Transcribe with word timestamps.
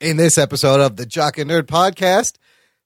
In 0.00 0.16
this 0.16 0.38
episode 0.38 0.78
of 0.78 0.94
the 0.94 1.04
Jock 1.04 1.38
and 1.38 1.50
Nerd 1.50 1.64
podcast, 1.64 2.34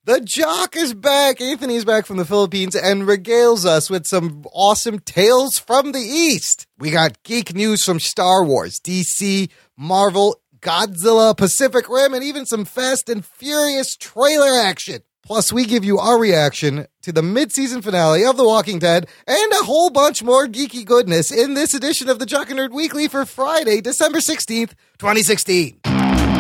the 0.07 0.23
Jock 0.23 0.75
is 0.75 0.95
back. 0.95 1.43
Anthony's 1.43 1.85
back 1.85 2.07
from 2.07 2.17
the 2.17 2.25
Philippines 2.25 2.75
and 2.75 3.03
regales 3.03 3.67
us 3.67 3.91
with 3.91 4.07
some 4.07 4.47
awesome 4.55 4.99
tales 4.99 5.59
from 5.59 5.93
the 5.93 6.01
East. 6.01 6.67
We 6.79 6.91
got 6.91 7.23
geek 7.23 7.55
news 7.55 7.85
from 7.85 8.01
Star 8.01 8.43
Wars, 8.43 8.81
DC, 8.81 9.51
Marvel, 9.77 10.41
Godzilla, 10.61 11.37
Pacific 11.37 11.87
Rim, 11.91 12.15
and 12.15 12.25
even 12.25 12.47
some 12.47 12.65
Fast 12.65 13.11
and 13.11 13.23
Furious 13.23 13.95
trailer 13.95 14.59
action. 14.59 15.03
Plus, 15.23 15.53
we 15.53 15.67
give 15.67 15.85
you 15.85 15.99
our 15.99 16.19
reaction 16.19 16.87
to 17.03 17.13
the 17.13 17.23
mid-season 17.23 17.83
finale 17.83 18.25
of 18.25 18.39
The 18.39 18.45
Walking 18.45 18.79
Dead 18.79 19.07
and 19.27 19.53
a 19.53 19.65
whole 19.65 19.91
bunch 19.91 20.23
more 20.23 20.47
geeky 20.47 20.87
goodness 20.87 21.31
in 21.31 21.53
this 21.53 21.75
edition 21.75 22.09
of 22.09 22.19
the 22.19 22.27
Jock 22.27 22.49
and 22.49 22.59
Nerd 22.59 22.73
Weekly 22.73 23.07
for 23.07 23.27
Friday, 23.27 23.83
December 23.83 24.21
16th, 24.21 24.71
2016. 24.99 25.81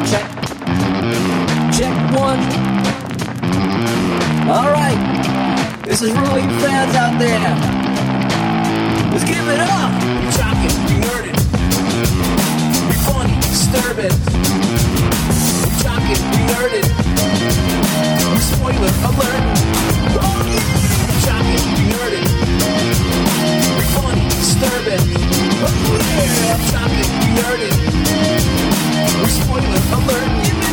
Check. 0.07 0.52
Check 1.73 1.97
one. 2.13 2.39
All 4.47 4.71
right. 4.71 5.01
This 5.87 6.03
is 6.03 6.11
for 6.13 6.19
all 6.19 6.39
you 6.39 6.51
fans 6.61 6.95
out 6.95 7.19
there. 7.19 7.41
Let's 9.11 9.25
give 9.25 9.49
it 9.49 9.59
up. 9.59 9.91
Be 10.03 10.29
Talking, 10.37 10.77
be 10.85 10.97
nerded. 11.01 11.37
Be 12.89 12.95
funny, 13.09 13.37
disturbing. 13.41 14.17
Be 15.63 15.71
talking, 15.81 16.21
be 16.29 16.41
nerded. 16.53 16.87
Be 18.21 18.41
spoiler 18.53 18.93
alert. 19.09 19.43
Oh 20.21 20.45
yeah. 20.53 20.65
Be 21.09 21.15
talking, 21.25 21.65
be 21.73 21.85
nerded. 21.89 22.27
Be 23.73 23.85
funny, 23.97 24.25
disturbing. 24.29 25.05
Oh 25.65 25.73
yeah. 25.89 26.53
Be 26.61 26.69
talking, 26.69 27.09
be 27.17 27.29
nerded. 27.41 27.75
Be 29.23 29.31
spoiler 29.41 29.81
alert. 29.97 30.72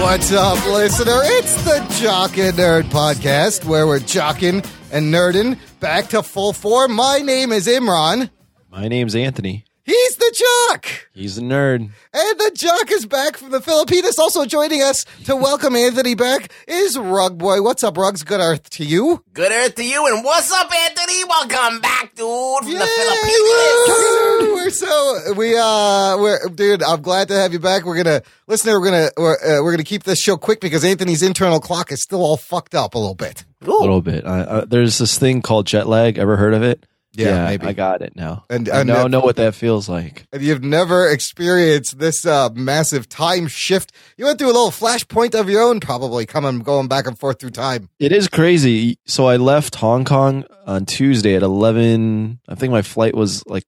What's 0.00 0.32
up, 0.32 0.64
listener? 0.66 1.20
It's 1.22 1.62
the 1.62 1.78
Jock 2.00 2.38
and 2.38 2.56
Nerd 2.56 2.84
podcast 2.84 3.66
where 3.66 3.86
we're 3.86 3.98
jocking 3.98 4.66
and 4.90 5.12
nerding 5.12 5.58
back 5.78 6.08
to 6.08 6.22
full 6.22 6.54
form. 6.54 6.94
My 6.94 7.18
name 7.18 7.52
is 7.52 7.66
Imran. 7.66 8.30
My 8.70 8.88
name's 8.88 9.14
Anthony. 9.14 9.66
He's 9.82 10.16
the 10.16 10.68
Jock. 10.68 10.86
He's 11.12 11.38
a 11.38 11.40
nerd. 11.40 11.80
And 12.12 12.38
the 12.38 12.52
Jock 12.54 12.92
is 12.92 13.06
back 13.06 13.36
from 13.38 13.50
the 13.50 13.60
Philippines. 13.62 14.18
Also 14.18 14.44
joining 14.44 14.82
us 14.82 15.04
to 15.24 15.34
welcome 15.34 15.74
Anthony 15.74 16.14
back 16.14 16.52
is 16.68 16.98
Rug 16.98 17.38
Boy. 17.38 17.62
What's 17.62 17.82
up, 17.82 17.96
Rugs? 17.96 18.22
Good 18.22 18.40
earth 18.40 18.68
to 18.70 18.84
you. 18.84 19.24
Good 19.32 19.50
earth 19.50 19.76
to 19.76 19.84
you, 19.84 20.06
and 20.06 20.22
what's 20.22 20.52
up, 20.52 20.70
Anthony? 20.72 21.24
Welcome 21.24 21.80
back, 21.80 22.14
dude, 22.14 22.62
from 22.62 22.72
the 22.72 22.86
Philippines. 22.86 24.48
woo! 24.48 24.54
We're 24.54 24.70
so 24.70 25.32
we 25.36 25.56
uh 25.56 26.16
we're 26.18 26.38
dude. 26.54 26.82
I'm 26.82 27.00
glad 27.00 27.28
to 27.28 27.34
have 27.34 27.52
you 27.54 27.58
back. 27.58 27.84
We're 27.84 27.96
gonna 27.96 28.22
listener. 28.46 28.78
We're 28.78 28.90
gonna 28.90 29.10
we're, 29.16 29.34
uh, 29.34 29.62
we're 29.64 29.72
gonna 29.72 29.84
keep 29.84 30.04
this 30.04 30.20
show 30.20 30.36
quick 30.36 30.60
because 30.60 30.84
Anthony's 30.84 31.22
internal 31.22 31.58
clock 31.58 31.90
is 31.90 32.02
still 32.02 32.20
all 32.20 32.36
fucked 32.36 32.74
up 32.74 32.94
a 32.94 32.98
little 32.98 33.14
bit. 33.14 33.44
A 33.62 33.70
little 33.70 34.02
bit. 34.02 34.24
Uh, 34.26 34.28
uh, 34.28 34.64
there's 34.66 34.98
this 34.98 35.18
thing 35.18 35.40
called 35.42 35.66
jet 35.66 35.86
lag. 35.88 36.18
Ever 36.18 36.36
heard 36.36 36.54
of 36.54 36.62
it? 36.62 36.84
Yeah, 37.12 37.46
maybe. 37.46 37.66
I 37.66 37.72
got 37.72 38.02
it 38.02 38.14
now. 38.14 38.44
And- 38.48 38.68
I 38.68 38.82
now 38.84 39.06
know 39.08 39.20
what 39.20 39.36
that 39.36 39.54
feels 39.56 39.88
like. 39.88 40.26
and 40.32 40.40
you've 40.42 40.62
never 40.62 41.08
experienced 41.08 41.98
this 41.98 42.24
uh, 42.24 42.50
massive 42.54 43.08
time 43.08 43.48
shift. 43.48 43.92
You 44.16 44.26
went 44.26 44.38
through 44.38 44.48
a 44.48 44.54
little 44.54 44.70
flashpoint 44.70 45.34
of 45.38 45.50
your 45.50 45.62
own, 45.62 45.80
probably 45.80 46.24
coming 46.26 46.60
going 46.60 46.86
back 46.88 47.06
and 47.08 47.18
forth 47.18 47.40
through 47.40 47.50
time. 47.50 47.88
It 47.98 48.12
is 48.12 48.28
crazy. 48.28 48.98
So 49.06 49.26
I 49.26 49.36
left 49.36 49.74
Hong 49.76 50.04
Kong 50.04 50.44
on 50.66 50.86
Tuesday 50.86 51.34
at 51.34 51.42
11. 51.42 52.40
I 52.48 52.54
think 52.54 52.70
my 52.70 52.82
flight 52.82 53.14
was 53.16 53.44
like 53.46 53.64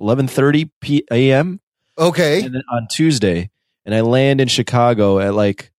11:30 0.00 0.70
p- 0.80 1.04
a.m. 1.10 1.60
Okay, 1.98 2.42
and 2.42 2.54
then 2.54 2.62
on 2.70 2.86
Tuesday, 2.90 3.50
and 3.86 3.94
I 3.94 4.02
land 4.02 4.40
in 4.40 4.48
Chicago 4.48 5.18
at 5.18 5.34
like 5.34 5.72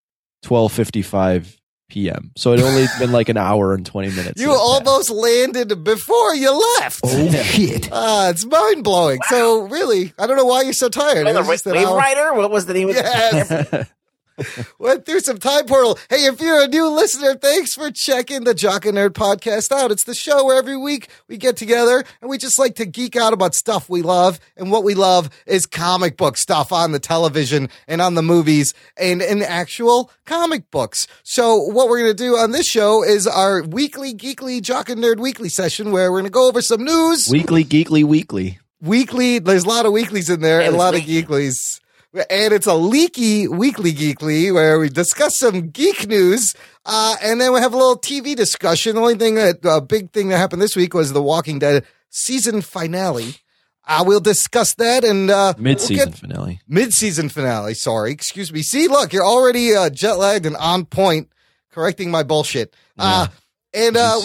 12:55 0.43 1.56
p.m. 1.89 2.31
So 2.35 2.53
it 2.53 2.61
only 2.61 2.85
been 2.99 3.11
like 3.11 3.29
an 3.29 3.37
hour 3.37 3.73
and 3.73 3.85
20 3.85 4.09
minutes. 4.09 4.41
you 4.41 4.47
like 4.49 4.57
that. 4.57 4.61
almost 4.61 5.09
landed 5.09 5.83
before 5.83 6.35
you 6.35 6.51
left. 6.79 7.01
Oh 7.03 7.29
shit! 7.31 7.89
Ah, 7.91 8.29
it's 8.29 8.45
mind 8.45 8.83
blowing. 8.83 9.19
So 9.29 9.61
really, 9.67 10.13
I 10.19 10.27
don't 10.27 10.37
know 10.37 10.45
why 10.45 10.61
you're 10.63 10.73
so 10.73 10.89
tired. 10.89 11.25
Well, 11.25 11.29
It 11.29 11.33
the 11.33 11.39
was 11.39 11.47
just 11.49 11.65
an 11.67 11.73
Wave 11.73 11.87
hour- 11.87 11.97
Rider? 11.97 12.33
What 12.33 12.51
was 12.51 12.65
the 12.65 12.73
name 12.73 12.89
of 12.89 12.95
Yes. 12.95 13.89
Went 14.79 15.05
through 15.05 15.21
some 15.21 15.37
time 15.37 15.65
portal. 15.65 15.97
Hey, 16.09 16.25
if 16.25 16.39
you're 16.39 16.61
a 16.61 16.67
new 16.67 16.87
listener, 16.89 17.35
thanks 17.35 17.73
for 17.73 17.89
checking 17.91 18.43
the 18.43 18.53
Jock 18.53 18.85
and 18.85 18.97
Nerd 18.97 19.11
podcast 19.11 19.71
out. 19.71 19.91
It's 19.91 20.03
the 20.03 20.13
show 20.13 20.45
where 20.45 20.57
every 20.57 20.77
week 20.77 21.09
we 21.27 21.37
get 21.37 21.57
together 21.57 22.03
and 22.21 22.29
we 22.29 22.37
just 22.37 22.59
like 22.59 22.75
to 22.75 22.85
geek 22.85 23.15
out 23.15 23.33
about 23.33 23.55
stuff 23.55 23.89
we 23.89 24.01
love. 24.01 24.39
And 24.55 24.71
what 24.71 24.83
we 24.83 24.93
love 24.93 25.29
is 25.45 25.65
comic 25.65 26.17
book 26.17 26.37
stuff 26.37 26.71
on 26.71 26.91
the 26.91 26.99
television 26.99 27.69
and 27.87 28.01
on 28.01 28.15
the 28.15 28.21
movies 28.23 28.73
and 28.97 29.21
in 29.21 29.41
actual 29.41 30.11
comic 30.25 30.69
books. 30.71 31.07
So 31.23 31.57
what 31.57 31.89
we're 31.89 31.99
going 31.99 32.15
to 32.15 32.23
do 32.23 32.35
on 32.37 32.51
this 32.51 32.67
show 32.67 33.03
is 33.03 33.25
our 33.27 33.63
weekly 33.63 34.13
geekly 34.13 34.61
Jock 34.61 34.89
and 34.89 35.01
Nerd 35.03 35.19
weekly 35.19 35.49
session 35.49 35.91
where 35.91 36.11
we're 36.11 36.19
going 36.19 36.25
to 36.25 36.31
go 36.31 36.47
over 36.47 36.61
some 36.61 36.83
news 36.83 37.27
Weekly, 37.31 37.63
geekly, 37.63 38.03
weekly. 38.03 38.59
weekly. 38.81 39.39
There's 39.39 39.63
a 39.63 39.67
lot 39.69 39.85
of 39.85 39.91
weeklies 39.91 40.29
in 40.29 40.41
there 40.41 40.61
and, 40.61 40.75
a 40.75 40.77
lot 40.77 40.93
of 40.93 41.01
geeklies. 41.01 41.79
And 42.29 42.53
it's 42.53 42.65
a 42.67 42.73
leaky 42.75 43.47
weekly 43.47 43.93
geekly 43.93 44.53
where 44.53 44.79
we 44.79 44.89
discuss 44.89 45.37
some 45.37 45.69
geek 45.69 46.07
news. 46.07 46.55
Uh, 46.85 47.15
and 47.21 47.39
then 47.39 47.53
we 47.53 47.59
have 47.59 47.73
a 47.73 47.77
little 47.77 47.97
TV 47.97 48.35
discussion. 48.35 48.95
The 48.95 49.01
only 49.01 49.15
thing 49.15 49.35
that, 49.35 49.65
uh, 49.65 49.79
big 49.81 50.11
thing 50.11 50.29
that 50.29 50.37
happened 50.37 50.61
this 50.61 50.75
week 50.75 50.93
was 50.93 51.13
the 51.13 51.21
Walking 51.21 51.59
Dead 51.59 51.85
season 52.09 52.61
finale. 52.61 53.35
Uh, 53.87 54.03
we'll 54.05 54.19
discuss 54.19 54.73
that 54.75 55.03
and, 55.05 55.29
uh, 55.29 55.53
Mid-season 55.57 56.09
we'll 56.09 56.17
finale. 56.17 56.59
mid-season 56.67 57.29
finale. 57.29 57.73
Sorry. 57.73 58.11
Excuse 58.11 58.51
me. 58.51 58.61
See, 58.61 58.87
look, 58.87 59.13
you're 59.13 59.23
already, 59.25 59.73
uh, 59.75 59.89
jet 59.89 60.17
lagged 60.17 60.45
and 60.45 60.57
on 60.57 60.85
point 60.85 61.29
correcting 61.71 62.11
my 62.11 62.23
bullshit. 62.23 62.75
Uh, 62.99 63.27
and, 63.73 63.95
uh. 63.95 64.19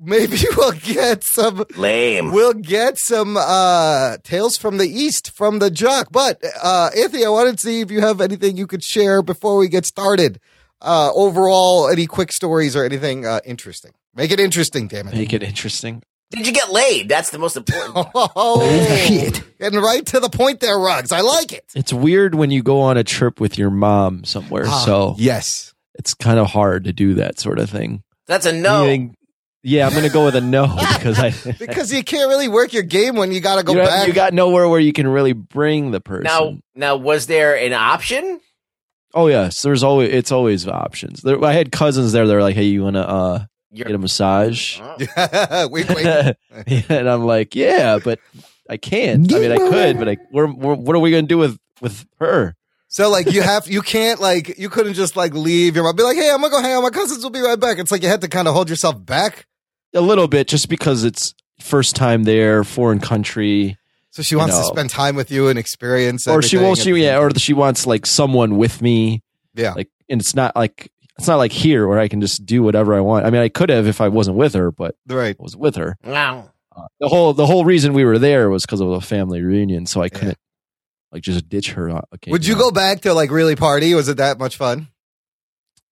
Maybe 0.00 0.38
we'll 0.56 0.72
get 0.72 1.22
some, 1.24 1.64
Lame. 1.76 2.32
We'll 2.32 2.54
get 2.54 2.98
some 2.98 3.36
uh 3.36 4.16
tales 4.24 4.56
from 4.56 4.78
the 4.78 4.88
east 4.88 5.30
from 5.32 5.58
the 5.58 5.70
jock. 5.70 6.08
But 6.10 6.42
uh 6.62 6.90
Anthony, 6.96 7.24
I 7.24 7.28
wanted 7.28 7.56
to 7.58 7.60
see 7.60 7.80
if 7.80 7.90
you 7.90 8.00
have 8.00 8.20
anything 8.20 8.56
you 8.56 8.66
could 8.66 8.82
share 8.82 9.22
before 9.22 9.56
we 9.56 9.68
get 9.68 9.86
started. 9.86 10.40
Uh 10.80 11.10
overall, 11.14 11.88
any 11.88 12.06
quick 12.06 12.32
stories 12.32 12.74
or 12.74 12.84
anything 12.84 13.26
uh 13.26 13.40
interesting. 13.44 13.92
Make 14.14 14.30
it 14.32 14.40
interesting, 14.40 14.88
damn 14.88 15.08
it. 15.08 15.14
Make 15.14 15.32
it 15.32 15.42
interesting. 15.42 16.02
Did 16.30 16.46
you 16.46 16.52
get 16.52 16.70
laid? 16.70 17.08
That's 17.08 17.30
the 17.30 17.38
most 17.38 17.56
important. 17.56 18.06
Oh, 18.14 18.60
shit. 19.06 19.42
Getting 19.58 19.80
right 19.80 20.06
to 20.06 20.20
the 20.20 20.28
point 20.30 20.60
there, 20.60 20.78
Rugs. 20.78 21.10
I 21.12 21.20
like 21.22 21.52
it. 21.52 21.64
It's 21.74 21.92
weird 21.92 22.34
when 22.34 22.50
you 22.50 22.62
go 22.62 22.80
on 22.80 22.96
a 22.96 23.04
trip 23.04 23.40
with 23.40 23.58
your 23.58 23.70
mom 23.70 24.24
somewhere. 24.24 24.64
Ah, 24.66 24.84
so 24.86 25.14
yes. 25.18 25.74
it's 25.94 26.14
kind 26.14 26.38
of 26.38 26.46
hard 26.46 26.84
to 26.84 26.92
do 26.92 27.14
that 27.14 27.40
sort 27.40 27.58
of 27.58 27.68
thing. 27.68 28.02
That's 28.26 28.46
a 28.46 28.52
no. 28.52 28.84
Meaning- 28.84 29.16
yeah, 29.62 29.86
I'm 29.86 29.92
going 29.92 30.04
to 30.04 30.10
go 30.10 30.24
with 30.24 30.36
a 30.36 30.40
no 30.40 30.66
because 30.94 31.18
I 31.18 31.30
Because 31.58 31.92
you 31.92 32.02
can't 32.02 32.28
really 32.28 32.48
work 32.48 32.72
your 32.72 32.82
game 32.82 33.16
when 33.16 33.32
you 33.32 33.40
gotta 33.40 33.62
go 33.62 33.72
you, 33.72 33.78
have- 33.80 33.88
back. 33.88 34.06
you 34.08 34.12
got 34.14 34.32
nowhere 34.32 34.68
where 34.68 34.80
you 34.80 34.92
can 34.92 35.06
really 35.06 35.32
bring 35.32 35.90
the 35.90 36.00
person. 36.00 36.24
Now, 36.24 36.58
now, 36.74 36.96
was 36.96 37.26
there 37.26 37.56
an 37.56 37.72
option? 37.72 38.40
oh 39.12 39.26
yes, 39.26 39.62
there's 39.62 39.82
always 39.82 40.12
it's 40.12 40.30
always 40.32 40.66
options. 40.68 41.22
There, 41.22 41.42
I 41.44 41.52
had 41.52 41.72
cousins 41.72 42.12
there. 42.12 42.26
They're 42.28 42.42
like, 42.42 42.54
"Hey, 42.54 42.64
you 42.64 42.84
want 42.84 42.94
to 42.94 43.08
uh, 43.08 43.44
get 43.74 43.90
a 43.90 43.98
massage?" 43.98 44.80
Oh. 45.16 45.68
wait, 45.68 45.88
wait. 45.88 46.36
and 46.88 47.08
I'm 47.08 47.24
like, 47.24 47.54
"Yeah, 47.56 47.98
but 47.98 48.20
I 48.68 48.76
can't. 48.76 49.32
I 49.34 49.38
mean, 49.40 49.50
I 49.52 49.56
could, 49.56 49.98
but 49.98 50.08
I, 50.08 50.16
we're, 50.30 50.46
we're, 50.46 50.74
what 50.74 50.94
are 50.94 51.00
we 51.00 51.10
going 51.10 51.24
to 51.24 51.28
do 51.28 51.38
with 51.38 51.58
with 51.80 52.06
her?" 52.20 52.54
So 52.86 53.08
like 53.08 53.30
you 53.32 53.40
have 53.42 53.68
you 53.68 53.82
can't 53.82 54.20
like 54.20 54.58
you 54.58 54.68
couldn't 54.68 54.94
just 54.94 55.16
like 55.16 55.32
leave 55.32 55.76
your 55.76 55.84
mom 55.84 55.94
be 55.94 56.02
like, 56.02 56.16
hey, 56.16 56.28
I'm 56.30 56.40
gonna 56.40 56.50
go 56.50 56.60
hang 56.60 56.72
out. 56.72 56.82
My 56.82 56.90
cousins 56.90 57.22
will 57.22 57.30
be 57.30 57.40
right 57.40 57.58
back. 57.58 57.78
It's 57.78 57.92
like 57.92 58.02
you 58.02 58.08
had 58.08 58.20
to 58.22 58.28
kind 58.28 58.48
of 58.48 58.54
hold 58.54 58.68
yourself 58.68 59.04
back. 59.04 59.46
A 59.94 60.00
little 60.00 60.28
bit, 60.28 60.46
just 60.48 60.68
because 60.68 61.04
it's 61.04 61.34
first 61.58 61.96
time 61.96 62.24
there, 62.24 62.62
foreign 62.64 63.00
country, 63.00 63.76
So 64.10 64.22
she 64.22 64.36
wants 64.36 64.54
to 64.56 64.62
know. 64.62 64.68
spend 64.68 64.90
time 64.90 65.16
with 65.16 65.30
you 65.30 65.48
and 65.48 65.58
experience. 65.58 66.26
or 66.28 66.42
she 66.42 66.56
everything 66.56 66.66
won't. 66.66 66.78
She 66.78 66.92
yeah, 67.04 67.18
or 67.18 67.30
she 67.38 67.52
wants 67.52 67.86
like 67.86 68.06
someone 68.06 68.56
with 68.56 68.80
me. 68.82 69.22
yeah. 69.54 69.72
Like, 69.74 69.88
and 70.08 70.20
it's 70.20 70.34
not 70.34 70.54
like 70.56 70.90
it's 71.18 71.26
not 71.28 71.36
like 71.36 71.52
here 71.52 71.86
where 71.86 71.98
I 71.98 72.08
can 72.08 72.20
just 72.20 72.46
do 72.46 72.62
whatever 72.62 72.94
I 72.94 73.00
want. 73.00 73.26
I 73.26 73.30
mean, 73.30 73.42
I 73.42 73.48
could 73.48 73.68
have 73.68 73.86
if 73.86 74.00
I 74.00 74.08
wasn't 74.08 74.36
with 74.36 74.54
her, 74.54 74.70
but 74.72 74.94
right. 75.06 75.36
I 75.38 75.42
was 75.42 75.56
with 75.56 75.76
her. 75.76 75.96
Wow. 76.04 76.50
Uh, 76.74 76.86
the 77.00 77.08
whole 77.08 77.34
the 77.34 77.46
whole 77.46 77.64
reason 77.64 77.92
we 77.92 78.04
were 78.04 78.18
there 78.18 78.48
was 78.48 78.64
because 78.64 78.80
of 78.80 78.88
a 78.90 79.00
family 79.00 79.42
reunion, 79.42 79.86
so 79.86 80.00
I 80.02 80.08
couldn't 80.08 80.38
like 81.12 81.22
just 81.22 81.48
ditch 81.48 81.72
her. 81.72 81.90
uh, 81.90 82.00
Okay, 82.14 82.30
Would 82.30 82.46
you 82.46 82.54
go 82.56 82.70
back 82.70 83.00
to 83.02 83.12
like 83.12 83.30
really 83.30 83.56
party? 83.56 83.92
Was 83.94 84.08
it 84.08 84.16
that 84.18 84.38
much 84.38 84.56
fun? 84.56 84.86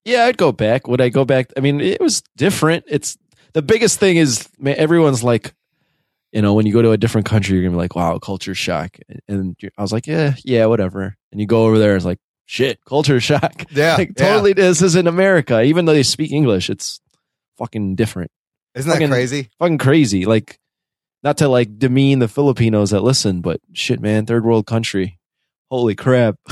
Yeah, 0.05 0.25
I'd 0.25 0.38
go 0.38 0.52
back. 0.52 0.87
Would 0.88 1.00
I 1.00 1.08
go 1.11 1.25
back? 1.25 1.52
I 1.56 1.61
mean, 1.61 1.81
it 1.81 2.00
was 2.00 2.23
different. 2.37 2.84
It's 2.88 3.19
the 3.53 3.62
biggest 3.62 3.99
thing 3.99 4.17
is 4.17 4.49
man, 4.59 4.77
everyone's 4.77 5.23
like, 5.23 5.55
you 6.33 6.43
know, 6.43 6.55
when 6.55 6.67
you 6.67 6.73
go 6.73 6.83
to 6.83 6.91
a 6.91 6.97
different 6.99 7.27
country, 7.27 7.55
you're 7.55 7.65
gonna 7.65 7.77
be 7.77 7.81
like, 7.83 7.97
wow, 7.97 8.19
culture 8.19 8.55
shock. 8.55 8.99
And 9.29 9.56
I 9.79 9.83
was 9.83 9.93
like, 9.93 10.06
yeah, 10.06 10.35
yeah, 10.45 10.67
whatever. 10.67 11.17
And 11.33 11.41
you 11.41 11.47
go 11.47 11.65
over 11.65 11.79
there, 11.79 11.97
it's 11.97 12.05
like, 12.05 12.19
shit, 12.47 12.79
culture 12.85 13.21
shock. 13.21 13.65
Yeah, 13.71 13.97
like 13.97 14.12
yeah. 14.17 14.29
totally. 14.33 14.53
This 14.53 14.83
is 14.83 14.97
in 14.97 15.06
America, 15.06 15.62
even 15.62 15.85
though 15.85 15.95
they 15.95 16.03
speak 16.03 16.33
English, 16.33 16.69
it's 16.71 17.00
fucking 17.56 17.95
different. 17.95 18.31
Isn't 18.75 18.89
that 18.89 18.97
Fucking- 18.97 19.11
crazy? 19.11 19.49
Fucking 19.59 19.79
crazy. 19.79 20.25
Like, 20.27 20.59
not 21.23 21.39
to 21.39 21.49
like 21.49 21.79
demean 21.79 22.21
the 22.21 22.29
Filipinos 22.29 22.91
that 22.91 23.03
listen, 23.03 23.41
but 23.41 23.61
shit, 23.73 24.00
man, 24.00 24.25
third 24.27 24.45
world 24.45 24.67
country. 24.67 25.19
Holy 25.71 25.95
crap! 25.95 26.37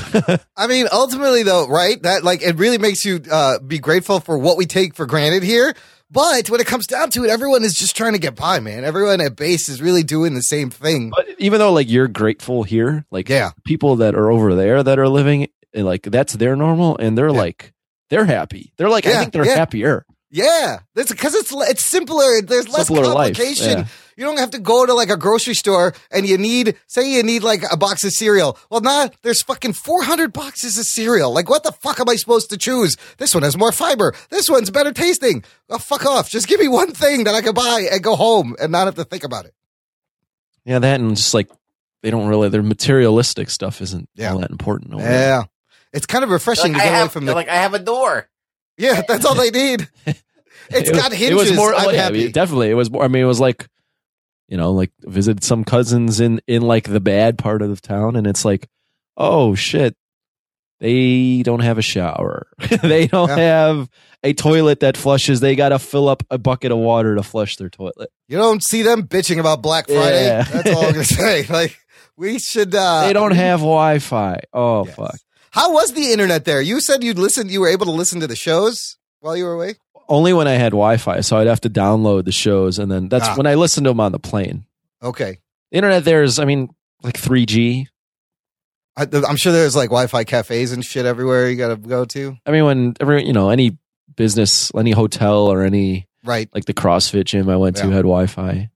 I 0.55 0.67
mean, 0.67 0.87
ultimately, 0.91 1.41
though, 1.41 1.67
right? 1.67 1.99
That 2.03 2.23
like 2.23 2.43
it 2.43 2.57
really 2.57 2.77
makes 2.77 3.03
you 3.03 3.19
uh, 3.31 3.57
be 3.59 3.79
grateful 3.79 4.19
for 4.19 4.37
what 4.37 4.57
we 4.57 4.65
take 4.67 4.93
for 4.93 5.07
granted 5.07 5.41
here. 5.41 5.73
But 6.09 6.49
when 6.49 6.61
it 6.61 6.67
comes 6.67 6.87
down 6.87 7.09
to 7.11 7.25
it, 7.25 7.29
everyone 7.29 7.63
is 7.63 7.73
just 7.73 7.97
trying 7.97 8.13
to 8.13 8.19
get 8.19 8.35
by, 8.35 8.59
man. 8.61 8.85
Everyone 8.85 9.19
at 9.19 9.35
base 9.35 9.67
is 9.67 9.81
really 9.81 10.03
doing 10.03 10.33
the 10.35 10.41
same 10.41 10.69
thing. 10.69 11.09
but 11.09 11.27
even 11.37 11.59
though 11.59 11.73
like 11.73 11.89
you're 11.89 12.07
grateful 12.07 12.63
here, 12.63 13.05
like 13.11 13.27
Yeah. 13.29 13.51
people 13.65 13.97
that 13.97 14.15
are 14.15 14.31
over 14.31 14.55
there 14.55 14.83
that 14.83 14.99
are 14.99 15.09
living 15.09 15.47
like 15.75 16.03
that's 16.03 16.33
their 16.33 16.55
normal, 16.55 16.97
and 16.97 17.17
they're 17.17 17.27
Yeah. 17.29 17.37
like 17.37 17.73
they're 18.09 18.25
happy. 18.25 18.71
They're 18.77 18.89
like 18.89 19.03
Yeah, 19.05 19.11
I 19.11 19.19
think 19.19 19.33
they're 19.33 19.45
yeah. 19.45 19.55
happier. 19.55 20.05
Yeah, 20.31 20.79
that's 20.95 21.11
because 21.11 21.35
it's 21.35 21.51
it's 21.53 21.85
simpler. 21.85 22.41
There's 22.41 22.67
less 22.69 22.87
Simpler 22.87 23.03
complication. 23.05 23.85
Yeah. 24.17 24.21
You 24.21 24.25
don't 24.25 24.39
have 24.39 24.49
to 24.51 24.59
go 24.59 24.85
to 24.85 24.93
like 24.93 25.09
a 25.11 25.15
grocery 25.17 25.53
store 25.53 25.93
and 26.11 26.27
you 26.27 26.37
need, 26.37 26.75
say, 26.87 27.07
you 27.09 27.21
need 27.23 27.43
like 27.43 27.61
a 27.71 27.77
box 27.77 28.03
of 28.03 28.11
cereal. 28.11 28.57
Well, 28.71 28.81
now 28.81 29.09
there's 29.21 29.41
fucking 29.43 29.73
400 29.73 30.33
boxes 30.33 30.77
of 30.77 30.85
cereal. 30.85 31.31
Like, 31.33 31.49
what 31.49 31.63
the 31.63 31.71
fuck 31.71 31.99
am 31.99 32.09
I 32.09 32.15
supposed 32.15 32.49
to 32.49 32.57
choose? 32.57 32.97
This 33.17 33.33
one 33.35 33.43
has 33.43 33.55
more 33.57 33.71
fiber. 33.71 34.13
This 34.29 34.49
one's 34.49 34.71
better 34.71 34.91
tasting. 34.91 35.43
Oh, 35.69 35.77
fuck 35.77 36.05
off. 36.05 36.29
Just 36.29 36.47
give 36.47 36.59
me 36.59 36.67
one 36.67 36.91
thing 36.93 37.25
that 37.25 37.35
I 37.35 37.41
can 37.41 37.53
buy 37.53 37.87
and 37.91 38.03
go 38.03 38.15
home 38.15 38.55
and 38.59 38.71
not 38.71 38.85
have 38.87 38.95
to 38.95 39.03
think 39.03 39.23
about 39.23 39.45
it. 39.45 39.53
Yeah, 40.65 40.79
that 40.79 40.99
and 40.99 41.15
just 41.15 41.33
like 41.33 41.49
they 42.03 42.09
don't 42.09 42.27
really 42.27 42.49
their 42.49 42.63
materialistic 42.63 43.49
stuff 43.49 43.81
isn't 43.81 44.09
Yeah. 44.15 44.33
all 44.33 44.39
that 44.39 44.49
important. 44.51 44.93
over 44.93 45.03
there. 45.03 45.11
Yeah, 45.29 45.43
it's 45.93 46.05
kind 46.05 46.23
of 46.23 46.29
refreshing 46.29 46.73
Like, 46.73 46.81
to 46.81 46.87
I 46.87 46.89
get 46.89 46.91
away 46.93 46.99
have, 47.03 47.11
from 47.11 47.25
the. 47.25 47.33
like 47.33 47.47
I 47.49 47.55
have 47.55 47.73
a 47.73 47.79
door. 47.79 48.27
yeah, 48.77 49.01
that's 49.07 49.25
all 49.25 49.35
they 49.35 49.51
need. 49.51 49.87
It's 50.69 50.89
It 50.89 50.93
was- 50.95 51.01
got 51.01 51.13
hinges. 51.13 51.31
It 51.31 51.35
was 51.35 51.53
more. 51.55 51.73
I'm 51.73 51.87
oh, 51.87 51.91
yeah, 51.91 52.01
happy. 52.03 52.25
it- 52.25 52.33
definitely, 52.33 52.69
it 52.69 52.73
was 52.73 52.91
more. 52.91 53.01
I 53.01 53.07
mean, 53.07 53.23
it 53.23 53.25
was 53.27 53.39
like, 53.39 53.67
you 54.47 54.57
know, 54.57 54.71
like 54.71 54.91
visit 55.01 55.43
some 55.43 55.63
cousins 55.63 56.19
in 56.19 56.41
in 56.47 56.61
like 56.61 56.85
the 56.85 56.99
bad 56.99 57.37
part 57.37 57.61
of 57.61 57.69
the 57.69 57.75
town, 57.81 58.15
and 58.15 58.25
it's 58.27 58.45
like, 58.45 58.67
oh 59.17 59.55
shit, 59.55 59.95
they 60.79 61.41
don't 61.43 61.61
have 61.61 61.77
a 61.77 61.81
shower. 61.81 62.47
they 62.81 63.07
don't 63.07 63.29
Yeah. 63.29 63.35
have 63.37 63.89
a 64.23 64.33
toilet 64.33 64.81
that 64.81 64.95
flushes. 64.97 65.39
They 65.39 65.55
got 65.55 65.69
to 65.69 65.79
fill 65.79 66.07
up 66.07 66.23
a 66.29 66.37
bucket 66.37 66.71
of 66.71 66.77
water 66.77 67.15
to 67.15 67.23
flush 67.23 67.55
their 67.57 67.69
toilet. 67.69 68.09
You 68.27 68.37
don't 68.37 68.63
see 68.63 68.83
them 68.83 69.03
bitching 69.07 69.39
about 69.39 69.61
Black 69.61 69.87
Friday. 69.87 70.25
Yeah. 70.25 70.43
That's 70.43 70.69
all 70.71 70.85
I'm 70.85 70.91
gonna 70.91 71.03
say. 71.03 71.45
Like 71.47 71.77
we 72.15 72.39
should. 72.39 72.73
uh 72.75 73.07
they 73.07 73.13
don't 73.13 73.31
have 73.35 73.59
Wi-Fi. 73.59 74.39
Oh 74.53 74.85
Yes. 74.85 74.95
fuck. 74.95 75.15
How 75.51 75.73
was 75.73 75.93
the 75.93 76.11
internet 76.11 76.45
there? 76.45 76.61
You 76.61 76.79
said 76.81 77.03
you'd 77.03 77.17
listen. 77.17 77.49
You 77.49 77.61
were 77.61 77.69
able 77.69 77.85
to 77.85 77.91
listen 77.91 78.19
to 78.19 78.27
the 78.27 78.35
shows 78.35 78.97
while 79.21 79.35
you 79.35 79.45
were 79.45 79.53
away. 79.53 79.75
Only 80.09 80.31
when 80.33 80.47
I 80.47 80.53
had 80.53 80.71
Wi-Fi, 80.71 81.21
so 81.21 81.37
I'd 81.37 81.47
have 81.47 81.61
to 81.61 81.69
download 81.69 82.25
the 82.25 82.31
shows, 82.31 82.79
and 82.79 82.89
then 82.91 83.09
that's 83.09 83.27
Ah. 83.27 83.35
when 83.35 83.45
I 83.47 83.55
listened 83.55 83.85
to 83.85 83.89
them 83.91 83.99
on 83.99 84.11
the 84.13 84.19
plane. 84.19 84.65
Okay, 85.03 85.37
The 85.71 85.77
internet 85.77 86.05
there 86.05 86.23
is, 86.23 86.39
I 86.39 86.45
mean, 86.45 86.69
like 87.03 87.17
3G. 87.17 87.87
I, 88.95 89.05
I'm 89.27 89.35
sure 89.37 89.51
there's 89.51 89.75
like 89.75 89.89
Wi-Fi 89.89 90.23
cafes 90.23 90.71
and 90.71 90.83
shit 90.83 91.05
everywhere 91.05 91.49
you 91.49 91.55
got 91.55 91.67
to 91.69 91.75
go 91.75 92.05
to. 92.05 92.35
I 92.45 92.51
mean, 92.51 92.65
when 92.65 92.93
every 92.99 93.25
you 93.25 93.33
know 93.33 93.49
any 93.49 93.77
business, 94.15 94.71
any 94.75 94.91
hotel 94.91 95.47
or 95.47 95.61
any 95.63 96.07
Right. 96.23 96.49
like 96.53 96.65
the 96.65 96.73
CrossFit 96.73 97.25
gym 97.25 97.47
I 97.49 97.57
went 97.57 97.75
to 97.77 97.87
Yeah. 97.87 97.93
had 97.93 98.01
Wi-Fi. 98.03 98.69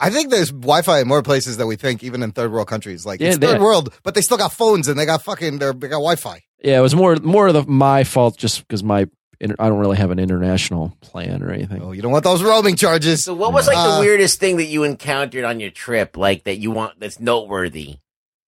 I 0.00 0.10
think 0.10 0.30
there's 0.30 0.50
Wi-Fi 0.50 1.00
in 1.00 1.08
more 1.08 1.22
places 1.22 1.56
than 1.56 1.66
we 1.66 1.74
think, 1.76 2.04
even 2.04 2.22
in 2.22 2.30
third 2.32 2.52
world 2.52 2.68
countries. 2.68 3.04
Like 3.04 3.20
Yeah, 3.20 3.28
it's 3.30 3.38
they- 3.38 3.46
third 3.48 3.60
world, 3.60 3.92
but 4.04 4.14
they 4.14 4.20
still 4.20 4.36
got 4.38 4.52
phones 4.52 4.86
and 4.86 4.98
they 4.98 5.06
got 5.06 5.22
fucking 5.22 5.58
they're- 5.58 5.72
they 5.72 5.88
got 5.88 5.96
Wi-Fi. 5.96 6.40
Yeah, 6.62 6.78
it 6.78 6.82
was 6.82 6.94
more 6.94 7.16
more 7.16 7.48
of 7.48 7.54
the, 7.54 7.64
my 7.66 8.04
fault 8.04 8.36
just 8.36 8.60
because 8.60 8.84
my 8.84 9.06
I 9.40 9.68
don't 9.68 9.78
really 9.78 9.96
have 9.96 10.10
an 10.10 10.18
international 10.18 10.96
plan 11.00 11.42
or 11.42 11.50
anything. 11.52 11.80
Oh, 11.82 11.92
you 11.92 12.02
don't 12.02 12.10
want 12.10 12.24
those 12.24 12.42
roaming 12.42 12.74
charges. 12.76 13.24
So 13.24 13.34
what 13.34 13.52
was 13.52 13.66
like 13.68 13.76
Uh, 13.76 13.94
the 13.96 14.00
weirdest 14.00 14.40
thing 14.40 14.56
that 14.56 14.64
you 14.66 14.82
encountered 14.84 15.44
on 15.44 15.60
your 15.60 15.70
trip, 15.70 16.16
like 16.16 16.44
that 16.44 16.56
you 16.58 16.70
want 16.72 16.98
that's 16.98 17.20
noteworthy? 17.20 17.96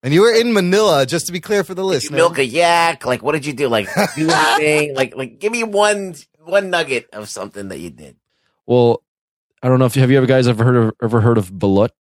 And 0.03 0.13
you 0.15 0.23
were 0.23 0.33
in 0.35 0.53
Manila, 0.53 1.05
just 1.07 1.27
to 1.27 1.33
be 1.33 1.41
clear 1.41 1.63
for 1.63 1.75
the 1.75 1.87
Did 1.89 2.05
you 2.05 2.11
milk 2.17 2.39
a 2.39 2.45
yak? 2.45 3.05
Like 3.07 3.23
what 3.23 3.33
did 3.33 3.47
you 3.47 3.53
do? 3.53 3.69
Like 3.69 3.87
do 4.17 4.29
anything? 4.31 4.95
like 4.97 5.15
like 5.17 5.39
give 5.39 5.53
me 5.53 5.63
one 5.63 6.15
one 6.45 6.71
nugget 6.71 7.09
of 7.13 7.29
something 7.29 7.69
that 7.69 7.79
you 7.79 7.91
did. 7.91 8.17
Well, 8.67 9.03
I 9.63 9.69
don't 9.69 9.79
know 9.79 9.85
if 9.85 9.95
you 9.95 10.01
have 10.03 10.11
you 10.11 10.17
ever 10.17 10.27
guys 10.27 10.49
ever 10.49 10.65
heard 10.65 10.77
of 10.77 10.93
ever 11.03 11.21
heard 11.21 11.39
of 11.39 11.53
balut? 11.53 11.91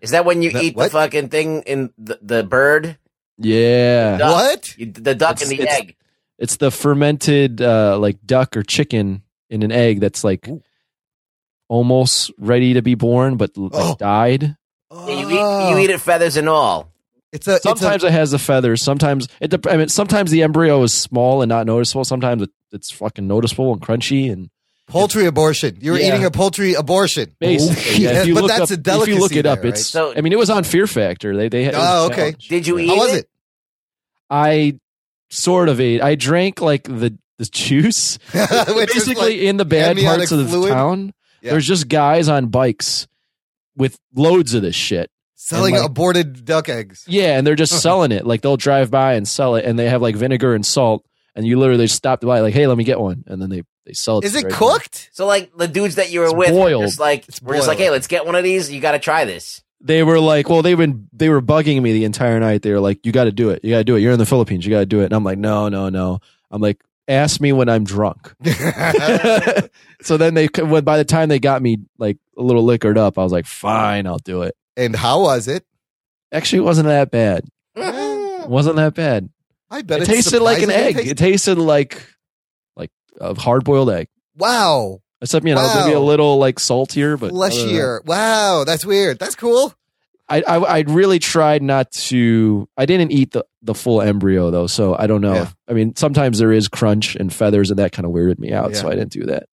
Is 0.00 0.12
that 0.12 0.24
when 0.24 0.40
you 0.42 0.50
That- 0.52 0.62
eat 0.62 0.76
what? 0.76 0.84
the 0.84 0.90
fucking 0.90 1.28
thing 1.28 1.62
in 1.66 1.92
the, 1.98 2.18
the 2.22 2.42
bird? 2.42 2.96
Yeah, 3.36 4.16
Duck. 4.18 4.32
What? 4.34 4.78
You, 4.78 4.86
the 4.92 5.14
duck 5.14 5.36
It's- 5.42 5.50
and 5.50 5.58
the 5.58 5.68
egg. 5.68 5.96
It's 6.40 6.56
the 6.56 6.72
fermented 6.72 7.60
uh, 7.62 7.96
like 7.98 8.18
duck 8.26 8.56
or 8.56 8.64
chicken 8.64 9.22
in 9.48 9.62
an 9.62 9.70
egg 9.70 10.00
that's 10.00 10.24
like 10.24 10.48
Ooh. 10.48 10.60
almost 11.68 12.32
ready 12.38 12.74
to 12.74 12.82
be 12.82 12.94
born 12.96 13.36
but 13.36 13.56
like 13.56 13.70
Oh. 13.74 13.96
died. 13.98 14.56
Yeah, 14.92 15.06
you 15.08 15.30
eat 15.30 15.70
you 15.70 15.78
eat 15.84 15.90
it 15.90 16.00
feathers 16.00 16.36
and 16.36 16.48
all. 16.48 16.90
It's 17.32 17.46
a 17.46 17.60
Sometimes 17.60 18.02
it 18.02 18.10
has 18.10 18.32
the 18.32 18.40
feathers. 18.40 18.82
Sometimes 18.82 19.28
it. 19.40 19.54
I 19.68 19.76
mean, 19.76 19.88
sometimes 19.88 20.32
the 20.32 20.42
embryo 20.42 20.82
is 20.82 20.92
small 20.92 21.42
and 21.42 21.48
not 21.48 21.64
noticeable. 21.64 22.04
Sometimes 22.04 22.42
it, 22.42 22.50
it's 22.72 22.90
fucking 22.90 23.28
noticeable 23.28 23.72
and 23.72 23.80
crunchy. 23.80 24.32
And 24.32 24.50
poultry 24.88 25.26
abortion. 25.26 25.78
You 25.80 25.92
were 25.92 25.98
Yeah. 26.00 26.16
eting 26.18 26.24
a 26.24 26.32
poultry 26.32 26.74
abortion. 26.74 27.32
basically, 27.38 28.02
yeah, 28.04 28.24
but 28.34 28.48
that's 28.48 28.62
up, 28.62 28.70
a 28.70 28.76
delicacy. 28.78 29.12
If 29.12 29.16
you 29.16 29.22
look 29.22 29.36
it 29.36 29.42
there, 29.44 29.52
up, 29.52 29.58
right? 29.60 29.68
it's. 29.68 29.86
So- 29.86 30.12
I 30.16 30.22
mean, 30.22 30.32
it 30.32 30.38
was 30.40 30.50
on 30.50 30.64
Fear 30.64 30.88
Factor. 30.88 31.36
They 31.36 31.48
they. 31.48 31.70
Oh, 31.72 32.06
okay. 32.06 32.16
challenge. 32.16 32.48
Did 32.48 32.66
you 32.66 32.78
eat 32.80 32.88
How 32.88 32.96
was 32.96 33.12
it? 33.14 33.18
it? 33.18 33.30
I 34.28 34.80
sort 35.30 35.68
of 35.68 35.80
ate. 35.80 36.02
I 36.02 36.14
drank 36.14 36.60
like 36.60 36.84
the 36.84 37.16
the 37.38 37.46
juice. 37.46 38.18
Basically, 38.32 39.14
like- 39.14 39.36
in 39.36 39.56
the 39.56 39.64
bad 39.64 39.96
parts 39.98 40.30
of 40.32 40.38
the 40.38 40.44
fluid? 40.46 40.72
town, 40.72 41.12
Yeah. 41.42 41.52
there's 41.52 41.66
just 41.66 41.88
guys 41.88 42.28
on 42.28 42.46
bikes 42.48 43.06
with 43.76 43.98
loads 44.14 44.52
of 44.54 44.62
this 44.62 44.74
shit. 44.76 45.10
selling 45.36 45.74
like- 45.74 45.84
aborted 45.84 46.44
duck 46.44 46.68
eggs. 46.68 47.04
Yeah, 47.08 47.38
and 47.38 47.46
they're 47.46 47.54
just 47.56 47.80
selling 47.82 48.12
it. 48.12 48.26
Like 48.26 48.42
they'll 48.42 48.56
drive 48.58 48.90
by 48.90 49.14
and 49.14 49.26
sell 49.26 49.54
it, 49.56 49.64
and 49.64 49.78
they 49.78 49.88
have 49.88 50.02
like 50.02 50.16
vinegar 50.16 50.54
and 50.54 50.64
salt, 50.66 51.04
and 51.34 51.46
you 51.46 51.58
literally 51.58 51.86
stop 51.86 52.20
by 52.20 52.40
like, 52.40 52.52
"Hey, 52.54 52.66
let 52.66 52.76
me 52.76 52.84
get 52.84 53.00
one," 53.00 53.24
and 53.26 53.40
then 53.40 53.48
they 53.48 53.62
they 53.86 53.94
sell 53.94 54.18
it. 54.18 54.24
Is 54.26 54.34
it 54.34 54.44
right 54.44 54.52
cooked? 54.52 55.08
So 55.12 55.26
like 55.26 55.50
the 55.56 55.66
dudes 55.66 55.94
that 55.94 56.10
you 56.10 56.20
were 56.20 56.26
It's 56.26 56.34
with, 56.34 56.50
boiled. 56.50 56.82
just 56.84 57.00
like 57.00 57.26
It's 57.28 57.40
we're 57.40 57.56
just 57.56 57.68
like, 57.68 57.78
hey, 57.78 57.88
let's 57.90 58.06
get 58.06 58.26
one 58.26 58.34
of 58.34 58.44
these. 58.44 58.70
You 58.70 58.80
got 58.80 58.92
to 58.92 58.98
try 58.98 59.24
this. 59.24 59.62
They 59.82 60.02
were 60.02 60.20
like, 60.20 60.48
"Well, 60.48 60.62
they've 60.62 60.76
been 60.76 61.08
they 61.12 61.28
were 61.30 61.40
bugging 61.40 61.80
me 61.80 61.92
the 61.92 62.04
entire 62.04 62.38
night. 62.40 62.62
They 62.62 62.70
were 62.72 62.80
like, 62.80 63.04
you 63.06 63.12
got 63.12 63.24
to 63.24 63.32
do 63.32 63.50
it. 63.50 63.64
You 63.64 63.70
got 63.70 63.78
to 63.78 63.84
do 63.84 63.96
it. 63.96 64.00
You're 64.00 64.12
in 64.12 64.18
the 64.18 64.26
Philippines. 64.26 64.64
You 64.66 64.70
got 64.72 64.80
to 64.80 64.86
do 64.86 65.00
it." 65.00 65.04
And 65.06 65.14
I'm 65.14 65.24
like, 65.24 65.38
"No, 65.38 65.68
no, 65.68 65.88
no." 65.88 66.18
I'm 66.50 66.60
like, 66.60 66.82
"Ask 67.08 67.40
me 67.40 67.52
when 67.52 67.68
I'm 67.68 67.84
drunk." 67.84 68.32
so 70.02 70.16
then 70.16 70.34
they 70.34 70.48
when 70.58 70.84
by 70.84 70.98
the 70.98 71.04
time 71.04 71.28
they 71.28 71.38
got 71.38 71.62
me 71.62 71.78
like 71.98 72.18
a 72.36 72.42
little 72.42 72.64
liquored 72.64 72.98
up, 72.98 73.18
I 73.18 73.22
was 73.22 73.32
like, 73.32 73.46
"Fine, 73.46 74.06
I'll 74.06 74.18
do 74.18 74.42
it." 74.42 74.54
and 74.76 74.94
how 74.96 75.22
was 75.22 75.48
it? 75.48 75.64
Actually, 76.32 76.58
it 76.60 76.64
wasn't 76.64 76.86
that 76.88 77.10
bad. 77.10 77.44
It 78.40 78.48
wasn't 78.48 78.76
that 78.76 78.94
bad. 78.94 79.28
I 79.70 79.82
bet 79.82 80.00
It 80.00 80.06
tasted 80.06 80.40
like 80.40 80.62
an 80.62 80.70
egg. 80.70 80.94
tasty. 80.96 81.10
It 81.10 81.18
tasted 81.18 81.58
like 81.58 82.02
like 82.74 82.90
a 83.20 83.38
hard 83.38 83.64
boiled 83.64 83.90
egg. 83.90 84.08
wow, 84.34 85.00
Except 85.20 85.46
you 85.46 85.54
know 85.54 85.60
Wow. 85.60 85.82
maybe 85.84 85.94
a 85.94 86.00
little 86.00 86.38
like 86.38 86.58
saltier, 86.58 87.18
but 87.18 87.30
fleshier. 87.32 88.00
Wow, 88.06 88.64
that's 88.64 88.84
weird. 88.86 89.18
That's 89.18 89.34
cool. 89.36 89.74
I, 90.30 90.42
I 90.42 90.56
I 90.58 90.80
really 90.86 91.18
tried 91.18 91.62
not 91.62 91.90
to. 91.92 92.68
I 92.76 92.86
didn't 92.86 93.10
eat 93.12 93.32
the 93.32 93.44
the 93.62 93.74
full 93.74 94.00
embryo 94.00 94.50
though, 94.50 94.66
so 94.68 94.94
I 94.96 95.06
don't 95.06 95.20
know. 95.20 95.34
Yeah. 95.34 95.48
I 95.68 95.72
mean, 95.72 95.96
sometimes 95.96 96.38
there 96.38 96.52
is 96.52 96.68
crunch 96.68 97.16
and 97.16 97.32
feathers, 97.32 97.70
and 97.70 97.78
that 97.78 97.92
kind 97.92 98.06
of 98.06 98.12
weirded 98.12 98.38
me 98.38 98.52
out. 98.52 98.76
So 98.76 98.88
I 98.88 98.94
didn't 98.94 99.10
do 99.12 99.24
that. 99.26 99.44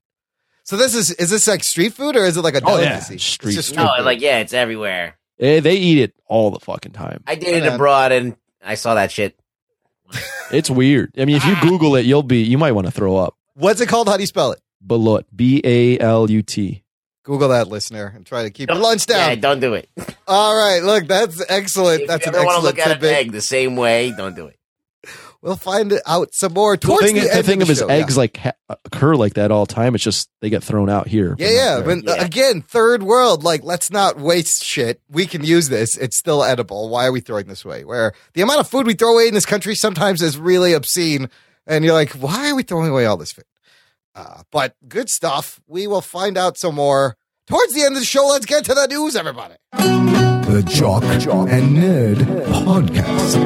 So 0.63 0.77
this 0.77 0.93
is 0.95 1.11
is 1.11 1.29
this 1.29 1.47
like 1.47 1.63
street 1.63 1.93
food 1.93 2.15
or 2.15 2.23
is 2.25 2.37
it 2.37 2.41
like 2.41 2.55
a 2.55 2.61
Oh, 2.63 2.77
yeah. 2.77 2.89
delicacy? 2.89 3.15
It's 3.15 3.23
Street 3.23 3.53
just 3.53 3.69
food. 3.69 3.77
No, 3.77 3.89
food. 3.97 4.05
like 4.05 4.21
yeah, 4.21 4.39
it's 4.39 4.53
everywhere. 4.53 5.17
Eh, 5.39 5.59
they 5.61 5.75
eat 5.77 5.99
it 5.99 6.13
all 6.27 6.51
the 6.51 6.59
fucking 6.59 6.91
time. 6.91 7.23
I 7.25 7.35
dated 7.35 7.63
Yeah. 7.63 7.75
abroad 7.75 8.11
and 8.11 8.35
I 8.63 8.75
saw 8.75 8.95
that 8.95 9.11
shit. 9.11 9.37
It's 10.51 10.69
weird. 10.69 11.11
I 11.17 11.25
mean, 11.25 11.35
if 11.35 11.45
you 11.45 11.53
Ah. 11.57 11.61
Google 11.61 11.95
it, 11.97 12.05
you'll 12.05 12.23
be 12.23 12.41
you 12.43 12.57
might 12.57 12.71
want 12.71 12.87
to 12.87 12.91
throw 12.91 13.17
up. 13.17 13.35
What's 13.55 13.81
it 13.81 13.87
called? 13.89 14.07
How 14.07 14.15
do 14.15 14.23
you 14.23 14.27
spell 14.27 14.53
it? 14.53 14.59
Balut, 14.85 15.23
B 15.35 15.59
A 15.63 15.99
L 15.99 16.29
U 16.31 16.41
T. 16.41 16.83
Google 17.27 17.49
that, 17.49 17.67
listener, 17.67 18.13
and 18.15 18.25
try 18.25 18.43
to 18.43 18.49
keep 18.49 18.69
your 18.69 18.77
lunch 18.79 19.05
Yeah, 19.09 19.35
down. 19.35 19.41
don't 19.41 19.59
do 19.59 19.73
it. 19.73 19.89
All 20.27 20.55
right, 20.55 20.81
look, 20.81 21.07
that's 21.07 21.43
excellent. 21.49 22.03
If 22.03 22.07
that's 22.07 22.25
you 22.25 22.31
an 22.31 22.35
ever 22.37 22.45
want 22.45 22.63
to 22.63 22.67
excellent 22.69 22.77
look 22.77 22.79
at 22.79 22.87
an 22.87 22.93
tidbit. 23.01 23.13
egg 23.17 23.31
the 23.33 23.41
same 23.41 23.75
way, 23.75 24.13
don't 24.15 24.33
do 24.35 24.47
it. 24.47 24.53
We'll 25.41 25.55
find 25.57 25.99
out 26.07 26.33
some 26.33 26.53
more 26.53 26.75
The 26.77 26.87
towards 26.87 27.05
thing, 27.05 27.15
the, 27.15 27.21
the 27.21 27.43
thing 27.43 27.61
of 27.61 27.63
of 27.63 27.67
the 27.67 27.71
is, 27.73 27.79
show, 27.79 27.87
eggs 27.89 28.17
like 28.17 28.37
ha- 28.37 28.53
occur 28.85 29.15
like 29.15 29.35
that 29.35 29.51
all 29.51 29.65
the 29.65 29.73
time. 29.73 29.93
It's 29.93 30.03
just 30.03 30.29
they 30.41 30.49
get 30.49 30.63
thrown 30.63 30.89
out 30.89 31.07
here. 31.07 31.35
Yeah, 31.37 31.49
yeah. 31.49 31.75
not. 31.75 31.85
But 31.85 32.03
Yeah. 32.17 32.25
again, 32.25 32.61
third 32.63 33.03
world, 33.03 33.43
like, 33.43 33.63
let's 33.63 33.91
not 33.91 34.17
waste 34.17 34.63
shit. 34.63 34.99
We 35.09 35.25
can 35.27 35.43
use 35.43 35.69
this. 35.69 35.95
It's 35.95 36.17
still 36.17 36.43
edible. 36.43 36.89
Why 36.89 37.05
are 37.05 37.11
we 37.11 37.19
throwing 37.19 37.45
this 37.47 37.63
away? 37.65 37.83
Where 37.85 38.13
the 38.33 38.41
amount 38.41 38.61
of 38.61 38.67
food 38.69 38.87
we 38.87 38.95
throw 38.95 39.13
away 39.13 39.27
in 39.27 39.33
this 39.35 39.45
country 39.45 39.75
sometimes 39.75 40.21
is 40.23 40.37
really 40.39 40.73
obscene. 40.73 41.29
And 41.67 41.85
you're 41.85 41.93
like, 41.93 42.13
why 42.13 42.49
are 42.49 42.55
we 42.55 42.63
throwing 42.63 42.89
away 42.89 43.05
all 43.05 43.17
this 43.17 43.31
food? 43.33 43.45
Uh, 44.17 44.41
but 44.51 44.75
good 44.87 45.09
stuff. 45.09 45.59
We 45.67 45.85
will 45.85 46.01
find 46.01 46.37
out 46.39 46.57
some 46.57 46.73
more 46.75 47.15
towards 47.45 47.73
the 47.73 47.83
end 47.83 47.93
of 47.95 48.01
the 48.01 48.05
show. 48.05 48.25
Let's 48.25 48.47
get 48.47 48.65
to 48.65 48.73
the 48.73 48.87
news, 48.87 49.15
everybody. 49.15 49.53
The 49.73 50.63
Jock 50.65 51.03
Jock 51.19 51.49
and 51.49 51.77
Nerd 51.77 52.17
Podcast. 52.65 53.37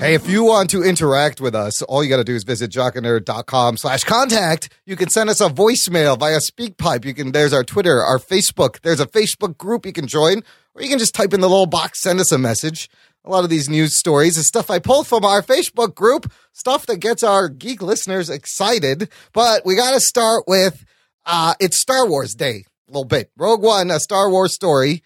Hey, 0.00 0.14
if 0.14 0.28
you 0.28 0.42
want 0.44 0.70
to 0.70 0.82
interact 0.82 1.40
with 1.40 1.54
us, 1.54 1.82
all 1.82 2.02
you 2.02 2.08
got 2.08 2.16
to 2.16 2.24
do 2.24 2.34
is 2.34 2.42
visit 2.42 2.70
jockandnerd.com 2.70 3.76
slash 3.76 4.02
contact. 4.02 4.70
You 4.86 4.96
can 4.96 5.10
send 5.10 5.28
us 5.30 5.40
a 5.42 5.48
voicemail 5.48 6.18
via 6.18 6.38
SpeakPipe. 6.38 7.04
You 7.04 7.14
can, 7.14 7.32
there's 7.32 7.52
our 7.52 7.62
Twitter, 7.62 8.02
our 8.02 8.18
Facebook. 8.18 8.80
There's 8.80 8.98
a 8.98 9.06
Facebook 9.06 9.58
group 9.58 9.84
you 9.86 9.92
can 9.92 10.06
join, 10.06 10.42
or 10.74 10.82
you 10.82 10.88
can 10.88 10.98
just 10.98 11.14
type 11.14 11.34
in 11.34 11.40
the 11.40 11.48
little 11.50 11.66
box, 11.66 12.00
send 12.00 12.18
us 12.18 12.32
a 12.32 12.38
message. 12.38 12.88
A 13.24 13.30
lot 13.30 13.44
of 13.44 13.50
these 13.50 13.68
news 13.68 13.96
stories 13.98 14.36
is 14.36 14.46
stuff 14.46 14.70
I 14.70 14.78
pull 14.78 15.04
from 15.04 15.24
our 15.24 15.42
Facebook 15.42 15.94
group, 15.94 16.32
stuff 16.52 16.86
that 16.86 16.96
gets 16.98 17.22
our 17.22 17.48
geek 17.48 17.82
listeners 17.82 18.30
excited. 18.30 19.08
But 19.32 19.64
we 19.64 19.76
got 19.76 19.92
to 19.92 20.00
start 20.00 20.44
with 20.46 20.84
uh, 21.26 21.54
it's 21.60 21.78
Star 21.78 22.08
Wars 22.08 22.34
Day 22.34 22.64
a 22.88 22.92
little 22.92 23.04
bit. 23.04 23.30
Rogue 23.36 23.62
One, 23.62 23.90
a 23.90 24.00
Star 24.00 24.30
Wars 24.30 24.54
story. 24.54 25.02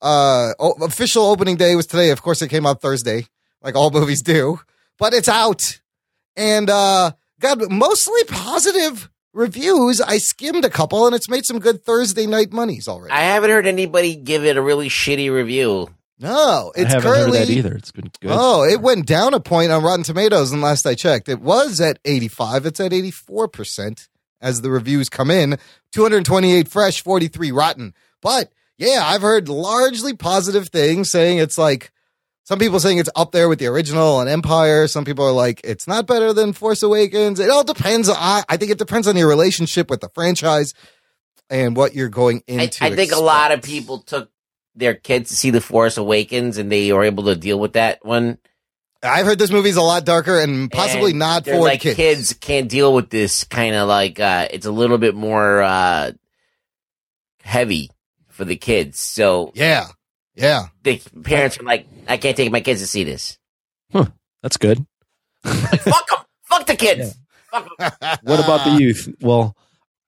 Uh, 0.00 0.52
official 0.80 1.24
opening 1.24 1.56
day 1.56 1.74
was 1.74 1.86
today. 1.86 2.10
Of 2.10 2.22
course, 2.22 2.42
it 2.42 2.48
came 2.48 2.66
out 2.66 2.80
Thursday, 2.80 3.26
like 3.62 3.74
all 3.74 3.90
movies 3.90 4.22
do, 4.22 4.60
but 4.98 5.14
it's 5.14 5.28
out 5.28 5.80
and 6.36 6.68
uh, 6.68 7.12
got 7.40 7.70
mostly 7.70 8.22
positive 8.24 9.08
reviews. 9.32 10.00
I 10.00 10.18
skimmed 10.18 10.64
a 10.64 10.70
couple, 10.70 11.06
and 11.06 11.14
it's 11.14 11.28
made 11.28 11.46
some 11.46 11.58
good 11.58 11.82
Thursday 11.84 12.26
night 12.26 12.52
monies 12.52 12.88
already. 12.88 13.12
I 13.12 13.22
haven't 13.22 13.50
heard 13.50 13.66
anybody 13.66 14.16
give 14.16 14.44
it 14.44 14.56
a 14.56 14.62
really 14.62 14.88
shitty 14.88 15.32
review. 15.32 15.88
No, 16.18 16.72
it's 16.74 16.86
I 16.86 16.96
haven't 16.96 17.12
currently 17.12 17.38
heard 17.38 17.48
that 17.48 17.52
either. 17.52 17.74
It's 17.74 17.90
good. 17.90 18.10
good. 18.20 18.30
Oh, 18.32 18.64
it 18.64 18.80
went 18.80 19.06
down 19.06 19.34
a 19.34 19.40
point 19.40 19.70
on 19.70 19.82
Rotten 19.82 20.02
Tomatoes, 20.04 20.50
and 20.50 20.62
last 20.62 20.86
I 20.86 20.94
checked, 20.94 21.28
it 21.28 21.40
was 21.40 21.80
at 21.80 21.98
85. 22.04 22.66
It's 22.66 22.80
at 22.80 22.92
84% 22.92 24.08
as 24.40 24.62
the 24.62 24.70
reviews 24.70 25.08
come 25.08 25.30
in. 25.30 25.58
228 25.92 26.68
fresh, 26.68 27.02
43 27.02 27.52
rotten. 27.52 27.94
But 28.22 28.52
yeah, 28.78 29.02
I've 29.04 29.22
heard 29.22 29.48
largely 29.48 30.14
positive 30.14 30.68
things 30.68 31.10
saying 31.10 31.38
it's 31.38 31.58
like 31.58 31.92
some 32.44 32.58
people 32.58 32.78
saying 32.80 32.98
it's 32.98 33.10
up 33.16 33.32
there 33.32 33.48
with 33.48 33.58
the 33.58 33.66
original 33.66 34.20
and 34.20 34.28
Empire. 34.28 34.86
Some 34.88 35.04
people 35.04 35.26
are 35.26 35.32
like 35.32 35.60
it's 35.64 35.88
not 35.88 36.06
better 36.06 36.32
than 36.32 36.52
Force 36.52 36.82
Awakens. 36.82 37.40
It 37.40 37.50
all 37.50 37.64
depends. 37.64 38.08
I, 38.08 38.44
I 38.48 38.56
think 38.56 38.70
it 38.70 38.78
depends 38.78 39.08
on 39.08 39.16
your 39.16 39.28
relationship 39.28 39.90
with 39.90 40.00
the 40.00 40.08
franchise 40.10 40.72
and 41.50 41.76
what 41.76 41.94
you're 41.94 42.08
going 42.08 42.42
I, 42.48 42.52
into. 42.52 42.84
I 42.84 42.94
think 42.94 43.12
a 43.12 43.20
lot 43.20 43.52
of 43.52 43.62
people 43.62 43.98
took 43.98 44.30
their 44.76 44.94
kids 44.94 45.30
to 45.30 45.36
see 45.36 45.50
The 45.50 45.60
Force 45.60 45.96
Awakens 45.96 46.58
and 46.58 46.70
they 46.70 46.92
were 46.92 47.04
able 47.04 47.24
to 47.24 47.36
deal 47.36 47.58
with 47.58 47.72
that 47.74 48.04
one. 48.04 48.38
I've 49.02 49.26
heard 49.26 49.38
this 49.38 49.50
movie's 49.50 49.76
a 49.76 49.82
lot 49.82 50.04
darker 50.04 50.40
and 50.40 50.70
possibly 50.70 51.10
And 51.10 51.18
not 51.18 51.44
for 51.44 51.56
like 51.58 51.80
kids. 51.80 51.96
kids. 51.96 52.32
can't 52.34 52.68
deal 52.68 52.92
with 52.94 53.10
this 53.10 53.44
kind 53.44 53.74
of 53.74 53.88
like 53.88 54.18
uh 54.18 54.48
it's 54.50 54.66
a 54.66 54.70
little 54.72 54.98
bit 54.98 55.14
more 55.14 55.62
uh 55.62 56.12
heavy 57.42 57.90
for 58.28 58.44
the 58.44 58.56
kids. 58.56 58.98
So 58.98 59.52
Yeah, 59.54 59.86
yeah. 60.34 60.66
the 60.82 61.00
parents 61.22 61.58
are 61.60 61.62
like, 61.62 61.86
I 62.08 62.16
can't 62.16 62.36
take 62.36 62.50
my 62.50 62.60
kids 62.60 62.80
to 62.80 62.86
see 62.86 63.04
this. 63.04 63.38
Huh, 63.92 64.06
that's 64.42 64.56
good. 64.56 64.84
Fuck 65.44 66.08
them. 66.08 66.18
Fuck 66.42 66.66
the 66.66 66.76
kids. 66.76 67.16
Fuck 67.50 67.68
'em. 67.80 67.90
What 68.22 68.40
about 68.40 68.64
the 68.64 68.80
youth? 68.82 69.08
Well, 69.20 69.56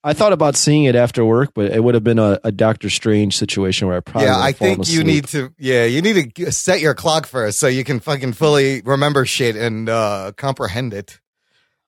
I 0.04 0.12
thought 0.12 0.32
about 0.32 0.54
seeing 0.54 0.84
it 0.84 0.94
after 0.94 1.24
work, 1.24 1.50
but 1.54 1.72
it 1.72 1.82
would 1.82 1.94
have 1.94 2.04
been 2.04 2.20
a, 2.20 2.38
a 2.44 2.52
Doctor 2.52 2.88
Strange 2.88 3.36
situation 3.36 3.88
where 3.88 3.96
I 3.96 4.00
probably 4.00 4.26
yeah, 4.26 4.36
would 4.36 4.44
have 4.44 4.48
I 4.48 4.52
think 4.52 4.88
you 4.88 5.02
need 5.02 5.24
to. 5.28 5.52
Yeah, 5.58 5.84
you 5.84 6.00
need 6.02 6.34
to 6.36 6.52
set 6.52 6.80
your 6.80 6.94
clock 6.94 7.26
first 7.26 7.58
so 7.58 7.66
you 7.66 7.82
can 7.82 7.98
fucking 7.98 8.34
fully 8.34 8.80
remember 8.82 9.26
shit 9.26 9.56
and 9.56 9.88
uh, 9.88 10.32
comprehend 10.36 10.94
it. 10.94 11.20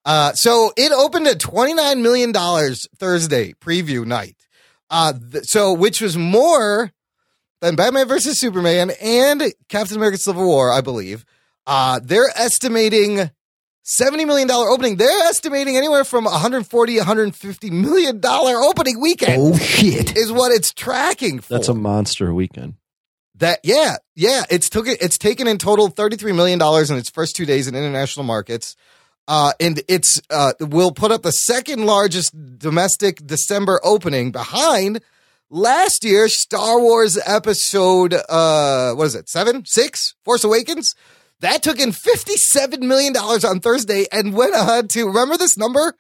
Uh, 0.05 0.33
so 0.33 0.73
it 0.77 0.91
opened 0.93 1.29
at 1.29 1.39
twenty 1.39 1.73
nine 1.73 2.03
million 2.03 2.33
dollars 2.33 2.89
Thursday 2.99 3.53
preview 3.55 4.05
night. 4.05 4.37
Uh, 4.89 5.13
th- 5.13 5.45
so 5.45 5.73
which 5.73 6.01
was 6.01 6.17
more 6.17 6.91
than 7.61 7.77
Batman 7.77 8.09
versus 8.09 8.41
Superman 8.41 8.91
and 9.01 9.43
Captain 9.69 9.97
America: 9.97 10.19
Civil 10.19 10.47
War, 10.47 10.73
I 10.73 10.81
believe. 10.81 11.25
Uh, 11.67 12.01
they're 12.03 12.31
estimating. 12.35 13.31
$70 13.85 14.27
million 14.27 14.51
opening. 14.51 14.97
They're 14.97 15.23
estimating 15.29 15.77
anywhere 15.77 16.05
from 16.05 16.25
140, 16.25 16.97
150 16.99 17.71
million 17.71 18.21
dollar 18.21 18.57
opening 18.57 19.01
weekend 19.01 19.41
Oh 19.41 19.57
shit. 19.57 20.17
is 20.17 20.31
what 20.31 20.53
it's 20.53 20.73
tracking 20.73 21.41
for. 21.41 21.55
That's 21.55 21.69
a 21.69 21.75
monster 21.75 22.33
weekend. 22.35 22.75
That 23.37 23.61
yeah, 23.65 23.97
yeah, 24.15 24.43
it's 24.51 24.69
took 24.69 24.87
it. 24.87 25.01
It's 25.01 25.17
taken 25.17 25.47
in 25.47 25.57
total 25.57 25.89
thirty 25.89 26.17
three 26.17 26.33
million 26.33 26.59
dollars 26.59 26.91
in 26.91 26.99
its 26.99 27.09
first 27.09 27.35
two 27.37 27.47
days 27.47 27.69
in 27.69 27.75
international 27.75 28.25
markets, 28.27 28.77
uh, 29.29 29.53
and 29.59 29.81
it's 29.89 30.21
uh, 30.29 30.53
will 30.61 30.93
put 30.93 31.11
up 31.11 31.23
the 31.23 31.33
second 31.33 31.87
largest 31.87 32.35
domestic 32.59 33.27
December 33.27 33.81
opening 33.83 34.31
behind 34.31 35.01
last 35.49 36.05
year's 36.05 36.39
Star 36.39 36.79
Wars 36.81 37.19
episode. 37.25 38.13
Uh, 38.13 38.93
what 38.93 39.07
is 39.07 39.15
it? 39.15 39.31
Seven, 39.31 39.65
six, 39.65 40.15
Force 40.23 40.45
Awakens. 40.45 40.95
That 41.41 41.63
took 41.63 41.79
in 41.81 41.93
fifty 41.93 42.37
seven 42.37 42.87
million 42.87 43.13
dollars 43.13 43.45
on 43.45 43.61
Thursday 43.61 44.07
and 44.13 44.35
went 44.35 44.55
on 44.55 44.89
to 44.89 45.07
remember 45.07 45.37
this 45.37 45.57
number. 45.57 45.95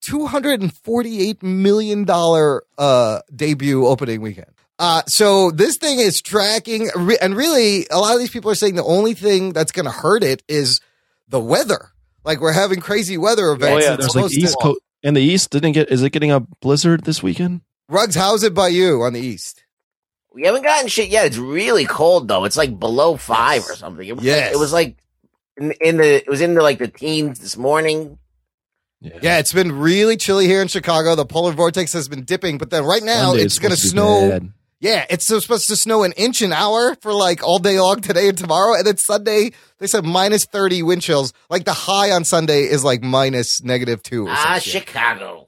Two 0.00 0.26
hundred 0.26 0.60
and 0.60 0.72
forty-eight 0.72 1.42
million 1.42 2.04
dollar 2.04 2.62
uh, 2.78 3.20
debut 3.34 3.86
opening 3.86 4.20
weekend. 4.20 4.48
Uh, 4.78 5.02
so 5.06 5.50
this 5.50 5.78
thing 5.78 5.98
is 5.98 6.20
tracking, 6.20 6.90
re- 6.94 7.16
and 7.22 7.34
really, 7.34 7.86
a 7.90 7.98
lot 7.98 8.12
of 8.12 8.20
these 8.20 8.30
people 8.30 8.50
are 8.50 8.54
saying 8.54 8.74
the 8.74 8.84
only 8.84 9.14
thing 9.14 9.54
that's 9.54 9.72
going 9.72 9.86
to 9.86 9.90
hurt 9.90 10.22
it 10.22 10.42
is 10.48 10.80
the 11.28 11.40
weather. 11.40 11.88
Like 12.24 12.40
we're 12.40 12.52
having 12.52 12.80
crazy 12.80 13.16
weather 13.16 13.50
events. 13.52 13.86
oh 13.86 13.90
yeah, 13.90 13.96
there's 13.96 14.14
like 14.14 14.24
supposed 14.30 14.34
to- 14.34 14.40
East 14.40 14.56
Coast 14.60 14.80
and 15.02 15.16
the 15.16 15.22
East 15.22 15.50
didn't 15.50 15.72
get. 15.72 15.90
Is 15.90 16.02
it 16.02 16.10
getting 16.10 16.30
a 16.30 16.40
blizzard 16.40 17.04
this 17.04 17.22
weekend? 17.22 17.62
Rugs, 17.88 18.14
how's 18.16 18.42
it 18.42 18.52
by 18.52 18.68
you 18.68 19.02
on 19.02 19.12
the 19.14 19.20
east? 19.20 19.62
We 20.36 20.42
haven't 20.44 20.64
gotten 20.64 20.88
shit 20.88 21.08
yet. 21.08 21.24
It's 21.24 21.38
really 21.38 21.86
cold 21.86 22.28
though. 22.28 22.44
It's 22.44 22.58
like 22.58 22.78
below 22.78 23.16
five 23.16 23.62
or 23.64 23.74
something. 23.74 24.06
It 24.06 24.16
was 24.16 24.24
Yes. 24.26 24.48
like, 24.48 24.54
it 24.54 24.58
was 24.58 24.72
like 24.74 24.96
in, 25.56 25.72
in 25.80 25.96
the 25.96 26.16
it 26.16 26.28
was 26.28 26.42
in 26.42 26.52
the 26.52 26.60
like 26.60 26.78
the 26.78 26.88
teens 26.88 27.40
this 27.40 27.56
morning. 27.56 28.18
Yeah, 29.00 29.38
it's 29.38 29.54
been 29.54 29.72
really 29.72 30.18
chilly 30.18 30.46
here 30.46 30.60
in 30.60 30.68
Chicago. 30.68 31.14
The 31.14 31.24
polar 31.24 31.52
vortex 31.52 31.94
has 31.94 32.06
been 32.06 32.24
dipping, 32.24 32.58
but 32.58 32.68
then 32.68 32.84
right 32.84 33.02
now 33.02 33.28
Sunday 33.30 33.44
it's 33.44 33.58
going 33.58 33.70
to 33.74 33.76
snow. 33.80 34.28
bad. 34.28 34.52
Yeah, 34.78 35.06
it's 35.08 35.26
supposed 35.26 35.68
to 35.68 35.76
snow 35.76 36.02
an 36.02 36.12
inch 36.12 36.42
an 36.42 36.52
hour 36.52 36.94
for 37.00 37.14
like 37.14 37.42
all 37.42 37.58
day 37.58 37.80
long 37.80 38.02
today 38.02 38.28
and 38.28 38.36
tomorrow. 38.36 38.74
And 38.76 38.86
then 38.86 38.98
Sunday, 38.98 39.52
they 39.78 39.86
said 39.86 40.04
minus 40.04 40.44
30 40.44 40.82
wind 40.82 41.00
chills. 41.00 41.32
Like 41.48 41.64
the 41.64 41.72
high 41.72 42.10
on 42.10 42.24
Sunday 42.24 42.64
is 42.64 42.84
like 42.84 43.02
minus 43.02 43.62
negative 43.62 44.02
two. 44.02 44.26
Or 44.26 44.30
Ah, 44.30 44.58
some 44.58 44.60
shit. 44.60 44.86
Chicago. 44.86 45.45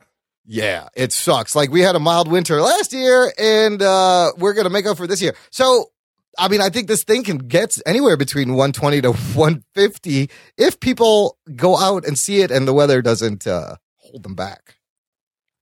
Yeah, 0.50 0.88
it 0.96 1.12
sucks. 1.12 1.54
Like 1.54 1.70
we 1.70 1.82
had 1.82 1.94
a 1.94 1.98
mild 2.00 2.26
winter 2.26 2.62
last 2.62 2.94
year 2.94 3.30
and 3.38 3.82
uh 3.82 4.32
we're 4.38 4.54
going 4.54 4.64
to 4.64 4.70
make 4.70 4.86
up 4.86 4.96
for 4.96 5.06
this 5.06 5.20
year. 5.20 5.34
So, 5.50 5.90
I 6.38 6.48
mean, 6.48 6.62
I 6.62 6.70
think 6.70 6.88
this 6.88 7.04
thing 7.04 7.22
can 7.22 7.36
get 7.36 7.76
anywhere 7.84 8.16
between 8.16 8.54
120 8.54 9.02
to 9.02 9.10
150 9.12 10.30
if 10.56 10.80
people 10.80 11.36
go 11.54 11.76
out 11.76 12.06
and 12.06 12.18
see 12.18 12.40
it 12.40 12.50
and 12.50 12.66
the 12.66 12.72
weather 12.72 13.02
doesn't 13.02 13.46
uh 13.46 13.76
hold 13.98 14.22
them 14.22 14.34
back. 14.34 14.76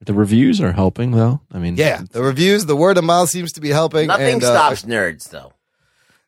The 0.00 0.14
reviews 0.14 0.60
are 0.60 0.72
helping 0.72 1.10
though. 1.10 1.40
I 1.50 1.58
mean, 1.58 1.74
Yeah, 1.76 2.02
the 2.12 2.22
reviews, 2.22 2.66
the 2.66 2.76
word 2.76 2.96
of 2.96 3.02
mouth 3.02 3.28
seems 3.28 3.52
to 3.52 3.60
be 3.60 3.70
helping. 3.70 4.06
Nothing 4.06 4.34
and, 4.34 4.44
uh, 4.44 4.54
stops 4.54 4.82
nerds 4.82 5.30
though. 5.30 5.52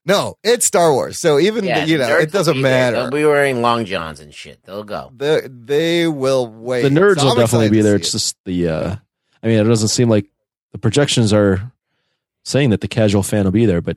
No, 0.09 0.37
it's 0.43 0.67
Star 0.67 0.93
Wars. 0.93 1.19
So 1.19 1.38
even 1.38 1.65
Yeah, 1.65 1.85
you 1.85 1.99
know, 1.99 2.17
it 2.17 2.33
doesn't 2.33 2.55
will 2.55 2.59
be 2.61 2.62
there. 2.62 2.93
matter. 2.93 3.03
They'll 3.03 3.11
be 3.11 3.25
wearing 3.27 3.61
long 3.62 3.85
johns 3.85 4.21
and 4.21 4.35
shit. 4.35 4.61
They'll 4.65 4.83
go. 4.85 5.12
They 5.15 5.43
they 5.49 6.09
will 6.09 6.47
wait. 6.49 6.83
the 6.83 6.88
nerds 6.88 7.19
So 7.19 7.25
will 7.27 7.33
I'm 7.33 7.38
definitely 7.38 7.69
be 7.71 7.83
there. 7.83 7.97
It's 7.97 8.11
just 8.12 8.37
the. 8.45 8.69
uh 8.69 8.97
I 9.43 9.47
mean, 9.47 9.59
it 9.61 9.65
doesn't 9.65 9.88
seem 9.88 10.09
like 10.09 10.27
the 10.73 10.79
projections 10.79 11.33
are 11.33 11.71
saying 12.45 12.71
that 12.71 12.81
the 12.81 12.88
casual 12.88 13.23
fan 13.23 13.45
will 13.45 13.53
be 13.53 13.67
there, 13.67 13.81
but 13.81 13.97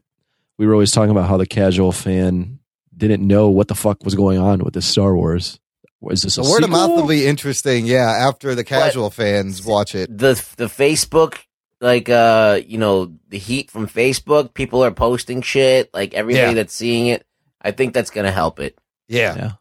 we 0.58 0.68
were 0.68 0.74
always 0.74 0.92
talking 0.92 1.10
about 1.12 1.28
how 1.30 1.38
the 1.38 1.48
casual 1.48 1.92
fan 1.92 2.60
didn't 2.96 3.26
know 3.26 3.50
what 3.50 3.68
the 3.70 3.74
fuck 3.76 4.04
was 4.04 4.14
going 4.14 4.38
on 4.38 4.60
with 4.64 4.74
this 4.74 4.86
Star 4.86 5.16
Wars. 5.16 5.60
Was 6.02 6.24
this 6.24 6.38
a 6.38 6.42
the 6.42 6.50
word 6.50 6.64
of 6.64 6.70
mouth 6.72 6.90
will 6.90 7.08
be 7.08 7.26
interesting. 7.26 7.86
Yeah, 7.86 8.10
after 8.10 8.54
the 8.54 8.64
casual 8.64 9.10
fans 9.10 9.64
watch 9.66 9.96
it. 9.96 10.16
The 10.16 10.34
the 10.58 10.66
Facebook 10.66 11.38
like 11.82 12.08
uh 12.10 12.60
you 12.66 12.78
know 12.78 13.12
the 13.30 13.38
heat 13.38 13.70
from 13.72 13.88
Facebook. 13.88 14.54
People 14.54 14.84
are 14.84 14.92
posting 14.92 15.42
shit. 15.42 15.94
Like 15.94 16.14
everybody 16.14 16.48
Yeah. 16.50 16.54
that's 16.54 16.74
seeing 16.74 17.08
it. 17.08 17.26
I 17.62 17.72
think 17.72 17.94
that's 17.94 18.10
gonna 18.12 18.32
help 18.32 18.60
it. 18.60 18.78
Yeah. 19.08 19.36
Yeah. 19.36 19.52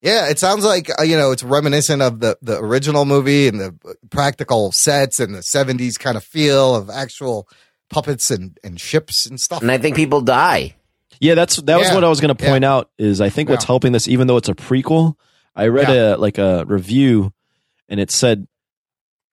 Yeah, 0.00 0.28
it 0.28 0.38
sounds 0.38 0.64
like 0.64 0.88
uh, 0.98 1.02
you 1.02 1.16
know 1.16 1.32
it's 1.32 1.42
reminiscent 1.42 2.02
of 2.02 2.20
the 2.20 2.38
the 2.40 2.58
original 2.58 3.04
movie 3.04 3.48
and 3.48 3.58
the 3.60 3.74
practical 4.10 4.70
sets 4.70 5.18
and 5.18 5.34
the 5.34 5.40
'70s 5.40 5.98
kind 5.98 6.16
of 6.16 6.22
feel 6.22 6.76
of 6.76 6.88
actual 6.88 7.48
puppets 7.90 8.30
and 8.30 8.56
and 8.62 8.80
ships 8.80 9.26
and 9.26 9.40
stuff. 9.40 9.60
And 9.62 9.70
I 9.72 9.78
think 9.78 9.96
people 9.96 10.20
die. 10.20 10.76
Yeah, 11.20 11.34
that's 11.34 11.56
that 11.56 11.78
was 11.78 11.88
Yeah. 11.88 11.94
what 11.96 12.04
I 12.04 12.08
was 12.08 12.20
going 12.20 12.34
to 12.36 12.44
point 12.44 12.64
out. 12.64 12.90
Is 12.96 13.20
I 13.20 13.28
think 13.28 13.48
what's 13.48 13.64
Yeah. 13.64 13.68
helping 13.68 13.90
this, 13.90 14.06
even 14.06 14.28
though 14.28 14.36
it's 14.36 14.48
a 14.48 14.54
prequel. 14.54 15.14
I 15.56 15.66
read 15.66 15.88
a 15.90 16.16
like 16.16 16.38
a 16.38 16.64
review, 16.66 17.32
and 17.88 17.98
it 17.98 18.12
said 18.12 18.46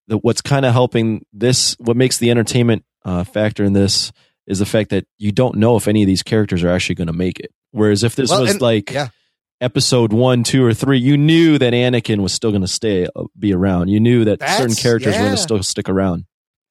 that 0.07 0.19
what's 0.19 0.41
kind 0.41 0.65
of 0.65 0.73
helping 0.73 1.25
this, 1.33 1.75
what 1.79 1.97
makes 1.97 2.17
the 2.17 2.31
entertainment 2.31 2.83
uh, 3.03 3.23
factor 3.23 3.63
in 3.63 3.73
this, 3.73 4.11
is 4.47 4.59
the 4.59 4.65
fact 4.65 4.89
that 4.91 5.05
you 5.17 5.31
don't 5.31 5.55
know 5.57 5.75
if 5.75 5.87
any 5.87 6.03
of 6.03 6.07
these 6.07 6.21
characters 6.23 6.63
are 6.63 6.69
actually 6.69 6.95
going 6.95 7.07
to 7.07 7.13
make 7.13 7.39
it. 7.39 7.51
Whereas 7.71 8.03
if 8.03 8.15
this 8.15 8.29
Well, 8.29 8.41
was 8.41 8.51
and- 8.51 8.61
like 8.61 8.91
yeah. 8.91 9.07
episode 9.61 10.13
one, 10.13 10.43
two, 10.43 10.63
or 10.63 10.73
three, 10.73 10.99
you 10.99 11.17
knew 11.17 11.57
that 11.57 11.73
Anakin 11.73 12.19
was 12.21 12.33
still 12.33 12.51
going 12.51 12.61
to 12.61 12.67
stay 12.67 13.07
uh, 13.15 13.23
be 13.37 13.53
around. 13.53 13.89
You 13.89 13.99
knew 13.99 14.25
that 14.25 14.39
certain 14.41 14.67
That's- 14.69 14.81
characters 14.81 15.15
were 15.15 15.21
going 15.21 15.31
to 15.35 15.37
still 15.37 15.61
stick 15.63 15.89
around. 15.89 16.25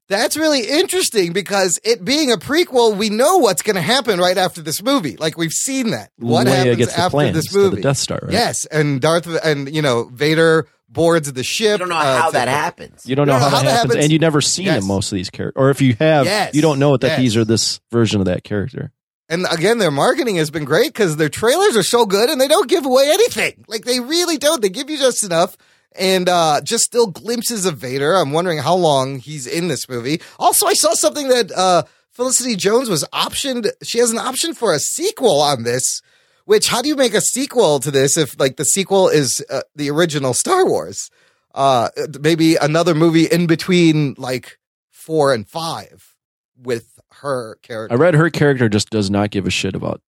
That's 0.07 0.37
really 0.37 0.61
interesting 0.69 1.33
because 1.33 1.81
it 1.83 2.05
being 2.05 2.31
a 2.31 2.37
prequel, 2.37 2.95
we 2.95 3.09
know 3.09 3.39
what's 3.39 3.63
going 3.63 3.77
to 3.77 3.83
happen 3.83 4.19
right 4.21 4.37
after 4.37 4.61
this 4.61 4.83
movie. 4.83 5.17
Like 5.17 5.39
we've 5.39 5.51
seen 5.51 5.93
that. 5.93 6.11
What 6.19 6.47
Leia 6.47 6.51
happens 6.77 6.87
the 6.95 7.01
after 7.01 7.33
this 7.33 7.55
movie? 7.55 7.77
the 7.77 7.83
Death 7.83 7.97
Star, 7.97 8.21
right? 8.23 8.33
Yes, 8.33 8.67
and 8.67 9.01
Darth 9.01 9.27
and 9.43 9.75
you 9.75 9.81
know 9.81 10.05
Vader 10.13 10.69
boards 10.89 11.29
of 11.29 11.35
the 11.35 11.43
ship. 11.45 11.75
I 11.75 11.77
don't 11.79 11.89
know 11.89 11.97
uh, 11.97 12.21
how 12.23 12.31
that 12.33 12.49
happens. 12.49 13.05
You 13.07 13.17
don't 13.17 13.27
know 13.27 13.35
No, 13.35 13.39
how, 13.41 13.49
how 13.49 13.57
that, 13.57 13.65
that 13.65 13.71
happens, 13.71 13.93
happens- 13.93 14.05
and 14.05 14.13
you've 14.13 14.21
never 14.21 14.41
seen 14.41 14.67
Yes. 14.67 14.85
most 14.85 15.11
of 15.13 15.17
these 15.17 15.31
characters. 15.31 15.61
Or 15.61 15.71
if 15.71 15.81
you 15.81 15.95
have, 15.99 16.27
Yes. 16.27 16.55
you 16.55 16.63
don't 16.63 16.79
know 16.79 16.97
that 16.97 17.07
Yes. 17.07 17.19
these 17.19 17.37
are 17.37 17.45
this 17.45 17.81
version 17.91 18.21
of 18.21 18.27
that 18.27 18.45
character. 18.45 18.93
And 19.29 19.47
again, 19.51 19.79
their 19.79 19.91
marketing 19.91 20.37
has 20.37 20.51
been 20.51 20.65
great 20.65 20.93
because 20.93 21.17
their 21.17 21.31
trailers 21.31 21.77
are 21.77 21.83
so 21.83 22.05
good 22.07 22.29
and 22.29 22.41
they 22.41 22.49
don't 22.49 22.69
give 22.69 22.85
away 22.85 23.09
anything. 23.11 23.65
Like 23.67 23.85
they 23.85 23.99
really 23.99 24.37
don't. 24.37 24.61
They 24.61 24.69
give 24.69 24.91
you 24.91 24.99
just 24.99 25.25
enough 25.25 25.57
and 25.97 26.29
uh, 26.29 26.61
just 26.63 26.85
still 26.85 27.07
glimpses 27.07 27.65
of 27.67 27.79
Vader. 27.79 28.13
I'm 28.15 28.33
wondering 28.33 28.59
how 28.59 28.75
long 28.75 29.19
he's 29.19 29.47
in 29.47 29.69
this 29.69 29.89
movie. 29.89 30.21
Also, 30.39 30.67
I 30.67 30.75
saw 30.75 30.93
something 30.95 31.29
that 31.29 31.51
uh, 31.53 31.85
Felicity 32.11 32.55
Jones 32.55 32.91
was 32.91 33.03
optioned. 33.15 33.69
She 33.83 33.99
has 33.99 34.11
an 34.11 34.19
option 34.19 34.53
for 34.55 34.75
a 34.75 34.79
sequel 34.79 35.41
on 35.41 35.63
this. 35.65 36.03
Which 36.45 36.69
how 36.69 36.83
do 36.83 36.89
you 36.89 36.97
make 36.97 37.15
a 37.15 37.21
sequel 37.21 37.81
to 37.81 37.91
this 37.91 38.17
if 38.17 38.39
like 38.39 38.57
the 38.57 38.65
sequel 38.65 39.09
is 39.09 39.45
uh, 39.51 39.63
the 39.75 39.91
original 39.91 40.35
Star 40.35 40.67
Wars? 40.67 41.11
Uh, 41.55 41.89
maybe 42.21 42.57
another 42.57 42.95
movie 42.95 43.25
in 43.25 43.47
between 43.47 44.15
like 44.19 44.59
four 44.91 45.33
and 45.33 45.49
five 45.49 46.15
with 46.61 46.99
her 47.21 47.57
character. 47.63 47.95
I 47.95 47.97
read 47.97 48.15
her 48.15 48.29
character 48.31 48.69
just 48.69 48.91
does 48.91 49.11
not 49.11 49.31
give 49.31 49.47
a 49.47 49.51
shit 49.51 49.75
about 49.75 50.03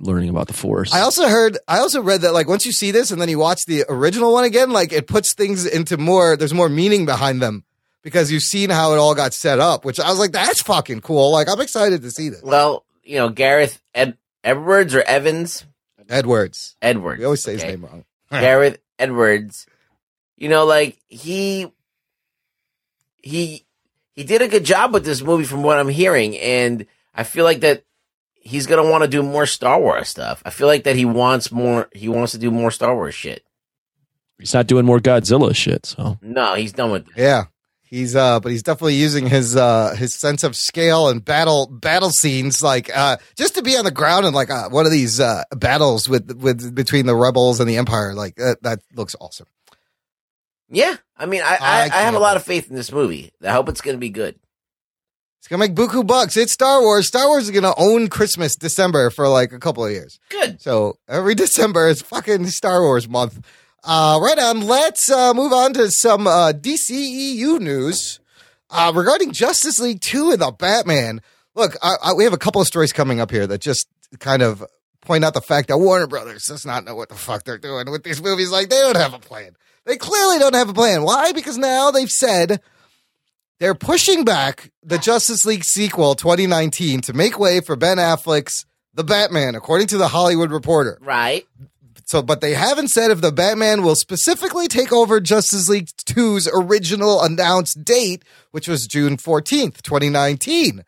learning 0.00 0.28
about 0.28 0.48
the 0.48 0.54
Force. 0.54 0.92
I 0.92 1.00
also 1.00 1.28
heard, 1.28 1.58
I 1.66 1.78
also 1.78 2.02
read 2.02 2.22
that 2.22 2.32
like 2.32 2.48
once 2.48 2.66
you 2.66 2.72
see 2.72 2.90
this 2.90 3.10
and 3.10 3.20
then 3.20 3.28
you 3.28 3.38
watch 3.38 3.64
the 3.66 3.84
original 3.88 4.32
one 4.32 4.44
again, 4.44 4.70
like 4.70 4.92
it 4.92 5.06
puts 5.06 5.34
things 5.34 5.66
into 5.66 5.96
more, 5.96 6.36
there's 6.36 6.54
more 6.54 6.68
meaning 6.68 7.06
behind 7.06 7.40
them 7.40 7.64
because 8.02 8.30
you've 8.32 8.42
seen 8.42 8.70
how 8.70 8.92
it 8.92 8.98
all 8.98 9.14
got 9.14 9.34
set 9.34 9.58
up, 9.58 9.84
which 9.84 10.00
I 10.00 10.10
was 10.10 10.18
like, 10.18 10.32
that's 10.32 10.62
fucking 10.62 11.00
cool. 11.00 11.32
Like 11.32 11.48
I'm 11.48 11.60
excited 11.60 12.02
to 12.02 12.10
see 12.10 12.28
this. 12.28 12.42
Well, 12.42 12.84
you 13.02 13.16
know, 13.16 13.28
Gareth 13.28 13.80
Ed- 13.94 14.18
Edwards 14.44 14.94
or 14.94 15.02
Evans? 15.02 15.64
Edwards. 16.08 16.76
Edwards. 16.80 17.18
We 17.18 17.24
always 17.24 17.42
say 17.42 17.52
his 17.52 17.62
name 17.62 17.84
wrong. 17.84 18.04
Gareth 18.30 18.78
Edwards. 18.98 19.66
You 20.36 20.48
know, 20.48 20.64
like 20.64 20.98
he 21.08 21.66
he 23.16 23.64
he 24.12 24.24
did 24.24 24.42
a 24.42 24.48
good 24.48 24.64
job 24.64 24.92
with 24.92 25.04
this 25.04 25.22
movie 25.22 25.44
from 25.44 25.62
what 25.62 25.78
I'm 25.78 25.88
hearing, 25.88 26.36
and 26.38 26.86
I 27.14 27.24
feel 27.24 27.44
like 27.44 27.60
that 27.60 27.84
he's 28.34 28.66
gonna 28.66 28.88
want 28.88 29.02
to 29.04 29.08
do 29.08 29.22
more 29.22 29.46
Star 29.46 29.80
Wars 29.80 30.08
stuff. 30.08 30.42
I 30.44 30.50
feel 30.50 30.66
like 30.66 30.84
that 30.84 30.96
he 30.96 31.04
wants 31.04 31.52
more. 31.52 31.88
He 31.92 32.08
wants 32.08 32.32
to 32.32 32.38
do 32.38 32.50
more 32.50 32.70
Star 32.70 32.94
Wars 32.94 33.14
shit. 33.14 33.44
He's 34.38 34.54
not 34.54 34.68
doing 34.68 34.86
more 34.86 35.00
Godzilla 35.00 35.54
shit. 35.54 35.86
So 35.86 36.18
No, 36.22 36.54
he's 36.54 36.72
done 36.72 36.90
with. 36.92 37.06
Yeah. 37.16 37.46
He's 37.90 38.14
uh 38.14 38.38
but 38.40 38.52
he's 38.52 38.62
definitely 38.62 38.96
using 38.96 39.26
his 39.26 39.56
uh 39.56 39.94
his 39.96 40.14
sense 40.14 40.44
of 40.44 40.54
scale 40.54 41.08
and 41.08 41.24
battle 41.24 41.66
battle 41.66 42.10
scenes 42.10 42.62
like 42.62 42.94
uh 42.94 43.16
just 43.34 43.54
to 43.54 43.62
be 43.62 43.78
on 43.78 43.84
the 43.86 43.90
ground 43.90 44.26
in 44.26 44.34
like 44.34 44.50
uh, 44.50 44.68
one 44.68 44.84
of 44.84 44.92
these 44.92 45.20
uh 45.20 45.44
battles 45.52 46.06
with 46.06 46.36
with 46.36 46.74
between 46.74 47.06
the 47.06 47.14
rebels 47.14 47.60
and 47.60 47.68
the 47.68 47.78
empire 47.78 48.12
like 48.14 48.34
that 48.36 48.62
that 48.62 48.80
looks 48.94 49.16
awesome. 49.20 49.46
Yeah, 50.70 50.96
I 51.16 51.24
mean, 51.24 51.40
I 51.42 51.56
I 51.56 51.58
I, 51.60 51.82
I 51.84 52.02
have 52.02 52.14
a 52.14 52.18
lot 52.18 52.36
of 52.36 52.44
faith 52.44 52.68
in 52.68 52.76
this 52.76 52.92
movie. 52.92 53.32
I 53.42 53.52
hope 53.52 53.70
it's 53.70 53.80
gonna 53.80 53.96
be 53.96 54.10
good. 54.10 54.38
It's 55.38 55.48
gonna 55.48 55.60
make 55.60 55.74
buku 55.74 56.06
bucks. 56.06 56.36
It's 56.36 56.52
Star 56.52 56.82
Wars. 56.82 57.08
Star 57.08 57.26
Wars 57.26 57.44
is 57.44 57.50
gonna 57.52 57.72
own 57.78 58.08
Christmas 58.08 58.54
December 58.54 59.08
for 59.08 59.28
like 59.28 59.52
a 59.52 59.58
couple 59.58 59.84
of 59.86 59.92
years. 59.92 60.18
Good. 60.28 60.60
So 60.60 60.98
every 61.08 61.34
December 61.46 61.88
is 61.88 62.02
fucking 62.02 62.48
Star 62.48 62.82
Wars 62.82 63.08
month. 63.08 63.40
Uh, 63.84 64.18
right 64.22 64.38
on. 64.38 64.62
Let's 64.62 65.10
uh, 65.10 65.32
move 65.34 65.52
on 65.52 65.72
to 65.74 65.90
some 65.90 66.26
uh, 66.26 66.52
DCEU 66.52 67.60
news 67.60 68.20
uh, 68.70 68.92
regarding 68.94 69.32
Justice 69.32 69.80
League 69.80 70.00
2 70.00 70.32
and 70.32 70.40
the 70.42 70.50
Batman. 70.50 71.20
Look, 71.54 71.76
I, 71.82 71.94
I, 72.02 72.12
we 72.12 72.24
have 72.24 72.32
a 72.32 72.38
couple 72.38 72.60
of 72.60 72.66
stories 72.66 72.92
coming 72.92 73.20
up 73.20 73.30
here 73.30 73.46
that 73.46 73.60
just 73.60 73.88
kind 74.18 74.42
of 74.42 74.64
point 75.00 75.24
out 75.24 75.34
the 75.34 75.40
fact 75.40 75.68
that 75.68 75.78
Warner 75.78 76.06
Brothers 76.06 76.44
does 76.44 76.66
not 76.66 76.84
know 76.84 76.94
what 76.94 77.08
the 77.08 77.14
fuck 77.14 77.44
they're 77.44 77.58
doing 77.58 77.90
with 77.90 78.04
these 78.04 78.22
movies. 78.22 78.50
Like, 78.50 78.68
they 78.68 78.78
don't 78.78 78.96
have 78.96 79.14
a 79.14 79.18
plan. 79.18 79.56
They 79.84 79.96
clearly 79.96 80.38
don't 80.38 80.54
have 80.54 80.68
a 80.68 80.74
plan. 80.74 81.02
Why? 81.02 81.32
Because 81.32 81.56
now 81.56 81.90
they've 81.90 82.10
said 82.10 82.60
they're 83.58 83.74
pushing 83.74 84.24
back 84.24 84.70
the 84.82 84.98
Justice 84.98 85.46
League 85.46 85.64
sequel 85.64 86.14
2019 86.14 87.00
to 87.02 87.12
make 87.12 87.38
way 87.38 87.60
for 87.60 87.74
Ben 87.74 87.96
Affleck's 87.96 88.66
The 88.92 89.04
Batman, 89.04 89.54
according 89.54 89.86
to 89.88 89.98
the 89.98 90.08
Hollywood 90.08 90.50
Reporter. 90.50 90.98
Right. 91.00 91.46
So, 92.08 92.22
but 92.22 92.40
they 92.40 92.54
haven't 92.54 92.88
said 92.88 93.10
if 93.10 93.20
the 93.20 93.30
Batman 93.30 93.82
will 93.82 93.94
specifically 93.94 94.66
take 94.66 94.94
over 94.94 95.20
Justice 95.20 95.68
League 95.68 95.88
2's 95.88 96.48
original 96.50 97.22
announced 97.22 97.84
date, 97.84 98.24
which 98.50 98.66
was 98.66 98.86
June 98.86 99.18
14th, 99.18 99.82
2019. 99.82 100.84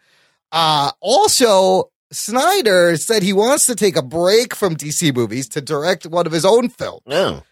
Uh, 0.51 0.93
also, 1.03 1.91
Snyder 2.11 2.97
said 2.97 3.23
he 3.23 3.35
wants 3.35 3.67
to 3.67 3.75
take 3.75 3.97
a 3.97 4.03
break 4.03 4.55
from 4.55 4.77
DC 4.77 5.15
movies 5.15 5.47
to 5.51 5.61
direct 5.61 6.07
one 6.07 6.27
of 6.27 6.33
his 6.33 6.47
own 6.47 6.71
films. 6.71 7.03
No. 7.05 7.43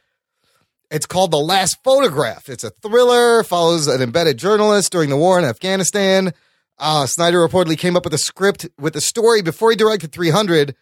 It's 0.90 1.04
called 1.04 1.30
The 1.30 1.36
Last 1.36 1.84
Photograph. 1.84 2.48
It's 2.48 2.64
a 2.64 2.70
thriller, 2.70 3.44
follows 3.44 3.86
an 3.86 4.00
embedded 4.00 4.38
journalist 4.38 4.92
during 4.92 5.10
the 5.10 5.18
war 5.18 5.38
in 5.38 5.44
Afghanistan. 5.44 6.32
Uh, 6.78 7.04
Snyder 7.04 7.46
reportedly 7.46 7.76
came 7.76 7.98
up 7.98 8.04
with 8.04 8.14
a 8.14 8.18
script 8.18 8.66
with 8.80 8.94
the 8.94 9.02
story 9.02 9.42
before 9.42 9.68
he 9.68 9.76
directed 9.76 10.10
300. 10.10 10.74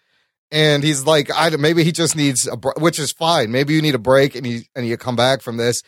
And 0.51 0.85
he's 0.85 1.05
like, 1.05 1.31
I 1.35 1.51
maybe 1.57 1.83
he 1.83 1.93
just 1.93 2.17
needs 2.17 2.47
a, 2.47 2.57
which 2.79 2.99
is 2.99 3.13
fine. 3.13 3.51
Maybe 3.51 3.75
you 3.75 3.83
need 3.83 3.95
a 3.95 3.99
break 3.99 4.35
and 4.35 4.47
you, 4.47 4.61
and 4.75 4.87
you 4.87 4.97
come 4.97 5.17
back 5.17 5.43
from 5.43 5.57
this. 5.57 5.83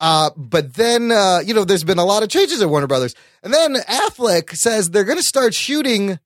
Uh, 0.00 0.30
but 0.36 0.74
then, 0.74 1.12
uh, 1.12 1.40
you 1.44 1.54
know, 1.54 1.64
there's 1.64 1.84
been 1.84 1.98
a 1.98 2.04
lot 2.04 2.22
of 2.22 2.28
changes 2.30 2.62
at 2.62 2.68
Warner 2.68 2.86
Brothers. 2.86 3.14
And 3.42 3.52
then 3.52 3.74
Affleck 3.74 4.56
says 4.56 4.90
they're 4.90 5.04
going 5.04 5.18
to 5.18 5.22
start 5.24 5.54
shooting 5.54 6.18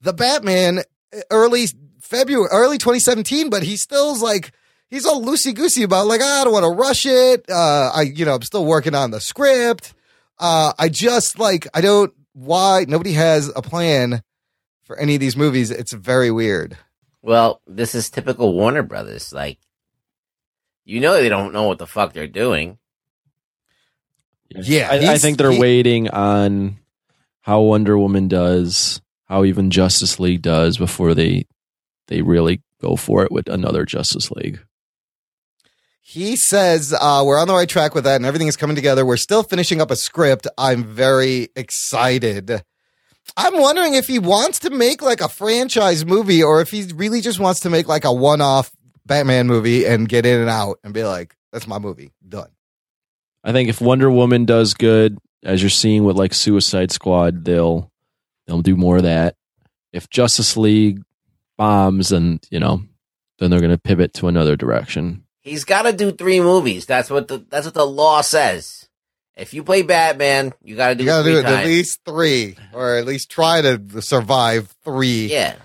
the 0.00 0.12
Batman 0.12 0.82
early 1.30 1.66
February, 2.00 2.48
early 2.52 2.78
2017, 2.78 3.50
but 3.50 3.62
he 3.62 3.76
still's 3.76 4.22
like, 4.22 4.52
he's 4.88 5.06
all 5.06 5.24
loosey 5.24 5.54
goosey 5.54 5.82
about 5.82 6.06
like, 6.06 6.20
"Ah, 6.22 6.42
I 6.42 6.44
don't 6.44 6.52
want 6.52 6.64
to 6.64 6.70
rush 6.70 7.06
it. 7.06 7.44
Uh, 7.48 7.90
I, 7.94 8.02
you 8.02 8.24
know, 8.24 8.34
I'm 8.34 8.42
still 8.42 8.66
working 8.66 8.94
on 8.94 9.10
the 9.10 9.20
script. 9.20 9.94
Uh, 10.38 10.72
I 10.78 10.88
just 10.88 11.38
like, 11.38 11.66
I 11.72 11.80
don't, 11.80 12.12
why 12.32 12.84
nobody 12.86 13.12
has 13.12 13.50
a 13.54 13.62
plan 13.62 14.22
for 14.82 14.98
any 14.98 15.14
of 15.14 15.20
these 15.20 15.36
movies. 15.36 15.70
It's 15.70 15.92
very 15.92 16.30
weird. 16.30 16.76
Well, 17.22 17.60
this 17.66 17.94
is 17.94 18.10
typical 18.10 18.52
Warner 18.52 18.82
Brothers. 18.82 19.32
Like, 19.32 19.58
you 20.84 21.00
know, 21.00 21.14
they 21.14 21.28
don't 21.28 21.52
know 21.52 21.64
what 21.64 21.78
the 21.78 21.86
fuck 21.86 22.12
they're 22.12 22.26
doing. 22.26 22.78
Yeah, 24.48 24.88
I, 24.90 25.12
I 25.12 25.18
think 25.18 25.38
they're 25.38 25.52
he- 25.52 25.60
waiting 25.60 26.08
on 26.08 26.78
how 27.42 27.60
Wonder 27.60 27.96
Woman 27.98 28.28
does, 28.28 29.00
how 29.26 29.44
even 29.44 29.70
Justice 29.70 30.18
League 30.18 30.42
does 30.42 30.76
before 30.76 31.14
they 31.14 31.46
they 32.08 32.22
really 32.22 32.62
go 32.80 32.96
for 32.96 33.22
it 33.22 33.30
with 33.30 33.48
another 33.48 33.84
Justice 33.84 34.30
League. 34.32 34.60
He 36.00 36.34
says 36.34 36.92
uh, 36.98 37.22
we're 37.24 37.38
on 37.38 37.46
the 37.46 37.54
right 37.54 37.68
track 37.68 37.94
with 37.94 38.02
that, 38.04 38.16
and 38.16 38.26
everything 38.26 38.48
is 38.48 38.56
coming 38.56 38.74
together. 38.74 39.06
We're 39.06 39.16
still 39.16 39.44
finishing 39.44 39.80
up 39.80 39.92
a 39.92 39.96
script. 39.96 40.48
I'm 40.58 40.82
very 40.82 41.50
excited. 41.54 42.64
I'm 43.36 43.58
wondering 43.58 43.94
if 43.94 44.06
he 44.06 44.18
wants 44.18 44.60
to 44.60 44.70
make 44.70 45.02
like 45.02 45.20
a 45.20 45.28
franchise 45.28 46.04
movie, 46.04 46.42
or 46.42 46.60
if 46.60 46.70
he 46.70 46.84
really 46.94 47.20
just 47.20 47.38
wants 47.40 47.60
to 47.60 47.70
make 47.70 47.88
like 47.88 48.04
a 48.04 48.12
one-off 48.12 48.70
Batman 49.06 49.46
movie 49.46 49.86
and 49.86 50.08
get 50.08 50.26
in 50.26 50.40
and 50.40 50.50
out 50.50 50.78
and 50.84 50.92
be 50.94 51.04
like, 51.04 51.36
"That's 51.52 51.66
my 51.66 51.78
movie, 51.78 52.12
done." 52.26 52.50
I 53.42 53.52
think 53.52 53.68
if 53.68 53.80
Wonder 53.80 54.10
Woman 54.10 54.44
does 54.44 54.74
good, 54.74 55.18
as 55.42 55.62
you're 55.62 55.70
seeing 55.70 56.04
with 56.04 56.16
like 56.16 56.34
Suicide 56.34 56.90
Squad, 56.90 57.44
they'll 57.44 57.90
they'll 58.46 58.62
do 58.62 58.76
more 58.76 58.98
of 58.98 59.04
that. 59.04 59.36
If 59.92 60.10
Justice 60.10 60.56
League 60.56 61.02
bombs, 61.56 62.12
and 62.12 62.44
you 62.50 62.60
know, 62.60 62.82
then 63.38 63.50
they're 63.50 63.60
going 63.60 63.70
to 63.70 63.78
pivot 63.78 64.14
to 64.14 64.28
another 64.28 64.56
direction. 64.56 65.24
He's 65.40 65.64
got 65.64 65.82
to 65.82 65.92
do 65.92 66.12
three 66.12 66.40
movies. 66.40 66.86
That's 66.86 67.10
what 67.10 67.28
the 67.28 67.44
that's 67.48 67.66
what 67.66 67.74
the 67.74 67.86
law 67.86 68.20
says. 68.20 68.79
If 69.36 69.54
you 69.54 69.64
play 69.64 69.82
Batman, 69.82 70.52
you 70.62 70.76
got 70.76 70.90
to 70.90 70.94
do 70.96 71.04
You 71.04 71.08
got 71.10 71.22
to 71.22 71.30
do 71.30 71.38
it 71.38 71.44
at 71.46 71.64
least 71.64 72.00
three, 72.04 72.56
or 72.74 72.96
at 72.96 73.06
least 73.06 73.30
try 73.30 73.62
to 73.62 74.02
survive 74.02 74.74
three. 74.84 75.26
Yeah. 75.26 75.56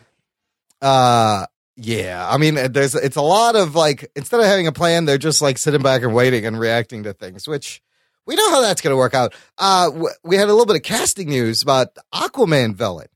Uh 0.81 1.45
yeah. 1.75 2.27
I 2.29 2.37
mean 2.37 2.55
there's 2.71 2.95
it's 2.95 3.15
a 3.17 3.21
lot 3.21 3.55
of 3.55 3.75
like 3.75 4.09
instead 4.15 4.39
of 4.39 4.45
having 4.45 4.67
a 4.67 4.71
plan, 4.71 5.05
they're 5.05 5.17
just 5.17 5.41
like 5.41 5.57
sitting 5.57 5.81
back 5.81 6.03
and 6.03 6.13
waiting 6.13 6.45
and 6.45 6.59
reacting 6.59 7.03
to 7.03 7.13
things, 7.13 7.47
which 7.47 7.81
we 8.25 8.35
know 8.35 8.49
how 8.49 8.61
that's 8.61 8.81
going 8.81 8.93
to 8.93 8.97
work 8.97 9.13
out. 9.13 9.33
Uh 9.57 9.89
we 10.23 10.35
had 10.37 10.45
a 10.47 10.51
little 10.53 10.65
bit 10.65 10.75
of 10.77 10.83
casting 10.83 11.29
news 11.29 11.61
about 11.61 11.89
Aquaman 12.13 12.75
villain. 12.75 13.07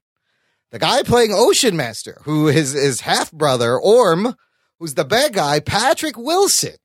The 0.72 0.80
guy 0.80 1.04
playing 1.04 1.32
Ocean 1.34 1.76
Master, 1.78 2.20
who 2.24 2.48
is 2.48 2.74
his 2.74 3.02
half 3.02 3.32
brother 3.32 3.78
Orm, 3.80 4.36
who's 4.80 4.94
the 4.96 5.06
bad 5.06 5.34
guy, 5.34 5.60
Patrick 5.62 6.18
Wilson. 6.18 6.76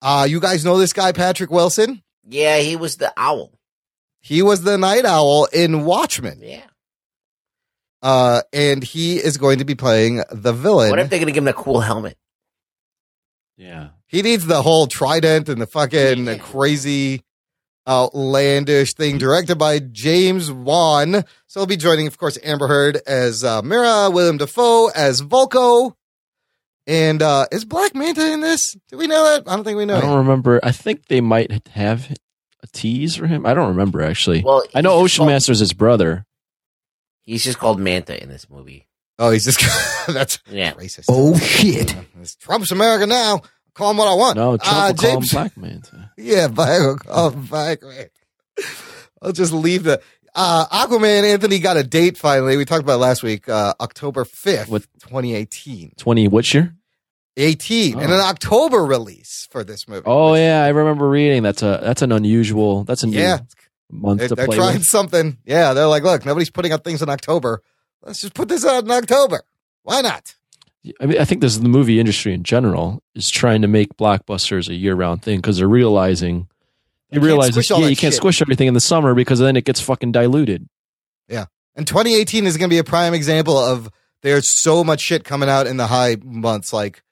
Uh 0.00 0.26
you 0.28 0.40
guys 0.40 0.64
know 0.64 0.78
this 0.78 0.92
guy 0.92 1.12
Patrick 1.12 1.50
Wilson? 1.50 2.02
Yeah, 2.28 2.58
he 2.58 2.76
was 2.76 2.96
the 2.96 3.12
owl. 3.16 3.52
He 4.20 4.42
was 4.42 4.62
the 4.62 4.78
night 4.78 5.04
owl 5.04 5.46
in 5.52 5.84
Watchmen. 5.84 6.38
Yeah. 6.42 6.62
Uh 8.02 8.42
and 8.52 8.82
he 8.82 9.16
is 9.16 9.36
going 9.36 9.58
to 9.58 9.64
be 9.64 9.74
playing 9.74 10.22
the 10.30 10.52
villain. 10.52 10.90
What 10.90 10.98
if 10.98 11.10
they're 11.10 11.18
gonna 11.18 11.32
give 11.32 11.44
him 11.44 11.48
a 11.48 11.52
cool 11.52 11.80
helmet? 11.80 12.16
Yeah, 13.56 13.90
He 14.08 14.22
needs 14.22 14.46
the 14.46 14.62
whole 14.62 14.86
trident 14.86 15.48
and 15.48 15.60
the 15.60 15.66
fucking 15.66 16.24
Yeah. 16.26 16.38
crazy 16.38 17.22
outlandish 17.88 18.94
thing 18.94 19.18
directed 19.18 19.56
by 19.56 19.78
James 19.78 20.50
Wan. 20.50 21.24
So 21.46 21.60
he'll 21.60 21.66
be 21.66 21.76
joining, 21.76 22.06
of 22.06 22.16
course, 22.18 22.38
Amber 22.42 22.66
Heard 22.68 22.98
as 23.06 23.44
uh, 23.44 23.60
Mera, 23.62 24.08
William 24.10 24.36
Dafoe 24.38 24.88
as 24.88 25.20
Vulko. 25.20 25.94
And 26.86 27.22
uh, 27.22 27.46
is 27.52 27.64
Black 27.64 27.94
Manta 27.94 28.32
in 28.32 28.40
this? 28.40 28.76
Do 28.88 28.96
we 28.98 29.06
know 29.06 29.22
that? 29.24 29.48
I 29.48 29.54
don't 29.54 29.64
think 29.64 29.78
we 29.78 29.84
know. 29.84 29.96
I 29.98 30.00
don't 30.00 30.18
remember. 30.18 30.58
I 30.62 30.72
think 30.72 31.06
they 31.06 31.20
might 31.20 31.68
have 31.68 32.10
a 32.62 32.66
tease 32.68 33.14
for 33.16 33.26
him. 33.28 33.46
I 33.46 33.54
don't 33.54 33.68
remember 33.68 34.02
actually. 34.02 34.42
Well, 34.42 34.64
I 34.74 34.80
know 34.80 34.92
Ocean 34.94 35.20
called- 35.22 35.30
Master's 35.30 35.60
his 35.60 35.72
brother. 35.72 36.26
He's 37.22 37.44
just 37.44 37.58
called 37.58 37.78
Manta 37.78 38.20
in 38.20 38.28
this 38.28 38.50
movie. 38.50 38.88
Oh, 39.18 39.30
he's 39.30 39.44
just 39.44 39.60
that's 40.12 40.40
Yeah. 40.50 40.72
racist. 40.72 41.04
Oh 41.08 41.36
shit. 41.38 41.94
It's 42.20 42.34
Trump's 42.34 42.72
America 42.72 43.06
now. 43.06 43.42
Call 43.74 43.92
him 43.92 43.96
what 43.96 44.08
I 44.08 44.14
want. 44.14 44.36
No, 44.36 44.56
Trump 44.56 44.76
Uh, 44.76 44.88
will 44.88 44.94
call 44.96 45.20
him 45.20 45.28
black 45.30 45.56
man. 45.56 45.82
too. 45.82 45.96
Yeah, 46.18 46.48
black. 46.48 47.04
will 47.06 47.30
black 47.30 47.82
man. 47.82 48.06
I'll 49.22 49.32
just 49.32 49.52
leave 49.52 49.84
the 49.84 50.02
uh, 50.34 50.66
Aquaman. 50.86 51.24
Anthony 51.24 51.58
got 51.58 51.76
a 51.76 51.82
date 51.82 52.16
finally. 52.16 52.56
We 52.56 52.64
talked 52.64 52.82
about 52.82 52.94
it 52.94 52.98
last 52.98 53.22
week, 53.22 53.48
uh, 53.48 53.74
October 53.80 54.24
fifth, 54.24 54.68
With- 54.68 54.88
2018. 55.00 55.92
Twenty 55.96 56.28
which 56.28 56.54
year? 56.54 56.74
18 57.38 57.98
and 57.98 58.10
Oh. 58.12 58.14
an 58.14 58.20
October 58.20 58.84
release 58.84 59.48
for 59.50 59.64
this 59.64 59.88
movie. 59.88 60.02
Oh 60.04 60.34
yeah, 60.34 60.64
I 60.64 60.68
remember 60.68 61.08
reading. 61.08 61.42
That's 61.42 61.62
a 61.62 61.80
that's 61.82 62.02
an 62.02 62.12
unusual. 62.12 62.84
That's 62.84 63.02
a 63.02 63.06
new 63.06 63.18
Yeah. 63.18 63.38
month 63.90 64.18
They're, 64.20 64.28
to 64.28 64.34
they're 64.34 64.46
play 64.46 64.56
trying 64.56 64.78
with. 64.78 64.84
something. 64.86 65.38
Yeah, 65.46 65.72
they're 65.72 65.86
like, 65.86 66.02
look, 66.02 66.26
nobody's 66.26 66.50
putting 66.50 66.72
out 66.72 66.84
things 66.84 67.00
in 67.00 67.08
October. 67.08 67.62
Let's 68.02 68.20
just 68.20 68.34
put 68.34 68.48
this 68.48 68.66
out 68.66 68.84
in 68.84 68.90
October. 68.90 69.42
Why 69.82 70.02
not? 70.02 70.34
I 71.00 71.06
mean, 71.06 71.18
I 71.20 71.24
think 71.24 71.40
this 71.40 71.52
is 71.54 71.60
the 71.60 71.68
movie 71.68 72.00
industry 72.00 72.34
in 72.34 72.42
general 72.42 73.02
is 73.14 73.30
trying 73.30 73.62
to 73.62 73.68
make 73.68 73.96
blockbusters 73.96 74.68
a 74.68 74.74
year 74.74 74.94
round 74.94 75.22
thing 75.22 75.38
because 75.38 75.56
they're 75.58 75.68
realizing 75.68 76.48
You 77.12 77.20
realize 77.20 77.70
yeah, 77.70 77.88
you 77.88 77.96
can't 77.96 78.14
squish 78.14 78.40
everything 78.40 78.68
in 78.68 78.74
the 78.74 78.80
summer 78.80 79.14
because 79.14 79.38
then 79.38 79.56
it 79.56 79.64
gets 79.64 79.80
fucking 79.80 80.12
diluted. 80.12 80.66
Yeah. 81.28 81.46
And 81.74 81.86
2018 81.86 82.46
is 82.46 82.56
going 82.56 82.68
to 82.68 82.74
be 82.74 82.78
a 82.78 82.84
prime 82.84 83.14
example 83.14 83.58
of 83.58 83.90
there's 84.22 84.60
so 84.62 84.82
much 84.82 85.00
shit 85.00 85.24
coming 85.24 85.48
out 85.48 85.66
in 85.66 85.76
the 85.76 85.86
high 85.86 86.16
months, 86.22 86.72
like 86.72 87.02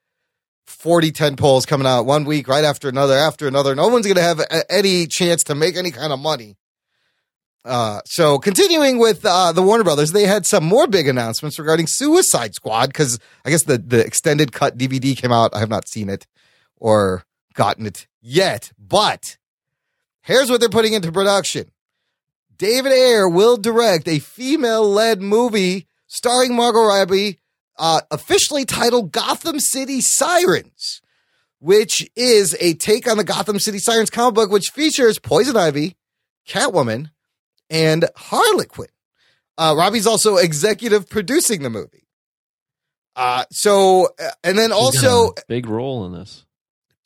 40 0.67 1.13
10 1.13 1.37
polls 1.37 1.67
coming 1.67 1.87
out 1.87 2.07
one 2.07 2.25
week 2.25 2.49
right 2.49 2.65
after 2.65 2.89
another 2.89 3.15
after 3.15 3.47
another. 3.47 3.75
No 3.75 3.89
one's 3.89 4.07
going 4.07 4.17
to 4.17 4.23
have 4.23 4.41
any 4.71 5.07
chance 5.07 5.43
to 5.45 5.55
make 5.55 5.77
any 5.77 5.91
kind 5.91 6.13
of 6.13 6.19
money. 6.19 6.57
Uh, 7.65 8.01
so 8.07 8.39
continuing 8.39 8.99
with 8.99 9.25
uh, 9.25 9.53
the 9.53 9.63
Warner 9.63 9.85
Brothers, 9.85 10.13
they 10.13 10.25
had 10.25 10.47
some 10.47 10.65
more 10.65 10.87
big 10.87 11.09
announcements 11.09 11.59
regarding 11.59 11.87
Suicide 11.87 12.55
Squad 12.55 12.87
because 12.87 13.19
I 13.45 13.51
guess 13.51 13.65
the 13.65 13.77
the 13.77 14.05
extended 14.05 14.53
cut 14.53 14.79
DVD 14.79 15.15
came 15.17 15.33
out. 15.33 15.55
I 15.55 15.59
have 15.59 15.69
not 15.69 15.87
seen 15.87 16.09
it 16.09 16.27
or 16.77 17.25
gotten 17.53 17.85
it 17.85 18.07
yet, 18.23 18.73
but 18.79 19.37
here's 20.23 20.51
what 20.51 20.61
they're 20.61 20.69
putting 20.69 20.93
into 20.93 21.13
production. 21.13 21.71
David 22.57 22.93
Ayer 22.93 23.29
will 23.29 23.57
direct 23.57 24.07
a 24.07 24.19
female 24.19 24.89
led 24.89 25.23
movie 25.23 25.87
starring 26.07 26.55
Margot 26.55 26.83
Robbie, 26.83 27.39
uh, 27.79 28.03
officially 28.11 28.65
titled 28.65 29.13
Gotham 29.13 29.61
City 29.61 30.01
Sirens, 30.01 31.01
which 31.59 32.09
is 32.17 32.57
a 32.61 32.75
take 32.75 33.09
on 33.09 33.17
the 33.17 33.25
Gotham 33.25 33.59
City 33.59 33.79
Sirens 33.79 34.11
comic 34.11 34.35
book, 34.35 34.51
which 34.51 34.69
features 34.69 35.19
Poison 35.19 35.57
Ivy, 35.57 35.97
Catwoman, 36.47 37.11
and 37.71 38.05
Harley 38.17 38.67
Quinn. 38.67 38.89
Uh, 39.57 39.75
Robbie's 39.77 40.07
also 40.07 40.37
executive 40.37 41.09
producing 41.09 41.63
the 41.63 41.71
movie. 41.71 42.07
Uh, 43.17 43.45
so, 43.51 44.09
uh, 44.19 44.31
and 44.45 44.59
then 44.59 44.73
also, 44.73 45.35
big 45.49 45.67
role 45.67 46.07
in 46.07 46.13
this. 46.13 46.45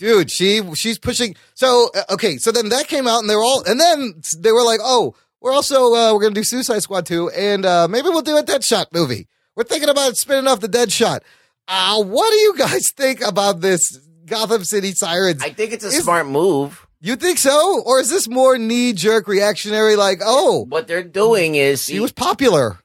Dude 0.04 0.30
she 0.30 0.60
she's 0.74 0.98
pushing 0.98 1.34
so 1.54 1.88
uh, 1.94 2.02
okay 2.14 2.36
so 2.36 2.52
then 2.52 2.68
that 2.68 2.86
came 2.88 3.06
out 3.06 3.20
and 3.20 3.30
they 3.30 3.36
were 3.36 3.42
all 3.42 3.62
and 3.64 3.80
then 3.80 4.14
they 4.38 4.52
were 4.52 4.62
like 4.62 4.80
oh 4.82 5.14
we're 5.40 5.52
also 5.52 5.94
uh, 5.94 6.12
we're 6.12 6.20
gonna 6.20 6.34
do 6.34 6.44
suicide 6.44 6.80
squad 6.82 7.06
2 7.06 7.30
and 7.30 7.64
uh 7.64 7.88
maybe 7.88 8.08
we'll 8.08 8.20
do 8.22 8.36
a 8.36 8.42
deadshot 8.42 8.86
movie 8.92 9.26
we're 9.56 9.64
thinking 9.64 9.88
about 9.88 10.16
spinning 10.16 10.46
off 10.46 10.60
the 10.60 10.68
deadshot 10.68 11.20
uh 11.68 12.02
what 12.02 12.28
do 12.30 12.36
you 12.36 12.54
guys 12.58 12.84
think 12.96 13.20
about 13.26 13.60
this 13.62 13.98
gotham 14.26 14.62
city 14.64 14.92
sirens 14.92 15.42
I 15.42 15.50
think 15.50 15.72
it's 15.72 15.84
a 15.84 15.88
Is- 15.88 16.02
smart 16.04 16.26
move. 16.26 16.86
you 17.00 17.16
think 17.16 17.38
so 17.38 17.82
or 17.86 17.98
is 18.00 18.10
this 18.10 18.28
more 18.28 18.58
knee-jerk 18.58 19.26
reactionary 19.28 19.96
like 19.96 20.20
oh 20.24 20.66
What 20.68 20.86
they're 20.86 21.02
doing 21.24 21.54
is 21.54 21.86
he 21.86 22.00
was 22.00 22.12
popular 22.12 22.78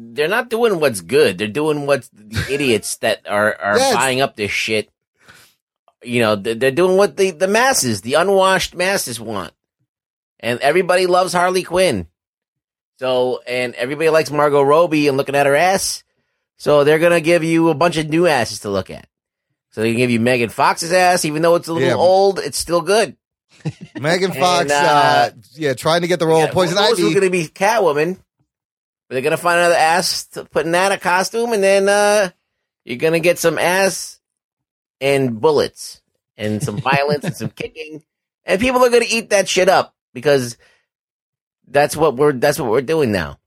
they're 0.00 0.28
not 0.28 0.48
doing 0.48 0.78
what's 0.78 1.00
good. 1.00 1.38
They're 1.38 1.48
doing 1.62 1.84
what 1.86 2.08
the 2.12 2.46
idiots 2.54 2.98
that 2.98 3.26
are 3.28 3.50
are 3.60 3.76
Yes. 3.78 3.94
buying 3.94 4.20
up 4.20 4.36
this 4.36 4.50
shit. 4.52 4.90
You 6.02 6.20
know, 6.20 6.36
they're, 6.36 6.70
doing 6.70 6.96
what 6.96 7.16
the 7.16 7.32
the 7.32 7.48
masses, 7.48 8.02
the 8.02 8.14
unwashed 8.14 8.74
masses 8.74 9.20
want, 9.20 9.52
and 10.38 10.60
everybody 10.60 11.06
loves 11.06 11.32
Harley 11.32 11.62
Quinn. 11.64 12.06
So, 12.98 13.40
and 13.46 13.74
everybody 13.74 14.08
likes 14.10 14.30
Margot 14.30 14.62
Robbie 14.62 15.08
and 15.08 15.16
looking 15.16 15.34
at 15.34 15.46
her 15.46 15.56
ass. 15.56 16.04
So 16.56 16.84
they're 16.84 16.98
gonna 16.98 17.20
give 17.20 17.44
you 17.44 17.68
a 17.70 17.74
bunch 17.74 17.96
of 17.96 18.08
new 18.08 18.26
asses 18.26 18.60
to 18.60 18.70
look 18.70 18.90
at. 18.90 19.06
So 19.70 19.80
they 19.82 19.90
can 19.90 19.98
give 19.98 20.10
you 20.10 20.20
Megan 20.20 20.48
Fox's 20.48 20.92
ass, 20.92 21.24
even 21.24 21.42
though 21.42 21.54
it's 21.56 21.68
a 21.68 21.72
little 21.72 21.88
Yeah. 21.88 21.94
old, 21.94 22.38
it's 22.38 22.58
still 22.58 22.80
good. 22.80 23.16
megan 23.98 24.30
fox 24.32 24.70
And, 24.70 24.70
uh, 24.70 24.74
uh, 24.74 25.30
yeah 25.54 25.74
trying 25.74 26.02
to 26.02 26.06
get 26.06 26.20
the 26.20 26.26
role 26.26 26.40
Yeah, 26.40 26.46
of 26.46 26.52
poison 26.54 26.78
ivy 26.78 27.02
who's 27.02 27.14
gonna 27.14 27.28
be 27.30 27.46
Catwoman? 27.48 28.14
But 29.08 29.14
they're 29.14 29.22
gonna 29.22 29.36
find 29.36 29.58
another 29.58 29.74
ass 29.74 30.26
to 30.28 30.44
put 30.44 30.64
in 30.66 30.72
that 30.72 30.92
a 30.92 30.98
costume, 30.98 31.52
and 31.52 31.62
then 31.62 31.88
uh 31.88 32.30
you're 32.84 32.98
gonna 32.98 33.18
get 33.20 33.38
some 33.38 33.58
ass 33.58 34.17
and 35.00 35.40
bullets 35.40 36.02
and 36.36 36.62
some 36.62 36.78
violence 36.80 37.24
and 37.24 37.36
some 37.36 37.50
kicking, 37.50 38.02
and 38.44 38.60
people 38.60 38.82
are 38.84 38.90
gonna 38.90 39.04
eat 39.08 39.30
that 39.30 39.48
shit 39.48 39.68
up 39.68 39.94
because 40.14 40.56
that's 41.66 41.96
what 41.96 42.16
we're 42.16 42.32
that's 42.32 42.58
what 42.58 42.70
we're 42.70 42.80
doing 42.82 43.12
now. 43.12 43.38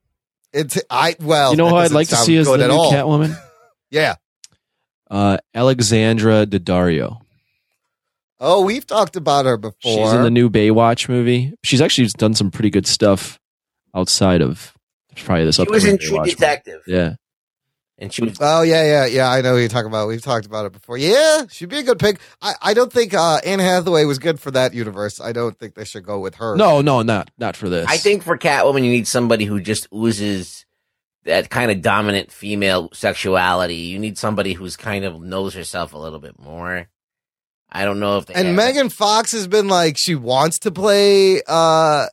it's 0.53 0.77
i 0.89 1.15
well 1.21 1.51
you 1.51 1.57
know 1.57 1.65
that 1.65 1.71
who 1.71 1.77
I'd 1.77 1.91
like 1.91 2.09
to 2.09 2.15
see 2.17 2.37
as 2.37 2.45
the 2.47 2.57
good 2.57 2.67
new 2.69 2.75
all. 2.75 2.91
Catwoman? 2.91 3.35
yeah 3.89 4.15
Uh, 5.09 5.37
Alexandra 5.55 6.45
Daddario. 6.45 7.19
Oh, 8.39 8.63
we've 8.65 8.85
talked 8.87 9.15
about 9.15 9.45
her 9.45 9.57
before. 9.57 9.75
She's 9.81 10.13
in 10.13 10.23
the 10.23 10.31
new 10.31 10.49
Baywatch 10.49 11.07
movie. 11.09 11.53
She's 11.63 11.79
actually 11.81 12.07
done 12.17 12.33
some 12.33 12.49
pretty 12.49 12.69
good 12.71 12.87
stuff 12.87 13.39
outside 13.93 14.41
of 14.41 14.73
probably 15.17 15.45
this 15.45 15.57
She 15.57 15.61
was 15.63 15.83
upcoming 15.83 15.87
in 15.93 15.97
True 15.99 16.09
Baywatch 16.17 16.19
movie. 16.19 16.29
Detective, 16.31 16.81
Yeah. 16.87 17.15
And 18.01 18.11
she 18.13 18.23
was 18.23 18.37
Oh 18.41 18.63
yeah, 18.63 18.83
yeah, 18.83 19.05
yeah. 19.05 19.29
I 19.31 19.39
know 19.41 19.53
who 19.53 19.59
you're 19.59 19.69
talking 19.69 19.87
about. 19.89 20.09
We've 20.09 20.21
talked 20.21 20.45
about 20.45 20.65
it 20.65 20.73
before. 20.73 20.97
Yeah, 20.97 21.43
she'd 21.49 21.69
be 21.69 21.77
a 21.77 21.83
good 21.83 21.99
pick. 21.99 22.19
I, 22.41 22.53
I 22.61 22.73
don't 22.73 22.91
think 22.91 23.13
uh, 23.13 23.39
Anne 23.45 23.59
Hathaway 23.59 24.03
was 24.03 24.19
good 24.19 24.39
for 24.39 24.51
that 24.51 24.73
universe. 24.73 25.21
I 25.21 25.31
don't 25.31 25.57
think 25.57 25.75
they 25.75 25.85
should 25.85 26.03
go 26.03 26.19
with 26.19 26.35
her. 26.35 26.57
No, 26.57 26.81
no, 26.81 27.01
not 27.03 27.31
not 27.37 27.55
for 27.55 27.69
this. 27.69 27.87
I 27.87 27.95
think 27.97 28.23
for 28.23 28.37
Catwoman, 28.37 28.83
you 28.83 28.91
need 28.91 29.07
somebody 29.07 29.45
who 29.45 29.61
just 29.61 29.87
oozes 29.93 30.65
that 31.23 31.49
kind 31.51 31.69
of 31.71 31.81
dominant 31.83 32.31
female 32.31 32.89
sexuality. 32.93 33.75
You 33.75 33.99
need 33.99 34.17
somebody 34.17 34.53
who's 34.53 34.75
kind 34.75 35.05
of 35.05 35.21
knows 35.21 35.53
herself 35.53 35.93
a 35.93 35.97
little 35.97 36.17
bit 36.19 36.39
more. 36.39 36.87
I 37.71 37.85
don't 37.85 37.99
know 37.99 38.17
if 38.17 38.25
they 38.25 38.33
And 38.33 38.47
have- 38.47 38.55
Megan 38.55 38.89
Fox 38.89 39.31
has 39.31 39.47
been 39.47 39.67
like 39.67 39.95
she 39.97 40.15
wants 40.15 40.57
to 40.59 40.71
play 40.71 41.41
uh, 41.47 42.07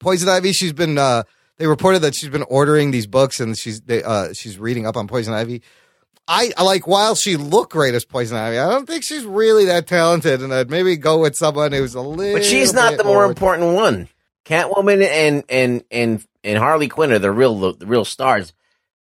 Poison 0.00 0.28
Ivy. 0.28 0.52
She's 0.52 0.72
been. 0.72 0.96
Uh, 0.98 1.22
they 1.58 1.66
reported 1.66 2.00
that 2.00 2.14
she's 2.14 2.28
been 2.30 2.44
ordering 2.44 2.90
these 2.90 3.06
books 3.06 3.40
and 3.40 3.56
she's 3.56 3.80
they, 3.82 4.02
uh, 4.02 4.32
she's 4.32 4.58
reading 4.58 4.86
up 4.86 4.96
on 4.96 5.08
Poison 5.08 5.34
Ivy. 5.34 5.62
I, 6.28 6.52
like 6.60 6.86
while 6.88 7.14
she 7.14 7.36
looked 7.36 7.72
great 7.72 7.94
as 7.94 8.04
Poison 8.04 8.36
Ivy, 8.36 8.58
I 8.58 8.68
don't 8.68 8.86
think 8.86 9.04
she's 9.04 9.24
really 9.24 9.66
that 9.66 9.86
talented, 9.86 10.42
and 10.42 10.52
I'd 10.52 10.70
maybe 10.70 10.96
go 10.96 11.20
with 11.20 11.36
someone 11.36 11.70
who's 11.70 11.94
a 11.94 12.00
little. 12.00 12.34
but 12.34 12.44
she's 12.44 12.72
not 12.72 12.96
the 12.96 13.04
more 13.04 13.24
important 13.24 13.74
one. 13.74 14.08
Catwoman 14.44 15.04
and 15.06 15.44
and 15.48 15.84
and 15.90 16.26
and 16.42 16.58
Harley 16.58 16.88
Quinn 16.88 17.12
are 17.12 17.18
the 17.18 17.30
real 17.30 17.72
the 17.74 17.86
real 17.86 18.04
stars. 18.04 18.52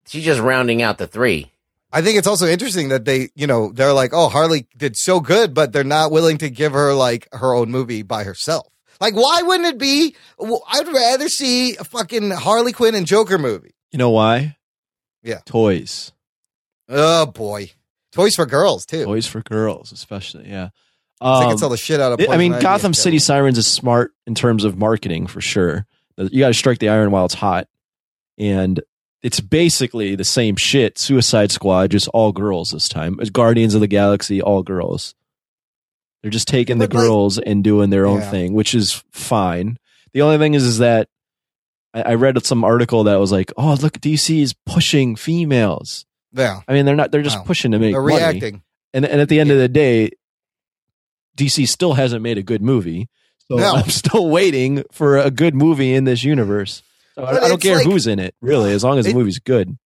She's 0.07 0.23
just 0.23 0.41
rounding 0.41 0.81
out 0.81 0.97
the 0.97 1.07
three. 1.07 1.51
I 1.91 2.01
think 2.01 2.17
it's 2.17 2.27
also 2.27 2.45
interesting 2.45 2.89
that 2.89 3.05
they, 3.05 3.29
you 3.35 3.47
know, 3.47 3.71
they're 3.71 3.93
like, 3.93 4.11
oh, 4.13 4.29
Harley 4.29 4.67
did 4.77 4.95
so 4.95 5.19
good, 5.19 5.53
but 5.53 5.73
they're 5.73 5.83
not 5.83 6.11
willing 6.11 6.37
to 6.37 6.49
give 6.49 6.73
her 6.73 6.93
like 6.93 7.27
her 7.33 7.53
own 7.53 7.71
movie 7.71 8.03
by 8.03 8.23
herself. 8.23 8.67
Like, 8.99 9.15
why 9.15 9.41
wouldn't 9.43 9.67
it 9.69 9.77
be? 9.77 10.15
I'd 10.39 10.87
rather 10.87 11.29
see 11.29 11.75
a 11.77 11.83
fucking 11.83 12.31
Harley 12.31 12.73
Quinn 12.73 12.95
and 12.95 13.07
Joker 13.07 13.37
movie. 13.37 13.71
You 13.91 13.97
know 13.99 14.09
why? 14.09 14.57
Yeah. 15.23 15.39
Toys. 15.45 16.11
Oh 16.87 17.25
boy, 17.27 17.71
toys 18.11 18.35
for 18.35 18.45
girls 18.45 18.85
too. 18.85 19.05
Toys 19.05 19.27
for 19.27 19.41
girls, 19.41 19.91
especially. 19.91 20.49
Yeah. 20.49 20.69
I 21.21 21.39
think 21.39 21.47
Um, 21.47 21.53
it's 21.53 21.61
all 21.63 21.69
the 21.69 21.77
shit 21.77 21.99
out 21.99 22.19
of. 22.19 22.29
I 22.29 22.37
mean, 22.37 22.57
Gotham 22.59 22.93
City. 22.93 23.19
Sirens 23.19 23.57
is 23.57 23.67
smart 23.67 24.11
in 24.25 24.35
terms 24.35 24.63
of 24.63 24.77
marketing 24.77 25.27
for 25.27 25.41
sure. 25.41 25.85
You 26.17 26.39
got 26.39 26.47
to 26.49 26.53
strike 26.53 26.79
the 26.79 26.89
iron 26.89 27.11
while 27.11 27.25
it's 27.25 27.33
hot, 27.33 27.67
and 28.37 28.81
it's 29.21 29.39
basically 29.41 30.15
the 30.15 30.23
same 30.23 30.55
shit. 30.55 30.97
Suicide 30.97 31.51
Squad, 31.51 31.91
just 31.91 32.07
all 32.09 32.31
girls 32.31 32.71
this 32.71 32.87
time. 32.89 33.17
It's 33.19 33.29
Guardians 33.29 33.75
of 33.75 33.81
the 33.81 33.87
Galaxy, 33.87 34.41
all 34.41 34.63
girls. 34.63 35.13
They're 36.21 36.31
just 36.31 36.47
taking 36.47 36.77
the 36.79 36.83
like- 36.85 36.91
girls 36.91 37.37
and 37.37 37.63
doing 37.63 37.89
their 37.89 38.05
own 38.05 38.19
Yeah. 38.19 38.31
thing, 38.31 38.53
which 38.53 38.73
is 38.75 39.03
fine. 39.11 39.77
The 40.13 40.21
only 40.21 40.37
thing 40.37 40.53
is, 40.53 40.63
is 40.63 40.79
that 40.79 41.07
I, 41.93 42.01
I 42.01 42.13
read 42.15 42.43
some 42.45 42.63
article 42.63 43.05
that 43.05 43.15
was 43.19 43.31
like, 43.31 43.51
"Oh, 43.57 43.75
look, 43.81 43.99
DC 43.99 44.41
is 44.41 44.53
pushing 44.65 45.15
females." 45.15 46.05
Yeah, 46.33 46.61
I 46.67 46.73
mean, 46.73 46.85
they're 46.85 46.95
not. 46.95 47.11
They're 47.11 47.21
just 47.21 47.37
Wow. 47.39 47.43
pushing 47.45 47.71
to 47.71 47.79
make 47.79 47.93
they're 47.93 48.01
money. 48.01 48.15
reacting. 48.17 48.63
And 48.93 49.05
and 49.05 49.21
at 49.21 49.29
the 49.29 49.39
end 49.39 49.49
of 49.51 49.57
the 49.57 49.67
day, 49.69 50.09
DC 51.37 51.67
still 51.67 51.93
hasn't 51.93 52.21
made 52.21 52.37
a 52.37 52.43
good 52.43 52.61
movie. 52.61 53.07
So 53.47 53.55
No. 53.57 53.75
I'm 53.75 53.89
still 53.89 54.29
waiting 54.29 54.83
for 54.91 55.17
a 55.17 55.31
good 55.31 55.55
movie 55.55 55.93
in 55.93 56.03
this 56.03 56.23
universe. 56.23 56.83
So 57.15 57.23
I, 57.23 57.45
I 57.45 57.47
don't 57.47 57.61
care 57.61 57.77
like- 57.77 57.85
who's 57.85 58.07
in 58.07 58.19
it, 58.19 58.35
really, 58.41 58.71
as 58.71 58.83
long 58.83 58.97
as 58.99 59.05
It- 59.05 59.09
the 59.13 59.17
movie's 59.17 59.39
good. 59.39 59.77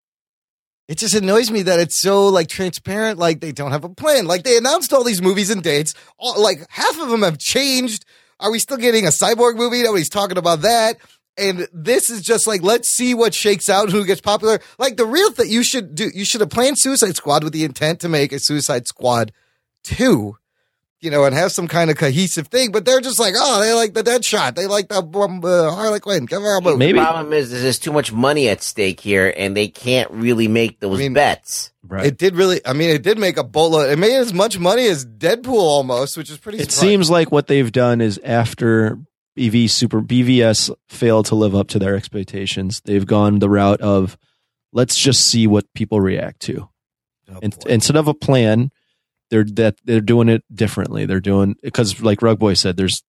It 0.88 0.98
just 0.98 1.14
annoys 1.14 1.50
me 1.50 1.62
that 1.62 1.80
it's 1.80 1.98
so 1.98 2.28
like 2.28 2.48
transparent. 2.48 3.18
Like 3.18 3.40
they 3.40 3.52
don't 3.52 3.72
have 3.72 3.84
a 3.84 3.88
plan. 3.88 4.26
Like 4.26 4.42
they 4.42 4.56
announced 4.56 4.92
all 4.92 5.04
these 5.04 5.22
movies 5.22 5.50
and 5.50 5.62
dates. 5.62 5.94
All, 6.18 6.40
like 6.42 6.66
half 6.70 7.00
of 7.00 7.08
them 7.08 7.22
have 7.22 7.38
changed. 7.38 8.04
Are 8.40 8.50
we 8.50 8.58
still 8.58 8.76
getting 8.76 9.06
a 9.06 9.10
cyborg 9.10 9.56
movie? 9.56 9.82
Nobody's 9.82 10.08
talking 10.08 10.38
about 10.38 10.62
that. 10.62 10.98
And 11.38 11.66
this 11.72 12.10
is 12.10 12.20
just 12.20 12.46
like, 12.46 12.62
let's 12.62 12.90
see 12.90 13.14
what 13.14 13.32
shakes 13.32 13.70
out, 13.70 13.90
who 13.90 14.04
gets 14.04 14.20
popular. 14.20 14.60
Like 14.78 14.96
the 14.96 15.06
real 15.06 15.30
thing, 15.30 15.50
you 15.50 15.64
should 15.64 15.94
do, 15.94 16.10
you 16.12 16.24
should 16.24 16.42
have 16.42 16.50
planned 16.50 16.78
Suicide 16.78 17.16
Squad 17.16 17.42
with 17.42 17.52
the 17.54 17.64
intent 17.64 18.00
to 18.00 18.08
make 18.08 18.32
a 18.32 18.38
Suicide 18.38 18.86
Squad 18.86 19.32
2, 19.84 20.36
you 21.02 21.10
know, 21.10 21.24
and 21.24 21.34
have 21.34 21.52
some 21.52 21.68
kind 21.68 21.90
of 21.90 21.96
cohesive 21.96 22.46
thing. 22.46 22.72
But 22.72 22.84
they're 22.84 23.00
just 23.00 23.18
like, 23.18 23.34
oh, 23.36 23.60
they 23.60 23.72
like 23.74 23.92
the 23.92 24.02
Deadshot. 24.02 24.54
They 24.54 24.66
like 24.66 24.88
the 24.88 25.02
um, 25.02 25.44
uh, 25.44 25.70
Harley 25.72 26.00
Quinn. 26.00 26.24
Give 26.26 26.40
her 26.40 26.58
a 26.58 26.62
movie. 26.62 26.76
Maybe 26.78 26.98
The 26.98 27.04
problem 27.04 27.32
is, 27.32 27.52
is 27.52 27.62
there's 27.62 27.78
too 27.78 27.92
much 27.92 28.12
money 28.12 28.48
at 28.48 28.62
stake 28.62 29.00
here, 29.00 29.34
and 29.36 29.56
they 29.56 29.68
can't 29.68 30.10
really 30.12 30.48
make 30.48 30.80
those 30.80 30.98
I 30.98 31.02
mean, 31.02 31.14
bets. 31.14 31.72
right. 31.86 32.06
It 32.06 32.16
did 32.18 32.36
really, 32.36 32.60
I 32.64 32.72
mean, 32.72 32.90
it 32.90 33.02
did 33.02 33.18
make 33.18 33.36
a 33.36 33.44
boatload. 33.44 33.90
It 33.90 33.98
made 33.98 34.16
as 34.16 34.32
much 34.32 34.58
money 34.58 34.86
as 34.86 35.04
Deadpool 35.04 35.52
almost, 35.58 36.16
which 36.16 36.30
is 36.30 36.38
pretty 36.38 36.58
it 36.58 36.70
surprising. 36.70 36.88
seems 36.88 37.10
like 37.10 37.32
what 37.32 37.48
they've 37.48 37.72
done 37.72 38.00
is 38.00 38.20
after 38.24 38.98
BV 39.36 39.70
Super 39.70 40.00
BVS 40.00 40.70
failed 40.88 41.26
to 41.26 41.34
live 41.34 41.54
up 41.56 41.68
to 41.68 41.78
their 41.78 41.96
expectations, 41.96 42.80
they've 42.84 43.06
gone 43.06 43.38
the 43.40 43.48
route 43.50 43.80
of 43.80 44.16
let's 44.72 44.96
just 44.96 45.26
see 45.26 45.46
what 45.46 45.64
people 45.74 46.00
react 46.00 46.40
to. 46.40 46.68
Oh, 47.30 47.38
And, 47.42 47.56
instead 47.66 47.96
of 47.96 48.08
a 48.08 48.14
plan, 48.14 48.70
they're 49.32 49.44
that 49.44 49.76
they're 49.84 50.02
doing 50.02 50.28
it 50.28 50.44
differently. 50.54 51.06
They're 51.06 51.18
doing 51.18 51.56
because, 51.62 52.02
like 52.02 52.20
Rug 52.20 52.38
Boy 52.38 52.52
said, 52.52 52.76
there's 52.76 53.02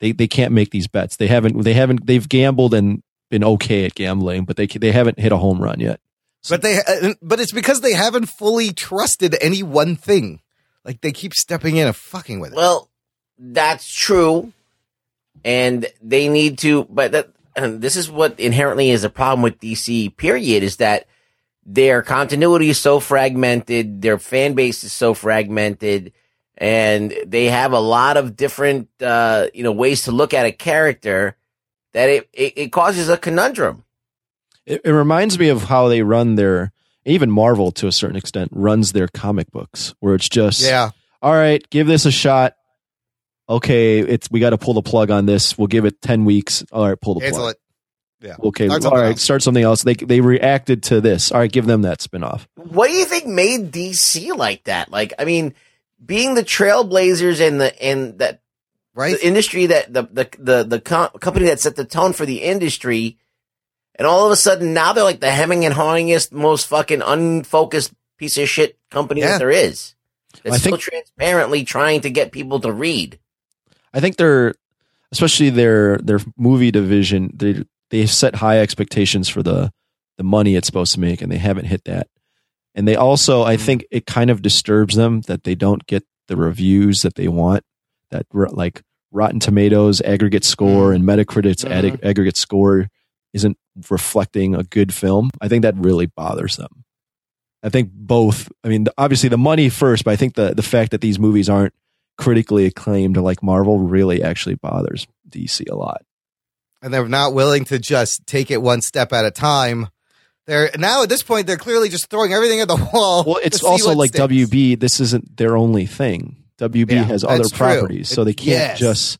they 0.00 0.12
they 0.12 0.26
can't 0.26 0.52
make 0.52 0.70
these 0.70 0.88
bets. 0.88 1.16
They 1.16 1.26
haven't 1.26 1.62
they 1.62 1.74
haven't 1.74 2.06
they've 2.06 2.26
gambled 2.26 2.72
and 2.72 3.02
been 3.30 3.44
okay 3.44 3.84
at 3.84 3.94
gambling, 3.94 4.46
but 4.46 4.56
they 4.56 4.66
they 4.66 4.90
haven't 4.90 5.20
hit 5.20 5.30
a 5.30 5.36
home 5.36 5.60
run 5.60 5.80
yet. 5.80 6.00
But 6.48 6.62
they, 6.62 6.78
uh, 6.78 7.14
but 7.20 7.40
it's 7.40 7.52
because 7.52 7.82
they 7.82 7.92
haven't 7.92 8.26
fully 8.26 8.72
trusted 8.72 9.36
any 9.40 9.62
one 9.62 9.94
thing. 9.96 10.40
Like 10.82 11.02
they 11.02 11.12
keep 11.12 11.34
stepping 11.34 11.76
in 11.76 11.86
and 11.86 11.94
fucking 11.94 12.40
with 12.40 12.52
it. 12.52 12.56
Well, 12.56 12.88
that's 13.38 13.86
true, 13.86 14.52
and 15.44 15.86
they 16.00 16.28
need 16.28 16.56
to. 16.60 16.84
But 16.84 17.12
that 17.12 17.28
and 17.54 17.80
this 17.82 17.96
is 17.96 18.10
what 18.10 18.40
inherently 18.40 18.88
is 18.88 19.04
a 19.04 19.10
problem 19.10 19.42
with 19.42 19.60
DC. 19.60 20.16
Period 20.16 20.62
is 20.62 20.78
that 20.78 21.06
their 21.64 22.02
continuity 22.02 22.70
is 22.70 22.78
so 22.78 23.00
fragmented, 23.00 24.02
their 24.02 24.18
fan 24.18 24.54
base 24.54 24.84
is 24.84 24.92
so 24.92 25.14
fragmented, 25.14 26.12
and 26.58 27.14
they 27.26 27.46
have 27.46 27.72
a 27.72 27.80
lot 27.80 28.16
of 28.16 28.36
different, 28.36 28.88
uh, 29.00 29.46
you 29.54 29.62
know, 29.62 29.72
ways 29.72 30.04
to 30.04 30.12
look 30.12 30.34
at 30.34 30.46
a 30.46 30.52
character 30.52 31.36
that 31.92 32.08
it 32.08 32.28
it, 32.32 32.52
it 32.56 32.72
causes 32.72 33.08
a 33.08 33.16
conundrum. 33.16 33.84
It, 34.66 34.80
it 34.84 34.92
reminds 34.92 35.38
me 35.38 35.48
of 35.48 35.64
how 35.64 35.88
they 35.88 36.02
run 36.02 36.34
their 36.34 36.72
even 37.04 37.30
Marvel 37.30 37.72
to 37.72 37.86
a 37.86 37.92
certain 37.92 38.16
extent 38.16 38.50
runs 38.52 38.92
their 38.92 39.08
comic 39.08 39.50
books, 39.50 39.94
where 40.00 40.14
it's 40.14 40.28
just 40.28 40.62
yeah, 40.62 40.90
all 41.20 41.34
right, 41.34 41.68
give 41.70 41.86
this 41.86 42.06
a 42.06 42.12
shot. 42.12 42.56
Okay, 43.48 44.00
it's 44.00 44.30
we 44.30 44.40
got 44.40 44.50
to 44.50 44.58
pull 44.58 44.74
the 44.74 44.82
plug 44.82 45.10
on 45.10 45.26
this. 45.26 45.56
We'll 45.58 45.66
give 45.66 45.84
it 45.84 46.00
ten 46.00 46.24
weeks. 46.24 46.64
All 46.72 46.88
right, 46.88 47.00
pull 47.00 47.14
the 47.14 47.20
cancel 47.20 47.42
plug. 47.42 47.54
it. 47.54 47.60
Yeah. 48.22 48.36
Okay, 48.42 48.68
Start 48.68 48.84
all 48.84 48.96
else. 48.98 49.22
start 49.22 49.42
something 49.42 49.64
else. 49.64 49.82
They 49.82 49.94
they 49.94 50.20
reacted 50.20 50.82
to 50.84 51.00
this. 51.00 51.32
All 51.32 51.38
right, 51.40 51.50
give 51.50 51.66
them 51.66 51.82
that 51.82 51.98
spinoff. 51.98 52.46
What 52.54 52.88
do 52.88 52.94
you 52.94 53.04
think 53.04 53.26
made 53.26 53.72
DC 53.72 54.36
like 54.36 54.64
that? 54.64 54.90
Like, 54.90 55.12
I 55.18 55.24
mean, 55.24 55.54
being 56.04 56.34
the 56.34 56.44
trailblazers 56.44 57.46
and 57.46 57.60
the 57.60 57.82
and 57.82 58.18
that 58.18 58.40
Right? 58.94 59.18
the 59.18 59.26
industry 59.26 59.66
that 59.66 59.92
the 59.92 60.02
the 60.04 60.28
the 60.38 60.64
the 60.64 60.80
co- 60.80 61.08
company 61.18 61.46
that 61.46 61.60
set 61.60 61.76
the 61.76 61.84
tone 61.84 62.12
for 62.12 62.26
the 62.26 62.42
industry, 62.42 63.16
and 63.96 64.06
all 64.06 64.26
of 64.26 64.32
a 64.32 64.36
sudden 64.36 64.74
now 64.74 64.92
they're 64.92 65.02
like 65.04 65.20
the 65.20 65.30
hemming 65.30 65.64
and 65.64 65.74
hawingest, 65.74 66.30
most 66.30 66.66
fucking 66.66 67.00
unfocused 67.02 67.92
piece 68.18 68.36
of 68.38 68.48
shit 68.48 68.78
company 68.90 69.20
Yeah. 69.22 69.28
that 69.32 69.38
there 69.38 69.50
is. 69.50 69.94
That's 70.44 70.56
I 70.56 70.58
still 70.58 70.72
think- 70.72 70.82
transparently 70.82 71.64
trying 71.64 72.02
to 72.02 72.10
get 72.10 72.32
people 72.32 72.60
to 72.60 72.70
read. 72.72 73.18
I 73.94 74.00
think 74.00 74.16
they're 74.16 74.54
especially 75.10 75.50
their 75.50 75.96
their 75.98 76.20
movie 76.36 76.70
division. 76.70 77.30
They 77.34 77.64
they 77.92 78.06
set 78.06 78.36
high 78.36 78.58
expectations 78.58 79.28
for 79.28 79.42
the 79.42 79.70
the 80.18 80.24
money 80.24 80.56
it's 80.56 80.66
supposed 80.66 80.94
to 80.94 81.00
make, 81.00 81.22
and 81.22 81.30
they 81.30 81.38
haven't 81.38 81.66
hit 81.66 81.84
that. 81.84 82.08
And 82.74 82.88
they 82.88 82.96
also, 82.96 83.42
I 83.42 83.56
mm-hmm. 83.56 83.64
think, 83.64 83.86
it 83.90 84.06
kind 84.06 84.30
of 84.30 84.42
disturbs 84.42 84.96
them 84.96 85.20
that 85.22 85.44
they 85.44 85.54
don't 85.54 85.86
get 85.86 86.04
the 86.26 86.36
reviews 86.36 87.02
that 87.02 87.14
they 87.14 87.28
want. 87.28 87.64
That 88.10 88.26
like 88.32 88.82
Rotten 89.10 89.40
Tomatoes 89.40 90.00
aggregate 90.00 90.44
score 90.44 90.90
mm. 90.90 90.96
and 90.96 91.04
Metacritic's 91.04 91.64
uh-huh. 91.64 91.74
ag- 91.74 92.00
aggregate 92.02 92.36
score 92.36 92.88
isn't 93.32 93.58
reflecting 93.90 94.54
a 94.54 94.64
good 94.64 94.92
film. 94.92 95.30
I 95.40 95.48
think 95.48 95.62
that 95.62 95.76
really 95.76 96.06
bothers 96.06 96.56
them. 96.56 96.84
I 97.62 97.68
think 97.68 97.90
both. 97.92 98.50
I 98.64 98.68
mean, 98.68 98.86
obviously 98.96 99.28
the 99.28 99.38
money 99.38 99.68
first, 99.68 100.04
but 100.04 100.12
I 100.12 100.16
think 100.16 100.34
the 100.34 100.54
the 100.54 100.62
fact 100.62 100.92
that 100.92 101.02
these 101.02 101.18
movies 101.18 101.50
aren't 101.50 101.74
critically 102.16 102.64
acclaimed 102.64 103.18
like 103.18 103.42
Marvel 103.42 103.78
really 103.78 104.22
actually 104.22 104.54
bothers 104.54 105.06
DC 105.28 105.70
a 105.70 105.74
lot. 105.74 106.02
And 106.82 106.92
they're 106.92 107.08
not 107.08 107.32
willing 107.32 107.64
to 107.66 107.78
just 107.78 108.26
take 108.26 108.50
it 108.50 108.60
one 108.60 108.80
step 108.82 109.12
at 109.12 109.24
a 109.24 109.30
time. 109.30 109.88
They're 110.46 110.70
now 110.76 111.04
at 111.04 111.08
this 111.08 111.22
point 111.22 111.46
they're 111.46 111.56
clearly 111.56 111.88
just 111.88 112.10
throwing 112.10 112.32
everything 112.32 112.60
at 112.60 112.68
the 112.68 112.76
wall. 112.92 113.24
Well, 113.24 113.40
it's 113.42 113.62
also 113.62 113.94
like 113.94 114.10
sticks. 114.10 114.24
WB. 114.24 114.78
This 114.80 114.98
isn't 115.00 115.36
their 115.36 115.56
only 115.56 115.86
thing. 115.86 116.36
WB 116.58 116.90
Yeah, 116.90 117.04
has 117.04 117.24
other 117.24 117.38
that's 117.38 117.50
true. 117.50 117.58
properties, 117.58 118.08
so 118.08 118.24
they 118.24 118.34
can't 118.34 118.48
yes. 118.48 118.78
just. 118.78 119.18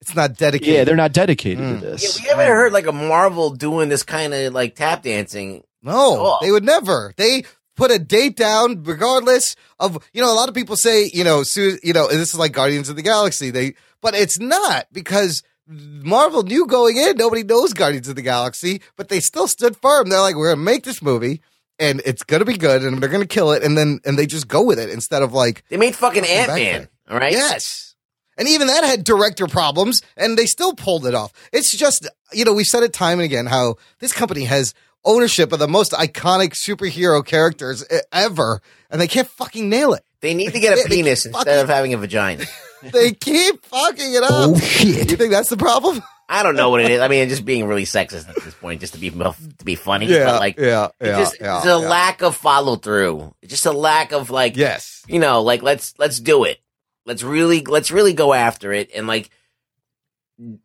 It's 0.00 0.14
not 0.14 0.36
dedicated. 0.36 0.74
Yeah, 0.74 0.84
they're 0.84 0.96
not 0.96 1.12
dedicated 1.12 1.58
Mm. 1.64 1.80
to 1.80 1.86
Yeah, 1.86 1.90
this. 1.92 2.20
we 2.20 2.28
haven't 2.28 2.46
heard 2.46 2.72
like 2.72 2.86
a 2.86 2.92
Marvel 2.92 3.50
doing 3.50 3.88
this 3.88 4.02
kind 4.02 4.34
of 4.34 4.52
like 4.52 4.74
tap 4.76 5.02
dancing. 5.02 5.62
No, 5.82 6.38
they 6.42 6.50
would 6.50 6.64
never. 6.64 7.14
They 7.16 7.44
put 7.76 7.90
a 7.90 7.98
date 7.98 8.36
down 8.36 8.82
regardless 8.84 9.56
of, 9.80 9.98
you 10.12 10.20
know, 10.22 10.32
a 10.32 10.36
lot 10.36 10.48
of 10.48 10.54
people 10.54 10.76
say, 10.76 11.10
you 11.12 11.24
know, 11.24 11.42
Su- 11.42 11.78
you 11.82 11.92
know, 11.92 12.08
this 12.08 12.32
is 12.34 12.38
like 12.38 12.52
Guardians 12.52 12.88
of 12.88 12.96
the 12.96 13.02
Galaxy. 13.02 13.50
They, 13.50 13.74
but 14.00 14.14
it's 14.14 14.38
not 14.38 14.86
because 14.92 15.42
Marvel 15.66 16.42
knew 16.42 16.66
going 16.66 16.96
in, 16.96 17.16
nobody 17.16 17.42
knows 17.42 17.72
Guardians 17.72 18.08
of 18.08 18.16
the 18.16 18.22
Galaxy, 18.22 18.82
but 18.96 19.08
they 19.08 19.20
still 19.20 19.48
stood 19.48 19.76
firm. 19.76 20.08
They're 20.08 20.20
like, 20.20 20.36
we're 20.36 20.48
going 20.48 20.58
to 20.58 20.62
make 20.64 20.84
this 20.84 21.00
movie 21.02 21.40
and 21.78 22.02
it's 22.04 22.22
going 22.22 22.40
to 22.40 22.44
be 22.46 22.56
good 22.56 22.82
and 22.82 22.98
they're 23.00 23.08
going 23.08 23.22
to 23.22 23.26
kill 23.26 23.52
it. 23.52 23.62
And 23.62 23.76
then, 23.76 24.00
and 24.04 24.18
they 24.18 24.26
just 24.26 24.46
go 24.46 24.62
with 24.62 24.78
it 24.78 24.90
instead 24.90 25.22
of 25.22 25.32
like, 25.32 25.64
They 25.70 25.76
made 25.76 25.94
fucking 25.94 26.24
Ant. 26.24 26.48
Man. 26.48 26.88
All 27.10 27.18
right. 27.18 27.32
Yes. 27.32 27.94
And 28.36 28.48
even 28.48 28.66
that 28.66 28.84
had 28.84 29.04
director 29.04 29.46
problems 29.46 30.02
and 30.16 30.36
they 30.36 30.46
still 30.46 30.74
pulled 30.74 31.06
it 31.06 31.14
off. 31.14 31.32
It's 31.52 31.76
just, 31.76 32.08
you 32.32 32.44
know, 32.44 32.52
we've 32.52 32.66
said 32.66 32.82
it 32.82 32.92
time 32.92 33.20
and 33.20 33.24
again 33.26 33.46
how 33.46 33.76
this 34.00 34.12
company 34.12 34.44
has 34.44 34.74
ownership 35.04 35.52
of 35.52 35.58
the 35.60 35.68
most 35.68 35.92
iconic 35.92 36.50
superhero 36.54 37.24
characters 37.24 37.84
ever 38.12 38.60
and 38.90 39.00
they 39.00 39.06
can't 39.08 39.28
fucking 39.28 39.68
nail 39.68 39.94
it. 39.94 40.04
They 40.20 40.34
need 40.34 40.52
to 40.52 40.60
get 40.60 40.78
a 40.78 40.82
they 40.88 40.96
penis 40.96 41.26
instead 41.26 41.44
fucking- 41.46 41.60
of 41.62 41.68
having 41.68 41.94
a 41.94 41.96
vagina. 41.96 42.44
They 42.92 43.12
keep 43.12 43.64
fucking 43.64 44.14
it 44.14 44.22
up. 44.22 44.30
Oh 44.30 44.58
shit. 44.58 45.10
You 45.10 45.16
think 45.16 45.30
that's 45.32 45.48
the 45.48 45.56
problem? 45.56 46.02
I 46.28 46.42
don't 46.42 46.56
know 46.56 46.70
what 46.70 46.80
it 46.80 46.90
is. 46.90 47.00
I 47.00 47.08
mean, 47.08 47.28
just 47.28 47.44
being 47.44 47.66
really 47.66 47.84
sexist 47.84 48.28
at 48.28 48.36
this 48.42 48.54
point, 48.54 48.80
just 48.80 48.94
to 48.94 48.98
be 48.98 49.10
to 49.10 49.34
be 49.64 49.74
funny. 49.74 50.08
but 50.08 50.40
like, 50.40 50.58
yeah, 50.58 50.88
it 50.98 51.06
just, 51.06 51.34
it's 51.38 51.66
a 51.66 51.76
lack 51.76 52.22
of 52.22 52.34
follow 52.34 52.76
through. 52.76 53.34
Just 53.46 53.66
a 53.66 53.72
lack 53.72 54.12
of 54.12 54.30
like, 54.30 54.56
Yes. 54.56 55.02
you 55.06 55.18
know, 55.18 55.42
like 55.42 55.62
let's 55.62 55.94
let's 55.98 56.18
do 56.20 56.44
it. 56.44 56.58
Let's 57.04 57.22
really 57.22 57.60
let's 57.60 57.90
really 57.90 58.14
go 58.14 58.32
after 58.32 58.72
it 58.72 58.90
and 58.94 59.06
like 59.06 59.28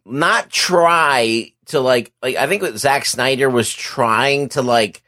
not 0.06 0.50
try 0.50 1.52
to 1.68 1.80
like 1.80 2.12
like 2.24 2.36
I 2.38 2.48
think 2.48 2.62
what 2.62 2.78
Zack 2.78 3.06
Snyder 3.06 3.50
was 3.50 3.72
trying 3.72 4.50
to 4.50 4.62
like 4.62 5.04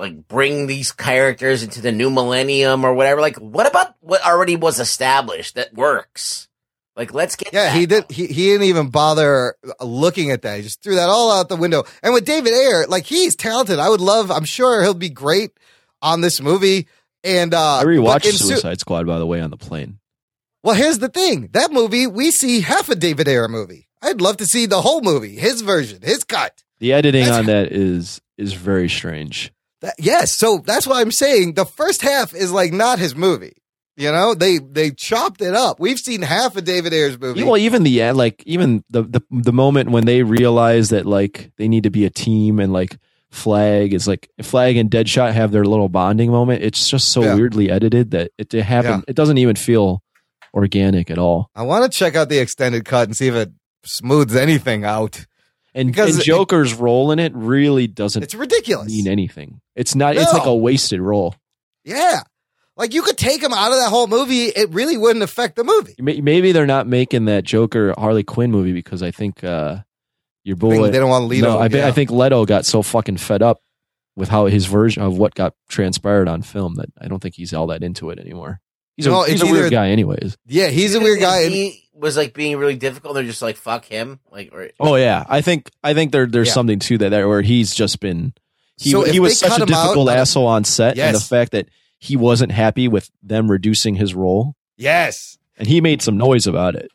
like 0.00 0.26
bring 0.26 0.66
these 0.66 0.90
characters 0.92 1.62
into 1.62 1.80
the 1.80 1.92
new 1.92 2.10
millennium 2.10 2.84
or 2.84 2.94
whatever. 2.94 3.20
Like, 3.20 3.36
what 3.36 3.66
about 3.68 3.94
what 4.00 4.24
already 4.26 4.56
was 4.56 4.80
established 4.80 5.54
that 5.54 5.72
works? 5.74 6.48
Like, 6.96 7.14
let's 7.14 7.36
get 7.36 7.52
Yeah, 7.52 7.64
that. 7.66 7.76
he 7.76 7.86
did. 7.86 8.10
He, 8.10 8.26
he 8.26 8.46
didn't 8.46 8.66
even 8.66 8.88
bother 8.90 9.54
looking 9.80 10.32
at 10.32 10.42
that. 10.42 10.56
He 10.56 10.62
just 10.62 10.82
threw 10.82 10.96
that 10.96 11.08
all 11.08 11.30
out 11.30 11.48
the 11.48 11.56
window. 11.56 11.84
And 12.02 12.12
with 12.12 12.24
David 12.24 12.52
Ayer, 12.52 12.86
like 12.88 13.04
he's 13.06 13.36
talented. 13.36 13.78
I 13.78 13.88
would 13.88 14.00
love. 14.00 14.30
I'm 14.30 14.44
sure 14.44 14.82
he'll 14.82 14.92
be 14.94 15.08
great 15.10 15.52
on 16.02 16.20
this 16.20 16.40
movie. 16.42 16.88
And 17.22 17.54
uh, 17.54 17.76
I 17.76 17.84
but 17.84 17.88
rewatched 17.90 18.24
in 18.26 18.32
Su- 18.32 18.48
Suicide 18.48 18.80
Squad 18.80 19.06
by 19.06 19.18
the 19.18 19.26
way 19.26 19.40
on 19.40 19.50
the 19.50 19.56
plane. 19.56 19.98
Well, 20.64 20.74
here's 20.74 20.98
the 20.98 21.08
thing. 21.08 21.48
That 21.52 21.72
movie, 21.72 22.06
we 22.06 22.30
see 22.30 22.60
half 22.62 22.88
a 22.88 22.94
David 22.96 23.28
Ayer 23.28 23.48
movie. 23.48 23.86
I'd 24.02 24.20
love 24.20 24.38
to 24.38 24.46
see 24.46 24.66
the 24.66 24.80
whole 24.80 25.00
movie, 25.02 25.36
his 25.36 25.60
version, 25.60 26.00
his 26.02 26.24
cut. 26.24 26.62
The 26.80 26.92
editing 26.94 27.24
That's- 27.24 27.38
on 27.38 27.46
that 27.46 27.72
is 27.72 28.20
is 28.38 28.54
very 28.54 28.88
strange. 28.88 29.52
That, 29.82 29.94
yes, 29.98 30.36
so 30.36 30.62
that's 30.64 30.86
why 30.86 31.00
I'm 31.00 31.10
saying 31.10 31.54
the 31.54 31.64
first 31.64 32.02
half 32.02 32.34
is 32.34 32.52
like 32.52 32.72
not 32.72 32.98
his 32.98 33.14
movie. 33.16 33.54
You 33.96 34.12
know, 34.12 34.34
they 34.34 34.58
they 34.58 34.90
chopped 34.92 35.40
it 35.42 35.54
up. 35.54 35.78
We've 35.80 35.98
seen 35.98 36.22
half 36.22 36.56
of 36.56 36.64
David 36.64 36.92
Ayer's 36.94 37.18
movie. 37.18 37.42
Well, 37.42 37.56
even 37.58 37.82
the 37.82 38.00
end, 38.02 38.16
like 38.16 38.42
even 38.46 38.82
the, 38.90 39.02
the 39.02 39.20
the 39.30 39.52
moment 39.52 39.90
when 39.90 40.06
they 40.06 40.22
realize 40.22 40.88
that 40.90 41.04
like 41.06 41.50
they 41.58 41.68
need 41.68 41.82
to 41.84 41.90
be 41.90 42.04
a 42.06 42.10
team 42.10 42.58
and 42.60 42.72
like 42.72 42.96
Flag 43.30 43.92
is 43.94 44.08
like 44.08 44.28
Flag 44.42 44.76
and 44.76 44.90
Deadshot 44.90 45.32
have 45.34 45.52
their 45.52 45.64
little 45.64 45.88
bonding 45.88 46.30
moment. 46.30 46.62
It's 46.62 46.88
just 46.88 47.08
so 47.12 47.22
Yeah. 47.22 47.34
weirdly 47.34 47.70
edited 47.70 48.10
that 48.12 48.32
it, 48.38 48.52
it 48.54 48.62
happened. 48.62 49.04
It 49.06 49.16
doesn't 49.16 49.38
even 49.38 49.56
feel 49.56 50.02
organic 50.54 51.10
at 51.10 51.18
all. 51.18 51.50
I 51.54 51.62
want 51.62 51.90
to 51.90 51.96
check 51.96 52.16
out 52.16 52.28
the 52.28 52.38
extended 52.38 52.84
cut 52.84 53.06
and 53.08 53.16
see 53.16 53.28
if 53.28 53.34
it 53.34 53.50
smooths 53.84 54.34
anything 54.34 54.84
out. 54.84 55.26
And, 55.74 55.88
Because 55.88 56.14
and 56.14 56.20
it- 56.20 56.24
Joker's 56.24 56.74
role 56.74 57.12
in 57.12 57.18
it 57.20 57.32
really 57.34 57.86
doesn't 57.86 58.22
It's 58.22 58.34
ridiculous. 58.34 58.88
mean 58.88 59.06
anything. 59.06 59.60
It's 59.80 59.94
not. 59.94 60.16
It's 60.16 60.32
like 60.32 60.44
a 60.46 60.54
wasted 60.54 61.00
role. 61.00 61.34
Yeah. 61.84 62.20
Like 62.76 62.92
you 62.94 63.02
could 63.02 63.16
take 63.18 63.42
him 63.42 63.52
out 63.52 63.72
of 63.72 63.78
that 63.78 63.88
whole 63.90 64.06
movie, 64.06 64.44
it 64.46 64.70
really 64.70 64.96
wouldn't 64.96 65.22
affect 65.22 65.56
the 65.56 65.64
movie. 65.64 65.94
Maybe 65.98 66.52
they're 66.52 66.66
not 66.66 66.86
making 66.86 67.24
that 67.26 67.44
Joker 67.44 67.94
Harley 67.98 68.22
Quinn 68.22 68.50
movie 68.50 68.72
because 68.72 69.02
I 69.02 69.10
think 69.10 69.42
uh, 69.44 69.78
your 70.44 70.56
I 70.56 70.60
think 70.60 70.74
boy. 70.80 70.90
they 70.90 70.98
don't 70.98 71.10
want 71.10 71.26
Leto. 71.26 71.46
no, 71.54 71.58
I, 71.58 71.66
yeah. 71.66 71.86
I 71.86 71.92
think 71.92 72.10
Leto 72.10 72.44
got 72.46 72.64
so 72.66 72.82
fucking 72.82 73.16
fed 73.18 73.42
up 73.42 73.60
with 74.16 74.28
how 74.28 74.46
his 74.46 74.66
version 74.66 75.02
of 75.02 75.16
what 75.18 75.34
got 75.34 75.54
transpired 75.68 76.28
on 76.28 76.42
film 76.42 76.74
that 76.76 76.88
I 77.00 77.08
don't 77.08 77.20
think 77.20 77.34
he's 77.34 77.52
all 77.54 77.66
that 77.68 77.82
into 77.82 78.10
it 78.10 78.18
anymore. 78.18 78.60
He's 78.96 79.06
a, 79.06 79.24
he's 79.24 79.40
it's 79.40 79.42
a 79.42 79.52
weird 79.52 79.70
guy, 79.72 79.88
anyways. 79.90 80.36
Yeah, 80.46 80.68
he's 80.68 80.94
a 80.94 81.00
weird 81.00 81.20
guy. 81.20 81.42
and- 81.42 81.52
He 81.52 81.84
was 81.94 82.16
like 82.16 82.34
being 82.34 82.56
really 82.58 82.76
difficult. 82.76 83.14
They're 83.14 83.24
just 83.24 83.42
like 83.42 83.56
fuck 83.56 83.84
him. 83.84 84.20
Like 84.30 84.50
or, 84.52 84.70
Oh 84.80 84.96
yeah, 84.96 85.24
I 85.28 85.40
think 85.42 85.70
I 85.82 85.92
think 85.94 86.12
there 86.12 86.26
there's 86.26 86.48
Yeah. 86.48 86.54
something 86.54 86.78
to 86.80 86.98
that 86.98 87.08
there 87.10 87.28
where 87.28 87.42
he's 87.42 87.74
just 87.74 88.00
been 88.00 88.32
he, 88.80 88.90
So 88.90 89.02
he 89.02 89.20
was 89.20 89.38
such 89.38 89.50
a 89.50 89.62
him 89.62 89.72
out 89.74 89.82
difficult 89.82 90.08
asshole 90.08 90.46
on 90.46 90.64
set, 90.64 90.98
and 90.98 91.14
the 91.14 91.20
fact 91.20 91.52
that 91.52 91.68
he 91.98 92.16
wasn't 92.16 92.50
happy 92.50 92.88
with 92.88 93.10
them 93.22 93.50
reducing 93.50 93.94
his 93.94 94.14
role, 94.14 94.56
yes. 94.76 95.36
and 95.58 95.68
he 95.68 95.80
made 95.80 96.00
some 96.00 96.16
noise 96.16 96.46
about 96.46 96.74
it. 96.74 96.90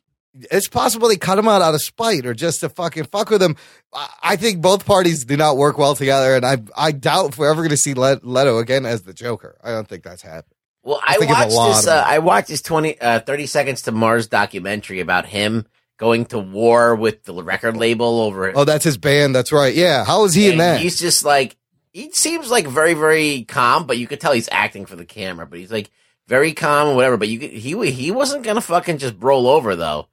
It's 0.51 0.67
possible 0.67 1.07
they 1.07 1.15
cut 1.15 1.37
him 1.37 1.47
out 1.47 1.61
out 1.61 1.75
of 1.75 1.81
spite 1.81 2.25
or 2.25 2.33
just 2.33 2.59
to 2.61 2.69
fucking 2.69 3.05
fuck 3.05 3.29
with 3.29 3.41
him. 3.41 3.55
I- 3.93 4.09
I 4.21 4.35
think 4.35 4.61
both 4.61 4.85
parties 4.85 5.23
do 5.23 5.37
not 5.37 5.55
work 5.55 5.77
well 5.77 5.95
together, 5.95 6.35
and 6.35 6.45
I 6.45 6.57
I 6.75 6.91
doubt 6.91 7.29
if 7.29 7.37
we're 7.37 7.49
ever 7.49 7.61
going 7.61 7.69
to 7.69 7.77
see 7.77 7.93
Leto 7.93 8.57
again 8.57 8.85
as 8.85 9.03
the 9.03 9.13
Joker. 9.13 9.57
I 9.63 9.71
don't 9.71 9.87
think 9.87 10.03
that's 10.03 10.23
happening. 10.23 10.55
Well, 10.83 10.99
I 11.05 11.13
I, 11.13 11.17
think 11.17 11.31
it's 11.31 11.55
watched 11.55 11.81
this. 11.81 11.87
Uh. 11.87 12.03
I 12.05 12.19
watched 12.19 12.47
this 12.49 12.61
20, 12.61 12.99
uh, 12.99 13.19
30 13.21 13.45
seconds 13.47 13.81
to 13.83 13.91
Mars 13.91 14.27
documentary 14.27 14.99
about 14.99 15.25
him 15.25 15.65
going 15.97 16.25
to 16.25 16.39
war 16.39 16.95
with 16.95 17.23
the 17.23 17.33
record 17.41 17.77
label 17.77 18.21
over. 18.21 18.51
Oh, 18.55 18.65
that's 18.65 18.83
his 18.83 18.97
band. 18.97 19.33
That's 19.35 19.51
right. 19.51 19.73
Yeah. 19.73 20.03
How 20.03 20.25
is 20.25 20.33
he 20.33 20.49
in 20.49 20.57
that? 20.57 20.81
He's 20.81 20.99
just 20.99 21.23
like 21.23 21.55
he 21.95 22.11
seems 22.11 22.51
like 22.51 22.67
very 22.67 22.93
very 22.93 23.43
calm, 23.45 23.85
but 23.87 23.97
you 23.97 24.05
could 24.05 24.19
tell 24.19 24.33
he's 24.33 24.49
acting 24.51 24.85
for 24.85 24.95
the 24.97 25.05
camera. 25.05 25.45
But 25.45 25.59
he's 25.59 25.71
like 25.71 25.89
very 26.27 26.51
calm 26.53 26.87
and 26.89 26.95
whatever. 26.97 27.15
But 27.17 27.29
you 27.29 27.39
could, 27.39 27.51
he 27.51 27.91
he 27.91 28.11
wasn't 28.11 28.43
gonna 28.43 28.59
fucking 28.61 28.97
just 28.97 29.15
roll 29.19 29.47
over 29.47 29.75
though. 29.75 30.07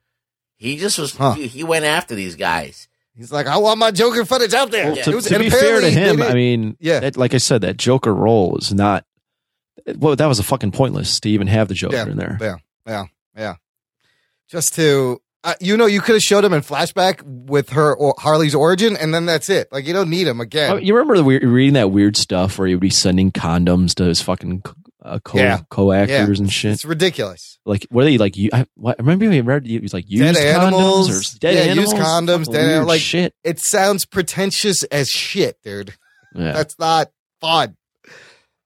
He 0.56 0.76
just 0.76 0.98
was. 0.98 1.16
Huh. 1.16 1.32
He, 1.32 1.48
he 1.48 1.64
went 1.64 1.84
after 1.84 2.14
these 2.14 2.36
guys. 2.36 2.86
He's 3.16 3.32
like, 3.32 3.46
I 3.46 3.56
want 3.58 3.78
my 3.78 3.90
Joker 3.90 4.24
footage 4.24 4.54
out 4.54 4.70
there. 4.70 4.86
Well, 4.90 4.98
It 4.98 5.04
to, 5.04 5.14
was- 5.16 5.26
to 5.26 5.38
be 5.38 5.50
fair 5.50 5.80
to 5.80 5.90
him, 5.90 6.22
I 6.22 6.32
mean, 6.34 6.76
Yeah. 6.80 7.00
that, 7.00 7.16
like 7.18 7.34
I 7.34 7.38
said, 7.38 7.60
that 7.62 7.76
Joker 7.76 8.14
role 8.14 8.56
is 8.58 8.72
not. 8.72 9.04
Well, 9.96 10.14
that 10.16 10.26
was 10.26 10.38
a 10.38 10.42
fucking 10.42 10.70
pointless 10.70 11.18
to 11.20 11.28
even 11.30 11.46
have 11.48 11.68
the 11.68 11.74
Joker 11.74 11.96
Yeah. 11.96 12.06
in 12.08 12.16
there. 12.16 12.38
Yeah, 12.40 12.56
yeah, 12.86 13.04
yeah. 13.36 13.54
Just 14.48 14.74
to, 14.76 15.20
uh, 15.44 15.54
you 15.60 15.76
know, 15.76 15.86
you 15.86 16.00
could 16.00 16.14
have 16.14 16.22
showed 16.22 16.44
him 16.44 16.52
in 16.52 16.60
flashback 16.60 17.22
with 17.24 17.70
her 17.70 17.94
or 17.94 18.14
Harley's 18.18 18.54
origin, 18.54 18.96
and 18.96 19.12
then 19.12 19.26
that's 19.26 19.48
it. 19.50 19.68
Like 19.72 19.86
you 19.86 19.92
don't 19.92 20.10
need 20.10 20.26
him 20.26 20.40
again. 20.40 20.72
Oh, 20.72 20.76
you 20.76 20.94
remember 20.94 21.16
the 21.16 21.24
weird, 21.24 21.42
reading 21.42 21.74
that 21.74 21.90
weird 21.90 22.16
stuff 22.16 22.58
where 22.58 22.68
he 22.68 22.74
would 22.74 22.80
be 22.80 22.90
sending 22.90 23.32
condoms 23.32 23.94
to 23.96 24.04
his 24.04 24.20
fucking 24.22 24.62
uh, 25.04 25.18
co 25.24 25.38
Yeah. 25.38 25.60
co 25.68 25.90
actors 25.92 26.38
and 26.38 26.52
shit? 26.52 26.72
It's 26.72 26.84
ridiculous. 26.84 27.58
Like, 27.66 27.86
what 27.90 28.02
are 28.02 28.04
they 28.04 28.18
like? 28.18 28.36
You, 28.36 28.50
I, 28.52 28.66
what, 28.74 28.96
I 28.98 29.02
remember 29.02 29.28
we 29.28 29.40
read 29.40 29.66
it 29.66 29.82
was 29.82 29.92
like 29.92 30.06
Dead 30.08 30.36
animals. 30.36 31.08
condoms 31.08 31.34
or 31.36 31.38
dead 31.40 31.54
Yeah, 31.54 31.60
animals. 31.72 31.92
used 31.92 32.04
condoms, 32.04 32.52
dead- 32.52 32.84
like- 32.84 33.00
shit. 33.00 33.34
It 33.42 33.58
sounds 33.58 34.06
pretentious 34.06 34.84
as 34.84 35.08
shit, 35.08 35.58
dude. 35.64 35.94
Yeah. 36.34 36.52
That's 36.52 36.78
not 36.78 37.10
fun. 37.40 37.76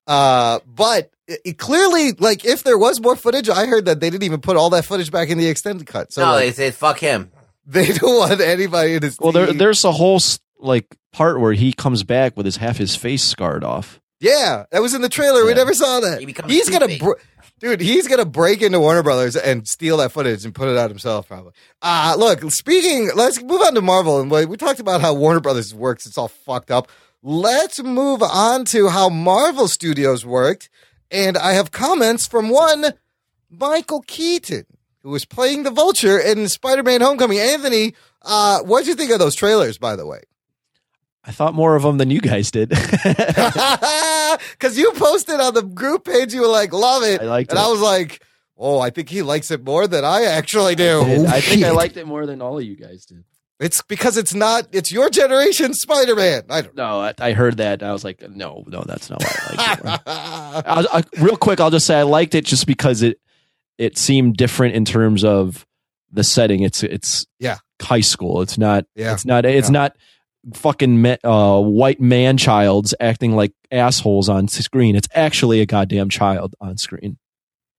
Uh, 0.07 0.61
but 0.67 1.11
it, 1.29 1.41
it 1.45 1.59
clearly, 1.59 2.13
like, 2.13 2.45
if 2.45 2.63
there 2.63 2.79
was 2.79 3.01
more 3.01 3.17
footage, 3.17 3.49
I 3.49 3.67
heard 3.67 3.87
that 3.87 4.01
they 4.01 4.11
didn't 4.11 4.25
even 4.25 4.41
put 4.41 4.57
all 4.57 4.71
that 4.71 4.85
footage 4.85 5.11
back 5.11 5.29
in 5.29 5.39
the 5.39 5.49
extended 5.49 5.87
cut. 5.87 6.13
So 6.13 6.25
no, 6.25 6.33
like, 6.33 6.47
they 6.47 6.53
said 6.53 6.75
fuck 6.75 6.99
him. 6.99 7.31
they 7.67 7.93
don't 7.93 8.17
want 8.17 8.41
anybody 8.41 8.95
in 8.95 9.03
his 9.03 9.19
well, 9.19 9.33
there, 9.33 9.53
there's 9.53 9.85
a 9.85 9.93
whole 9.93 10.21
like 10.59 10.97
part 11.13 11.41
where 11.41 11.53
he 11.53 11.73
comes 11.73 12.05
back 12.05 12.37
with 12.37 12.47
his 12.47 12.57
half 12.57 12.77
his 12.77 12.95
face 12.95 13.25
scarred 13.25 13.65
off. 13.65 14.01
Yeah, 14.21 14.65
that 14.71 14.81
was 14.81 14.95
in 14.95 15.03
the 15.03 15.09
trailer. 15.09 15.45
We 15.45 15.53
never 15.53 15.75
saw 15.75 16.01
that. 16.01 16.21
He 16.21 16.27
becomes 16.27 16.51
he's 16.51 16.71
gonna, 16.71 16.97
br- 16.99 17.21
dude. 17.59 17.81
He's 17.81 18.09
gonna 18.09 18.25
break 18.25 18.63
into 18.63 18.81
Warner 18.81 19.03
Brothers 19.03 19.37
and 19.37 19.69
steal 19.69 19.99
that 19.99 20.13
footage 20.13 20.45
and 20.45 20.55
put 20.55 20.69
it 20.69 20.79
out 20.79 20.89
himself, 20.89 21.29
probably. 21.29 21.53
Uh 21.83 22.15
look. 22.17 22.51
Speaking, 22.51 23.11
let's 23.15 23.43
move 23.43 23.61
on 23.61 23.75
to 23.75 23.83
Marvel. 23.83 24.21
And 24.21 24.31
we 24.31 24.47
we 24.47 24.57
talked 24.57 24.81
about 24.81 25.01
how 25.01 25.13
Warner 25.13 25.41
Brothers 25.41 25.75
works. 25.75 26.07
It's 26.07 26.17
all 26.17 26.29
fucked 26.29 26.71
up. 26.71 26.89
Let's 27.23 27.83
move 27.83 28.23
on 28.23 28.65
to 28.67 28.89
how 28.89 29.09
Marvel 29.09 29.69
Studios 29.69 30.25
worked. 30.25 30.71
And 31.11 31.37
I 31.37 31.53
have 31.53 31.71
comments 31.71 32.27
from 32.27 32.49
one 32.49 32.95
Michael 33.51 34.03
Keaton, 34.03 34.67
who 35.03 35.11
was 35.11 35.25
playing 35.25 35.63
the 35.63 35.71
Vulture 35.71 36.19
in 36.19 36.49
Spider-Man: 36.49 37.01
Homecoming. 37.01 37.39
Anthony, 37.39 37.95
uh, 38.23 38.61
what 38.61 38.81
would 38.81 38.87
you 38.87 38.95
think 38.95 39.11
of 39.13 39.19
those 39.19 39.35
trailers? 39.35 39.79
By 39.79 39.97
the 39.97 40.07
way. 40.07 40.23
I 41.25 41.33
thought 41.33 41.55
more 41.55 41.75
of 41.75 41.83
them 41.83 41.99
than 41.99 42.11
you 42.11 42.21
guys 42.21 42.51
did. 42.53 42.73
Because 44.51 44.79
you 44.79 44.93
posted 44.93 45.41
on 45.41 45.55
the 45.55 45.63
group 45.63 46.05
page, 46.05 46.35
you 46.35 46.43
were 46.43 46.47
like, 46.49 46.73
love 46.73 47.03
it. 47.03 47.21
I 47.21 47.25
liked 47.25 47.51
and 47.51 47.59
it. 47.59 47.63
I 47.63 47.69
was 47.69 47.81
like, 47.81 48.23
oh, 48.57 48.79
I 48.79 48.91
think 48.91 49.09
he 49.09 49.23
likes 49.23 49.51
it 49.51 49.65
more 49.65 49.87
than 49.87 50.05
I 50.05 50.25
actually 50.25 50.75
do. 50.75 51.03
And 51.03 51.27
I 51.27 51.41
think 51.41 51.65
I 51.65 51.71
liked 51.71 51.97
it 51.97 52.07
more 52.07 52.27
than 52.27 52.43
all 52.43 52.59
of 52.59 52.65
you 52.65 52.77
guys 52.77 53.07
did. 53.07 53.25
It's 53.59 53.81
because 53.83 54.17
it's 54.19 54.35
not, 54.35 54.69
it's 54.73 54.93
your 54.93 55.09
generation 55.09 55.73
Spider 55.73 56.15
Man. 56.15 56.43
I 56.51 56.61
don't 56.61 56.77
No, 56.77 57.01
I, 57.01 57.15
I 57.19 57.33
heard 57.33 57.57
that. 57.57 57.81
And 57.81 57.89
I 57.89 57.93
was 57.93 58.05
like, 58.05 58.21
no, 58.29 58.65
no, 58.67 58.83
that's 58.87 59.09
not 59.09 59.23
why 59.23 59.33
I 59.35 59.55
liked 59.57 60.03
it. 60.07 61.09
I, 61.17 61.23
real 61.23 61.37
quick, 61.39 61.59
I'll 61.61 61.71
just 61.71 61.87
say 61.87 61.99
I 61.99 62.03
liked 62.03 62.35
it 62.35 62.45
just 62.45 62.67
because 62.67 63.03
it 63.03 63.19
it 63.79 63.97
seemed 63.99 64.37
different 64.37 64.75
in 64.75 64.85
terms 64.85 65.25
of 65.25 65.67
the 66.13 66.23
setting. 66.25 66.63
It's 66.63 66.83
it's 66.83 67.27
Yeah. 67.39 67.57
high 67.81 68.01
school. 68.01 68.43
It's 68.43 68.59
not. 68.59 68.85
Yeah. 68.95 69.15
It's 69.15 69.25
not. 69.25 69.45
It's 69.47 69.69
Yeah. 69.69 69.73
not 69.73 69.97
fucking 70.55 71.03
ma- 71.03 71.17
uh, 71.25 71.61
white 71.61 72.01
man 72.01 72.37
childs 72.37 72.95
acting 73.01 73.33
like 73.35 73.53
assholes 73.73 74.29
on 74.29 74.49
screen. 74.49 74.97
It's 74.97 75.09
actually 75.15 75.61
a 75.61 75.67
goddamn 75.67 76.09
child 76.11 76.55
on 76.61 76.77
screen. 76.77 77.19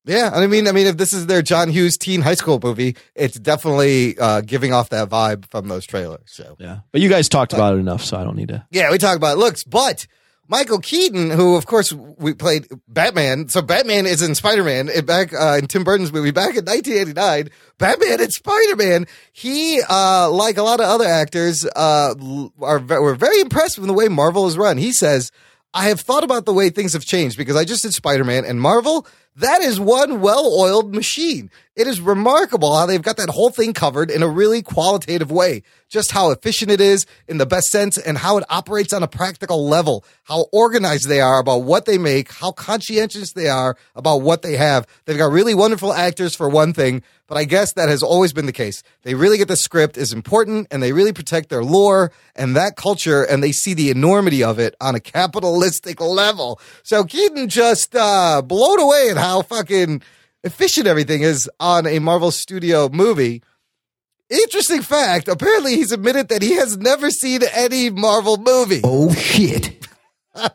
Yeah. 0.08 0.32
I 0.34 0.48
mean, 0.48 0.68
I 0.68 0.72
mean, 0.72 0.88
if 0.88 0.98
this 0.98 1.14
is 1.14 1.28
their 1.28 1.42
John 1.42 1.70
Hughes 1.70 1.98
teen 1.98 2.22
high 2.22 2.36
school 2.36 2.60
movie, 2.62 2.96
it's 3.16 3.38
definitely 3.38 4.18
uh, 4.18 4.42
giving 4.42 4.74
off 4.74 4.90
that 4.90 5.10
vibe 5.10 5.50
from 5.52 5.68
those 5.68 5.86
trailers. 5.86 6.22
So, 6.28 6.56
Yeah, 6.60 6.80
but 6.92 7.02
you 7.02 7.10
guys 7.10 7.30
talked 7.30 7.54
about 7.54 7.76
it 7.76 7.80
enough, 7.80 8.04
so 8.04 8.18
I 8.18 8.24
don't 8.24 8.36
need 8.36 8.50
to. 8.50 8.66
Yeah, 8.72 8.92
we 8.92 8.98
talk 8.98 9.18
about 9.18 9.38
looks, 9.38 9.64
but 9.64 10.08
Michael 10.50 10.80
Keaton, 10.80 11.30
who 11.30 11.56
of 11.56 11.66
course 11.66 11.92
we 11.92 12.34
played 12.34 12.68
Batman, 12.88 13.50
so 13.50 13.62
Batman 13.62 14.06
is 14.06 14.22
in 14.22 14.34
Spider 14.34 14.64
Man 14.64 14.90
back 15.06 15.34
uh, 15.34 15.58
in 15.60 15.68
Tim 15.68 15.84
Burton's 15.84 16.14
movie 16.14 16.32
back 16.32 16.56
in 16.56 16.64
1989. 16.64 17.50
Batman 17.78 18.22
and 18.22 18.32
Spider 18.32 18.76
Man. 18.78 19.08
He, 19.34 19.82
uh, 19.90 20.32
like 20.32 20.58
a 20.58 20.64
lot 20.64 20.80
of 20.80 20.86
other 20.86 21.06
actors, 21.06 21.66
uh, 21.76 22.16
are 22.62 22.80
were 22.80 23.16
very 23.16 23.42
impressed 23.42 23.78
with 23.78 23.88
the 23.88 23.94
way 23.94 24.08
Marvel 24.08 24.48
is 24.48 24.58
run. 24.58 24.78
He 24.78 24.94
says, 24.94 25.32
"I 25.74 25.90
have 25.90 26.00
thought 26.00 26.24
about 26.24 26.46
the 26.46 26.54
way 26.54 26.70
things 26.70 26.94
have 26.94 27.04
changed 27.06 27.38
because 27.38 27.58
I 27.58 27.66
just 27.66 27.84
did 27.84 27.94
Spider 27.94 28.24
Man 28.24 28.46
and 28.46 28.62
Marvel." 28.62 29.06
That 29.38 29.62
is 29.62 29.80
one 29.80 30.20
well-oiled 30.20 30.96
machine. 30.96 31.52
It 31.78 31.86
is 31.86 32.02
remarkable 32.02 32.76
how 32.76 32.88
they've 32.88 33.00
got 33.00 33.18
that 33.18 33.30
whole 33.30 33.52
thing 33.52 33.72
covered 33.72 34.10
in 34.10 34.24
a 34.24 34.28
really 34.28 34.64
qualitative 34.64 35.30
way. 35.30 35.62
Just 35.90 36.12
how 36.12 36.32
efficient 36.32 36.72
it 36.72 36.82
is 36.82 37.06
in 37.28 37.38
the 37.38 37.46
best 37.46 37.68
sense 37.68 38.00
and 38.00 38.18
how 38.18 38.38
it 38.40 38.44
operates 38.50 38.94
on 38.94 39.04
a 39.04 39.08
practical 39.08 39.70
level. 39.70 40.04
How 40.24 40.48
organized 40.52 41.08
they 41.08 41.22
are 41.22 41.38
about 41.38 41.60
what 41.60 41.86
they 41.86 42.00
make, 42.00 42.32
how 42.32 42.52
conscientious 42.52 43.34
they 43.34 43.48
are 43.48 43.78
about 43.96 44.24
what 44.24 44.42
they 44.42 44.58
have. 44.58 44.88
They've 45.06 45.20
got 45.20 45.32
really 45.32 45.54
wonderful 45.54 45.94
actors 45.94 46.36
for 46.36 46.50
one 46.50 46.74
thing, 46.74 47.04
but 47.28 47.38
I 47.38 47.44
guess 47.44 47.74
that 47.74 47.90
has 47.90 48.02
always 48.02 48.34
been 48.34 48.48
the 48.48 48.52
case. 48.52 48.82
They 49.04 49.14
really 49.14 49.38
get 49.38 49.48
the 49.48 49.56
script 49.56 49.98
is 49.98 50.12
important 50.12 50.68
and 50.72 50.82
they 50.82 50.94
really 50.94 51.14
protect 51.14 51.50
their 51.50 51.64
lore 51.64 52.12
and 52.36 52.56
that 52.56 52.76
culture 52.76 53.24
and 53.24 53.44
they 53.44 53.52
see 53.52 53.76
the 53.76 53.92
enormity 53.92 54.44
of 54.44 54.58
it 54.58 54.76
on 54.82 54.96
a 54.96 55.00
capitalistic 55.00 56.02
level. 56.02 56.60
So 56.82 57.04
Keaton 57.04 57.50
just 57.50 57.96
uh 57.96 58.42
blown 58.42 58.80
away 58.80 59.10
at 59.12 59.18
how 59.28 59.42
fucking 59.42 60.02
efficient 60.44 60.88
everything 60.88 61.22
is 61.22 61.50
on 61.60 61.86
a 61.86 62.00
Marvel 62.00 62.32
Studio 62.32 62.88
movie. 62.90 63.44
Interesting 64.30 64.82
fact, 64.82 65.28
apparently 65.28 65.76
he's 65.76 65.92
admitted 65.92 66.30
that 66.30 66.42
he 66.42 66.54
has 66.56 66.78
never 66.78 67.10
seen 67.12 67.42
any 67.54 67.90
Marvel 67.90 68.38
movie. 68.38 68.82
Oh 68.84 69.14
shit. 69.14 69.88
I 70.36 70.52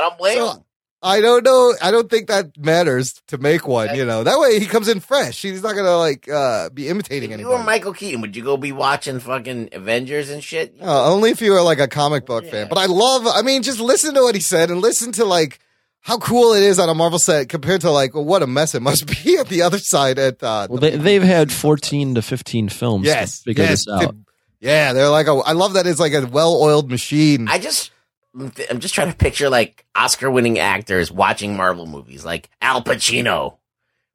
don't 0.00 0.18
blame 0.18 0.38
So, 0.38 0.52
him. 0.52 0.62
I 1.02 1.20
don't 1.20 1.44
know. 1.44 1.74
I 1.82 1.90
don't 1.90 2.08
think 2.10 2.28
that 2.28 2.56
matters 2.58 3.14
to 3.28 3.38
make 3.38 3.68
one. 3.68 3.94
You 3.94 4.04
know, 4.06 4.24
that 4.24 4.38
way 4.40 4.58
he 4.58 4.66
comes 4.66 4.88
in 4.88 5.00
fresh. 5.00 5.40
He's 5.42 5.62
not 5.62 5.74
gonna 5.76 5.96
like 5.98 6.28
uh, 6.28 6.70
be 6.70 6.88
imitating 6.88 7.30
If 7.32 7.40
you 7.40 7.48
were. 7.48 7.62
Michael 7.62 7.92
Keaton, 7.92 8.22
would 8.22 8.34
you 8.34 8.42
go 8.42 8.56
be 8.56 8.72
watching 8.72 9.20
fucking 9.20 9.68
Avengers 9.72 10.30
and 10.30 10.42
shit? 10.42 10.74
Uh, 10.80 11.12
only 11.12 11.30
if 11.30 11.40
you 11.42 11.52
are 11.52 11.62
like 11.62 11.78
a 11.80 11.86
comic 11.88 12.24
book 12.26 12.46
fan. 12.46 12.68
But 12.68 12.78
I 12.78 12.86
love. 12.86 13.26
I 13.26 13.42
mean, 13.42 13.62
just 13.62 13.78
listen 13.78 14.14
to 14.14 14.22
what 14.22 14.34
he 14.34 14.40
said 14.40 14.70
and 14.70 14.80
listen 14.80 15.12
to 15.12 15.24
like 15.26 15.60
how 16.06 16.18
cool 16.18 16.52
it 16.52 16.62
is 16.62 16.78
on 16.78 16.88
a 16.88 16.94
Marvel 16.94 17.18
set 17.18 17.48
compared 17.48 17.80
to 17.80 17.90
like 17.90 18.14
what 18.14 18.40
a 18.40 18.46
mess 18.46 18.76
it 18.76 18.80
must 18.80 19.06
be 19.24 19.38
at 19.38 19.48
the 19.48 19.62
other 19.62 19.78
side. 19.78 20.20
At 20.20 20.40
uh, 20.40 20.68
Well, 20.70 20.78
the- 20.78 20.90
they, 20.90 20.96
they've 20.96 21.22
had 21.22 21.50
fourteen 21.50 22.14
to 22.14 22.22
fifteen 22.22 22.68
films. 22.68 23.06
yes, 23.06 23.38
to 23.38 23.44
figure 23.50 23.64
yes, 23.64 23.84
this 23.86 23.88
out. 24.04 24.14
yeah. 24.60 24.92
They're 24.92 25.08
like 25.08 25.26
a. 25.26 25.32
I 25.32 25.52
love 25.52 25.72
that 25.72 25.84
it's 25.88 25.98
like 25.98 26.12
a 26.12 26.24
well-oiled 26.24 26.88
machine. 26.92 27.48
I 27.48 27.58
just, 27.58 27.90
I'm 28.38 28.78
just 28.78 28.94
trying 28.94 29.10
to 29.10 29.16
picture 29.16 29.50
like 29.50 29.84
Oscar-winning 29.96 30.60
actors 30.60 31.10
watching 31.10 31.56
Marvel 31.56 31.86
movies, 31.86 32.24
like 32.24 32.50
Al 32.62 32.84
Pacino. 32.84 33.56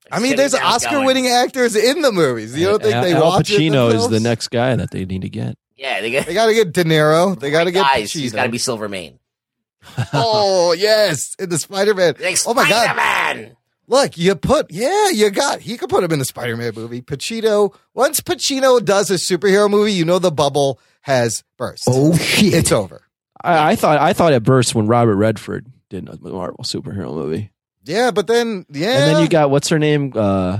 I 0.09 0.19
mean, 0.19 0.37
there's 0.37 0.53
down 0.53 0.63
Oscar-winning 0.63 1.27
actors 1.27 1.75
in 1.75 2.01
the 2.01 2.13
movies. 2.13 2.57
You 2.57 2.67
don't 2.67 2.81
think 2.81 2.95
Al, 2.95 3.03
they 3.03 3.13
Al 3.13 3.21
watch 3.23 3.51
it 3.51 3.59
Pacino 3.59 3.93
is 3.93 4.07
the 4.07 4.19
next 4.21 4.47
guy 4.47 4.75
that 4.77 4.91
they 4.91 5.03
need 5.03 5.23
to 5.23 5.29
get. 5.29 5.57
Yeah, 5.75 5.99
they 5.99 6.11
got 6.11 6.45
to 6.45 6.53
get 6.53 6.71
De 6.71 6.83
Niro. 6.85 7.37
They 7.37 7.51
got 7.51 7.65
to 7.65 7.71
get 7.71 7.83
guys. 7.83 8.13
He's 8.13 8.31
Pacino. 8.31 8.35
got 8.35 8.43
to 8.45 8.49
be 8.49 8.57
Silvermane. 8.59 9.19
oh 10.13 10.73
yes, 10.77 11.35
in 11.39 11.49
the 11.49 11.57
Spider-Man. 11.57 12.15
Like, 12.19 12.37
Oh 12.45 12.53
my 12.53 12.67
god! 12.67 12.85
Spider-Man! 12.95 13.55
Look, 13.87 14.17
you 14.17 14.35
put 14.35 14.71
yeah, 14.71 15.09
you 15.09 15.29
got. 15.31 15.59
He 15.59 15.77
could 15.77 15.89
put 15.89 16.03
him 16.03 16.11
in 16.11 16.19
the 16.19 16.25
Spider-Man 16.25 16.73
movie. 16.75 17.01
Pacino. 17.01 17.75
Once 17.93 18.21
Pacino 18.21 18.83
does 18.83 19.09
a 19.11 19.15
superhero 19.15 19.69
movie, 19.69 19.93
you 19.93 20.05
know 20.05 20.19
the 20.19 20.31
bubble 20.31 20.79
has 21.01 21.43
burst. 21.57 21.85
Oh 21.87 22.15
shit. 22.15 22.53
It's 22.53 22.71
over. 22.71 23.01
I, 23.43 23.71
I 23.71 23.75
thought 23.75 23.99
I 23.99 24.13
thought 24.13 24.33
it 24.33 24.43
burst 24.43 24.75
when 24.75 24.87
Robert 24.87 25.15
Redford 25.15 25.65
did 25.89 26.07
a 26.07 26.17
Marvel 26.21 26.63
superhero 26.63 27.13
movie, 27.13 27.51
Yeah, 27.83 28.11
but 28.11 28.27
then 28.27 28.65
yeah, 28.69 28.91
and 29.07 29.15
then 29.15 29.21
you 29.23 29.27
got 29.27 29.49
what's 29.49 29.67
her 29.69 29.79
name, 29.79 30.13
uh, 30.15 30.59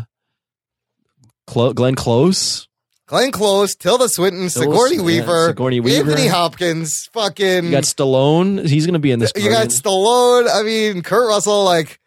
Clo- 1.47 1.73
Glenn 1.73 1.95
Close. 1.95 2.67
Glenn 3.11 3.31
Close, 3.31 3.75
Tilda 3.75 4.07
Swinton, 4.07 4.49
Sigourney 4.49 4.95
yeah, 4.95 5.01
Weaver, 5.01 5.47
Sigourney 5.47 5.81
Weaver. 5.81 6.11
Anthony 6.11 6.27
Hopkins, 6.29 7.09
fucking. 7.11 7.65
You 7.65 7.71
got 7.71 7.83
Stallone. 7.83 8.65
He's 8.65 8.85
going 8.85 8.93
to 8.93 8.99
be 8.99 9.11
in 9.11 9.19
this. 9.19 9.33
you 9.35 9.49
got 9.49 9.67
Guardian. 9.67 9.69
Stallone. 9.69 10.49
I 10.49 10.63
mean, 10.63 11.03
Kurt 11.03 11.27
Russell. 11.27 11.65
Like 11.65 11.99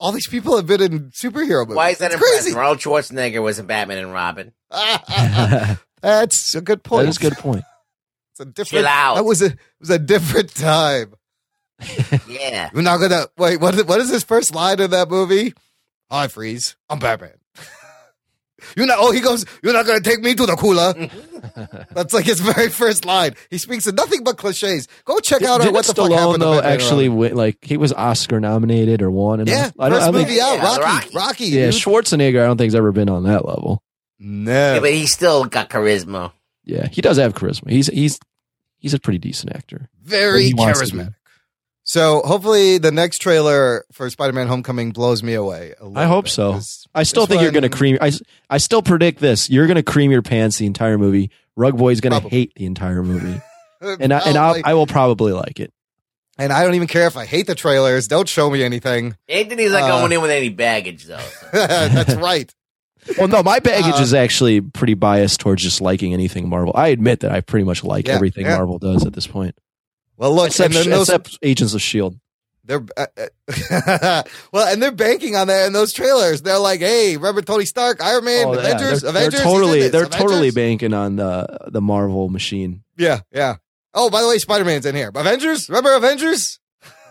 all 0.00 0.10
these 0.10 0.26
people 0.26 0.56
have 0.56 0.66
been 0.66 0.82
in 0.82 1.10
superhero 1.10 1.60
movies. 1.60 1.76
Why 1.76 1.90
is 1.90 1.98
that 1.98 2.10
It's 2.10 2.14
impressive? 2.14 2.56
Arnold 2.56 2.78
Schwarzenegger 2.78 3.40
was 3.40 3.60
in 3.60 3.66
Batman 3.66 3.98
and 3.98 4.12
Robin. 4.12 4.52
That's 6.02 6.56
a 6.56 6.60
good 6.60 6.82
point. 6.82 7.04
that 7.04 7.10
is 7.10 7.18
a 7.18 7.20
good 7.20 7.38
point. 7.38 7.64
It's 8.32 8.40
a 8.40 8.44
different. 8.44 8.84
Chill 8.84 8.88
out. 8.88 9.14
That 9.14 9.24
was 9.24 9.42
a 9.42 9.46
it 9.46 9.58
was 9.78 9.90
a 9.90 9.98
different 10.00 10.52
time. 10.54 11.14
Yeah. 12.28 12.70
We're 12.72 12.82
not 12.82 12.98
gonna 12.98 13.26
wait. 13.38 13.60
What 13.60 13.76
is, 13.76 13.84
what 13.84 14.00
is 14.00 14.10
his 14.10 14.24
first 14.24 14.52
line 14.52 14.80
in 14.80 14.90
that 14.90 15.08
movie? 15.10 15.54
Hi, 16.10 16.26
Freeze. 16.26 16.74
I'm 16.88 16.98
Batman. 16.98 17.39
You're 18.76 18.86
not. 18.86 18.98
Oh, 19.00 19.12
he 19.12 19.20
goes. 19.20 19.44
You're 19.62 19.72
not 19.72 19.86
gonna 19.86 20.00
take 20.00 20.20
me 20.20 20.34
to 20.34 20.46
the 20.46 20.56
cooler. 20.56 20.94
That's 21.92 22.12
like 22.14 22.24
his 22.24 22.40
very 22.40 22.68
first 22.68 23.04
line. 23.04 23.34
He 23.50 23.58
speaks 23.58 23.86
in 23.86 23.94
nothing 23.94 24.24
but 24.24 24.36
cliches. 24.36 24.88
Go 25.04 25.18
check 25.18 25.42
out 25.42 25.60
uh, 25.60 25.64
our 25.66 25.72
what 25.72 25.86
the 25.86 25.94
fuck 25.94 26.10
happened. 26.12 26.34
to 26.34 26.38
though 26.40 26.60
actually 26.60 27.08
Robin. 27.08 27.18
win, 27.18 27.36
like 27.36 27.58
he 27.62 27.76
was 27.76 27.92
Oscar 27.92 28.40
nominated 28.40 29.02
or 29.02 29.10
won? 29.10 29.40
And 29.40 29.48
Yeah, 29.48 29.70
I, 29.78 29.86
I 29.86 29.88
don't, 29.88 29.98
first 29.98 30.08
I 30.08 30.12
think, 30.12 30.28
movie 30.28 30.40
out. 30.40 30.54
Yeah, 30.56 30.62
Rocky. 30.76 30.82
Rocky. 30.82 31.10
Rocky. 31.16 31.44
yeah, 31.46 31.70
dude. 31.70 31.74
Schwarzenegger. 31.74 32.40
I 32.42 32.46
don't 32.46 32.56
think 32.58 32.66
has 32.68 32.74
ever 32.74 32.92
been 32.92 33.08
on 33.08 33.24
that 33.24 33.44
level. 33.46 33.82
no. 34.18 34.74
Yeah, 34.74 34.80
but 34.80 34.92
he 34.92 35.06
still 35.06 35.44
got 35.44 35.68
charisma. 35.70 36.32
Yeah, 36.64 36.88
he 36.88 37.00
does 37.00 37.16
have 37.16 37.34
charisma. 37.34 37.70
He's 37.70 37.86
he's 37.88 38.18
he's 38.78 38.94
a 38.94 39.00
pretty 39.00 39.18
decent 39.18 39.54
actor. 39.56 39.88
very 40.02 40.44
he 40.44 40.54
wants 40.54 40.78
to 40.80 40.86
charismatic. 40.86 41.14
So 41.90 42.22
hopefully 42.24 42.78
the 42.78 42.92
next 42.92 43.18
trailer 43.18 43.84
for 43.90 44.08
Spider-Man: 44.08 44.46
Homecoming 44.46 44.92
blows 44.92 45.24
me 45.24 45.34
away. 45.34 45.74
a 45.80 45.82
I 45.82 45.86
little 45.86 46.06
hope 46.06 46.24
bit, 46.26 46.30
so. 46.30 46.52
'cause 46.52 46.86
I 46.94 47.02
still 47.02 47.26
this 47.26 47.30
think 47.30 47.42
you're 47.42 47.50
going 47.50 47.64
to 47.64 47.68
cream. 47.68 47.98
I 48.00 48.12
I 48.48 48.58
still 48.58 48.80
predict 48.80 49.18
this. 49.18 49.50
You're 49.50 49.66
going 49.66 49.74
to 49.74 49.82
cream 49.82 50.12
your 50.12 50.22
pants 50.22 50.58
the 50.58 50.66
entire 50.66 50.98
movie. 50.98 51.32
Rug 51.56 51.76
Boy's 51.76 52.00
going 52.00 52.12
to 52.22 52.28
hate 52.28 52.52
the 52.54 52.66
entire 52.66 53.02
movie, 53.02 53.40
and 53.80 54.12
I, 54.14 54.18
and 54.20 54.38
I'll, 54.38 54.56
I 54.64 54.74
will 54.74 54.86
probably 54.86 55.32
like 55.32 55.58
it. 55.58 55.72
and 56.38 56.52
I 56.52 56.62
don't 56.64 56.76
even 56.76 56.86
care 56.86 57.08
if 57.08 57.16
I 57.16 57.24
hate 57.26 57.48
the 57.48 57.56
trailers. 57.56 58.06
Don't 58.06 58.28
show 58.28 58.48
me 58.50 58.62
anything. 58.62 59.16
Anthony's 59.28 59.72
not 59.72 59.82
Uh, 59.82 59.98
going 59.98 60.12
in 60.12 60.20
with 60.22 60.30
any 60.30 60.48
baggage, 60.48 61.06
though. 61.06 61.18
That's 61.52 62.14
right. 62.14 62.54
Well, 63.18 63.26
no, 63.26 63.42
my 63.42 63.58
baggage 63.58 63.94
Uh, 63.98 64.02
is 64.02 64.14
actually 64.14 64.60
pretty 64.60 64.94
biased 64.94 65.40
towards 65.40 65.60
just 65.64 65.80
liking 65.80 66.12
anything 66.12 66.48
Marvel. 66.48 66.72
I 66.76 66.88
admit 66.88 67.20
that 67.20 67.32
I 67.32 67.40
pretty 67.40 67.64
much 67.64 67.82
like 67.82 68.06
Yeah, 68.06 68.14
everything 68.14 68.46
yeah. 68.46 68.54
Marvel 68.56 68.78
does 68.78 69.04
at 69.04 69.12
this 69.12 69.26
point, 69.26 69.56
Well, 70.20 70.34
look, 70.34 70.48
except, 70.48 70.74
and 70.76 70.92
those, 70.92 71.08
except 71.08 71.38
Agents 71.42 71.72
of 71.74 71.80
Shield. 71.80 72.14
they're 72.64 72.84
uh, 72.96 73.06
uh, 73.18 74.22
well, 74.52 74.68
and 74.72 74.82
they're 74.82 74.92
banking 74.92 75.34
on 75.34 75.46
that 75.48 75.66
in 75.66 75.72
those 75.72 75.92
trailers. 75.94 76.42
They're 76.42 76.58
like, 76.58 76.80
"Hey, 76.80 77.16
remember 77.16 77.40
Tony 77.42 77.64
Stark, 77.64 78.02
Iron 78.02 78.24
Man, 78.24 78.46
Oh, 78.46 78.52
yeah, 78.52 78.58
Avengers, 78.60 79.00
they're, 79.00 79.10
Avengers." 79.10 79.40
they're 79.40 79.42
totally 79.50 79.88
they're 79.88 80.04
Avengers." 80.04 80.20
totally 80.20 80.50
banking 80.50 80.92
on 80.94 81.16
the 81.16 81.46
the 81.68 81.80
Marvel 81.80 82.28
machine. 82.28 82.84
Yeah, 82.98 83.20
yeah. 83.32 83.56
Oh, 83.94 84.10
by 84.10 84.20
the 84.22 84.28
way, 84.28 84.38
Spider 84.38 84.64
Man's 84.64 84.86
in 84.86 84.94
here. 84.94 85.10
Avengers, 85.14 85.68
remember 85.68 85.94
Avengers? 85.96 86.60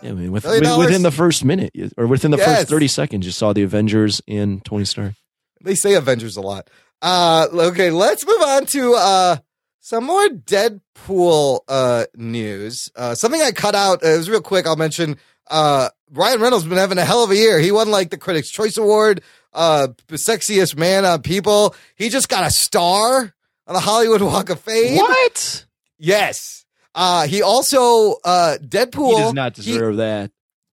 Yeah, 0.02 0.10
I 0.10 0.12
mean, 0.14 0.32
with, 0.32 0.44
with- 0.46 0.78
within 0.78 1.02
the 1.02 1.10
first 1.10 1.44
minute 1.44 1.72
or 1.98 2.06
within 2.06 2.30
the 2.30 2.38
Yes. 2.38 2.58
first 2.60 2.70
thirty 2.70 2.88
seconds, 2.88 3.26
you 3.26 3.32
saw 3.32 3.52
the 3.52 3.62
Avengers 3.64 4.22
and 4.28 4.64
Tony 4.64 4.84
Stark. 4.86 5.14
They 5.62 5.74
say 5.74 5.94
Avengers 5.94 6.36
a 6.36 6.40
lot. 6.40 6.70
Uh, 7.02 7.48
okay, 7.52 7.90
let's 7.90 8.24
move 8.26 8.40
on 8.40 8.66
to 8.66 8.94
uh, 8.94 9.36
some 9.80 10.04
more 10.04 10.28
Deadpool 10.28 11.60
uh, 11.68 12.04
news. 12.14 12.90
Uh, 12.94 13.14
something 13.14 13.40
I 13.40 13.52
cut 13.52 13.74
out. 13.74 14.04
Uh, 14.04 14.08
it 14.08 14.16
was 14.18 14.30
real 14.30 14.40
quick. 14.42 14.66
I'll 14.66 14.76
mention. 14.76 15.16
Uh, 15.48 15.88
Ryan 16.12 16.40
Reynolds 16.40 16.64
has 16.64 16.68
been 16.68 16.78
having 16.78 16.98
a 16.98 17.04
hell 17.04 17.24
of 17.24 17.30
a 17.30 17.36
year. 17.36 17.58
He 17.58 17.72
won 17.72 17.90
like 17.90 18.10
the 18.10 18.18
Critics' 18.18 18.50
Choice 18.50 18.76
Award, 18.76 19.22
uh, 19.52 19.88
sexiest 20.08 20.76
man 20.76 21.04
on 21.04 21.22
People. 21.22 21.74
He 21.96 22.08
just 22.08 22.28
got 22.28 22.46
a 22.46 22.50
star 22.50 23.34
on 23.66 23.74
the 23.74 23.80
Hollywood 23.80 24.22
Walk 24.22 24.50
of 24.50 24.60
Fame. 24.60 24.96
What? 24.96 25.66
Yes. 25.98 26.64
Uh, 26.94 27.26
he 27.26 27.42
also 27.42 28.16
uh, 28.24 28.58
Deadpool. 28.60 29.10
He 29.16 29.22
does 29.22 29.34
not 29.34 29.56
he- 29.56 29.62
deserve 29.62 29.96
that. 29.98 30.30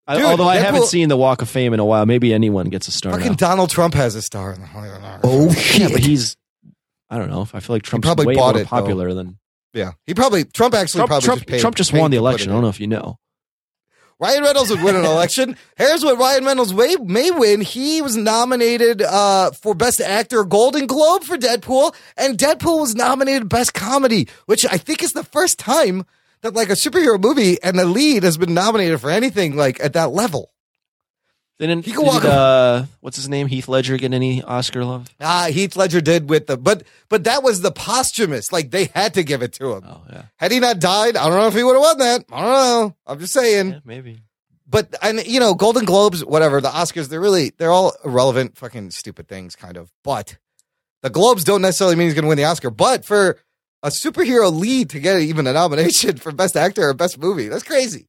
Dude, 0.09 0.23
although 0.23 0.47
I 0.47 0.55
haven't 0.57 0.85
seen 0.85 1.09
the 1.09 1.17
Walk 1.17 1.41
of 1.41 1.49
Fame 1.49 1.73
in 1.73 1.81
a 1.81 1.85
while, 1.85 2.05
maybe 2.05 2.33
anyone 2.33 2.69
gets 2.69 2.87
a 2.87 2.93
star 2.93 3.11
fucking 3.11 3.31
now. 3.31 3.35
Donald 3.35 3.69
Trump 3.69 3.93
has 3.93 4.15
a 4.15 4.21
star 4.21 4.53
in 4.53 4.61
the 4.61 4.65
Hollywood 4.67 5.01
Walk. 5.01 5.15
of 5.17 5.21
Oh 5.25 5.51
shit. 5.51 5.81
Yeah, 5.81 5.87
but 5.91 5.99
he's. 5.99 6.37
I 7.09 7.17
don't 7.17 7.29
know. 7.29 7.47
I 7.53 7.59
feel 7.59 7.75
like 7.75 7.83
Trump's 7.83 8.05
probably 8.05 8.25
way 8.27 8.35
bought 8.35 8.55
more 8.55 8.61
it, 8.61 8.65
though. 8.65 8.69
popular 8.69 9.13
than 9.13 9.37
Yeah, 9.73 9.91
he 10.05 10.13
probably 10.13 10.43
Trump 10.43 10.73
actually 10.73 10.99
Trump. 10.99 11.09
probably 11.09 11.25
Trump 11.25 11.39
just 11.41 11.47
paid, 11.49 11.61
Trump 11.61 11.75
just 11.75 11.93
won 11.93 12.11
the 12.11 12.17
election. 12.17 12.49
I 12.49 12.53
don't 12.53 12.63
know 12.63 12.69
if 12.69 12.79
you 12.79 12.87
know. 12.87 13.17
Ryan 14.19 14.41
Reynolds 14.43 14.71
would 14.71 14.81
win 14.81 14.95
an 14.95 15.05
election. 15.13 15.55
Here's 15.77 16.03
what 16.03 16.17
Ryan 16.17 16.43
Reynolds 16.43 16.73
may, 16.73 16.95
may 16.95 17.29
win. 17.29 17.61
He 17.61 18.01
was 18.01 18.17
nominated 18.17 19.03
uh, 19.03 19.51
for 19.51 19.75
Best 19.75 20.01
Actor, 20.01 20.43
Golden 20.45 20.87
Globe 20.87 21.23
for 21.23 21.37
Deadpool, 21.37 21.93
and 22.17 22.35
Deadpool 22.37 22.79
was 22.79 22.95
nominated 22.95 23.47
Best 23.47 23.75
Comedy, 23.75 24.27
which 24.47 24.65
I 24.65 24.77
think 24.79 25.03
is 25.03 25.13
the 25.13 25.23
first 25.23 25.59
time 25.59 26.03
that 26.41 26.55
like 26.55 26.69
a 26.69 26.73
superhero 26.73 27.21
movie 27.21 27.61
and 27.61 27.77
the 27.77 27.85
lead 27.85 28.23
has 28.23 28.37
been 28.39 28.55
nominated 28.55 28.99
for 28.99 29.11
anything 29.11 29.55
like 29.55 29.79
at 29.79 29.93
that 29.93 30.09
level. 30.11 30.51
Didn't 31.59 31.85
He 31.85 31.91
did, 31.91 32.25
uh, 32.25 32.85
what's 32.99 33.15
his 33.17 33.27
name? 33.27 33.47
Heath 33.47 33.67
Ledger 33.67 33.97
get 33.97 34.13
any 34.13 34.43
Oscar 34.43 34.85
love? 34.85 35.07
Ah, 35.19 35.47
Heath 35.49 35.75
Ledger 35.75 36.01
did 36.01 36.29
with 36.29 36.45
the, 36.47 36.55
but 36.57 36.83
but 37.09 37.23
that 37.23 37.41
was 37.41 37.61
the 37.61 37.71
posthumous. 37.71 38.51
Like 38.51 38.69
they 38.69 38.85
had 38.93 39.15
to 39.15 39.23
give 39.23 39.41
it 39.41 39.53
to 39.53 39.73
him. 39.73 39.83
Oh 39.87 40.01
yeah, 40.11 40.23
Had 40.35 40.51
he 40.51 40.59
not 40.59 40.79
died, 40.79 41.17
I 41.17 41.27
don't 41.27 41.37
know 41.37 41.47
if 41.47 41.55
he 41.55 41.63
would 41.63 41.73
have 41.73 41.81
won 41.81 41.97
that. 41.97 42.25
I 42.31 42.41
don't 42.41 42.51
know. 42.51 42.95
I'm 43.07 43.19
just 43.19 43.33
saying. 43.33 43.71
yeah 43.71 43.79
maybe. 43.85 44.19
but 44.69 44.93
and 45.01 45.25
you 45.25 45.39
know 45.39 45.55
golden 45.55 45.85
globes 45.85 46.23
whatever 46.23 46.61
the 46.61 46.69
oscars 46.69 47.07
they're 47.09 47.19
really 47.21 47.51
they're 47.57 47.71
all 47.71 47.93
irrelevant 48.05 48.55
fucking 48.57 48.91
stupid 48.91 49.27
things 49.27 49.55
kind 49.55 49.77
of 49.77 49.91
but 50.03 50.37
the 51.01 51.09
globes 51.09 51.43
don't 51.43 51.61
necessarily 51.61 51.95
mean 51.95 52.05
he's 52.07 52.13
going 52.13 52.23
to 52.23 52.27
win 52.29 52.37
the 52.37 52.43
oscar 52.43 52.69
but 52.69 53.05
for 53.05 53.39
a 53.81 53.89
superhero 53.89 54.51
lead 54.51 54.89
to 54.89 54.99
get 54.99 55.19
even 55.21 55.47
a 55.47 55.53
nomination 55.53 56.17
for 56.17 56.31
best 56.33 56.57
actor 56.57 56.83
or 56.89 56.93
best 56.93 57.17
movie 57.17 57.47
that's 57.47 57.63
crazy 57.63 58.07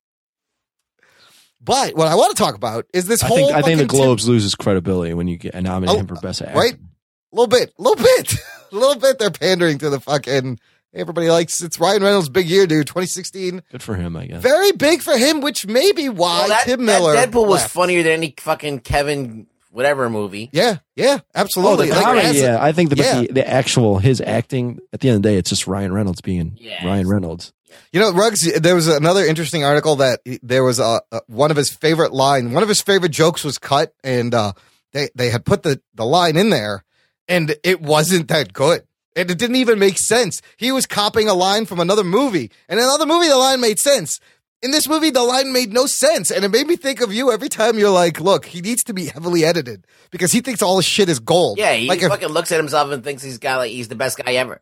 but 1.61 1.95
what 1.95 2.07
i 2.09 2.15
want 2.15 2.37
to 2.37 2.43
talk 2.43 2.55
about 2.55 2.87
is 2.95 3.07
this 3.07 3.23
I 3.23 3.27
whole 3.27 3.37
think 3.37 3.53
I 3.53 3.63
think 3.63 3.79
the 3.79 3.85
fucking 3.87 3.99
Globes 4.01 4.29
loses 4.29 4.55
credibility 4.55 5.15
when 5.15 5.29
you 5.29 5.37
get 5.37 5.55
nominate 5.55 5.95
Oh, 5.97 5.99
him 6.01 6.07
for 6.07 6.15
best 6.17 6.43
actor. 6.43 6.59
right? 6.59 6.75
a 6.75 7.37
little 7.37 7.47
bit 7.49 7.73
a 7.79 7.83
little 7.83 8.03
bit 8.03 8.33
a 8.35 8.39
little 8.75 8.97
bit 9.01 9.19
they're 9.19 9.31
pandering 9.31 9.79
to 9.79 9.91
the 9.91 10.01
fucking 10.01 10.59
everybody 10.95 11.29
likes 11.31 11.63
it's 11.63 11.79
ryan 11.79 12.03
reynolds 12.03 12.29
big 12.29 12.49
year 12.49 12.67
dude 12.67 12.87
2016 12.87 13.63
Good 13.71 13.83
for 13.83 13.95
him, 13.97 14.17
I 14.17 14.27
guess. 14.27 14.43
very 14.43 14.73
big 14.73 15.03
for 15.03 15.17
him 15.17 15.41
which 15.41 15.67
may 15.67 15.93
be 15.93 16.09
why 16.09 16.39
Well, 16.41 16.49
that, 16.49 16.65
tim 16.65 16.87
that 16.87 17.01
miller 17.01 17.15
Deadpool 17.17 17.47
was 17.49 17.65
funnier 17.67 18.03
than 18.03 18.13
any 18.13 18.35
fucking 18.39 18.81
Kevin 18.81 19.47
whatever 19.71 20.09
movie. 20.09 20.49
Yeah, 20.51 20.79
yeah, 20.97 21.19
Oh, 21.21 21.27
absolutely. 21.35 21.89
the 21.91 21.95
Like, 21.97 22.05
comedy, 22.05 22.39
yeah. 22.39 22.57
I 22.61 22.73
think 22.73 22.89
the, 22.91 22.97
yeah. 22.97 23.21
the 23.21 23.27
the 23.35 23.49
actual 23.49 23.99
his 23.99 24.21
acting 24.23 24.81
at 24.95 25.01
the 25.01 25.09
end 25.11 25.17
of 25.17 25.23
the 25.23 25.29
day, 25.29 25.37
it's 25.37 25.51
just 25.51 25.67
Ryan 25.67 25.93
Reynolds 25.93 26.21
being 26.23 26.57
Yes. 26.59 26.83
Ryan 26.83 27.07
Reynolds. 27.07 27.53
You 27.93 28.01
know, 28.01 28.13
Ruggs. 28.13 28.51
There 28.61 28.75
was 28.75 28.89
another 28.89 29.25
interesting 29.25 29.65
article 29.65 29.97
that 29.97 30.21
he- 30.25 30.41
there 30.43 30.65
was 30.65 30.79
a, 30.79 31.01
a 31.13 31.21
one 31.27 31.51
of 31.51 31.57
his 31.57 31.71
favorite 31.71 32.13
line, 32.13 32.53
one 32.53 32.63
of 32.63 32.69
his 32.69 32.81
favorite 32.83 33.13
jokes 33.13 33.45
was 33.45 33.59
cut, 33.59 33.95
and 34.05 34.35
uh, 34.35 34.53
they 34.93 35.09
they 35.15 35.31
had 35.31 35.45
put 35.45 35.63
the 35.63 35.81
the 35.95 36.05
line 36.07 36.37
in 36.37 36.51
there, 36.51 36.85
and 37.29 37.55
it 37.65 37.81
wasn't 37.81 38.29
that 38.29 38.53
good. 38.53 38.83
And 39.17 39.31
it 39.31 39.39
didn't 39.39 39.57
even 39.57 39.79
make 39.81 39.99
sense. 39.99 40.41
He 40.57 40.71
was 40.71 40.87
copying 40.87 41.29
a 41.29 41.35
line 41.35 41.67
from 41.67 41.81
another 41.81 42.05
movie, 42.05 42.51
and 42.69 42.79
in 42.79 42.85
another 42.85 43.07
movie 43.07 43.29
the 43.29 43.37
line 43.37 43.61
made 43.61 43.79
sense. 43.79 44.21
In 44.61 44.73
this 44.73 44.89
movie, 44.89 45.11
the 45.11 45.23
line 45.23 45.53
made 45.53 45.73
no 45.73 45.87
sense, 45.87 46.33
and 46.33 46.45
it 46.45 46.49
made 46.49 46.67
me 46.67 46.75
think 46.75 47.01
of 47.01 47.13
you 47.13 47.31
every 47.31 47.49
time 47.49 47.79
you're 47.79 47.91
like, 47.91 48.21
"Look, 48.21 48.45
he 48.47 48.61
needs 48.61 48.83
to 48.85 48.93
be 48.93 49.07
heavily 49.07 49.45
edited 49.45 49.87
because 50.11 50.33
he 50.33 50.41
thinks 50.41 50.63
all 50.63 50.77
his 50.79 50.85
shit 50.85 51.09
is 51.09 51.21
gold." 51.21 51.59
Yeah, 51.59 51.75
he 51.75 51.89
like 51.89 52.03
if, 52.03 52.09
fucking 52.09 52.29
looks 52.31 52.51
at 52.51 52.57
himself 52.59 52.91
and 52.91 53.05
thinks 53.05 53.23
he's 53.23 53.39
got 53.39 53.59
like 53.59 53.71
he's 53.71 53.87
the 53.87 53.95
best 53.95 54.19
guy 54.19 54.33
ever. 54.33 54.61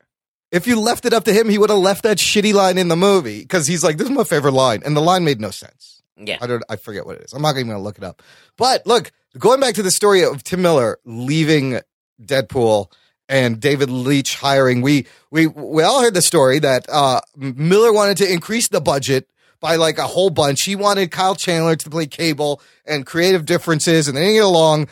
If 0.53 0.67
you 0.67 0.79
left 0.79 1.05
it 1.05 1.13
up 1.13 1.25
to 1.25 1.33
him, 1.33 1.49
he 1.49 1.59
would 1.59 1.71
have 1.71 1.79
left 1.79 2.03
that 2.05 2.19
shitty 2.19 2.55
line 2.55 2.79
in 2.79 2.89
the 2.89 2.97
movie 2.97 3.41
because 3.41 3.67
he's 3.67 3.83
like, 3.83 3.97
"This 3.97 4.09
is 4.09 4.15
my 4.15 4.25
favorite 4.25 4.53
line," 4.53 4.83
and 4.85 4.97
the 4.97 5.01
line 5.01 5.25
made 5.25 5.41
no 5.41 5.51
sense. 5.51 6.03
Yeah. 6.17 6.39
I 6.41 6.47
don't. 6.47 6.63
I 6.69 6.77
forget 6.77 7.07
what 7.07 7.17
it 7.17 7.25
is. 7.25 7.33
I'm 7.33 7.43
not 7.43 7.57
even 7.57 7.67
going 7.67 7.79
to 7.79 7.83
look 7.83 7.99
it 7.99 8.05
up. 8.05 8.23
But 8.57 8.87
look, 8.87 9.13
going 9.39 9.61
back 9.61 9.75
to 9.75 9.83
the 9.83 9.91
story 9.91 10.25
of 10.25 10.43
Tim 10.43 10.63
Miller 10.63 10.99
leaving 11.05 11.81
Deadpool 12.23 12.91
and 13.29 13.61
David 13.61 13.91
Leitch 13.91 14.37
hiring, 14.37 14.81
we 14.81 15.07
we 15.31 15.47
we 15.47 15.83
all 15.83 16.01
heard 16.01 16.15
the 16.15 16.23
story 16.23 16.59
that 16.61 16.87
uh, 16.89 17.21
Miller 17.37 17.93
wanted 17.93 18.17
to 18.19 18.33
increase 18.33 18.69
the 18.69 18.81
budget 18.81 19.29
by 19.61 19.77
like 19.77 19.99
a 19.99 20.07
whole 20.07 20.31
bunch. 20.31 20.63
He 20.63 20.77
wanted 20.77 21.11
Kyle 21.11 21.35
Chandler 21.35 21.77
to 21.77 21.91
play 21.91 22.07
Cable 22.07 22.63
and 22.87 23.05
creative 23.05 23.45
differences, 23.45 24.09
and 24.09 24.17
they 24.17 24.23
didn't 24.23 24.37
get 24.37 24.45
along, 24.45 24.89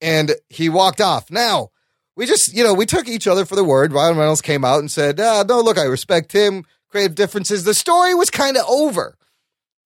and 0.00 0.32
he 0.48 0.68
walked 0.68 1.00
off. 1.00 1.30
Now 1.30 1.70
we 2.18 2.26
just, 2.26 2.52
you 2.52 2.64
know, 2.64 2.74
we 2.74 2.84
took 2.84 3.06
each 3.06 3.28
other 3.28 3.44
for 3.44 3.54
the 3.54 3.62
word. 3.62 3.92
Ryan 3.92 4.16
Reynolds 4.16 4.42
came 4.42 4.64
out 4.64 4.80
and 4.80 4.90
said, 4.90 5.20
ah, 5.20 5.44
no, 5.48 5.60
look, 5.60 5.78
I 5.78 5.84
respect 5.84 6.32
him. 6.32 6.64
Creative 6.90 7.14
differences. 7.14 7.62
The 7.62 7.74
story 7.74 8.12
was 8.12 8.28
kind 8.28 8.56
of 8.56 8.64
over. 8.68 9.16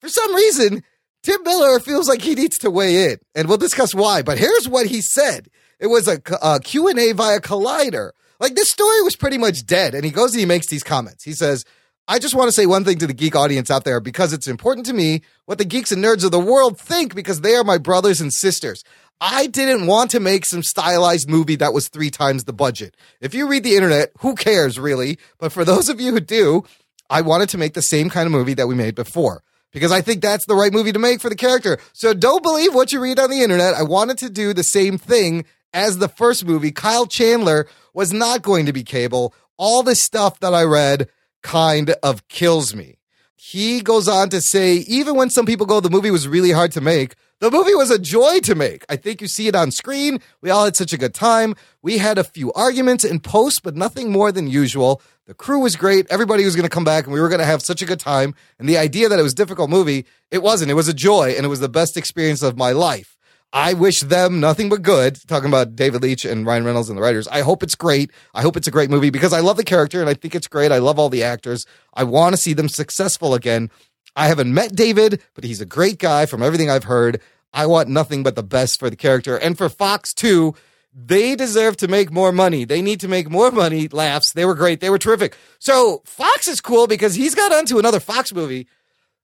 For 0.00 0.08
some 0.08 0.34
reason, 0.34 0.82
Tim 1.22 1.42
Miller 1.42 1.78
feels 1.78 2.08
like 2.08 2.22
he 2.22 2.34
needs 2.34 2.56
to 2.60 2.70
weigh 2.70 3.12
in, 3.12 3.18
and 3.34 3.48
we'll 3.48 3.58
discuss 3.58 3.94
why. 3.94 4.22
But 4.22 4.38
here's 4.38 4.66
what 4.66 4.86
he 4.86 5.02
said. 5.02 5.48
It 5.78 5.88
was 5.88 6.08
a, 6.08 6.22
a 6.40 6.58
Q&A 6.58 7.12
via 7.12 7.38
Collider. 7.40 8.12
Like, 8.40 8.54
this 8.54 8.70
story 8.70 9.02
was 9.02 9.14
pretty 9.14 9.36
much 9.36 9.66
dead, 9.66 9.94
and 9.94 10.02
he 10.02 10.10
goes 10.10 10.32
and 10.32 10.40
he 10.40 10.46
makes 10.46 10.68
these 10.68 10.82
comments. 10.82 11.24
He 11.24 11.34
says, 11.34 11.66
I 12.08 12.18
just 12.18 12.34
want 12.34 12.48
to 12.48 12.52
say 12.52 12.64
one 12.64 12.84
thing 12.84 12.98
to 12.98 13.06
the 13.06 13.12
geek 13.12 13.36
audience 13.36 13.70
out 13.70 13.84
there 13.84 14.00
because 14.00 14.32
it's 14.32 14.48
important 14.48 14.86
to 14.86 14.94
me 14.94 15.20
what 15.44 15.58
the 15.58 15.64
geeks 15.64 15.92
and 15.92 16.02
nerds 16.02 16.24
of 16.24 16.30
the 16.30 16.40
world 16.40 16.78
think 16.78 17.14
because 17.14 17.42
they 17.42 17.54
are 17.54 17.62
my 17.62 17.78
brothers 17.78 18.20
and 18.20 18.32
sisters. 18.32 18.82
I 19.20 19.46
didn't 19.46 19.86
want 19.86 20.10
to 20.12 20.20
make 20.20 20.44
some 20.44 20.62
stylized 20.62 21.28
movie 21.28 21.56
that 21.56 21.72
was 21.72 21.88
three 21.88 22.10
times 22.10 22.44
the 22.44 22.52
budget. 22.52 22.96
If 23.20 23.34
you 23.34 23.46
read 23.46 23.62
the 23.62 23.76
internet, 23.76 24.10
who 24.18 24.34
cares 24.34 24.78
really? 24.78 25.18
But 25.38 25.52
for 25.52 25.64
those 25.64 25.88
of 25.88 26.00
you 26.00 26.12
who 26.12 26.20
do, 26.20 26.64
I 27.08 27.20
wanted 27.20 27.48
to 27.50 27.58
make 27.58 27.74
the 27.74 27.82
same 27.82 28.10
kind 28.10 28.26
of 28.26 28.32
movie 28.32 28.54
that 28.54 28.66
we 28.66 28.74
made 28.74 28.94
before 28.94 29.42
because 29.72 29.92
I 29.92 30.00
think 30.00 30.22
that's 30.22 30.46
the 30.46 30.54
right 30.54 30.72
movie 30.72 30.92
to 30.92 30.98
make 30.98 31.20
for 31.20 31.28
the 31.28 31.36
character. 31.36 31.78
So 31.92 32.14
don't 32.14 32.42
believe 32.42 32.74
what 32.74 32.92
you 32.92 33.00
read 33.00 33.18
on 33.18 33.30
the 33.30 33.42
internet. 33.42 33.74
I 33.74 33.82
wanted 33.82 34.18
to 34.18 34.30
do 34.30 34.52
the 34.52 34.64
same 34.64 34.98
thing 34.98 35.44
as 35.72 35.98
the 35.98 36.08
first 36.08 36.44
movie. 36.44 36.70
Kyle 36.70 37.06
Chandler 37.06 37.66
was 37.94 38.12
not 38.12 38.42
going 38.42 38.66
to 38.66 38.72
be 38.72 38.82
Cable. 38.82 39.34
All 39.56 39.82
this 39.82 40.02
stuff 40.02 40.40
that 40.40 40.54
I 40.54 40.64
read 40.64 41.08
kind 41.42 41.90
of 42.02 42.26
kills 42.28 42.74
me. 42.74 42.98
He 43.36 43.80
goes 43.80 44.08
on 44.08 44.28
to 44.30 44.40
say, 44.40 44.76
even 44.76 45.16
when 45.16 45.30
some 45.30 45.46
people 45.46 45.66
go, 45.66 45.80
the 45.80 45.90
movie 45.90 46.10
was 46.10 46.28
really 46.28 46.52
hard 46.52 46.72
to 46.72 46.80
make, 46.80 47.14
the 47.42 47.50
movie 47.50 47.74
was 47.74 47.90
a 47.90 47.98
joy 47.98 48.38
to 48.38 48.54
make. 48.54 48.84
I 48.88 48.94
think 48.94 49.20
you 49.20 49.26
see 49.26 49.48
it 49.48 49.56
on 49.56 49.72
screen. 49.72 50.20
We 50.42 50.50
all 50.50 50.64
had 50.64 50.76
such 50.76 50.92
a 50.92 50.96
good 50.96 51.12
time. 51.12 51.56
We 51.82 51.98
had 51.98 52.16
a 52.16 52.22
few 52.22 52.52
arguments 52.52 53.02
in 53.02 53.18
post, 53.18 53.64
but 53.64 53.74
nothing 53.74 54.12
more 54.12 54.30
than 54.30 54.46
usual. 54.46 55.02
The 55.26 55.34
crew 55.34 55.58
was 55.58 55.74
great. 55.74 56.06
Everybody 56.08 56.44
was 56.44 56.54
going 56.54 56.68
to 56.68 56.72
come 56.72 56.84
back 56.84 57.02
and 57.02 57.12
we 57.12 57.20
were 57.20 57.28
going 57.28 57.40
to 57.40 57.44
have 57.44 57.60
such 57.60 57.82
a 57.82 57.84
good 57.84 57.98
time. 57.98 58.36
And 58.60 58.68
the 58.68 58.78
idea 58.78 59.08
that 59.08 59.18
it 59.18 59.24
was 59.24 59.32
a 59.32 59.34
difficult 59.34 59.70
movie, 59.70 60.06
it 60.30 60.40
wasn't. 60.40 60.70
It 60.70 60.74
was 60.74 60.86
a 60.86 60.94
joy 60.94 61.34
and 61.36 61.44
it 61.44 61.48
was 61.48 61.58
the 61.58 61.68
best 61.68 61.96
experience 61.96 62.42
of 62.42 62.56
my 62.56 62.70
life. 62.70 63.18
I 63.52 63.74
wish 63.74 64.00
them 64.02 64.38
nothing 64.38 64.68
but 64.68 64.82
good. 64.82 65.18
Talking 65.26 65.48
about 65.48 65.74
David 65.74 66.00
Leitch 66.00 66.24
and 66.24 66.46
Ryan 66.46 66.64
Reynolds 66.64 66.90
and 66.90 66.96
the 66.96 67.02
writers. 67.02 67.26
I 67.26 67.40
hope 67.40 67.64
it's 67.64 67.74
great. 67.74 68.12
I 68.34 68.42
hope 68.42 68.56
it's 68.56 68.68
a 68.68 68.70
great 68.70 68.88
movie 68.88 69.10
because 69.10 69.32
I 69.32 69.40
love 69.40 69.56
the 69.56 69.64
character 69.64 70.00
and 70.00 70.08
I 70.08 70.14
think 70.14 70.36
it's 70.36 70.46
great. 70.46 70.70
I 70.70 70.78
love 70.78 71.00
all 71.00 71.08
the 71.08 71.24
actors. 71.24 71.66
I 71.92 72.04
want 72.04 72.34
to 72.34 72.40
see 72.40 72.52
them 72.52 72.68
successful 72.68 73.34
again. 73.34 73.68
I 74.14 74.28
haven't 74.28 74.52
met 74.52 74.74
David, 74.76 75.22
but 75.34 75.44
he's 75.44 75.60
a 75.60 75.66
great 75.66 75.98
guy 75.98 76.26
from 76.26 76.42
everything 76.42 76.70
I've 76.70 76.84
heard. 76.84 77.20
I 77.52 77.66
want 77.66 77.88
nothing 77.88 78.22
but 78.22 78.34
the 78.36 78.42
best 78.42 78.78
for 78.78 78.90
the 78.90 78.96
character 78.96 79.36
and 79.36 79.56
for 79.56 79.68
Fox 79.68 80.12
too. 80.14 80.54
They 80.94 81.34
deserve 81.36 81.78
to 81.78 81.88
make 81.88 82.12
more 82.12 82.32
money. 82.32 82.64
They 82.64 82.82
need 82.82 83.00
to 83.00 83.08
make 83.08 83.30
more 83.30 83.50
money. 83.50 83.88
Laughs. 83.88 84.32
They 84.32 84.44
were 84.44 84.54
great. 84.54 84.80
They 84.80 84.90
were 84.90 84.98
terrific. 84.98 85.36
So 85.58 86.02
Fox 86.04 86.46
is 86.48 86.60
cool 86.60 86.86
because 86.86 87.14
he's 87.14 87.34
got 87.34 87.52
onto 87.52 87.78
another 87.78 88.00
Fox 88.00 88.34
movie. 88.34 88.66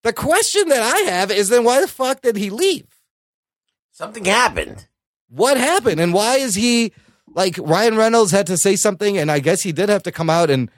The 0.03 0.15
question 0.15 0.69
that 0.69 0.81
I 0.81 1.11
have 1.11 1.31
is 1.31 1.51
then 1.51 1.65
why 1.65 1.81
the 1.83 1.89
fuck 1.89 2.23
did 2.23 2.37
he 2.37 2.49
leave? 2.49 2.87
Something 3.91 4.25
happened. 4.25 4.87
what 5.29 5.59
happened 5.59 6.01
and 6.01 6.15
why 6.15 6.37
is 6.37 6.55
he 6.55 6.93
like 7.35 7.59
Ryan 7.59 7.97
Reynolds 7.97 8.31
had 8.31 8.47
to 8.47 8.57
say 8.57 8.77
something 8.77 9.19
and 9.19 9.31
I 9.31 9.41
guess 9.41 9.63
he 9.63 9.73
did 9.73 9.91
have 9.91 10.05
to 10.05 10.13
come 10.13 10.31
out 10.31 10.49
and 10.51 10.71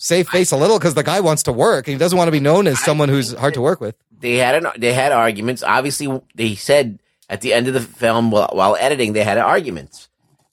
save 0.00 0.28
face 0.28 0.50
a 0.50 0.56
little 0.56 0.78
because 0.78 0.94
the 0.94 1.02
guy 1.02 1.20
wants 1.20 1.42
to 1.42 1.52
work 1.52 1.86
and 1.86 1.92
he 1.92 1.98
doesn't 1.98 2.16
want 2.16 2.28
to 2.28 2.32
be 2.32 2.40
known 2.40 2.66
as 2.66 2.80
someone 2.80 3.10
who's 3.10 3.34
hard 3.34 3.54
to 3.54 3.60
work 3.60 3.80
with. 3.80 3.94
They 4.18 4.36
had 4.36 4.54
an, 4.54 4.72
they 4.78 4.94
had 4.94 5.12
arguments. 5.12 5.62
Obviously, 5.62 6.20
they 6.34 6.54
said 6.54 6.98
at 7.28 7.42
the 7.42 7.52
end 7.52 7.68
of 7.68 7.74
the 7.74 7.80
film 7.80 8.30
while, 8.30 8.50
while 8.52 8.76
editing 8.80 9.12
they 9.12 9.22
had 9.22 9.36
arguments. 9.36 10.08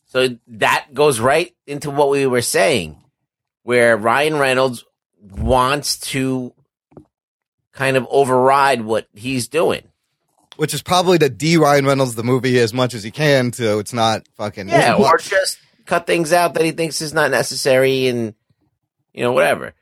So 0.07 0.37
that 0.47 0.87
goes 0.93 1.19
right 1.19 1.55
into 1.65 1.89
what 1.89 2.09
we 2.09 2.25
were 2.27 2.41
saying, 2.41 3.01
where 3.63 3.95
Ryan 3.95 4.37
Reynolds 4.37 4.83
wants 5.21 5.97
to 6.11 6.53
kind 7.71 7.95
of 7.95 8.05
override 8.09 8.81
what 8.81 9.07
he's 9.13 9.47
doing. 9.47 9.83
Which 10.57 10.73
is 10.73 10.81
probably 10.81 11.19
to 11.19 11.29
D 11.29 11.55
Ryan 11.55 11.85
Reynolds 11.85 12.15
the 12.15 12.23
movie 12.23 12.59
as 12.59 12.73
much 12.73 12.93
as 12.93 13.03
he 13.03 13.11
can 13.11 13.53
so 13.53 13.79
it's 13.79 13.93
not 13.93 14.27
fucking 14.35 14.67
Yeah, 14.69 14.95
or 14.95 15.17
just 15.17 15.57
cut 15.85 16.05
things 16.05 16.33
out 16.33 16.55
that 16.55 16.65
he 16.65 16.71
thinks 16.71 17.01
is 17.01 17.13
not 17.13 17.31
necessary 17.31 18.07
and 18.07 18.33
you 19.17 19.23
know 19.23 19.33
whatever. 19.33 19.73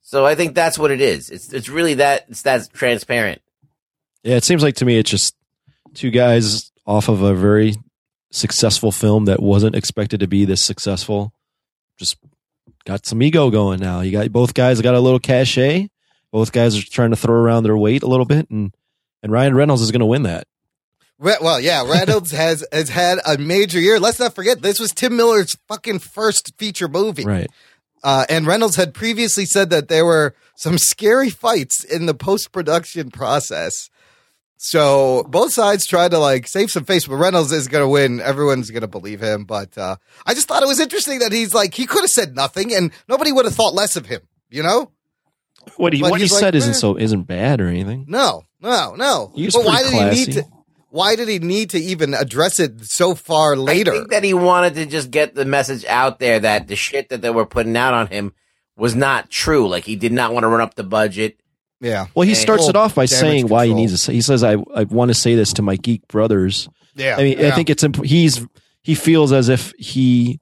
So 0.00 0.26
I 0.26 0.34
think 0.34 0.54
that's 0.54 0.78
what 0.78 0.90
it 0.90 1.00
is. 1.00 1.30
It's 1.30 1.52
it's 1.52 1.68
really 1.68 1.94
that 1.94 2.26
it's 2.28 2.42
that 2.42 2.68
transparent. 2.72 3.40
Yeah, 4.24 4.36
it 4.36 4.44
seems 4.44 4.62
like 4.62 4.74
to 4.76 4.84
me 4.84 4.98
it's 4.98 5.10
just 5.10 5.34
two 5.94 6.10
guys 6.10 6.72
off 6.84 7.08
of 7.08 7.22
a 7.22 7.34
very 7.34 7.76
successful 8.30 8.90
film 8.90 9.26
that 9.26 9.40
wasn't 9.40 9.76
expected 9.76 10.20
to 10.20 10.26
be 10.26 10.44
this 10.44 10.62
successful. 10.62 11.32
Just 11.96 12.16
got 12.84 13.06
some 13.06 13.22
ego 13.22 13.50
going 13.50 13.78
now. 13.78 14.00
You 14.00 14.10
got 14.10 14.32
both 14.32 14.52
guys 14.54 14.80
got 14.80 14.94
a 14.94 15.00
little 15.00 15.20
cachet. 15.20 15.88
Both 16.32 16.50
guys 16.50 16.76
are 16.76 16.82
trying 16.82 17.10
to 17.10 17.16
throw 17.16 17.36
around 17.36 17.62
their 17.62 17.76
weight 17.76 18.02
a 18.02 18.08
little 18.08 18.26
bit, 18.26 18.50
and 18.50 18.74
and 19.22 19.30
Ryan 19.30 19.54
Reynolds 19.54 19.82
is 19.82 19.92
going 19.92 20.00
to 20.00 20.06
win 20.06 20.24
that. 20.24 20.48
Well, 21.18 21.60
yeah, 21.60 21.88
Reynolds 21.88 22.32
has 22.32 22.66
has 22.72 22.88
had 22.88 23.20
a 23.24 23.38
major 23.38 23.78
year. 23.78 24.00
Let's 24.00 24.18
not 24.18 24.34
forget 24.34 24.60
this 24.60 24.80
was 24.80 24.92
Tim 24.92 25.16
Miller's 25.16 25.56
fucking 25.68 26.00
first 26.00 26.54
feature 26.58 26.88
movie. 26.88 27.24
Right. 27.24 27.50
Uh, 28.04 28.24
and 28.28 28.46
Reynolds 28.46 28.76
had 28.76 28.94
previously 28.94 29.46
said 29.46 29.70
that 29.70 29.88
there 29.88 30.04
were 30.04 30.34
some 30.56 30.78
scary 30.78 31.30
fights 31.30 31.84
in 31.84 32.06
the 32.06 32.14
post 32.14 32.52
production 32.52 33.10
process. 33.10 33.90
So 34.56 35.24
both 35.28 35.52
sides 35.52 35.86
tried 35.86 36.12
to 36.12 36.18
like 36.18 36.46
save 36.46 36.70
some 36.70 36.84
face, 36.84 37.06
but 37.06 37.16
Reynolds 37.16 37.50
is 37.50 37.66
going 37.68 37.82
to 37.82 37.88
win. 37.88 38.20
Everyone's 38.20 38.70
going 38.70 38.82
to 38.82 38.88
believe 38.88 39.20
him. 39.20 39.44
But 39.44 39.76
uh, 39.76 39.96
I 40.24 40.34
just 40.34 40.46
thought 40.46 40.62
it 40.62 40.68
was 40.68 40.78
interesting 40.80 41.18
that 41.18 41.32
he's 41.32 41.52
like 41.52 41.74
he 41.74 41.86
could 41.86 42.02
have 42.02 42.10
said 42.10 42.36
nothing, 42.36 42.72
and 42.72 42.92
nobody 43.08 43.32
would 43.32 43.44
have 43.44 43.54
thought 43.54 43.74
less 43.74 43.96
of 43.96 44.06
him. 44.06 44.22
You 44.50 44.62
know? 44.62 44.90
What 45.76 45.92
he 45.92 46.00
But 46.00 46.12
what 46.12 46.20
he 46.20 46.24
he's 46.24 46.32
like, 46.32 46.40
said 46.40 46.54
isn't 46.54 46.74
eh. 46.74 46.76
so 46.76 46.96
isn't 46.96 47.22
bad 47.22 47.60
or 47.60 47.68
anything. 47.68 48.04
No, 48.08 48.44
no, 48.60 48.94
no. 48.94 49.32
He 49.34 49.46
was 49.46 49.54
but 49.54 49.64
why 49.64 49.82
did 49.82 49.92
pretty 49.92 50.16
he 50.16 50.26
need 50.26 50.32
classy. 50.34 50.42
to? 50.42 50.61
Why 50.92 51.16
did 51.16 51.26
he 51.26 51.38
need 51.38 51.70
to 51.70 51.78
even 51.78 52.12
address 52.12 52.60
it 52.60 52.84
so 52.84 53.14
far 53.14 53.56
later? 53.56 53.92
I 53.92 53.94
think 53.96 54.10
that 54.10 54.22
he 54.24 54.34
wanted 54.34 54.74
to 54.74 54.84
just 54.84 55.10
get 55.10 55.34
the 55.34 55.46
message 55.46 55.86
out 55.86 56.18
there 56.18 56.38
that 56.40 56.68
the 56.68 56.76
shit 56.76 57.08
that 57.08 57.22
they 57.22 57.30
were 57.30 57.46
putting 57.46 57.74
out 57.78 57.94
on 57.94 58.08
him 58.08 58.34
was 58.76 58.94
not 58.94 59.30
true. 59.30 59.66
Like 59.68 59.84
he 59.84 59.96
did 59.96 60.12
not 60.12 60.34
want 60.34 60.44
to 60.44 60.48
run 60.48 60.60
up 60.60 60.74
the 60.74 60.84
budget. 60.84 61.40
yeah. 61.80 62.08
Well, 62.14 62.24
he 62.24 62.32
And- 62.32 62.38
starts 62.38 62.68
it 62.68 62.76
off 62.76 62.94
by 62.94 63.06
damage 63.06 63.20
saying 63.20 63.48
why 63.48 63.66
he 63.66 63.72
needs 63.74 63.92
to 63.92 63.98
say. 63.98 64.12
He 64.12 64.20
says, 64.20 64.44
"I 64.44 64.52
I 64.74 64.84
want 64.84 65.08
to 65.08 65.14
say 65.14 65.34
this 65.34 65.54
to 65.54 65.62
my 65.62 65.76
geek 65.76 66.06
brothers." 66.08 66.68
Yeah. 66.94 67.16
I 67.16 67.22
mean, 67.22 67.42
I 67.44 67.52
think 67.52 67.70
it's 67.70 67.82
imp- 67.82 68.04
he's 68.04 68.46
he 68.82 68.94
feels 68.94 69.32
as 69.32 69.48
if 69.48 69.72
he 69.78 70.40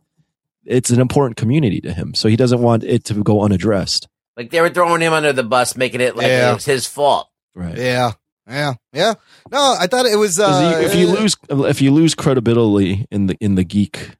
it's 0.66 0.90
an 0.90 1.01
important 1.01 1.36
community 1.36 1.80
to 1.82 1.92
him, 1.92 2.12
so 2.14 2.28
he 2.28 2.34
doesn't 2.36 2.61
want 2.61 2.82
it 2.82 3.05
to 3.05 3.14
go 3.22 3.42
unaddressed. 3.42 4.09
Like 4.36 4.51
they 4.51 4.61
were 4.61 4.70
throwing 4.70 5.01
him 5.01 5.12
under 5.12 5.32
the 5.32 5.44
bus, 5.44 5.76
making 5.76 6.01
it 6.01 6.16
like 6.16 6.26
Yeah. 6.26 6.51
it 6.51 6.55
was 6.55 6.64
his 6.64 6.86
fault. 6.86 7.28
Right. 7.55 7.76
Yeah. 7.78 8.12
Yeah. 8.51 8.74
Yeah. 8.92 9.14
No, 9.51 9.76
I 9.78 9.86
thought 9.86 10.07
it 10.07 10.16
was. 10.16 10.38
Uh, 10.40 10.80
if 10.84 10.94
you 10.94 11.07
lose 11.07 11.36
if 11.51 11.80
you 11.80 11.92
lose 11.92 12.14
credibility 12.14 13.07
in 13.11 13.26
the 13.26 13.36
in 13.40 13.55
the 13.55 13.64
geek 13.64 14.11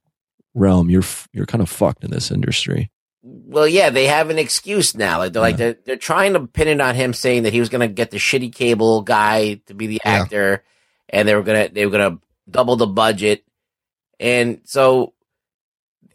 realm, 0.55 0.89
you're 0.89 1.03
you're 1.33 1.47
kind 1.47 1.63
of 1.63 1.69
fucked 1.69 2.05
in 2.05 2.11
this 2.11 2.31
industry. 2.31 2.91
Well, 3.23 3.67
yeah, 3.69 3.91
they 3.91 4.07
have 4.07 4.31
an 4.31 4.39
excuse 4.39 4.95
now. 4.95 5.19
Like 5.19 5.33
they're 5.33 5.43
like 5.43 5.57
they're, 5.57 5.77
they're 5.85 5.97
trying 5.97 6.33
to 6.35 6.47
pin 6.47 6.69
it 6.69 6.81
on 6.81 6.95
him, 6.95 7.13
saying 7.13 7.43
that 7.43 7.53
he 7.53 7.61
was 7.61 7.69
going 7.69 7.87
to 7.87 7.93
get 7.93 8.11
the 8.11 8.17
shitty 8.19 8.55
cable 8.55 9.03
guy 9.03 9.55
to 9.67 9.75
be 9.75 9.87
the 9.89 10.01
Yeah. 10.05 10.23
actor, 10.23 10.65
and 11.09 11.27
they 11.29 11.35
were 11.35 11.43
gonna 11.43 11.69
they 11.69 11.85
were 11.85 11.93
gonna 11.93 12.19
double 12.49 12.77
the 12.77 12.87
budget, 12.87 13.45
and 14.19 14.61
so 14.65 15.13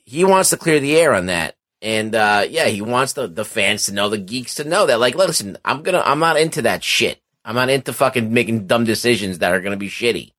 he 0.05 0.23
wants 0.23 0.49
to 0.51 0.57
clear 0.57 0.79
the 0.79 0.95
air 0.97 1.13
on 1.13 1.25
that. 1.27 1.55
And 1.81 2.15
uh, 2.15 2.45
yeah, 2.49 2.65
he 2.67 2.81
wants 2.81 3.13
the, 3.13 3.27
the 3.27 3.45
fans 3.45 3.85
to 3.85 3.93
know, 3.93 4.09
the 4.09 4.17
geeks 4.17 4.55
to 4.55 4.63
know 4.63 4.85
that. 4.87 4.99
Like, 4.99 5.13
listen, 5.15 5.57
I'm 5.63 5.83
gonna, 5.83 6.01
I'm 6.03 6.19
not 6.19 6.39
into 6.39 6.63
that 6.63 6.83
shit. 6.83 7.21
I'm 7.45 7.55
not 7.55 7.69
into 7.69 7.93
fucking 7.93 8.33
making 8.33 8.67
dumb 8.67 8.83
decisions 8.83 9.39
that 9.39 9.53
are 9.53 9.61
gonna 9.61 9.77
be 9.77 9.89
shitty. 9.89 10.31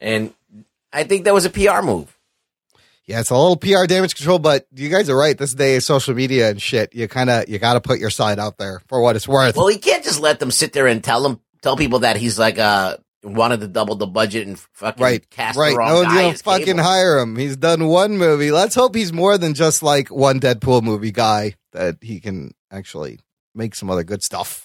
And 0.00 0.34
I 0.92 1.04
think 1.04 1.24
that 1.24 1.34
was 1.34 1.44
a 1.46 1.50
PR 1.50 1.82
move. 1.82 2.16
yeah, 3.06 3.20
it's 3.20 3.30
a 3.30 3.36
little 3.36 3.56
PR 3.56 3.86
damage 3.86 4.14
control, 4.14 4.38
but 4.38 4.66
you 4.74 4.88
guys 4.90 5.08
are 5.10 5.16
right. 5.16 5.36
This 5.36 5.54
day 5.54 5.74
is 5.74 5.86
social 5.86 6.14
media 6.14 6.50
and 6.50 6.60
shit. 6.60 6.94
You 6.94 7.08
kind 7.08 7.30
of 7.30 7.48
you 7.48 7.58
got 7.58 7.74
to 7.74 7.80
put 7.80 7.98
your 7.98 8.10
side 8.10 8.38
out 8.38 8.58
there 8.58 8.80
for 8.86 9.00
what 9.00 9.16
it's 9.16 9.26
worth. 9.26 9.56
Well, 9.56 9.68
he 9.68 9.78
can't 9.78 10.04
just 10.04 10.20
let 10.20 10.38
them 10.40 10.50
sit 10.50 10.72
there 10.72 10.86
and 10.86 11.02
tell 11.02 11.22
them, 11.22 11.40
tell 11.62 11.76
people 11.76 12.00
that 12.00 12.16
he's 12.16 12.38
like, 12.38 12.58
uh, 12.58 12.98
wanted 13.22 13.60
to 13.60 13.68
double 13.68 13.96
the 13.96 14.06
budget 14.06 14.46
and 14.46 14.58
fucking 14.58 15.02
right, 15.02 15.30
cast 15.30 15.58
right. 15.58 15.70
the 15.70 15.76
wrong 15.78 15.88
No 15.88 16.02
guy 16.02 16.14
gonna 16.16 16.28
as 16.28 16.42
fucking 16.42 16.66
Cable. 16.66 16.82
hire 16.82 17.18
him. 17.18 17.36
He's 17.36 17.56
done 17.56 17.88
one 17.88 18.18
movie. 18.18 18.50
Let's 18.50 18.74
hope 18.74 18.94
he's 18.94 19.12
more 19.12 19.38
than 19.38 19.54
just 19.54 19.82
like 19.82 20.08
one 20.10 20.38
Deadpool 20.40 20.82
movie 20.82 21.12
guy. 21.12 21.54
That 21.72 21.96
he 22.02 22.20
can 22.20 22.52
actually 22.70 23.20
make 23.54 23.74
some 23.74 23.90
other 23.90 24.04
good 24.04 24.22
stuff. 24.22 24.63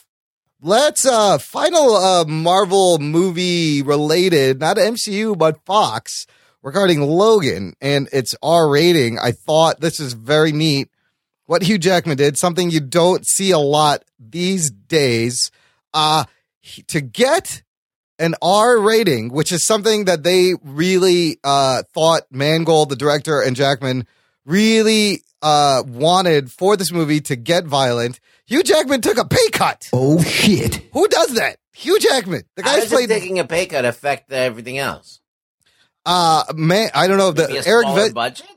Let's 0.61 1.05
uh 1.05 1.37
final 1.37 1.95
uh 1.95 2.25
Marvel 2.25 2.99
movie 2.99 3.81
related, 3.81 4.59
not 4.59 4.75
MCU 4.75 5.37
but 5.37 5.63
Fox 5.65 6.27
regarding 6.61 7.01
Logan 7.01 7.75
and 7.79 8.09
its 8.11 8.35
R 8.43 8.67
rating. 8.69 9.17
I 9.17 9.31
thought 9.31 9.79
this 9.79 10.01
is 10.01 10.11
very 10.11 10.51
neat. 10.51 10.89
What 11.45 11.63
Hugh 11.63 11.77
Jackman 11.77 12.17
did, 12.17 12.37
something 12.37 12.69
you 12.69 12.81
don't 12.81 13.25
see 13.25 13.51
a 13.51 13.57
lot 13.57 14.03
these 14.19 14.69
days. 14.69 15.49
Uh 15.93 16.25
to 16.87 16.99
get 16.99 17.63
an 18.19 18.35
R 18.41 18.79
rating, 18.79 19.29
which 19.29 19.53
is 19.53 19.65
something 19.65 20.05
that 20.05 20.23
they 20.23 20.55
really 20.61 21.39
uh 21.41 21.83
thought 21.93 22.23
Mangold, 22.31 22.89
the 22.89 22.97
director, 22.97 23.39
and 23.39 23.55
Jackman 23.55 24.05
really 24.45 25.23
uh 25.41 25.83
wanted 25.87 26.51
for 26.51 26.75
this 26.77 26.91
movie 26.91 27.21
to 27.21 27.35
get 27.35 27.65
violent. 27.65 28.19
Hugh 28.45 28.63
Jackman 28.63 29.01
took 29.01 29.17
a 29.17 29.25
pay 29.25 29.49
cut. 29.51 29.89
Oh 29.93 30.21
shit. 30.23 30.81
Who 30.93 31.07
does 31.07 31.35
that? 31.35 31.57
Hugh 31.73 31.99
Jackman. 31.99 32.43
The 32.55 32.63
How 32.63 32.73
guy's 32.73 32.83
does 32.83 32.91
played 32.93 33.09
taking 33.09 33.39
a 33.39 33.45
pay 33.45 33.65
cut 33.67 33.85
affect 33.85 34.31
everything 34.31 34.77
else? 34.77 35.19
uh 36.05 36.43
man, 36.55 36.89
I 36.93 37.07
don't 37.07 37.17
know 37.17 37.29
if 37.29 37.37
Maybe 37.37 37.53
the 37.53 37.59
a 37.59 37.67
Eric 37.67 37.83
smaller 37.85 38.01
Vet, 38.05 38.13
budget. 38.13 38.47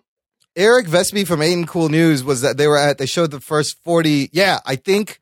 Eric 0.57 0.87
Vespe 0.87 1.27
from 1.27 1.43
Ain't 1.43 1.67
Cool 1.69 1.89
News 1.89 2.23
was 2.25 2.41
that 2.43 2.57
they 2.57 2.67
were 2.67 2.79
at 2.79 2.99
they 2.99 3.07
showed 3.07 3.31
the 3.31 3.41
first 3.41 3.83
40 3.85 4.31
yeah 4.33 4.61
I 4.67 4.77
think 4.77 5.21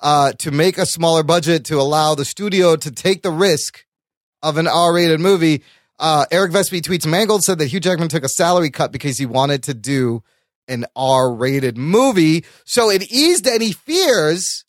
uh 0.00 0.32
to 0.38 0.50
make 0.50 0.78
a 0.78 0.86
smaller 0.86 1.22
budget 1.22 1.64
to 1.66 1.80
allow 1.80 2.14
the 2.14 2.24
studio 2.24 2.76
to 2.76 2.90
take 2.90 3.22
the 3.22 3.30
risk 3.30 3.84
of 4.42 4.56
an 4.56 4.66
R-rated 4.68 5.20
movie 5.20 5.62
uh 5.98 6.26
Eric 6.30 6.52
Vespe 6.52 6.80
tweets 6.80 7.06
Mangold 7.06 7.42
said 7.44 7.58
that 7.58 7.66
Hugh 7.66 7.80
Jackman 7.80 8.08
took 8.08 8.24
a 8.24 8.28
salary 8.28 8.70
cut 8.70 8.92
because 8.92 9.18
he 9.18 9.26
wanted 9.26 9.62
to 9.64 9.74
do 9.74 10.22
an 10.68 10.84
R-rated 10.94 11.76
movie 11.78 12.44
so 12.64 12.90
it 12.90 13.10
eased 13.10 13.46
any 13.46 13.72
fears 13.72 14.64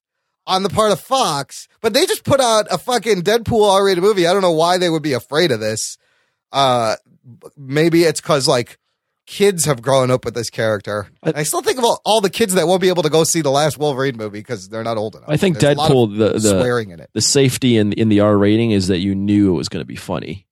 on 0.48 0.64
the 0.64 0.70
part 0.70 0.92
of 0.92 1.00
Fox 1.00 1.68
but 1.82 1.94
they 1.94 2.06
just 2.06 2.24
put 2.24 2.40
out 2.40 2.68
a 2.72 2.78
fucking 2.78 3.22
Deadpool 3.22 3.70
R-rated 3.72 4.04
movie 4.04 4.28
I 4.28 4.34
don't 4.34 4.42
know 4.42 4.52
why 4.52 4.78
they 4.78 4.90
would 4.90 5.04
be 5.04 5.14
afraid 5.14 5.52
of 5.52 5.60
this 5.60 5.98
uh 6.52 6.96
maybe 7.58 8.04
it's 8.04 8.22
cuz 8.22 8.48
like 8.48 8.78
kids 9.30 9.66
have 9.66 9.80
grown 9.80 10.10
up 10.10 10.26
with 10.26 10.34
this 10.34 10.50
character. 10.50 11.08
I- 11.22 11.34
I, 11.36 11.44
still 11.44 11.62
think 11.62 11.78
of 11.78 11.84
all, 11.84 12.02
all 12.04 12.20
the 12.20 12.32
kids 12.32 12.56
that 12.56 12.68
won't 12.68 12.82
be 12.82 12.90
able 12.90 13.04
to 13.04 13.12
go 13.12 13.24
see 13.24 13.42
the 13.42 13.52
last 13.52 13.78
Wolverine 13.78 14.18
movie 14.18 14.40
because 14.40 14.70
they're 14.70 14.84
not 14.84 14.98
old 14.98 15.16
enough. 15.16 15.30
I 15.30 15.38
think 15.38 15.60
There's 15.60 15.76
a 15.76 15.78
lot 15.78 15.92
of 15.92 15.96
Deadpool 15.96 16.18
the 16.18 16.40
the, 16.40 16.60
swearing 16.60 16.90
in 16.90 17.00
it. 17.00 17.12
the 17.14 17.22
safety 17.22 17.78
in 17.78 17.94
in 17.94 18.10
the 18.10 18.22
R 18.22 18.36
rating 18.36 18.72
is 18.72 18.88
that 18.88 18.98
you 18.98 19.14
knew 19.14 19.54
it 19.54 19.58
was 19.58 19.70
going 19.70 19.82
to 19.82 19.88
be 19.88 19.96
funny. 19.96 20.48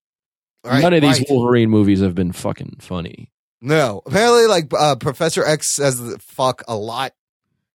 Right, 0.63 0.83
None 0.83 0.93
of 0.93 1.01
these 1.01 1.17
right. 1.19 1.27
Wolverine 1.27 1.71
movies 1.71 2.01
have 2.01 2.13
been 2.13 2.31
fucking 2.31 2.77
funny. 2.79 3.31
No, 3.61 4.01
apparently, 4.05 4.47
like 4.47 4.71
uh, 4.77 4.95
Professor 4.95 5.45
X 5.45 5.73
says 5.73 5.99
the 5.99 6.19
fuck 6.19 6.63
a 6.67 6.75
lot 6.75 7.13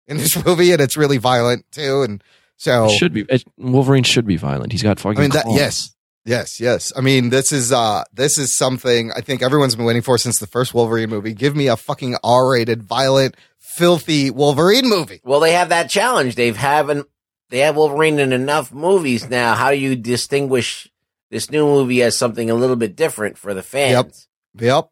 in 0.06 0.16
this 0.16 0.42
movie, 0.44 0.72
and 0.72 0.80
it's 0.80 0.96
really 0.96 1.18
violent 1.18 1.64
too. 1.70 2.02
And 2.02 2.22
so, 2.56 2.86
It 2.86 2.92
should 2.92 3.12
be 3.12 3.24
it, 3.28 3.44
Wolverine 3.56 4.02
should 4.02 4.26
be 4.26 4.36
violent. 4.36 4.72
He's 4.72 4.82
got 4.82 4.98
fucking. 4.98 5.18
I 5.18 5.22
mean, 5.22 5.30
that 5.30 5.46
yes, 5.48 5.94
yes, 6.24 6.60
yes. 6.60 6.92
I 6.96 7.00
mean, 7.00 7.30
this 7.30 7.52
is 7.52 7.72
uh, 7.72 8.02
this 8.12 8.38
is 8.38 8.56
something 8.56 9.12
I 9.12 9.20
think 9.20 9.42
everyone's 9.42 9.76
been 9.76 9.84
waiting 9.86 10.02
for 10.02 10.18
since 10.18 10.40
the 10.40 10.46
first 10.46 10.74
Wolverine 10.74 11.10
movie. 11.10 11.34
Give 11.34 11.54
me 11.54 11.68
a 11.68 11.76
fucking 11.76 12.16
R-rated, 12.24 12.82
violent, 12.82 13.36
filthy 13.58 14.30
Wolverine 14.30 14.88
movie. 14.88 15.20
Well, 15.24 15.40
they 15.40 15.52
have 15.52 15.68
that 15.68 15.88
challenge. 15.88 16.34
They've 16.34 16.56
haven't 16.56 17.06
they 17.50 17.60
have 17.60 17.76
Wolverine 17.76 18.18
in 18.18 18.32
enough 18.32 18.72
movies 18.72 19.28
now. 19.28 19.54
How 19.54 19.70
do 19.70 19.76
you 19.76 19.96
distinguish 19.96 20.90
this 21.30 21.50
new 21.50 21.64
movie 21.64 22.02
as 22.02 22.18
something 22.18 22.50
a 22.50 22.54
little 22.54 22.76
bit 22.76 22.96
different 22.96 23.38
for 23.38 23.54
the 23.54 23.62
fans? 23.62 24.26
Yep, 24.54 24.62
yep. 24.62 24.90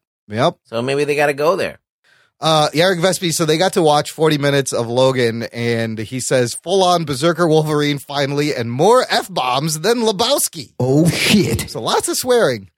So 0.63 0.81
maybe 0.81 1.03
they 1.03 1.15
got 1.15 1.27
to 1.27 1.33
go 1.33 1.55
there. 1.55 1.79
Uh, 2.39 2.69
Eric 2.73 2.99
Vespe, 2.99 3.31
so 3.31 3.45
they 3.45 3.57
got 3.57 3.73
to 3.73 3.81
watch 3.81 4.11
40 4.11 4.37
minutes 4.37 4.71
of 4.71 4.87
Logan, 4.87 5.43
and 5.51 5.97
he 5.97 6.19
says 6.19 6.53
full 6.53 6.83
on 6.83 7.03
Berserker 7.03 7.47
Wolverine 7.47 7.97
finally, 7.97 8.53
and 8.53 8.71
more 8.71 9.05
F 9.09 9.33
bombs 9.33 9.79
than 9.79 10.01
Lebowski. 10.01 10.73
Oh 10.79 11.09
shit. 11.09 11.69
So 11.71 11.81
lots 11.81 12.07
of 12.07 12.15
swearing. 12.15 12.69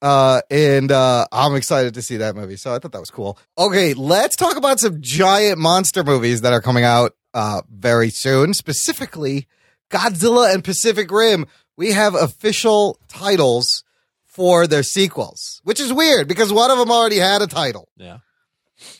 Uh, 0.00 0.40
and 0.50 0.90
uh, 0.90 1.26
I'm 1.30 1.54
excited 1.54 1.94
to 1.94 2.02
see 2.02 2.16
that 2.16 2.34
movie. 2.34 2.56
So 2.56 2.74
I 2.74 2.78
thought 2.78 2.92
that 2.92 3.00
was 3.00 3.10
cool. 3.10 3.38
Okay, 3.56 3.94
let's 3.94 4.34
talk 4.34 4.56
about 4.56 4.80
some 4.80 5.00
giant 5.00 5.58
monster 5.58 6.02
movies 6.02 6.40
that 6.40 6.52
are 6.52 6.62
coming 6.62 6.82
out 6.82 7.14
uh, 7.34 7.62
very 7.70 8.10
soon, 8.10 8.54
specifically 8.54 9.46
Godzilla 9.90 10.52
and 10.52 10.64
Pacific 10.64 11.10
Rim. 11.10 11.46
We 11.76 11.92
have 11.92 12.14
official 12.14 12.98
titles 13.08 13.84
for 14.32 14.66
their 14.66 14.82
sequels, 14.82 15.60
which 15.62 15.78
is 15.78 15.92
weird 15.92 16.26
because 16.26 16.52
one 16.52 16.70
of 16.70 16.78
them 16.78 16.90
already 16.90 17.18
had 17.18 17.42
a 17.42 17.46
title. 17.46 17.88
Yeah. 17.96 18.18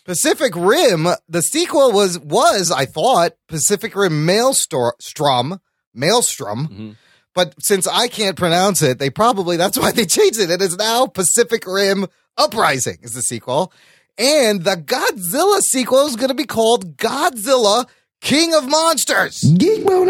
Pacific 0.04 0.54
Rim, 0.54 1.08
the 1.28 1.42
sequel 1.42 1.90
was 1.92 2.18
was 2.18 2.70
I 2.70 2.84
thought 2.86 3.32
Pacific 3.48 3.96
Rim 3.96 4.24
Maelstrom, 4.26 5.58
Maelstrom. 5.94 6.68
Mhm. 6.68 6.96
But 7.34 7.54
since 7.60 7.86
I 7.86 8.08
can't 8.08 8.36
pronounce 8.36 8.82
it, 8.82 8.98
they 8.98 9.10
probably 9.10 9.56
that's 9.56 9.78
why 9.78 9.90
they 9.90 10.04
changed 10.18 10.38
it. 10.38 10.50
It 10.50 10.62
is 10.62 10.76
now 10.76 11.06
Pacific 11.06 11.64
Rim 11.66 12.06
Uprising 12.36 12.98
is 13.02 13.14
the 13.14 13.22
sequel. 13.22 13.72
And 14.18 14.64
the 14.64 14.76
Godzilla 14.76 15.60
sequel 15.60 16.06
is 16.06 16.16
going 16.16 16.28
to 16.28 16.34
be 16.34 16.44
called 16.44 16.96
Godzilla 16.98 17.86
King 18.20 18.54
of 18.54 18.68
Monsters. 18.68 19.42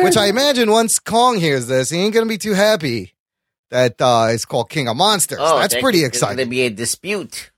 Which 0.05 0.17
I 0.17 0.27
imagine 0.27 0.71
once 0.71 0.99
Kong 0.99 1.39
hears 1.39 1.67
this, 1.69 1.91
he 1.91 1.99
ain't 1.99 2.13
going 2.13 2.27
to 2.27 2.29
be 2.29 2.39
too 2.39 2.55
happy 2.55 3.12
that 3.73 4.01
uh, 4.01 4.29
it's 4.31 4.45
called 4.45 4.71
King 4.71 4.89
of 4.89 4.97
Monsters. 4.97 5.39
Oh, 5.41 5.59
that's 5.59 5.75
there- 5.75 5.83
pretty 5.83 5.99
there's 6.01 6.09
exciting. 6.11 6.37
Going 6.37 6.47
to 6.47 6.51
be 6.51 6.63
a 6.63 6.71
dispute. 6.71 7.51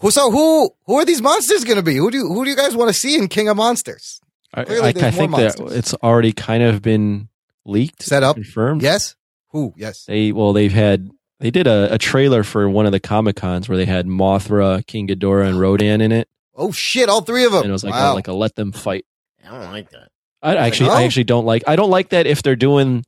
Who, 0.00 0.10
so 0.10 0.30
who 0.30 0.70
who 0.86 0.94
are 0.98 1.04
these 1.04 1.20
monsters 1.20 1.64
going 1.64 1.76
to 1.76 1.82
be? 1.82 1.96
Who 1.96 2.10
do 2.10 2.16
you, 2.18 2.28
who 2.28 2.44
do 2.44 2.50
you 2.50 2.56
guys 2.56 2.74
want 2.74 2.88
to 2.88 2.94
see 2.94 3.16
in 3.16 3.28
King 3.28 3.48
of 3.48 3.56
Monsters? 3.58 4.20
I, 4.54 4.64
Clearly 4.64 4.88
I, 4.88 4.92
there's 4.92 5.04
I 5.04 5.10
more 5.10 5.18
think 5.18 5.30
that 5.36 5.58
monsters. 5.60 5.78
it's 5.78 5.94
already 5.94 6.32
kind 6.32 6.62
of 6.62 6.80
been 6.80 7.28
leaked, 7.66 8.02
Set 8.02 8.22
up? 8.22 8.36
confirmed. 8.36 8.80
Yes. 8.82 9.14
Who? 9.48 9.74
Yes. 9.76 10.04
They 10.06 10.32
well, 10.32 10.52
they've 10.54 10.72
had 10.72 11.10
they 11.40 11.50
did 11.50 11.66
a, 11.66 11.92
a 11.92 11.98
trailer 11.98 12.44
for 12.44 12.68
one 12.70 12.86
of 12.86 12.92
the 12.92 13.00
comic 13.00 13.36
cons 13.36 13.68
where 13.68 13.76
they 13.76 13.84
had 13.84 14.06
Mothra, 14.06 14.86
King 14.86 15.06
Ghidorah, 15.08 15.48
and 15.48 15.60
Rodan 15.60 16.00
in 16.00 16.12
it, 16.12 16.28
Oh 16.54 16.72
shit! 16.72 17.08
All 17.10 17.20
three 17.20 17.44
of 17.44 17.52
them. 17.52 17.62
and 17.62 17.68
it 17.70 17.72
was 17.72 17.84
like 17.84 17.92
wow. 17.92 18.12
a, 18.12 18.14
like 18.14 18.28
a 18.28 18.32
let 18.32 18.54
them 18.54 18.72
fight. 18.72 19.04
I 19.44 19.50
don't 19.50 19.70
like 19.72 19.90
that. 19.90 20.08
I 20.40 20.56
actually, 20.56 20.90
Oh. 20.90 20.94
I 20.94 21.02
actually 21.02 21.24
don't 21.24 21.44
like. 21.44 21.64
I 21.66 21.76
don't 21.76 21.90
like 21.90 22.10
that 22.10 22.26
if 22.26 22.42
they're 22.42 22.56
doing 22.56 23.04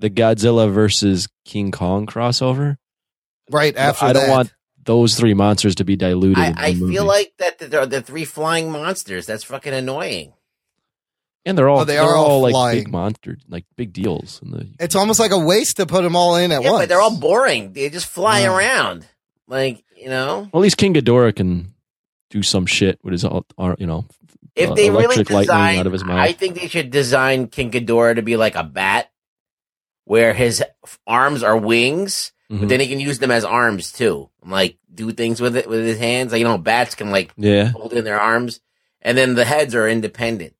the 0.00 0.10
Godzilla 0.10 0.70
versus 0.72 1.28
King 1.44 1.70
Kong 1.70 2.06
crossover. 2.06 2.76
right 3.50 3.76
after 3.76 4.06
I 4.06 4.12
don't 4.12 4.26
that. 4.26 4.30
want 4.30 4.52
those 4.84 5.14
three 5.14 5.34
monsters 5.34 5.74
to 5.76 5.84
be 5.84 5.94
diluted. 5.96 6.38
in 6.44 6.58
I, 6.58 6.68
I 6.70 6.74
movie. 6.74 6.94
feel 6.94 7.04
like 7.04 7.32
that 7.38 7.58
they're 7.58 7.86
the 7.86 8.00
three 8.02 8.24
flying 8.24 8.70
monsters. 8.72 9.26
That's 9.26 9.44
fucking 9.44 9.72
annoying. 9.74 10.32
and 11.44 11.56
they're 11.56 11.68
all 11.68 11.80
Oh, 11.80 11.84
they 11.84 11.94
they 11.94 11.98
are 11.98 12.08
are 12.10 12.16
all 12.16 12.44
all 12.44 12.50
like 12.50 12.74
big 12.76 12.90
monsters, 12.90 13.42
like 13.48 13.64
big 13.76 13.92
deals. 13.92 14.40
In 14.42 14.50
the 14.50 14.66
It's 14.78 14.94
almost 14.94 15.20
like 15.20 15.30
a 15.32 15.38
waste 15.38 15.76
to 15.76 15.86
put 15.86 16.02
them 16.02 16.16
all 16.16 16.36
in 16.36 16.50
at 16.52 16.62
yeah, 16.62 16.70
once. 16.70 16.82
but 16.82 16.88
they're 16.88 17.00
all 17.00 17.16
boring. 17.16 17.72
They 17.72 17.88
just 17.90 18.06
fly 18.06 18.40
Yeah. 18.40 18.56
around. 18.56 19.06
Like, 19.46 19.84
you 19.96 20.08
know, 20.08 20.48
well, 20.52 20.60
at 20.60 20.64
least 20.64 20.76
King 20.76 20.94
Ghidorah 20.94 21.34
can 21.36 21.74
do 22.30 22.42
some 22.42 22.64
shit 22.66 22.98
with 23.02 23.12
his, 23.12 23.24
all- 23.24 23.44
all- 23.58 23.74
you 23.78 23.86
know, 23.86 24.06
if 24.54 24.70
uh, 24.70 24.74
they 24.74 24.90
really 24.90 25.04
electric 25.04 25.30
lightning 25.30 25.46
design, 25.56 25.78
out 25.78 25.86
of 25.86 25.92
his 25.92 26.04
mouth. 26.04 26.18
I 26.20 26.32
think 26.32 26.54
they 26.58 26.68
should 26.68 26.90
design 26.90 27.48
King 27.48 27.70
Ghidorah 27.70 28.14
to 28.16 28.22
be 28.22 28.36
like 28.36 28.54
a 28.54 28.62
bat, 28.64 29.09
where 30.04 30.32
his 30.34 30.62
f- 30.84 30.98
arms 31.06 31.42
are 31.42 31.56
wings, 31.56 32.32
Mhm. 32.50 32.60
but 32.60 32.68
then 32.68 32.80
he 32.80 32.88
can 32.88 33.00
use 33.00 33.18
them 33.18 33.30
as 33.30 33.44
arms 33.44 33.92
too. 33.92 34.28
Like 34.44 34.76
do 34.92 35.12
things 35.12 35.40
with 35.40 35.56
it 35.56 35.68
with 35.68 35.84
his 35.84 35.98
hands. 35.98 36.32
Like 36.32 36.40
you 36.40 36.44
know, 36.46 36.58
bats 36.58 36.94
can 36.94 37.10
like 37.10 37.32
yeah, 37.36 37.68
hold 37.70 37.92
in 37.92 38.04
their 38.04 38.20
arms, 38.20 38.60
and 39.02 39.16
then 39.16 39.34
the 39.34 39.44
heads 39.44 39.74
are 39.74 39.88
independent. 39.88 40.54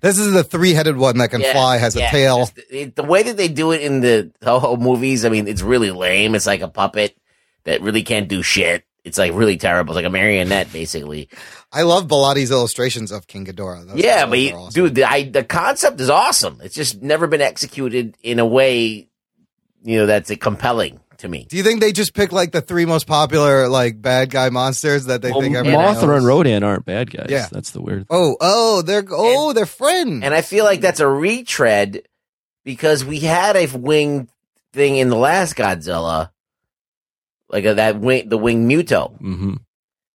This 0.00 0.16
is 0.18 0.32
the 0.32 0.44
three-headed 0.44 0.96
one 0.96 1.18
that 1.18 1.30
can 1.30 1.40
Yeah, 1.40 1.52
fly, 1.52 1.76
has 1.78 1.96
yeah, 1.96 2.06
a 2.06 2.10
tail. 2.10 2.38
just 2.38 2.54
The, 2.70 2.84
the 2.94 3.02
way 3.02 3.24
that 3.24 3.36
they 3.36 3.48
do 3.48 3.72
it 3.72 3.80
in 3.82 4.00
the 4.00 4.30
Toho 4.40 4.78
movies, 4.80 5.24
I 5.24 5.28
mean, 5.28 5.48
it's 5.48 5.60
really 5.62 5.90
lame. 5.90 6.36
It's 6.36 6.46
like 6.46 6.60
a 6.60 6.68
puppet 6.68 7.16
that 7.64 7.82
really 7.82 8.04
can't 8.04 8.28
do 8.28 8.42
shit. 8.44 8.84
It's 9.04 9.18
like 9.18 9.32
really 9.34 9.56
terrible. 9.56 9.92
It's 9.92 9.96
like 9.96 10.04
a 10.04 10.10
marionette, 10.10 10.72
basically. 10.72 11.28
I 11.72 11.82
love 11.82 12.06
Bilatti's 12.06 12.50
illustrations 12.50 13.10
of 13.10 13.26
King 13.26 13.46
Ghidorah. 13.46 13.86
Those- 13.88 13.96
yeah, 13.96 14.26
but 14.26 14.34
are 14.34 14.36
you, 14.36 14.52
awesome. 14.54 14.84
dude, 14.84 14.94
the, 14.94 15.04
I, 15.04 15.24
the 15.24 15.42
concept 15.42 16.00
is 16.00 16.08
awesome. 16.08 16.60
It's 16.62 16.74
just 16.74 17.02
never 17.02 17.26
been 17.26 17.40
executed 17.40 18.16
in 18.22 18.38
a 18.38 18.46
way, 18.46 19.08
you 19.82 19.98
know, 19.98 20.06
that's 20.06 20.34
compelling 20.36 21.00
to 21.18 21.28
me. 21.28 21.46
Do 21.48 21.56
you 21.56 21.62
think 21.62 21.80
they 21.80 21.92
just 21.92 22.14
pick 22.14 22.30
like 22.30 22.52
the 22.52 22.60
three 22.60 22.84
most 22.84 23.06
popular 23.06 23.68
like 23.68 24.00
bad 24.00 24.30
guy 24.30 24.50
monsters 24.50 25.06
that 25.06 25.22
they 25.22 25.30
well, 25.30 25.40
think 25.40 25.56
everyone 25.56 25.84
Mothra 25.84 26.02
knows? 26.02 26.18
and 26.18 26.26
Rodan 26.26 26.62
aren't 26.62 26.84
bad 26.84 27.10
guys. 27.10 27.26
Yeah. 27.28 27.48
that's 27.50 27.70
the 27.70 27.80
weird. 27.80 28.06
Oh, 28.10 28.36
oh, 28.40 28.82
they're 28.82 29.04
oh, 29.10 29.52
they're 29.52 29.66
friends. 29.66 30.22
And 30.22 30.34
I 30.34 30.42
feel 30.42 30.64
like 30.64 30.80
that's 30.80 31.00
a 31.00 31.08
retread 31.08 32.02
because 32.64 33.04
we 33.04 33.20
had 33.20 33.56
a 33.56 33.66
wing 33.66 34.28
thing 34.72 34.96
in 34.96 35.08
the 35.08 35.16
last 35.16 35.56
Godzilla, 35.56 36.30
like 37.52 37.64
a, 37.64 37.74
that 37.74 38.00
wing, 38.00 38.28
the 38.28 38.38
wing 38.38 38.68
Muto. 38.68 39.16
hmm 39.18 39.54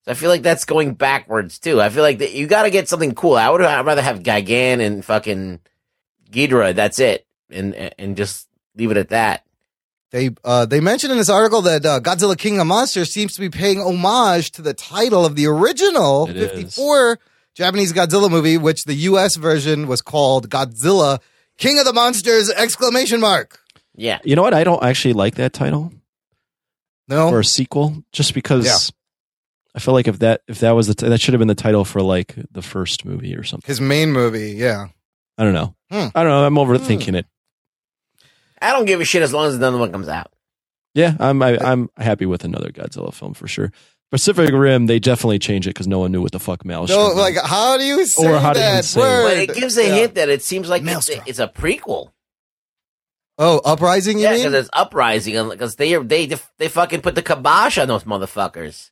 So 0.06 0.12
I 0.12 0.14
feel 0.16 0.30
like 0.30 0.42
that's 0.42 0.66
going 0.66 0.96
backwards 0.96 1.60
too. 1.60 1.82
I 1.82 1.90
feel 1.90 2.04
like 2.04 2.18
that 2.20 2.34
you 2.34 2.48
got 2.48 2.64
to 2.64 2.70
get 2.70 2.90
something 2.90 3.14
cool. 3.16 3.36
I 3.36 3.50
would 3.50 3.62
I'd 3.62 3.86
rather 3.86 4.02
have 4.02 4.20
Gigan 4.24 4.80
and 4.86 5.06
fucking 5.06 5.60
Ghidorah. 6.32 6.76
That's 6.76 7.00
it, 7.00 7.26
and 7.50 7.74
and 7.76 8.18
just 8.18 8.48
leave 8.76 8.92
it 8.92 8.98
at 8.98 9.10
that. 9.10 9.44
They 10.12 10.32
uh, 10.44 10.66
they 10.66 10.80
mentioned 10.80 11.12
in 11.12 11.18
this 11.18 11.30
article 11.30 11.62
that 11.64 11.86
uh, 11.86 12.00
Godzilla 12.00 12.38
King 12.38 12.60
of 12.60 12.68
Monsters 12.68 13.12
seems 13.12 13.34
to 13.36 13.42
be 13.42 13.50
paying 13.50 13.80
homage 13.82 14.52
to 14.52 14.62
the 14.62 14.74
title 14.74 15.26
of 15.26 15.36
the 15.36 15.48
original 15.48 16.30
It 16.30 16.38
is. 16.38 16.52
54 16.76 17.20
Japanese 17.56 17.92
Godzilla 17.92 18.30
movie, 18.30 18.58
which 18.58 18.86
the 18.86 18.94
U.S. 18.94 19.36
version 19.36 19.88
was 19.88 20.02
called 20.02 20.50
Godzilla 20.50 21.20
King 21.58 21.80
of 21.80 21.86
the 21.86 21.92
Monsters! 21.94 22.50
Exclamation 22.52 23.20
mark. 23.20 23.60
Yeah, 23.96 24.20
You 24.24 24.36
know 24.36 24.44
what? 24.44 24.54
I 24.54 24.64
don't 24.64 24.84
actually 24.84 25.14
like 25.16 25.36
that 25.36 25.54
title 25.54 25.92
No, 27.08 27.30
for 27.30 27.40
a 27.40 27.46
sequel, 27.46 28.04
just 28.12 28.34
because 28.34 28.66
Yeah. 28.66 28.78
I 29.76 29.80
feel 29.80 29.94
like 29.94 30.08
if 30.08 30.20
that 30.20 30.42
if 30.48 30.60
that 30.60 30.72
was 30.72 30.88
the 30.88 30.96
t- 30.96 31.08
that 31.08 31.22
should 31.22 31.34
have 31.34 31.40
been 31.40 31.48
the 31.48 31.56
title 31.56 31.86
for 31.86 32.02
like 32.02 32.36
the 32.52 32.62
first 32.62 33.06
movie 33.06 33.36
or 33.36 33.44
something. 33.44 33.68
his 33.68 33.80
main 33.80 34.12
movie. 34.12 34.52
Yeah, 34.54 34.88
I 35.38 35.44
don't 35.44 35.54
know. 35.54 35.76
Hmm. 35.92 36.08
I 36.16 36.24
don't 36.24 36.32
know. 36.32 36.46
I'm 36.46 36.56
overthinking 36.56 37.16
it. 37.16 37.26
I 38.62 38.72
don't 38.72 38.86
give 38.86 39.00
a 39.02 39.06
shit 39.06 39.22
as 39.22 39.34
long 39.34 39.48
as 39.48 39.56
another 39.56 39.78
one 39.78 39.92
comes 39.92 40.08
out. 40.10 40.32
Yeah, 40.96 41.16
I'm 41.20 41.42
I, 41.44 41.58
I'm 41.62 41.90
happy 41.98 42.26
with 42.26 42.44
another 42.44 42.70
Godzilla 42.72 43.14
film 43.14 43.34
for 43.36 43.48
sure. 43.48 43.72
Pacific 44.10 44.52
Rim, 44.54 44.86
they 44.88 45.00
definitely 45.00 45.38
changed 45.38 45.68
it 45.68 45.72
because 45.72 45.86
no 45.88 46.00
one 46.00 46.12
knew 46.14 46.22
what 46.22 46.32
the 46.32 46.40
fuck 46.40 46.64
Maelstrom. 46.66 46.98
no, 46.98 47.08
was. 47.10 47.18
like 47.18 47.36
how 47.44 47.78
do 47.78 47.84
you 47.84 48.06
say 48.06 48.26
Or 48.26 48.40
how 48.40 48.54
to 48.54 48.60
even 48.60 48.72
that 48.72 48.86
say 48.86 49.00
it. 49.00 49.04
word? 49.04 49.24
But 49.24 49.38
it 49.38 49.54
gives 49.60 49.78
a 49.78 49.84
Yeah. 49.86 49.96
hint 49.96 50.16
that 50.16 50.30
it 50.30 50.42
seems 50.42 50.70
like 50.70 50.82
it's, 50.82 50.86
Maelstrom. 50.86 51.22
it's 51.28 51.40
a 51.40 51.48
prequel. 51.48 52.12
Oh, 53.38 53.62
Uprising. 53.64 54.18
You 54.18 54.24
Yeah, 54.26 54.36
because 54.38 54.54
it's 54.54 54.70
uprising 54.74 55.50
because 55.50 55.76
they 55.76 55.96
they 55.96 56.26
they 56.58 56.68
fucking 56.70 57.02
put 57.02 57.16
the 57.16 57.22
kibosh 57.22 57.78
on 57.78 57.88
those 57.88 58.04
motherfuckers 58.04 58.90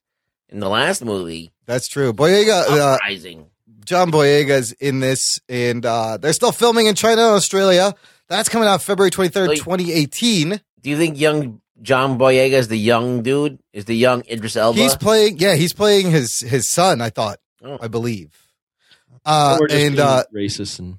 in 0.50 0.60
the 0.60 0.70
last 0.70 1.04
movie. 1.04 1.52
That's 1.66 1.88
true. 1.88 2.14
Boyega, 2.14 2.64
uh, 2.70 2.94
Uprising. 2.96 3.48
John 3.86 4.12
Boyega's 4.12 4.72
in 4.74 5.00
this, 5.00 5.40
and 5.50 5.86
uh, 5.86 6.18
they're 6.18 6.34
still 6.34 6.52
filming 6.52 6.86
in 6.88 6.96
China 6.96 7.22
and 7.22 7.32
Australia. 7.36 7.94
That's 8.28 8.50
coming 8.50 8.68
out 8.68 8.82
February 8.82 9.12
23rd, 9.12 9.48
Like- 9.50 9.58
2018. 9.60 10.60
Do 10.82 10.90
you 10.90 10.98
think 10.98 11.20
young 11.20 11.62
John 11.82 12.18
Boyega 12.18 12.54
is 12.54 12.68
the 12.68 12.78
young 12.78 13.22
dude? 13.24 13.60
Is 13.74 13.86
the 13.86 13.96
young 13.96 14.24
Idris 14.30 14.56
Elba? 14.56 14.80
He's 14.80 14.96
playing, 14.96 15.38
yeah, 15.40 15.56
he's 15.56 15.74
playing 15.74 16.12
his 16.12 16.40
his 16.40 16.70
son, 16.70 17.02
I 17.02 17.10
thought, 17.10 17.40
Oh. 17.64 17.78
I 17.82 17.88
believe. 17.88 18.32
Uh, 19.26 19.58
We're 19.60 19.68
just 19.68 19.82
and 19.84 19.96
being 19.96 20.08
uh, 20.08 20.24
racist 20.34 20.78
and 20.80 20.98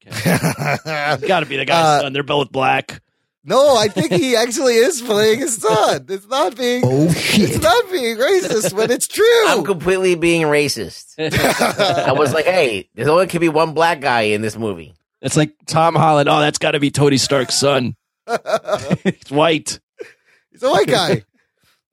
typecast. 0.00 1.26
Got 1.26 1.40
to 1.40 1.46
be 1.46 1.56
the 1.56 1.64
guy's 1.64 1.84
Uh, 1.84 2.00
son. 2.02 2.12
They're 2.12 2.22
both 2.22 2.50
black. 2.52 3.00
no, 3.44 3.76
I 3.76 3.88
think 3.88 4.12
he 4.12 4.36
actually 4.36 4.74
is 4.76 5.02
playing 5.02 5.40
his 5.40 5.56
son. 5.56 6.06
It's 6.08 6.26
not 6.28 6.56
being, 6.56 6.82
Oh 6.84 7.06
it's 7.08 7.60
not 7.62 7.90
being 7.90 8.16
racist 8.16 8.72
when 8.72 8.90
it's 8.90 9.08
true. 9.08 9.46
I'm 9.48 9.64
completely 9.64 10.14
being 10.14 10.42
racist. 10.42 11.14
I 12.06 12.12
was 12.12 12.32
like, 12.32 12.44
hey, 12.44 12.88
there's 12.94 13.08
only 13.08 13.26
could 13.26 13.40
be 13.40 13.48
one 13.48 13.74
black 13.74 14.00
guy 14.00 14.22
in 14.22 14.42
this 14.42 14.56
movie. 14.56 14.94
It's 15.20 15.36
like 15.36 15.52
Tom 15.66 15.94
Holland. 15.94 16.28
Oh, 16.28 16.40
that's 16.40 16.58
got 16.58 16.72
to 16.72 16.80
be 16.80 16.90
Tony 16.90 17.16
Stark's 17.16 17.54
son. 17.54 17.94
He's 19.04 19.30
white. 19.30 19.78
He's 20.50 20.62
a 20.62 20.70
white 20.70 20.88
guy. 20.88 21.24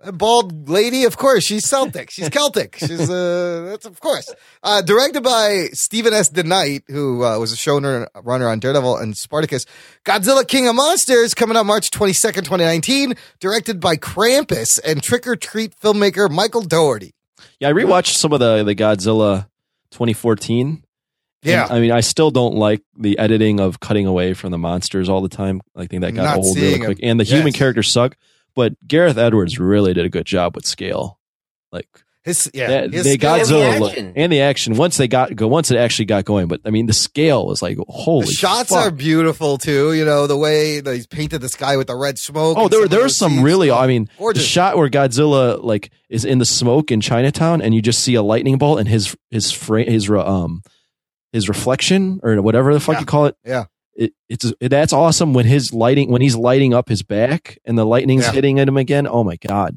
That 0.01 0.13
bald 0.13 0.69
lady, 0.69 1.03
of 1.03 1.17
course, 1.17 1.43
she's 1.43 1.67
Celtic. 1.67 2.09
She's 2.09 2.29
Celtic. 2.33 2.77
She's 2.77 3.09
uh, 3.09 3.65
that's 3.69 3.85
of 3.85 3.99
course. 3.99 4.33
Uh, 4.63 4.81
directed 4.81 5.23
by 5.23 5.65
Stephen 5.73 6.13
S. 6.13 6.29
DeKnight, 6.29 6.83
who 6.87 7.23
uh, 7.25 7.37
was 7.37 7.51
a 7.51 7.57
showrunner 7.57 8.07
runner 8.23 8.47
on 8.47 8.59
Daredevil 8.59 8.95
and 8.97 9.17
Spartacus. 9.17 9.65
Godzilla 10.05 10.47
King 10.47 10.69
of 10.69 10.75
Monsters 10.75 11.33
coming 11.33 11.57
out 11.57 11.65
March 11.65 11.91
twenty 11.91 12.13
second, 12.13 12.45
twenty 12.45 12.63
nineteen. 12.63 13.15
Directed 13.41 13.81
by 13.81 13.97
Krampus 13.97 14.79
and 14.85 15.03
Trick 15.03 15.27
'r 15.27 15.35
Treat 15.35 15.75
filmmaker 15.79 16.29
Michael 16.29 16.61
Dougherty. 16.61 17.13
Yeah, 17.59 17.67
I 17.69 17.73
rewatched 17.73 18.15
some 18.15 18.31
of 18.31 18.39
the 18.39 18.63
the 18.63 18.75
Godzilla 18.75 19.47
2014. 19.91 20.83
Yeah, 21.41 21.63
And, 21.63 21.71
I 21.73 21.79
mean, 21.79 21.91
I 21.91 22.01
still 22.01 22.31
don't 22.31 22.55
like 22.55 22.81
the 22.97 23.17
editing 23.17 23.59
of 23.61 23.79
cutting 23.79 24.05
away 24.05 24.33
from 24.33 24.51
the 24.51 24.57
monsters 24.57 25.07
all 25.07 25.21
the 25.21 25.29
time. 25.29 25.61
I 25.75 25.87
think 25.87 26.01
that 26.01 26.11
got 26.11 26.23
Not 26.23 26.37
old 26.37 26.57
really 26.57 26.79
quick. 26.79 26.97
them. 26.99 27.09
And 27.09 27.19
the 27.19 27.23
human 27.23 27.47
Yes. 27.47 27.55
characters 27.55 27.91
suck. 27.91 28.17
But 28.55 28.73
Gareth 28.87 29.17
Edwards 29.17 29.59
really 29.59 29.93
did 29.93 30.05
a 30.05 30.09
good 30.09 30.25
job 30.25 30.55
with 30.55 30.65
scale. 30.65 31.19
Like 31.71 31.87
his 32.23 32.49
yeah, 32.53 32.67
that, 32.67 32.93
his 32.93 33.05
they 33.05 33.13
skill- 33.13 33.33
And 33.35 33.41
the 33.41 33.53
Godzilla 33.53 33.87
action. 33.89 34.13
and 34.15 34.31
the 34.31 34.41
action 34.41 34.75
once 34.75 34.97
they 34.97 35.07
got 35.07 35.35
go 35.35 35.47
once 35.47 35.71
it 35.71 35.77
actually 35.77 36.05
got 36.05 36.25
going. 36.25 36.47
But 36.47 36.61
I 36.65 36.69
mean, 36.69 36.85
the 36.87 36.93
scale 36.93 37.45
was 37.47 37.61
like 37.61 37.77
holy. 37.87 38.25
The 38.25 38.33
shots 38.33 38.69
fuck. 38.71 38.79
are 38.87 38.91
beautiful 38.91 39.57
too. 39.57 39.93
You 39.93 40.03
know 40.03 40.27
the 40.27 40.35
way 40.37 40.81
that 40.81 40.93
he's 40.93 41.07
painted 41.07 41.39
the 41.41 41.47
sky 41.49 41.77
with 41.77 41.87
the 41.87 41.95
red 41.95 42.17
smoke. 42.19 42.57
Oh, 42.57 42.67
there 42.67 42.81
some 42.81 42.89
there 42.89 43.03
was 43.03 43.15
some 43.17 43.41
really. 43.43 43.71
I 43.71 43.87
mean, 43.87 44.09
gorgeous. 44.17 44.43
the 44.43 44.47
shot 44.47 44.77
where 44.77 44.89
Godzilla 44.89 45.63
like 45.63 45.91
is 46.09 46.25
in 46.25 46.39
the 46.39 46.45
smoke 46.45 46.91
in 46.91 46.99
Chinatown, 47.01 47.61
and 47.61 47.73
you 47.73 47.81
just 47.81 47.99
see 48.03 48.15
a 48.15 48.21
lightning 48.21 48.57
bolt, 48.57 48.79
and 48.79 48.89
his 48.89 49.15
his 49.29 49.51
frame 49.51 49.87
his 49.89 50.09
um 50.09 50.61
his 51.31 51.47
reflection 51.47 52.19
or 52.23 52.41
whatever 52.41 52.73
the 52.73 52.79
fuck 52.79 52.95
Yeah. 52.95 52.99
you 53.01 53.05
call 53.05 53.25
it. 53.27 53.35
Yeah. 53.45 53.65
It, 53.99 54.13
it's 54.29 54.53
that's 54.61 54.93
awesome 54.93 55.33
when 55.33 55.45
his 55.45 55.73
lighting 55.73 56.09
when 56.09 56.21
he's 56.21 56.35
lighting 56.35 56.73
up 56.73 56.87
his 56.87 57.03
back 57.03 57.59
and 57.65 57.77
the 57.77 57.85
lightning's 57.85 58.23
Yeah. 58.25 58.31
hitting 58.31 58.59
at 58.59 58.67
him 58.67 58.77
again. 58.77 59.05
Oh 59.07 59.25
my 59.25 59.35
god! 59.35 59.75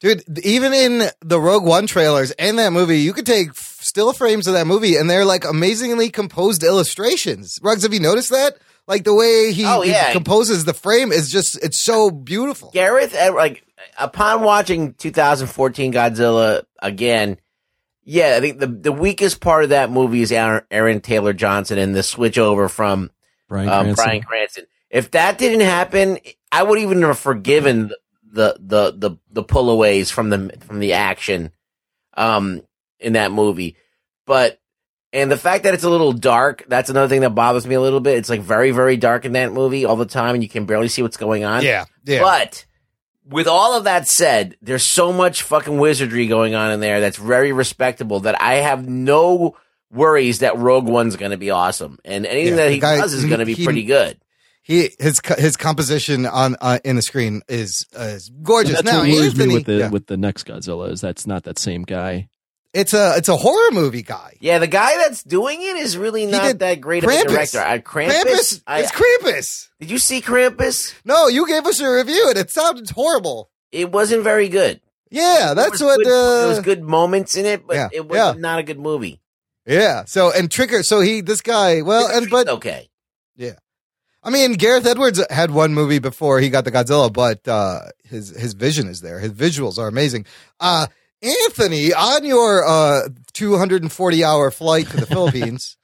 Dude, 0.00 0.22
even 0.44 0.74
in 0.74 1.08
the 1.22 1.40
Rogue 1.40 1.64
One 1.64 1.86
trailers 1.86 2.30
and 2.32 2.58
that 2.58 2.74
movie, 2.74 2.98
you 2.98 3.14
could 3.14 3.24
take 3.24 3.54
still 3.54 4.12
frames 4.12 4.46
of 4.46 4.52
that 4.52 4.66
movie 4.66 4.96
and 4.96 5.08
they're 5.08 5.24
like 5.24 5.44
amazingly 5.46 6.10
composed 6.10 6.62
illustrations. 6.62 7.58
Rugs, 7.62 7.84
have 7.84 7.94
you 7.94 8.00
noticed 8.00 8.30
that? 8.30 8.58
Like 8.86 9.04
the 9.04 9.14
way 9.14 9.50
he, 9.52 9.64
Oh, 9.64 9.80
he 9.80 9.92
yeah. 9.92 10.12
composes 10.12 10.66
the 10.66 10.74
frame 10.74 11.10
is 11.10 11.32
just, 11.32 11.56
it's 11.64 11.80
so 11.82 12.10
beautiful. 12.10 12.70
Gareth, 12.70 13.14
Ed- 13.14 13.30
like 13.30 13.64
upon 13.98 14.42
watching 14.42 14.92
2014 14.92 15.90
Godzilla 15.94 16.64
again, 16.82 17.38
yeah, 18.04 18.34
I 18.36 18.40
think 18.40 18.58
the 18.60 18.66
the 18.66 18.92
weakest 18.92 19.40
part 19.40 19.64
of 19.64 19.70
that 19.70 19.90
movie 19.90 20.20
is 20.20 20.30
Aaron, 20.30 20.64
Aaron 20.70 21.00
Taylor 21.00 21.32
Johnson 21.32 21.78
and 21.78 21.94
the 21.94 22.02
switch 22.02 22.36
over 22.36 22.68
from 22.68 23.10
Bryan 23.48 23.68
um, 23.68 23.84
Cranston. 23.84 24.04
Bryan 24.04 24.22
Cranston. 24.22 24.66
If 24.90 25.10
that 25.12 25.38
didn't 25.38 25.60
happen, 25.60 26.18
I 26.52 26.62
would 26.62 26.78
even 26.78 27.02
have 27.02 27.18
forgiven 27.18 27.92
the 28.24 28.56
the 28.58 28.92
the 28.96 29.16
the 29.30 29.44
pullaways 29.44 30.10
from 30.10 30.30
the 30.30 30.56
from 30.60 30.80
the 30.80 30.94
action 30.94 31.50
um 32.16 32.62
in 32.98 33.14
that 33.14 33.32
movie. 33.32 33.76
But 34.26 34.60
and 35.12 35.30
the 35.30 35.36
fact 35.36 35.64
that 35.64 35.74
it's 35.74 35.84
a 35.84 35.90
little 35.90 36.12
dark, 36.12 36.64
that's 36.66 36.90
another 36.90 37.08
thing 37.08 37.20
that 37.20 37.30
bothers 37.30 37.66
me 37.66 37.76
a 37.76 37.80
little 37.80 38.00
bit. 38.00 38.18
It's 38.18 38.28
like 38.28 38.40
very 38.40 38.70
very 38.70 38.96
dark 38.96 39.24
in 39.24 39.32
that 39.32 39.52
movie 39.52 39.84
all 39.84 39.96
the 39.96 40.06
time 40.06 40.34
and 40.34 40.42
you 40.42 40.48
can 40.48 40.66
barely 40.66 40.88
see 40.88 41.02
what's 41.02 41.16
going 41.16 41.44
on. 41.44 41.62
Yeah. 41.62 41.84
Yeah. 42.04 42.22
But 42.22 42.64
with 43.26 43.46
all 43.46 43.76
of 43.76 43.84
that 43.84 44.08
said, 44.08 44.56
there's 44.60 44.84
so 44.84 45.12
much 45.12 45.42
fucking 45.42 45.78
wizardry 45.78 46.26
going 46.26 46.54
on 46.54 46.72
in 46.72 46.80
there 46.80 47.00
that's 47.00 47.16
very 47.16 47.52
respectable 47.52 48.20
that 48.20 48.40
I 48.40 48.56
have 48.56 48.88
no 48.88 49.56
worries 49.94 50.40
that 50.40 50.58
Rogue 50.58 50.86
One's 50.86 51.16
going 51.16 51.30
to 51.30 51.36
be 51.36 51.50
awesome. 51.50 51.98
And 52.04 52.26
anything 52.26 52.58
Yeah, 52.58 52.64
that 52.64 52.72
he 52.72 52.78
guy- 52.78 52.96
does 52.98 53.12
is 53.14 53.24
going 53.24 53.40
to 53.40 53.46
be 53.46 53.54
he- 53.54 53.64
pretty 53.64 53.84
good. 53.84 54.18
he, 54.62 54.90
his, 54.98 55.20
his 55.38 55.56
composition 55.56 56.26
on, 56.26 56.56
uh, 56.60 56.78
in 56.84 56.96
the 56.96 57.02
screen 57.02 57.42
is, 57.48 57.86
uh, 57.98 58.02
is 58.02 58.30
gorgeous. 58.42 58.76
That's 58.76 58.84
now, 58.84 58.98
what 59.00 59.08
worries 59.08 59.36
me 59.36 59.54
with 59.54 59.66
the 59.66 59.74
yeah. 59.74 59.90
with 59.90 60.06
the 60.06 60.16
next 60.16 60.46
Godzilla 60.46 60.90
is 60.90 61.00
that's 61.00 61.26
not 61.26 61.44
that 61.44 61.58
same 61.58 61.82
guy. 61.82 62.28
it's 62.72 62.92
a, 62.94 63.14
it's 63.16 63.28
a 63.28 63.36
horror 63.36 63.70
movie 63.72 64.02
guy. 64.02 64.34
Yeah, 64.40 64.58
the 64.58 64.66
guy 64.66 64.96
that's 64.96 65.22
doing 65.22 65.60
it 65.62 65.76
is 65.76 65.96
really 65.96 66.26
not 66.26 66.58
that 66.58 66.80
great 66.80 67.04
of 67.04 67.10
a 67.10 67.12
Krampus. 67.12 67.28
director. 67.28 67.60
I, 67.60 67.78
Krampus, 67.78 68.22
Krampus, 68.24 68.62
I- 68.66 68.80
it's 68.80 68.90
Krampus. 68.92 69.68
did 69.80 69.90
you 69.90 69.98
see 69.98 70.20
Krampus? 70.20 70.92
No, 71.04 71.28
you 71.28 71.46
gave 71.46 71.66
us 71.66 71.80
a 71.80 71.88
review 71.90 72.26
and 72.30 72.38
it 72.38 72.50
sounded 72.50 72.90
horrible. 72.90 73.50
It 73.70 73.92
wasn't 73.92 74.24
very 74.24 74.48
good. 74.48 74.80
Yeah, 75.10 75.52
that's 75.54 75.80
what, 75.80 75.98
good, 75.98 76.06
there 76.06 76.46
uh, 76.46 76.48
was 76.48 76.60
good 76.60 76.82
moments 76.82 77.36
in 77.36 77.44
it, 77.46 77.66
but 77.66 77.76
yeah, 77.76 77.88
it 77.92 78.08
was 78.08 78.16
yeah. 78.16 78.32
not 78.36 78.58
a 78.58 78.64
good 78.64 78.80
movie. 78.80 79.20
Yeah. 79.66 80.04
So, 80.06 80.30
and 80.32 80.50
Trigger, 80.50 80.82
so 80.82 81.00
he, 81.00 81.20
this 81.20 81.40
guy, 81.40 81.82
well, 81.82 82.06
and, 82.14 82.28
but, 82.30 82.48
okay, 82.48 82.88
Yeah. 83.36 83.52
I 84.22 84.30
mean, 84.30 84.54
Gareth 84.54 84.86
Edwards 84.86 85.20
had 85.28 85.50
one 85.50 85.74
movie 85.74 85.98
before 85.98 86.40
he 86.40 86.48
got 86.48 86.64
the 86.64 86.72
Godzilla, 86.72 87.12
but 87.12 87.46
uh, 87.46 87.80
his 88.04 88.30
his 88.30 88.54
vision 88.54 88.88
is 88.88 89.02
there. 89.02 89.18
His 89.20 89.32
visuals 89.32 89.76
are 89.78 89.86
amazing. 89.86 90.24
Uh, 90.58 90.86
Anthony, 91.22 91.92
on 91.92 92.24
your 92.24 92.66
uh, 92.66 93.08
240 93.34 94.24
hour 94.24 94.50
flight 94.50 94.88
to 94.88 94.96
the 94.96 95.04
Philippines, 95.14 95.76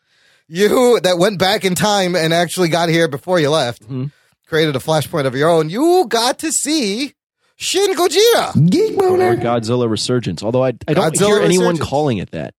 you 0.49 0.99
that 1.01 1.19
went 1.19 1.39
back 1.39 1.67
in 1.67 1.75
time 1.75 2.17
and 2.17 2.33
actually 2.33 2.69
got 2.71 2.89
here 2.89 3.09
before 3.09 3.39
you 3.39 3.51
left, 3.51 3.87
Mhm. 3.87 4.11
created 4.47 4.75
a 4.75 4.79
flashpoint 4.79 5.27
of 5.27 5.35
your 5.37 5.51
own. 5.51 5.69
You 5.69 6.07
got 6.09 6.39
to 6.39 6.51
see 6.51 7.13
Shin 7.57 7.93
Gojira. 7.95 8.71
Geek 8.71 8.97
Or. 9.03 9.19
Godzilla 9.37 9.87
Resurgence. 9.87 10.43
Although 10.43 10.65
I, 10.65 10.73
I 10.89 10.95
don't 10.95 11.15
Godzilla 11.15 11.27
hear 11.27 11.41
anyone 11.41 11.73
Resurgence. 11.75 11.89
calling 11.91 12.17
it 12.19 12.31
that. 12.31 12.55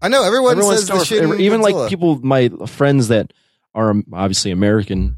I 0.00 0.08
know 0.08 0.22
everyone 0.24 0.52
Everyone 0.52 0.76
says 0.76 0.86
the 0.88 1.04
still 1.04 1.28
Shin 1.30 1.40
even 1.40 1.60
Godzilla. 1.60 1.72
like 1.80 1.88
people, 1.90 2.18
my 2.20 2.48
friends 2.66 3.08
that 3.08 3.32
are 3.74 3.90
um, 3.90 4.04
obviously 4.12 4.50
American, 4.52 5.16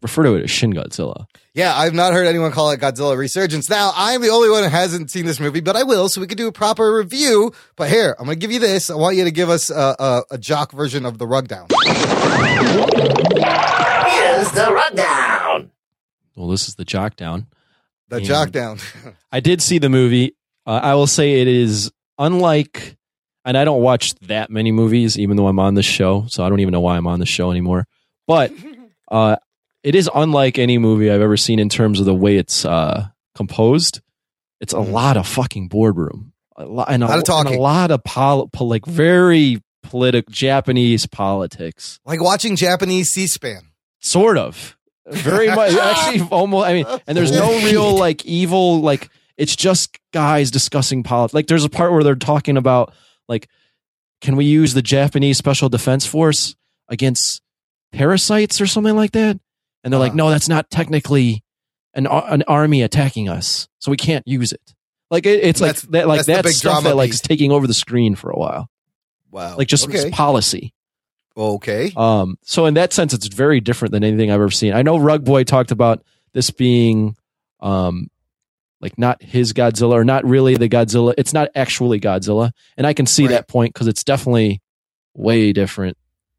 refer 0.00 0.22
to 0.24 0.34
it 0.36 0.44
as 0.44 0.50
Shin 0.50 0.72
Godzilla. 0.72 1.26
Yeah, 1.54 1.76
I've 1.76 1.92
not 1.92 2.14
heard 2.14 2.26
anyone 2.26 2.50
call 2.50 2.70
it 2.70 2.80
Godzilla 2.80 3.14
Resurgence. 3.16 3.68
Now, 3.68 3.92
I'm 3.94 4.22
the 4.22 4.30
only 4.30 4.48
one 4.48 4.62
who 4.62 4.70
hasn't 4.70 5.10
seen 5.10 5.26
this 5.26 5.38
movie, 5.38 5.60
but 5.60 5.76
I 5.76 5.82
will, 5.82 6.08
so 6.08 6.20
we 6.22 6.26
can 6.26 6.38
do 6.38 6.48
a 6.48 6.52
proper 6.52 6.94
review. 6.94 7.52
But 7.76 7.90
here, 7.90 8.16
I'm 8.18 8.24
going 8.24 8.36
to 8.36 8.40
give 8.40 8.50
you 8.52 8.58
this. 8.60 8.88
I 8.88 8.94
want 8.94 9.16
you 9.16 9.24
to 9.24 9.30
give 9.30 9.50
us 9.50 9.68
a, 9.68 9.94
a, 9.98 10.22
a 10.32 10.38
jock 10.38 10.72
version 10.72 11.04
of 11.04 11.18
the 11.18 11.26
rug 11.26 11.48
down. 11.48 11.66
here's 13.22 14.50
the 14.52 14.68
rundown. 14.72 15.70
Well, 16.36 16.48
this 16.48 16.68
is 16.68 16.74
the 16.76 16.84
jock 16.84 17.16
down. 17.16 17.46
The 18.08 18.20
Yeah. 18.22 18.28
jock 18.28 18.50
down. 18.50 18.78
I 19.32 19.40
did 19.40 19.60
see 19.62 19.78
the 19.78 19.88
movie. 19.90 20.34
Uh, 20.66 20.80
I 20.82 20.94
will 20.94 21.06
say 21.06 21.40
it 21.40 21.48
is 21.48 21.90
unlike, 22.18 22.96
and 23.44 23.56
I 23.56 23.64
don't 23.64 23.82
watch 23.82 24.14
that 24.22 24.50
many 24.50 24.72
movies, 24.72 25.18
even 25.18 25.36
though 25.36 25.48
I'm 25.48 25.58
on 25.58 25.74
this 25.74 25.86
show. 25.86 26.26
So 26.28 26.44
I 26.44 26.48
don't 26.48 26.60
even 26.60 26.72
know 26.72 26.80
why 26.80 26.96
I'm 26.96 27.06
on 27.06 27.18
the 27.20 27.26
show 27.26 27.50
anymore. 27.50 27.86
But 28.26 28.52
uh, 29.10 29.36
it 29.82 29.94
is 29.94 30.08
unlike 30.14 30.58
any 30.58 30.78
movie 30.78 31.10
I've 31.10 31.20
ever 31.20 31.36
seen 31.36 31.58
in 31.58 31.68
terms 31.68 31.98
of 32.00 32.06
the 32.06 32.14
way 32.14 32.36
it's 32.36 32.64
uh, 32.64 33.08
composed. 33.34 34.00
It's 34.60 34.72
a 34.72 34.80
lot 34.80 35.16
of 35.16 35.26
fucking 35.26 35.68
boardroom, 35.68 36.32
a 36.56 36.64
lot, 36.64 36.86
and 36.88 37.02
a, 37.02 37.06
Lot 37.08 37.18
of 37.18 37.24
talking. 37.24 37.54
a 37.56 37.60
lot 37.60 37.90
of 37.90 38.04
pol- 38.04 38.46
pol- 38.48 38.68
like 38.68 38.86
very 38.86 39.60
political 39.82 40.32
Japanese 40.32 41.04
politics, 41.06 41.98
like 42.06 42.22
watching 42.22 42.54
Japanese 42.54 43.08
C-SPAN. 43.10 43.62
sort 44.00 44.38
of. 44.38 44.76
Very 45.10 45.48
much, 45.54 45.72
actually, 45.74 46.28
almost. 46.30 46.68
I 46.68 46.74
mean, 46.74 46.86
and 47.08 47.18
there's 47.18 47.32
no 47.32 47.50
real 47.64 47.96
like 47.98 48.24
evil 48.24 48.80
like 48.82 49.08
it's 49.36 49.56
just 49.56 49.98
guys 50.12 50.52
discussing 50.52 51.02
politics. 51.02 51.34
Like 51.34 51.48
there's 51.48 51.64
a 51.64 51.68
part 51.68 51.90
where 51.90 52.04
they're 52.04 52.14
talking 52.14 52.56
about 52.56 52.94
like 53.32 53.48
can 54.20 54.36
we 54.36 54.44
use 54.44 54.72
the 54.74 54.82
Japanese 54.82 55.36
Special 55.36 55.68
Defense 55.68 56.06
Force 56.06 56.54
against 56.88 57.42
parasites 57.90 58.60
or 58.60 58.66
something 58.68 58.94
like 58.94 59.10
that? 59.12 59.40
And 59.82 59.92
they're 59.92 59.98
like, 59.98 60.12
Uh. 60.12 60.16
no, 60.16 60.30
that's 60.30 60.48
not 60.48 60.70
technically 60.70 61.42
an 61.94 62.06
an 62.06 62.44
army 62.46 62.82
attacking 62.82 63.28
us, 63.28 63.68
so 63.80 63.90
we 63.90 63.96
can't 63.96 64.26
use 64.26 64.52
it. 64.52 64.74
Like 65.10 65.26
it, 65.26 65.44
it's 65.44 65.60
like 65.60 65.76
that, 65.90 66.06
like 66.08 66.24
that's 66.24 66.42
that's, 66.44 66.56
stuff 66.56 66.84
that 66.84 66.96
like 66.96 67.08
piece. 67.10 67.16
is 67.16 67.20
taking 67.20 67.50
over 67.52 67.66
the 67.66 67.74
screen 67.74 68.14
for 68.14 68.30
a 68.30 68.38
while, 68.38 68.70
Wow. 69.30 69.56
like 69.58 69.68
just 69.68 69.88
okay. 69.88 70.08
policy. 70.10 70.72
okay. 71.36 71.92
Um, 71.96 72.38
so 72.42 72.64
in 72.66 72.74
that 72.74 72.92
sense, 72.94 73.12
it's 73.12 73.26
very 73.26 73.60
different 73.60 73.92
than 73.92 74.04
anything 74.04 74.30
I've 74.30 74.40
ever 74.40 74.50
seen. 74.50 74.72
I 74.72 74.82
know 74.82 74.96
Rug 74.98 75.24
Boy 75.24 75.44
talked 75.44 75.70
about 75.70 76.02
this 76.32 76.50
being, 76.50 77.16
um, 77.60 78.08
like 78.82 78.98
not 78.98 79.22
his 79.22 79.52
Godzilla 79.54 79.92
or 79.92 80.04
not 80.04 80.24
really 80.24 80.56
the 80.56 80.68
Godzilla. 80.68 81.14
It's 81.16 81.32
not 81.32 81.48
actually 81.54 82.00
Godzilla, 82.00 82.50
and 82.76 82.86
I 82.86 82.92
can 82.92 83.06
see 83.06 83.22
Right. 83.24 83.30
that 83.30 83.48
point 83.48 83.72
because 83.72 83.86
it's 83.86 84.04
definitely 84.04 84.60
way 85.14 85.52
different. 85.52 85.96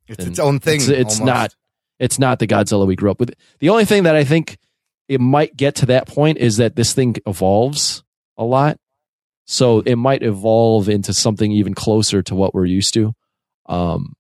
It's 0.07 0.17
than- 0.17 0.27
its 0.27 0.39
own 0.39 0.59
thing. 0.59 0.75
It's, 0.75 0.87
it's 0.89 1.19
not. 1.19 1.55
It's 1.99 2.19
not 2.19 2.39
the 2.39 2.47
Godzilla 2.47 2.85
we 2.85 2.95
grew 2.97 3.09
up 3.11 3.19
with. 3.19 3.33
The 3.59 3.69
only 3.69 3.85
thing 3.85 4.03
that 4.03 4.15
I 4.15 4.23
think 4.25 4.57
it 5.07 5.21
might 5.21 5.55
get 5.55 5.75
to 5.75 5.85
that 5.87 6.05
point 6.07 6.37
is 6.37 6.57
that 6.57 6.75
this 6.75 6.93
thing 6.93 7.15
evolves 7.25 8.03
a 8.37 8.43
lot, 8.43 8.77
so 9.45 9.79
it 9.79 9.95
might 9.95 10.21
evolve 10.23 10.89
into 10.89 11.13
something 11.13 11.51
even 11.51 11.73
closer 11.73 12.21
to 12.23 12.35
what 12.35 12.53
we're 12.53 12.65
used 12.65 12.93
to. 12.95 13.13
Um, 13.67 14.13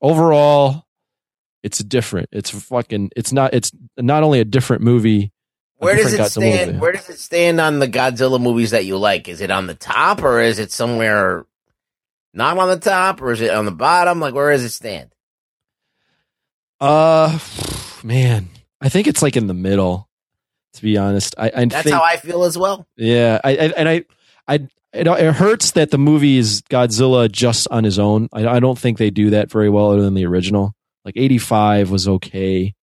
overall, 0.00 0.84
it's 1.62 1.78
different. 1.78 2.28
It's 2.32 2.50
fucking. 2.50 3.10
It's 3.14 3.32
not. 3.32 3.54
It's 3.54 3.70
not 3.96 4.22
only 4.22 4.40
a 4.40 4.44
different 4.44 4.82
movie. 4.82 5.30
Where 5.78 5.96
does 5.96 6.12
it 6.12 6.20
Godzilla 6.20 6.30
stand? 6.30 6.66
movie. 6.68 6.80
Where 6.80 6.92
does 6.92 7.08
it 7.08 7.18
stand 7.18 7.60
on 7.60 7.78
the 7.78 7.88
Godzilla 7.88 8.40
movies 8.40 8.72
that 8.72 8.84
you 8.84 8.96
like? 8.98 9.28
Is 9.28 9.40
it 9.40 9.50
on 9.50 9.66
the 9.66 9.74
top 9.74 10.22
or 10.22 10.40
is 10.40 10.58
it 10.58 10.72
somewhere 10.72 11.46
not 12.34 12.58
on 12.58 12.68
the 12.68 12.78
top 12.78 13.22
or 13.22 13.32
is 13.32 13.40
it 13.40 13.50
on 13.50 13.64
the 13.64 13.70
bottom? 13.72 14.20
Like 14.20 14.34
where 14.34 14.50
does 14.52 14.64
it 14.64 14.70
stand? 14.70 15.14
Uh, 16.80 17.38
man, 18.02 18.48
I 18.80 18.88
think 18.88 19.06
it's 19.06 19.22
like 19.22 19.36
in 19.36 19.46
the 19.46 19.54
middle. 19.54 20.08
To 20.74 20.82
be 20.82 20.96
honest, 20.96 21.34
I, 21.38 21.50
I 21.54 21.64
That's 21.64 21.84
think, 21.84 21.94
how 21.94 22.04
I 22.04 22.18
feel 22.18 22.44
as 22.44 22.56
well. 22.56 22.86
Yeah, 22.96 23.40
I, 23.42 23.50
I 23.50 23.54
and 23.76 23.88
I, 23.88 24.04
I, 24.46 24.54
it, 24.92 25.06
it 25.06 25.34
hurts 25.34 25.72
that 25.72 25.90
the 25.90 25.98
movie 25.98 26.36
is 26.36 26.62
Godzilla 26.62 27.32
just 27.32 27.66
on 27.70 27.82
his 27.84 27.98
own. 27.98 28.28
I, 28.32 28.46
I 28.46 28.60
don't 28.60 28.78
think 28.78 28.98
they 28.98 29.10
do 29.10 29.30
that 29.30 29.50
very 29.50 29.70
well 29.70 29.90
other 29.90 30.02
than 30.02 30.14
the 30.14 30.26
original. 30.26 30.74
Like 31.04 31.16
eighty 31.16 31.38
five 31.38 31.90
was 31.90 32.06
okay. 32.06 32.74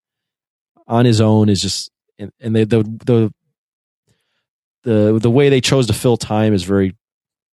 On 0.87 1.05
his 1.05 1.21
own 1.21 1.47
is 1.47 1.61
just 1.61 1.91
and, 2.20 2.32
and 2.39 2.55
they, 2.55 2.63
the 2.63 2.84
the 3.05 3.34
the 4.84 5.20
the 5.20 5.30
way 5.30 5.49
they 5.49 5.61
chose 5.61 5.88
to 5.88 5.93
fill 5.93 6.18
time 6.18 6.53
is 6.53 6.63
very 6.63 6.95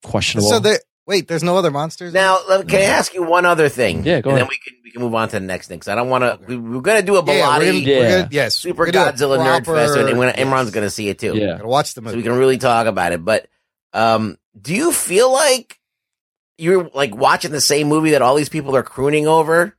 questionable. 0.04 0.50
So 0.50 0.58
there. 0.58 0.78
Wait, 1.04 1.26
there's 1.26 1.42
no 1.42 1.56
other 1.56 1.72
monsters. 1.72 2.14
Now, 2.14 2.38
let- 2.48 2.68
can 2.68 2.78
I 2.78 2.84
ask 2.84 3.12
you 3.12 3.24
one 3.24 3.44
other 3.44 3.68
thing? 3.68 4.04
Yeah, 4.04 4.20
go 4.20 4.30
and 4.30 4.38
ahead. 4.38 4.40
then 4.42 4.48
we 4.48 4.58
can 4.64 4.78
we 4.84 4.90
can 4.92 5.02
move 5.02 5.14
on 5.16 5.28
to 5.30 5.40
the 5.40 5.44
next 5.44 5.66
thing 5.66 5.78
because 5.78 5.88
I 5.88 5.96
don't 5.96 6.08
want 6.08 6.22
to. 6.22 6.38
We, 6.46 6.56
we're 6.56 6.80
going 6.80 7.00
to 7.00 7.04
do 7.06 7.16
a 7.16 7.24
yeah, 7.24 7.58
we're 7.58 7.64
gonna, 7.64 7.72
Yeah. 7.78 7.98
we're 7.98 8.08
gonna, 8.08 8.28
yes, 8.30 8.56
Super 8.56 8.78
we're 8.84 8.92
gonna 8.92 9.16
do 9.16 9.32
a 9.32 9.36
Godzilla 9.36 9.38
Nerd 9.44 9.64
Fest, 9.66 9.96
and 9.96 10.16
we're 10.16 10.26
gonna, 10.32 10.38
yes. 10.38 10.46
Imran's 10.46 10.70
going 10.70 10.86
to 10.86 10.90
see 10.90 11.08
it 11.08 11.18
too. 11.18 11.36
yeah, 11.36 11.56
Gotta 11.56 11.66
watch 11.66 11.94
the 11.94 12.00
so 12.00 12.04
movie. 12.04 12.18
we 12.18 12.22
can 12.22 12.32
really 12.38 12.56
talk 12.56 12.86
about 12.86 13.10
it. 13.12 13.24
But 13.24 13.48
um, 13.92 14.38
do 14.60 14.72
you 14.74 14.92
feel 14.92 15.32
like 15.32 15.76
you're 16.56 16.88
like 16.94 17.16
watching 17.16 17.50
the 17.50 17.60
same 17.60 17.88
movie 17.88 18.12
that 18.12 18.22
all 18.22 18.36
these 18.36 18.48
people 18.48 18.76
are 18.76 18.84
crooning 18.84 19.26
over? 19.26 19.76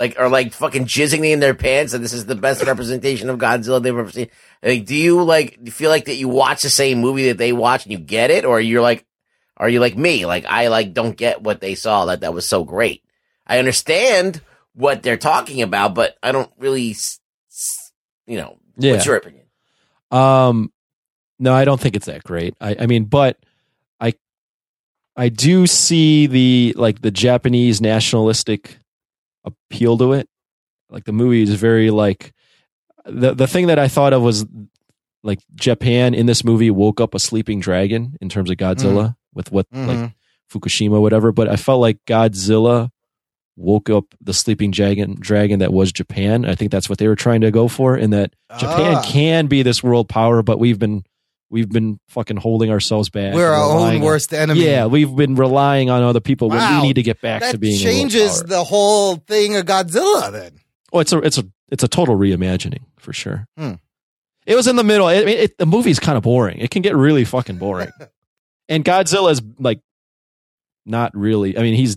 Like, 0.00 0.18
or 0.18 0.30
like 0.30 0.54
fucking 0.54 0.86
jizzing 0.86 1.30
in 1.30 1.40
their 1.40 1.52
pants, 1.52 1.92
and 1.92 2.02
this 2.02 2.14
is 2.14 2.24
the 2.24 2.34
best 2.34 2.64
representation 2.64 3.28
of 3.28 3.38
Godzilla 3.38 3.82
they've 3.82 3.96
ever 3.96 4.10
seen. 4.10 4.30
Like, 4.62 4.86
do 4.86 4.96
you 4.96 5.22
like 5.22 5.68
feel 5.68 5.90
like 5.90 6.06
that 6.06 6.16
you 6.16 6.26
watch 6.26 6.62
the 6.62 6.70
same 6.70 7.00
movie 7.00 7.28
that 7.28 7.36
they 7.36 7.52
watch 7.52 7.84
and 7.84 7.92
you 7.92 7.98
get 7.98 8.30
it, 8.30 8.46
or 8.46 8.58
you're 8.58 8.80
like, 8.80 9.04
are 9.58 9.68
you 9.68 9.78
like 9.78 9.98
me? 9.98 10.24
Like, 10.24 10.46
I 10.46 10.68
like 10.68 10.94
don't 10.94 11.14
get 11.14 11.42
what 11.42 11.60
they 11.60 11.74
saw 11.74 12.06
that 12.06 12.20
that 12.20 12.32
was 12.32 12.46
so 12.48 12.64
great. 12.64 13.04
I 13.46 13.58
understand 13.58 14.40
what 14.74 15.02
they're 15.02 15.18
talking 15.18 15.60
about, 15.60 15.94
but 15.94 16.16
I 16.22 16.32
don't 16.32 16.50
really, 16.58 16.96
you 18.26 18.38
know. 18.38 18.58
yeah. 18.78 18.92
What's 18.92 19.04
your 19.04 19.16
opinion? 19.16 19.44
Um, 20.10 20.72
no, 21.38 21.52
I 21.52 21.66
don't 21.66 21.80
think 21.80 21.94
it's 21.94 22.06
that 22.06 22.24
great. 22.24 22.54
I, 22.58 22.76
I 22.80 22.86
mean, 22.86 23.04
but 23.04 23.38
I, 24.00 24.14
I 25.14 25.28
do 25.28 25.66
see 25.66 26.26
the 26.26 26.74
like 26.76 27.02
the 27.02 27.10
Japanese 27.10 27.82
nationalistic 27.82 28.78
appeal 29.44 29.96
to 29.98 30.12
it. 30.12 30.28
Like 30.88 31.04
the 31.04 31.12
movie 31.12 31.42
is 31.42 31.54
very 31.54 31.90
like 31.90 32.32
the 33.04 33.34
the 33.34 33.46
thing 33.46 33.68
that 33.68 33.78
I 33.78 33.88
thought 33.88 34.12
of 34.12 34.22
was 34.22 34.44
like 35.22 35.38
Japan 35.54 36.14
in 36.14 36.26
this 36.26 36.44
movie 36.44 36.70
woke 36.70 37.00
up 37.00 37.14
a 37.14 37.18
sleeping 37.18 37.60
dragon 37.60 38.16
in 38.20 38.28
terms 38.28 38.50
of 38.50 38.56
Godzilla 38.56 39.16
with 39.34 39.52
what 39.52 39.66
like 39.72 39.98
Mhm. 39.98 40.14
Fukushima, 40.52 41.00
whatever. 41.00 41.30
But 41.32 41.48
I 41.48 41.56
felt 41.56 41.80
like 41.80 41.98
Godzilla 42.06 42.90
woke 43.56 43.90
up 43.90 44.06
the 44.20 44.32
sleeping 44.34 44.70
dragon 44.70 45.16
dragon 45.20 45.58
that 45.60 45.72
was 45.72 45.92
Japan. 45.92 46.44
I 46.44 46.54
think 46.54 46.70
that's 46.72 46.88
what 46.88 46.98
they 46.98 47.06
were 47.08 47.16
trying 47.16 47.42
to 47.42 47.50
go 47.50 47.68
for, 47.68 47.96
in 47.96 48.10
that 48.10 48.32
Japan 48.58 48.94
Ah. 48.96 49.02
can 49.04 49.46
be 49.46 49.62
this 49.62 49.82
world 49.82 50.08
power, 50.08 50.42
but 50.42 50.58
we've 50.58 50.78
been 50.78 51.04
we've 51.50 51.68
been 51.68 51.98
fucking 52.08 52.36
holding 52.38 52.70
ourselves 52.70 53.10
back. 53.10 53.34
We're 53.34 53.48
our 53.50 53.62
own 53.62 53.96
on- 53.96 54.00
worst 54.00 54.32
enemy. 54.32 54.64
Yeah, 54.64 54.86
we've 54.86 55.14
been 55.14 55.34
relying 55.34 55.90
on 55.90 56.02
other 56.02 56.20
people 56.20 56.48
Wow. 56.48 56.80
we 56.80 56.88
need 56.88 56.94
to 56.94 57.02
get 57.02 57.20
back 57.20 57.42
to 57.42 57.52
that 57.52 57.58
being 57.58 57.76
a 57.76 57.78
changes 57.78 58.42
the 58.42 58.64
whole 58.64 59.16
thing 59.16 59.56
of 59.56 59.66
Godzilla. 59.66 60.32
Then 60.32 60.52
Oh, 60.92 61.00
it's 61.00 61.12
a 61.12 61.18
it's 61.18 61.38
a 61.38 61.44
it's 61.70 61.84
a 61.84 61.88
total 61.88 62.16
reimagining 62.16 62.82
for 62.98 63.12
sure. 63.12 63.46
Hmm. 63.58 63.74
It 64.46 64.56
was 64.56 64.66
in 64.66 64.76
the 64.76 64.82
middle. 64.84 65.08
It, 65.08 65.28
it, 65.28 65.58
the 65.58 65.66
movie's 65.66 66.00
kind 66.00 66.16
of 66.16 66.22
boring. 66.24 66.58
It 66.58 66.70
can 66.70 66.82
get 66.82 66.96
really 66.96 67.24
fucking 67.24 67.58
boring. 67.58 67.90
and 68.68 68.84
Godzilla's 68.84 69.42
like 69.58 69.80
not 70.86 71.14
really. 71.14 71.56
I 71.58 71.62
mean, 71.62 71.74
he's 71.74 71.96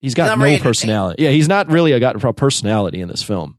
he's 0.00 0.14
got 0.14 0.38
no 0.38 0.58
personality. 0.58 1.22
Yeah, 1.24 1.30
he's 1.30 1.48
not 1.48 1.68
really 1.68 1.92
a 1.92 2.00
got 2.00 2.22
a 2.22 2.32
personality 2.32 3.00
in 3.00 3.08
this 3.08 3.22
film. 3.22 3.58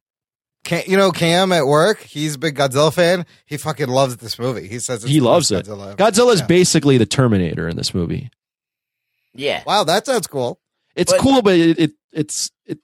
Cam, 0.63 0.83
you 0.87 0.95
know 0.97 1.11
Cam 1.11 1.51
at 1.51 1.65
work, 1.67 1.99
he's 1.99 2.35
a 2.35 2.37
big 2.39 2.55
Godzilla 2.55 2.93
fan. 2.93 3.25
He 3.45 3.57
fucking 3.57 3.87
loves 3.89 4.17
this 4.17 4.39
movie. 4.39 4.67
He 4.67 4.79
says 4.79 5.03
it's 5.03 5.11
He 5.11 5.19
loves 5.19 5.51
it. 5.51 5.65
Godzilla. 5.65 5.95
Godzilla's 5.97 6.39
Yeah. 6.41 6.45
basically 6.47 6.97
the 6.97 7.05
Terminator 7.05 7.67
in 7.67 7.75
this 7.75 7.93
movie. 7.93 8.29
Yeah, 9.35 9.63
Wow, 9.65 9.83
that 9.85 10.05
sounds 10.05 10.27
cool. 10.27 10.59
It's 10.95 11.11
But- 11.11 11.21
cool, 11.21 11.41
but 11.41 11.55
it, 11.55 11.79
it 11.79 11.91
it's 12.11 12.51
it, 12.65 12.77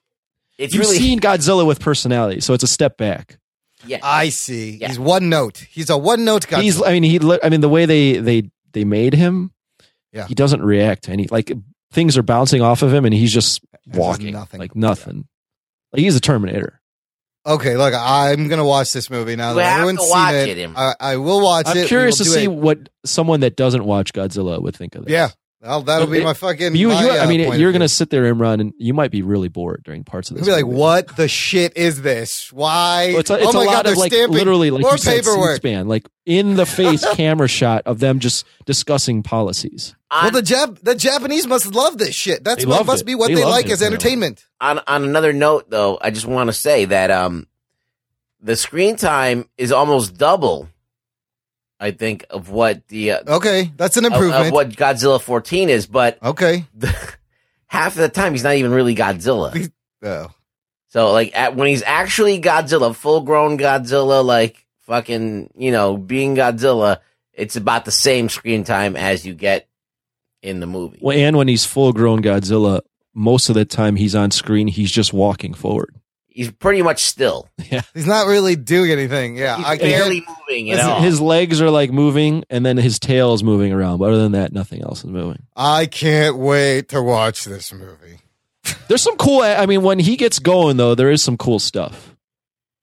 it's 0.58 0.74
you've 0.74 0.80
really 0.84 0.98
seen 0.98 1.20
Godzilla 1.20 1.64
with 1.66 1.78
personality, 1.80 2.40
so 2.40 2.52
it's 2.54 2.64
a 2.64 2.68
step 2.68 2.96
back. 2.96 3.38
yeah. 3.86 3.98
I 4.02 4.28
see. 4.30 4.76
Yeah. 4.80 4.88
He's 4.88 4.98
one 4.98 5.28
note. 5.28 5.58
He's 5.70 5.88
a 5.90 5.96
one 5.96 6.24
note 6.24 6.46
Godzilla. 6.48 6.62
He's 6.62 6.82
I 6.82 6.98
mean 6.98 7.04
he 7.04 7.20
I 7.42 7.48
mean 7.48 7.60
the 7.60 7.68
way 7.68 7.86
they 7.86 8.16
they 8.18 8.50
they 8.72 8.84
made 8.84 9.14
him, 9.14 9.52
Yeah. 10.12 10.26
he 10.26 10.34
doesn't 10.34 10.62
react 10.62 11.04
to 11.04 11.12
any 11.12 11.28
like 11.28 11.52
things 11.92 12.18
are 12.18 12.22
bouncing 12.24 12.62
off 12.62 12.82
of 12.82 12.92
him 12.92 13.04
and 13.04 13.14
he's 13.14 13.32
just 13.32 13.60
walking 13.86 14.32
nothing. 14.32 14.58
like 14.60 14.74
nothing. 14.74 15.26
Like 15.92 16.00
he's 16.02 16.16
a 16.16 16.20
Terminator. 16.20 16.79
Okay, 17.46 17.76
look, 17.76 17.94
I'm 17.96 18.48
gonna 18.48 18.64
watch 18.64 18.92
this 18.92 19.10
movie 19.10 19.36
now 19.36 19.50
You 19.50 19.56
that 19.56 19.64
have 19.64 19.72
everyone's 19.80 19.98
to 20.00 20.04
seen 20.04 20.10
watch 20.12 20.34
it. 20.34 20.58
it, 20.58 20.70
I, 20.76 20.94
I 21.00 21.16
will 21.16 21.42
watch 21.42 21.66
it. 21.68 21.78
I'm 21.82 21.86
curious 21.86 22.18
to 22.18 22.24
see 22.24 22.44
it. 22.44 22.52
what 22.52 22.88
someone 23.04 23.40
that 23.40 23.56
doesn't 23.56 23.84
watch 23.84 24.12
Godzilla 24.12 24.60
would 24.62 24.76
think 24.76 24.94
of 24.94 25.04
this. 25.04 25.12
Yeah, 25.12 25.28
that'll, 25.60 25.82
that'll 25.82 26.06
But 26.06 26.12
be 26.12 26.24
my 26.24 26.34
fucking. 26.34 26.74
You, 26.74 26.88
my, 26.88 27.02
you, 27.04 27.10
uh, 27.10 27.14
I 27.16 27.26
mean, 27.26 27.44
point 27.44 27.60
you're 27.60 27.72
gonna 27.72 27.88
sit 27.88 28.10
there, 28.10 28.32
Imran, 28.34 28.60
and 28.60 28.72
you 28.78 28.94
might 28.94 29.10
be 29.10 29.22
really 29.22 29.48
bored 29.48 29.82
during 29.84 30.04
parts 30.04 30.30
of 30.30 30.36
this. 30.36 30.46
You'll 30.46 30.56
this. 30.56 30.64
be 30.64 30.70
like, 30.70 30.78
"What 30.78 31.16
the 31.16 31.28
shit 31.28 31.76
is 31.76 32.02
this? 32.02 32.52
Why? 32.52 33.08
Well, 33.12 33.20
It's 33.20 33.30
a, 33.30 33.34
it's 33.38 33.54
oh 33.54 33.62
a 33.62 33.64
lot 33.64 33.84
god, 33.84 33.86
of 33.86 33.96
like 33.98 34.12
stamping 34.12 34.36
literally 34.36 34.70
like 34.70 34.82
more 34.82 34.92
you 34.92 34.98
said, 34.98 35.16
paperwork." 35.24 35.56
C-SPAN, 35.56 35.88
like 35.88 36.08
in 36.26 36.56
the 36.56 36.66
face 36.66 37.04
camera 37.14 37.48
shot 37.48 37.82
of 37.86 37.98
them 38.00 38.18
just 38.20 38.46
discussing 38.66 39.22
policies. 39.22 39.94
Well, 40.10 40.30
the 40.32 40.42
Jap- 40.42 40.80
the 40.82 40.94
Japanese 40.94 41.46
must 41.46 41.66
love 41.72 41.98
this 41.98 42.14
shit. 42.14 42.42
That's 42.42 42.66
what 42.66 42.84
must 42.86 43.02
it. 43.02 43.04
be 43.04 43.14
what 43.14 43.28
They 43.28 43.36
they, 43.36 43.44
like 43.44 43.66
it, 43.66 43.72
as 43.72 43.82
entertainment. 43.82 44.44
on 44.60 44.80
on 44.86 45.04
another 45.04 45.32
note, 45.32 45.70
though, 45.70 45.98
I 46.00 46.10
just 46.10 46.26
want 46.26 46.48
to 46.48 46.52
say 46.52 46.86
that 46.86 47.10
um, 47.10 47.46
the 48.40 48.56
screen 48.56 48.96
time 48.96 49.48
is 49.56 49.70
almost 49.72 50.16
double. 50.16 50.68
I 51.80 51.92
think 51.92 52.26
of 52.28 52.50
what 52.50 52.86
the 52.88 53.12
uh, 53.12 53.36
Okay, 53.36 53.72
that's 53.76 53.96
an 53.96 54.04
of, 54.04 54.12
improvement. 54.12 54.48
of 54.48 54.52
what 54.52 54.68
Godzilla 54.68 55.20
14 55.20 55.70
is, 55.70 55.86
but 55.86 56.22
okay. 56.22 56.66
the, 56.74 56.94
half 57.66 57.94
of 57.94 58.02
the 58.02 58.10
time 58.10 58.32
he's 58.32 58.44
not 58.44 58.54
even 58.56 58.70
really 58.70 58.94
Godzilla. 58.94 59.70
Oh. 60.02 60.28
So 60.88 61.12
like 61.12 61.36
at, 61.36 61.56
when 61.56 61.68
he's 61.68 61.82
actually 61.82 62.40
Godzilla, 62.40 62.94
full 62.94 63.22
grown 63.22 63.58
Godzilla, 63.58 64.24
like 64.24 64.66
fucking 64.80 65.50
you 65.56 65.72
know 65.72 65.96
being 65.96 66.36
Godzilla, 66.36 66.98
it's 67.32 67.56
about 67.56 67.84
the 67.84 67.92
same 67.92 68.28
screen 68.28 68.64
time 68.64 68.96
as 68.96 69.24
you 69.24 69.34
get 69.34 69.68
in 70.42 70.60
the 70.60 70.66
movie. 70.66 70.98
Well, 71.00 71.16
and 71.16 71.36
when 71.36 71.48
he's 71.48 71.64
full 71.64 71.92
grown 71.92 72.22
Godzilla, 72.22 72.80
most 73.14 73.48
of 73.48 73.54
the 73.54 73.64
time 73.64 73.96
he's 73.96 74.14
on 74.14 74.30
screen, 74.30 74.68
he's 74.68 74.90
just 74.90 75.12
walking 75.12 75.54
forward. 75.54 75.94
He's 76.32 76.50
pretty 76.50 76.82
much 76.82 77.02
still. 77.04 77.48
Yeah. 77.70 77.82
He's 77.94 78.06
not 78.06 78.26
really 78.26 78.56
doing 78.56 78.90
anything. 78.90 79.36
Yeah, 79.36 79.56
He's 79.56 79.66
I 79.66 79.76
can't. 79.76 79.90
barely 79.90 80.26
moving 80.48 80.70
at 80.72 80.78
His, 80.78 80.86
all. 80.86 81.00
his 81.00 81.20
legs 81.20 81.60
are 81.60 81.70
like 81.70 81.92
moving, 81.92 82.44
and 82.50 82.64
then 82.66 82.76
his 82.76 82.98
tail 82.98 83.32
is 83.34 83.44
moving 83.44 83.72
around. 83.72 83.98
But 83.98 84.10
other 84.10 84.22
than 84.22 84.32
that, 84.32 84.52
nothing 84.52 84.82
else 84.82 85.00
is 85.04 85.10
moving. 85.10 85.42
I 85.54 85.86
can't 85.86 86.36
wait 86.36 86.88
to 86.88 87.00
watch 87.02 87.44
this 87.44 87.72
movie. 87.72 88.18
There's 88.88 89.02
some 89.02 89.16
cool. 89.16 89.42
I 89.42 89.66
mean, 89.66 89.82
when 89.82 89.98
he 90.00 90.16
gets 90.16 90.38
going, 90.40 90.76
though, 90.78 90.94
there 90.96 91.10
is 91.10 91.22
some 91.22 91.36
cool 91.36 91.58
stuff. 91.60 92.14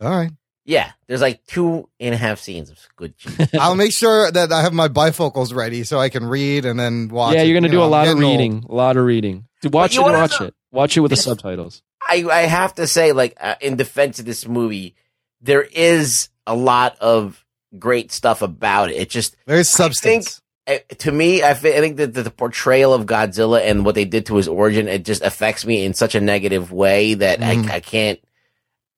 All 0.01 0.09
right, 0.09 0.31
yeah, 0.63 0.91
there's 1.07 1.21
like 1.21 1.43
two 1.47 1.89
and 1.99 2.13
a 2.13 2.17
half 2.17 2.39
scenes 2.39 2.69
of 2.69 2.77
good. 2.95 3.13
I'll 3.59 3.75
make 3.75 3.91
sure 3.91 4.31
that 4.31 4.51
I 4.51 4.61
have 4.61 4.73
my 4.73 4.87
bifocals 4.87 5.53
ready 5.55 5.83
so 5.83 5.99
I 5.99 6.09
can 6.09 6.23
read 6.25 6.65
and 6.65 6.79
then 6.79 7.07
watch. 7.09 7.35
yeah, 7.35 7.41
it. 7.41 7.47
you're 7.47 7.55
gonna 7.55 7.67
You 7.67 7.71
do 7.71 7.77
know, 7.79 7.85
a 7.85 7.87
lot 7.87 8.07
of 8.07 8.13
getting 8.15 8.23
old. 8.23 8.39
reading. 8.39 8.65
A 8.69 8.73
lot 8.75 8.95
of 8.97 9.03
reading. 9.05 9.45
Watch 9.63 9.97
it. 9.97 10.01
Watch 10.01 10.39
know- 10.39 10.47
it. 10.47 10.53
Watch 10.71 10.95
it 10.97 10.99
with 11.01 11.09
the 11.11 11.15
subtitles. 11.17 11.81
I, 12.07 12.25
I 12.31 12.41
have 12.41 12.75
to 12.75 12.87
say, 12.87 13.11
like, 13.11 13.35
uh, 13.39 13.55
in 13.61 13.75
defense 13.75 14.19
of 14.19 14.25
this 14.25 14.47
movie, 14.47 14.95
there 15.41 15.61
is 15.63 16.29
a 16.45 16.55
lot 16.55 16.97
of 16.99 17.43
great 17.77 18.11
stuff 18.11 18.41
about 18.41 18.89
it. 18.89 18.95
It 18.97 19.09
just, 19.09 19.35
There's 19.45 19.69
substance. 19.69 20.41
uh, 20.67 20.77
to 20.99 21.11
me, 21.11 21.43
I, 21.43 21.51
I 21.51 21.53
think 21.55 21.97
that 21.97 22.13
the 22.13 22.31
portrayal 22.31 22.93
of 22.93 23.05
Godzilla 23.05 23.61
and 23.61 23.85
what 23.85 23.95
they 23.95 24.05
did 24.05 24.25
to 24.27 24.35
his 24.37 24.47
origin, 24.47 24.87
it 24.87 25.05
just 25.05 25.21
affects 25.21 25.65
me 25.65 25.83
in 25.85 25.93
such 25.93 26.15
a 26.15 26.21
negative 26.21 26.71
way 26.71 27.13
that 27.15 27.39
Mhm. 27.39 27.69
I, 27.69 27.75
I 27.75 27.79
can't. 27.79 28.19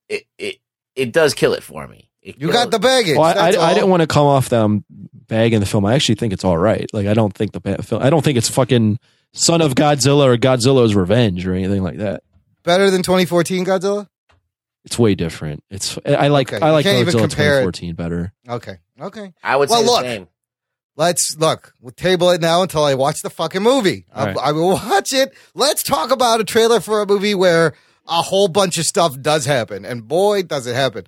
It, 0.07 0.23
it 0.37 0.55
it 0.95 1.11
does 1.13 1.33
kill 1.33 1.53
it 1.53 1.63
for 1.63 1.87
me. 1.87 2.09
It 2.21 2.35
You 2.39 2.47
killed. 2.47 2.53
got 2.53 2.71
the 2.71 2.79
baggage. 2.79 3.15
Well, 3.17 3.25
I, 3.37 3.51
I, 3.51 3.69
I 3.69 3.73
didn't 3.73 3.89
want 3.89 4.01
to 4.01 4.07
come 4.07 4.25
off 4.25 4.49
them 4.49 4.83
bagging 4.89 5.59
the 5.61 5.65
film. 5.65 5.85
I 5.85 5.93
actually 5.95 6.15
think 6.15 6.33
it's 6.33 6.43
all 6.43 6.57
right. 6.57 6.89
Like 6.93 7.07
I 7.07 7.13
don't 7.13 7.33
think 7.33 7.51
the 7.53 7.77
film. 7.83 8.01
I 8.01 8.09
don't 8.09 8.23
think 8.23 8.37
it's 8.37 8.49
fucking 8.49 8.99
Son 9.33 9.61
of 9.61 9.75
Godzilla 9.75 10.25
or 10.25 10.35
Godzilla's 10.37 10.95
Revenge 10.95 11.45
or 11.45 11.53
anything 11.53 11.83
like 11.83 11.97
that. 11.97 12.23
Better 12.69 12.91
than 12.91 13.01
2014 13.01 13.65
Godzilla. 13.65 14.07
It's 14.85 14.97
way 14.99 15.15
different. 15.15 15.63
It's 15.71 15.97
I 16.05 16.27
like 16.27 16.53
Okay, 16.53 16.63
I 16.65 16.69
like 16.71 16.85
Godzilla 16.85 17.19
compare 17.19 17.61
it. 17.61 17.73
2014 17.73 17.95
better. 17.95 18.33
Okay, 18.47 18.77
okay. 19.01 19.33
I 19.43 19.55
would 19.55 19.69
Well, 19.69 19.79
say 19.79 19.85
the 19.85 19.91
look. 19.91 20.01
same. 20.01 20.27
Let's 20.95 21.35
look. 21.37 21.73
We'll 21.81 21.91
table 21.91 22.29
it 22.31 22.41
now 22.41 22.61
until 22.61 22.83
I 22.83 22.93
watch 22.93 23.21
the 23.21 23.29
fucking 23.29 23.63
movie. 23.63 24.05
I, 24.13 24.31
I 24.33 24.51
will 24.51 24.69
watch 24.73 25.13
it. 25.13 25.33
Let's 25.55 25.81
talk 25.81 26.11
about 26.11 26.41
a 26.41 26.43
trailer 26.43 26.79
for 26.79 27.01
a 27.01 27.05
movie 27.07 27.33
where 27.35 27.73
a 28.07 28.21
whole 28.21 28.47
bunch 28.49 28.77
of 28.77 28.85
stuff 28.85 29.19
does 29.19 29.45
happen, 29.45 29.85
and 29.85 30.07
boy, 30.07 30.43
does 30.43 30.67
it 30.67 30.75
happen. 30.75 31.05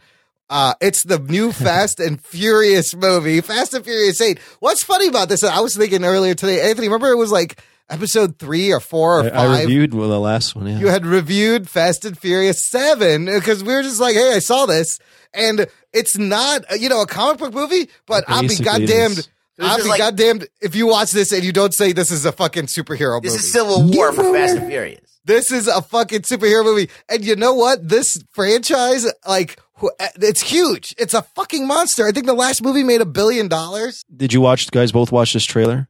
Uh, 0.49 0.74
it's 0.82 1.03
the 1.03 1.18
new 1.20 1.51
Fast 1.66 1.99
and 1.99 2.22
Furious 2.22 2.95
movie, 2.95 3.41
Fast 3.41 3.74
and 3.74 3.84
Furious 3.86 4.20
8. 4.22 4.38
What's 4.59 4.84
funny 4.84 5.07
about 5.07 5.30
this? 5.30 5.43
I 5.43 5.59
was 5.62 5.76
thinking 5.76 6.03
earlier 6.03 6.36
today, 6.36 6.70
Anthony, 6.70 6.88
remember 6.88 7.09
it 7.12 7.18
was 7.18 7.32
like 7.32 7.62
episode 7.91 8.39
three 8.39 8.71
or 8.71 8.79
four 8.79 9.19
or 9.19 9.23
I, 9.25 9.29
five? 9.29 9.49
I 9.51 9.61
reviewed 9.61 9.93
well, 9.93 10.09
the 10.09 10.19
last 10.19 10.55
one. 10.55 10.67
Yeah. 10.67 10.79
you 10.79 10.87
had 10.87 11.05
reviewed 11.05 11.69
Fast 11.69 12.05
and 12.05 12.17
Furious 12.17 12.65
7 12.69 13.25
because 13.25 13.63
we 13.63 13.73
were 13.73 13.83
just 13.83 13.99
like, 13.99 14.15
hey, 14.15 14.33
I 14.33 14.39
saw 14.39 14.65
this. 14.65 14.97
And 15.33 15.67
it's 15.93 16.17
not, 16.17 16.65
uh, 16.71 16.75
you 16.75 16.89
know, 16.89 17.01
a 17.01 17.07
comic 17.07 17.39
book 17.39 17.53
movie, 17.53 17.89
but 18.05 18.23
I'll 18.27 18.41
be 18.41 18.55
goddamned. 18.55 19.27
I'll 19.59 19.77
be 19.77 19.83
like- 19.83 19.99
goddamned 19.99 20.47
if 20.61 20.75
you 20.75 20.87
watch 20.87 21.11
this 21.11 21.31
and 21.31 21.43
you 21.43 21.51
don't 21.53 21.73
say 21.73 21.91
this 21.93 22.09
is 22.11 22.25
a 22.25 22.31
fucking 22.31 22.65
superhero 22.65 23.21
This 23.21 23.33
movie. 23.33 23.43
is 23.43 23.51
Civil 23.53 23.83
War 23.91 24.11
for 24.11 24.23
Fast 24.33 24.57
and 24.57 24.67
Furious. 24.67 25.01
this 25.25 25.51
is 25.51 25.67
a 25.67 25.81
fucking 25.81 26.21
superhero 26.21 26.63
movie. 26.63 26.89
And 27.09 27.23
you 27.23 27.35
know 27.35 27.53
what? 27.53 27.87
This 27.87 28.17
franchise, 28.31 29.05
like, 29.27 29.59
uh, 29.81 30.07
it's 30.21 30.41
huge. 30.41 30.93
It's 30.97 31.13
a 31.13 31.21
fucking 31.21 31.65
monster. 31.67 32.05
I 32.07 32.11
think 32.11 32.25
the 32.25 32.33
last 32.33 32.63
movie 32.63 32.83
made 32.83 33.01
a 33.01 33.05
billion 33.05 33.47
dollars. 33.47 34.03
Did 34.15 34.33
you 34.33 34.41
watch? 34.41 34.69
Guys, 34.71 34.91
both 34.91 35.11
watch 35.11 35.33
this 35.33 35.43
trailer. 35.45 35.87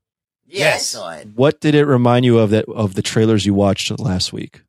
Yes. 0.51 0.95
What 1.35 1.61
did 1.61 1.75
it 1.75 1.85
remind 1.85 2.25
you 2.25 2.39
of 2.39 2.49
that 2.51 2.65
of 2.67 2.95
the 2.95 3.01
trailers 3.01 3.45
you 3.45 3.53
watched 3.53 3.97
last 3.99 4.33
week? 4.33 4.61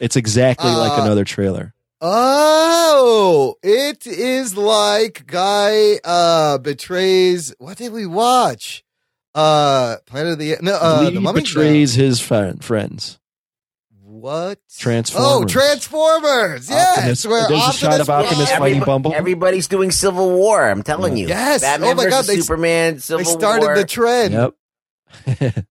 It's 0.00 0.16
exactly 0.16 0.70
like 0.70 0.98
Uh, 0.98 1.02
another 1.02 1.24
trailer. 1.24 1.72
Oh, 2.00 3.54
it 3.62 4.06
is 4.06 4.56
like 4.56 5.26
guy 5.26 5.98
uh 6.04 6.58
betrays. 6.58 7.54
What 7.58 7.78
did 7.78 7.92
we 7.92 8.06
watch? 8.06 8.84
Uh, 9.34 9.96
Planet 10.06 10.32
of 10.34 10.38
the 10.38 10.56
no, 10.62 10.74
uh, 10.74 11.10
the 11.10 11.20
Mummy? 11.20 11.40
betrays 11.42 11.94
his 11.94 12.20
friend, 12.20 12.64
friends. 12.64 13.18
What? 14.02 14.58
Transformers. 14.78 15.28
Oh, 15.30 15.44
Transformers. 15.44 16.70
Yes, 16.70 16.98
Optimus- 16.98 17.26
we're 17.26 17.48
there's 17.48 17.68
a 17.68 17.72
shot 17.72 18.00
of 18.00 18.08
Optimus 18.10 18.48
Prime. 18.48 18.58
fighting 18.58 18.80
Bumble. 18.82 19.12
Everybody's 19.14 19.68
doing 19.68 19.90
Civil 19.90 20.30
War. 20.36 20.68
I'm 20.68 20.82
telling 20.82 21.16
you. 21.18 21.28
Yes. 21.28 21.60
Batman 21.60 21.90
Oh 21.90 21.94
my 21.94 22.08
God, 22.08 22.24
they- 22.24 22.40
Superman. 22.40 22.98
Civil 23.00 23.24
War. 23.24 23.34
They 23.34 23.38
started 23.38 23.66
War. 23.66 23.76
the 23.76 23.84
trend. 23.84 24.32
Yep. 24.34 24.54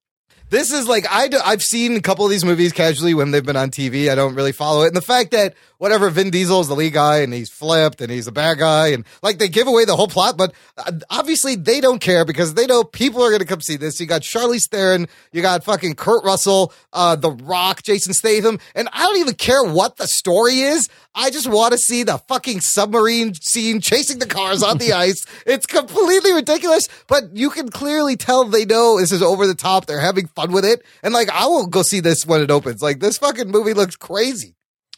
This 0.50 0.72
is 0.72 0.88
like 0.88 1.06
I 1.12 1.28
do, 1.28 1.40
I've 1.44 1.64
seen 1.64 1.96
a 1.96 2.02
couple 2.02 2.24
of 2.24 2.32
these 2.32 2.46
movies 2.46 2.72
casually 2.72 3.14
when 3.14 3.32
they've 3.32 3.46
been 3.46 3.56
on 3.56 3.72
TV. 3.72 4.10
I 4.10 4.16
don't 4.16 4.36
really 4.36 4.52
follow 4.52 4.84
it, 4.84 4.88
and 4.88 4.96
the 4.96 5.02
fact 5.02 5.32
that 5.32 5.56
whatever 5.86 6.10
Vin 6.10 6.32
Diesel 6.32 6.62
is 6.62 6.68
the 6.68 6.74
lead 6.74 6.94
guy 6.94 7.18
and 7.18 7.32
he's 7.32 7.52
flipped 7.52 8.02
and 8.02 8.10
he's 8.10 8.26
a 8.26 8.32
bad 8.32 8.58
guy, 8.58 8.88
and 8.88 9.06
like 9.22 9.38
they 9.38 9.48
give 9.48 9.68
away 9.68 9.86
the 9.86 9.96
whole 9.96 10.08
plot, 10.08 10.36
but 10.36 10.52
uh, 10.80 10.92
obviously 11.12 11.56
they 11.56 11.80
don't 11.80 12.00
care 12.02 12.26
because 12.26 12.56
they 12.56 12.66
know 12.66 12.84
people 12.84 13.22
are 13.22 13.30
going 13.30 13.42
to 13.42 13.46
come 13.46 13.62
see 13.62 13.76
this. 13.76 14.00
You 14.00 14.08
got 14.08 14.24
Charlize 14.24 14.68
Theron, 14.68 15.08
you 15.32 15.44
got 15.44 15.64
fucking 15.64 15.94
Kurt 15.94 16.24
Russell, 16.24 16.74
uh, 16.92 17.16
The 17.16 17.30
Rock, 17.30 17.84
Jason 17.84 18.16
Statham, 18.16 18.58
and 18.74 18.90
I 18.94 19.04
don't 19.06 19.20
even 19.20 19.36
care 19.36 19.64
what 19.64 19.98
the 19.98 20.08
story 20.08 20.62
is. 20.62 20.90
I 21.14 21.30
just 21.30 21.48
want 21.48 21.74
to 21.74 21.78
see 21.78 22.02
the 22.02 22.18
fucking 22.18 22.62
submarine 22.62 23.36
scene 23.36 23.80
chasing 23.80 24.18
the 24.18 24.26
cars 24.26 24.64
on 24.64 24.80
the 24.80 24.92
ice. 25.06 25.24
It's 25.46 25.68
completely 25.68 26.34
ridiculous, 26.34 26.90
but 27.06 27.38
you 27.38 27.52
can 27.52 27.70
clearly 27.70 28.16
tell 28.18 28.44
they 28.44 28.66
know 28.66 29.00
this 29.00 29.12
is 29.12 29.22
over 29.22 29.46
the 29.46 29.54
top. 29.54 29.86
They're 29.86 30.00
having 30.00 30.26
fun 30.30 30.52
with 30.52 30.66
it. 30.66 30.84
And 31.04 31.14
like, 31.14 31.30
I 31.30 31.46
will 31.46 31.68
go 31.68 31.84
see 31.84 32.00
this 32.00 32.26
when 32.26 32.42
it 32.42 32.50
opens. 32.50 32.82
Like, 32.82 33.02
this 33.02 33.20
fucking 33.20 33.52
movie 33.52 33.74
looks 33.74 33.96
crazy. 33.96 34.55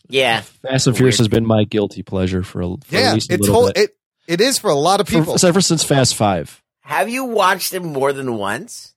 Yeah. 0.10 0.42
Fast 0.62 0.88
and 0.88 0.96
Furious 0.96 1.18
has 1.18 1.28
been 1.28 1.46
my 1.46 1.64
guilty 1.64 2.04
pleasure 2.04 2.44
for, 2.44 2.62
a, 2.62 2.68
for 2.84 2.96
yeah. 2.96 3.10
at 3.10 3.14
least 3.16 3.32
a 3.32 3.34
It's 3.36 3.42
little 3.42 3.56
whole, 3.56 3.68
bit. 3.74 3.78
it, 3.78 3.98
it 4.28 4.42
is 4.42 4.58
for 4.58 4.70
a 4.70 4.76
lot 4.76 5.00
of 5.02 5.08
For- 5.08 5.20
people. 5.20 5.38
ever 5.46 5.62
since 5.62 5.84
Fast 5.84 6.16
Five. 6.16 6.62
Have 6.82 7.10
you 7.10 7.26
watched 7.26 7.74
it 7.74 7.82
more 7.84 8.14
than 8.14 8.36
once? 8.38 8.94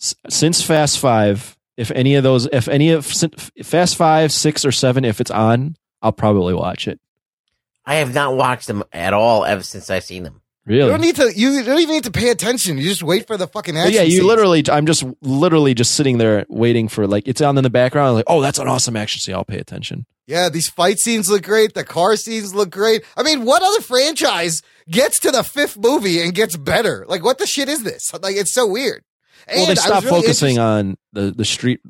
S- 0.00 0.14
Since 0.30 0.62
Fast 0.62 0.98
Five, 0.98 1.56
if 1.76 1.90
any 1.90 2.14
of 2.14 2.22
those, 2.22 2.46
if 2.52 2.68
any 2.68 2.90
of 2.90 3.06
sin- 3.06 3.30
Fast 3.62 3.96
Five, 3.96 4.32
Six, 4.32 4.64
or 4.64 4.72
Seven, 4.72 5.04
if 5.04 5.20
it's 5.20 5.30
on, 5.30 5.76
I'll 6.00 6.12
probably 6.12 6.54
watch 6.54 6.88
it. 6.88 6.98
I 7.84 7.96
have 7.96 8.14
not 8.14 8.34
watched 8.36 8.66
them 8.68 8.82
at 8.92 9.12
all 9.12 9.44
ever 9.44 9.62
since 9.62 9.90
I've 9.90 10.04
seen 10.04 10.22
them. 10.22 10.40
Really? 10.64 10.84
you 10.84 10.90
don't 10.90 11.00
need 11.00 11.16
to, 11.16 11.32
you 11.34 11.62
don't 11.64 11.80
even 11.80 11.94
need 11.96 12.04
to 12.04 12.12
pay 12.12 12.28
attention. 12.30 12.78
You 12.78 12.84
just 12.84 13.02
wait 13.02 13.26
for 13.26 13.36
the 13.36 13.48
fucking 13.48 13.74
But 13.74 13.80
action. 13.80 13.94
yeah, 13.94 14.02
you 14.02 14.18
scenes. 14.18 14.24
literally. 14.24 14.62
I'm 14.70 14.86
just 14.86 15.04
literally 15.20 15.74
just 15.74 15.94
sitting 15.96 16.18
there 16.18 16.46
waiting 16.48 16.86
for 16.86 17.08
like 17.08 17.26
it's 17.26 17.40
on 17.40 17.58
in 17.58 17.64
the 17.64 17.70
background. 17.70 18.14
Like, 18.14 18.26
oh, 18.28 18.40
that's 18.40 18.60
an 18.60 18.68
awesome 18.68 18.96
action 18.96 19.20
scene. 19.20 19.34
I'll 19.34 19.44
pay 19.44 19.58
attention. 19.58 20.06
Yeah, 20.26 20.48
these 20.48 20.68
fight 20.68 20.98
scenes 20.98 21.28
look 21.30 21.42
great. 21.42 21.74
The 21.74 21.84
car 21.84 22.16
scenes 22.16 22.54
look 22.54 22.70
great. 22.70 23.02
I 23.16 23.22
mean, 23.22 23.44
what 23.44 23.62
other 23.62 23.80
franchise 23.80 24.62
gets 24.88 25.18
to 25.20 25.30
the 25.32 25.42
fifth 25.42 25.76
movie 25.76 26.22
and 26.22 26.32
gets 26.34 26.56
better? 26.56 27.04
Like, 27.08 27.24
what 27.24 27.38
the 27.38 27.46
shit 27.46 27.68
is 27.68 27.82
this? 27.82 28.12
Like, 28.22 28.36
it's 28.36 28.54
so 28.54 28.66
weird. 28.66 29.02
well, 29.48 29.64
they 29.66 29.70
And 29.72 29.78
stopped 29.78 30.04
really 30.06 30.22
focusing 30.22 30.58
on 30.58 30.96
the 31.12 31.32
the 31.36 31.44
street. 31.44 31.80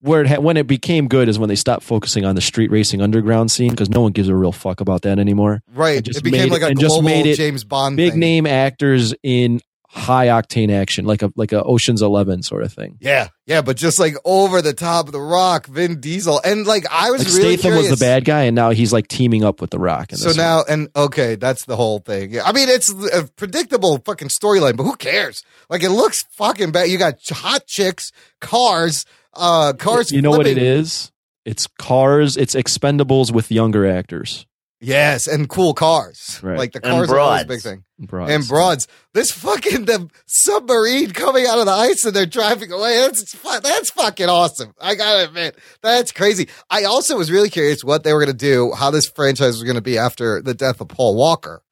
Where 0.00 0.20
it 0.22 0.28
ha- 0.28 0.40
when 0.40 0.56
it 0.56 0.68
became 0.68 1.08
good 1.08 1.28
is 1.28 1.40
when 1.40 1.48
they 1.48 1.56
stopped 1.56 1.82
focusing 1.82 2.24
on 2.24 2.36
the 2.36 2.40
street 2.40 2.70
racing 2.70 3.02
underground 3.02 3.50
scene 3.50 3.70
because 3.70 3.90
no 3.90 4.00
one 4.00 4.12
gives 4.12 4.28
a 4.28 4.34
real 4.34 4.52
fuck 4.52 4.80
about 4.80 5.02
that 5.02 5.18
anymore. 5.18 5.60
Right. 5.74 5.96
and 5.96 6.04
just 6.06 6.20
It 6.20 6.22
became 6.22 6.42
made 6.44 6.52
like 6.52 6.62
it- 6.62 6.66
a 6.66 6.68
and 6.68 6.78
just 6.80 6.92
global 6.92 7.02
made 7.08 7.26
it 7.26 7.36
James 7.36 7.64
Bond 7.64 7.96
Big 7.96 8.12
thing. 8.12 8.20
name 8.20 8.46
actors 8.46 9.12
in 9.24 9.60
high 9.98 10.28
octane 10.28 10.70
action, 10.70 11.04
like 11.04 11.22
a 11.22 11.32
like 11.36 11.52
a 11.52 11.62
Ocean's 11.62 12.00
Eleven 12.02 12.42
sort 12.42 12.62
of 12.62 12.72
thing. 12.72 12.96
Yeah, 13.00 13.28
yeah, 13.46 13.60
but 13.62 13.76
just 13.76 13.98
like 13.98 14.14
over 14.24 14.62
the 14.62 14.72
top 14.72 15.06
of 15.06 15.12
the 15.12 15.20
Rock, 15.20 15.66
Vin 15.66 16.00
Diesel, 16.00 16.40
and 16.44 16.66
like 16.66 16.86
I 16.90 17.10
was 17.10 17.24
Like 17.24 17.42
really 17.42 17.56
Statham 17.56 17.72
curious. 17.72 17.90
was 17.90 17.98
the 17.98 18.04
bad 18.04 18.24
guy, 18.24 18.42
and 18.44 18.54
now 18.54 18.70
he's 18.70 18.92
like 18.92 19.08
teaming 19.08 19.44
up 19.44 19.60
with 19.60 19.70
the 19.70 19.78
Rock. 19.78 20.10
So 20.12 20.28
this 20.28 20.36
one. 20.36 20.36
now, 20.36 20.64
and 20.68 20.88
okay, 20.96 21.34
that's 21.34 21.64
the 21.66 21.76
whole 21.76 21.98
thing. 21.98 22.32
Yeah, 22.32 22.44
I 22.44 22.52
mean, 22.52 22.68
it's 22.68 22.90
a 23.12 23.28
predictable 23.36 23.98
fucking 23.98 24.28
storyline, 24.28 24.76
but 24.76 24.84
who 24.84 24.96
cares? 24.96 25.42
Like, 25.68 25.82
it 25.82 25.90
looks 25.90 26.24
fucking 26.32 26.72
bad. 26.72 26.88
You 26.88 26.98
got 26.98 27.16
hot 27.28 27.66
chicks, 27.66 28.12
cars, 28.40 29.04
uh, 29.34 29.72
cars. 29.74 30.10
you 30.12 30.22
know 30.22 30.30
what 30.30 30.46
it 30.46 30.58
is? 30.58 31.12
It's 31.44 31.66
cars. 31.78 32.36
It's 32.36 32.54
Expendables 32.54 33.32
with 33.32 33.50
younger 33.50 33.86
actors. 33.86 34.46
Yes, 34.80 35.26
and 35.26 35.48
cool 35.48 35.74
cars. 35.74 36.38
Right. 36.40 36.56
Like 36.56 36.72
the 36.72 36.80
cars 36.80 37.10
are 37.10 37.18
always 37.18 37.42
a 37.42 37.46
big 37.46 37.60
thing. 37.62 37.84
Broads. 37.98 38.30
And 38.32 38.46
broads. 38.46 38.86
This 39.12 39.32
fucking 39.32 39.86
the 39.86 40.08
submarine 40.26 41.10
coming 41.10 41.46
out 41.46 41.58
of 41.58 41.66
the 41.66 41.72
ice 41.72 42.04
and 42.04 42.14
they're 42.14 42.26
driving 42.26 42.70
away. 42.70 43.00
That's 43.00 43.32
that's 43.60 43.90
fucking 43.90 44.28
awesome. 44.28 44.74
I 44.80 44.94
gotta 44.94 45.24
admit, 45.26 45.58
that's 45.82 46.12
crazy. 46.12 46.48
I 46.70 46.84
also 46.84 47.16
was 47.16 47.28
really 47.28 47.50
curious 47.50 47.82
what 47.82 48.04
they 48.04 48.12
were 48.12 48.20
gonna 48.20 48.34
do, 48.34 48.70
how 48.72 48.92
this 48.92 49.08
franchise 49.08 49.54
was 49.54 49.64
gonna 49.64 49.80
be 49.80 49.98
after 49.98 50.40
the 50.40 50.54
death 50.54 50.80
of 50.80 50.86
Paul 50.88 51.16
Walker. 51.16 51.62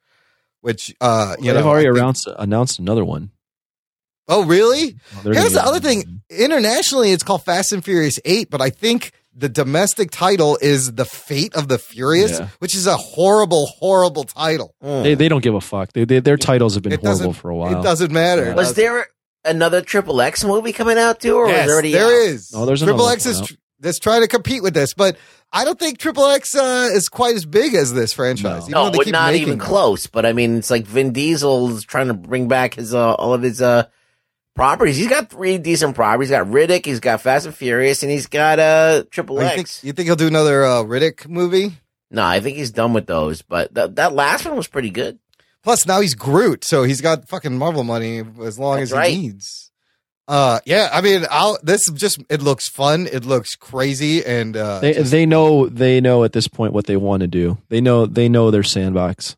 Which 0.63 0.93
uh 1.01 1.37
you 1.39 1.53
They've 1.53 1.63
know 1.63 1.69
already 1.71 1.87
think- 1.87 1.99
announced 1.99 2.29
announced 2.39 2.79
another 2.81 3.05
one. 3.05 3.31
Oh 4.27 4.45
really? 4.45 4.97
They're 5.23 5.35
Here's 5.35 5.53
the 5.53 5.65
other 5.65 5.79
thing. 5.79 6.23
Internationally 6.29 7.13
it's 7.13 7.23
called 7.23 7.45
Fast 7.45 7.71
and 7.73 7.85
Furious 7.85 8.19
8, 8.25 8.51
but 8.51 8.61
I 8.61 8.71
think 8.71 9.13
the 9.39 9.49
domestic 9.51 10.11
title 10.11 10.57
is 10.63 10.95
The 10.95 11.05
Fate 11.05 11.55
of 11.55 11.69
the 11.69 11.77
Furious, 11.79 12.39
Yeah. 12.39 12.49
which 12.59 12.75
is 12.75 12.87
a 12.87 12.97
horrible, 12.97 13.67
horrible 13.67 14.25
title. 14.25 14.75
They 14.81 15.15
they 15.15 15.29
don't 15.29 15.43
give 15.43 15.55
a 15.55 15.61
fuck. 15.61 15.93
They, 15.93 16.05
they, 16.05 16.21
their 16.21 16.37
titles 16.39 16.75
have 16.75 16.83
been 16.83 16.93
It 16.93 17.01
horrible 17.03 17.33
for 17.35 17.51
a 17.51 17.55
while. 17.57 17.79
It 17.79 17.83
doesn't 17.83 18.11
matter. 18.13 18.55
Was 18.55 18.75
there 18.75 19.07
another 19.45 19.83
Triple 19.83 20.21
X 20.21 20.43
movie 20.45 20.73
coming 20.73 20.99
out 20.99 21.21
too, 21.21 21.37
or 21.37 21.49
Yes, 21.49 21.67
was 21.67 21.71
it 21.71 21.73
already 21.75 21.93
there 21.93 22.05
out? 22.07 22.29
is. 22.29 22.53
Oh, 22.55 22.65
there's 22.67 22.83
Triple 22.83 23.09
X 23.09 23.27
is 23.27 23.41
tr- 23.43 23.55
that's 23.79 23.99
trying 23.99 24.23
to 24.23 24.29
compete 24.29 24.63
with 24.63 24.73
this, 24.73 24.95
but 24.95 25.19
I 25.53 25.65
don't 25.67 25.79
think 25.79 25.99
Triple 25.99 26.27
X 26.29 26.55
uh, 26.55 26.89
is 26.95 27.09
quite 27.11 27.35
as 27.37 27.45
big 27.45 27.75
as 27.75 27.93
this 27.93 28.15
franchise. 28.15 28.63
even 28.63 28.73
No. 28.73 28.85
though 28.85 28.91
No, 28.91 28.99
they 28.99 29.05
keep 29.05 29.13
not 29.13 29.33
making 29.33 29.49
even 29.49 29.59
them. 29.59 29.69
close. 29.69 30.07
But 30.07 30.25
I 30.25 30.33
mean, 30.33 30.57
it's 30.57 30.71
like 30.71 30.87
Vin 30.87 31.13
Diesel 31.13 31.77
is 31.77 31.85
trying 31.85 32.09
to 32.09 32.15
bring 32.15 32.49
back 32.49 32.75
his 32.75 32.95
uh, 32.95 33.13
all 33.13 33.35
of 33.35 33.43
his 33.43 33.61
uh, 33.61 33.85
properties. 34.57 34.97
He's 34.97 35.09
got 35.09 35.31
three 35.31 35.59
decent 35.59 35.95
properties. 35.95 36.31
He's 36.31 36.37
got 36.39 36.47
Riddick, 36.49 36.85
he's 36.85 36.99
got 37.01 37.21
Fast 37.21 37.47
and 37.47 37.55
Furious, 37.55 38.03
and 38.03 38.11
he's 38.11 38.27
got 38.27 38.59
uh 38.59 39.05
Triple 39.11 39.39
Oh, 39.39 39.43
You 39.43 39.47
X. 39.47 39.55
think, 39.81 39.85
you 39.87 39.93
think 39.93 40.07
he'll 40.07 40.17
do 40.17 40.27
another 40.27 40.65
uh, 40.65 40.83
Riddick 40.83 41.29
movie? 41.29 41.79
no, 42.11 42.25
I 42.25 42.41
think 42.41 42.57
he's 42.57 42.71
done 42.73 42.93
with 42.93 43.07
those. 43.07 43.43
But 43.43 43.75
th- 43.75 43.91
that 43.95 44.13
last 44.15 44.45
one 44.47 44.57
was 44.57 44.67
pretty 44.69 44.91
good. 44.91 45.19
Plus, 45.63 45.87
now 45.87 46.01
he's 46.01 46.15
Groot, 46.15 46.63
so 46.65 46.85
he's 46.85 47.01
got 47.01 47.29
fucking 47.29 47.57
Marvel 47.59 47.83
money 47.85 48.23
as 48.43 48.59
long 48.59 48.79
That's 48.79 48.93
as 48.93 48.97
right. 48.97 49.13
he 49.13 49.23
needs. 49.23 49.71
Uh, 50.29 50.59
yeah, 50.65 50.89
I 50.93 51.01
mean, 51.03 51.25
I'll, 51.31 51.57
this 51.63 51.89
just 51.93 52.21
it 52.29 52.43
looks 52.43 52.69
fun. 52.69 53.07
It 53.13 53.25
looks 53.25 53.55
crazy, 53.57 54.25
and 54.25 54.57
uh, 54.57 54.81
They 54.81 54.93
just- 54.95 55.11
they 55.11 55.27
know 55.27 55.69
they 55.69 56.01
know 56.01 56.25
at 56.25 56.33
this 56.33 56.49
point 56.49 56.73
what 56.73 56.87
they 56.87 56.97
want 56.97 57.21
to 57.21 57.27
do. 57.29 57.59
They 57.69 57.81
know 57.81 58.07
they 58.07 58.29
know 58.29 58.51
their 58.51 58.63
sandbox. 58.65 59.37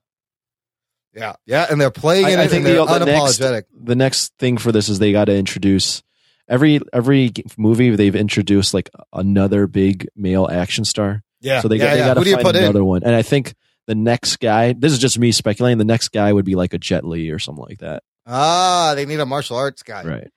Yeah, 1.18 1.34
yeah, 1.46 1.66
and 1.70 1.80
they're 1.80 1.90
playing 1.90 2.26
I- 2.26 2.30
it, 2.30 2.38
I 2.38 2.42
and 2.42 2.50
think 2.50 2.64
they're 2.64 2.76
the- 2.84 2.98
the 2.98 3.04
next- 3.06 3.40
unapologetic. 3.40 3.62
The 3.82 3.96
next 3.96 4.32
thing 4.38 4.56
for 4.58 4.72
this 4.72 4.88
is 4.88 4.98
they 4.98 5.12
got 5.12 5.26
to 5.26 5.34
introduce 5.36 6.02
every 6.48 6.80
every 6.92 7.32
movie 7.56 7.94
they've 7.94 8.14
introduced 8.16 8.72
like 8.74 8.88
another 9.12 9.66
big 9.66 10.08
male 10.16 10.48
action 10.50 10.84
star. 10.84 11.22
yeah, 11.40 11.60
So 11.60 11.68
they 11.68 11.76
yeah, 11.76 11.84
got 11.84 11.90
they 11.92 11.98
yeah. 11.98 12.14
got 12.14 12.24
to 12.24 12.32
find 12.32 12.42
put 12.44 12.56
in? 12.56 12.62
another 12.64 12.84
one. 12.84 13.02
And 13.04 13.14
I 13.14 13.22
think 13.22 13.54
the 13.86 13.94
next 13.94 14.36
guy. 14.40 14.72
This 14.72 14.92
is 14.92 14.98
just 14.98 15.18
me 15.18 15.32
speculating. 15.32 15.78
The 15.78 15.84
next 15.84 16.08
guy 16.08 16.32
would 16.32 16.44
be 16.44 16.54
like 16.54 16.72
a 16.74 16.78
Jet 16.78 17.04
Li 17.04 17.30
or 17.30 17.38
something 17.38 17.64
like 17.68 17.78
that. 17.78 18.02
Ah, 18.26 18.92
they 18.94 19.06
need 19.06 19.20
a 19.20 19.26
martial 19.26 19.56
arts 19.56 19.82
guy. 19.82 20.04
Right. 20.04 20.28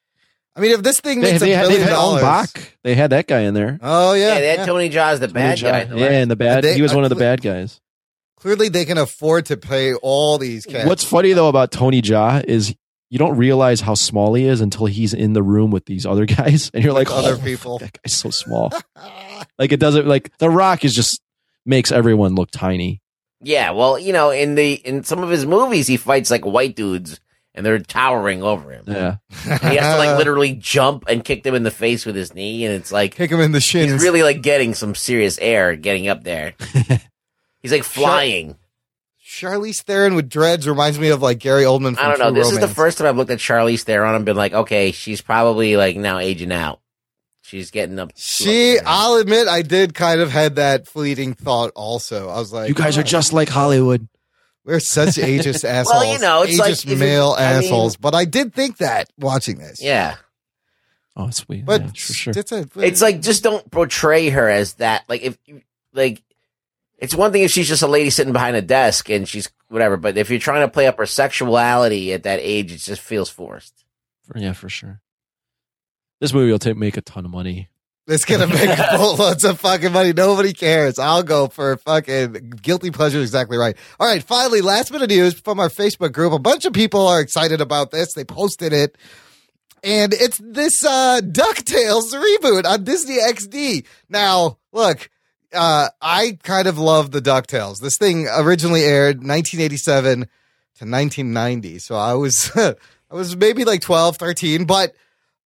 I 0.55 0.59
mean, 0.59 0.71
if 0.71 0.83
this 0.83 0.99
thing 0.99 1.21
They, 1.21 1.31
makes 1.31 1.39
they 1.41 1.53
a 1.53 1.55
had, 1.57 1.65
they 1.65 1.69
billion 1.69 1.87
had 1.87 1.93
dollars. 1.93 2.21
Bak. 2.21 2.77
They 2.83 2.93
had 2.95 3.09
that 3.11 3.25
guy 3.27 3.41
in 3.41 3.53
there. 3.53 3.79
Oh 3.81 4.13
yeah, 4.13 4.33
Yeah, 4.35 4.39
they 4.41 4.47
had 4.49 4.59
yeah. 4.59 4.65
Tony 4.65 4.89
Jaa 4.89 5.11
as 5.11 5.19
the 5.21 5.27
bad 5.29 5.57
Tony 5.57 5.71
guy. 5.71 5.79
Jaa. 5.79 5.83
in 5.85 5.89
the 5.95 5.99
Yeah, 5.99 6.09
and 6.11 6.31
the 6.31 6.35
bad. 6.35 6.63
They- 6.63 6.73
he 6.75 6.81
was 6.81 6.93
one 6.93 7.03
of 7.05 7.09
the 7.09 7.15
bad 7.15 7.41
guys. 7.41 7.79
Clearly, 8.41 8.69
they 8.69 8.85
can 8.85 8.97
afford 8.97 9.45
to 9.45 9.57
pay 9.57 9.93
all 9.93 10.37
these 10.39 10.65
cats. 10.65 10.87
What's 10.87 11.03
funny 11.03 11.33
though 11.33 11.47
about 11.47 11.71
Tony 11.71 12.01
Jaa 12.01 12.43
is 12.43 12.75
you 13.11 13.19
don't 13.19 13.37
realize 13.37 13.81
how 13.81 13.93
small 13.93 14.33
he 14.33 14.45
is 14.45 14.61
until 14.61 14.87
he's 14.87 15.13
in 15.13 15.33
the 15.33 15.43
room 15.43 15.69
with 15.69 15.85
these 15.85 16.05
other 16.07 16.25
guys, 16.37 16.71
and 16.73 16.83
you're 16.83 16.93
like, 16.93 17.11
other 17.11 17.35
"Oh, 17.39 17.43
people. 17.43 17.77
That 17.77 17.91
guy's 18.01 18.13
so 18.15 18.31
small. 18.31 18.71
like 19.59 19.71
it 19.71 19.79
doesn't 19.79 20.07
like 20.07 20.35
The 20.39 20.49
Rock 20.49 20.83
is 20.83 20.95
just 20.95 21.21
makes 21.65 21.91
everyone 21.91 22.33
look 22.33 22.49
tiny. 22.51 23.01
Yeah, 23.43 23.71
well, 23.71 23.99
you 23.99 24.11
know, 24.13 24.31
in 24.31 24.55
the 24.55 24.73
in 24.73 25.03
some 25.03 25.21
of 25.23 25.29
his 25.29 25.45
movies, 25.45 25.85
he 25.87 25.97
fights 25.97 26.31
like 26.31 26.43
white 26.45 26.75
dudes, 26.75 27.19
and 27.53 27.63
they're 27.65 27.77
towering 27.79 28.41
over 28.43 28.71
him. 28.71 28.85
Yeah. 28.87 29.17
And 29.47 29.59
he 29.71 29.77
has 29.77 29.95
to 29.95 29.97
like 29.97 30.17
literally 30.19 30.53
jump 30.53 31.05
and 31.07 31.23
kick 31.23 31.43
them 31.43 31.53
in 31.53 31.63
the 31.63 31.69
face 31.71 32.05
with 32.07 32.15
his 32.15 32.33
knee, 32.33 32.65
and 32.65 32.73
it's 32.73 32.91
like 32.91 33.13
kick 33.15 33.29
him 33.31 33.39
in 33.39 33.51
the 33.51 33.61
shin. 33.61 33.89
he's 33.91 34.01
really 34.01 34.23
like 34.23 34.41
getting 34.41 34.73
some 34.73 34.95
serious 34.95 35.37
air 35.39 35.75
getting 35.75 36.07
up 36.07 36.23
there. 36.23 36.53
He's 37.61 37.71
like 37.71 37.83
flying. 37.83 38.57
Charlize 39.25 39.81
Theron 39.83 40.15
with 40.15 40.29
dreads 40.29 40.67
reminds 40.67 40.99
me 40.99 41.09
of 41.09 41.21
like 41.21 41.39
Gary 41.39 41.63
Oldman. 41.63 41.95
From 41.95 42.05
I 42.05 42.09
don't 42.09 42.19
know. 42.19 42.31
True 42.31 42.43
This 42.43 42.51
is 42.51 42.59
the 42.59 42.67
first 42.67 42.97
time 42.97 43.07
I've 43.07 43.15
looked 43.17 43.31
at 43.31 43.39
Charlize 43.39 43.83
Theron 43.83 44.13
and 44.15 44.25
been 44.25 44.35
like, 44.35 44.53
okay, 44.53 44.91
she's 44.91 45.21
probably 45.21 45.77
like 45.77 45.95
now 45.95 46.17
aging 46.19 46.51
out. 46.51 46.79
She's 47.43 47.71
getting 47.71 47.97
up. 47.99 48.11
She, 48.15 48.77
I'll 48.85 49.15
admit, 49.15 49.47
I 49.47 49.61
did 49.61 49.93
kind 49.93 50.21
of 50.21 50.31
had 50.31 50.55
that 50.55 50.87
fleeting 50.87 51.33
thought. 51.33 51.71
Also, 51.75 52.29
I 52.29 52.37
was 52.39 52.53
like, 52.53 52.69
you 52.69 52.75
guys 52.75 52.97
are 52.97 53.01
"Oh, 53.01 53.03
just 53.03 53.33
like 53.33 53.49
Hollywood. 53.49 54.07
we're 54.63 54.79
such 54.79 55.09
ageist 55.15 55.65
assholes. 55.65 55.87
well, 56.03 56.13
you 56.13 56.19
know, 56.19 56.43
it's 56.43 56.57
like, 56.57 56.73
ageist 56.73 56.85
if 56.85 56.91
you- 56.91 56.97
male 56.97 57.35
I 57.37 57.53
mean- 57.59 57.63
assholes. 57.65 57.97
but 57.97 58.13
I 58.15 58.25
did 58.25 58.53
think 58.53 58.77
that 58.77 59.09
watching 59.17 59.57
this. 59.57 59.81
yeah. 59.81 60.15
Oh, 61.17 61.29
sweet. 61.29 61.65
but 61.65 61.81
yeah, 61.81 61.87
for 61.89 62.13
sure. 62.13 62.33
it's 62.35 62.51
a, 62.53 62.65
It's 62.77 63.01
like 63.01 63.21
just 63.21 63.43
don't 63.43 63.69
portray 63.69 64.29
her 64.29 64.49
as 64.49 64.75
that. 64.75 65.03
Like 65.09 65.21
if 65.23 65.37
like 65.93 66.23
it's 67.01 67.15
one 67.15 67.31
thing 67.31 67.41
if 67.41 67.51
she's 67.51 67.67
just 67.67 67.81
a 67.81 67.87
lady 67.87 68.09
sitting 68.11 68.31
behind 68.31 68.55
a 68.55 68.61
desk 68.61 69.09
and 69.09 69.27
she's 69.27 69.49
whatever, 69.67 69.97
but 69.97 70.17
if 70.17 70.29
you're 70.29 70.39
trying 70.39 70.61
to 70.61 70.71
play 70.71 70.87
up 70.87 70.97
her 70.99 71.05
sexuality 71.05 72.13
at 72.13 72.23
that 72.23 72.39
age, 72.41 72.71
it 72.71 72.77
just 72.77 73.01
feels 73.01 73.29
forced. 73.29 73.83
For- 74.27 74.37
yeah, 74.37 74.53
for 74.53 74.69
sure. 74.69 75.01
This 76.21 76.33
movie 76.33 76.51
will 76.51 76.59
take 76.59 76.77
make 76.77 76.97
a 76.97 77.01
ton 77.01 77.25
of 77.25 77.31
money. 77.31 77.69
It's 78.07 78.25
gonna 78.25 78.47
make 78.47 78.77
boatloads 78.91 79.43
of 79.43 79.59
fucking 79.59 79.91
money. 79.91 80.13
Nobody 80.13 80.53
cares. 80.53 80.99
I'll 80.99 81.23
go 81.23 81.47
for 81.47 81.77
fucking 81.77 82.53
guilty 82.61 82.91
pleasure. 82.91 83.19
Exactly 83.21 83.57
right. 83.57 83.75
All 83.99 84.07
right. 84.07 84.21
Finally, 84.21 84.61
last 84.61 84.91
bit 84.91 85.01
of 85.01 85.09
news 85.09 85.39
from 85.39 85.59
our 85.59 85.69
Facebook 85.69 86.11
group. 86.11 86.33
A 86.33 86.39
bunch 86.39 86.65
of 86.65 86.73
people 86.73 87.07
are 87.07 87.21
excited 87.21 87.61
about 87.61 87.91
this. 87.91 88.13
They 88.13 88.23
posted 88.23 88.73
it, 88.73 88.97
and 89.83 90.13
it's 90.13 90.39
this 90.43 90.83
uh 90.83 91.21
Ducktales 91.23 92.11
reboot 92.13 92.65
on 92.65 92.83
Disney 92.83 93.17
XD. 93.19 93.85
Now, 94.09 94.57
look, 94.71 95.09
uh, 95.53 95.89
I 96.01 96.37
kind 96.43 96.67
of 96.67 96.77
love 96.77 97.11
the 97.11 97.21
Ducktales. 97.21 97.79
This 97.79 97.97
thing 97.97 98.27
originally 98.27 98.83
aired 98.83 99.17
1987 99.17 100.19
to 100.21 100.25
1990, 100.85 101.79
so 101.79 101.95
I 101.95 102.13
was 102.13 102.51
I 102.55 102.75
was 103.09 103.35
maybe 103.35 103.65
like 103.65 103.81
12, 103.81 104.17
13, 104.17 104.65
but 104.65 104.93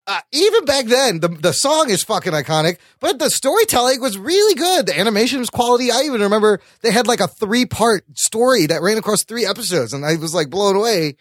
uh, 0.08 0.22
even 0.32 0.66
back 0.66 0.86
then, 0.86 1.20
the 1.20 1.30
the 1.30 1.51
song 1.51 1.89
is 1.89 2.03
fucking 2.03 2.34
iconic, 2.34 2.78
but 2.99 3.18
the 3.18 3.30
storytelling 3.30 3.99
was 3.99 4.18
really 4.18 4.53
good. 4.53 4.86
The 4.86 4.99
animation 4.99 5.39
was 5.39 5.49
quality. 5.49 5.91
I 5.91 6.01
even 6.01 6.22
remember 6.22 6.62
they 6.82 6.91
had 6.91 7.08
like 7.08 7.20
a 7.20 7.28
three 7.28 7.66
part 7.66 8.06
story 8.14 8.68
that 8.68 8.84
ran 8.84 8.97
across 8.97 9.24
three 9.24 9.45
episodes, 9.45 9.93
and 9.93 10.06
I 10.06 10.16
was 10.16 10.36
like 10.36 10.49
blown 10.51 10.76
away. 10.76 11.16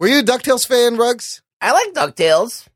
Were 0.00 0.08
you 0.08 0.18
a 0.18 0.22
Ducktales 0.22 0.66
fan, 0.66 0.96
Rugs? 0.96 1.40
I 1.60 1.72
like 1.72 1.94
DuckTales. 1.94 2.66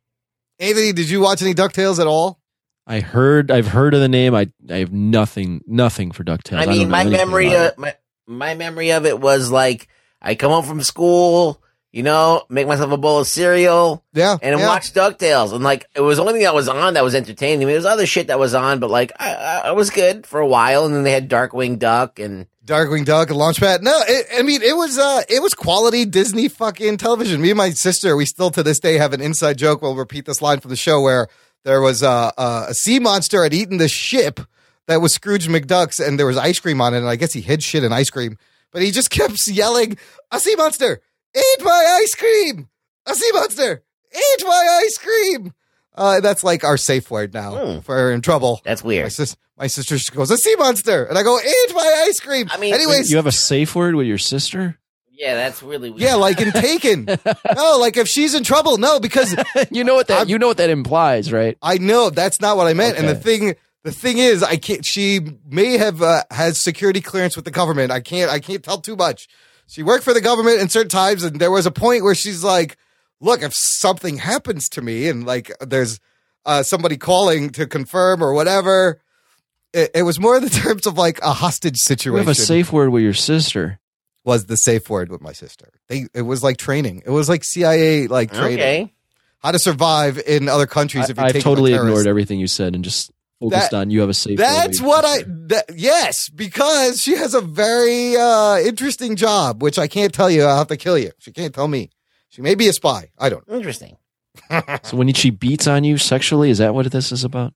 Anthony, 0.58 0.92
did 0.92 1.10
you 1.10 1.20
watch 1.20 1.42
any 1.42 1.54
Ducktales 1.54 1.98
at 1.98 2.06
all? 2.06 2.39
I 2.86 3.00
heard 3.00 3.50
I've 3.50 3.68
heard 3.68 3.94
of 3.94 4.00
the 4.00 4.08
name. 4.08 4.34
I 4.34 4.50
I 4.68 4.78
have 4.78 4.92
nothing 4.92 5.62
nothing 5.66 6.12
for 6.12 6.24
DuckTales. 6.24 6.58
I 6.58 6.66
mean, 6.66 6.88
know 6.88 6.92
my 6.92 7.04
memory 7.04 7.48
about 7.52 7.72
of 7.72 7.78
my, 7.78 7.94
my 8.26 8.54
memory 8.54 8.92
of 8.92 9.06
it 9.06 9.20
was 9.20 9.50
like 9.50 9.88
I 10.20 10.34
come 10.34 10.50
home 10.50 10.64
from 10.64 10.82
school, 10.82 11.62
you 11.92 12.02
know, 12.02 12.44
make 12.48 12.66
myself 12.66 12.90
a 12.92 12.96
bowl 12.96 13.20
of 13.20 13.26
cereal, 13.26 14.04
Yeah, 14.12 14.36
and 14.42 14.58
yeah. 14.58 14.66
watch 14.66 14.92
DuckTales. 14.92 15.52
And 15.52 15.64
like, 15.64 15.86
it 15.94 16.00
was 16.00 16.18
the 16.18 16.22
only 16.22 16.34
thing 16.34 16.42
that 16.42 16.54
was 16.54 16.68
on 16.68 16.94
that 16.94 17.04
was 17.04 17.14
entertaining. 17.14 17.62
I 17.62 17.64
mean, 17.66 17.74
there's 17.74 17.84
other 17.86 18.06
shit 18.06 18.26
that 18.26 18.38
was 18.38 18.54
on, 18.54 18.80
but 18.80 18.90
like, 18.90 19.12
I, 19.18 19.34
I, 19.34 19.58
I 19.68 19.72
was 19.72 19.90
good 19.90 20.26
for 20.26 20.40
a 20.40 20.46
while. 20.46 20.84
And 20.84 20.94
then 20.94 21.04
they 21.04 21.12
had 21.12 21.28
Darkwing 21.30 21.78
Duck 21.78 22.18
and 22.18 22.46
Darkwing 22.64 23.04
Duck 23.04 23.30
and 23.30 23.38
Launchpad. 23.38 23.82
No, 23.82 23.98
it, 24.06 24.26
I 24.38 24.42
mean 24.42 24.62
it 24.62 24.76
was 24.76 24.98
uh 24.98 25.22
it 25.28 25.42
was 25.42 25.54
quality 25.54 26.04
Disney 26.04 26.48
fucking 26.48 26.98
television. 26.98 27.40
Me 27.40 27.50
and 27.50 27.56
my 27.58 27.70
sister, 27.70 28.14
we 28.16 28.26
still 28.26 28.50
to 28.50 28.62
this 28.62 28.78
day 28.78 28.98
have 28.98 29.12
an 29.12 29.20
inside 29.20 29.58
joke. 29.58 29.82
We'll 29.82 29.96
repeat 29.96 30.24
this 30.26 30.40
line 30.42 30.60
from 30.60 30.68
the 30.70 30.76
show 30.76 31.00
where 31.00 31.26
there 31.64 31.80
was 31.80 32.02
uh, 32.02 32.30
uh, 32.38 32.66
a 32.68 32.74
sea 32.74 32.98
monster 32.98 33.42
had 33.42 33.54
eaten 33.54 33.76
the 33.78 33.88
ship 33.88 34.40
that 34.86 35.00
was 35.00 35.14
Scrooge 35.14 35.46
McDuck's, 35.48 36.00
and 36.00 36.18
there 36.18 36.26
was 36.26 36.36
ice 36.36 36.58
cream 36.58 36.80
on 36.80 36.94
it. 36.94 36.98
And 36.98 37.08
I 37.08 37.16
guess 37.16 37.32
he 37.32 37.40
hid 37.40 37.62
shit 37.62 37.84
in 37.84 37.92
ice 37.92 38.10
cream, 38.10 38.36
but 38.72 38.82
he 38.82 38.90
just 38.90 39.10
kept 39.18 39.46
yelling, 39.46 39.96
"A 40.32 40.40
sea 40.40 40.56
monster, 40.56 41.00
eat 41.36 41.62
my 41.62 41.98
ice 42.02 42.14
cream! 42.14 42.68
A 43.06 43.14
sea 43.14 43.30
monster, 43.32 43.82
eat 44.14 44.44
my 44.44 44.80
ice 44.84 44.98
cream!" 44.98 45.52
Uh, 45.94 46.20
that's 46.20 46.42
like 46.42 46.64
our 46.64 46.76
safe 46.76 47.10
word 47.10 47.34
now 47.34 47.52
Hmm. 47.56 47.70
if 47.78 47.88
we're 47.88 48.12
in 48.12 48.20
trouble. 48.22 48.60
that's 48.64 48.82
My, 48.82 48.88
weird. 48.88 49.12
sis- 49.12 49.36
my 49.58 49.66
sister 49.66 49.96
goes, 50.14 50.30
"A 50.30 50.38
sea 50.38 50.56
monster," 50.56 51.04
and 51.04 51.18
I 51.18 51.22
go, 51.22 51.38
"Eat 51.38 51.74
my 51.74 52.04
ice 52.08 52.18
cream." 52.20 52.48
I 52.50 52.56
mean- 52.58 52.72
anyways, 52.74 53.10
You 53.10 53.16
have 53.18 53.26
a 53.26 53.32
safe 53.32 53.74
word 53.76 53.94
with 53.94 54.06
your 54.06 54.18
sister? 54.18 54.78
Yeah, 55.20 55.34
that's 55.34 55.62
really 55.62 55.90
weird. 55.90 56.00
yeah, 56.00 56.14
like 56.14 56.40
in 56.40 56.50
Taken. 56.50 57.04
no, 57.54 57.76
like 57.78 57.98
if 57.98 58.08
she's 58.08 58.34
in 58.34 58.42
trouble, 58.42 58.78
no, 58.78 58.98
because 58.98 59.36
you 59.70 59.84
know 59.84 59.94
what 59.94 60.06
that 60.08 60.18
I'm- 60.20 60.28
you 60.30 60.38
know 60.38 60.48
what 60.48 60.56
that 60.56 60.70
implies, 60.70 61.30
right? 61.30 61.58
I 61.60 61.76
know 61.76 62.08
that's 62.08 62.40
not 62.40 62.56
what 62.56 62.66
I 62.66 62.72
meant. 62.72 62.96
And 62.96 63.06
the 63.06 63.14
thing, 63.14 63.54
the 63.84 63.92
thing 63.92 64.16
is, 64.16 64.42
I 64.42 64.56
can't. 64.56 64.82
She 64.84 65.20
may 65.46 65.76
have 65.76 66.00
uh, 66.00 66.22
has 66.30 66.58
security 66.58 67.02
clearance 67.02 67.36
with 67.36 67.44
the 67.44 67.50
government. 67.50 67.92
I 67.92 68.00
can't. 68.00 68.30
I 68.30 68.38
can't 68.40 68.62
tell 68.64 68.78
too 68.80 68.96
much. 68.96 69.28
She 69.66 69.82
worked 69.82 70.04
for 70.04 70.14
the 70.14 70.22
government 70.22 70.60
in 70.62 70.70
certain 70.70 70.88
times, 70.88 71.22
and 71.22 71.38
there 71.38 71.50
was 71.50 71.66
a 71.66 71.70
point 71.70 72.02
where 72.02 72.14
she's 72.14 72.42
like, 72.42 72.78
"Look, 73.20 73.42
if 73.42 73.52
something 73.54 74.16
happens 74.16 74.70
to 74.70 74.80
me, 74.82 75.06
and 75.08 75.26
like 75.26 75.50
there's 75.60 76.00
uh, 76.46 76.62
somebody 76.62 76.96
calling 76.96 77.50
to 77.50 77.66
confirm 77.66 78.24
or 78.24 78.32
whatever." 78.32 79.02
It, 79.74 79.90
it 79.94 80.02
was 80.04 80.18
more 80.18 80.36
in 80.38 80.42
the 80.44 80.50
terms 80.64 80.86
of 80.86 80.96
like 80.96 81.20
a 81.22 81.32
hostage 81.32 81.76
situation. 81.76 82.14
You 82.14 82.18
have 82.20 82.28
a 82.28 82.34
safe 82.34 82.72
word 82.72 82.88
with 82.88 83.02
your 83.02 83.12
sister. 83.14 83.78
Was 84.24 84.46
the 84.46 84.56
safe 84.56 84.88
word 84.90 85.10
with 85.10 85.20
my 85.20 85.32
sister. 85.32 85.72
They 85.88 86.06
it 86.14 86.22
was 86.22 86.42
like 86.42 86.56
training. 86.56 87.02
It 87.04 87.10
was 87.10 87.28
like 87.28 87.44
CIA 87.44 88.06
like 88.06 88.32
training. 88.32 88.58
Okay. 88.58 88.92
How 89.38 89.52
to 89.52 89.58
survive 89.58 90.18
in 90.18 90.48
other 90.48 90.66
countries 90.66 91.08
if 91.08 91.16
you're 91.16 91.26
I, 91.26 91.32
have 91.32 91.42
totally 91.42 91.72
ignored 91.74 92.06
everything 92.06 92.38
you 92.40 92.46
said 92.46 92.74
and 92.74 92.84
just 92.84 93.10
focused 93.40 93.70
That- 93.70 93.76
on 93.78 93.90
you 93.90 94.00
have 94.00 94.10
a 94.10 94.14
safe 94.14 94.36
That's 94.36 94.80
your 94.80 94.88
what 94.88 95.04
I 95.06 95.22
that, 95.26 95.64
yes, 95.74 96.28
because 96.28 97.00
she 97.00 97.16
has 97.16 97.32
a 97.34 97.40
very 97.40 98.16
uh 98.16 98.58
interesting 98.58 99.16
job, 99.16 99.62
which 99.62 99.78
I 99.78 99.88
can't 99.88 100.12
tell 100.12 100.30
you. 100.30 100.42
I'll 100.44 100.58
have 100.58 100.68
to 100.68 100.76
kill 100.76 100.98
you. 100.98 101.10
She 101.18 101.32
can't 101.32 101.54
tell 101.54 101.68
me. 101.68 101.90
She 102.28 102.42
may 102.42 102.54
be 102.54 102.68
a 102.68 102.72
spy. 102.72 103.10
I 103.18 103.28
don't 103.30 103.46
know. 103.48 103.56
Interesting. 103.56 103.96
So 104.84 104.96
when 104.96 105.12
she 105.12 105.30
beats 105.30 105.66
on 105.66 105.84
you 105.84 105.98
sexually, 105.98 106.50
is 106.50 106.58
that 106.58 106.74
what 106.74 106.90
this 106.90 107.10
is 107.12 107.24
about? 107.24 107.52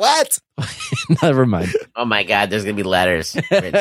What? 0.00 0.38
Never 1.22 1.44
mind. 1.44 1.70
Oh 1.94 2.06
my 2.06 2.22
God, 2.22 2.48
there's 2.48 2.64
going 2.64 2.74
to 2.74 2.82
be 2.82 2.88
letters. 2.88 3.36
Rich. 3.50 3.74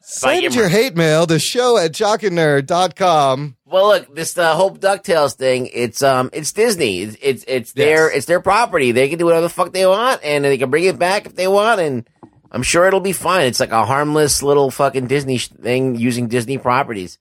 Send 0.00 0.42
your 0.42 0.52
your 0.52 0.68
hate 0.70 0.96
mail 0.96 1.26
to 1.26 1.38
show 1.38 1.76
at 1.76 1.92
jockandnerd.com. 1.92 3.56
Well, 3.66 3.88
look, 3.88 4.14
this 4.14 4.38
uh, 4.38 4.54
whole 4.54 4.74
Ducktales 4.74 5.34
thing. 5.34 5.68
It's 5.72 6.02
um, 6.02 6.30
it's 6.32 6.52
Disney. 6.52 7.02
It's 7.02 7.16
it's, 7.20 7.44
it's 7.46 7.72
their 7.72 8.08
Yes. 8.08 8.16
it's 8.18 8.26
their 8.26 8.40
property. 8.40 8.92
They 8.92 9.08
can 9.08 9.18
do 9.18 9.26
whatever 9.26 9.42
the 9.42 9.48
fuck 9.50 9.72
they 9.72 9.86
want, 9.86 10.20
and 10.24 10.44
they 10.44 10.56
can 10.56 10.70
bring 10.70 10.84
it 10.84 10.98
back 10.98 11.26
if 11.26 11.34
they 11.34 11.48
want, 11.48 11.80
and 11.80 12.08
I'm 12.50 12.62
sure 12.62 12.86
it'll 12.86 13.00
be 13.00 13.12
fine. 13.12 13.46
It's 13.46 13.60
like 13.60 13.72
a 13.72 13.84
harmless 13.84 14.42
little 14.42 14.70
fucking 14.70 15.08
Disney 15.08 15.38
sh- 15.38 15.48
thing 15.48 15.96
using 15.96 16.28
Disney 16.28 16.56
properties. 16.56 17.18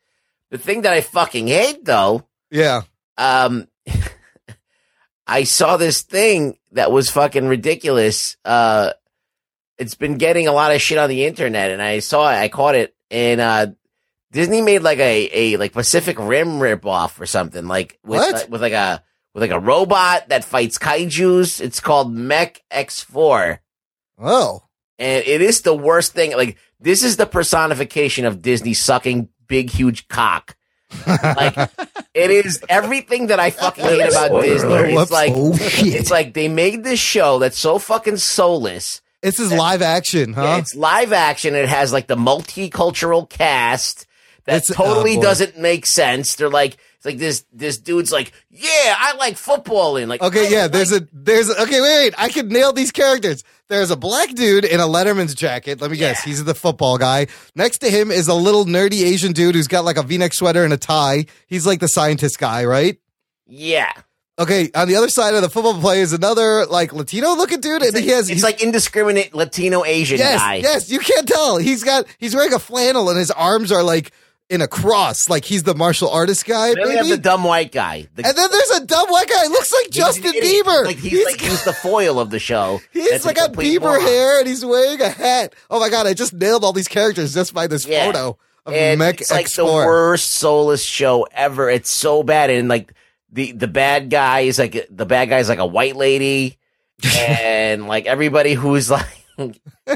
The 0.52 0.58
thing 0.58 0.84
that 0.84 0.94
I 0.94 1.02
fucking 1.02 1.48
hate, 1.48 1.84
though, 1.84 2.26
Yeah. 2.52 2.84
um, 3.18 3.68
I 5.26 5.44
saw 5.44 5.78
this 5.78 6.02
thing 6.02 6.58
that 6.74 6.92
was 6.92 7.10
fucking 7.10 7.48
ridiculous. 7.48 8.38
Uh, 8.44 8.94
it's 9.78 9.96
been 9.96 10.18
getting 10.18 10.48
a 10.48 10.52
lot 10.52 10.74
of 10.74 10.82
shit 10.82 10.98
on 10.98 11.10
the 11.10 11.26
internet, 11.26 11.72
and 11.72 11.82
I 11.82 12.00
saw 12.00 12.30
it. 12.32 12.36
I 12.36 12.50
caught 12.50 12.76
it, 12.76 12.96
and 13.10 13.42
uh, 13.42 13.68
Disney 14.32 14.62
made 14.62 14.80
like 14.80 15.00
a 15.00 15.30
a 15.34 15.58
like 15.58 15.74
Pacific 15.74 16.18
Rim 16.20 16.60
ripoff 16.60 17.20
or 17.20 17.26
something, 17.26 17.68
like 17.68 18.00
with 18.04 18.22
uh, 18.22 18.46
with 18.50 18.62
like 18.62 18.74
a 18.74 19.04
with 19.34 19.42
like 19.42 19.52
a 19.52 19.60
robot 19.60 20.30
that 20.30 20.44
fights 20.44 20.78
kaiju's. 20.78 21.62
It's 21.62 21.80
called 21.80 22.14
Mech 22.14 22.62
X 22.70 23.02
Four. 23.02 23.62
Oh, 24.20 24.64
and 25.00 25.24
it 25.26 25.42
is 25.42 25.62
the 25.62 25.74
worst 25.74 26.14
thing. 26.14 26.36
Like 26.36 26.58
this 26.80 27.04
is 27.04 27.18
the 27.18 27.26
personification 27.26 28.26
of 28.26 28.42
Disney 28.42 28.74
sucking 28.74 29.30
big 29.48 29.70
huge 29.70 30.08
cock. 30.08 30.56
Like 31.08 31.58
it 32.14 32.32
is 32.32 32.64
everything 32.70 33.28
that 33.28 33.40
I 33.40 33.50
fucking 33.52 33.84
hate 33.84 34.02
about 34.10 34.42
Disney. 34.42 34.94
It's 34.96 35.12
like 35.12 35.32
Oh 35.36 35.56
shit. 35.58 35.96
it's 35.96 36.12
like 36.12 36.34
they 36.34 36.48
made 36.48 36.84
this 36.84 37.00
show 37.00 37.40
that's 37.40 37.58
so 37.58 37.80
fucking 37.80 38.18
soulless 38.18 39.02
This 39.22 39.40
is 39.40 39.52
live 39.52 39.82
action, 39.82 40.34
huh? 40.34 40.42
Yeah, 40.44 40.58
it's 40.58 40.76
live 40.76 41.14
action. 41.14 41.56
It 41.56 41.68
has 41.70 41.92
like 41.94 42.08
the 42.08 42.16
multicultural 42.18 43.30
cast 43.30 44.06
that 44.46 44.58
It's- 44.64 44.72
oh, 44.72 44.84
totally 44.84 45.16
boy. 45.16 45.22
doesn't 45.22 45.58
make 45.58 45.86
sense. 45.86 46.36
They're 46.36 46.50
like, 46.50 46.74
it's 46.98 47.06
like 47.06 47.18
this, 47.18 47.46
this 47.54 47.78
dude's 47.78 48.12
like, 48.12 48.32
yeah, 48.50 48.96
I 48.98 49.16
like 49.18 49.38
football 49.38 49.98
and 49.98 50.10
like, 50.10 50.22
Okay, 50.22 50.50
yeah, 50.52 50.64
like- 50.64 50.72
there's 50.74 50.92
a 50.92 51.08
there's 51.14 51.50
a, 51.50 51.62
okay, 51.64 51.82
wait, 51.82 52.00
wait, 52.06 52.14
I 52.18 52.30
could 52.30 52.52
nail 52.52 52.74
these 52.74 52.92
characters. 52.92 53.44
There's 53.70 53.92
a 53.92 53.96
black 53.96 54.34
dude 54.36 54.66
in 54.66 54.80
a 54.80 54.84
Letterman's 54.84 55.34
jacket. 55.34 55.82
Let 55.82 55.90
me 55.90 55.98
guess, 55.98 56.20
Yeah. 56.26 56.30
he's 56.30 56.44
the 56.44 56.54
football 56.54 56.98
guy. 56.98 57.28
Next 57.56 57.80
to 57.80 57.90
him 57.90 58.12
is 58.12 58.28
a 58.28 58.34
little 58.34 58.66
nerdy 58.66 59.04
Asian 59.04 59.32
dude 59.32 59.56
who's 59.56 59.68
got 59.68 59.86
like 59.86 59.98
a 59.98 60.04
V-neck 60.04 60.34
sweater 60.34 60.64
and 60.64 60.74
a 60.74 60.78
tie. 60.78 61.26
He's 61.48 61.66
like 61.66 61.80
the 61.80 61.88
scientist 61.88 62.38
guy, 62.40 62.66
right? 62.66 62.98
yeah. 63.48 63.92
Okay, 64.40 64.72
on 64.74 64.88
the 64.88 64.96
other 64.96 65.10
side 65.10 65.36
of 65.36 65.44
the 65.44 65.50
football 65.50 65.80
player 65.80 66.02
is 66.02 66.12
another 66.12 66.66
like 66.66 66.92
Latino 66.92 67.36
looking 67.36 67.60
dude, 67.62 67.84
and 67.84 67.96
he 67.96 68.08
has 68.08 68.22
It's 68.22 68.30
he's- 68.30 68.44
like 68.44 68.64
indiscriminate 68.64 69.36
Latino 69.36 69.86
Asian 69.86 70.18
yes, 70.18 70.40
guy. 70.40 70.56
yes, 70.56 70.90
you 70.90 70.98
can't 70.98 71.28
tell. 71.28 71.58
He's 71.58 71.84
got 71.84 72.08
he's 72.18 72.34
wearing 72.36 72.52
a 72.52 72.58
flannel 72.58 73.10
and 73.10 73.18
his 73.20 73.30
arms 73.30 73.72
are 73.72 73.84
like 73.84 74.12
in 74.50 74.62
a 74.62 74.68
cross, 74.68 75.30
like 75.30 75.46
he's 75.46 75.64
the 75.64 75.74
martial 75.74 76.10
artist 76.10 76.46
guy. 76.46 76.74
Then 76.76 76.88
we 76.88 76.96
have 76.96 77.08
the 77.08 77.18
dumb 77.18 77.44
white 77.44 77.72
guy. 77.72 78.08
The, 78.16 78.26
and 78.28 78.38
then 78.38 78.52
there's 78.52 78.70
a 78.72 78.86
dumb 78.86 79.10
white 79.10 79.28
guy. 79.28 79.48
Looks 79.48 79.74
like 79.74 79.86
he's 79.86 79.96
Justin. 79.96 80.32
Bieber. 80.34 80.86
Like 80.86 80.98
he's, 80.98 81.26
like 81.26 81.40
he's 81.42 81.64
the 81.64 81.74
foil 81.74 82.20
of 82.20 82.30
the 82.30 82.40
show. 82.40 82.80
He's 82.94 83.24
a 83.24 83.28
like 83.28 83.38
got 83.38 83.54
Bieber 83.54 83.82
moron. 83.82 84.02
hair 84.02 84.40
and 84.40 84.48
he's 84.48 84.64
wearing 84.66 85.02
a 85.02 85.10
hat. 85.10 85.54
Oh 85.70 85.80
my 85.80 85.90
god, 85.90 86.06
I 86.08 86.14
just 86.14 86.34
nailed 86.34 86.64
all 86.64 86.74
these 86.74 86.88
characters 86.88 87.34
just 87.34 87.54
by 87.54 87.68
this 87.68 87.86
Yeah. 87.88 88.06
photo 88.06 88.38
of 88.66 88.74
And 88.74 89.00
Mech 89.00 89.22
it's 89.22 89.32
like 89.32 89.46
the 89.52 89.64
X4. 89.64 89.86
worst 89.86 90.32
soulless 90.32 90.84
show 90.84 91.26
ever. 91.32 91.70
It's 91.70 91.90
so 91.92 92.22
bad, 92.22 92.50
and 92.50 92.68
like 92.68 92.94
the 93.32 93.54
the 93.54 93.68
bad 93.68 94.10
guy 94.10 94.42
is 94.42 94.60
like 94.60 94.88
the 94.92 95.06
bad 95.06 95.30
guy 95.30 95.40
is 95.40 95.50
like 95.50 95.60
a 95.60 95.66
white 95.66 95.96
lady, 95.96 96.60
and 97.18 97.88
like 97.88 98.06
everybody 98.06 98.54
who's 98.54 98.92
like 98.92 99.23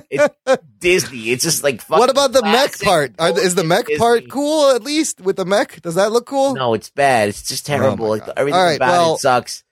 it's 0.09 0.35
Disney. 0.80 1.30
It's 1.30 1.43
just 1.43 1.64
like 1.64 1.81
fucking 1.81 1.99
What 1.99 2.09
about 2.09 2.34
the 2.34 2.41
mech 2.41 2.80
part? 2.80 3.14
Are, 3.19 3.38
is 3.38 3.55
the 3.55 3.64
mech 3.64 3.85
Disney. 3.88 3.99
part 3.99 4.30
cool 4.30 4.72
at 4.72 4.84
least 4.84 5.22
with 5.22 5.35
the 5.35 5.45
mech? 5.45 5.81
Does 5.81 5.95
that 5.95 6.11
look 6.11 6.26
cool? 6.26 6.53
No, 6.55 6.73
it's 6.73 6.89
bad. 6.89 7.30
It's 7.30 7.47
just 7.47 7.69
oh 7.69 7.73
terrible. 7.73 8.07
Oh 8.07 8.09
like 8.09 8.27
everything 8.35 8.59
right, 8.59 8.76
about 8.76 8.91
well, 8.91 9.15
it 9.15 9.19
sucks. 9.19 9.64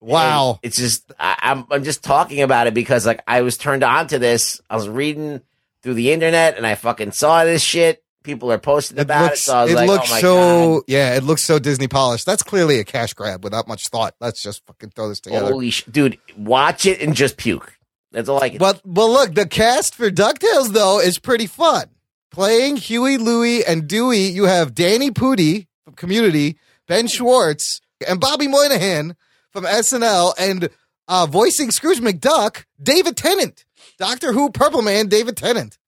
Wow. 0.00 0.50
And 0.50 0.58
It's 0.62 0.76
just 0.76 1.12
I, 1.18 1.36
I'm 1.40 1.66
I'm 1.70 1.84
just 1.84 2.02
talking 2.04 2.42
about 2.42 2.66
it 2.66 2.74
because 2.74 3.06
like 3.06 3.22
I 3.26 3.42
was 3.42 3.56
turned 3.56 3.82
on 3.82 4.06
to 4.08 4.18
this. 4.18 4.60
I 4.68 4.76
was 4.76 4.88
reading 4.88 5.40
through 5.82 5.94
the 5.94 6.12
internet 6.12 6.56
and 6.56 6.66
I 6.66 6.74
fucking 6.74 7.12
saw 7.12 7.44
this 7.44 7.62
shit. 7.62 8.02
People 8.22 8.50
are 8.50 8.58
posting 8.58 8.96
It 8.96 9.02
about 9.02 9.24
looks, 9.24 9.40
it, 9.40 9.42
so 9.44 9.54
I 9.56 9.62
was 9.64 9.72
it 9.72 9.76
like, 9.76 9.88
looks 9.88 10.12
oh 10.12 10.20
so, 10.20 10.74
god. 10.76 10.82
yeah, 10.88 11.14
it 11.14 11.24
looks 11.24 11.42
so 11.44 11.58
Disney 11.58 11.88
polished. 11.88 12.24
That's 12.24 12.42
clearly 12.42 12.78
a 12.80 12.84
cash 12.84 13.12
grab 13.12 13.44
without 13.44 13.68
much 13.68 13.88
thought. 13.88 14.14
Let's 14.18 14.42
just 14.42 14.64
fucking 14.66 14.90
throw 14.90 15.10
this 15.10 15.20
together. 15.20 15.50
Holy 15.50 15.68
sh- 15.68 15.84
dude, 15.84 16.18
watch 16.36 16.86
it 16.86 17.02
and 17.02 17.14
just 17.14 17.36
puke. 17.36 17.73
That's 18.14 18.28
all 18.28 18.40
I 18.40 18.48
can. 18.48 18.58
But 18.58 18.80
well, 18.84 19.10
look, 19.10 19.34
the 19.34 19.46
cast 19.46 19.96
for 19.96 20.08
Ducktales 20.10 20.72
though 20.72 21.00
is 21.00 21.18
pretty 21.18 21.46
fun. 21.46 21.86
Playing 22.30 22.76
Huey, 22.76 23.18
Louie, 23.18 23.64
and 23.64 23.88
Dewey, 23.88 24.28
you 24.28 24.44
have 24.44 24.74
Danny 24.74 25.10
Pudi 25.10 25.66
from 25.84 25.94
Community, 25.94 26.56
Ben 26.86 27.06
Schwartz, 27.08 27.80
and 28.06 28.20
Bobby 28.20 28.48
Moynihan 28.48 29.16
from 29.50 29.64
SNL, 29.64 30.34
and 30.38 30.68
uh, 31.06 31.26
voicing 31.26 31.70
Scrooge 31.70 32.00
McDuck, 32.00 32.64
David 32.82 33.16
Tennant, 33.16 33.64
Doctor 33.98 34.32
Who 34.32 34.50
Purple 34.50 34.82
Man, 34.82 35.08
David 35.08 35.36
Tennant. 35.36 35.78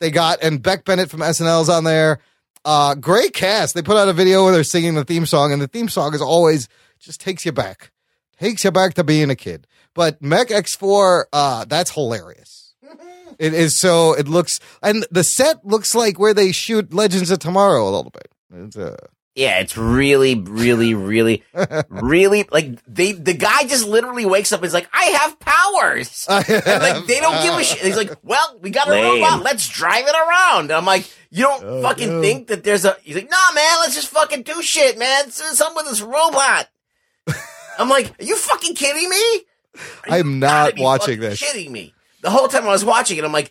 They 0.00 0.10
got 0.10 0.42
and 0.42 0.62
Beck 0.62 0.84
Bennett 0.84 1.10
from 1.10 1.20
SNL's 1.20 1.68
on 1.68 1.84
there. 1.84 2.18
Uh, 2.64 2.96
great 2.96 3.34
cast. 3.34 3.74
They 3.74 3.82
put 3.82 3.96
out 3.96 4.08
a 4.08 4.12
video 4.12 4.42
where 4.44 4.52
they're 4.52 4.64
singing 4.64 4.94
the 4.94 5.04
theme 5.04 5.26
song, 5.26 5.52
and 5.52 5.62
the 5.62 5.68
theme 5.68 5.88
song 5.88 6.14
is 6.14 6.20
always 6.20 6.68
just 6.98 7.20
takes 7.20 7.46
you 7.46 7.52
back, 7.52 7.92
takes 8.38 8.64
you 8.64 8.72
back 8.72 8.94
to 8.94 9.04
being 9.04 9.30
a 9.30 9.36
kid. 9.36 9.66
But 9.98 10.22
Mech 10.22 10.48
X4, 10.50 11.24
uh, 11.32 11.64
that's 11.64 11.90
hilarious. 11.90 12.74
It 13.40 13.52
is 13.54 13.78
so. 13.78 14.14
It 14.14 14.26
looks 14.26 14.58
and 14.82 15.06
the 15.12 15.22
set 15.22 15.64
looks 15.64 15.94
like 15.94 16.18
where 16.18 16.34
they 16.34 16.50
shoot 16.50 16.92
Legends 16.92 17.30
of 17.30 17.38
Tomorrow 17.38 17.84
a 17.84 17.90
little 17.96 18.10
bit. 18.10 18.28
It's, 18.52 18.76
uh, 18.76 18.96
yeah, 19.36 19.60
it's 19.60 19.76
really, 19.76 20.34
really, 20.34 20.94
really, 20.94 21.44
really 21.88 22.48
like 22.50 22.82
they. 22.88 23.12
The 23.12 23.34
guy 23.34 23.62
just 23.64 23.86
literally 23.86 24.26
wakes 24.26 24.50
up 24.52 24.58
and 24.60 24.66
is 24.66 24.74
like, 24.74 24.88
"I 24.92 25.04
have 25.20 25.38
powers." 25.38 26.26
And 26.30 26.82
like 26.82 27.06
they 27.06 27.20
don't 27.20 27.40
give 27.44 27.54
a 27.54 27.62
shit. 27.62 27.78
He's 27.78 27.96
like, 27.96 28.10
"Well, 28.24 28.58
we 28.60 28.70
got 28.70 28.88
a 28.88 28.90
Lame. 28.90 29.22
robot. 29.22 29.42
Let's 29.44 29.68
drive 29.68 30.06
it 30.08 30.14
around." 30.16 30.64
And 30.64 30.72
I'm 30.72 30.84
like, 30.86 31.08
"You 31.30 31.44
don't 31.44 31.62
Oh, 31.64 31.82
fucking 31.82 32.10
no. 32.16 32.20
think 32.22 32.48
that 32.48 32.64
there's 32.64 32.84
a?" 32.84 32.96
He's 33.02 33.14
like, 33.14 33.30
"Nah, 33.30 33.52
man. 33.54 33.78
Let's 33.80 33.94
just 33.94 34.08
fucking 34.08 34.42
do 34.42 34.60
shit, 34.62 34.98
man. 34.98 35.26
It's 35.28 35.36
something 35.56 35.76
with 35.76 35.86
this 35.86 36.00
robot." 36.02 36.68
I'm 37.78 37.88
like, 37.88 38.20
"Are 38.20 38.24
you 38.24 38.34
fucking 38.36 38.74
kidding 38.74 39.08
me?" 39.08 39.44
You 40.06 40.14
I'm 40.14 40.38
not 40.38 40.74
watching 40.78 41.20
this. 41.20 41.40
Kidding 41.40 41.72
me. 41.72 41.94
The 42.22 42.30
whole 42.30 42.48
time 42.48 42.64
I 42.64 42.68
was 42.70 42.84
watching 42.84 43.18
it, 43.18 43.24
I'm 43.24 43.32
like, 43.32 43.50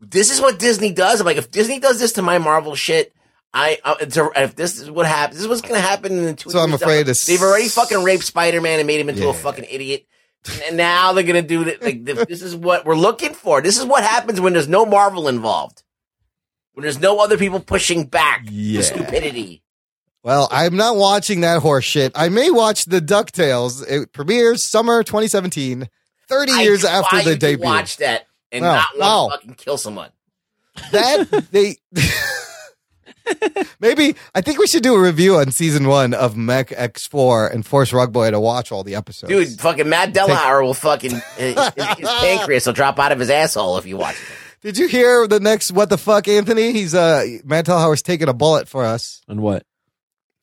"This 0.00 0.30
is 0.30 0.40
what 0.40 0.58
Disney 0.58 0.92
does." 0.92 1.20
I'm 1.20 1.26
like, 1.26 1.36
if 1.36 1.50
Disney 1.50 1.78
does 1.78 1.98
this 2.00 2.12
to 2.14 2.22
my 2.22 2.38
Marvel 2.38 2.74
shit. 2.74 3.12
I 3.52 3.78
uh, 3.84 3.96
it's 4.00 4.16
a, 4.16 4.30
if 4.36 4.54
this 4.54 4.78
is 4.80 4.88
what 4.92 5.06
happens, 5.06 5.34
this 5.34 5.42
is 5.42 5.48
what's 5.48 5.60
going 5.60 5.74
to 5.74 5.80
happen 5.80 6.12
in 6.12 6.24
the 6.24 6.34
two. 6.34 6.50
So 6.50 6.60
I'm 6.60 6.72
afraid 6.72 7.06
to 7.06 7.14
They've 7.26 7.42
already 7.42 7.66
fucking 7.68 8.04
raped 8.04 8.22
Spider 8.22 8.60
Man 8.60 8.78
and 8.78 8.86
made 8.86 9.00
him 9.00 9.08
into 9.08 9.22
Yeah. 9.22 9.30
a 9.30 9.32
fucking 9.32 9.64
idiot. 9.68 10.06
And 10.66 10.76
now 10.76 11.12
they're 11.12 11.24
gonna 11.24 11.42
do 11.42 11.64
that. 11.64 11.82
Like 11.82 12.04
this 12.04 12.24
this 12.26 12.42
is 12.42 12.54
what 12.54 12.84
we're 12.86 12.94
looking 12.94 13.34
for. 13.34 13.60
This 13.60 13.76
is 13.76 13.84
what 13.84 14.04
happens 14.04 14.40
when 14.40 14.52
there's 14.52 14.68
no 14.68 14.86
Marvel 14.86 15.26
involved. 15.26 15.82
When 16.74 16.82
there's 16.82 17.00
no 17.00 17.18
other 17.18 17.36
people 17.36 17.58
pushing 17.58 18.04
back 18.04 18.44
Yeah. 18.48 18.78
the 18.78 18.84
stupidity. 18.84 19.62
Well, 20.22 20.48
I'm 20.50 20.76
not 20.76 20.96
watching 20.96 21.40
that 21.42 21.60
horse 21.62 21.84
shit. 21.84 22.12
I 22.14 22.28
may 22.28 22.50
watch 22.50 22.84
the 22.84 23.00
Ducktales. 23.00 23.84
It 23.88 24.12
premieres 24.12 24.68
summer 24.70 25.02
2017, 25.02 25.88
30 26.28 26.52
years 26.52 26.84
I 26.84 26.92
after 26.98 27.22
the 27.22 27.36
debut. 27.36 27.64
Watch 27.64 27.96
that 27.98 28.26
and 28.52 28.64
Wow. 28.64 28.74
not 28.74 28.86
want 28.98 29.00
Wow. 29.00 29.26
to 29.28 29.30
fucking 29.40 29.54
kill 29.54 29.78
someone. 29.78 30.10
that 30.92 31.46
they 31.52 31.76
maybe 33.80 34.14
I 34.34 34.40
think 34.40 34.58
we 34.58 34.66
should 34.66 34.82
do 34.82 34.94
a 34.94 35.00
review 35.00 35.36
on 35.36 35.50
season 35.52 35.86
one 35.86 36.14
of 36.14 36.36
Mech 36.36 36.68
X4 36.70 37.52
and 37.52 37.64
force 37.66 37.92
Rugboy 37.92 38.30
to 38.30 38.40
watch 38.40 38.72
all 38.72 38.82
the 38.82 38.94
episodes. 38.94 39.30
Dude, 39.30 39.60
fucking 39.60 39.88
Matt 39.88 40.12
Delhauer 40.14 40.62
will 40.62 40.74
fucking 40.74 41.10
his, 41.36 41.54
his 41.56 42.08
pancreas 42.20 42.66
will 42.66 42.72
drop 42.72 42.98
out 42.98 43.12
of 43.12 43.18
his 43.18 43.30
asshole 43.30 43.78
if 43.78 43.86
you 43.86 43.96
watch 43.96 44.14
it. 44.16 44.62
did 44.62 44.78
you 44.78 44.88
hear 44.88 45.26
the 45.26 45.38
next 45.40 45.70
what 45.72 45.90
the 45.90 45.98
fuck, 45.98 46.28
Anthony? 46.28 46.72
He's 46.72 46.94
uh 46.94 47.24
Matt 47.44 47.66
Tellhauer's 47.66 48.02
taking 48.02 48.28
a 48.28 48.34
bullet 48.34 48.68
for 48.68 48.84
us. 48.84 49.22
And 49.28 49.40
what? 49.40 49.64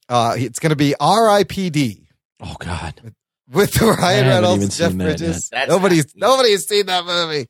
Uh, 0.09 0.35
it's 0.37 0.59
going 0.59 0.69
to 0.71 0.75
be 0.75 0.95
R.I.P.D. 0.99 2.07
Oh 2.41 2.55
God. 2.59 3.13
with 3.51 3.73
the 3.73 3.87
Ryan 3.99 4.27
Reynolds, 4.27 4.57
even 4.57 4.69
Jeff 4.69 4.89
seen 4.89 4.97
that 4.99 5.03
Bridges. 5.05 5.49
yet. 5.51 5.67
That's 5.67 6.15
Nobody's 6.15 6.67
seen 6.67 6.85
that 6.85 7.05
movie. 7.05 7.47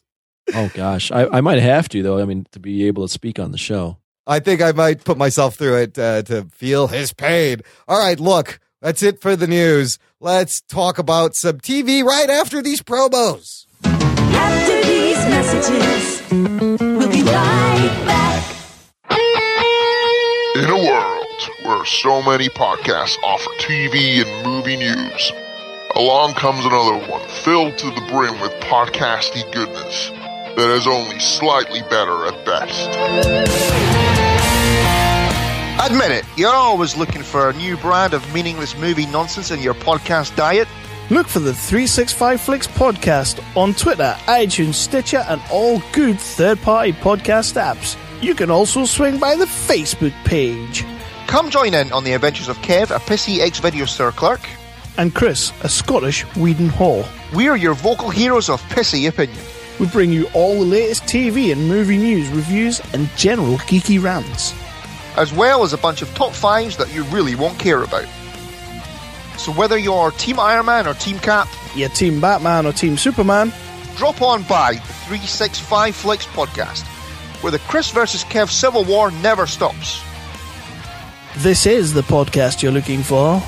Oh 0.54 0.72
gosh. 0.74 1.12
I, 1.12 1.28
I 1.28 1.42
might 1.42 1.60
have 1.60 1.90
to 1.90 2.02
though. 2.02 2.20
I 2.20 2.26
mean, 2.26 2.46
to 2.52 2.60
be 2.60 2.88
able 2.88 3.06
to 3.08 3.12
speak 3.14 3.38
on 3.40 3.52
the 3.52 3.58
show. 3.58 3.98
I 4.26 4.40
think 4.40 4.62
I 4.62 4.72
might 4.74 5.04
put 5.06 5.18
myself 5.18 5.56
through 5.56 5.78
it 5.78 5.98
uh, 6.00 6.22
to 6.24 6.46
feel 6.54 6.88
his 6.88 7.14
pain. 7.14 7.62
All 7.88 7.98
right, 8.00 8.20
look, 8.20 8.60
that's 8.82 9.02
it 9.02 9.22
for 9.22 9.36
the 9.38 9.48
news. 9.48 10.00
Let's 10.20 10.62
talk 10.62 10.98
about 11.00 11.36
some 11.36 11.60
TV 11.60 12.04
right 12.04 12.30
after 12.30 12.62
these 12.62 12.82
promos. 12.82 13.66
After 13.86 14.82
these 14.84 15.18
messages, 15.28 16.22
we'll 16.82 17.10
be 17.10 17.24
right 17.24 18.04
back. 18.06 18.44
In 20.56 20.66
a 20.66 20.76
world 20.76 21.07
where 21.68 21.84
so 21.84 22.22
many 22.22 22.48
podcasts 22.48 23.18
offer 23.26 23.50
TV 23.60 24.22
and 24.26 24.46
movie 24.48 24.78
news, 24.78 25.34
along 25.96 26.34
comes 26.36 26.64
another 26.64 26.96
one 27.12 27.28
filled 27.28 27.78
to 27.78 27.88
the 27.88 28.00
brim 28.10 28.40
with 28.40 28.54
podcasty 28.62 29.44
goodness 29.52 30.12
that 30.56 30.70
is 30.74 30.88
only 30.88 31.20
slightly 31.20 31.82
better 31.90 32.26
at 32.26 32.46
best. 32.46 32.88
Admit 35.92 36.12
it, 36.12 36.26
you're 36.38 36.56
always 36.56 36.96
looking 36.96 37.22
for 37.22 37.50
a 37.50 37.54
new 37.54 37.76
brand 37.76 38.14
of 38.14 38.34
meaningless 38.34 38.78
movie 38.78 39.06
nonsense 39.06 39.52
in 39.52 39.62
your 39.62 39.74
podcast 39.74 40.34
diet. 40.38 40.70
Look 41.10 41.28
for 41.28 41.40
the 41.40 41.54
365 41.54 42.40
Flicks 42.40 42.68
podcast 42.68 43.44
on 43.58 43.74
Twitter, 43.74 44.16
iTunes, 44.28 44.76
Stitcher, 44.76 45.26
and 45.28 45.42
all 45.52 45.82
good 45.92 46.18
third 46.18 46.62
party 46.62 46.94
podcast 46.94 47.62
apps. 47.62 47.98
You 48.22 48.36
can 48.36 48.50
also 48.50 48.86
swing 48.86 49.20
by 49.20 49.36
the 49.36 49.46
Facebook 49.46 50.14
page. 50.24 50.86
Come 51.28 51.50
join 51.50 51.74
in 51.74 51.92
on 51.92 52.04
the 52.04 52.14
adventures 52.14 52.48
of 52.48 52.58
Kev, 52.60 52.90
a 52.96 53.00
pissy 53.00 53.40
ex 53.40 53.60
video 53.60 53.86
store 53.86 54.12
clerk. 54.12 54.40
And 54.98 55.14
Chris, 55.14 55.52
a 55.64 55.70
Scottish 55.70 56.24
Whedon 56.36 56.70
Hall. 56.70 57.06
We're 57.34 57.56
your 57.56 57.76
vocal 57.76 58.10
heroes 58.10 58.50
of 58.50 58.62
pissy 58.64 59.08
opinion. 59.08 59.38
We 59.80 59.86
bring 59.88 60.12
you 60.12 60.28
all 60.34 60.56
the 60.56 60.66
latest 60.66 61.04
TV 61.04 61.52
and 61.52 61.68
movie 61.68 61.98
news, 61.98 62.28
reviews, 62.30 62.82
and 62.94 63.10
general 63.16 63.58
geeky 63.60 64.02
rants. 64.02 64.54
as 65.18 65.34
well 65.34 65.64
as 65.64 65.74
a 65.74 65.78
bunch 65.80 66.04
of 66.04 66.14
top 66.14 66.32
fives 66.32 66.78
that 66.78 66.94
you 66.94 67.04
really 67.06 67.34
won't 67.34 67.58
care 67.58 67.82
about. 67.84 68.06
So 69.38 69.52
whether 69.52 69.78
you're 69.78 70.12
Team 70.12 70.40
Iron 70.40 70.68
Man 70.68 70.88
or 70.88 70.94
Team 70.94 71.18
Cap, 71.20 71.48
Your 71.76 71.90
Team 71.90 72.22
Batman 72.22 72.68
or 72.68 72.72
Team 72.72 72.98
Superman, 72.98 73.52
drop 73.96 74.22
on 74.22 74.44
by 74.44 74.74
the 74.74 74.94
365 75.08 75.96
Flicks 75.96 76.28
podcast, 76.28 76.84
where 77.42 77.52
the 77.52 77.58
Chris 77.60 77.90
versus 77.92 78.24
Kev 78.26 78.50
Civil 78.50 78.84
War 78.84 79.10
never 79.10 79.48
stops. 79.48 80.02
This 81.38 81.68
is 81.68 81.94
the 81.94 82.02
podcast 82.02 82.64
you're 82.64 82.72
looking 82.72 83.04
for. 83.04 83.42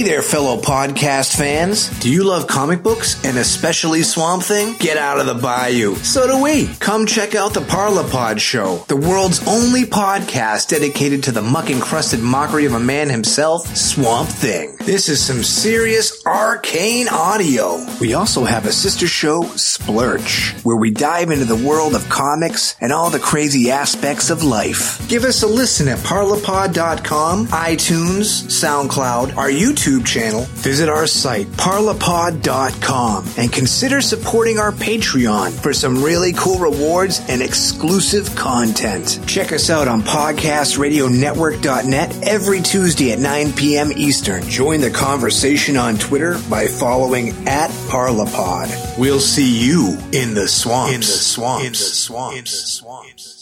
Hey 0.00 0.06
there, 0.06 0.22
fellow 0.22 0.58
podcast 0.58 1.36
fans. 1.36 1.90
Do 2.00 2.10
you 2.10 2.24
love 2.24 2.46
comic 2.46 2.82
books 2.82 3.22
and 3.22 3.36
especially 3.36 4.02
Swamp 4.02 4.42
Thing? 4.42 4.74
Get 4.78 4.96
out 4.96 5.20
of 5.20 5.26
the 5.26 5.34
bayou. 5.34 5.94
So 5.96 6.26
do 6.26 6.42
we. 6.42 6.68
Come 6.76 7.04
check 7.04 7.34
out 7.34 7.52
the 7.52 7.60
Parlapod 7.60 8.38
Show, 8.38 8.78
the 8.88 8.96
world's 8.96 9.46
only 9.46 9.82
podcast 9.82 10.68
dedicated 10.68 11.24
to 11.24 11.32
the 11.32 11.42
muck 11.42 11.68
encrusted 11.68 12.20
mockery 12.20 12.64
of 12.64 12.72
a 12.72 12.80
man 12.80 13.10
himself, 13.10 13.76
Swamp 13.76 14.30
Thing. 14.30 14.74
This 14.78 15.10
is 15.10 15.22
some 15.22 15.42
serious 15.42 16.24
arcane 16.24 17.08
audio. 17.08 17.84
We 18.00 18.14
also 18.14 18.44
have 18.44 18.64
a 18.64 18.72
sister 18.72 19.06
show, 19.06 19.42
Splurch, 19.42 20.58
where 20.64 20.78
we 20.78 20.92
dive 20.92 21.30
into 21.30 21.44
the 21.44 21.62
world 21.68 21.94
of 21.94 22.08
comics 22.08 22.74
and 22.80 22.90
all 22.90 23.10
the 23.10 23.18
crazy 23.18 23.70
aspects 23.70 24.30
of 24.30 24.44
life. 24.44 25.06
Give 25.10 25.24
us 25.24 25.42
a 25.42 25.46
listen 25.46 25.88
at 25.88 25.98
parlapod.com, 25.98 27.48
iTunes, 27.48 28.44
SoundCloud, 28.48 29.36
our 29.36 29.50
YouTube 29.50 29.89
channel. 29.98 30.42
Visit 30.62 30.88
our 30.88 31.06
site, 31.06 31.46
parlapod.com, 31.48 33.26
and 33.36 33.52
consider 33.52 34.00
supporting 34.00 34.58
our 34.58 34.72
Patreon 34.72 35.50
for 35.50 35.72
some 35.72 36.02
really 36.02 36.32
cool 36.32 36.58
rewards 36.58 37.20
and 37.28 37.40
exclusive 37.42 38.34
content. 38.36 39.20
Check 39.26 39.52
us 39.52 39.70
out 39.70 39.88
on 39.88 40.02
podcastradionetwork.net 40.02 42.28
every 42.28 42.60
Tuesday 42.60 43.10
at 43.12 43.18
9 43.18 43.52
p.m. 43.54 43.90
Eastern. 43.92 44.48
Join 44.48 44.80
the 44.80 44.90
conversation 44.90 45.76
on 45.76 45.98
Twitter 45.98 46.38
by 46.48 46.68
following 46.68 47.30
at 47.48 47.70
Parlapod. 47.88 48.98
We'll 48.98 49.18
see 49.20 49.66
you 49.66 49.98
in 50.12 50.34
the 50.34 50.46
swamps. 50.46 50.94
In 50.94 51.00
the 51.00 51.06
swamps. 51.06 51.66
In 51.66 51.72
the 51.72 51.78
swamps. 51.78 52.36
In 52.36 52.44
the 52.44 52.50
swamps. 52.50 53.39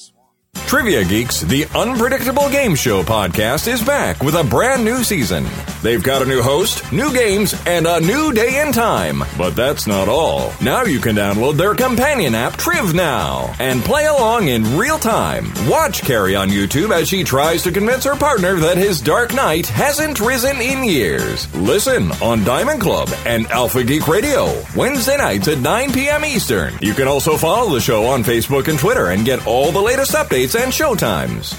Trivia 0.67 1.03
Geeks, 1.05 1.41
the 1.41 1.65
unpredictable 1.75 2.49
game 2.51 2.75
show 2.75 3.03
podcast, 3.03 3.69
is 3.69 3.83
back 3.83 4.23
with 4.23 4.35
a 4.35 4.45
brand 4.45 4.85
new 4.85 5.03
season. 5.03 5.47
They've 5.83 6.03
got 6.03 6.21
a 6.23 6.27
new 6.27 6.43
host, 6.43 6.93
new 6.93 7.13
games, 7.13 7.55
and 7.67 7.87
a 7.87 8.01
new 8.01 8.33
day 8.33 8.57
and 8.61 8.75
time. 8.75 9.23
But 9.39 9.57
that's 9.57 9.87
not 9.87 10.09
all. 10.09 10.53
Now 10.61 10.83
you 10.83 10.99
can 11.01 11.17
download 11.17 11.57
their 11.57 11.75
companion 11.75 12.35
app, 12.35 12.55
Triv 12.55 12.93
Now, 12.95 13.55
and 13.59 13.83
play 13.83 14.07
along 14.07 14.49
in 14.49 14.77
real 14.77 14.99
time. 14.99 15.47
Watch 15.69 16.03
Carrie 16.03 16.35
on 16.37 16.49
YouTube 16.51 16.91
as 16.91 17.09
she 17.09 17.25
tries 17.25 17.63
to 17.63 17.73
convince 17.73 18.05
her 18.05 18.17
partner 18.17 18.57
that 18.57 18.77
his 18.77 19.01
Dark 19.01 19.33
Knight 19.35 19.67
hasn't 19.67 20.21
risen 20.21 20.61
in 20.61 20.85
years. 20.85 21.53
Listen 21.55 22.11
on 22.21 22.45
Diamond 22.45 22.81
Club 22.81 23.09
and 23.25 23.47
Alpha 23.47 23.85
Geek 23.85 24.07
Radio, 24.09 24.63
Wednesday 24.77 25.17
nights 25.17 25.49
at 25.49 25.59
9 25.59 25.93
p.m. 25.93 26.25
Eastern. 26.25 26.75
You 26.83 26.93
can 26.93 27.09
also 27.09 27.37
follow 27.37 27.73
the 27.73 27.81
show 27.81 28.05
on 28.07 28.23
Facebook 28.25 28.69
and 28.69 28.79
Twitter 28.79 29.09
and 29.09 29.25
get 29.25 29.47
all 29.47 29.73
the 29.73 29.81
latest 29.81 30.13
updates 30.13 30.48
and 30.55 30.73
showtimes. 30.73 31.57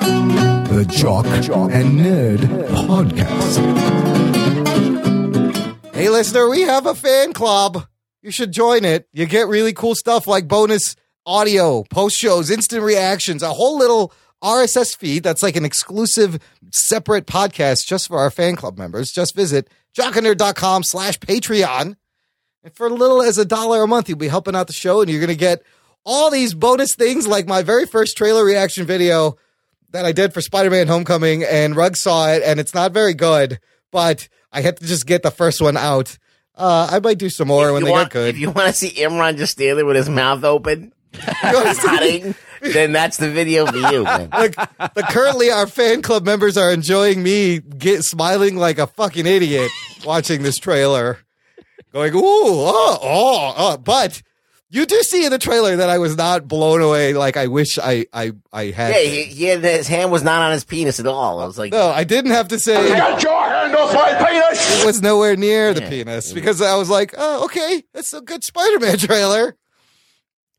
The 0.00 0.84
Jock 0.88 1.26
and 1.26 1.98
Nerd 1.98 2.38
Podcast. 2.86 3.58
Hey, 5.94 6.08
listener, 6.08 6.48
we 6.48 6.62
have 6.62 6.86
a 6.86 6.94
fan 6.94 7.32
club. 7.32 7.86
You 8.22 8.30
should 8.30 8.52
join 8.52 8.84
it. 8.84 9.08
You 9.12 9.26
get 9.26 9.48
really 9.48 9.72
cool 9.72 9.94
stuff 9.94 10.26
like 10.26 10.46
bonus 10.48 10.94
audio, 11.26 11.82
post 11.84 12.16
shows, 12.16 12.50
instant 12.50 12.82
reactions, 12.82 13.42
a 13.42 13.52
whole 13.52 13.78
little 13.78 14.12
RSS 14.42 14.96
feed 14.96 15.22
that's 15.22 15.42
like 15.42 15.56
an 15.56 15.64
exclusive 15.64 16.38
separate 16.72 17.26
podcast 17.26 17.86
just 17.86 18.08
for 18.08 18.18
our 18.18 18.30
fan 18.30 18.56
club 18.56 18.78
members. 18.78 19.10
Just 19.10 19.34
visit 19.34 19.68
jockandnerd.com 19.96 20.84
slash 20.84 21.18
Patreon. 21.18 21.96
And 22.62 22.74
for 22.74 22.86
a 22.86 22.90
little 22.90 23.22
as 23.22 23.38
a 23.38 23.44
dollar 23.44 23.82
a 23.82 23.88
month, 23.88 24.08
you'll 24.08 24.18
be 24.18 24.28
helping 24.28 24.54
out 24.54 24.66
the 24.66 24.72
show 24.72 25.00
and 25.00 25.10
you're 25.10 25.20
going 25.20 25.28
to 25.28 25.34
get 25.36 25.62
all 26.04 26.30
these 26.30 26.54
bonus 26.54 26.94
things 26.94 27.26
like 27.26 27.46
my 27.46 27.62
very 27.62 27.86
first 27.86 28.16
trailer 28.16 28.44
reaction 28.44 28.86
video 28.86 29.36
that 29.92 30.04
I 30.04 30.12
did 30.12 30.32
for 30.32 30.40
Spider-Man 30.40 30.86
Homecoming 30.86 31.44
and 31.44 31.76
Rug 31.76 31.96
saw 31.96 32.28
it 32.30 32.42
and 32.44 32.60
it's 32.60 32.74
not 32.74 32.92
very 32.92 33.14
good, 33.14 33.60
but 33.90 34.28
I 34.52 34.60
had 34.60 34.76
to 34.78 34.86
just 34.86 35.06
get 35.06 35.22
the 35.22 35.30
first 35.30 35.60
one 35.60 35.76
out. 35.76 36.18
Uh, 36.54 36.88
I 36.90 37.00
might 37.00 37.18
do 37.18 37.30
some 37.30 37.48
more 37.48 37.72
when 37.72 37.84
they 37.84 37.90
want, 37.90 38.10
get 38.10 38.12
good. 38.12 38.34
If 38.34 38.40
you 38.40 38.50
want 38.50 38.68
to 38.68 38.72
see 38.72 38.90
Imran 38.90 39.36
just 39.36 39.52
stand 39.52 39.78
there 39.78 39.86
with 39.86 39.96
his 39.96 40.08
mouth 40.08 40.44
open, 40.44 40.92
nodding, 41.42 42.34
then 42.60 42.92
that's 42.92 43.16
the 43.16 43.30
video 43.30 43.66
for 43.66 43.76
you. 43.76 44.04
Man. 44.04 44.28
like, 44.32 44.54
but 44.78 45.08
currently 45.08 45.50
our 45.50 45.66
fan 45.66 46.02
club 46.02 46.24
members 46.24 46.56
are 46.56 46.72
enjoying 46.72 47.22
me 47.22 47.60
get 47.60 48.04
smiling 48.04 48.56
like 48.56 48.78
a 48.78 48.86
fucking 48.86 49.26
idiot 49.26 49.70
watching 50.04 50.42
this 50.42 50.58
trailer, 50.58 51.18
going 51.92 52.14
ooh 52.14 52.20
oh 52.22 52.98
oh, 53.02 53.54
oh. 53.56 53.76
but. 53.76 54.22
You 54.72 54.86
do 54.86 55.02
see 55.02 55.24
in 55.24 55.32
the 55.32 55.38
trailer 55.38 55.74
that 55.76 55.90
I 55.90 55.98
was 55.98 56.16
not 56.16 56.46
blown 56.46 56.80
away 56.80 57.12
like 57.12 57.36
I 57.36 57.48
wish 57.48 57.76
I 57.76 58.06
I, 58.12 58.30
I 58.52 58.66
had. 58.66 58.90
Yeah, 58.90 59.00
been. 59.00 59.10
he, 59.10 59.22
he 59.24 59.44
had, 59.46 59.64
his 59.64 59.88
hand 59.88 60.12
was 60.12 60.22
not 60.22 60.42
on 60.42 60.52
his 60.52 60.62
penis 60.64 61.00
at 61.00 61.08
all. 61.08 61.40
I 61.40 61.44
was 61.46 61.58
like, 61.58 61.72
No, 61.72 61.88
I 61.88 62.04
didn't 62.04 62.30
have 62.30 62.48
to 62.48 62.58
say 62.60 62.74
Get 62.88 63.20
your 63.22 63.40
hand 63.48 63.74
off 63.74 63.92
my 63.92 64.14
penis! 64.24 64.80
it 64.82 64.86
was 64.86 65.02
nowhere 65.02 65.34
near 65.36 65.74
the 65.74 65.82
Yeah. 65.82 65.88
penis 65.90 66.32
because 66.32 66.62
I 66.62 66.76
was 66.76 66.88
like, 66.88 67.14
oh, 67.18 67.46
okay, 67.46 67.82
that's 67.92 68.12
a 68.12 68.20
good 68.20 68.44
Spider-Man 68.44 68.98
trailer. 68.98 69.56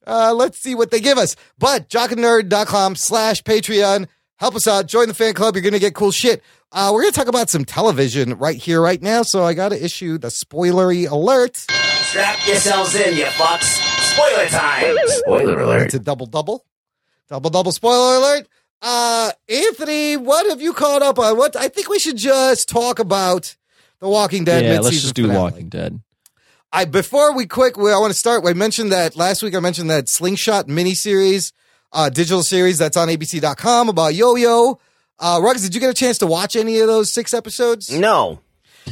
Uh, 0.06 0.34
let's 0.34 0.58
see 0.60 0.76
what 0.76 0.92
they 0.92 1.00
give 1.00 1.18
us. 1.18 1.36
But 1.58 1.88
jockandnerd.com 1.88 2.96
slash 2.96 3.44
Patreon. 3.44 4.08
Help 4.40 4.56
us 4.56 4.68
out. 4.68 4.88
Join 4.88 5.08
the 5.08 5.14
fan 5.14 5.36
club. 5.36 5.56
You're 5.56 5.62
going 5.62 5.74
to 5.74 5.80
get 5.80 5.94
cool 5.94 6.12
shit. 6.12 6.42
Uh, 6.72 6.90
we're 6.94 7.04
going 7.04 7.14
to 7.14 7.18
talk 7.20 7.28
about 7.28 7.50
some 7.50 7.64
television 7.64 8.38
right 8.40 8.58
here, 8.58 8.82
right 8.82 9.02
now. 9.02 9.22
So 9.22 9.44
I 9.46 9.54
got 9.54 9.70
to 9.70 9.82
issue 9.82 10.18
the 10.18 10.30
spoilery 10.30 11.10
alert. 11.10 11.56
strap 11.56 12.46
yourselves 12.48 12.96
in, 12.96 13.16
you 13.16 13.26
fucks. 13.26 13.91
Spoiler 14.14 14.48
time. 14.48 14.96
Spoiler 15.08 15.60
alert. 15.60 15.86
It's 15.86 15.94
a 15.94 16.00
double 16.00 16.26
double. 16.26 16.66
Double 17.30 17.50
double 17.50 17.72
spoiler 17.72 18.16
alert. 18.18 18.48
Uh, 18.82 19.32
Anthony, 19.48 20.18
what 20.18 20.50
have 20.50 20.62
you 20.62 20.74
caught 20.74 21.02
up 21.02 21.20
on? 21.20 21.38
What 21.38 21.56
I 21.56 21.68
think 21.68 21.88
we 21.90 22.00
should 22.00 22.18
just 22.18 22.68
talk 22.68 23.00
about 23.00 23.56
The 24.00 24.10
Walking 24.10 24.44
Dead. 24.44 24.66
yeah, 24.66 24.80
let's 24.80 25.00
just 25.02 25.14
do 25.16 25.24
finale. 25.28 25.40
Walking 25.52 25.70
Dead. 25.70 26.02
I 26.74 26.86
before 26.86 27.34
we 27.36 27.46
quick, 27.46 27.78
we, 27.78 27.92
I 27.92 27.98
want 27.98 28.12
to 28.14 28.18
start. 28.20 28.44
I 28.46 28.54
mentioned 28.54 28.92
that 28.92 29.16
last 29.16 29.44
week. 29.44 29.56
I 29.56 29.60
mentioned 29.60 29.90
that 29.90 30.10
Slingshot 30.10 30.68
miniseries, 30.68 31.52
uh, 31.94 32.10
digital 32.10 32.44
series 32.44 32.78
that's 32.78 32.98
on 32.98 33.08
ABC.com 33.08 33.90
about 33.90 34.14
Yo-Yo. 34.16 34.80
Uh, 35.20 35.40
Ruggs, 35.44 35.62
did 35.62 35.76
you 35.76 35.80
get 35.82 35.90
a 35.90 35.94
chance 35.94 36.18
to 36.20 36.26
watch 36.28 36.56
any 36.56 36.80
of 36.80 36.88
those 36.88 37.14
six 37.14 37.34
episodes? 37.34 37.92
No. 37.96 38.40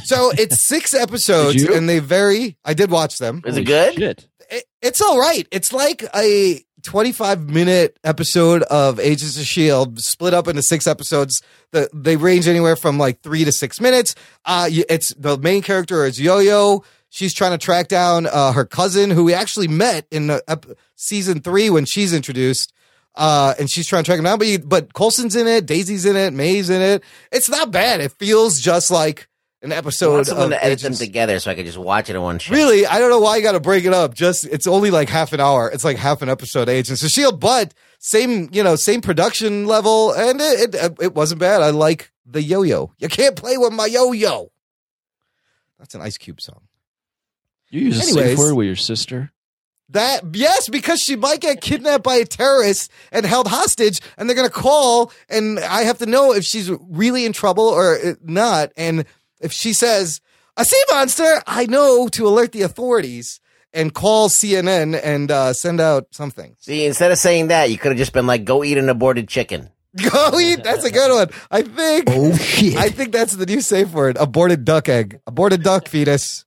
So 0.04 0.30
it's 0.38 0.66
six 0.68 0.94
episodes, 1.04 1.64
and 1.64 1.88
they 1.88 1.98
vary. 1.98 2.56
I 2.64 2.74
did 2.74 2.90
watch 2.90 3.18
them. 3.18 3.42
Is 3.44 3.54
Holy 3.54 3.62
it 3.62 3.64
good? 3.64 3.94
Shit. 3.94 4.28
It- 4.50 4.64
it's 4.82 5.00
all 5.00 5.18
right. 5.18 5.46
It's 5.50 5.72
like 5.72 6.04
a 6.14 6.62
25 6.82 7.48
minute 7.50 7.98
episode 8.04 8.62
of 8.64 8.98
Agents 8.98 9.38
of 9.38 9.44
Shield, 9.44 9.98
split 10.00 10.32
up 10.34 10.48
into 10.48 10.62
six 10.62 10.86
episodes. 10.86 11.42
The, 11.72 11.88
they 11.94 12.16
range 12.16 12.48
anywhere 12.48 12.76
from 12.76 12.98
like 12.98 13.20
three 13.22 13.44
to 13.44 13.52
six 13.52 13.80
minutes. 13.80 14.14
Uh, 14.44 14.68
it's 14.88 15.14
the 15.14 15.36
main 15.38 15.62
character 15.62 16.04
is 16.06 16.20
Yo-Yo. 16.20 16.82
She's 17.10 17.34
trying 17.34 17.52
to 17.52 17.58
track 17.58 17.88
down 17.88 18.26
uh, 18.26 18.52
her 18.52 18.64
cousin, 18.64 19.10
who 19.10 19.24
we 19.24 19.34
actually 19.34 19.68
met 19.68 20.06
in 20.10 20.30
season 20.96 21.40
three 21.40 21.68
when 21.68 21.84
she's 21.84 22.12
introduced. 22.14 22.72
Uh, 23.16 23.52
and 23.58 23.68
she's 23.68 23.88
trying 23.88 24.04
to 24.04 24.08
track 24.08 24.18
him 24.18 24.24
down. 24.24 24.38
But 24.38 24.68
but 24.68 24.94
Coulson's 24.94 25.34
in 25.34 25.48
it, 25.48 25.66
Daisy's 25.66 26.06
in 26.06 26.14
it, 26.16 26.32
May's 26.32 26.70
in 26.70 26.80
it. 26.80 27.02
It's 27.32 27.50
not 27.50 27.72
bad. 27.72 28.00
It 28.00 28.12
feels 28.12 28.60
just 28.60 28.90
like 28.92 29.28
an 29.62 29.72
I 29.72 29.76
episode 29.76 30.12
want 30.14 30.26
someone 30.26 30.52
of 30.52 30.58
to 30.58 30.64
edit 30.64 30.78
them 30.80 30.86
Agents- 30.92 30.98
together 31.00 31.38
so 31.38 31.50
I 31.50 31.54
could 31.54 31.66
just 31.66 31.76
watch 31.78 32.08
it 32.08 32.16
in 32.16 32.22
one 32.22 32.38
shot. 32.38 32.54
Really, 32.54 32.86
I 32.86 32.98
don't 32.98 33.10
know 33.10 33.20
why 33.20 33.36
you 33.36 33.42
got 33.42 33.52
to 33.52 33.60
break 33.60 33.84
it 33.84 33.92
up. 33.92 34.14
Just 34.14 34.46
it's 34.46 34.66
only 34.66 34.90
like 34.90 35.08
half 35.08 35.32
an 35.32 35.40
hour. 35.40 35.70
It's 35.70 35.84
like 35.84 35.96
half 35.98 36.22
an 36.22 36.28
episode. 36.28 36.62
of 36.62 36.68
Agents 36.70 37.02
of 37.02 37.10
Shield, 37.10 37.40
but 37.40 37.74
same 37.98 38.48
you 38.52 38.62
know 38.62 38.76
same 38.76 39.00
production 39.02 39.66
level, 39.66 40.12
and 40.12 40.40
it 40.40 40.74
it, 40.74 40.96
it 41.00 41.14
wasn't 41.14 41.40
bad. 41.40 41.60
I 41.62 41.70
like 41.70 42.10
the 42.24 42.42
yo-yo. 42.42 42.92
You 42.98 43.08
can't 43.08 43.36
play 43.36 43.56
with 43.58 43.72
my 43.72 43.86
yo-yo. 43.86 44.50
That's 45.78 45.94
an 45.94 46.00
Ice 46.02 46.18
Cube 46.18 46.40
song. 46.40 46.60
You 47.70 47.80
use 47.82 47.98
a 47.98 48.02
Anyways. 48.02 48.30
safe 48.30 48.38
word 48.38 48.54
with 48.54 48.66
your 48.66 48.76
sister. 48.76 49.32
That 49.90 50.20
yes, 50.34 50.68
because 50.68 51.00
she 51.00 51.16
might 51.16 51.40
get 51.40 51.60
kidnapped 51.60 52.04
by 52.04 52.14
a 52.16 52.24
terrorist 52.24 52.90
and 53.10 53.26
held 53.26 53.48
hostage, 53.48 54.00
and 54.16 54.28
they're 54.28 54.36
gonna 54.36 54.48
call, 54.48 55.10
and 55.28 55.58
I 55.58 55.82
have 55.82 55.98
to 55.98 56.06
know 56.06 56.32
if 56.32 56.44
she's 56.44 56.70
really 56.88 57.24
in 57.24 57.32
trouble 57.32 57.64
or 57.64 57.96
uh, 57.96 58.14
not. 58.22 58.70
And 58.76 59.04
if 59.40 59.52
she 59.52 59.72
says 59.72 60.20
a 60.56 60.64
sea 60.64 60.82
monster, 60.90 61.42
I 61.46 61.66
know 61.66 62.08
to 62.08 62.26
alert 62.26 62.52
the 62.52 62.62
authorities 62.62 63.40
and 63.72 63.94
call 63.94 64.28
CNN 64.28 65.00
and 65.02 65.30
uh, 65.30 65.52
send 65.52 65.80
out 65.80 66.08
something. 66.12 66.56
See, 66.58 66.84
instead 66.86 67.12
of 67.12 67.18
saying 67.18 67.48
that, 67.48 67.70
you 67.70 67.78
could 67.78 67.92
have 67.92 67.98
just 67.98 68.12
been 68.12 68.26
like, 68.26 68.44
"Go 68.44 68.64
eat 68.64 68.78
an 68.78 68.88
aborted 68.88 69.28
chicken." 69.28 69.70
Go 70.10 70.38
eat. 70.38 70.62
That's 70.62 70.84
a 70.84 70.90
good 70.90 71.12
one. 71.12 71.28
I 71.50 71.62
think. 71.62 72.04
Oh 72.08 72.36
shit. 72.36 72.76
I 72.76 72.90
think 72.90 73.10
that's 73.12 73.34
the 73.34 73.46
new 73.46 73.60
safe 73.60 73.92
word. 73.92 74.16
Aborted 74.18 74.64
duck 74.64 74.88
egg. 74.88 75.20
Aborted 75.26 75.64
duck 75.64 75.88
fetus. 75.88 76.44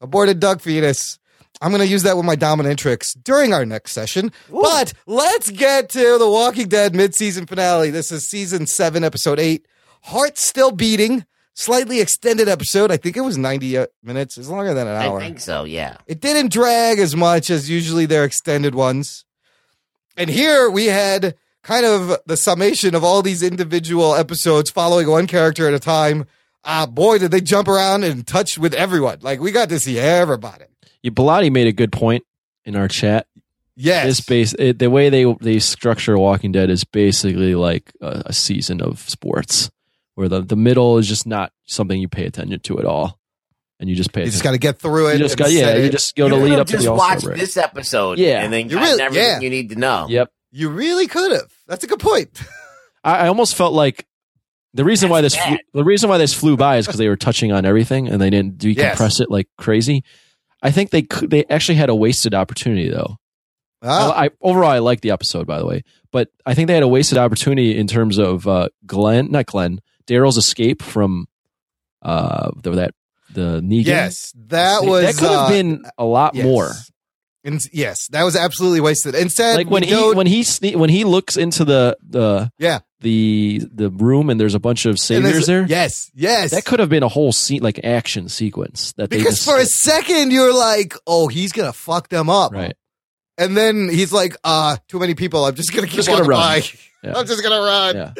Aborted 0.00 0.40
duck 0.40 0.60
fetus. 0.60 1.20
I'm 1.60 1.70
going 1.70 1.80
to 1.82 1.86
use 1.86 2.02
that 2.02 2.16
with 2.16 2.26
my 2.26 2.34
dominatrix 2.34 3.16
during 3.22 3.52
our 3.52 3.64
next 3.64 3.92
session. 3.92 4.32
But 4.50 4.94
let's 5.06 5.48
get 5.48 5.90
to 5.90 6.18
the 6.18 6.28
Walking 6.28 6.66
Dead 6.66 6.92
mid-season 6.92 7.46
finale. 7.46 7.90
This 7.90 8.10
is 8.10 8.28
season 8.28 8.66
seven, 8.66 9.04
episode 9.04 9.38
eight. 9.38 9.64
Heart 10.02 10.38
still 10.38 10.72
beating. 10.72 11.24
Slightly 11.54 12.00
extended 12.00 12.48
episode. 12.48 12.90
I 12.90 12.96
think 12.96 13.16
it 13.16 13.20
was 13.20 13.36
90 13.36 13.76
uh, 13.76 13.86
minutes. 14.02 14.38
It's 14.38 14.48
longer 14.48 14.72
than 14.72 14.86
an 14.86 14.96
hour. 14.96 15.18
I 15.18 15.24
think 15.24 15.40
so. 15.40 15.64
Yeah. 15.64 15.98
It 16.06 16.20
didn't 16.20 16.50
drag 16.50 16.98
as 16.98 17.14
much 17.14 17.50
as 17.50 17.68
usually 17.68 18.06
their 18.06 18.24
extended 18.24 18.74
ones. 18.74 19.24
And 20.16 20.30
here 20.30 20.70
we 20.70 20.86
had 20.86 21.34
kind 21.62 21.86
of 21.86 22.18
the 22.26 22.36
summation 22.36 22.94
of 22.94 23.04
all 23.04 23.22
these 23.22 23.42
individual 23.42 24.14
episodes 24.14 24.70
following 24.70 25.08
one 25.08 25.26
character 25.26 25.68
at 25.68 25.74
a 25.74 25.78
time. 25.78 26.26
ah, 26.64 26.86
boy, 26.86 27.18
did 27.18 27.30
they 27.30 27.40
jump 27.40 27.68
around 27.68 28.04
and 28.04 28.26
touch 28.26 28.56
with 28.58 28.72
everyone. 28.74 29.18
Like 29.20 29.40
we 29.40 29.50
got 29.50 29.68
to 29.70 29.78
see 29.78 29.98
everybody. 29.98 30.64
You, 31.02 31.10
Bilotti 31.10 31.50
made 31.50 31.66
a 31.66 31.72
good 31.72 31.92
point 31.92 32.24
in 32.64 32.76
our 32.76 32.88
chat. 32.88 33.26
Yes. 33.74 34.06
This 34.06 34.20
base 34.20 34.54
it, 34.58 34.78
the 34.78 34.90
way 34.90 35.08
they 35.08 35.24
they 35.40 35.58
structure 35.58 36.18
Walking 36.18 36.52
Dead 36.52 36.70
is 36.70 36.84
basically 36.84 37.54
like 37.54 37.90
a, 38.00 38.22
a 38.26 38.32
season 38.32 38.80
of 38.80 39.00
sports, 39.00 39.70
where 40.14 40.28
the 40.28 40.40
the 40.42 40.56
middle 40.56 40.98
is 40.98 41.08
just 41.08 41.26
not 41.26 41.52
something 41.64 42.00
you 42.00 42.08
pay 42.08 42.24
attention 42.26 42.58
to 42.60 42.78
at 42.78 42.84
all, 42.84 43.18
and 43.80 43.88
you 43.88 43.96
just 43.96 44.12
pay. 44.12 44.24
You 44.24 44.30
just 44.30 44.42
got 44.42 44.52
to 44.52 44.58
get 44.58 44.78
through 44.78 45.08
it. 45.08 45.12
You 45.14 45.18
just 45.20 45.36
got 45.36 45.50
yeah. 45.50 45.66
set 45.66 45.80
You 45.80 45.90
just 45.90 46.14
go 46.16 46.28
to 46.28 46.36
lead 46.36 46.58
up 46.58 46.66
to 46.68 46.72
just 46.74 46.84
the 46.84 46.92
All-Star 46.92 47.14
watch 47.14 47.24
break. 47.24 47.38
this 47.38 47.56
episode, 47.56 48.18
Yeah. 48.18 48.42
and 48.42 48.52
then 48.52 48.68
You 48.68 48.78
really- 48.78 49.00
everything 49.02 49.24
yeah. 49.30 49.40
you 49.40 49.50
need 49.50 49.70
to 49.70 49.76
know. 49.76 50.06
Yep. 50.08 50.30
You 50.50 50.68
really 50.68 51.06
could 51.06 51.32
have. 51.32 51.50
That's 51.66 51.82
a 51.84 51.86
good 51.86 52.00
point. 52.00 52.28
I, 53.04 53.20
I 53.24 53.28
almost 53.28 53.54
felt 53.56 53.72
like 53.72 54.06
the 54.74 54.84
reason 54.84 55.08
why 55.08 55.20
this 55.22 55.34
flew, 55.36 55.56
the 55.72 55.84
reason 55.84 56.08
why 56.10 56.18
this 56.18 56.32
flew 56.34 56.56
by 56.56 56.76
is 56.76 56.86
because 56.86 56.98
they 56.98 57.08
were 57.08 57.16
touching 57.16 57.52
on 57.52 57.64
everything 57.64 58.08
and 58.08 58.20
they 58.20 58.30
didn't 58.30 58.58
decompress 58.58 59.20
it 59.20 59.30
like 59.30 59.48
crazy. 59.58 60.04
I 60.62 60.70
think 60.70 60.90
they 60.90 61.02
could, 61.02 61.30
they 61.30 61.44
actually 61.46 61.74
had 61.76 61.88
a 61.88 61.94
wasted 61.94 62.34
opportunity 62.34 62.88
though. 62.88 63.16
Ah. 63.82 64.12
I, 64.12 64.26
I 64.26 64.30
overall 64.40 64.70
I 64.70 64.78
like 64.78 65.00
the 65.00 65.10
episode 65.10 65.46
by 65.46 65.58
the 65.58 65.66
way, 65.66 65.82
but 66.12 66.28
I 66.46 66.54
think 66.54 66.68
they 66.68 66.74
had 66.74 66.82
a 66.84 66.88
wasted 66.88 67.18
opportunity 67.18 67.76
in 67.76 67.86
terms 67.86 68.18
of 68.18 68.46
uh, 68.46 68.68
Glenn, 68.86 69.30
not 69.30 69.46
Glenn, 69.46 69.80
Daryl's 70.06 70.36
escape 70.36 70.82
from 70.82 71.26
uh 72.02 72.50
the, 72.62 72.70
that 72.72 72.94
the 73.32 73.60
Negan. 73.60 73.86
Yes, 73.86 74.32
that 74.48 74.84
was 74.84 75.04
that 75.04 75.14
could 75.16 75.30
have 75.30 75.46
uh, 75.46 75.50
been 75.50 75.84
a 75.98 76.04
lot 76.04 76.34
yes. 76.34 76.44
more. 76.44 76.70
And 77.44 77.60
yes, 77.72 78.06
that 78.08 78.22
was 78.22 78.36
absolutely 78.36 78.80
wasted. 78.80 79.16
Instead, 79.16 79.56
Like 79.56 79.70
when 79.70 79.82
he 79.82 79.90
go- 79.90 80.14
when 80.14 80.28
he 80.28 80.42
sne- 80.42 80.76
when 80.76 80.90
he 80.90 81.02
looks 81.02 81.36
into 81.36 81.64
the 81.64 81.96
the 82.08 82.52
yeah 82.58 82.80
the 83.00 83.62
the 83.72 83.90
room 83.90 84.30
and 84.30 84.40
there's 84.40 84.54
a 84.54 84.60
bunch 84.60 84.86
of 84.86 84.98
saviors 84.98 85.46
there. 85.46 85.66
Yes, 85.66 86.10
yes. 86.14 86.52
That 86.52 86.64
could 86.64 86.78
have 86.78 86.88
been 86.88 87.02
a 87.02 87.08
whole 87.08 87.32
scene, 87.32 87.60
like 87.60 87.84
action 87.84 88.28
sequence. 88.28 88.92
That 88.92 89.10
they 89.10 89.18
because 89.18 89.36
just, 89.36 89.48
for 89.48 89.58
a 89.58 89.64
second 89.66 90.30
you're 90.30 90.54
like, 90.54 90.94
oh, 91.06 91.26
he's 91.26 91.50
gonna 91.50 91.72
fuck 91.72 92.08
them 92.08 92.30
up, 92.30 92.52
right? 92.52 92.76
And 93.38 93.56
then 93.56 93.88
he's 93.88 94.12
like, 94.12 94.36
uh, 94.44 94.76
too 94.86 95.00
many 95.00 95.14
people. 95.14 95.44
I'm 95.44 95.54
just 95.56 95.74
gonna 95.74 95.88
keep 95.88 95.96
Just 95.96 96.08
gonna 96.08 96.22
run. 96.22 96.38
by. 96.38 96.62
Yeah. 97.02 97.14
I'm 97.16 97.26
just 97.26 97.42
gonna 97.42 97.60
run. 97.60 97.96
Yeah. 97.96 98.14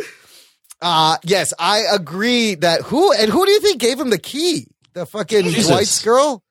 Uh 0.82 1.16
yes, 1.24 1.54
I 1.58 1.84
agree 1.94 2.56
that 2.56 2.82
who 2.82 3.12
and 3.12 3.30
who 3.30 3.46
do 3.46 3.52
you 3.52 3.60
think 3.60 3.80
gave 3.80 3.98
him 4.00 4.10
the 4.10 4.18
key? 4.18 4.66
The 4.94 5.06
fucking 5.06 5.44
Jesus. 5.44 5.68
Dwight's 5.68 6.02
girl? 6.02 6.42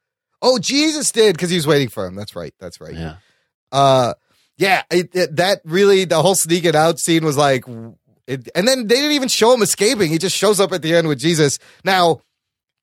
Oh, 0.42 0.58
Jesus 0.58 1.12
did 1.12 1.34
because 1.36 1.50
he 1.52 1.58
was 1.58 1.68
waiting 1.68 1.90
for 1.90 2.06
him. 2.08 2.16
That's 2.16 2.36
right. 2.36 2.54
That's 2.60 2.82
right. 2.82 2.96
Yeah. 2.96 3.16
Uh, 3.72 4.14
yeah. 4.58 4.82
It, 4.90 5.14
it- 5.16 5.36
that 5.36 5.62
really 5.66 6.06
the 6.06 6.22
whole 6.22 6.34
sneaking 6.36 6.76
out 6.76 6.98
scene 6.98 7.24
was 7.24 7.38
like, 7.38 7.66
it, 8.26 8.50
and 8.56 8.68
then 8.68 8.88
they 8.88 8.96
didn't 8.96 9.12
even 9.12 9.28
show 9.30 9.54
him 9.54 9.62
escaping. 9.62 10.10
He 10.10 10.18
just 10.18 10.36
shows 10.36 10.60
up 10.60 10.72
at 10.72 10.82
the 10.82 10.96
end 10.96 11.08
with 11.08 11.20
Jesus. 11.20 11.60
Now, 11.84 12.22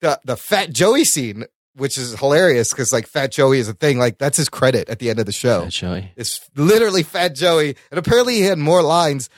the 0.01 0.21
the 0.25 0.37
Fat 0.37 0.71
Joey 0.73 1.05
scene, 1.05 1.45
which 1.75 1.97
is 1.99 2.17
hilarious 2.19 2.71
because 2.73 2.93
like 2.93 3.07
Fat 3.09 3.33
Joey 3.33 3.59
is 3.59 3.69
a 3.69 3.75
thing. 3.75 3.99
Like 3.99 4.19
that's 4.19 4.37
his 4.37 4.49
credit 4.49 4.89
at 4.89 4.99
the 5.01 5.11
end 5.11 5.19
of 5.19 5.27
the 5.27 5.33
show. 5.33 5.63
Fat 5.63 5.71
Joey. 5.73 6.13
It's 6.17 6.41
literally 6.55 7.03
Fat 7.03 7.35
Joey, 7.35 7.75
and 7.91 7.99
apparently 7.99 8.35
he 8.35 8.43
had 8.43 8.59
more 8.59 8.83
lines. 8.83 9.29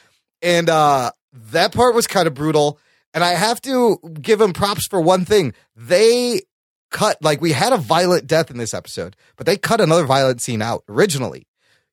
And 0.42 0.68
uh 0.68 1.12
that 1.32 1.72
part 1.72 1.94
was 1.94 2.06
kind 2.06 2.26
of 2.26 2.34
brutal. 2.34 2.78
And 3.12 3.24
I 3.24 3.30
have 3.30 3.60
to 3.62 3.98
give 4.20 4.40
him 4.40 4.52
props 4.52 4.86
for 4.86 5.00
one 5.00 5.24
thing. 5.24 5.52
They 5.74 6.42
cut 6.90 7.18
like 7.22 7.40
we 7.40 7.52
had 7.52 7.72
a 7.72 7.76
violent 7.76 8.26
death 8.26 8.50
in 8.50 8.58
this 8.58 8.74
episode, 8.74 9.16
but 9.36 9.46
they 9.46 9.56
cut 9.56 9.80
another 9.80 10.04
violent 10.04 10.40
scene 10.40 10.62
out 10.62 10.84
originally. 10.88 11.46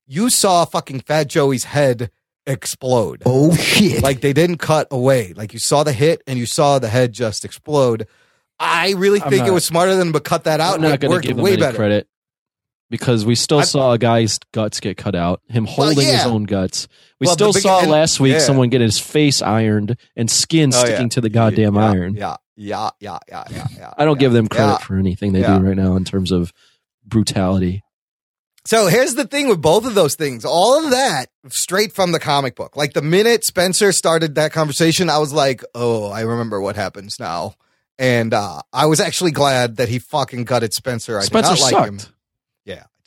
You 0.05 0.29
saw 0.29 0.65
fucking 0.65 1.01
Fat 1.01 1.27
Joey's 1.27 1.65
head 1.65 2.11
explode. 2.45 3.23
Oh 3.25 3.55
shit. 3.55 4.01
Like 4.01 4.21
they 4.21 4.33
didn't 4.33 4.57
cut 4.57 4.87
away. 4.91 5.33
Like 5.33 5.53
you 5.53 5.59
saw 5.59 5.83
the 5.83 5.91
hit 5.91 6.21
and 6.27 6.37
you 6.39 6.45
saw 6.45 6.79
the 6.79 6.87
head 6.87 7.13
just 7.13 7.43
explode. 7.43 8.07
I 8.59 8.91
really 8.91 9.21
I'm 9.21 9.29
think 9.29 9.47
it 9.47 9.51
was 9.51 9.65
smarter 9.65 9.95
than 9.95 10.13
to 10.13 10.19
cut 10.19 10.45
that 10.45 10.59
out. 10.59 10.75
I'm 10.75 10.83
and 10.83 10.83
not 10.83 10.93
it 10.93 11.01
going 11.01 11.11
to 11.11 11.15
worked 11.15 11.27
give 11.27 11.35
them 11.35 11.43
way 11.43 11.53
any 11.53 11.61
better. 11.61 11.77
credit 11.77 12.07
because 12.89 13.25
we 13.25 13.35
still 13.35 13.59
I- 13.59 13.63
saw 13.63 13.91
a 13.93 13.97
guy's 13.97 14.39
guts 14.53 14.79
get 14.79 14.97
cut 14.97 15.15
out. 15.15 15.41
Him 15.49 15.65
holding 15.65 16.05
his 16.05 16.13
yeah. 16.13 16.25
own 16.27 16.43
guts. 16.43 16.87
We 17.19 17.25
Well, 17.25 17.33
still 17.35 17.53
big- 17.53 17.63
saw 17.63 17.81
and- 17.81 17.91
last 17.91 18.19
week 18.19 18.33
yeah. 18.33 18.39
someone 18.39 18.69
get 18.69 18.81
his 18.81 18.99
face 18.99 19.41
ironed 19.41 19.97
and 20.15 20.29
skin 20.29 20.71
Oh, 20.73 20.77
yeah. 20.79 20.85
sticking 20.85 21.09
to 21.09 21.21
the 21.21 21.29
goddamn 21.29 21.75
yeah, 21.75 21.89
iron. 21.89 22.15
Yeah, 22.15 22.35
yeah, 22.55 22.89
yeah, 22.99 23.17
yeah, 23.29 23.43
yeah, 23.49 23.67
yeah. 23.77 23.93
I 23.97 24.05
don't 24.05 24.15
yeah, 24.17 24.19
give 24.21 24.33
them 24.33 24.47
credit 24.47 24.71
yeah. 24.73 24.77
for 24.77 24.97
anything 24.97 25.33
they 25.33 25.41
Yeah. 25.41 25.57
do 25.59 25.65
right 25.65 25.75
now 25.77 25.95
in 25.95 26.05
terms 26.05 26.31
of 26.31 26.53
brutality. 27.05 27.83
So 28.65 28.87
here's 28.87 29.15
the 29.15 29.25
thing 29.25 29.47
with 29.47 29.61
both 29.61 29.85
of 29.85 29.95
those 29.95 30.15
things. 30.15 30.43
All 30.43 30.83
of 30.83 30.91
that 30.91 31.27
straight 31.47 31.93
from 31.93 32.11
the 32.11 32.19
comic 32.19 32.55
book. 32.55 32.75
Like 32.75 32.91
the 32.93 33.01
minute 33.01 33.45
Spencer 33.45 33.93
started 33.93 34.35
that 34.35 34.51
conversation, 34.51 35.09
I 35.09 35.19
was 35.19 35.31
like, 35.31 35.63
"Oh, 35.73 36.09
I 36.11 36.21
remember 36.21 36.59
what 36.59 36.75
happens 36.75 37.15
now." 37.17 37.55
And 37.97 38.33
uh, 38.33 38.61
I 38.73 38.85
was 38.87 38.99
actually 38.99 39.31
glad 39.31 39.77
that 39.77 39.87
he 39.87 39.99
fucking 39.99 40.43
gutted 40.43 40.73
Spencer. 40.73 41.17
I 41.17 41.21
Spencer 41.21 41.53
did 41.55 41.61
not 41.61 41.63
like 41.63 41.73
sucked. 41.73 41.87
him. 42.07 42.13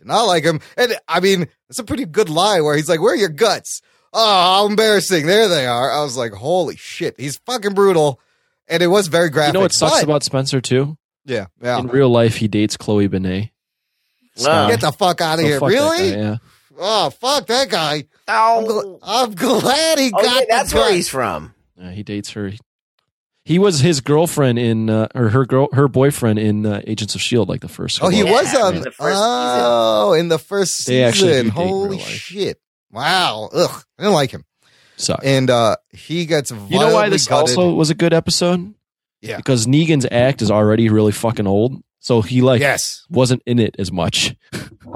Yeah, 0.01 0.06
I 0.06 0.06
did 0.06 0.06
not 0.06 0.22
like 0.24 0.44
him. 0.44 0.60
And 0.77 0.98
I 1.09 1.20
mean, 1.20 1.48
it's 1.68 1.78
a 1.78 1.85
pretty 1.85 2.05
good 2.06 2.28
lie 2.28 2.60
where 2.60 2.77
he's 2.77 2.89
like, 2.89 3.01
"Where 3.01 3.12
are 3.12 3.16
your 3.16 3.28
guts?" 3.28 3.82
Oh, 4.12 4.24
how 4.64 4.66
embarrassing! 4.66 5.27
There 5.27 5.48
they 5.48 5.66
are. 5.66 5.93
I 5.93 6.02
was 6.02 6.16
like, 6.16 6.32
"Holy 6.32 6.77
shit!" 6.77 7.14
He's 7.18 7.36
fucking 7.39 7.74
brutal, 7.74 8.20
and 8.68 8.82
it 8.82 8.89
was 8.89 9.06
very 9.09 9.31
graphic. 9.31 9.55
You 9.55 9.59
know 9.59 9.60
what 9.62 9.72
sucks 9.72 9.94
but- 9.97 10.05
about 10.05 10.22
Spencer 10.22 10.60
too? 10.60 10.97
Yeah, 11.27 11.47
yeah. 11.62 11.78
In 11.78 11.86
real 11.89 12.09
life, 12.09 12.36
he 12.36 12.48
dates 12.48 12.77
Chloe 12.77 13.06
Bennet. 13.06 13.51
Get 14.36 14.81
the 14.81 14.90
fuck 14.93 15.20
out 15.20 15.39
of 15.39 15.44
Oh, 15.44 15.48
here! 15.48 15.60
Really? 15.60 16.10
guy, 16.12 16.16
yeah. 16.16 16.36
Oh, 16.78 17.10
fuck 17.10 17.47
that 17.48 17.68
guy. 17.68 18.05
I'm, 18.27 18.64
gl- 18.64 18.98
I'm 19.02 19.35
glad 19.35 19.98
he 19.98 20.10
Oh, 20.14 20.22
got 20.22 20.24
yeah, 20.24 20.40
the 20.40 20.47
that's 20.48 20.72
where 20.72 20.93
he's 20.93 21.09
from. 21.10 21.55
Yeah, 21.77 21.90
he 21.90 22.02
dates 22.02 22.31
her. 22.31 22.52
He 23.51 23.59
was 23.59 23.81
his 23.81 24.01
girlfriend 24.01 24.60
in, 24.60 24.89
uh, 24.89 25.09
or 25.12 25.31
her 25.31 25.44
girl, 25.44 25.68
her 25.72 25.89
boyfriend 25.89 26.39
in 26.39 26.64
uh, 26.64 26.82
Agents 26.86 27.16
of 27.16 27.20
Shield, 27.20 27.48
like 27.48 27.62
the 27.62 27.68
first. 27.68 27.98
Oh, 28.01 28.09
he 28.09 28.18
couple 28.18 28.35
was 28.35 28.55
of- 28.55 28.60
on. 28.60 28.77
in 28.77 28.82
the 28.82 28.90
first 28.93 29.18
oh, 29.20 30.12
in 30.12 30.28
the 30.28 30.39
first 30.39 30.86
They 30.86 31.10
season. 31.10 31.47
do 31.47 31.51
Holy 31.51 31.98
shit! 31.98 32.60
Wow. 32.93 33.48
Ugh. 33.52 33.85
I 33.98 34.02
didn't 34.05 34.14
like 34.14 34.31
him. 34.31 34.44
Sucked. 34.98 35.24
And 35.24 35.51
uh 35.51 35.74
he 35.90 36.27
gets. 36.27 36.52
You 36.52 36.78
know 36.78 36.94
why 36.94 37.09
this 37.09 37.27
gutted. 37.27 37.56
also 37.59 37.74
was 37.74 37.90
a 37.90 37.94
good 37.97 38.12
episode? 38.14 38.72
Yeah. 39.20 39.39
Because 39.39 39.66
Negan's 39.66 40.06
act 40.09 40.43
is 40.43 40.51
already 40.52 40.89
really 40.89 41.10
fucking 41.10 41.48
old, 41.48 41.82
so 41.98 42.22
he 42.22 42.43
like 42.43 42.60
Yes. 42.60 43.05
wasn't 43.10 43.43
in 43.47 43.59
it 43.59 43.74
as 43.81 43.90
much. 43.90 44.36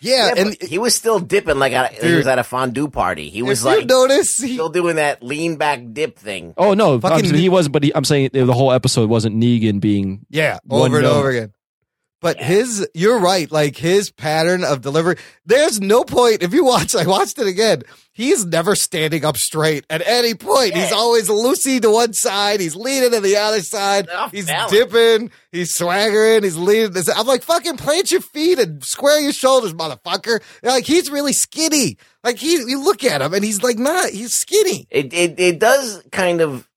Yeah, 0.00 0.34
Yeah, 0.34 0.42
and 0.42 0.62
he 0.62 0.78
was 0.78 0.94
still 0.94 1.20
dipping 1.20 1.58
like 1.58 1.72
at, 1.72 1.92
he 1.94 2.00
Dude. 2.00 2.16
was 2.18 2.26
at 2.26 2.38
a 2.38 2.44
fondue 2.44 2.88
party. 2.88 3.28
He 3.28 3.42
was 3.42 3.64
like 3.64 3.86
notice, 3.86 4.36
he, 4.38 4.54
still 4.54 4.68
doing 4.70 4.96
that 4.96 5.22
lean 5.22 5.56
back 5.56 5.80
dip 5.92 6.18
thing. 6.18 6.54
Oh 6.56 6.74
no, 6.74 6.98
Fucking 7.00 7.34
he 7.34 7.48
wasn't. 7.48 7.72
But 7.72 7.84
he, 7.84 7.94
I'm 7.94 8.04
saying 8.04 8.30
the 8.32 8.52
whole 8.52 8.72
episode 8.72 9.08
wasn't 9.10 9.36
Negan 9.36 9.80
being 9.80 10.26
yeah, 10.30 10.58
over 10.68 10.96
and 10.96 11.04
note. 11.04 11.16
over 11.16 11.30
again. 11.30 11.52
But 12.20 12.38
his, 12.40 12.86
you're 12.94 13.18
right. 13.18 13.50
Like 13.50 13.76
his 13.76 14.10
pattern 14.10 14.62
of 14.62 14.82
delivery. 14.82 15.16
There's 15.46 15.80
no 15.80 16.04
point 16.04 16.42
if 16.42 16.52
you 16.52 16.64
watch. 16.64 16.94
I 16.96 17.06
watched 17.06 17.38
it 17.38 17.46
again. 17.46 17.82
He's 18.12 18.44
never 18.44 18.76
standing 18.76 19.24
up 19.24 19.38
straight 19.38 19.86
at 19.88 20.06
any 20.06 20.34
point. 20.34 20.74
He's 20.74 20.92
always 20.92 21.30
loosey 21.30 21.80
to 21.80 21.90
one 21.90 22.12
side. 22.12 22.60
He's 22.60 22.76
leaning 22.76 23.12
to 23.12 23.20
the 23.20 23.36
other 23.36 23.62
side. 23.62 24.08
He's 24.30 24.46
balance. 24.46 24.72
dipping. 24.72 25.30
He's 25.52 25.74
swaggering. 25.74 26.42
He's 26.42 26.56
leaning. 26.56 26.92
This. 26.92 27.08
I'm 27.08 27.26
like, 27.26 27.42
fucking 27.42 27.78
plant 27.78 28.12
your 28.12 28.20
feet 28.20 28.58
and 28.58 28.84
square 28.84 29.20
your 29.20 29.32
shoulders, 29.32 29.72
motherfucker. 29.72 30.42
Like 30.62 30.84
he's 30.84 31.10
really 31.10 31.32
skinny. 31.32 31.96
Like 32.22 32.36
he, 32.36 32.56
you 32.56 32.82
look 32.84 33.04
at 33.04 33.22
him 33.22 33.32
and 33.32 33.42
he's 33.42 33.62
like 33.62 33.78
not. 33.78 34.10
He's 34.10 34.34
skinny. 34.34 34.86
It 34.90 35.14
it 35.14 35.40
it 35.40 35.58
does 35.58 36.02
kind 36.12 36.42
of 36.42 36.68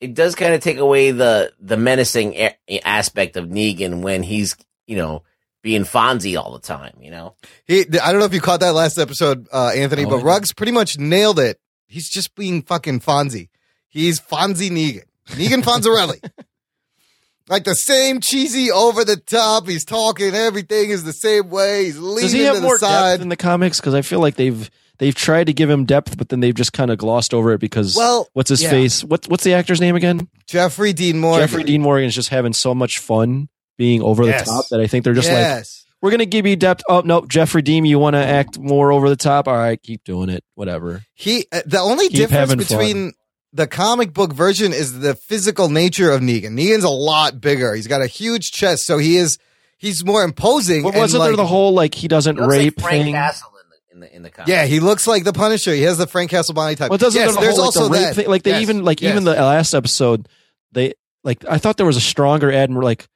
it 0.00 0.14
does 0.14 0.34
kind 0.34 0.54
of 0.54 0.60
take 0.60 0.78
away 0.78 1.10
the 1.10 1.52
the 1.60 1.76
menacing 1.76 2.34
a- 2.34 2.80
aspect 2.84 3.36
of 3.36 3.46
Negan 3.46 4.02
when 4.02 4.22
he's 4.22 4.56
you 4.86 4.96
know 4.96 5.22
being 5.62 5.82
Fonzie 5.84 6.40
all 6.40 6.52
the 6.52 6.58
time. 6.60 6.94
You 7.00 7.10
know, 7.10 7.34
He, 7.66 7.80
I 7.80 8.10
don't 8.10 8.18
know 8.18 8.24
if 8.26 8.32
you 8.34 8.40
caught 8.40 8.60
that 8.60 8.72
last 8.74 8.98
episode, 8.98 9.46
uh, 9.52 9.68
Anthony, 9.76 10.04
Oh, 10.06 10.10
but 10.10 10.16
yeah. 10.18 10.24
Ruggs 10.24 10.52
pretty 10.54 10.72
much 10.72 10.98
nailed 10.98 11.38
it. 11.38 11.60
He's 11.86 12.08
just 12.08 12.34
being 12.34 12.62
fucking 12.62 13.00
Fonzie. 13.00 13.48
He's 13.88 14.20
Fonzie 14.20 14.70
Negan. 14.70 15.04
Negan 15.36 15.62
Fonzarelli. 15.62 16.22
like 17.48 17.64
the 17.64 17.74
same 17.74 18.20
cheesy 18.20 18.70
over 18.70 19.04
the 19.04 19.16
top. 19.16 19.66
He's 19.68 19.84
talking. 19.84 20.34
Everything 20.34 20.90
is 20.90 21.04
the 21.04 21.12
same 21.12 21.50
way. 21.50 21.84
He's 21.86 21.98
leaning 21.98 22.22
Does 22.22 22.32
he 22.32 22.46
to 22.46 22.52
the 22.54 22.60
more 22.60 22.78
side. 22.78 23.12
depth 23.14 23.22
in 23.22 23.28
the 23.28 23.36
comics? 23.36 23.80
Because 23.80 23.94
I 23.94 24.02
feel 24.02 24.20
like 24.20 24.36
they've 24.36 24.70
they've 25.00 25.14
tried 25.14 25.48
to 25.48 25.52
give 25.52 25.68
him 25.68 25.84
depth, 25.86 26.16
but 26.16 26.28
then 26.28 26.38
they've 26.38 26.54
just 26.54 26.72
kind 26.72 26.92
of 26.92 26.98
glossed 26.98 27.34
over 27.34 27.52
it 27.52 27.58
because 27.58 27.96
Well, 27.96 28.28
what's 28.34 28.50
his 28.50 28.62
yeah. 28.62 28.70
face? 28.70 29.02
What's 29.02 29.26
what's 29.26 29.42
the 29.42 29.54
actor's 29.54 29.80
name 29.80 29.96
again? 29.96 30.28
Jeffrey 30.46 30.92
Dean 30.92 31.18
Morgan. 31.18 31.48
Jeffrey 31.48 31.64
Dean 31.64 31.82
Morgan 31.82 32.06
is 32.06 32.14
just 32.14 32.28
having 32.28 32.52
so 32.52 32.72
much 32.76 32.98
fun 33.00 33.48
being 33.76 34.00
over 34.02 34.24
Yes. 34.24 34.44
the 34.44 34.50
top 34.52 34.68
that 34.70 34.78
I 34.80 34.86
think 34.86 35.04
they're 35.04 35.14
just 35.14 35.28
like, 35.30 35.64
we're 36.02 36.10
gonna 36.12 36.24
give 36.26 36.46
you 36.46 36.54
depth. 36.54 36.82
Oh 36.88 37.00
no, 37.04 37.26
Jeffrey 37.26 37.62
Dean, 37.62 37.84
you 37.84 37.98
want 37.98 38.14
to 38.14 38.24
act 38.24 38.58
more 38.58 38.92
over 38.92 39.08
the 39.08 39.16
top? 39.16 39.48
All 39.48 39.56
right, 39.56 39.82
keep 39.82 40.04
doing 40.04 40.28
it. 40.28 40.44
Whatever. 40.54 41.02
He 41.14 41.46
uh, 41.50 41.62
the 41.66 41.80
only 41.80 42.08
Keep 42.08 42.16
difference 42.18 42.32
having 42.50 42.58
between 42.58 43.12
the 43.52 43.66
comic 43.66 44.12
book 44.14 44.32
version 44.32 44.72
is 44.72 45.00
the 45.00 45.14
physical 45.14 45.68
nature 45.68 46.10
of 46.12 46.20
Negan. 46.20 46.52
Negan's 46.52 46.84
a 46.84 46.88
lot 46.88 47.40
bigger. 47.40 47.74
He's 47.74 47.88
got 47.88 48.00
a 48.00 48.06
huge 48.06 48.52
chest, 48.52 48.86
so 48.86 48.96
he 48.98 49.16
is 49.16 49.38
he's 49.76 50.04
more 50.04 50.22
imposing. 50.22 50.82
But 50.84 50.94
wasn't 50.94 51.22
there 51.22 51.30
like- 51.32 51.36
the 51.36 51.46
whole 51.46 51.72
like 51.72 51.94
he 51.94 52.06
doesn't 52.08 52.36
He 52.36 52.40
looks 52.40 52.54
like 52.54 52.60
rape 52.60 52.80
thing? 52.80 53.12
Castle 53.12 53.49
in 53.92 54.00
the 54.00 54.14
in 54.14 54.22
the 54.22 54.30
comic. 54.30 54.48
Yeah, 54.48 54.66
he 54.66 54.80
looks 54.80 55.06
like 55.06 55.24
the 55.24 55.32
Punisher. 55.32 55.72
He 55.74 55.82
has 55.82 55.98
the 55.98 56.06
Frank 56.06 56.30
Castle 56.30 56.54
body 56.54 56.76
type. 56.76 56.90
Well, 56.90 56.98
doesn't 56.98 57.20
yes, 57.20 57.34
the 57.34 57.40
there's 57.40 57.56
whole, 57.56 57.66
like, 57.66 57.76
also 57.76 57.84
the 57.84 57.90
rape 57.90 58.02
that. 58.02 58.14
thing? 58.16 58.28
Like 58.28 58.42
they 58.42 58.50
Yes, 58.52 58.62
even 58.62 58.84
like 58.84 59.00
yes. 59.02 59.10
even 59.12 59.24
the 59.24 59.34
last 59.34 59.74
episode, 59.74 60.28
they 60.72 60.94
like 61.24 61.44
I 61.48 61.58
thought 61.58 61.76
there 61.76 61.86
was 61.86 61.96
a 61.96 62.00
stronger 62.00 62.50
admiral 62.52 62.84
like 62.84 63.06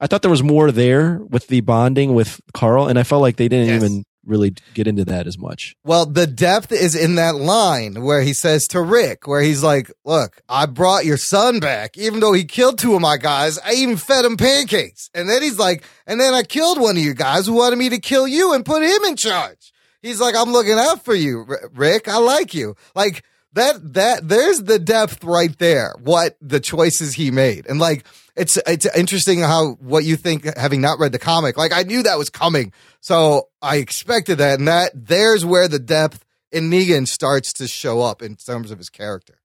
I 0.00 0.06
thought 0.06 0.22
there 0.22 0.30
was 0.30 0.42
more 0.42 0.70
there 0.72 1.18
with 1.28 1.46
the 1.46 1.60
bonding 1.60 2.14
with 2.14 2.40
Carl 2.52 2.88
and 2.88 2.98
I 2.98 3.04
felt 3.04 3.22
like 3.22 3.36
they 3.36 3.48
didn't 3.48 3.68
Yes. 3.68 3.82
even 3.82 4.04
really 4.26 4.54
get 4.72 4.86
into 4.86 5.04
that 5.04 5.26
as 5.26 5.36
much. 5.38 5.74
Well, 5.84 6.06
the 6.06 6.26
depth 6.26 6.72
is 6.72 6.94
in 6.94 7.16
that 7.16 7.34
line 7.36 8.02
where 8.02 8.22
he 8.22 8.32
says 8.32 8.66
to 8.68 8.80
Rick, 8.80 9.26
where 9.26 9.42
he's 9.42 9.62
like, 9.62 9.90
Look, 10.04 10.40
I 10.48 10.64
brought 10.66 11.04
your 11.04 11.18
son 11.18 11.60
back, 11.60 11.96
even 11.98 12.20
though 12.20 12.32
he 12.32 12.44
killed 12.44 12.78
two 12.78 12.94
of 12.94 13.02
my 13.02 13.18
guys. 13.18 13.58
I 13.58 13.74
even 13.74 13.98
fed 13.98 14.24
him 14.24 14.38
pancakes. 14.38 15.10
And 15.14 15.28
then 15.28 15.42
he's 15.42 15.58
like, 15.58 15.84
And 16.06 16.18
then 16.18 16.32
I 16.34 16.42
killed 16.42 16.80
one 16.80 16.96
of 16.96 17.02
you 17.02 17.12
guys 17.14 17.44
who 17.46 17.52
wanted 17.52 17.76
me 17.76 17.90
to 17.90 17.98
kill 18.00 18.26
you 18.26 18.54
and 18.54 18.64
put 18.64 18.82
him 18.82 19.04
in 19.04 19.16
charge. 19.16 19.72
He's 20.04 20.20
like, 20.20 20.36
I'm 20.36 20.52
looking 20.52 20.78
out 20.78 21.02
for 21.02 21.14
you, 21.14 21.46
Rick. 21.72 22.08
I 22.08 22.18
like 22.18 22.52
you. 22.52 22.76
Like, 22.94 23.24
that, 23.54 23.94
that, 23.94 24.28
there's 24.28 24.64
the 24.64 24.78
depth 24.78 25.24
right 25.24 25.58
there, 25.58 25.94
what 25.98 26.36
the 26.42 26.60
choices 26.60 27.14
he 27.14 27.30
made. 27.30 27.64
And 27.66 27.78
like, 27.78 28.04
it's, 28.36 28.58
it's 28.66 28.84
interesting 28.94 29.40
how, 29.40 29.78
what 29.80 30.04
you 30.04 30.16
think, 30.16 30.44
having 30.58 30.82
not 30.82 30.98
read 30.98 31.12
the 31.12 31.18
comic, 31.18 31.56
like, 31.56 31.72
I 31.72 31.84
knew 31.84 32.02
that 32.02 32.18
was 32.18 32.28
coming. 32.28 32.74
So 33.00 33.48
I 33.62 33.76
expected 33.76 34.36
that. 34.38 34.58
And 34.58 34.68
that, 34.68 34.90
there's 34.92 35.42
where 35.42 35.68
the 35.68 35.78
depth 35.78 36.22
in 36.52 36.68
Negan 36.70 37.08
starts 37.08 37.54
to 37.54 37.66
show 37.66 38.02
up 38.02 38.20
in 38.20 38.36
terms 38.36 38.70
of 38.70 38.76
his 38.76 38.90
character. 38.90 39.38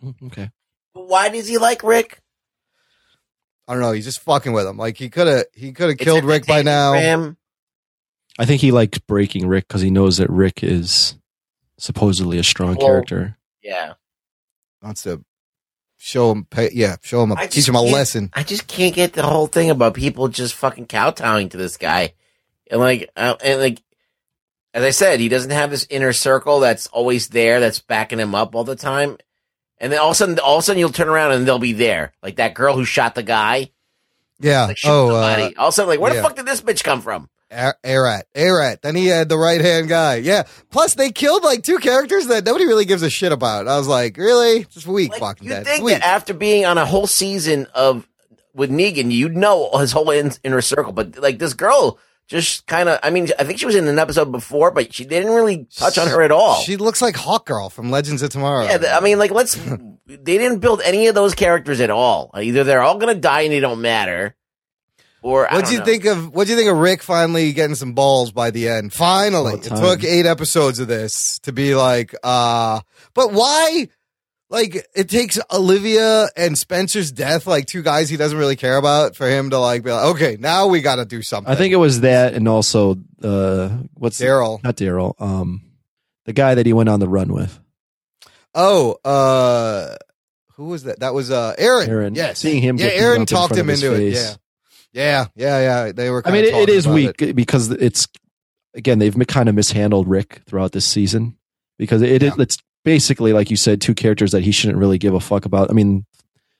Mm-hmm, 0.00 0.26
okay. 0.26 0.50
Why 0.92 1.28
does 1.28 1.48
he 1.48 1.58
like 1.58 1.82
Rick? 1.82 2.20
I 3.66 3.72
don't 3.72 3.82
know. 3.82 3.90
He's 3.90 4.04
just 4.04 4.20
fucking 4.20 4.52
with 4.52 4.64
him. 4.64 4.76
Like, 4.76 4.96
he 4.96 5.10
could 5.10 5.26
have, 5.26 5.46
he 5.52 5.72
could 5.72 5.88
have 5.88 5.98
killed 5.98 6.22
Rick 6.22 6.46
by 6.46 6.60
entertaining 6.60 7.30
now. 7.30 7.36
For 8.36 8.42
him. 8.42 8.44
I 8.44 8.46
think 8.46 8.60
he 8.60 8.72
likes 8.72 8.98
breaking 8.98 9.46
Rick 9.46 9.68
because 9.68 9.82
he 9.82 9.90
knows 9.90 10.18
that 10.18 10.30
Rick 10.30 10.62
is 10.62 11.16
supposedly 11.78 12.38
a 12.38 12.44
strong 12.44 12.76
Well, 12.76 12.86
character. 12.86 13.36
Yeah. 13.62 13.94
Wants 14.82 15.02
to 15.02 15.24
show 15.96 16.30
him, 16.30 16.44
pay, 16.44 16.70
yeah, 16.72 16.96
show 17.02 17.22
him, 17.22 17.32
a, 17.32 17.36
I 17.36 17.46
teach 17.46 17.68
him 17.68 17.74
a 17.74 17.82
lesson. 17.82 18.30
I 18.32 18.42
just 18.44 18.66
can't 18.66 18.94
get 18.94 19.14
the 19.14 19.22
whole 19.22 19.46
thing 19.46 19.70
about 19.70 19.94
people 19.94 20.28
just 20.28 20.54
fucking 20.54 20.86
kowtowing 20.86 21.48
to 21.48 21.56
this 21.56 21.76
guy, 21.76 22.14
and 22.70 22.80
like, 22.80 23.10
uh, 23.16 23.34
and 23.42 23.60
like, 23.60 23.82
as 24.74 24.84
I 24.84 24.90
said, 24.90 25.20
he 25.20 25.28
doesn't 25.28 25.50
have 25.50 25.70
this 25.70 25.86
inner 25.88 26.12
circle 26.12 26.60
that's 26.60 26.86
always 26.88 27.28
there, 27.28 27.60
that's 27.60 27.80
backing 27.80 28.20
him 28.20 28.34
up 28.34 28.54
all 28.54 28.62
the 28.62 28.76
time. 28.76 29.16
And 29.78 29.90
then 29.90 29.98
all 29.98 30.08
of 30.08 30.12
a 30.12 30.14
sudden, 30.14 30.38
all 30.38 30.56
of 30.56 30.60
a 30.60 30.62
sudden, 30.62 30.78
you'll 30.78 30.90
turn 30.90 31.08
around 31.08 31.32
and 31.32 31.46
they'll 31.46 31.58
be 31.58 31.72
there, 31.72 32.12
like 32.22 32.36
that 32.36 32.54
girl 32.54 32.76
who 32.76 32.84
shot 32.84 33.14
the 33.14 33.22
guy. 33.22 33.70
Yeah. 34.38 34.66
Like, 34.66 34.78
oh, 34.84 35.16
uh, 35.16 35.50
all 35.56 35.68
of 35.68 35.68
a 35.70 35.72
sudden, 35.72 35.88
like, 35.88 36.00
where 36.00 36.12
yeah. 36.12 36.20
the 36.20 36.28
fuck 36.28 36.36
did 36.36 36.46
this 36.46 36.60
bitch 36.60 36.84
come 36.84 37.00
from? 37.00 37.28
Arat, 37.56 38.24
Arat. 38.34 38.82
Then 38.82 38.94
he 38.94 39.06
had 39.06 39.28
the 39.28 39.38
right 39.38 39.60
hand 39.60 39.88
guy. 39.88 40.16
Yeah. 40.16 40.44
Plus, 40.70 40.94
they 40.94 41.10
killed 41.10 41.42
like 41.42 41.62
two 41.62 41.78
characters 41.78 42.26
that 42.28 42.44
nobody 42.44 42.66
really 42.66 42.84
gives 42.84 43.02
a 43.02 43.10
shit 43.10 43.32
about. 43.32 43.66
I 43.66 43.78
was 43.78 43.88
like, 43.88 44.16
really? 44.16 44.64
Just 44.64 44.86
weak, 44.86 45.18
Walking 45.20 45.48
You 45.48 45.54
Dead. 45.54 45.66
think 45.66 45.88
that 45.88 46.02
after 46.02 46.34
being 46.34 46.66
on 46.66 46.78
a 46.78 46.86
whole 46.86 47.06
season 47.06 47.66
of 47.74 48.06
with 48.54 48.70
Negan, 48.70 49.10
you'd 49.10 49.36
know 49.36 49.70
his 49.78 49.92
whole 49.92 50.10
in, 50.10 50.32
inner 50.44 50.60
circle, 50.60 50.92
but 50.92 51.18
like 51.18 51.38
this 51.38 51.54
girl 51.54 51.98
just 52.28 52.66
kind 52.66 52.88
of, 52.88 52.98
I 53.02 53.10
mean, 53.10 53.28
I 53.38 53.44
think 53.44 53.58
she 53.58 53.66
was 53.66 53.76
in 53.76 53.86
an 53.86 53.98
episode 53.98 54.32
before, 54.32 54.70
but 54.72 54.92
she 54.92 55.04
didn't 55.04 55.32
really 55.32 55.66
touch 55.76 55.96
on 55.96 56.08
her 56.08 56.22
at 56.22 56.32
all. 56.32 56.56
She 56.56 56.76
looks 56.76 57.00
like 57.00 57.16
Hawk 57.16 57.46
Girl 57.46 57.70
from 57.70 57.90
Legends 57.90 58.22
of 58.22 58.30
Tomorrow. 58.30 58.64
Yeah, 58.64 58.96
I 58.96 59.00
mean, 59.00 59.18
like, 59.18 59.30
let's. 59.30 59.54
they 60.06 60.38
didn't 60.38 60.58
build 60.58 60.82
any 60.82 61.06
of 61.06 61.14
those 61.14 61.34
characters 61.34 61.80
at 61.80 61.90
all. 61.90 62.30
Either 62.34 62.64
they're 62.64 62.82
all 62.82 62.98
gonna 62.98 63.14
die 63.14 63.42
and 63.42 63.52
they 63.52 63.60
don't 63.60 63.80
matter, 63.80 64.34
or 65.26 65.42
What'd 65.42 65.64
don't 65.64 65.72
you 65.72 65.78
know. 65.80 65.84
think 65.84 66.04
of? 66.04 66.32
What'd 66.32 66.48
you 66.48 66.56
think 66.56 66.70
of 66.70 66.78
Rick 66.78 67.02
finally 67.02 67.52
getting 67.52 67.74
some 67.74 67.94
balls 67.94 68.30
by 68.30 68.52
the 68.52 68.68
end? 68.68 68.92
Finally, 68.92 69.54
it 69.54 69.64
took 69.64 70.04
eight 70.04 70.24
episodes 70.24 70.78
of 70.78 70.86
this 70.86 71.40
to 71.40 71.52
be 71.52 71.74
like, 71.74 72.14
uh, 72.22 72.80
but 73.12 73.32
why? 73.32 73.88
Like, 74.48 74.86
it 74.94 75.08
takes 75.08 75.40
Olivia 75.50 76.28
and 76.36 76.56
Spencer's 76.56 77.10
death, 77.10 77.48
like 77.48 77.66
two 77.66 77.82
guys 77.82 78.08
he 78.08 78.16
doesn't 78.16 78.38
really 78.38 78.54
care 78.54 78.76
about, 78.76 79.16
for 79.16 79.28
him 79.28 79.50
to 79.50 79.58
like 79.58 79.82
be 79.82 79.90
like, 79.90 80.04
okay, 80.14 80.36
now 80.38 80.68
we 80.68 80.80
got 80.80 80.96
to 80.96 81.04
do 81.04 81.20
something. 81.20 81.52
I 81.52 81.56
think 81.56 81.72
it 81.72 81.78
was 81.78 82.02
that, 82.02 82.34
and 82.34 82.46
also 82.46 82.96
uh, 83.24 83.70
what's 83.94 84.20
Daryl. 84.20 84.62
Not 84.62 84.76
Daryl. 84.76 85.20
Um, 85.20 85.62
the 86.26 86.32
guy 86.32 86.54
that 86.54 86.64
he 86.64 86.72
went 86.72 86.88
on 86.88 87.00
the 87.00 87.08
run 87.08 87.32
with. 87.32 87.58
Oh, 88.54 88.92
uh, 89.04 89.96
who 90.52 90.66
was 90.66 90.84
that? 90.84 91.00
That 91.00 91.12
was 91.12 91.32
uh 91.32 91.54
Aaron. 91.58 91.90
Aaron. 91.90 92.14
Yes. 92.14 92.38
Seeing 92.38 92.62
him 92.62 92.76
Yeah, 92.78 92.86
get 92.86 93.00
Aaron 93.00 93.26
talked 93.26 93.54
him 93.56 93.68
of 93.68 93.72
his 93.72 93.82
into 93.82 94.00
it. 94.00 94.14
Yeah. 94.14 94.34
Yeah. 94.96 95.26
Yeah. 95.36 95.60
Yeah. 95.60 95.92
They 95.92 96.10
were. 96.10 96.22
I 96.26 96.30
mean, 96.30 96.44
it, 96.44 96.54
it 96.54 96.68
is 96.68 96.88
weak 96.88 97.20
it. 97.20 97.36
because 97.36 97.70
it's 97.70 98.08
again 98.74 98.98
they've 98.98 99.16
kind 99.26 99.48
of 99.48 99.54
mishandled 99.54 100.08
Rick 100.08 100.42
throughout 100.46 100.72
this 100.72 100.86
season 100.86 101.36
because 101.78 102.02
it, 102.02 102.22
it 102.22 102.38
it's 102.38 102.58
basically 102.84 103.32
like 103.32 103.50
you 103.50 103.56
said 103.56 103.80
two 103.80 103.94
characters 103.94 104.32
that 104.32 104.42
he 104.42 104.52
shouldn't 104.52 104.78
really 104.78 104.98
give 104.98 105.14
a 105.14 105.20
fuck 105.20 105.44
about. 105.44 105.70
I 105.70 105.74
mean, 105.74 106.06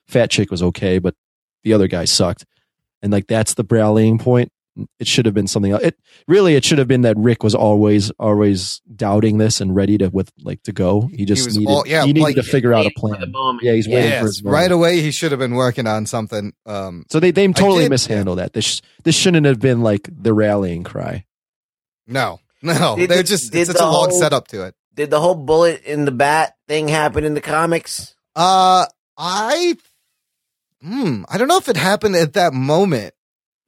Fat 0.07 0.29
Chick 0.29 0.51
was 0.51 0.61
okay, 0.61 0.99
but 0.99 1.15
the 1.63 1.73
other 1.73 1.87
guy 1.87 2.05
sucked, 2.05 2.45
and 3.01 3.11
like 3.11 3.25
that's 3.27 3.55
the 3.55 3.65
rallying 3.67 4.19
point. 4.19 4.51
It 4.99 5.07
should 5.07 5.25
have 5.25 5.33
been 5.33 5.47
something 5.47 5.71
else. 5.71 5.83
It 5.83 5.97
really 6.27 6.55
it 6.55 6.63
should 6.65 6.77
have 6.77 6.87
been 6.87 7.01
that 7.01 7.17
Rick 7.17 7.43
was 7.43 7.55
always 7.55 8.11
always 8.19 8.81
doubting 8.95 9.37
this 9.37 9.59
and 9.61 9.75
ready 9.75 9.97
to 9.97 10.09
with 10.09 10.31
like 10.43 10.61
to 10.63 10.71
go. 10.71 11.09
He 11.13 11.25
just 11.25 11.45
was 11.45 11.57
needed 11.57 11.71
all- 11.71 11.87
yeah, 11.87 12.01
he 12.01 12.07
needed 12.13 12.21
like- 12.21 12.35
to 12.35 12.43
figure 12.43 12.73
out 12.73 12.85
a 12.85 12.91
plan. 12.97 13.33
Yeah, 13.61 13.73
he's 13.73 13.87
waiting 13.87 14.09
Yes, 14.11 14.19
for 14.21 14.25
his 14.27 14.43
right 14.43 14.71
away. 14.71 15.01
He 15.01 15.11
should 15.11 15.31
have 15.31 15.39
been 15.39 15.55
working 15.55 15.87
on 15.87 16.05
something. 16.05 16.53
Um, 16.65 17.05
So 17.09 17.19
they 17.19 17.31
they 17.31 17.47
totally 17.49 17.83
did- 17.85 17.89
mishandled 17.91 18.37
that. 18.39 18.53
This 18.53 18.81
this 19.03 19.15
shouldn't 19.15 19.45
have 19.45 19.59
been 19.59 19.81
like 19.81 20.09
the 20.11 20.33
rallying 20.33 20.83
cry. 20.83 21.25
no, 22.07 22.39
no, 22.61 22.95
Did 22.95 23.09
they're 23.09 23.17
the- 23.17 23.23
just 23.23 23.53
it's 23.55 23.67
such 23.69 23.77
the 23.77 23.83
a 23.83 23.85
long 23.85 24.09
whole- 24.09 24.19
setup 24.19 24.47
to 24.49 24.63
it. 24.65 24.75
Did 24.95 25.09
the 25.11 25.19
whole 25.21 25.35
bullet 25.35 25.83
in 25.83 26.05
the 26.05 26.11
bat 26.11 26.55
thing 26.67 26.87
happen 26.87 27.23
in 27.23 27.35
the 27.35 27.41
comics? 27.41 28.15
Uh, 28.35 28.85
I, 29.15 29.75
hmm, 30.81 31.23
I 31.29 31.37
don't 31.37 31.47
know 31.47 31.57
if 31.57 31.69
it 31.69 31.77
happened 31.77 32.15
at 32.15 32.33
that 32.33 32.53
moment, 32.53 33.13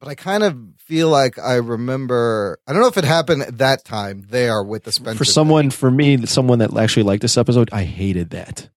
but 0.00 0.08
I 0.08 0.14
kind 0.14 0.42
of 0.42 0.56
feel 0.90 1.08
like 1.08 1.38
I 1.38 1.54
remember. 1.54 2.58
I 2.66 2.72
don't 2.72 2.82
know 2.82 2.88
if 2.88 2.96
it 2.98 3.04
happened 3.04 3.42
at 3.42 3.58
that 3.58 3.84
time 3.84 4.26
there 4.28 4.60
with 4.60 4.82
the 4.82 4.90
Spencer. 4.90 5.16
for 5.18 5.24
someone 5.24 5.70
for 5.70 5.88
me 5.88 6.26
someone 6.26 6.58
that 6.58 6.76
actually 6.76 7.04
liked 7.04 7.22
this 7.22 7.38
episode 7.38 7.68
i 7.72 7.84
hated 7.84 8.30
that 8.30 8.68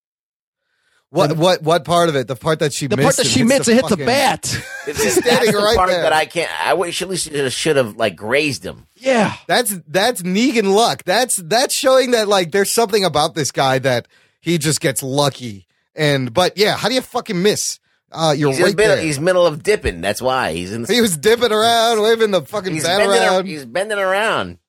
what 1.10 1.38
what 1.38 1.62
what 1.64 1.86
part 1.86 2.10
of 2.10 2.16
it? 2.16 2.28
The 2.28 2.36
part 2.36 2.60
that 2.60 2.74
she 2.74 2.88
the 2.88 2.98
missed 2.98 3.06
part 3.06 3.16
that 3.18 3.28
she 3.28 3.44
missed 3.44 3.66
the 3.66 3.72
and 3.74 3.82
hit 3.82 3.98
the 3.98 4.06
bat 4.06 4.42
It's 4.88 5.02
She's 5.02 5.16
that's 5.16 5.28
standing 5.28 5.52
the 5.54 5.74
part 5.76 5.90
there. 5.90 6.02
that 6.04 6.12
I 6.14 6.26
can't. 6.26 6.52
I 6.68 6.74
wish 6.74 7.02
at 7.02 7.10
least 7.10 7.32
she 7.32 7.50
should 7.52 7.78
have 7.78 7.96
like 7.96 8.16
grazed 8.16 8.64
him. 8.66 8.88
yeah 8.96 9.36
That's 9.48 9.76
that's 9.88 10.22
Negan 10.24 10.74
luck. 10.74 11.04
That's 11.04 11.38
that's 11.38 11.76
showing 11.76 12.12
that 12.12 12.28
like 12.28 12.52
there's 12.52 12.72
something 12.72 13.04
about 13.06 13.34
this 13.36 13.52
guy 13.52 13.80
that 13.80 14.08
he 14.42 14.58
just 14.58 14.82
gets 14.82 15.02
lucky. 15.02 15.68
And 15.96 16.34
but 16.34 16.58
yeah, 16.58 16.76
how 16.76 16.90
do 16.90 16.96
you 16.96 17.02
fucking 17.02 17.42
miss? 17.42 17.80
Uh, 18.14 18.34
you're 18.38 18.50
He's, 18.52 18.60
in 18.60 18.64
right 18.66 18.72
the 18.72 18.78
middle, 18.78 18.96
there. 18.96 19.06
he's 19.06 19.20
middle 19.20 19.46
of 19.46 19.64
dipping. 19.64 20.02
That's 20.02 20.22
why 20.22 20.54
he's 20.54 20.72
in. 20.72 20.86
he 20.86 21.02
was 21.02 21.18
dipping 21.18 21.52
around, 21.52 22.02
waving 22.02 22.32
the 22.32 22.42
fucking 22.44 22.74
he's 22.74 22.84
bat 22.84 23.02
around. 23.02 23.10
around. 23.12 23.46
He's 23.48 23.66
bending 23.66 23.98
around. 23.98 24.60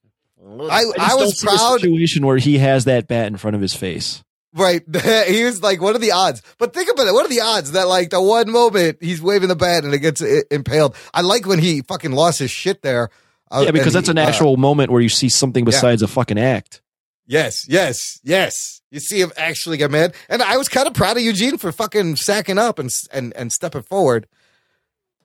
I, 0.71 0.83
just 0.85 0.99
I 0.99 1.15
was 1.15 1.39
see 1.39 1.47
a 1.47 1.51
proud. 1.51 1.81
situation 1.81 2.27
where 2.27 2.37
he 2.37 2.59
has 2.59 2.85
that 2.85 3.09
bat 3.09 3.29
in 3.29 3.37
front 3.37 3.55
of 3.57 3.63
his 3.63 3.75
face 3.75 4.23
Right. 4.55 4.83
he 5.27 5.43
was 5.45 5.63
like, 5.63 5.81
what 5.81 5.97
are 5.97 5.99
the 5.99 6.13
odds? 6.13 6.41
But 6.59 6.73
think 6.73 6.89
about 6.89 7.09
it. 7.09 7.13
What 7.13 7.27
are 7.27 7.29
the 7.29 7.41
odds 7.41 7.73
that 7.73 7.89
like 7.89 8.11
the 8.11 8.23
one 8.23 8.51
moment 8.51 8.99
he's 9.01 9.21
waving 9.21 9.49
the 9.49 9.57
bat 9.57 9.85
and 9.85 9.93
it 9.93 9.99
gets 9.99 10.23
i- 10.23 10.45
impaled? 10.51 10.95
I 11.13 11.23
like 11.23 11.45
when 11.45 11.59
he 11.59 11.83
fucking 11.83 12.13
lost 12.13 12.39
his 12.39 12.53
shit 12.53 12.81
there. 12.83 13.11
Uh, 13.51 13.63
yeah 13.67 13.73
because 13.73 13.93
that's 13.93 14.07
he, 14.07 14.13
an 14.13 14.19
uh, 14.19 14.23
actual 14.23 14.57
moment 14.57 14.91
where 14.93 15.01
you 15.03 15.09
see 15.09 15.29
something 15.29 15.65
besides 15.65 16.03
a 16.03 16.09
fucking 16.09 16.39
act 16.39 16.81
yes, 17.27 17.67
yes, 17.69 18.21
yes. 18.25 18.81
You 18.95 19.01
see 19.01 19.21
him 19.21 19.33
actually 19.37 19.77
get 19.77 19.91
mad. 19.91 20.15
And 20.29 20.41
I 20.41 20.57
was 20.57 20.69
kind 20.69 20.87
of 20.87 20.95
proud 20.95 21.17
of 21.17 21.23
Eugene 21.25 21.59
for 21.59 21.73
fucking 21.73 22.15
sacking 22.15 22.59
up 22.59 22.79
and, 22.79 22.89
and, 23.13 23.33
and 23.37 23.53
stepping 23.53 23.83
forward. 23.83 24.29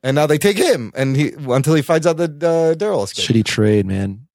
And 0.02 0.16
now 0.16 0.26
they 0.26 0.40
take 0.40 0.58
him 0.58 0.92
and 0.96 1.16
he, 1.16 1.34
until 1.38 1.76
he 1.76 1.84
finds 1.84 2.08
out 2.08 2.18
that 2.18 2.44
uh, 2.44 2.74
Daryl 2.74 3.04
escaped. 3.04 3.30
shitty 3.30 3.46
trade 3.46 3.86
man 3.86 4.28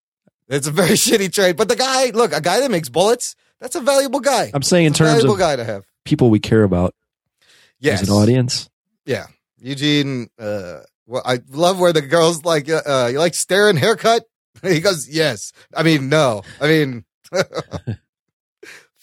It's 0.49 0.69
a 0.69 0.71
very 0.71 0.91
shitty 1.05 1.33
trade. 1.33 1.57
But 1.57 1.69
the 1.69 1.75
guy, 1.75 2.11
look, 2.11 2.33
a 2.33 2.41
guy 2.41 2.61
that 2.61 2.71
makes 2.71 2.89
bullets, 2.89 3.35
that's 3.61 3.75
a 3.75 3.81
valuable 3.81 4.21
guy. 4.21 4.53
i'm 4.55 4.63
saying 4.63 4.87
in 4.87 4.93
It's 4.93 4.99
terms 4.99 5.11
valuable 5.13 5.35
of 5.35 5.41
guy 5.41 5.57
to 5.57 5.65
have. 5.65 5.85
people 6.05 6.31
we 6.31 6.39
care 6.39 6.63
about 6.63 6.95
Yes. 7.81 8.03
as 8.03 8.09
an 8.09 8.15
audience 8.15 8.71
Yeah, 9.05 9.27
Eugene. 9.59 10.29
Uh, 10.39 10.81
well, 11.07 11.23
I 11.25 11.41
love 11.51 11.81
where 11.81 11.93
the 11.93 12.03
girls 12.03 12.45
like, 12.45 12.69
uh, 12.71 12.83
uh, 12.87 13.09
you 13.13 13.19
like 13.19 13.35
staring 13.35 13.77
haircut. 13.79 14.23
he 14.63 14.79
goes, 14.81 15.09
yes. 15.09 15.53
I 15.77 15.83
mean, 15.83 16.09
no. 16.09 16.43
I 16.61 16.69
mean, 16.69 17.05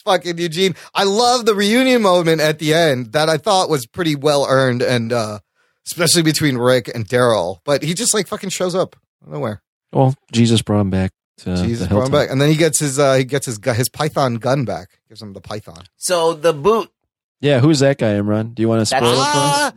fucking 0.02 0.38
Eugene. 0.38 0.76
I 0.94 1.04
love 1.04 1.46
the 1.46 1.56
reunion 1.56 2.02
moment 2.02 2.42
at 2.42 2.60
the 2.60 2.74
end 2.74 3.14
that 3.14 3.30
I 3.30 3.38
thought 3.38 3.70
was 3.70 3.86
pretty 3.86 4.16
well 4.16 4.46
earned, 4.50 4.82
and 4.82 5.14
uh, 5.14 5.40
especially 5.88 6.22
between 6.24 6.58
Rick 6.58 6.90
and 6.94 7.08
Daryl. 7.08 7.60
But 7.66 7.84
he 7.84 7.94
just 7.94 8.14
like 8.14 8.28
fucking 8.28 8.50
shows 8.50 8.76
up 8.76 8.96
nowhere. 9.26 9.62
well 9.94 10.16
jesus 10.32 10.62
brought 10.62 10.82
him 10.82 10.90
back 10.90 11.12
to 11.38 11.56
Jesus 11.58 11.88
the 11.88 11.94
brought 11.94 12.06
him 12.08 12.12
back, 12.12 12.30
and 12.30 12.40
then 12.42 12.50
he 12.50 12.56
gets 12.56 12.80
his 12.80 12.98
uh, 13.00 13.16
he 13.16 13.24
gets 13.24 13.46
his 13.46 13.60
his 13.76 13.90
Python 13.90 14.36
gun 14.36 14.66
back. 14.66 15.00
Gives 15.10 15.22
him 15.22 15.34
the 15.34 15.42
Python. 15.42 15.84
So 15.98 16.34
the 16.34 16.54
boot. 16.54 16.90
yeah 17.40 17.60
who's 17.60 17.80
that 17.80 17.98
guy 17.98 18.14
imran 18.14 18.54
do 18.56 18.62
you 18.62 18.70
want 18.70 18.86
to 18.86 18.90
That's- 18.90 19.10
spoil 19.10 19.22
it 19.22 19.26
for 19.26 19.40
us 19.40 19.74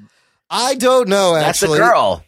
Ah, 0.51 0.69
I 0.71 0.75
don't 0.75 1.09
know. 1.09 1.35
That's 1.35 1.63
Actually, 1.63 1.79
the 1.79 1.85
girl 1.87 2.25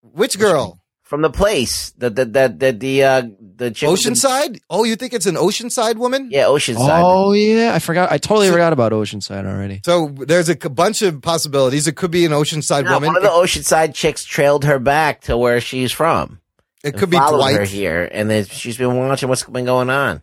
Which 0.00 0.38
girl? 0.38 0.80
from 1.02 1.20
the 1.22 1.30
place 1.30 1.90
that 1.98 2.16
that 2.16 2.32
that 2.32 2.58
that 2.60 2.80
the 2.80 3.04
uh, 3.04 3.22
the 3.58 3.70
chick 3.70 3.88
with 3.90 4.02
the- 4.02 4.10
Oceanside? 4.10 4.60
Oh, 4.70 4.84
you 4.84 4.96
think 4.96 5.12
it's 5.12 5.26
an 5.26 5.34
Oceanside 5.34 5.96
woman? 5.96 6.28
yeah, 6.30 6.44
Oceanside. 6.44 7.02
Oh 7.04 7.32
yeah, 7.32 7.74
I 7.74 7.78
forgot. 7.78 8.10
I 8.10 8.18
totally 8.18 8.50
forgot 8.50 8.72
about 8.72 8.92
Oceanside 8.92 9.44
already. 9.46 9.80
So 9.84 10.08
there's 10.08 10.48
a 10.48 10.54
c- 10.60 10.68
bunch 10.68 11.02
of 11.02 11.20
possibilities. 11.20 11.86
It 11.86 11.96
could 11.96 12.10
be 12.10 12.24
an 12.24 12.32
Oceanside 12.32 12.84
No, 12.84 12.94
woman. 12.94 13.08
one 13.08 13.16
of 13.16 13.22
the 13.22 13.28
Oceanside 13.28 13.94
chicks 13.94 14.24
trailed 14.24 14.64
her 14.64 14.78
back 14.78 15.20
to 15.22 15.36
where 15.36 15.60
she's 15.60 15.92
from. 15.92 16.40
It 16.82 16.90
and 16.94 16.98
could 16.98 17.10
be 17.10 17.16
followed 17.18 17.42
her 17.50 17.56
Dwight. 17.58 17.68
here, 17.68 18.08
and 18.10 18.30
then 18.30 18.44
she's 18.46 18.76
been 18.78 18.96
watching 18.96 19.28
what's 19.28 19.42
been 19.44 19.64
going 19.66 19.90
on. 19.90 20.22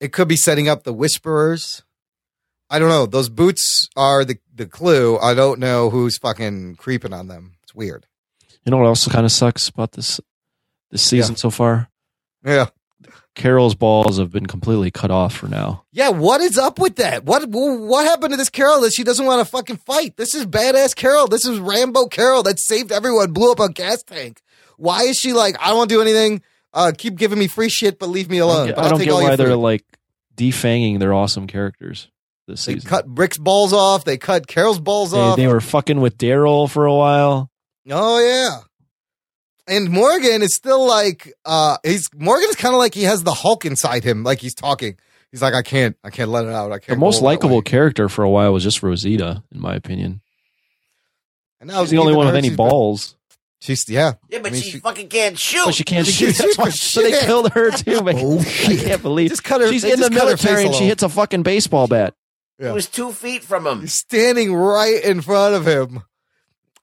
It 0.00 0.12
could 0.12 0.28
be 0.28 0.36
setting 0.36 0.68
up 0.68 0.82
the 0.84 0.92
Whisperers. 0.92 1.82
I 2.68 2.78
don't 2.78 2.88
know. 2.88 3.06
Those 3.06 3.28
boots 3.28 3.88
are 3.96 4.24
the, 4.24 4.36
the 4.54 4.66
clue. 4.66 5.18
I 5.18 5.34
don't 5.34 5.60
know 5.60 5.90
who's 5.90 6.18
fucking 6.18 6.76
creeping 6.76 7.12
on 7.12 7.28
them. 7.28 7.54
It's 7.62 7.74
weird. 7.74 8.06
You 8.64 8.70
know 8.70 8.78
what 8.78 8.86
also 8.86 9.10
kind 9.10 9.24
of 9.26 9.32
sucks 9.32 9.68
about 9.68 9.92
this 9.92 10.20
this 10.90 11.02
season 11.02 11.36
so 11.36 11.50
far? 11.50 11.88
Yeah. 12.44 12.66
Carol's 13.34 13.74
balls 13.74 14.18
have 14.18 14.30
been 14.30 14.46
completely 14.46 14.90
cut 14.90 15.10
off 15.10 15.34
for 15.34 15.48
now. 15.48 15.84
Yeah, 15.90 16.10
what 16.10 16.40
is 16.42 16.58
up 16.58 16.78
with 16.78 16.96
that? 16.96 17.24
What 17.24 17.46
what 17.48 18.04
happened 18.04 18.32
to 18.32 18.36
this 18.36 18.50
Carol 18.50 18.82
that 18.82 18.92
she 18.92 19.04
doesn't 19.04 19.24
want 19.24 19.44
to 19.44 19.50
fucking 19.50 19.78
fight? 19.78 20.16
This 20.18 20.34
is 20.34 20.44
badass 20.44 20.94
Carol. 20.94 21.28
This 21.28 21.46
is 21.46 21.58
Rambo 21.58 22.06
Carol 22.06 22.42
that 22.42 22.60
saved 22.60 22.92
everyone, 22.92 23.32
blew 23.32 23.50
up 23.50 23.58
a 23.60 23.70
gas 23.70 24.02
tank. 24.02 24.42
Why 24.76 25.04
is 25.04 25.16
she 25.16 25.32
like, 25.32 25.56
I 25.60 25.68
don't 25.68 25.78
want 25.78 25.90
to 25.90 25.96
do 25.96 26.02
anything. 26.02 26.42
Uh, 26.74 26.92
keep 26.96 27.16
giving 27.16 27.38
me 27.38 27.46
free 27.48 27.68
shit, 27.70 27.98
but 27.98 28.08
leave 28.10 28.28
me 28.30 28.36
I 28.36 28.40
don't 28.40 28.50
alone. 28.50 28.66
get, 28.68 28.78
I 28.78 28.88
don't 28.90 28.98
get 29.02 29.12
why 29.14 29.36
they're 29.36 29.46
food. 29.48 29.56
like 29.56 29.84
defanging 30.36 30.98
their 30.98 31.12
awesome 31.14 31.46
characters 31.46 32.08
this 32.46 32.64
They 32.66 32.74
season. 32.74 32.88
cut 32.90 33.04
Rick's 33.08 33.38
balls 33.38 33.72
off. 33.72 34.04
They 34.04 34.18
cut 34.18 34.46
Carol's 34.46 34.80
balls 34.80 35.12
They, 35.12 35.18
off. 35.18 35.36
they 35.36 35.46
were 35.46 35.60
fucking 35.60 36.00
with 36.00 36.18
Daryl 36.18 36.68
for 36.70 36.84
a 36.86 36.94
while. 36.94 37.50
Oh 37.90 38.18
yeah. 38.20 38.60
And 39.68 39.90
Morgan 39.90 40.42
is 40.42 40.54
still 40.54 40.84
like 40.86 41.32
uh 41.44 41.76
he's 41.84 42.08
Morgan 42.14 42.48
is 42.50 42.56
kind 42.56 42.74
of 42.74 42.78
like 42.78 42.94
he 42.94 43.04
has 43.04 43.22
the 43.22 43.32
Hulk 43.34 43.64
inside 43.64 44.02
him, 44.04 44.24
like 44.24 44.40
he's 44.40 44.54
talking. 44.54 44.96
He's 45.30 45.40
like, 45.40 45.54
I 45.54 45.62
can't, 45.62 45.96
I 46.04 46.10
can't 46.10 46.28
let 46.30 46.44
it 46.44 46.50
out. 46.52 46.72
I 46.72 46.78
can't. 46.78 46.98
The 46.98 47.00
most 47.00 47.22
likable 47.22 47.62
character 47.62 48.08
for 48.10 48.22
a 48.22 48.28
while 48.28 48.52
was 48.52 48.62
just 48.64 48.82
Rosita, 48.82 49.42
in 49.50 49.60
my 49.60 49.74
opinion. 49.74 50.20
And 51.60 51.70
now 51.70 51.82
She's 51.82 51.90
the 51.90 51.98
only 51.98 52.14
one 52.14 52.26
with 52.26 52.34
any 52.36 52.48
she's- 52.48 52.56
balls. 52.56 53.16
She's 53.60 53.88
yeah. 53.88 54.14
Yeah, 54.28 54.40
but 54.40 54.48
I 54.48 54.54
mean, 54.54 54.62
she, 54.62 54.70
she- 54.72 54.78
fucking 54.80 55.08
can't 55.08 55.38
shoot. 55.38 55.64
But 55.66 55.74
she 55.76 55.84
can't 55.84 56.04
She 56.06 56.12
shoot. 56.12 56.36
can't 56.36 56.38
That's 56.38 56.58
why 56.58 56.68
so 56.70 57.00
they 57.02 57.12
killed 57.24 57.52
her 57.52 57.70
too. 57.70 58.02
Man. 58.02 58.16
Oh, 58.18 58.40
I 58.66 58.76
can't 58.76 59.00
believe 59.02 59.30
Just 59.30 59.44
cut 59.44 59.60
her- 59.60 59.68
she's 59.72 59.84
in 59.84 59.90
the 59.92 60.08
just 60.08 60.12
cut 60.12 60.24
military 60.24 60.66
and 60.66 60.74
she 60.74 60.84
hits 60.86 61.02
a 61.04 61.08
fucking 61.08 61.44
baseball 61.44 61.86
bat. 61.86 62.14
He 62.58 62.66
was 62.68 62.88
two 62.88 63.12
feet 63.12 63.42
from 63.42 63.66
him. 63.66 63.80
He's 63.80 63.94
standing 63.94 64.54
right 64.54 65.02
in 65.02 65.20
front 65.20 65.54
of 65.54 65.66
him. 65.66 66.02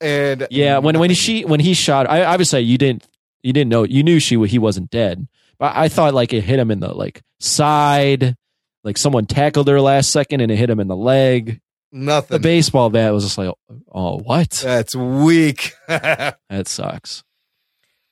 And 0.02 0.48
Yeah, 0.50 0.78
when 0.80 0.98
when 1.00 1.14
she 1.14 1.44
when 1.46 1.60
he 1.60 1.74
shot, 1.74 2.10
I 2.10 2.24
obviously 2.26 2.62
you 2.62 2.78
didn't 2.78 3.08
you 3.44 3.54
didn't 3.54 3.70
know 3.70 3.84
you 3.84 4.04
knew 4.04 4.20
she 4.20 4.38
he 4.48 4.60
wasn't 4.60 4.90
dead, 4.90 5.28
but 5.58 5.76
I 5.76 5.90
thought 5.90 6.14
like 6.14 6.34
it 6.34 6.42
hit 6.42 6.60
him 6.60 6.72
in 6.72 6.80
the 6.80 6.94
like 6.94 7.22
side, 7.40 8.36
like 8.84 8.98
someone 8.98 9.26
tackled 9.26 9.68
her 9.68 9.82
last 9.82 10.12
second 10.12 10.42
and 10.42 10.52
it 10.52 10.58
hit 10.58 10.70
him 10.70 10.80
in 10.80 10.88
the 10.88 10.96
leg. 10.96 11.60
nothing. 11.92 12.36
The 12.36 12.40
baseball 12.40 12.90
bat 12.90 13.14
was 13.14 13.24
just 13.26 13.38
like, 13.38 13.54
oh 13.92 14.20
what? 14.20 14.50
That's 14.52 14.96
weak. 14.96 15.74
That 15.88 16.68
sucks. 16.68 17.24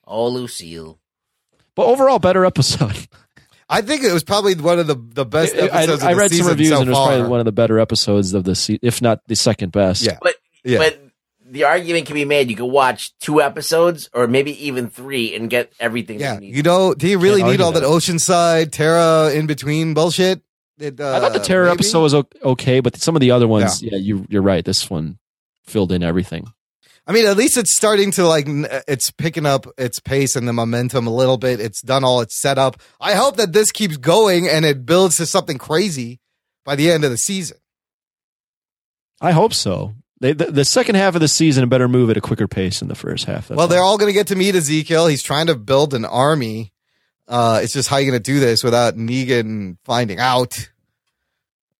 Oh, 0.06 0.28
Lucille. 0.30 1.00
But 1.76 1.86
overall, 1.88 2.18
better 2.20 2.46
episode. 2.46 3.08
I 3.70 3.82
think 3.82 4.04
it 4.04 4.14
was 4.14 4.24
probably 4.24 4.56
one 4.56 4.80
of 4.80 4.88
the, 4.88 4.96
the 4.96 5.26
best 5.26 5.54
episodes 5.54 6.02
I 6.02 6.12
of 6.12 6.16
the 6.18 6.22
read 6.22 6.32
some 6.32 6.48
reviews 6.48 6.70
so 6.70 6.80
and 6.80 6.88
it 6.88 6.92
was 6.92 6.98
probably 6.98 7.28
one 7.30 7.40
of 7.40 7.46
the 7.46 7.52
better 7.52 7.80
episodes 7.80 8.34
of 8.34 8.46
the 8.46 8.56
season, 8.56 8.80
if 8.82 9.02
not 9.02 9.20
the 9.28 9.36
second 9.36 9.74
best. 9.74 10.04
Yeah. 10.04 10.18
But 10.22 10.36
Yeah. 10.64 10.78
but 10.78 11.07
the 11.50 11.64
argument 11.64 12.06
can 12.06 12.16
be 12.16 12.26
made. 12.26 12.50
You 12.50 12.56
could 12.56 12.66
watch 12.66 13.18
two 13.20 13.42
episodes 13.42 14.10
or 14.14 14.28
maybe 14.28 14.66
even 14.68 14.90
three 14.90 15.36
and 15.36 15.50
get 15.50 15.72
everything. 15.80 16.20
Yeah, 16.20 16.36
you 16.36 16.40
need. 16.42 16.56
you 16.56 16.64
know, 16.64 16.94
do 16.94 17.08
you 17.08 17.18
really 17.20 17.42
Can't 17.42 17.52
need 17.54 17.62
all 17.62 17.76
argue 17.76 17.82
that 17.82 17.88
Oceanside, 17.88 18.72
Tara 18.72 19.32
in 19.34 19.48
between 19.48 19.94
bullshit? 19.94 20.42
It, 20.80 21.00
uh, 21.00 21.16
I 21.16 21.20
thought 21.20 21.34
the 21.34 21.40
Tara 21.40 21.66
maybe? 21.66 21.80
episode 21.80 22.02
was 22.02 22.14
okay, 22.14 22.82
but 22.82 22.98
some 22.98 23.16
of 23.16 23.20
the 23.20 23.32
other 23.32 23.48
ones, 23.48 23.82
yeah, 23.82 23.98
you 23.98 24.26
you're 24.30 24.44
right. 24.44 24.64
This 24.64 24.90
one 24.90 25.18
filled 25.64 25.92
in 25.92 26.04
everything. 26.04 26.46
I 27.08 27.14
mean, 27.14 27.26
at 27.26 27.38
least 27.38 27.56
it's 27.58 27.76
starting 27.76 28.12
to 28.12 28.28
like, 28.28 28.48
it's 28.86 29.12
picking 29.12 29.46
up 29.46 29.66
its 29.78 30.02
pace 30.02 30.36
and 30.36 30.46
the 30.46 30.52
momentum 30.52 31.08
a 31.08 31.14
little 31.14 31.38
bit. 31.38 31.62
It's 31.62 31.82
done 31.82 32.04
all 32.04 32.20
its 32.20 32.40
setup. 32.42 32.82
I 33.00 33.14
hope 33.14 33.38
that 33.38 33.54
this 33.54 33.72
keeps 33.72 33.96
going 33.96 34.50
and 34.50 34.66
it 34.66 34.86
builds 34.86 35.16
to 35.16 35.26
something 35.26 35.58
crazy 35.58 36.20
by 36.66 36.76
the 36.76 36.92
end 36.92 37.06
of 37.06 37.12
the 37.12 37.18
season. 37.18 37.58
I 39.22 39.32
hope 39.32 39.54
so. 39.54 39.94
They, 40.20 40.34
the, 40.34 40.46
the 40.46 40.66
second 40.66 40.96
half 40.96 41.14
of 41.16 41.22
the 41.22 41.28
season 41.28 41.64
a 41.64 41.68
better 41.68 41.88
move 41.88 42.10
at 42.10 42.18
a 42.18 42.22
quicker 42.22 42.48
pace 42.48 42.80
than 42.80 42.88
the 42.88 42.96
first 42.96 43.26
half. 43.26 43.48
That's 43.48 43.58
well, 43.58 43.68
they're 43.68 43.82
all. 43.82 43.92
all 43.92 43.98
going 43.98 44.10
to 44.10 44.14
get 44.14 44.28
to 44.28 44.36
meet 44.36 44.56
Ezekiel. 44.56 45.08
He's 45.08 45.22
trying 45.22 45.48
to 45.48 45.56
build 45.56 45.94
an 45.94 46.06
army. 46.06 46.74
Uh, 47.28 47.60
it's 47.62 47.74
just 47.74 47.88
how 47.90 47.98
you 47.98 48.10
going 48.10 48.22
to 48.22 48.32
do 48.32 48.40
this 48.40 48.64
without 48.64 48.96
Negan 48.96 49.78
finding 49.84 50.20
out. 50.20 50.70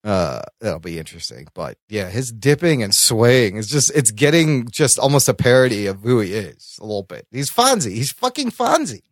Uh, 0.04 0.42
that'll 0.60 0.78
be 0.78 0.98
interesting. 0.98 1.48
But 1.54 1.78
yeah, 1.88 2.08
his 2.10 2.30
dipping 2.30 2.82
and 2.82 2.94
swaying 2.94 3.56
is 3.56 3.66
just, 3.66 3.90
it's 3.96 4.12
getting 4.12 4.68
just 4.68 4.98
almost 4.98 5.28
a 5.28 5.34
parody 5.34 5.86
of 5.86 6.02
who 6.02 6.20
he 6.20 6.32
is 6.34 6.78
a 6.80 6.84
little 6.84 7.02
bit. 7.02 7.26
He's 7.32 7.50
Fonzie. 7.50 7.92
He's 7.94 8.12
fucking 8.12 8.52
Fonzie. 8.52 9.02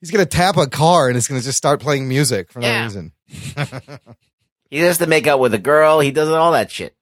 He's 0.00 0.10
going 0.10 0.24
to 0.24 0.28
tap 0.28 0.56
a 0.56 0.66
car 0.66 1.08
and 1.08 1.16
it's 1.16 1.28
going 1.28 1.40
to 1.40 1.44
just 1.44 1.58
start 1.58 1.80
playing 1.80 2.08
music 2.08 2.50
for 2.50 2.58
no 2.60 2.66
Yeah. 2.66 2.82
reason. 2.84 3.12
He 4.70 4.78
has 4.78 4.98
to 4.98 5.06
make 5.08 5.26
out 5.26 5.40
with 5.40 5.52
a 5.52 5.58
girl. 5.58 5.98
He 5.98 6.12
does 6.12 6.28
all 6.28 6.52
that 6.52 6.70
shit. 6.70 6.94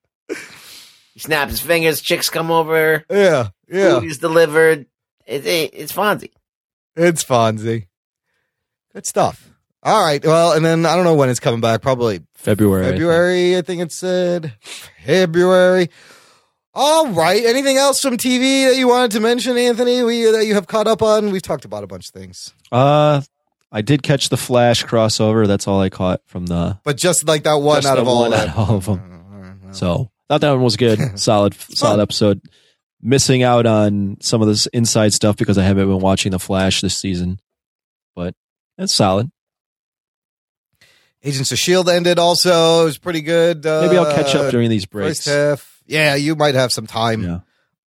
He 1.18 1.22
snaps 1.22 1.50
his 1.50 1.60
fingers. 1.60 2.00
Chicks 2.00 2.30
come 2.30 2.52
over. 2.52 3.04
Yeah. 3.10 3.48
Yeah. 3.68 3.98
Food 3.98 4.04
is 4.08 4.18
delivered. 4.18 4.86
It, 5.26 5.44
it, 5.44 5.70
it's 5.74 5.92
Fonzie. 5.92 6.30
It's 6.94 7.24
Fonzie. 7.24 7.86
Good 8.94 9.04
stuff. 9.04 9.50
All 9.82 10.00
right. 10.00 10.24
Well, 10.24 10.52
and 10.52 10.64
then 10.64 10.86
I 10.86 10.94
don't 10.94 11.02
know 11.04 11.16
when 11.16 11.28
it's 11.28 11.40
coming 11.40 11.60
back. 11.60 11.82
Probably 11.82 12.20
February. 12.34 12.82
I 12.82 12.88
think. 12.90 12.94
February, 12.98 13.56
I 13.56 13.62
think 13.62 13.82
it 13.82 13.90
said. 13.90 14.54
February. 15.04 15.90
All 16.72 17.08
right. 17.08 17.44
Anything 17.44 17.78
else 17.78 18.00
from 18.00 18.16
TV 18.16 18.68
that 18.68 18.76
you 18.76 18.86
wanted 18.86 19.10
to 19.10 19.20
mention, 19.20 19.58
Anthony? 19.58 20.04
We 20.04 20.22
that 20.30 20.46
you 20.46 20.54
have 20.54 20.68
caught 20.68 20.86
up 20.86 21.02
on? 21.02 21.32
We've 21.32 21.42
talked 21.42 21.64
about 21.64 21.82
a 21.82 21.88
bunch 21.88 22.10
of 22.10 22.14
things, 22.14 22.54
Uh, 22.70 23.22
I 23.72 23.82
did 23.82 24.04
catch 24.04 24.28
the 24.28 24.36
Flash 24.36 24.84
crossover. 24.84 25.48
That's 25.48 25.66
all 25.66 25.80
I 25.80 25.88
caught 25.88 26.20
from 26.26 26.46
the 26.46 26.78
but 26.84 26.96
just 26.96 27.26
like 27.26 27.42
that 27.42 27.54
one 27.54 27.84
out 27.84 27.98
of 27.98 28.06
all 28.06 28.20
one 28.20 28.30
that. 28.30 28.50
out 28.50 28.56
of 28.56 28.70
all 28.70 28.76
of 28.76 28.84
them. 28.84 28.98
Mm, 29.00 29.42
mm, 29.42 29.68
mm. 29.70 29.74
So 29.74 30.12
thought 30.28 30.40
that 30.40 30.50
one 30.50 30.62
was 30.62 30.76
good. 30.76 30.98
solid, 31.18 31.54
solid 31.54 32.00
episode. 32.00 32.40
Missing 33.00 33.42
out 33.42 33.64
on 33.66 34.16
some 34.20 34.42
of 34.42 34.48
this 34.48 34.66
inside 34.68 35.12
stuff 35.12 35.36
because 35.36 35.56
I 35.56 35.62
haven't 35.62 35.86
been 35.88 36.00
watching 36.00 36.32
the 36.32 36.38
Flash 36.38 36.80
this 36.80 36.96
season, 36.96 37.38
but 38.16 38.34
it's 38.76 38.94
solid. 38.94 39.30
Agents 41.22 41.52
of 41.52 41.58
Shield 41.58 41.88
ended. 41.88 42.18
Also, 42.18 42.82
it 42.82 42.84
was 42.84 42.98
pretty 42.98 43.20
good. 43.20 43.64
Uh, 43.64 43.82
Maybe 43.82 43.98
I'll 43.98 44.14
catch 44.14 44.34
up 44.34 44.50
during 44.50 44.70
these 44.70 44.86
breaks. 44.86 45.26
Half. 45.26 45.80
Yeah, 45.86 46.14
you 46.14 46.36
might 46.36 46.54
have 46.54 46.72
some 46.72 46.86
time. 46.86 47.22
Yeah. 47.22 47.40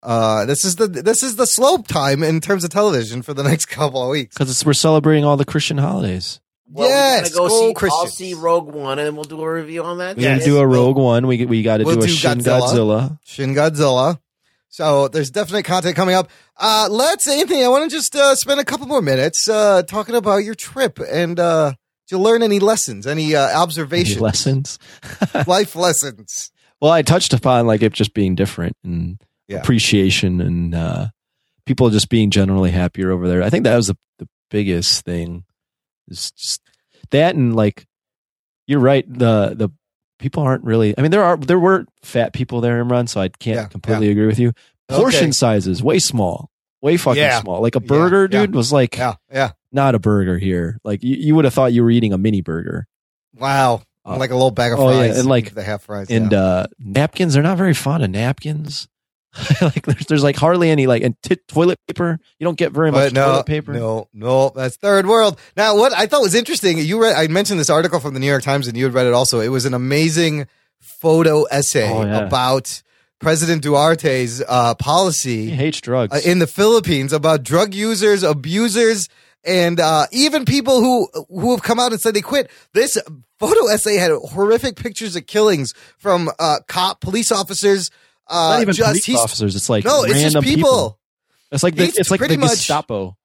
Uh, 0.01 0.45
this 0.45 0.63
is 0.63 0.77
the 0.77 0.87
this 0.87 1.23
is 1.23 1.35
the 1.35 1.45
slope 1.45 1.87
time 1.87 2.23
in 2.23 2.39
terms 2.39 2.63
of 2.63 2.69
television 2.69 3.21
for 3.21 3.33
the 3.33 3.43
next 3.43 3.65
couple 3.67 4.01
of 4.01 4.09
weeks. 4.09 4.35
Because 4.35 4.65
we're 4.65 4.73
celebrating 4.73 5.25
all 5.25 5.37
the 5.37 5.45
Christian 5.45 5.77
holidays. 5.77 6.39
Well, 6.71 6.87
Yes, 6.87 7.31
we're 7.33 7.37
gonna 7.47 7.49
go 7.49 7.73
go 7.73 7.87
see. 7.87 7.91
I'll 7.91 8.07
see 8.07 8.33
Rogue 8.35 8.71
One, 8.73 8.99
and 8.99 9.07
then 9.07 9.15
we'll 9.15 9.23
do 9.23 9.41
a 9.41 9.53
review 9.53 9.83
on 9.83 9.97
that. 9.99 10.17
We're 10.17 10.23
gonna 10.29 10.43
do 10.45 10.59
a 10.59 10.67
Rogue 10.67 10.97
One. 10.97 11.25
We 11.27 11.45
we 11.45 11.63
got 11.63 11.77
to 11.77 11.83
We'll 11.83 11.95
do 11.95 12.03
a 12.03 12.07
do 12.07 12.11
Shin 12.13 12.39
Godzilla. 12.39 12.61
Godzilla. 12.61 13.19
Shin 13.25 13.53
Godzilla. 13.55 14.19
So 14.71 15.07
there's 15.07 15.31
definite 15.31 15.63
content 15.63 15.95
coming 15.95 16.13
up. 16.13 16.29
Uh, 16.55 16.87
let's, 16.91 17.27
Anthony, 17.27 17.63
I 17.63 17.69
want 17.69 17.89
to 17.89 17.95
just 17.95 18.15
uh, 18.15 18.35
spend 18.35 18.59
a 18.59 18.63
couple 18.65 18.85
more 18.85 19.01
minutes 19.01 19.49
uh, 19.49 19.81
talking 19.81 20.13
about 20.13 20.37
your 20.37 20.53
trip. 20.53 20.99
And 20.99 21.39
uh, 21.39 21.71
did 22.07 22.15
you 22.15 22.19
learn 22.19 22.43
any 22.43 22.59
lessons, 22.59 23.07
any 23.07 23.35
uh, 23.35 23.47
Any 23.47 23.55
observations, 23.55 24.21
lessons. 24.21 24.77
life 25.47 25.75
lessons? 25.75 26.51
Well, 26.79 26.91
I 26.91 27.01
touched 27.01 27.33
upon 27.33 27.65
like 27.65 27.81
it 27.81 27.93
just 27.93 28.13
being 28.13 28.35
different 28.35 28.77
and 28.83 29.19
Yeah. 29.47 29.57
appreciation 29.57 30.39
and 30.39 30.75
uh, 30.75 31.07
people 31.65 31.89
just 31.89 32.09
being 32.09 32.29
generally 32.29 32.69
happier 32.69 33.09
over 33.09 33.27
there. 33.27 33.41
I 33.41 33.49
think 33.49 33.63
that 33.63 33.75
was 33.75 33.87
the, 33.87 33.97
the 34.19 34.27
biggest 34.51 35.03
thing. 35.03 35.45
That 37.11 37.35
and 37.35 37.55
like 37.55 37.85
you're 38.67 38.79
right. 38.79 39.05
The 39.07 39.53
the 39.55 39.69
people 40.19 40.43
aren't 40.43 40.63
really. 40.63 40.93
I 40.97 41.01
mean, 41.01 41.11
there 41.11 41.23
are 41.23 41.37
there 41.37 41.59
were 41.59 41.85
fat 42.03 42.33
people 42.33 42.61
there, 42.61 42.83
Imran. 42.83 43.07
So 43.09 43.21
I 43.21 43.29
can't 43.29 43.55
Yeah, 43.57 43.65
completely 43.67 44.09
agree 44.09 44.27
with 44.27 44.39
you. 44.39 44.53
Portion 44.87 45.25
Okay. 45.25 45.31
sizes 45.31 45.81
way 45.83 45.99
small, 45.99 46.49
way 46.81 46.97
fucking 46.97 47.21
Yeah. 47.21 47.41
small. 47.41 47.61
Like 47.61 47.75
a 47.75 47.79
burger, 47.79 48.27
yeah. 48.31 48.45
dude, 48.45 48.55
was 48.55 48.71
like 48.73 48.97
Yeah, 48.97 49.15
yeah. 49.31 49.51
not 49.71 49.95
a 49.95 49.99
burger 49.99 50.37
here. 50.37 50.79
Like 50.83 51.03
you, 51.03 51.15
you 51.15 51.35
would 51.35 51.45
have 51.45 51.53
thought 51.53 51.73
you 51.73 51.83
were 51.83 51.91
eating 51.91 52.13
a 52.13 52.17
mini 52.17 52.41
burger. 52.41 52.87
Wow. 53.35 53.81
Uh, 54.05 54.17
like 54.17 54.31
a 54.31 54.35
little 54.35 54.49
bag 54.51 54.71
of 54.73 54.79
oh, 54.79 54.89
yeah, 54.89 54.97
fries. 55.07 55.19
and 55.19 55.27
like- 55.29 55.53
the 55.53 55.61
half 55.63 55.83
fries. 55.83 56.09
and 56.09 56.31
yeah. 56.31 56.39
uh 56.39 56.67
napkins 56.79 57.33
they're 57.33 57.43
not 57.43 57.57
very 57.57 57.73
fond 57.75 58.03
of 58.03 58.09
napkins 58.09 58.87
like 59.61 59.85
there's, 59.85 60.05
there's 60.07 60.23
like 60.23 60.35
hardly 60.35 60.69
any 60.69 60.87
like 60.87 61.03
and 61.03 61.15
t- 61.21 61.37
toilet 61.47 61.79
paper 61.87 62.19
you 62.39 62.45
don't 62.45 62.57
get 62.57 62.71
very 62.71 62.91
much 62.91 63.13
no, 63.13 63.25
toilet 63.25 63.45
paper 63.45 63.73
no, 63.73 64.07
no, 64.13 64.49
that's 64.55 64.75
third 64.77 65.05
world. 65.05 65.39
Now, 65.55 65.75
what 65.77 65.93
I 65.93 66.05
thought 66.07 66.21
was 66.21 66.35
interesting, 66.35 66.77
you 66.79 67.01
read, 67.01 67.15
I 67.15 67.27
mentioned 67.27 67.59
this 67.59 67.69
article 67.69 67.99
from 67.99 68.13
the 68.13 68.19
New 68.19 68.27
York 68.27 68.43
Times 68.43 68.67
and 68.67 68.75
you 68.77 68.85
had 68.85 68.93
read 68.93 69.05
it 69.07 69.13
also. 69.13 69.39
It 69.39 69.49
was 69.49 69.65
an 69.65 69.73
amazing 69.73 70.47
photo 70.79 71.43
essay 71.43 71.89
Oh, 71.89 72.03
yeah. 72.03 72.25
about 72.25 72.81
President 73.19 73.63
Duarte's 73.63 74.41
uh, 74.47 74.75
policy 74.75 75.45
he 75.45 75.51
hates 75.51 75.81
drugs 75.81 76.13
uh, 76.13 76.21
in 76.29 76.39
the 76.39 76.47
Philippines 76.47 77.11
about 77.11 77.43
drug 77.43 77.73
users, 77.73 78.23
abusers, 78.23 79.09
and 79.43 79.79
uh, 79.79 80.05
even 80.11 80.45
people 80.45 80.79
who 80.81 81.07
who 81.29 81.51
have 81.51 81.61
come 81.61 81.79
out 81.79 81.91
and 81.91 81.99
said 81.99 82.13
they 82.13 82.21
quit. 82.21 82.49
This 82.73 82.97
photo 83.37 83.67
essay 83.67 83.95
had 83.97 84.11
horrific 84.11 84.75
pictures 84.77 85.15
of 85.17 85.25
killings 85.27 85.73
from 85.97 86.29
uh, 86.39 86.59
cop 86.67 87.01
police 87.01 87.31
officers. 87.31 87.89
Uh, 88.29 88.49
Not 88.53 88.61
even 88.61 88.73
just 88.73 89.05
police 89.05 89.17
officers. 89.19 89.55
It's 89.55 89.69
like 89.69 89.85
no, 89.85 90.03
it's 90.03 90.13
random 90.13 90.43
just 90.43 90.55
people. 90.55 90.99
It's 91.51 91.63
like 91.63 91.75
the, 91.75 91.85
He's 91.85 91.97
it's 91.97 92.11
like 92.11 92.19
the 92.21 92.37
much- 92.37 92.51
Gestapo. 92.51 93.15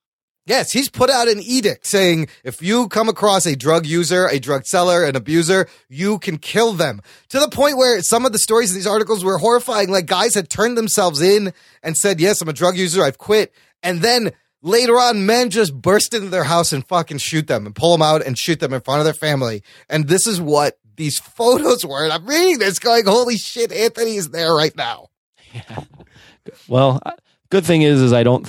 Yes, 0.46 0.72
he's 0.72 0.90
put 0.90 1.08
out 1.08 1.26
an 1.26 1.40
edict 1.40 1.86
saying 1.86 2.28
if 2.44 2.60
you 2.60 2.88
come 2.88 3.08
across 3.08 3.46
a 3.46 3.56
drug 3.56 3.86
user, 3.86 4.26
a 4.26 4.38
drug 4.38 4.66
seller, 4.66 5.04
an 5.04 5.16
abuser, 5.16 5.68
you 5.88 6.18
can 6.18 6.36
kill 6.36 6.74
them. 6.74 7.00
To 7.30 7.40
the 7.40 7.48
point 7.48 7.78
where 7.78 8.02
some 8.02 8.26
of 8.26 8.32
the 8.32 8.38
stories 8.38 8.70
in 8.70 8.76
these 8.76 8.86
articles 8.86 9.24
were 9.24 9.38
horrifying. 9.38 9.88
Like 9.90 10.04
guys 10.04 10.34
had 10.34 10.50
turned 10.50 10.76
themselves 10.76 11.22
in 11.22 11.54
and 11.82 11.96
said, 11.96 12.20
Yes, 12.20 12.42
I'm 12.42 12.48
a 12.48 12.52
drug 12.52 12.76
user, 12.76 13.02
I've 13.02 13.16
quit. 13.16 13.54
And 13.82 14.02
then 14.02 14.32
later 14.60 14.98
on, 14.98 15.24
men 15.24 15.48
just 15.48 15.74
burst 15.80 16.12
into 16.12 16.28
their 16.28 16.44
house 16.44 16.74
and 16.74 16.86
fucking 16.86 17.18
shoot 17.18 17.46
them 17.46 17.64
and 17.64 17.74
pull 17.74 17.92
them 17.92 18.02
out 18.02 18.22
and 18.22 18.36
shoot 18.38 18.60
them 18.60 18.74
in 18.74 18.82
front 18.82 19.00
of 19.00 19.06
their 19.06 19.14
family. 19.14 19.62
And 19.88 20.08
this 20.08 20.26
is 20.26 20.42
what 20.42 20.78
these 20.96 21.18
photos 21.18 21.84
were. 21.84 22.04
And 22.04 22.12
I'm 22.12 22.26
reading 22.26 22.58
this 22.58 22.78
going, 22.78 23.04
Holy 23.06 23.36
shit, 23.36 23.72
Anthony 23.72 24.16
is 24.16 24.30
there 24.30 24.54
right 24.54 24.74
now. 24.76 25.08
Yeah. 25.52 25.62
Well, 26.68 27.00
uh, 27.06 27.12
good 27.50 27.64
thing 27.64 27.80
is, 27.80 28.02
is 28.02 28.12
I 28.12 28.22
don't 28.22 28.46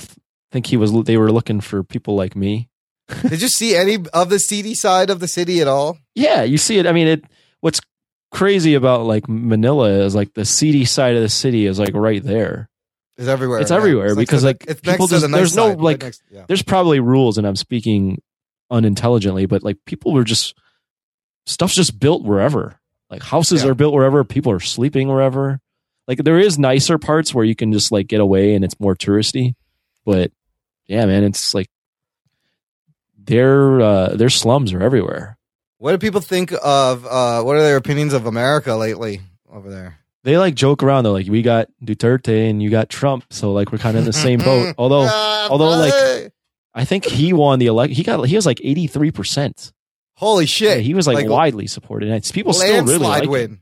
think 0.52 0.66
he 0.66 0.76
was. 0.76 0.92
They 1.04 1.16
were 1.16 1.32
looking 1.32 1.62
for 1.62 1.82
people 1.82 2.14
like 2.14 2.36
me. 2.36 2.68
Did 3.22 3.40
you 3.40 3.48
see 3.48 3.74
any 3.74 3.96
of 4.12 4.28
the 4.28 4.38
seedy 4.38 4.74
side 4.74 5.08
of 5.08 5.18
the 5.18 5.26
city 5.28 5.62
at 5.62 5.66
all? 5.66 5.96
Yeah, 6.14 6.42
you 6.42 6.58
see 6.58 6.76
it. 6.78 6.86
I 6.86 6.92
mean, 6.92 7.06
it. 7.08 7.24
What's 7.60 7.80
crazy 8.30 8.74
about 8.74 9.06
like 9.06 9.30
Manila 9.30 9.88
is 9.88 10.14
like 10.14 10.34
the 10.34 10.44
seedy 10.44 10.84
side 10.84 11.14
of 11.16 11.22
the 11.22 11.30
city 11.30 11.64
is 11.64 11.78
like 11.78 11.94
right 11.94 12.22
there. 12.22 12.68
It's 13.16 13.28
everywhere. 13.28 13.60
It's 13.60 13.70
everywhere 13.70 14.08
It's 14.08 14.16
because 14.16 14.44
like 14.44 14.66
it's 14.68 14.82
people 14.82 15.06
just 15.06 15.22
the 15.22 15.28
nice 15.28 15.38
there's 15.38 15.56
no 15.56 15.68
side, 15.68 15.76
right 15.76 15.80
like 15.84 16.02
next- 16.02 16.22
yeah. 16.30 16.44
there's 16.48 16.62
probably 16.62 17.00
rules, 17.00 17.38
and 17.38 17.46
I'm 17.46 17.56
speaking 17.56 18.20
unintelligently, 18.70 19.46
but 19.46 19.62
like 19.62 19.78
people 19.86 20.12
were 20.12 20.24
just 20.24 20.54
stuff's 21.46 21.74
just 21.74 21.98
built 21.98 22.22
wherever. 22.24 22.78
Like 23.10 23.22
houses 23.22 23.62
Yeah. 23.64 23.70
are 23.70 23.74
built 23.74 23.94
wherever, 23.94 24.22
people 24.24 24.52
are 24.52 24.60
sleeping 24.60 25.08
wherever. 25.08 25.60
Like 26.08 26.18
there 26.24 26.38
is 26.38 26.58
nicer 26.58 26.98
parts 26.98 27.32
where 27.34 27.44
you 27.44 27.54
can 27.56 27.72
just 27.72 27.90
like 27.92 28.06
get 28.08 28.20
away 28.20 28.54
and 28.54 28.64
it's 28.64 28.78
more 28.78 28.94
touristy, 28.94 29.54
but 30.04 30.30
yeah, 30.86 31.04
man, 31.06 31.24
it's 31.24 31.52
like 31.54 31.68
their 33.18 33.80
uh, 33.80 34.08
their 34.10 34.30
slums 34.30 34.72
are 34.72 34.82
everywhere. 34.82 35.36
What 35.78 35.92
do 35.92 35.98
people 35.98 36.20
think 36.20 36.52
of? 36.62 37.04
Uh, 37.06 37.42
what 37.42 37.56
are 37.56 37.62
their 37.62 37.76
opinions 37.76 38.12
of 38.12 38.26
America 38.26 38.74
lately 38.74 39.20
over 39.50 39.68
there? 39.70 39.98
They 40.22 40.38
like 40.38 40.54
joke 40.54 40.82
around 40.82 41.04
though, 41.04 41.12
like 41.12 41.28
we 41.28 41.42
got 41.42 41.68
Duterte 41.84 42.48
and 42.50 42.62
you 42.62 42.70
got 42.70 42.88
Trump, 42.88 43.24
so 43.30 43.52
like 43.52 43.70
we're 43.72 43.78
kind 43.78 43.96
of 43.96 44.00
in 44.02 44.06
the 44.06 44.12
same 44.12 44.38
boat. 44.40 44.74
Although, 44.78 45.06
Ah, 45.08 45.48
although 45.50 45.70
like. 45.78 46.32
I 46.74 46.84
think 46.84 47.06
he 47.06 47.32
won 47.32 47.58
the 47.58 47.66
election. 47.68 47.94
He 47.96 48.02
got 48.02 48.22
he 48.28 48.36
was 48.36 48.44
like 48.44 48.60
eighty 48.62 48.86
three 48.86 49.10
percent. 49.10 49.72
Holy 50.16 50.46
shit, 50.46 50.80
he 50.80 50.94
was 50.94 51.06
like, 51.06 51.14
Like, 51.16 51.28
widely 51.28 51.66
supported. 51.66 52.08
And 52.08 52.16
it's, 52.16 52.32
people 52.32 52.52
still 52.52 52.84
really 52.84 52.98
like 52.98 53.24
him. 53.24 53.30
win. 53.30 53.60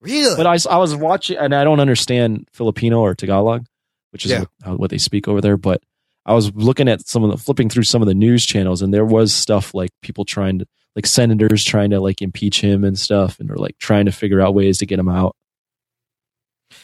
Really? 0.00 0.36
But 0.36 0.46
I, 0.46 0.58
I 0.70 0.76
was 0.78 0.94
watching, 0.94 1.38
and 1.38 1.54
I 1.54 1.64
don't 1.64 1.80
understand 1.80 2.46
Filipino 2.52 3.00
or 3.00 3.14
Tagalog, 3.14 3.64
which 4.10 4.26
is 4.26 4.32
Yeah. 4.32 4.44
what, 4.64 4.78
what 4.80 4.90
they 4.90 4.98
speak 4.98 5.26
over 5.28 5.40
there. 5.40 5.56
But 5.56 5.82
I 6.26 6.34
was 6.34 6.54
looking 6.54 6.88
at 6.88 7.06
some 7.06 7.24
of 7.24 7.30
the 7.30 7.36
flipping 7.38 7.68
through 7.70 7.84
some 7.84 8.02
of 8.02 8.08
the 8.08 8.14
news 8.14 8.44
channels, 8.44 8.82
and 8.82 8.92
there 8.92 9.04
was 9.04 9.32
stuff 9.32 9.72
like 9.74 9.90
people 10.02 10.24
trying 10.24 10.58
to, 10.58 10.66
like 10.94 11.06
senators 11.06 11.64
trying 11.64 11.90
to 11.90 12.00
like 12.00 12.20
impeach 12.22 12.60
him 12.60 12.84
and 12.84 12.98
stuff, 12.98 13.40
and 13.40 13.50
or 13.50 13.56
like 13.56 13.78
trying 13.78 14.04
to 14.06 14.12
figure 14.12 14.40
out 14.40 14.54
ways 14.54 14.78
to 14.78 14.86
get 14.86 14.98
him 14.98 15.08
out. 15.08 15.34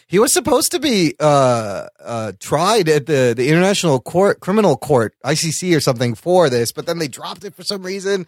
He 0.07 0.19
was 0.19 0.33
supposed 0.33 0.73
to 0.73 0.79
be 0.79 1.15
uh, 1.21 1.87
uh, 2.01 2.33
tried 2.39 2.89
at 2.89 3.07
the, 3.07 3.35
the 3.37 3.49
International 3.49 3.99
Court, 4.01 4.41
Criminal 4.41 4.77
Court, 4.77 5.15
ICC 5.25 5.77
or 5.77 5.81
something 5.81 6.15
for 6.15 6.49
this, 6.49 6.73
but 6.73 6.87
then 6.87 6.99
they 6.99 7.09
dropped 7.09 7.45
it 7.45 7.55
for 7.55 7.63
some 7.65 7.83
reason. 7.83 8.27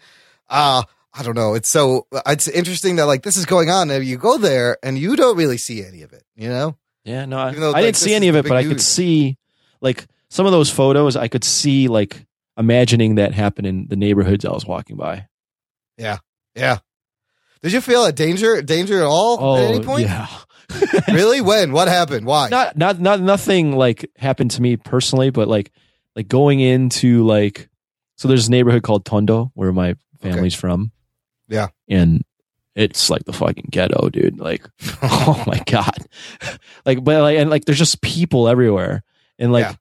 Uh, 0.49 0.83
I 1.13 1.23
don't 1.23 1.35
know. 1.35 1.53
It's 1.53 1.69
so 1.69 2.07
it's 2.25 2.47
interesting 2.47 2.95
that 2.95 3.05
like 3.05 3.23
this 3.23 3.37
is 3.37 3.45
going 3.45 3.69
on, 3.69 3.89
and 3.91 4.03
you 4.03 4.17
go 4.17 4.37
there 4.37 4.77
and 4.83 4.97
you 4.97 5.15
don't 5.15 5.37
really 5.37 5.57
see 5.57 5.85
any 5.85 6.01
of 6.01 6.13
it. 6.13 6.23
You 6.35 6.49
know? 6.49 6.77
Yeah, 7.05 7.25
no, 7.25 7.37
I, 7.37 7.53
though, 7.53 7.69
I 7.69 7.73
like, 7.73 7.83
didn't 7.83 7.97
see 7.97 8.13
any 8.13 8.29
of 8.29 8.35
it, 8.35 8.47
but 8.47 8.55
I 8.57 8.63
could 8.63 8.81
see 8.81 9.37
like 9.81 10.07
some 10.29 10.45
of 10.45 10.51
those 10.51 10.69
photos. 10.69 11.15
I 11.15 11.27
could 11.27 11.43
see 11.43 11.87
like 11.87 12.25
imagining 12.57 13.15
that 13.15 13.33
happen 13.33 13.65
in 13.65 13.87
the 13.87 13.95
neighborhoods 13.95 14.45
I 14.45 14.51
was 14.51 14.65
walking 14.65 14.95
by. 14.95 15.27
Yeah, 15.97 16.17
yeah. 16.55 16.79
Did 17.61 17.73
you 17.73 17.81
feel 17.81 18.05
a 18.05 18.11
danger, 18.11 18.61
danger 18.61 18.99
at 18.99 19.05
all 19.05 19.57
at 19.57 19.63
any 19.69 19.83
point? 19.83 20.07
Oh, 20.09 20.13
yeah. 20.13 20.27
really? 21.13 21.41
When? 21.41 21.71
What 21.71 21.87
happened? 21.87 22.25
Why? 22.25 22.49
not 22.49 22.77
not 22.77 22.99
not 22.99 23.19
nothing 23.19 23.73
like 23.73 24.09
happened 24.17 24.51
to 24.51 24.61
me 24.61 24.77
personally, 24.77 25.29
but 25.29 25.47
like 25.47 25.71
like 26.15 26.27
going 26.27 26.59
into 26.59 27.25
like 27.25 27.69
so 28.17 28.27
there's 28.27 28.47
a 28.47 28.51
neighborhood 28.51 28.83
called 28.83 29.05
Tondo 29.05 29.51
where 29.53 29.71
my 29.71 29.95
family's 30.31 30.55
from. 30.55 30.91
Yeah. 31.47 31.67
And 31.87 32.23
it's 32.75 33.09
like 33.09 33.25
the 33.25 33.33
fucking 33.33 33.67
ghetto, 33.69 34.09
dude. 34.09 34.39
Like, 34.39 34.65
oh 35.01 35.43
my 35.45 35.61
god, 35.67 36.07
like, 36.85 37.03
but 37.03 37.21
like, 37.21 37.37
and 37.37 37.49
like, 37.49 37.65
there's 37.65 37.77
just 37.77 38.01
people 38.01 38.47
everywhere, 38.47 39.03
and 39.37 39.51
like, 39.51 39.65
Yeah. 39.65 39.75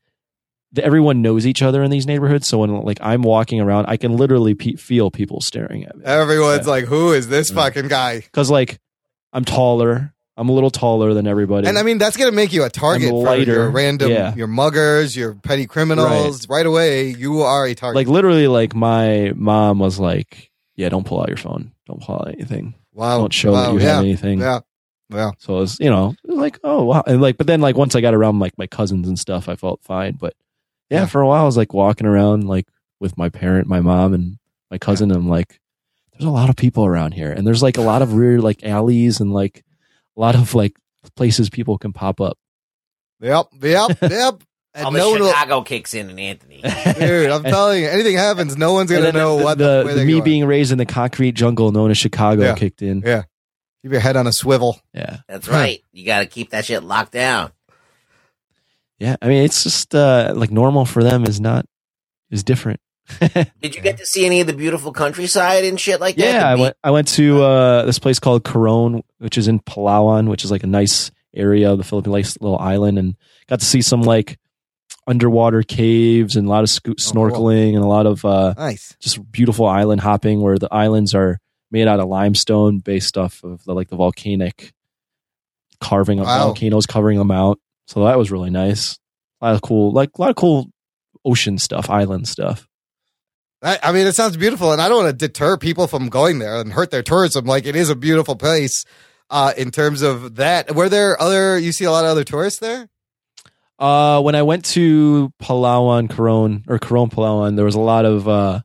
the, 0.73 0.85
everyone 0.85 1.23
knows 1.23 1.47
each 1.47 1.62
other 1.62 1.82
in 1.82 1.90
these 1.90 2.06
neighborhoods. 2.06 2.47
So 2.47 2.59
when 2.59 2.82
like 2.82 2.98
I'm 3.01 3.23
walking 3.23 3.60
around, 3.60 3.86
I 3.86 3.97
can 3.97 4.16
literally 4.16 4.55
pe- 4.55 4.77
feel 4.77 5.10
people 5.10 5.40
staring 5.40 5.85
at 5.85 5.97
me 5.97 6.05
Everyone's 6.05 6.66
like, 6.66 6.85
"Who 6.85 7.12
is 7.12 7.28
this 7.28 7.51
mm. 7.51 7.55
fucking 7.55 7.89
guy?" 7.89 8.20
because 8.20 8.51
like 8.51 8.78
I'm 9.32 9.44
taller. 9.44 10.12
I'm 10.37 10.49
a 10.49 10.53
little 10.53 10.71
taller 10.71 11.13
than 11.15 11.27
everybody. 11.27 11.69
And 11.69 11.77
I 11.79 11.83
mean, 11.83 11.99
that's 11.99 12.17
gonna 12.17 12.33
make 12.33 12.53
you 12.53 12.65
a 12.65 12.71
target 12.71 13.09
I'm 13.09 13.15
for 13.15 13.25
lighter. 13.25 13.53
your 13.53 13.71
random, 13.71 14.11
Yeah. 14.11 14.35
your 14.35 14.47
muggers, 14.47 15.15
your 15.17 15.35
petty 15.35 15.67
criminals. 15.67 16.49
Right. 16.49 16.65
away, 16.67 17.09
you 17.11 17.43
are 17.43 17.67
a 17.67 17.75
target. 17.75 17.97
like 17.97 18.07
literally 18.09 18.49
like 18.49 18.75
my 18.75 19.33
mom 19.37 19.79
was 19.79 19.99
like 19.99 20.51
yeah 20.75 20.89
don't 20.89 21.07
pull 21.07 21.21
out 21.21 21.29
your 21.29 21.37
phone 21.37 21.71
don't 21.87 22.01
pull 22.03 22.15
out 22.15 22.29
anything 22.29 22.75
wow, 22.95 23.19
don't 23.19 23.33
show 23.33 23.53
wow, 23.53 23.67
that 23.67 23.73
you 23.75 23.81
yeah, 23.81 23.95
have 23.97 24.05
anything 24.05 24.41
Yeah, 24.41 24.61
yeah. 25.11 25.31
so 25.39 25.57
it 25.59 25.61
was 25.61 25.77
you 25.81 25.91
know 25.91 26.15
like 26.25 26.59
oh 26.65 26.85
wow 26.85 27.03
and 27.07 27.21
like 27.21 27.37
but 27.37 27.47
then 27.47 27.61
like 27.61 27.77
once 27.77 27.95
i 27.95 28.01
got 28.01 28.15
around 28.15 28.39
like 28.39 28.57
my 28.57 28.67
cousins 28.67 29.07
and 29.07 29.19
stuff 29.19 29.51
i 29.51 29.55
felt 29.55 29.83
fine 29.83 30.15
but 30.15 30.35
yeah, 30.89 31.01
Yeah. 31.01 31.07
for 31.07 31.21
a 31.21 31.27
while 31.27 31.43
i 31.43 31.47
was 31.47 31.59
like 31.59 31.75
walking 31.75 32.07
around 32.07 32.49
like 32.49 32.67
with 33.01 33.19
my 33.19 33.29
parent 33.29 33.67
my 33.69 33.81
mom 33.81 34.15
and 34.15 34.39
my 34.71 34.79
cousin 34.79 35.11
and 35.11 35.19
i'm 35.21 35.29
like 35.29 35.61
there's 36.15 36.25
a 36.27 36.31
lot 36.31 36.49
of 36.49 36.57
people 36.57 36.87
around 36.87 37.13
here 37.13 37.31
and 37.31 37.47
there's 37.47 37.63
like 37.63 37.77
a 37.77 37.83
lot 37.83 38.01
of 38.01 38.15
weird 38.15 38.41
like 38.41 38.65
alleys 38.65 39.21
and 39.21 39.31
like 39.35 39.63
a 40.17 40.21
lot 40.21 40.35
of 40.35 40.55
like 40.55 40.75
places 41.17 41.51
people 41.51 41.79
can 41.79 41.93
pop 41.93 42.21
up 42.21 42.39
Yep, 43.21 43.47
yep, 43.63 43.99
yep. 44.03 44.43
And 44.75 44.87
All 44.87 44.91
no 44.93 45.05
the 45.05 45.11
one 45.13 45.21
will, 45.21 45.29
Chicago 45.29 45.63
kicks 45.63 45.93
in 45.95 46.09
and 46.11 46.19
Anthony. 46.19 46.63
dude. 46.99 47.31
I'm 47.31 47.43
telling 47.45 47.83
you, 47.83 47.89
anything 47.89 48.17
happens, 48.17 48.57
no 48.57 48.73
one's 48.73 48.91
gonna 48.91 49.13
know 49.13 49.37
the, 49.39 49.45
what 49.45 49.59
the, 49.59 49.83
where 49.85 49.95
the 49.95 50.05
me 50.05 50.13
going. 50.15 50.25
being 50.25 50.45
raised 50.47 50.73
in 50.73 50.79
the 50.79 50.87
concrete 50.87 51.33
jungle 51.33 51.71
known 51.73 51.91
as 51.91 51.99
chicago 51.99 52.43
Yeah. 52.43 52.55
kicked 52.55 52.81
in 52.83 53.03
Yeah, 53.05 53.23
keep 53.83 53.93
your 53.93 54.01
head 54.01 54.17
on 54.17 54.27
a 54.27 54.33
swivel. 54.33 54.81
yeah 54.95 55.19
That's 55.29 55.47
right. 55.47 55.83
You 55.93 56.05
got 56.07 56.21
to 56.21 56.27
keep 56.27 56.51
that 56.51 56.65
shit 56.65 56.83
locked 56.83 57.13
down. 57.13 57.53
Yeah, 58.99 59.17
I 59.21 59.29
mean 59.29 59.45
it's 59.45 59.63
just 59.63 59.95
uh 59.95 60.33
like 60.35 60.51
normal 60.51 60.85
for 60.85 61.03
them 61.05 61.25
is 61.25 61.41
not 61.41 61.67
is 62.31 62.43
different. 62.43 62.81
Did 63.61 63.74
you 63.74 63.83
get 63.83 63.99
to 63.99 64.07
see 64.07 64.24
any 64.27 64.41
of 64.41 64.47
the 64.47 64.53
beautiful 64.53 64.93
countryside 64.93 65.65
and 65.65 65.79
shit 65.79 66.01
like 66.01 66.16
that? 66.16 66.24
yeah, 66.35 66.49
I 66.49 66.55
went 66.55 66.77
I 66.85 66.91
went 66.91 67.09
to 67.09 67.43
uh 67.43 67.85
this 67.85 67.99
place 67.99 68.19
called 68.19 68.45
Coron, 68.45 69.03
which 69.19 69.37
is 69.37 69.49
in 69.49 69.61
Palawan, 69.61 70.29
which 70.29 70.45
is 70.45 70.51
like 70.51 70.62
a 70.62 70.69
nice 70.69 71.11
area 71.35 71.70
of 71.73 71.79
the 71.79 71.85
Philippine 71.85 72.12
like 72.12 72.27
little 72.41 72.59
island 72.59 72.99
and 72.99 73.16
got 73.49 73.61
to 73.61 73.66
see 73.66 73.83
some 73.83 74.03
like 74.03 74.39
underwater 75.07 75.62
caves 75.62 76.37
and 76.37 76.47
a 76.47 76.51
lot 76.51 76.62
of 76.62 76.70
sco- 76.70 76.93
cool. 76.93 76.95
snorkeling 76.95 77.74
and 77.74 77.83
a 77.85 77.89
lot 77.89 78.07
of 78.07 78.24
uh 78.24 78.55
Nice. 78.57 78.97
just 79.01 79.31
beautiful 79.33 79.66
island 79.66 80.01
hopping 80.01 80.41
where 80.41 80.59
the 80.59 80.69
islands 80.73 81.15
are 81.15 81.39
made 81.73 81.89
out 81.89 81.99
of 82.01 82.09
limestone 82.09 82.79
based 82.79 83.19
off 83.19 83.43
of 83.43 83.65
the 83.65 83.74
like 83.74 83.89
the 83.89 83.97
volcanic 83.97 84.73
carving 85.81 86.20
of 86.20 86.27
Wow. 86.27 86.45
volcanoes 86.47 86.87
covering 86.87 87.19
them 87.19 87.31
out. 87.33 87.59
So 87.89 88.05
that 88.05 88.16
was 88.16 88.31
really 88.31 88.51
nice. 88.51 88.99
A 89.41 89.47
lot 89.47 89.55
of 89.57 89.62
cool 89.62 89.93
like 89.93 90.11
a 90.16 90.20
lot 90.20 90.31
of 90.31 90.37
cool 90.37 90.70
ocean 91.24 91.59
stuff, 91.59 91.91
island 91.91 92.29
stuff. 92.29 92.69
I, 93.63 93.79
I 93.83 93.93
mean, 93.93 94.07
it 94.07 94.15
sounds 94.15 94.37
beautiful, 94.37 94.73
and 94.73 94.81
I 94.81 94.89
don't 94.89 95.05
want 95.05 95.19
to 95.19 95.29
deter 95.29 95.57
people 95.57 95.87
from 95.87 96.09
going 96.09 96.39
there 96.41 96.61
and 96.61 96.73
hurt 96.73 96.91
their 96.91 97.03
tourism. 97.03 97.45
Like 97.45 97.65
it 97.67 97.77
is 97.77 97.91
a 97.91 97.95
beautiful 97.97 98.35
place. 98.37 98.85
Uh, 99.31 99.53
in 99.57 99.71
terms 99.71 100.03
of 100.03 100.35
that, 100.37 100.75
were 100.75 100.89
there 100.89 101.21
other? 101.21 101.59
You 101.59 101.73
see 101.73 101.85
a 101.85 101.91
lot 101.91 102.05
of 102.05 102.11
other 102.11 102.25
tourists 102.25 102.59
there. 102.61 102.89
Uh, 103.79 104.21
when 104.21 104.35
I 104.35 104.43
went 104.43 104.65
to 104.67 105.33
Palawan, 105.41 106.11
Coron, 106.11 106.65
or 106.69 106.79
Coron, 106.79 107.09
Palawan, 107.09 107.57
there 107.57 107.65
was 107.65 107.75
a 107.75 107.81
lot 107.81 108.05
of 108.05 108.29
uh, 108.29 108.61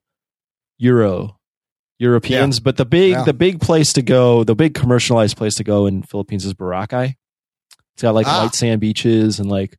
Euro 0.79 1.37
Europeans, 1.99 2.59
but 2.59 2.77
the 2.77 2.85
big 2.85 3.11
Yeah. 3.11 3.23
the 3.23 3.33
big 3.33 3.59
place 3.61 3.93
to 3.93 4.01
go, 4.01 4.43
the 4.43 4.55
big 4.55 4.73
commercialized 4.75 5.37
place 5.37 5.55
to 5.55 5.63
go 5.63 5.87
in 5.87 6.03
Philippines 6.03 6.45
is 6.45 6.53
Boracay. 6.53 7.15
It's 7.93 8.01
got 8.03 8.13
like 8.13 8.27
Ah. 8.27 8.43
white 8.43 8.53
sand 8.53 8.81
beaches 8.81 9.39
and 9.39 9.49
like 9.49 9.77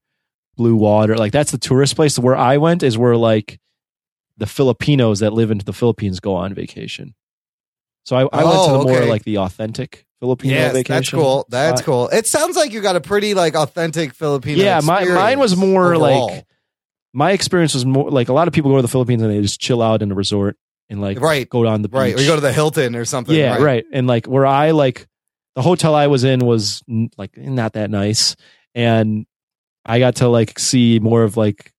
blue 0.56 0.74
water. 0.74 1.16
Like 1.16 1.30
that's 1.32 1.52
the 1.52 1.58
tourist 1.58 1.94
place. 1.96 2.18
Where 2.18 2.36
I 2.36 2.56
went 2.56 2.82
is 2.82 2.98
where 2.98 3.16
like 3.16 3.60
the 4.38 4.46
Filipinos 4.46 5.18
that 5.20 5.32
live 5.32 5.50
in 5.50 5.58
the 5.58 5.72
Philippines 5.72 6.20
go 6.20 6.34
on 6.34 6.54
vacation. 6.54 7.14
So 8.04 8.16
I, 8.16 8.20
I 8.20 8.22
went 8.22 8.30
to 8.32 8.70
Oh, 8.70 8.78
the 8.78 8.84
more 8.84 9.04
like 9.04 9.24
the 9.24 9.38
authentic 9.38 10.06
Filipino 10.20 10.54
yes, 10.54 10.72
vacation. 10.72 10.94
that's 10.94 11.10
cool. 11.10 11.46
That's 11.50 11.80
spot. 11.82 11.84
cool. 11.84 12.08
It 12.08 12.26
sounds 12.26 12.56
like 12.56 12.72
you 12.72 12.80
got 12.80 12.96
a 12.96 13.00
pretty 13.00 13.34
like 13.34 13.54
authentic 13.54 14.14
Filipino. 14.14 14.62
yeah, 14.62 14.80
my, 14.82 15.04
mine 15.04 15.38
was 15.38 15.56
more 15.56 15.94
overall. 15.94 16.28
like 16.28 16.46
my 17.12 17.32
experience 17.32 17.74
was 17.74 17.84
more 17.84 18.10
like 18.10 18.28
a 18.28 18.32
lot 18.32 18.48
of 18.48 18.54
people 18.54 18.70
go 18.70 18.76
to 18.76 18.82
the 18.82 18.88
Philippines 18.88 19.22
and 19.22 19.30
they 19.30 19.40
just 19.42 19.60
chill 19.60 19.82
out 19.82 20.00
in 20.02 20.10
a 20.10 20.14
resort 20.14 20.56
and 20.88 21.00
like 21.00 21.20
Right. 21.20 21.48
go 21.48 21.64
down 21.64 21.82
the 21.82 21.88
beach. 21.88 21.96
Right. 21.98 22.16
Or 22.16 22.20
you 22.20 22.26
go 22.26 22.34
to 22.36 22.40
the 22.40 22.52
Hilton 22.52 22.96
or 22.96 23.04
something. 23.04 23.34
yeah, 23.34 23.52
right. 23.54 23.62
right. 23.62 23.84
And 23.92 24.06
like 24.06 24.26
where 24.26 24.46
I 24.46 24.70
like 24.70 25.06
the 25.54 25.62
hotel 25.62 25.94
I 25.94 26.06
was 26.06 26.24
in 26.24 26.40
was 26.40 26.82
like 27.16 27.36
not 27.36 27.72
that 27.74 27.90
nice, 27.90 28.36
and 28.74 29.26
I 29.84 29.98
got 29.98 30.16
to 30.16 30.28
like 30.28 30.58
see 30.58 30.98
more 31.00 31.24
of 31.24 31.36
like 31.36 31.72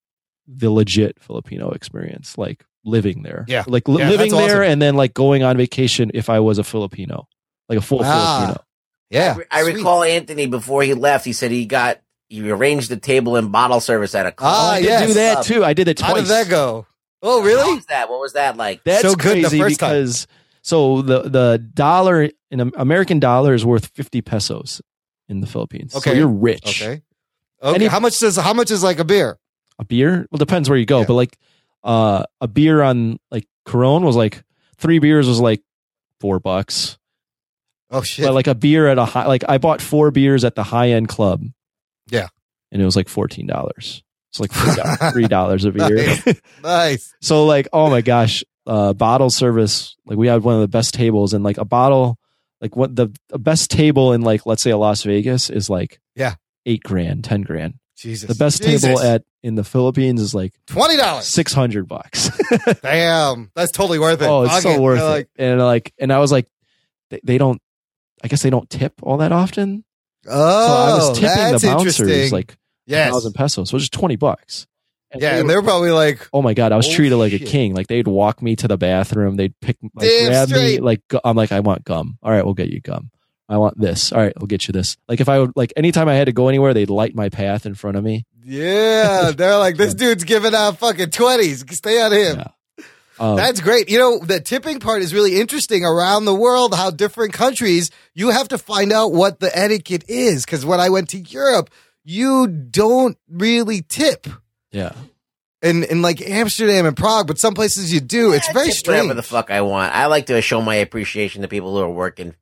the 0.52 0.70
legit 0.72 1.20
Filipino 1.22 1.70
experience, 1.72 2.38
like 2.38 2.66
living 2.84 3.22
there. 3.24 3.46
Yeah. 3.48 3.64
like 3.68 3.88
li- 3.88 4.02
Yeah, 4.02 4.10
living 4.10 4.32
there 4.32 4.62
awesome. 4.64 4.72
and 4.72 4.82
then 4.82 4.96
like 4.96 5.14
going 5.14 5.44
on 5.44 5.58
vacation 5.58 6.12
if 6.14 6.30
I 6.30 6.40
was 6.40 6.58
a 6.58 6.64
Filipino, 6.64 7.28
like 7.68 7.78
a 7.78 7.82
full 7.82 8.02
Ah, 8.04 8.40
Filipino. 8.40 8.64
Yeah. 9.12 9.38
I 9.52 9.62
sweet. 9.64 9.76
recall 9.76 10.04
Anthony 10.04 10.48
before 10.48 10.82
he 10.84 10.94
left. 10.94 11.26
He 11.26 11.34
said 11.34 11.52
he 11.52 11.66
got 11.66 12.00
he 12.30 12.50
arranged 12.50 12.90
the 12.90 12.98
table 12.98 13.36
and 13.36 13.52
bottle 13.52 13.80
service 13.80 14.16
at 14.16 14.26
a 14.26 14.32
club. 14.32 14.52
Ah, 14.56 14.72
I 14.74 14.80
did 14.82 14.86
yes. 14.88 15.08
do 15.08 15.14
that 15.16 15.44
too. 15.46 15.64
I 15.64 15.74
did 15.74 15.88
it 15.88 15.98
twice. 15.98 16.10
How 16.10 16.16
did 16.18 16.26
that 16.28 16.50
go? 16.50 16.86
Oh, 17.22 17.42
How 17.42 17.46
really? 17.46 17.76
was 17.76 17.86
that? 17.88 18.10
What 18.10 18.20
was 18.22 18.34
that 18.34 18.56
like? 18.58 18.84
That's 18.84 19.02
So 19.02 19.14
good 19.16 19.38
the 19.38 19.42
crazy 19.42 19.60
first 19.60 19.80
time. 19.80 19.90
because 19.92 20.28
so 20.62 21.02
the 21.02 21.24
the 21.24 21.58
dollar 21.74 22.30
in 22.52 22.62
Am- 22.62 22.72
American 22.78 23.20
dollar 23.20 23.54
is 23.54 23.66
worth 23.66 23.92
fifty 23.94 24.22
pesos 24.22 24.82
in 25.28 25.42
the 25.42 25.48
Philippines. 25.48 25.96
Okay. 25.96 26.12
so 26.12 26.16
you're 26.16 26.28
rich. 26.28 26.82
Okay. 26.82 27.02
Okay. 27.62 27.76
Any- 27.76 27.86
how 27.88 28.00
much 28.00 28.20
does 28.20 28.36
how 28.38 28.54
much 28.54 28.72
is 28.72 28.84
like 28.84 29.00
a 29.00 29.04
beer? 29.06 29.38
A 29.80 29.86
beer 29.86 30.28
well 30.30 30.38
depends 30.38 30.70
where 30.70 30.78
you 30.78 30.86
go 30.86 31.00
Yeah. 31.00 31.06
but 31.08 31.14
like 31.16 31.38
uh 31.84 32.24
a 32.42 32.48
beer 32.48 32.82
on 32.82 33.20
like 33.32 33.48
Corona 33.66 34.06
was 34.06 34.16
like 34.16 34.44
three 34.78 35.00
beers 35.00 35.28
was 35.28 35.40
like 35.40 35.62
four 36.20 36.40
bucks 36.40 36.98
Oh 37.92 38.02
shit. 38.04 38.26
but 38.26 38.34
like 38.34 38.48
a 38.48 38.54
beer 38.56 38.88
at 38.88 38.98
a 39.00 39.06
high 39.06 39.26
like 39.26 39.44
i 39.50 39.58
bought 39.58 39.82
four 39.82 40.12
beers 40.12 40.44
at 40.44 40.54
the 40.56 40.64
high 40.64 40.90
end 40.92 41.08
club 41.08 41.44
Yeah. 42.10 42.28
and 42.72 42.82
it 42.82 42.86
was 42.86 42.96
like 42.96 43.10
fourteen 43.10 43.48
dollars 43.48 44.04
it's 44.30 44.40
like 44.40 44.52
three 45.14 45.28
dollars 45.28 45.66
a 45.66 45.72
beer 45.72 45.96
Nice. 45.96 46.42
nice. 46.62 47.14
so 47.22 47.46
like 47.46 47.68
oh 47.74 47.90
my 47.90 48.02
gosh 48.02 48.44
uh 48.68 48.94
bottle 48.94 49.30
service 49.32 49.96
like 50.06 50.18
we 50.18 50.28
had 50.28 50.44
one 50.44 50.56
of 50.56 50.62
the 50.62 50.68
best 50.68 50.94
tables 50.94 51.34
and 51.34 51.44
like 51.44 51.58
a 51.58 51.66
bottle 51.66 52.20
like 52.62 52.76
what 52.76 52.96
the, 52.96 53.08
the 53.30 53.40
best 53.40 53.72
table 53.72 54.12
in 54.14 54.22
like 54.22 54.46
let's 54.46 54.62
say 54.62 54.72
a 54.72 54.78
las 54.78 55.04
vegas 55.04 55.50
is 55.50 55.70
like 55.70 56.00
Yeah. 56.16 56.36
eight 56.66 56.84
grand 56.84 57.24
ten 57.24 57.42
grand 57.42 57.76
Jesus. 57.98 58.28
the 58.28 58.36
best 58.36 58.62
Jesus. 58.62 58.82
table 58.84 59.00
at 59.02 59.24
in 59.44 59.56
the 59.56 59.64
philippines 59.64 60.22
is 60.22 60.34
like 60.36 60.54
twenty 60.68 60.98
dollars. 60.98 61.26
six 61.26 61.54
hundred 61.54 61.88
bucks 61.88 62.30
Damn, 62.82 63.52
that's 63.56 63.72
totally 63.72 64.00
worth 64.00 64.22
it. 64.22 64.26
Oh, 64.28 64.44
it's 64.44 64.54
Fuck 64.54 64.62
so 64.64 64.82
worth 64.82 65.00
They're 65.00 65.08
it. 65.08 65.12
like, 65.12 65.30
and 65.38 65.60
like, 65.62 65.94
and 66.00 66.12
I 66.14 66.20
was 66.20 66.32
like, 66.32 66.48
they, 67.10 67.20
they 67.24 67.38
don't. 67.38 67.62
I 68.24 68.28
guess 68.28 68.42
they 68.42 68.50
don't 68.50 68.70
tip 68.70 68.94
all 69.02 69.18
that 69.18 69.32
often. 69.32 69.84
oh, 70.28 70.32
so 70.32 70.74
I 70.74 70.94
was 70.96 71.10
oh, 71.10 71.14
tipping 71.14 71.52
that's 71.52 71.62
the 71.62 71.68
bouncers 71.70 72.32
like 72.34 72.52
a 72.54 72.58
yes. 72.88 73.12
thousand 73.12 73.34
pesos, 73.34 73.72
which 73.72 73.84
is 73.84 73.90
twenty 73.90 74.16
bucks. 74.18 74.68
yeah, 75.14 75.20
they 75.20 75.40
and 75.40 75.48
were- 75.48 75.54
they're 75.54 75.62
probably 75.62 75.92
like, 75.92 76.28
oh 76.34 76.42
my 76.42 76.54
god, 76.54 76.72
I 76.72 76.78
was 76.78 76.88
Oh, 76.90 76.94
treated 76.94 77.16
like 77.16 77.32
shit. 77.32 77.44
a 77.44 77.46
king. 77.46 77.74
Like 77.74 77.88
they'd 77.88 78.08
walk 78.08 78.42
me 78.42 78.56
to 78.58 78.68
the 78.68 78.78
bathroom, 78.78 79.38
they'd 79.38 79.58
pick, 79.62 79.78
like 79.94 80.08
Damn 80.10 80.28
grab 80.28 80.50
me, 80.50 80.80
like 80.80 81.02
I'm 81.24 81.38
like, 81.38 81.52
I 81.52 81.62
want 81.62 81.86
gum. 81.86 82.18
All 82.22 82.32
right, 82.32 82.44
we'll 82.44 82.56
get 82.56 82.70
you 82.70 82.82
gum. 82.82 83.12
I 83.48 83.58
want 83.58 83.80
this. 83.80 84.12
All 84.12 84.20
right, 84.20 84.34
we'll 84.38 84.48
get 84.48 84.68
you 84.68 84.74
this. 84.74 84.98
Like 85.08 85.22
if 85.22 85.30
I 85.30 85.40
would, 85.40 85.54
like 85.56 85.74
anytime 85.78 86.08
I 86.10 86.16
had 86.16 86.26
to 86.26 86.32
go 86.34 86.50
anywhere, 86.50 86.74
they'd 86.74 86.90
light 86.90 87.16
my 87.16 87.30
path 87.30 87.66
in 87.66 87.74
front 87.74 87.98
of 87.98 88.04
me. 88.04 88.26
Yeah, 88.50 89.32
they're 89.38 89.58
like, 89.58 89.78
this 89.78 89.94
dude's 89.94 90.24
giving 90.24 90.54
out 90.56 90.78
fucking 90.78 91.12
twenties. 91.12 91.64
Stay 91.72 92.02
on 92.02 92.12
him. 92.12 92.38
Yeah. 92.38 92.48
Um, 93.20 93.36
That's 93.36 93.60
great. 93.60 93.90
You 93.90 94.00
know, 94.00 94.20
the 94.20 94.40
tipping 94.40 94.80
part 94.80 95.02
is 95.02 95.14
really 95.14 95.42
interesting 95.42 95.84
around 95.84 96.24
the 96.24 96.34
world, 96.34 96.74
how 96.74 96.90
different 96.90 97.34
countries, 97.34 97.92
you 98.14 98.30
have 98.30 98.48
to 98.48 98.58
find 98.58 98.94
out 98.94 99.12
what 99.12 99.42
the 99.42 99.56
etiquette 99.58 100.06
is. 100.08 100.46
Cause 100.46 100.66
when 100.66 100.80
I 100.80 100.88
went 100.90 101.10
to 101.10 101.20
Europe, 101.20 101.70
you 102.06 102.48
don't 102.48 103.18
really 103.30 103.82
tip. 103.82 104.26
yeah. 104.72 104.94
In, 105.62 105.84
in 105.84 106.02
like 106.02 106.22
Amsterdam 106.22 106.86
and 106.86 106.96
Prague, 106.96 107.28
but 107.28 107.38
some 107.38 107.54
places 107.54 107.94
you 107.94 108.00
do. 108.00 108.32
It's 108.32 108.50
very 108.54 108.72
strange. 108.72 109.02
Whatever 109.02 109.16
the 109.16 109.24
fuck 109.24 109.52
I 109.52 109.60
want. 109.60 109.94
I 109.94 110.06
like 110.06 110.28
to 110.28 110.42
show 110.42 110.62
my 110.62 110.76
appreciation 110.76 111.42
to 111.42 111.50
people 111.50 111.74
who 111.76 111.84
are 111.84 111.90
working. 111.92 112.34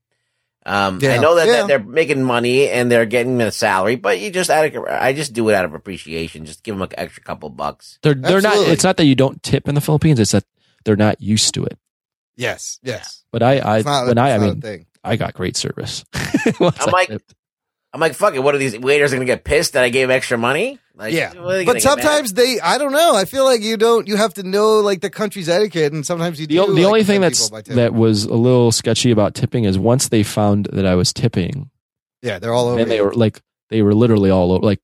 Um, 0.68 1.00
Yeah. 1.02 1.14
I 1.14 1.18
know 1.18 1.36
that, 1.36 1.48
Yeah. 1.48 1.54
that 1.54 1.68
they're 1.68 1.80
making 1.84 2.22
money 2.24 2.70
and 2.70 2.92
they're 2.92 3.06
getting 3.06 3.40
a 3.42 3.52
salary, 3.52 3.96
but 3.96 4.20
you 4.20 4.30
just 4.32 4.50
out 4.50 4.66
of, 4.76 4.84
I 4.86 5.14
just 5.14 5.32
do 5.34 5.48
it 5.50 5.56
out 5.56 5.64
of 5.66 5.74
appreciation. 5.74 6.46
Just 6.46 6.62
give 6.64 6.76
them 6.76 6.82
an 6.82 6.90
extra 6.98 7.24
couple 7.24 7.50
bucks. 7.50 7.98
They're 8.04 8.14
they're 8.14 8.42
not. 8.42 8.58
It's 8.68 8.84
not 8.84 8.98
that 8.98 9.06
you 9.06 9.16
don't 9.16 9.42
tip 9.42 9.68
in 9.70 9.76
the 9.76 9.82
Philippines. 9.82 10.20
It's 10.20 10.34
that 10.34 10.44
they're 10.84 10.96
not 10.98 11.22
used 11.22 11.54
to 11.56 11.64
it. 11.64 11.78
Yes, 12.36 12.80
yes. 12.84 13.24
But 13.32 13.42
I, 13.44 13.60
I 13.60 13.78
It's 13.78 13.86
not, 13.86 14.08
when 14.08 14.18
I, 14.18 14.30
I 14.32 14.34
it's 14.36 14.42
not 14.42 14.48
a 14.50 14.52
mean, 14.54 14.62
thing. 14.62 14.86
I 15.04 15.16
got 15.16 15.34
great 15.34 15.56
service. 15.58 16.04
I'm 16.14 16.72
like- 16.92 17.08
tipped. 17.08 17.34
I'm 17.94 18.02
like, 18.02 18.14
fuck 18.14 18.36
it. 18.36 18.40
What 18.44 18.54
are 18.54 18.58
these 18.60 18.78
waiters 18.78 19.12
going 19.12 19.22
to 19.22 19.26
get 19.26 19.44
pissed 19.46 19.74
that 19.74 19.84
I 19.84 19.90
gave 19.90 20.10
extra 20.10 20.38
money? 20.38 20.78
Like, 20.98 21.14
yeah, 21.14 21.30
what 21.30 21.38
are 21.38 21.58
they 21.58 21.66
but 21.66 21.74
gonna 21.74 21.80
get 21.80 21.86
mad? 21.86 22.04
sometimes 22.04 22.34
they, 22.34 22.60
I 22.60 22.78
don't 22.80 22.92
know. 22.92 23.16
I 23.16 23.26
feel 23.26 23.46
like 23.46 23.62
you 23.62 23.78
don't, 23.78 24.08
you 24.08 24.18
have 24.18 24.34
to 24.36 24.44
know 24.44 24.80
like 24.80 25.02
the 25.02 25.12
country's 25.12 25.48
etiquette, 25.48 25.94
and 25.94 26.06
sometimes 26.06 26.40
you 26.40 26.48
the, 26.48 26.56
do. 26.56 26.66
the 26.66 26.72
like, 26.74 26.86
only 26.86 27.04
thing 27.04 27.22
that's 27.22 27.46
people 27.46 27.58
by 27.58 27.62
tipping. 27.62 27.76
that 27.78 27.94
was 27.94 28.24
a 28.26 28.34
little 28.34 28.72
sketchy 28.72 29.12
about 29.12 29.36
tipping 29.36 29.66
is 29.66 29.78
once 29.78 30.10
they 30.10 30.24
found 30.24 30.68
that 30.74 30.88
I 30.88 30.96
was 30.96 31.14
tipping, 31.14 31.70
yeah, 32.24 32.40
they're 32.40 32.54
all 32.54 32.70
over. 32.70 32.80
and 32.80 32.90
they 32.90 33.02
were 33.02 33.14
like 33.14 33.42
they 33.70 33.84
were 33.84 33.94
literally 33.94 34.32
all 34.32 34.52
over, 34.52 34.66
like 34.66 34.82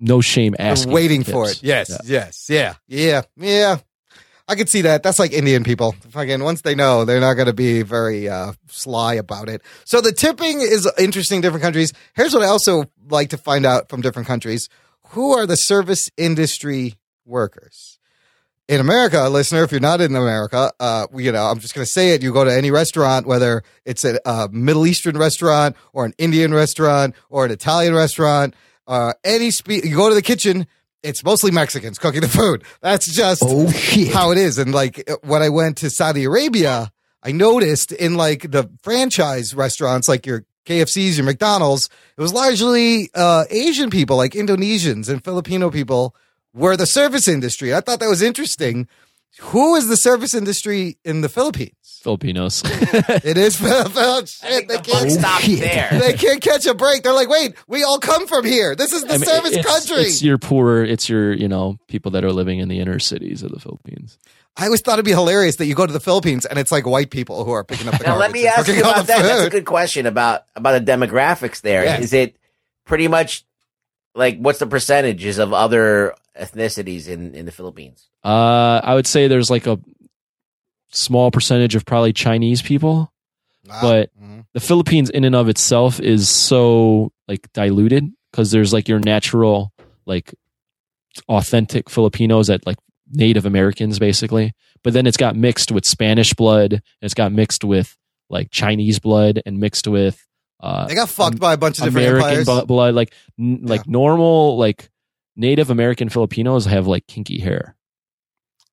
no 0.00 0.20
shame 0.22 0.54
They're 0.56 0.68
asking, 0.68 0.92
waiting 0.92 1.22
for 1.22 1.32
for 1.32 1.50
it. 1.50 1.62
Yes, 1.62 1.90
Yeah. 1.90 1.98
yes, 2.04 2.46
yeah, 2.48 2.74
yeah, 2.88 3.22
yeah. 3.36 3.76
I 4.48 4.54
could 4.56 4.68
see 4.68 4.82
that. 4.82 5.02
That's 5.02 5.18
like 5.18 5.32
Indian 5.32 5.64
people. 5.64 5.94
Fucking 6.10 6.42
once 6.42 6.62
they 6.62 6.74
know, 6.74 7.04
they're 7.04 7.20
not 7.20 7.34
going 7.34 7.46
to 7.46 7.52
be 7.52 7.82
very 7.82 8.28
uh, 8.28 8.52
sly 8.68 9.14
about 9.14 9.48
it. 9.48 9.62
So 9.84 10.00
the 10.00 10.12
tipping 10.12 10.60
is 10.60 10.90
interesting. 10.98 11.40
Different 11.40 11.62
countries. 11.62 11.92
Here's 12.14 12.34
what 12.34 12.42
I 12.42 12.46
also 12.46 12.86
like 13.08 13.30
to 13.30 13.38
find 13.38 13.64
out 13.64 13.88
from 13.88 14.00
different 14.00 14.26
countries: 14.26 14.68
who 15.12 15.32
are 15.36 15.46
the 15.46 15.56
service 15.56 16.08
industry 16.16 16.94
workers? 17.24 17.98
In 18.68 18.80
America, 18.80 19.28
listener, 19.28 19.64
if 19.64 19.70
you're 19.72 19.80
not 19.80 20.00
in 20.00 20.14
America, 20.14 20.72
uh, 20.80 21.06
you 21.14 21.32
know, 21.32 21.44
I'm 21.46 21.58
just 21.58 21.74
going 21.74 21.84
to 21.84 21.90
say 21.90 22.10
it. 22.14 22.22
You 22.22 22.32
go 22.32 22.44
to 22.44 22.52
any 22.54 22.70
restaurant, 22.70 23.26
whether 23.26 23.62
it's 23.84 24.04
a, 24.04 24.18
uh 24.26 24.48
Middle 24.50 24.86
Eastern 24.86 25.18
restaurant 25.18 25.76
or 25.92 26.04
an 26.04 26.14
Indian 26.16 26.54
restaurant 26.54 27.14
or 27.28 27.44
an 27.44 27.50
Italian 27.50 27.94
restaurant, 27.94 28.54
uh, 28.86 29.12
any 29.24 29.50
spe- 29.50 29.84
you 29.84 29.96
go 29.96 30.08
to 30.08 30.14
the 30.14 30.22
kitchen, 30.22 30.66
it's 31.02 31.24
mostly 31.24 31.50
Mexicans 31.50 31.98
cooking 31.98 32.20
the 32.20 32.28
food. 32.28 32.62
That's 32.80 33.12
just 33.12 33.42
Oh, 33.44 33.66
how 34.12 34.30
it 34.30 34.38
is. 34.38 34.56
And 34.58 34.72
like 34.72 35.08
when 35.22 35.42
I 35.42 35.48
went 35.48 35.76
to 35.78 35.90
Saudi 35.90 36.24
Arabia, 36.24 36.92
I 37.22 37.32
noticed 37.32 37.92
in 37.92 38.14
like 38.14 38.50
the 38.52 38.70
franchise 38.82 39.54
restaurants, 39.54 40.08
like 40.08 40.24
your 40.24 40.44
KFCs, 40.66 41.16
your 41.16 41.24
McDonald's, 41.24 41.88
it 42.16 42.20
was 42.20 42.32
largely 42.32 43.10
uh, 43.14 43.44
Asian 43.50 43.90
people, 43.90 44.16
like 44.16 44.32
Indonesians 44.32 45.08
and 45.08 45.24
Filipino 45.24 45.70
people, 45.70 46.14
were 46.54 46.76
the 46.76 46.86
service 46.86 47.28
industry. 47.28 47.74
I 47.74 47.80
thought 47.80 48.00
that 48.00 48.08
was 48.08 48.22
interesting. 48.22 48.88
Who 49.40 49.74
is 49.76 49.88
the 49.88 49.96
service 49.96 50.34
industry 50.34 50.98
in 51.04 51.22
the 51.22 51.28
Philippines? 51.28 52.00
Filipinos. 52.02 52.62
It 53.24 53.38
is 53.38 53.56
Philippines. 53.56 54.40
Shit, 54.44 54.68
they 54.68 54.76
the 54.76 54.82
can't. 54.82 55.10
stop 55.10 55.40
shit. 55.40 55.60
there. 55.60 55.88
They 55.92 56.12
can't 56.14 56.40
catch 56.40 56.66
a 56.66 56.74
break. 56.74 57.02
They're 57.02 57.14
like, 57.14 57.28
wait, 57.28 57.54
we 57.68 57.84
all 57.84 57.98
come 57.98 58.26
from 58.26 58.44
here. 58.44 58.74
This 58.74 58.92
is 58.92 59.02
the 59.04 59.14
I 59.14 59.18
mean, 59.18 59.26
service 59.26 59.52
it's, 59.52 59.66
country. 59.66 60.04
It's 60.04 60.22
your 60.22 60.38
poor. 60.38 60.82
It's 60.82 61.08
your 61.08 61.32
you 61.32 61.48
know 61.48 61.78
people 61.86 62.10
that 62.12 62.24
are 62.24 62.32
living 62.32 62.58
in 62.58 62.68
the 62.68 62.80
inner 62.80 62.98
cities 62.98 63.42
of 63.42 63.52
the 63.52 63.60
Philippines. 63.60 64.18
I 64.56 64.66
always 64.66 64.80
thought 64.82 64.94
it'd 64.94 65.04
be 65.04 65.12
hilarious 65.12 65.56
that 65.56 65.66
you 65.66 65.74
go 65.74 65.86
to 65.86 65.92
the 65.92 66.00
Philippines 66.00 66.44
and 66.44 66.58
it's 66.58 66.70
like 66.70 66.86
white 66.86 67.10
people 67.10 67.44
who 67.44 67.52
are 67.52 67.64
picking 67.64 67.88
up 67.88 67.98
the 67.98 68.04
Now, 68.04 68.18
let 68.18 68.32
me 68.32 68.46
ask 68.46 68.68
you 68.68 68.80
about 68.80 68.96
the 68.98 69.02
that. 69.04 69.22
That's 69.22 69.46
a 69.46 69.50
good 69.50 69.64
question 69.64 70.04
about 70.06 70.42
about 70.54 70.84
the 70.84 70.92
demographics 70.92 71.62
there. 71.62 71.82
Is 72.00 72.12
Yeah. 72.12 72.20
it 72.20 72.36
pretty 72.84 73.08
much 73.08 73.44
like 74.14 74.38
what's 74.38 74.58
the 74.58 74.66
percentages 74.66 75.38
of 75.38 75.52
other 75.54 76.14
ethnicities 76.38 77.08
in 77.08 77.34
in 77.34 77.46
the 77.46 77.52
Philippines? 77.52 78.08
Uh, 78.24 78.80
I 78.84 78.94
would 78.94 79.06
say 79.06 79.26
there's 79.26 79.50
like 79.50 79.66
a 79.66 79.80
small 80.90 81.30
percentage 81.30 81.74
of 81.74 81.86
probably 81.86 82.12
Chinese 82.12 82.60
people, 82.60 83.10
Wow. 83.66 83.78
but 83.80 84.10
Mhm. 84.22 84.44
the 84.52 84.60
Philippines 84.60 85.08
in 85.08 85.24
and 85.24 85.34
of 85.34 85.48
itself 85.48 85.98
is 85.98 86.28
so 86.28 87.10
like 87.26 87.50
diluted 87.54 88.12
because 88.30 88.50
there's 88.50 88.72
like 88.74 88.86
your 88.88 88.98
natural 89.00 89.72
like 90.04 90.34
authentic 91.28 91.88
Filipinos 91.88 92.48
that 92.48 92.66
like 92.66 92.76
Native 93.12 93.46
Americans 93.46 93.98
basically, 93.98 94.52
but 94.82 94.92
then 94.92 95.06
it's 95.06 95.16
got 95.16 95.36
mixed 95.36 95.70
with 95.70 95.84
Spanish 95.84 96.32
blood, 96.34 96.72
and 96.72 96.82
it's 97.02 97.14
got 97.14 97.30
mixed 97.32 97.62
with 97.64 97.96
like 98.30 98.50
Chinese 98.50 98.98
blood, 98.98 99.40
and 99.46 99.58
mixed 99.58 99.86
with 99.86 100.26
uh, 100.60 100.86
they 100.86 100.94
got 100.94 101.08
fucked 101.10 101.38
by 101.40 101.52
a 101.52 101.56
bunch 101.56 101.78
of 101.78 101.84
different 101.84 102.06
American 102.08 102.44
bu- 102.44 102.66
blood. 102.66 102.94
Like 102.94 103.12
n- 103.38 103.60
like 103.62 103.86
normal 103.86 104.56
like 104.56 104.90
Native 105.36 105.70
American 105.70 106.08
Filipinos 106.08 106.66
have 106.66 106.86
like 106.86 107.06
kinky 107.06 107.40
hair. 107.40 107.76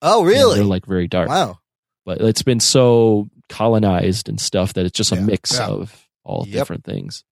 oh, 0.01 0.19
You 0.19 0.25
know, 0.25 0.29
really? 0.39 0.55
they're 0.55 0.65
like 0.65 0.85
very 0.85 1.07
dark 1.07 1.29
wow. 1.29 1.57
but 2.05 2.21
it's 2.21 2.43
been 2.43 2.59
so 2.59 3.29
colonized 3.49 4.29
and 4.29 4.39
stuff 4.39 4.73
that 4.73 4.85
it's 4.85 4.97
just 4.97 5.11
a 5.11 5.15
Yeah, 5.15 5.21
mix 5.21 5.53
yeah. 5.57 5.67
of 5.67 6.07
all 6.23 6.45
Yep. 6.47 6.53
different 6.53 6.83
things. 6.85 7.23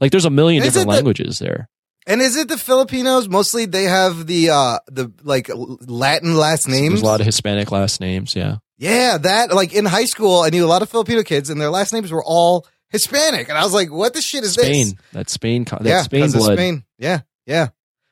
Like 0.00 0.10
there's 0.12 0.24
a 0.24 0.30
million 0.30 0.62
Is 0.62 0.68
different 0.68 0.88
the- 0.88 0.94
languages 0.94 1.38
there. 1.38 1.68
And 2.06 2.20
is 2.20 2.36
it 2.36 2.48
the 2.48 2.58
Filipinos 2.58 3.28
mostly? 3.28 3.64
They 3.66 3.84
have 3.84 4.26
the 4.26 4.50
uh 4.50 4.78
the 4.88 5.10
like 5.22 5.48
Latin 5.54 6.36
last 6.36 6.68
names. 6.68 6.90
There's 6.94 7.02
a 7.02 7.06
lot 7.06 7.20
of 7.20 7.26
Hispanic 7.26 7.70
last 7.72 8.00
names. 8.00 8.36
Yeah, 8.36 8.56
yeah, 8.76 9.16
that 9.18 9.54
like 9.54 9.72
in 9.72 9.86
high 9.86 10.04
school, 10.04 10.40
I 10.40 10.50
knew 10.50 10.64
a 10.64 10.68
lot 10.68 10.82
of 10.82 10.90
Filipino 10.90 11.22
kids, 11.22 11.48
and 11.48 11.60
their 11.60 11.70
last 11.70 11.92
names 11.94 12.12
were 12.12 12.22
all 12.24 12.66
Hispanic, 12.90 13.48
and 13.48 13.56
I 13.56 13.64
was 13.64 13.72
like, 13.72 13.90
"What 13.90 14.12
the 14.12 14.20
shit 14.20 14.44
is 14.44 14.52
Spain. 14.52 14.86
this?" 14.88 14.94
That 15.12 15.30
Spain. 15.30 15.64
co- 15.64 15.78
That 15.78 15.88
yeah, 15.88 16.02
Spain 16.02 16.30
blood. 16.30 16.58
Spain. 16.58 16.84
Yeah, 16.98 17.20
yeah, 17.46 17.68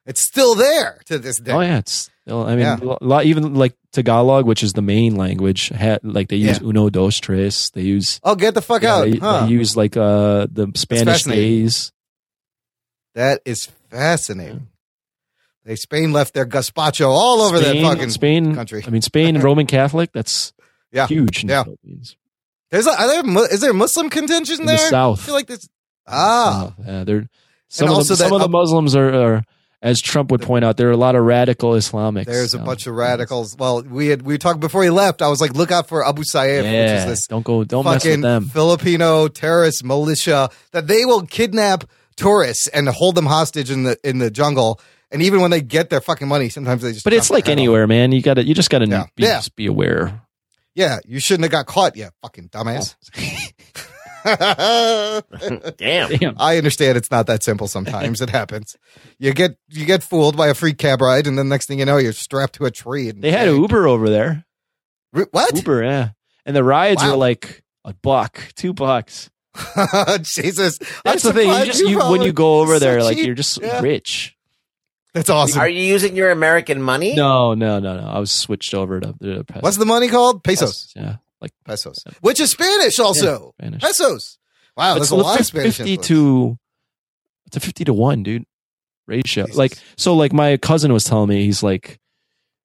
it's 0.06 0.23
still 0.23 0.55
there 0.55 0.98
to 1.06 1.19
this 1.19 1.39
day. 1.39 1.52
Oh 1.52 1.60
yeah, 1.60 1.78
it's 1.78 2.09
They'll- 2.24 2.43
I 2.43 2.51
mean, 2.51 2.60
Yeah. 2.60 2.78
a 2.81 3.05
lot, 3.05 3.27
even 3.27 3.55
like 3.55 3.74
Tagalog, 3.93 4.47
which 4.47 4.62
is 4.62 4.73
the 4.74 4.81
main 4.82 5.16
language, 5.16 5.70
ha 5.70 5.98
like 6.02 6.28
they 6.28 6.36
use 6.36 6.60
Yeah. 6.62 6.69
uno, 6.69 6.89
dos, 6.89 7.19
tres. 7.20 7.69
They 7.74 7.82
use 7.82 8.20
Oh, 8.23 8.36
get 8.36 8.55
the 8.55 8.62
fuck 8.62 8.82
yeah, 8.82 8.94
out! 8.94 9.10
They, 9.10 9.19
huh. 9.19 9.44
they 9.47 9.52
use 9.52 9.77
like 9.77 9.97
uh 9.98 10.47
the 10.51 10.70
Spanish 10.77 11.24
days. 11.24 11.93
that 13.14 13.43
is 13.44 13.69
fascinating. 13.93 14.69
They 15.64 15.77
Spain 15.77 16.12
left 16.12 16.35
their 16.35 16.47
gazpacho 16.47 17.06
all 17.09 17.40
over 17.43 17.59
Spain, 17.59 17.82
that 17.82 17.89
fucking 17.94 18.10
Spain 18.10 18.55
country. 18.55 18.82
I 18.86 18.90
mean, 18.90 19.02
Spain 19.02 19.39
Roman 19.40 19.66
Catholic. 19.66 20.10
That's 20.12 20.52
Yeah. 20.90 21.06
huge 21.06 21.44
in 21.44 21.48
Yeah. 21.51 21.59
the 21.60 21.64
Philippines. 21.64 22.16
There's 22.70 22.86
a, 22.86 22.94
there, 22.98 23.59
there 23.59 23.70
a 23.70 23.74
Muslim 23.74 24.10
contingent 24.10 24.59
In 24.60 24.66
there? 24.66 24.77
the 24.77 24.82
south. 24.89 25.20
I 25.20 25.23
feel 25.27 25.35
like 25.35 25.47
this. 25.47 25.69
Ah, 26.09 26.73
Oh, 26.78 26.82
yeah, 26.85 27.05
they're 27.05 27.28
some 27.69 27.89
of 27.90 28.06
the, 28.09 28.16
some 28.16 28.32
of 28.32 28.40
the 28.40 28.48
Muslims 28.48 28.97
are, 28.97 29.14
are, 29.14 29.44
as 29.82 30.01
Trump 30.01 30.31
would 30.32 30.43
point 30.43 30.64
out, 30.64 30.77
there 30.78 30.89
are 30.89 30.93
a 30.93 30.97
lot 30.97 31.14
of 31.14 31.24
radical 31.24 31.73
Islamics. 31.73 32.24
there's 32.27 32.55
a 32.55 32.59
know. 32.59 32.64
bunch 32.64 32.86
of 32.86 32.94
radicals. 32.94 33.56
Well, 33.56 33.82
we 33.82 34.09
had 34.09 34.23
we 34.23 34.39
talked 34.39 34.59
before 34.60 34.82
he 34.82 34.90
left. 34.90 35.23
I 35.23 35.28
was 35.28 35.40
like, 35.40 35.55
look 35.55 35.70
out 35.70 35.89
for 35.89 36.05
Abu 36.06 36.23
Sayyaf, 36.23 36.59
which 36.59 36.66
is 36.66 36.73
Yeah, 36.73 37.05
this 37.06 37.27
don't 37.28 37.44
go, 37.44 37.62
don't 37.64 37.85
mess 37.85 38.02
fucking 38.02 38.20
with 38.20 38.23
them. 38.23 38.44
Filipino 38.48 39.28
terrorist 39.28 39.85
militia 39.85 40.51
that 40.73 40.86
they 40.89 41.05
will 41.05 41.23
kidnap 41.27 41.85
tourists 42.22 42.68
and 42.68 42.88
hold 42.88 43.14
them 43.14 43.26
hostage 43.26 43.70
in 43.70 43.82
the 43.84 43.96
in 44.04 44.18
the 44.18 44.30
jungle. 44.30 44.80
And 45.10 45.20
even 45.22 45.40
when 45.42 45.50
they 45.50 45.60
get 45.60 45.90
their 45.90 46.00
fucking 46.00 46.26
money, 46.28 46.48
sometimes 46.48 46.80
they 46.82 46.92
just. 46.92 47.04
But 47.04 47.12
it's 47.12 47.30
like 47.30 47.44
their 47.44 47.52
head 47.52 47.58
off. 47.58 47.62
anywhere, 47.62 47.86
man. 47.86 48.12
You 48.12 48.22
got 48.22 48.34
to, 48.34 48.44
you 48.44 48.54
just 48.54 48.70
got 48.70 48.78
to 48.78 48.86
Yeah. 48.88 49.04
be, 49.14 49.24
Yeah. 49.24 49.34
just 49.36 49.54
be 49.56 49.66
aware. 49.66 50.22
Yeah, 50.74 51.00
you 51.06 51.20
shouldn't 51.20 51.42
have 51.44 51.52
got 51.52 51.66
caught 51.66 51.96
yet, 51.96 52.14
fucking 52.22 52.48
dumbass. 52.48 52.94
Oh. 54.24 55.20
Damn. 55.76 56.10
Damn. 56.16 56.34
I 56.38 56.56
understand 56.56 56.96
it's 56.96 57.10
not 57.10 57.26
that 57.26 57.42
simple 57.42 57.68
sometimes. 57.68 58.20
it 58.20 58.30
happens. 58.30 58.76
You 59.18 59.32
get 59.32 59.56
you 59.68 59.84
get 59.84 60.02
fooled 60.02 60.36
by 60.36 60.48
a 60.48 60.54
free 60.54 60.74
cab 60.74 61.00
ride, 61.00 61.26
and 61.26 61.36
then 61.36 61.48
next 61.48 61.66
thing 61.66 61.78
you 61.78 61.84
know, 61.84 61.96
you're 61.98 62.12
strapped 62.12 62.54
to 62.54 62.64
a 62.64 62.70
tree. 62.70 63.08
And 63.08 63.22
They 63.22 63.32
had 63.32 63.48
Uber 63.48 63.86
over 63.86 64.08
there. 64.08 64.44
what? 65.12 65.54
Uber, 65.56 65.82
yeah. 65.84 66.08
And 66.46 66.56
the 66.56 66.64
rides 66.64 67.02
Wow. 67.02 67.10
were 67.10 67.16
like 67.16 67.62
a 67.84 67.94
buck, 67.94 68.40
two 68.54 68.72
bucks. 68.72 69.28
Jesus, 70.22 70.78
That's 71.04 71.24
I'm 71.24 71.32
the 71.34 71.40
thing. 71.42 71.48
You 71.48 71.64
just 71.66 71.80
you 71.80 71.98
when 71.98 72.22
you 72.22 72.32
go 72.32 72.60
over 72.60 72.74
so 72.74 72.78
there, 72.80 73.02
like 73.02 73.16
cheap. 73.16 73.26
you're 73.26 73.34
just 73.34 73.60
Yeah. 73.60 73.80
rich. 73.80 74.36
That's 75.14 75.28
awesome. 75.28 75.60
Are 75.60 75.68
you 75.68 75.82
using 75.82 76.16
your 76.16 76.30
American 76.30 76.80
money? 76.80 77.14
No, 77.14 77.52
no, 77.52 77.78
no, 77.78 78.00
no. 78.00 78.06
I 78.06 78.18
was 78.18 78.32
switched 78.32 78.72
over 78.72 78.98
to 78.98 79.14
the 79.20 79.44
pesos. 79.44 79.62
What's 79.62 79.76
the 79.76 79.84
money 79.84 80.08
called? 80.08 80.42
Pesos. 80.42 80.90
Yeah, 80.96 81.16
like 81.40 81.52
Pesos, 81.66 82.02
which 82.22 82.40
is 82.40 82.50
Spanish 82.50 82.98
also. 82.98 83.54
Yeah, 83.60 83.66
Spanish. 83.66 83.82
Pesos. 83.82 84.38
Wow, 84.74 84.94
that's 84.94 85.10
a 85.10 85.16
lot 85.16 85.38
of 85.38 85.44
Spanish. 85.46 85.76
fifty 85.76 85.92
influence. 85.94 86.08
to 86.08 86.58
it's 87.46 87.56
a 87.58 87.60
fifty 87.60 87.84
to 87.84 87.92
one, 87.92 88.22
dude. 88.22 88.46
Ratio. 89.06 89.44
Jesus. 89.44 89.58
Like 89.58 89.76
so, 89.98 90.14
like 90.14 90.32
my 90.32 90.56
cousin 90.56 90.92
was 90.94 91.04
telling 91.04 91.28
me, 91.28 91.44
he's 91.44 91.62
like, 91.62 92.00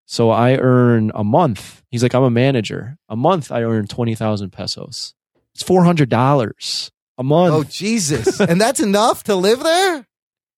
so 0.05 0.29
I 0.29 0.55
earn 0.55 1.11
a 1.15 1.25
month. 1.25 1.83
He's 1.91 2.01
like, 2.01 2.13
I'm 2.13 2.23
a 2.23 2.29
manager. 2.29 2.97
A 3.09 3.17
month, 3.17 3.51
I 3.51 3.63
earn 3.63 3.87
twenty 3.87 4.15
thousand 4.15 4.51
pesos. 4.51 5.13
It's 5.57 5.63
four 5.63 5.83
hundred 5.83 6.09
dollars 6.09 6.91
a 7.17 7.23
month. 7.23 7.51
Oh 7.55 7.63
Jesus! 7.63 8.39
and 8.39 8.61
that's 8.61 8.79
enough 8.79 9.23
to 9.23 9.35
live 9.35 9.63
there. 9.63 10.05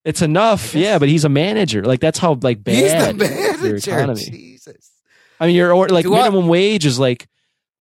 It's 0.03 0.21
enough, 0.21 0.75
yeah, 0.75 0.99
but 0.99 1.07
he's 1.07 1.23
a 1.23 1.29
manager. 1.29 1.83
Like 1.85 2.01
that's 2.01 2.19
how 2.19 2.37
like 2.41 2.67
He's 2.67 2.91
the 2.91 3.13
bad 3.15 3.21
is 3.21 3.21
your 3.21 3.71
manager. 3.71 3.75
economy. 3.77 4.23
Jesus. 4.25 4.91
I 5.39 5.47
mean, 5.47 5.55
your 5.55 5.73
like 5.87 6.03
Do 6.03 6.13
I- 6.15 6.23
minimum 6.23 6.49
wage 6.49 6.85
is 6.85 6.99
like 6.99 7.27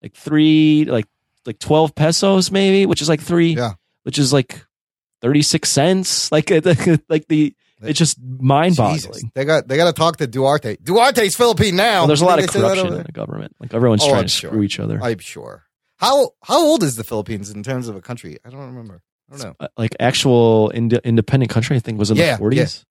like 0.01 0.15
three 0.15 0.85
like 0.85 1.07
like 1.45 1.59
twelve 1.59 1.97
pesos 1.97 2.53
maybe, 2.53 2.87
which 2.87 3.03
is 3.03 3.09
like 3.09 3.21
three, 3.21 3.55
Yeah. 3.57 3.73
which 4.05 4.17
is 4.19 4.33
like 4.33 4.65
thirty 5.23 5.43
six 5.43 5.71
cents. 5.71 6.31
Like 6.33 6.49
like 7.09 7.27
the 7.27 7.53
it's 7.83 7.99
just 7.99 8.19
mind 8.23 8.77
boggling. 8.77 9.33
They 9.35 9.45
got 9.45 9.67
they 9.67 9.77
got 9.77 9.87
to 9.87 9.93
talk 9.93 10.19
to 10.19 10.27
Duarte. 10.29 10.77
Duarte's 10.77 11.35
Philippine 11.37 11.75
now. 11.77 12.01
Well, 12.01 12.07
there's 12.09 12.21
a 12.21 12.27
lot 12.27 12.39
of 12.43 12.49
corruption 12.49 12.89
in 12.93 13.03
the 13.05 13.13
government. 13.13 13.55
Like 13.61 13.75
everyone's 13.75 14.03
Oh, 14.05 14.09
trying 14.09 14.19
I'm 14.21 14.25
to 14.25 14.29
sure. 14.29 14.51
screw 14.51 14.63
each 14.63 14.79
other. 14.81 15.01
I'm 15.03 15.19
sure. 15.19 15.65
How 15.99 16.31
how 16.43 16.65
old 16.65 16.83
is 16.83 16.97
the 16.97 17.05
Philippines 17.05 17.51
in 17.51 17.63
terms 17.63 17.89
of 17.89 17.97
a 17.97 18.01
country? 18.01 18.39
I 18.45 18.51
don't 18.51 18.61
remember. 18.61 19.03
I 19.31 19.37
don't 19.37 19.45
know. 19.47 19.55
Uh, 19.61 19.69
like 19.77 19.95
actual 20.01 20.71
ind- 20.71 20.93
independent 21.05 21.51
country, 21.51 21.77
I 21.77 21.81
think 21.81 21.99
was 21.99 22.11
in 22.11 22.17
Yeah, 22.17 22.33
the 22.33 22.39
forties. 22.39 22.85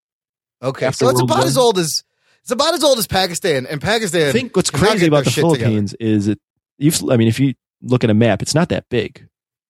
Yeah. 0.61 0.67
Okay, 0.69 0.85
After 0.87 1.05
so 1.05 1.09
it's 1.09 1.17
World 1.19 1.29
about 1.29 1.37
War. 1.39 1.47
as 1.47 1.57
old 1.57 1.77
as 1.79 2.03
it's 2.41 2.51
about 2.51 2.73
as 2.73 2.83
old 2.83 2.97
as 2.99 3.07
Pakistan. 3.07 3.65
And 3.67 3.81
Pakistan, 3.81 4.29
I 4.29 4.31
think 4.31 4.55
what's 4.55 4.69
crazy 4.71 5.07
about 5.07 5.23
the 5.25 5.29
shit 5.31 5.43
together. 5.43 5.57
Philippines 5.59 5.93
is 5.95 6.27
it. 6.27 6.39
You've, 6.77 7.01
I 7.09 7.17
mean, 7.17 7.27
if 7.27 7.39
you 7.39 7.53
look 7.81 8.03
at 8.03 8.09
a 8.09 8.13
map, 8.13 8.41
it's 8.41 8.53
not 8.55 8.69
that 8.69 8.87
big. 8.89 9.27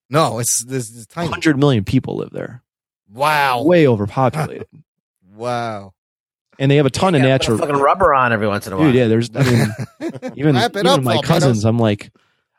No, 0.10 0.40
it's 0.40 0.64
this 0.66 0.90
is 0.90 1.06
tiny. 1.08 1.30
Hundred 1.30 1.58
million 1.60 1.84
people 1.86 2.18
live 2.18 2.30
there. 2.32 2.64
Wow, 3.12 3.64
Way 3.64 3.88
overpopulated, 3.88 4.68
wow. 5.36 5.94
and 6.60 6.70
they 6.70 6.76
have 6.76 6.86
a 6.86 6.90
ton 6.90 7.16
of 7.16 7.22
natural. 7.22 7.58
fucking 7.58 7.76
rubber 7.76 8.14
on 8.14 8.34
every 8.34 8.48
once 8.48 8.68
in 8.68 8.74
a 8.74 8.78
while. 8.78 8.88
Dude, 8.88 8.96
yeah, 8.96 9.08
there's. 9.08 9.30
I 9.34 9.44
mean, 9.44 9.68
even, 10.36 10.56
even 10.58 10.88
up, 10.88 11.02
my 11.04 11.14
Volcanoes. 11.14 11.26
cousins, 11.26 11.66
I'm 11.66 11.80
like, 11.80 12.12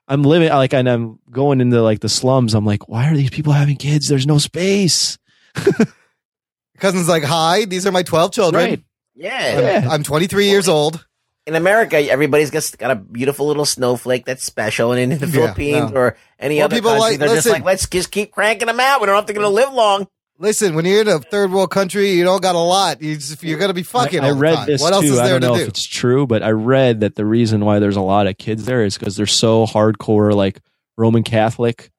I'm 0.09 0.22
living 0.22 0.48
like, 0.48 0.72
and 0.72 0.89
I'm 0.89 1.18
going 1.30 1.60
into 1.60 1.82
like 1.82 2.01
the 2.01 2.09
slums. 2.09 2.55
I'm 2.55 2.64
like, 2.64 2.89
why 2.89 3.10
are 3.10 3.14
these 3.16 3.30
people 3.30 3.52
having 3.52 3.76
kids? 3.76 4.09
There's 4.09 4.26
no 4.26 4.39
space. 4.39 5.18
Cousin's 6.78 7.09
like, 7.09 7.24
hi, 7.24 7.64
these 7.64 7.86
are 7.86 7.93
my 7.93 8.02
twelve 8.02 8.32
children. 8.32 8.64
Right. 8.64 8.85
Yeah. 9.14 9.80
I'm, 9.85 9.90
I'm 9.90 10.02
23 10.05 10.47
years 10.48 10.68
old. 10.68 11.05
In 11.44 11.56
America, 11.56 11.97
everybody's 11.97 12.51
got, 12.51 12.70
got 12.78 12.90
a 12.93 12.94
beautiful 12.94 13.47
little 13.48 13.64
snowflake 13.64 14.24
that's 14.26 14.44
special, 14.44 14.93
and 14.93 15.01
in 15.12 15.18
the 15.18 15.26
Yeah, 15.26 15.32
Philippines 15.32 15.90
no. 15.90 15.97
or 16.01 16.16
any 16.39 16.56
Well, 16.56 16.66
other 16.66 16.76
people 16.76 16.90
country, 16.90 17.10
like- 17.10 17.18
they're 17.18 17.35
just 17.35 17.48
like, 17.48 17.64
let's 17.64 17.89
just 17.89 18.10
keep 18.12 18.30
cranking 18.30 18.66
them 18.66 18.78
out. 18.78 19.01
We 19.01 19.06
don't 19.06 19.16
have 19.16 19.26
to 19.26 19.32
gonna 19.32 19.48
live 19.48 19.72
long. 19.72 20.06
Listen, 20.40 20.74
when 20.77 20.85
you're 20.85 21.01
in 21.01 21.09
a 21.09 21.19
third 21.19 21.51
world 21.51 21.70
country, 21.73 22.12
you 22.12 22.23
don't 22.24 22.40
got 22.43 22.55
a 22.55 22.59
lot. 22.59 23.02
You 23.02 23.16
just, 23.16 23.43
you're 23.43 23.59
gonna 23.59 23.74
be 23.74 23.82
fucking. 23.82 24.20
I, 24.20 24.27
I 24.27 24.28
all 24.28 24.35
the 24.36 24.40
read 24.40 24.55
time. 24.55 24.66
this 24.66 24.81
What 24.81 24.93
else 24.93 25.05
too. 25.05 25.15
is 25.15 25.19
I 25.19 25.28
don't 25.28 25.40
know 25.40 25.56
to 25.56 25.62
if 25.62 25.69
it's 25.69 25.85
true, 25.85 26.27
but 26.27 26.43
I 26.44 26.51
read 26.51 27.01
that 27.01 27.16
the 27.16 27.24
reason 27.27 27.65
why 27.65 27.81
there's 27.81 27.97
a 27.97 28.01
lot 28.01 28.27
of 28.28 28.39
kids 28.39 28.65
there 28.65 28.85
is 28.85 28.97
because 28.97 29.16
they're 29.16 29.27
so 29.27 29.66
hardcore, 29.66 30.32
like 30.35 30.60
Roman 30.97 31.24
Catholic. 31.24 31.90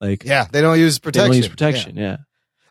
Like 0.00 0.24
Yeah, 0.24 0.46
they 0.50 0.60
don't 0.60 0.78
use 0.78 0.98
they 0.98 1.02
protection. 1.04 1.28
don't 1.30 1.36
use 1.36 1.48
protection. 1.48 1.96
Yeah. 1.96 2.16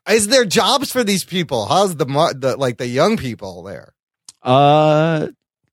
Yeah. 0.08 0.14
Is 0.16 0.30
there 0.30 0.46
jobs 0.46 0.92
for 0.92 1.04
these 1.04 1.24
people? 1.26 1.66
How's 1.66 1.96
the, 1.98 2.06
the 2.06 2.56
like 2.58 2.78
the 2.78 2.88
young 2.88 3.18
people 3.18 3.62
there? 3.64 3.94
Uh, 4.42 5.28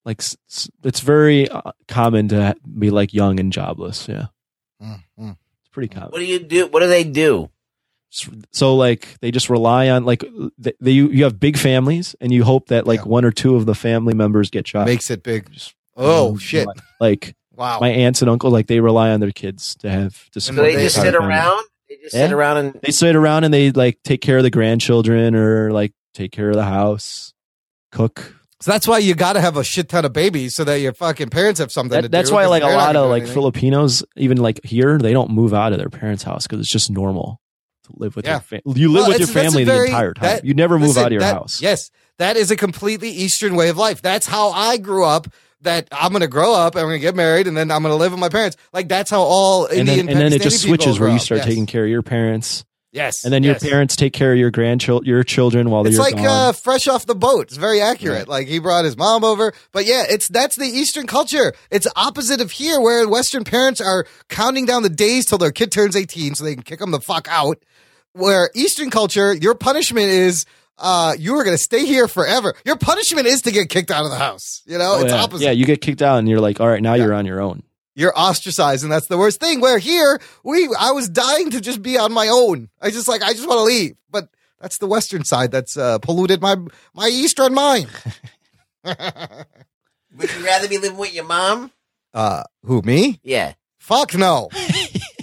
like 0.05 0.21
s- 0.21 0.37
s- 0.51 0.69
it's 0.83 1.01
very 1.01 1.49
uh, 1.49 1.71
common 1.89 2.29
to 2.29 2.57
be 2.79 2.91
like 2.91 3.15
young 3.15 3.39
and 3.41 3.53
jobless. 3.53 4.09
Yeah, 4.09 4.27
Mm, 4.83 5.03
mm. 5.19 5.31
it's 5.61 5.69
pretty 5.71 5.89
common. 5.89 6.11
What 6.11 6.19
do 6.19 6.25
you 6.27 6.41
do? 6.41 6.67
What 6.67 6.81
do 6.81 6.89
they 6.89 7.05
do? 7.05 7.49
So 8.53 8.77
like 8.77 9.19
they 9.21 9.31
just 9.31 9.51
rely 9.51 9.89
on 9.91 10.05
like 10.05 10.25
they, 10.59 10.73
they 10.81 10.91
you 10.93 11.09
you 11.11 11.25
have 11.25 11.39
big 11.41 11.57
families 11.59 12.15
and 12.21 12.33
you 12.33 12.45
hope 12.45 12.69
that 12.69 12.87
like 12.87 13.01
Yeah. 13.01 13.07
one 13.07 13.25
or 13.25 13.31
two 13.31 13.57
of 13.57 13.67
the 13.67 13.75
family 13.75 14.15
members 14.15 14.51
get 14.51 14.67
shot 14.67 14.87
Makes 14.87 15.11
it 15.11 15.23
big. 15.23 15.49
Oh 15.97 16.31
Um, 16.33 16.39
shit! 16.39 16.67
Like 17.01 17.35
Wow. 17.55 17.79
my 17.81 17.89
aunts 17.89 18.21
and 18.21 18.31
uncles, 18.31 18.53
like 18.53 18.67
they 18.67 18.81
rely 18.81 19.11
on 19.11 19.21
their 19.21 19.31
kids 19.33 19.75
to 19.77 19.89
have 19.91 20.29
to 20.31 20.41
So 20.41 20.53
they 20.53 20.73
just 20.75 20.97
sit 20.97 21.15
family. 21.15 21.27
around. 21.29 21.65
They 21.89 21.97
just 22.03 22.13
sit 22.13 22.33
around 22.33 22.57
and 22.59 22.81
They 22.83 22.91
sit 22.93 23.17
around 23.17 23.45
and 23.45 23.55
they 23.55 23.71
like 23.71 23.99
take 24.05 24.21
care 24.21 24.37
of 24.37 24.43
the 24.43 24.51
grandchildren 24.51 25.35
or 25.35 25.73
like 25.73 25.93
take 26.13 26.33
care 26.33 26.51
of 26.51 26.57
the 26.57 26.65
house, 26.65 27.33
cook. 27.93 28.35
So 28.61 28.71
that's 28.73 28.89
why 28.89 28.99
you 28.99 29.15
got 29.15 29.35
to 29.35 29.41
have 29.41 29.57
a 29.59 29.65
shit 29.65 29.89
ton 29.91 30.05
of 30.07 30.13
babies 30.15 30.55
so 30.55 30.65
that 30.65 30.81
your 30.81 30.93
fucking 30.95 31.29
parents 31.29 31.61
have 31.61 31.71
something 31.71 31.97
to 31.97 32.03
That, 32.03 32.09
do. 32.09 32.17
that's 32.17 32.31
why 32.31 32.47
like 32.47 32.63
a 32.63 32.67
lot 32.69 32.97
of 32.97 33.09
like 33.11 33.23
anything. 33.23 33.35
Filipinos, 33.35 34.03
even 34.17 34.39
like 34.39 34.65
here, 34.65 34.99
they 34.99 35.13
don't 35.13 35.31
move 35.31 35.53
out 35.55 35.73
of 35.73 35.79
their 35.79 35.91
parents' 35.91 36.23
house 36.23 36.47
because 36.47 36.61
it's 36.61 36.71
just 36.71 36.91
normal 36.91 37.33
to 37.33 37.46
live 37.95 38.17
with 38.17 38.25
Yeah. 38.27 38.33
your 38.35 38.41
family. 38.41 38.81
You 38.81 38.89
live 38.93 39.03
Well, 39.03 39.09
with 39.11 39.19
your 39.19 39.29
family 39.29 39.65
very- 39.65 39.79
the 39.89 39.93
entire 39.93 40.15
time. 40.15 40.23
that- 40.23 40.45
you 40.45 40.55
never 40.55 40.79
move 40.79 40.89
listen, 40.89 41.03
out 41.03 41.07
of 41.07 41.13
your 41.13 41.21
that- 41.21 41.35
house. 41.35 41.59
Yes, 41.61 41.91
that 42.19 42.37
is 42.37 42.51
a 42.51 42.57
completely 42.57 43.11
Eastern 43.11 43.55
way 43.57 43.69
of 43.69 43.77
life. 43.77 44.01
That's 44.03 44.27
how 44.27 44.51
I 44.51 44.77
grew 44.77 45.05
up. 45.05 45.29
That 45.63 45.89
I'm 45.91 46.11
going 46.13 46.21
to 46.21 46.29
grow 46.29 46.55
up, 46.55 46.75
and 46.75 46.83
I'm 46.83 46.89
going 46.89 47.01
to 47.01 47.03
get 47.03 47.17
married, 47.17 47.47
and 47.49 47.57
then 47.57 47.71
I'm 47.71 47.83
going 47.83 47.91
to 47.93 47.97
live 47.97 48.13
with 48.13 48.21
my 48.21 48.29
parents. 48.29 48.57
Like 48.75 48.89
that's 48.89 49.11
how 49.11 49.23
all 49.23 49.65
and 49.67 49.81
Indian 49.89 50.07
then, 50.07 50.17
and 50.17 50.21
then 50.21 50.33
it 50.35 50.43
just 50.43 50.61
switches 50.63 51.01
where 51.01 51.09
you 51.09 51.19
start 51.19 51.39
Yes. 51.39 51.47
taking 51.47 51.67
care 51.67 51.85
of 51.85 51.91
your 51.91 52.03
parents, 52.03 52.65
Yes, 52.97 53.25
and 53.25 53.33
then 53.33 53.43
your 53.43 53.55
parents 53.57 53.95
take 53.95 54.13
care 54.15 54.33
of 54.33 54.39
your 54.39 54.51
grandchildren, 54.51 55.07
your 55.07 55.23
children 55.23 55.69
while 55.71 55.87
It's 55.87 55.97
you're 55.97 56.07
It's 56.07 56.15
like 56.17 56.25
gone. 56.25 56.49
uh, 56.49 56.53
fresh 56.53 56.89
off 56.89 57.05
the 57.05 57.15
boat. 57.15 57.43
It's 57.49 57.57
very 57.59 57.81
accurate. 57.83 58.27
Like 58.27 58.49
he 58.49 58.59
brought 58.59 58.85
his 58.87 58.97
mom 58.97 59.23
over, 59.23 59.53
but 59.73 59.85
yeah, 59.85 60.05
it's 60.09 60.29
that's 60.29 60.57
the 60.57 60.65
Eastern 60.67 61.07
culture. 61.07 61.53
It's 61.71 61.87
opposite 61.95 62.41
of 62.41 62.51
here, 62.53 62.81
where 62.81 63.07
Western 63.07 63.45
parents 63.45 63.81
are 63.83 64.07
counting 64.31 64.65
down 64.65 64.83
the 64.83 64.89
days 64.89 65.27
till 65.27 65.39
their 65.39 65.53
kid 65.53 65.71
turns 65.71 65.95
eighteen, 65.95 66.35
so 66.35 66.43
they 66.45 66.55
can 66.55 66.63
kick 66.65 66.79
them 66.81 66.91
the 66.91 67.01
fuck 67.01 67.29
out. 67.31 67.63
Where 68.13 68.51
Eastern 68.55 68.91
culture, 68.91 69.35
your 69.35 69.55
punishment 69.55 70.07
is. 70.09 70.47
Uh, 70.79 71.15
you 71.19 71.35
are 71.37 71.43
going 71.43 71.57
to 71.57 71.63
stay 71.63 71.87
here 71.87 72.07
forever. 72.07 72.55
Your 72.67 72.77
punishment 72.77 73.27
is 73.27 73.41
to 73.41 73.51
get 73.51 73.71
kicked 73.71 73.91
out 73.91 74.05
of 74.05 74.11
the 74.11 74.19
house. 74.19 74.61
You 74.67 74.77
know, 74.77 74.97
Oh, 74.97 75.01
it's 75.01 75.11
yeah. 75.11 75.23
opposite. 75.23 75.45
Yeah, 75.47 75.53
you 75.53 75.65
get 75.65 75.81
kicked 75.81 76.03
out, 76.03 76.19
and 76.19 76.29
you're 76.29 76.39
like, 76.39 76.61
all 76.61 76.69
right, 76.69 76.83
now 76.83 76.93
you're 76.93 77.15
on 77.15 77.25
your 77.25 77.41
own. 77.41 77.63
You're 77.97 78.17
ostracized, 78.17 78.83
and 78.83 78.93
that's 78.93 79.07
the 79.07 79.17
worst 79.17 79.41
thing. 79.41 79.61
Where 79.61 79.79
here, 79.79 80.21
we, 80.45 80.69
I 80.79 80.91
was 80.91 81.09
dying 81.09 81.51
to 81.51 81.63
just 81.63 81.81
be 81.81 81.97
on 81.97 82.13
my 82.13 82.29
own. 82.29 82.69
I 82.81 82.91
just 82.91 83.09
like, 83.09 83.23
I 83.23 83.33
just 83.33 83.49
want 83.49 83.59
to 83.59 83.65
leave, 83.65 83.97
but 84.11 84.29
that's 84.61 84.77
the 84.77 84.87
Western 84.87 85.25
side 85.25 85.51
that's 85.51 85.79
uh, 85.79 85.99
polluted 85.99 86.43
my 86.43 86.57
my 86.93 87.09
Eastern 87.09 87.55
mind. 87.55 87.89
would 88.85 90.35
you 90.35 90.45
rather 90.45 90.69
be 90.69 90.77
living 90.77 90.99
with 90.99 91.15
your 91.15 91.25
mom? 91.25 91.73
Uh, 92.13 92.45
who 92.65 92.83
me? 92.83 93.19
Yeah. 93.23 93.55
Fuck 93.79 94.15
no. 94.15 94.51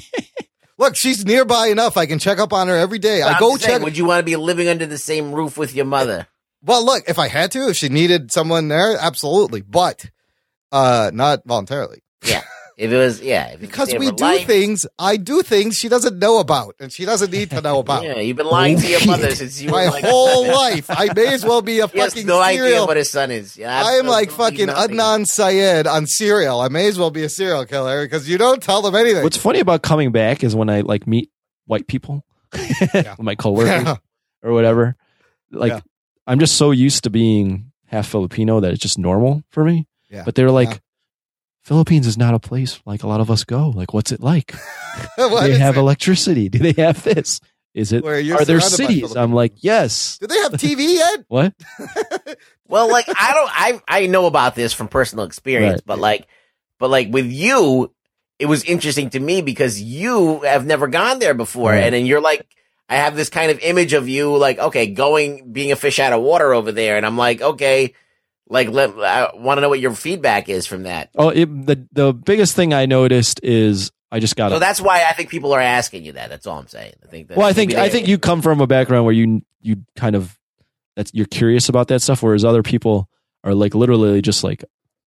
Look, 0.79 0.95
she's 0.95 1.23
nearby 1.23 1.67
enough. 1.67 1.95
I 1.95 2.07
can 2.07 2.17
check 2.17 2.39
up 2.39 2.51
on 2.53 2.67
her 2.67 2.75
every 2.75 2.99
day. 2.99 3.21
I 3.21 3.33
I'm 3.33 3.39
go 3.39 3.51
just 3.51 3.65
saying, 3.65 3.77
check. 3.77 3.83
Would 3.83 3.97
you 3.97 4.05
want 4.05 4.19
to 4.19 4.25
be 4.25 4.35
living 4.35 4.67
under 4.67 4.87
the 4.87 4.97
same 4.97 5.31
roof 5.31 5.57
with 5.57 5.75
your 5.75 5.85
mother? 5.85 6.27
Well, 6.65 6.85
look, 6.85 7.03
if 7.09 7.19
I 7.19 7.27
had 7.27 7.51
to, 7.51 7.67
if 7.67 7.75
she 7.75 7.89
needed 7.89 8.31
someone 8.31 8.69
there, 8.69 8.95
absolutely, 8.97 9.59
but 9.59 10.09
uh, 10.71 11.11
not 11.13 11.41
voluntarily. 11.45 12.01
Yeah. 12.23 12.43
If 12.75 12.91
it 12.91 12.97
was, 12.97 13.21
yeah. 13.21 13.49
If 13.49 13.59
Because 13.61 13.93
we 13.97 14.09
do 14.11 14.23
life- 14.23 14.47
things, 14.47 14.85
I 14.97 15.17
do 15.17 15.43
things 15.43 15.77
she 15.77 15.89
doesn't 15.89 16.17
know 16.17 16.39
about, 16.39 16.75
and 16.79 16.91
she 16.91 17.05
doesn't 17.05 17.31
need 17.31 17.51
to 17.51 17.61
know 17.61 17.79
about. 17.85 18.03
Yeah, 18.03 18.17
you've 18.19 18.37
been 18.37 18.47
lying 18.47 18.79
to 18.79 18.87
your 18.87 19.05
mother 19.05 19.33
since 19.35 19.61
you 19.61 19.69
My 19.69 19.85
were 19.85 19.91
like 19.91 20.03
whole 20.03 20.47
life, 20.63 20.87
I 20.89 21.09
may 21.15 21.27
as 21.33 21.45
well 21.45 21.61
be 21.61 21.79
a 21.81 21.87
He 21.87 21.99
has 21.99 22.13
fucking 22.13 22.27
no 22.27 22.41
idea 22.41 22.83
what 22.85 22.97
his 22.97 23.11
son 23.11 23.29
is. 23.31 23.55
Yeah, 23.57 23.83
I 23.85 23.93
am 23.93 24.07
like 24.07 24.31
fucking 24.31 24.67
nothing. 24.67 24.97
Adnan 24.97 25.27
Syed 25.27 25.85
on 25.85 26.07
serial. 26.07 26.61
I 26.61 26.67
may 26.69 26.87
as 26.87 26.97
well 26.97 27.11
be 27.11 27.23
a 27.23 27.29
serial 27.29 27.65
killer 27.65 28.03
because 28.05 28.27
you 28.27 28.37
don't 28.39 28.61
tell 28.63 28.81
them 28.81 28.95
anything. 28.95 29.21
What's 29.23 29.37
funny 29.37 29.59
about 29.59 29.83
coming 29.83 30.11
back 30.11 30.43
is 30.43 30.55
when 30.55 30.69
I 30.69 30.81
like 30.81 31.05
meet 31.05 31.29
white 31.65 31.87
people, 31.87 32.25
my 33.19 33.35
coworkers 33.35 33.97
or 34.41 34.51
whatever. 34.51 34.95
Like 35.51 35.71
Yeah. 35.73 35.79
I'm 36.25 36.39
just 36.39 36.55
so 36.55 36.71
used 36.71 37.03
to 37.03 37.09
being 37.09 37.71
half 37.85 38.07
Filipino 38.07 38.59
that 38.61 38.71
it's 38.71 38.81
just 38.81 38.97
normal 38.97 39.43
for 39.49 39.63
me. 39.63 39.87
Yeah. 40.09 40.23
But 40.25 40.35
they're 40.35 40.51
like, 40.51 40.69
Yeah. 40.69 40.77
Philippines 41.63 42.05
is 42.07 42.17
not 42.17 42.33
a 42.33 42.39
place 42.39 42.79
like 42.85 43.03
a 43.03 43.07
lot 43.07 43.21
of 43.21 43.31
us 43.31 43.43
go. 43.43 43.69
Like, 43.69 43.93
what's 43.93 44.11
it 44.11 44.21
like? 44.21 44.53
What 45.15 45.43
Do 45.45 45.53
they 45.53 45.59
have 45.59 45.77
it? 45.77 45.79
electricity? 45.79 46.49
Do 46.49 46.59
they 46.59 46.81
have 46.81 47.01
this? 47.03 47.39
Is 47.73 47.91
it? 47.91 48.03
Where 48.03 48.19
you're 48.19 48.43
there 48.45 48.59
cities? 48.59 49.15
I'm 49.15 49.33
like, 49.33 49.53
yes. 49.63 50.17
Do 50.19 50.27
they 50.27 50.37
have 50.39 50.51
TV 50.53 50.95
yet? 50.95 51.25
What? 51.27 51.53
Well, 52.67 52.89
like 52.89 53.05
I 53.09 53.33
don't, 53.33 53.49
I 53.89 54.03
I 54.03 54.07
know 54.07 54.25
about 54.25 54.55
this 54.55 54.73
from 54.73 54.87
personal 54.87 55.25
experience, 55.25 55.73
Right. 55.75 55.85
but 55.85 55.99
like, 55.99 56.27
but 56.79 56.89
like 56.89 57.09
with 57.11 57.27
you, 57.27 57.93
it 58.39 58.45
was 58.47 58.63
interesting 58.63 59.09
to 59.11 59.19
me 59.19 59.41
because 59.41 59.79
you 59.81 60.39
have 60.39 60.65
never 60.65 60.87
gone 60.87 61.19
there 61.19 61.33
before, 61.35 61.71
Right. 61.71 61.83
and 61.83 61.93
then 61.93 62.05
you're 62.05 62.21
like, 62.21 62.47
I 62.89 62.95
have 62.95 63.15
this 63.15 63.29
kind 63.29 63.51
of 63.51 63.59
image 63.59 63.93
of 63.93 64.07
you, 64.07 64.35
like, 64.37 64.57
okay, 64.59 64.87
going 64.87 65.51
being 65.51 65.71
a 65.71 65.75
fish 65.75 65.99
out 65.99 66.13
of 66.13 66.21
water 66.21 66.53
over 66.53 66.71
there, 66.71 66.97
and 66.97 67.05
I'm 67.05 67.17
like, 67.17 67.41
okay, 67.41 67.93
like, 68.49 68.69
let 68.69 68.91
I 68.99 69.31
want 69.35 69.57
to 69.57 69.61
know 69.61 69.69
what 69.69 69.79
your 69.79 69.93
feedback 69.93 70.49
is 70.49 70.67
from 70.67 70.83
that. 70.83 71.09
Oh, 71.15 71.29
it, 71.29 71.45
the 71.45 71.87
the 71.91 72.13
biggest 72.13 72.55
thing 72.55 72.73
I 72.73 72.85
noticed 72.85 73.39
is 73.43 73.91
I 74.11 74.19
just 74.19 74.35
got 74.35 74.51
So 74.51 74.59
that's 74.59 74.81
why 74.81 75.05
I 75.09 75.13
think 75.13 75.29
people 75.29 75.53
are 75.53 75.61
asking 75.61 76.05
you 76.05 76.13
that. 76.13 76.29
That's 76.29 76.45
all 76.45 76.59
I'm 76.59 76.67
saying. 76.67 76.93
I 77.03 77.07
think. 77.07 77.29
That 77.29 77.37
Well, 77.37 77.47
I 77.47 77.53
think 77.53 77.73
I 77.73 77.89
think 77.89 78.07
you 78.07 78.17
come 78.17 78.41
from 78.41 78.61
a 78.61 78.67
background 78.67 79.05
where 79.05 79.13
you 79.13 79.41
you 79.61 79.83
kind 79.95 80.15
of 80.15 80.37
that's 80.95 81.11
you're 81.13 81.25
curious 81.25 81.69
about 81.69 81.87
that 81.87 82.01
stuff, 82.01 82.21
whereas 82.21 82.45
other 82.45 82.63
people 82.63 83.09
are 83.43 83.55
like 83.55 83.73
literally 83.73 84.21
just 84.21 84.43
like, 84.43 84.63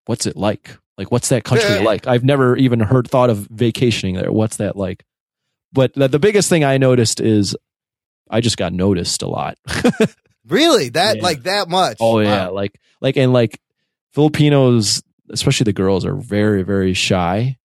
what's 0.06 0.26
it 0.26 0.36
like? 0.36 0.78
Like, 0.98 1.12
what's 1.12 1.30
that 1.30 1.44
country 1.44 1.80
like? 1.80 2.08
I've 2.08 2.24
never 2.24 2.56
even 2.56 2.80
heard 2.80 3.10
thought 3.10 3.30
of 3.30 3.48
vacationing 3.52 4.16
there. 4.16 4.32
What's 4.32 4.58
that 4.58 4.78
like? 4.78 5.04
But 5.74 5.94
the, 5.94 6.08
the 6.08 6.20
biggest 6.20 6.48
thing 6.48 6.64
I 6.64 6.78
noticed 6.78 7.20
is 7.20 7.56
I 8.30 8.40
just 8.40 8.58
got 8.58 8.72
noticed 8.72 9.22
a 9.22 9.28
lot. 9.28 9.58
Really? 10.48 10.90
That 10.90 11.18
Yeah. 11.18 11.24
like 11.24 11.44
that 11.44 11.70
much? 11.70 11.98
Oh 12.00 12.20
yeah, 12.20 12.48
Wow. 12.48 12.54
like 12.54 12.80
like 13.02 13.18
and 13.18 13.34
like 13.34 13.60
Filipinos, 14.14 15.04
especially 15.30 15.66
the 15.66 15.74
girls, 15.74 16.06
are 16.06 16.16
very 16.16 16.64
very 16.64 16.94
shy. 16.94 17.58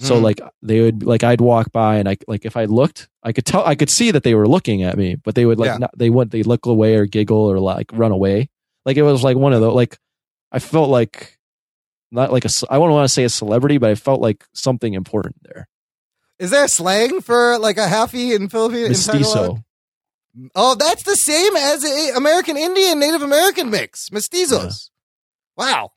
So 0.00 0.16
Mhm. 0.16 0.22
like 0.22 0.40
they 0.62 0.80
would 0.80 1.02
like 1.02 1.24
I'd 1.24 1.40
walk 1.40 1.72
by 1.72 1.96
and 1.96 2.08
I 2.08 2.16
like 2.28 2.44
if 2.44 2.56
I 2.56 2.66
looked, 2.66 3.08
I 3.22 3.32
could 3.32 3.44
tell 3.44 3.64
I 3.66 3.74
could 3.74 3.90
see 3.90 4.10
that 4.12 4.22
they 4.22 4.34
were 4.34 4.46
looking 4.46 4.82
at 4.84 4.96
me, 4.96 5.16
but 5.16 5.34
they 5.34 5.44
would 5.44 5.58
like 5.58 5.68
Yeah. 5.70 5.78
not, 5.78 5.90
they 5.98 6.08
would 6.10 6.30
they 6.30 6.42
look 6.44 6.66
away 6.66 6.94
or 6.94 7.06
giggle 7.06 7.50
or 7.50 7.58
like 7.58 7.90
run 7.92 8.12
away. 8.12 8.48
Like 8.86 8.96
it 8.96 9.02
was 9.02 9.24
like 9.24 9.36
one 9.36 9.52
of 9.52 9.60
the 9.60 9.70
like 9.72 9.98
I 10.52 10.60
felt 10.60 10.88
like 10.88 11.36
not 12.12 12.32
like 12.32 12.44
a 12.44 12.50
I 12.70 12.78
wouldn't 12.78 12.94
want 12.94 13.08
to 13.08 13.12
say 13.12 13.24
a 13.24 13.28
celebrity, 13.28 13.78
but 13.78 13.90
I 13.90 13.96
felt 13.96 14.20
like 14.20 14.44
something 14.54 14.94
important 14.94 15.36
there. 15.42 15.68
Is 16.38 16.50
there 16.50 16.68
slang 16.68 17.20
for 17.20 17.58
like 17.58 17.76
a 17.78 17.86
halfie 17.88 18.36
in 18.36 18.48
Philippine? 18.48 18.86
in 18.86 18.94
Tagalog? 18.94 19.20
Mestizo. 19.20 19.64
Oh, 20.54 20.74
that's 20.74 21.02
the 21.04 21.16
same 21.16 21.56
as 21.56 21.84
a 21.84 22.12
American 22.16 22.56
Indian 22.56 22.98
Native 23.00 23.22
American 23.22 23.70
mix. 23.70 24.08
Mestizos. 24.10 24.90
Wow. 25.56 25.92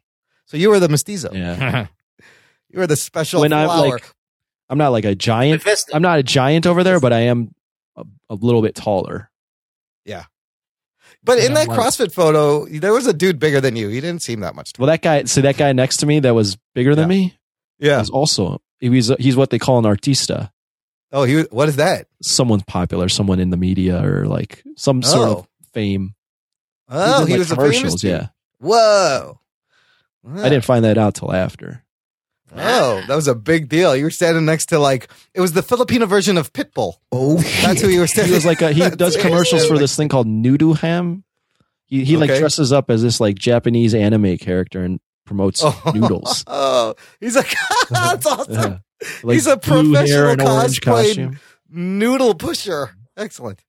So 0.45 0.57
you 0.57 0.69
were 0.69 0.79
the 0.79 0.89
mestizo. 0.89 1.29
Yeah. 1.33 1.87
You 2.73 2.79
were 2.79 2.87
the 2.87 2.95
special 2.95 3.41
when 3.41 3.51
I'm 3.51 3.67
flower. 3.67 3.89
like 3.89 4.13
I'm 4.69 4.77
not 4.77 4.93
like 4.93 5.03
a 5.03 5.13
giant. 5.13 5.61
I'm 5.93 6.01
not 6.01 6.19
a 6.19 6.23
giant 6.23 6.65
over 6.65 6.85
there, 6.85 7.01
but 7.01 7.11
I 7.11 7.23
am 7.23 7.53
a, 7.97 8.05
a 8.29 8.35
little 8.35 8.61
bit 8.61 8.75
taller. 8.75 9.29
yeah. 10.05 10.23
But 11.21 11.39
in 11.39 11.51
Yeah, 11.51 11.55
that 11.55 11.67
like- 11.67 11.77
CrossFit 11.77 12.13
photo, 12.13 12.65
there 12.67 12.93
was 12.93 13.07
a 13.07 13.13
dude 13.13 13.39
bigger 13.39 13.59
than 13.59 13.75
you. 13.75 13.89
He 13.89 13.99
didn't 13.99 14.21
seem 14.21 14.39
that 14.39 14.55
much. 14.55 14.71
Well, 14.79 14.87
that 14.87 15.01
guy, 15.01 15.25
so 15.25 15.41
that 15.41 15.57
guy 15.57 15.73
next 15.73 15.97
to 15.97 16.05
me 16.05 16.21
that 16.21 16.33
was 16.33 16.57
bigger 16.73 16.95
than 16.95 17.09
me, 17.09 17.37
Yeah. 17.77 17.99
was 17.99 18.09
also 18.09 18.61
he 18.79 18.87
was 18.89 19.11
he's 19.19 19.35
what 19.35 19.49
they 19.49 19.59
call 19.59 19.77
an 19.77 19.83
artista. 19.83 20.51
Oh, 21.11 21.23
he 21.23 21.41
what 21.51 21.67
is 21.69 21.75
that? 21.77 22.07
Someone 22.21 22.61
popular, 22.61 23.09
someone 23.09 23.39
in 23.39 23.49
the 23.49 23.57
media 23.57 24.03
or 24.03 24.25
like 24.25 24.63
some 24.77 25.01
sort 25.03 25.27
Oh. 25.29 25.31
of 25.39 25.47
fame. 25.73 26.15
Oh, 26.89 27.25
he 27.25 27.33
like, 27.33 27.39
was 27.39 27.51
a 27.51 27.55
famous 27.55 27.95
dude. 27.95 28.11
Yeah, 28.11 28.27
Whoa. 28.59 29.39
I 30.37 30.49
didn't 30.49 30.65
find 30.65 30.85
that 30.85 30.97
out 30.97 31.15
till 31.15 31.33
after. 31.33 31.83
Oh, 32.55 33.01
that 33.07 33.15
was 33.15 33.27
a 33.29 33.35
big 33.35 33.69
deal. 33.69 33.95
You 33.95 34.03
were 34.03 34.09
standing 34.11 34.43
next 34.45 34.67
to 34.67 34.79
like 34.79 35.07
it 35.33 35.39
was 35.41 35.53
the 35.53 35.61
Filipino 35.63 36.05
version 36.05 36.37
of 36.37 36.51
Pitbull. 36.53 36.95
Oh, 37.11 37.37
That's 37.63 37.81
who 37.81 37.87
you 37.87 38.01
were 38.01 38.07
standing. 38.07 38.29
He 38.31 38.35
was 38.35 38.45
like 38.45 38.61
a, 38.61 38.71
he 38.73 38.89
does 38.95 39.15
commercials 39.17 39.65
for 39.67 39.77
this 39.77 39.95
thing 39.95 40.09
called 40.09 40.27
Noodle 40.27 40.73
Ham. 40.75 41.23
He 41.85 42.03
he 42.05 42.17
like 42.17 42.29
Okay. 42.29 42.39
dresses 42.39 42.71
up 42.73 42.89
as 42.91 43.01
this 43.01 43.19
like 43.21 43.35
Japanese 43.37 43.93
anime 43.95 44.37
character 44.37 44.83
and 44.83 44.99
promotes 45.31 45.61
Oh. 45.65 45.91
noodles. 45.95 46.43
Oh, 46.47 46.95
he's 47.19 47.35
a 47.35 47.43
that's 47.89 48.25
awesome. 48.25 48.53
Yeah. 48.53 48.77
Like 49.23 49.33
he's 49.35 49.47
a 49.47 49.57
professional 49.57 50.29
and 50.29 50.41
orange 50.41 50.81
cosplay 50.81 51.05
costume. 51.05 51.39
noodle 51.69 52.35
pusher. 52.35 52.91
Excellent. 53.17 53.63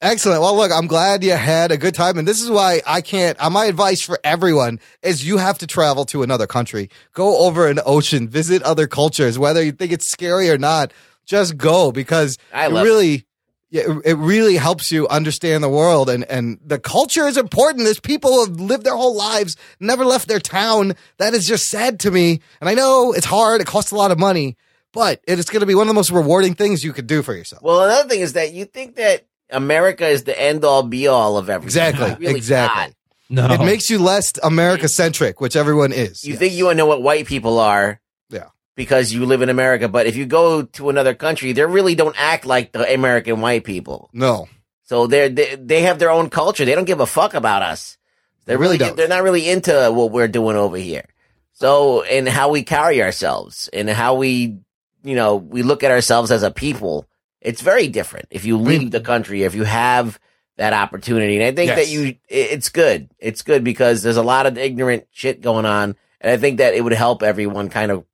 Excellent. 0.00 0.40
Well, 0.40 0.56
look, 0.56 0.72
I'm 0.72 0.88
glad 0.88 1.22
you 1.22 1.30
had 1.32 1.70
a 1.70 1.76
good 1.76 1.94
time. 1.94 2.18
And 2.18 2.26
this 2.26 2.42
is 2.42 2.50
why 2.50 2.82
I 2.86 3.00
can't, 3.02 3.40
uh, 3.40 3.48
my 3.50 3.66
advice 3.66 4.02
for 4.02 4.18
everyone 4.24 4.80
is 5.02 5.24
you 5.24 5.36
have 5.38 5.58
to 5.58 5.66
travel 5.66 6.04
to 6.06 6.24
another 6.24 6.48
country, 6.48 6.90
go 7.14 7.38
over 7.46 7.68
an 7.68 7.78
ocean, 7.86 8.28
visit 8.28 8.62
other 8.64 8.88
cultures, 8.88 9.38
whether 9.38 9.62
you 9.62 9.70
think 9.70 9.92
it's 9.92 10.10
scary 10.10 10.50
or 10.50 10.58
not, 10.58 10.92
just 11.24 11.56
go 11.56 11.92
because 11.92 12.36
I 12.52 12.66
it 12.66 12.72
love 12.72 12.84
really, 12.84 13.24
yeah, 13.72 13.82
it- 13.90 14.02
it 14.12 14.14
really 14.18 14.56
helps 14.56 14.92
you 14.92 15.08
understand 15.08 15.64
the 15.64 15.68
world 15.68 16.08
and, 16.08 16.22
and 16.30 16.60
the 16.64 16.78
culture 16.78 17.26
is 17.26 17.36
important. 17.36 17.84
There's 17.84 17.98
people 17.98 18.30
who 18.32 18.44
have 18.46 18.60
lived 18.60 18.84
their 18.84 18.94
whole 18.96 19.16
lives, 19.16 19.56
never 19.80 20.04
left 20.04 20.28
their 20.28 20.38
town. 20.38 20.94
That 21.18 21.32
is 21.34 21.46
just 21.48 21.64
sad 21.68 21.98
to 22.00 22.10
me. 22.10 22.40
And 22.60 22.68
I 22.70 22.74
know 22.74 23.12
it's 23.12 23.26
hard. 23.26 23.60
It 23.60 23.66
costs 23.66 23.90
a 23.90 23.96
lot 23.96 24.10
of 24.12 24.18
money, 24.18 24.56
but 24.92 25.20
it 25.26 25.38
is 25.38 25.46
going 25.50 25.60
to 25.60 25.66
be 25.66 25.74
one 25.74 25.84
of 25.84 25.88
the 25.88 25.94
most 25.94 26.10
rewarding 26.12 26.54
things 26.54 26.84
you 26.84 26.92
could 26.92 27.06
do 27.06 27.22
for 27.22 27.34
yourself. 27.34 27.62
Well, 27.62 27.82
another 27.82 28.08
thing 28.08 28.20
is 28.20 28.34
that 28.34 28.52
you 28.52 28.66
think 28.66 28.96
that 28.96 29.24
America 29.50 30.06
is 30.06 30.24
the 30.24 30.38
end 30.40 30.64
all 30.64 30.82
be 30.82 31.08
all 31.08 31.36
of 31.38 31.48
everything. 31.50 31.66
Exactly. 31.82 32.14
Really 32.26 32.36
exactly. 32.38 32.94
not. 33.30 33.48
No, 33.48 33.54
It 33.54 33.64
makes 33.64 33.88
you 33.88 33.98
less 33.98 34.32
America 34.42 34.88
centric, 34.88 35.40
which 35.40 35.56
everyone 35.56 35.92
is. 35.92 36.22
You 36.24 36.36
think 36.36 36.52
you 36.52 36.66
want 36.66 36.74
to 36.74 36.78
know 36.78 36.86
what 36.86 37.02
white 37.02 37.26
people 37.26 37.58
are 37.58 37.88
Yeah. 37.88 37.96
Because 38.74 39.12
you 39.12 39.26
live 39.26 39.42
in 39.42 39.48
America, 39.48 39.88
but 39.88 40.06
if 40.06 40.16
you 40.16 40.26
go 40.26 40.62
to 40.62 40.88
another 40.90 41.14
country, 41.14 41.52
they 41.52 41.64
really 41.64 41.94
don't 41.94 42.14
act 42.18 42.46
like 42.46 42.72
the 42.72 42.92
American 42.92 43.40
white 43.40 43.64
people. 43.64 44.08
No. 44.12 44.48
So 44.84 45.06
they're, 45.06 45.28
they 45.28 45.56
they 45.56 45.82
have 45.82 45.98
their 45.98 46.10
own 46.10 46.28
culture. 46.30 46.64
They 46.64 46.74
don't 46.74 46.84
give 46.84 47.00
a 47.00 47.06
fuck 47.06 47.34
about 47.34 47.62
us. 47.62 47.96
They 48.44 48.52
They 48.52 48.56
really 48.56 48.76
really 48.76 48.78
don't. 48.78 48.96
they're 48.96 49.08
not 49.08 49.22
really 49.22 49.48
into 49.48 49.90
what 49.92 50.10
we're 50.10 50.28
doing 50.28 50.56
over 50.56 50.76
here. 50.76 51.04
So 51.52 52.02
and 52.02 52.28
how 52.28 52.50
we 52.50 52.62
carry 52.62 53.02
ourselves 53.02 53.68
and 53.72 53.88
how 53.88 54.16
we 54.16 54.58
you 55.04 55.14
know 55.14 55.36
we 55.36 55.62
look 55.62 55.82
at 55.84 55.90
ourselves 55.90 56.30
as 56.30 56.42
a 56.42 56.50
people, 56.50 57.06
it's 57.40 57.60
very 57.62 57.88
different. 57.88 58.26
If 58.30 58.44
you 58.44 58.56
leave 58.58 58.90
the 58.90 59.00
country, 59.00 59.44
if 59.44 59.54
you 59.54 59.64
have 59.64 60.18
that 60.56 60.72
opportunity, 60.72 61.36
and 61.36 61.44
I 61.44 61.52
think 61.52 61.68
Yes. 61.68 61.78
that 61.78 61.88
you 61.88 62.16
it's 62.28 62.68
good. 62.68 63.08
It's 63.18 63.42
good 63.42 63.64
because 63.64 64.02
there's 64.02 64.16
a 64.18 64.22
lot 64.22 64.46
of 64.46 64.58
ignorant 64.58 65.06
shit 65.12 65.40
going 65.40 65.64
on, 65.64 65.96
and 66.20 66.30
I 66.32 66.36
think 66.36 66.58
that 66.58 66.74
it 66.74 66.82
would 66.82 66.92
help 66.92 67.22
everyone 67.22 67.68
kind 67.70 67.90
of 67.90 68.04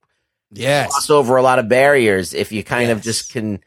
Yes. 0.51 0.91
cross 0.91 1.11
over 1.11 1.37
a 1.37 1.43
lot 1.43 1.59
of 1.59 1.69
barriers 1.69 2.33
if 2.35 2.53
you 2.53 2.65
kind 2.65 2.91
of 2.91 3.03
just 3.03 3.33
can 3.33 3.61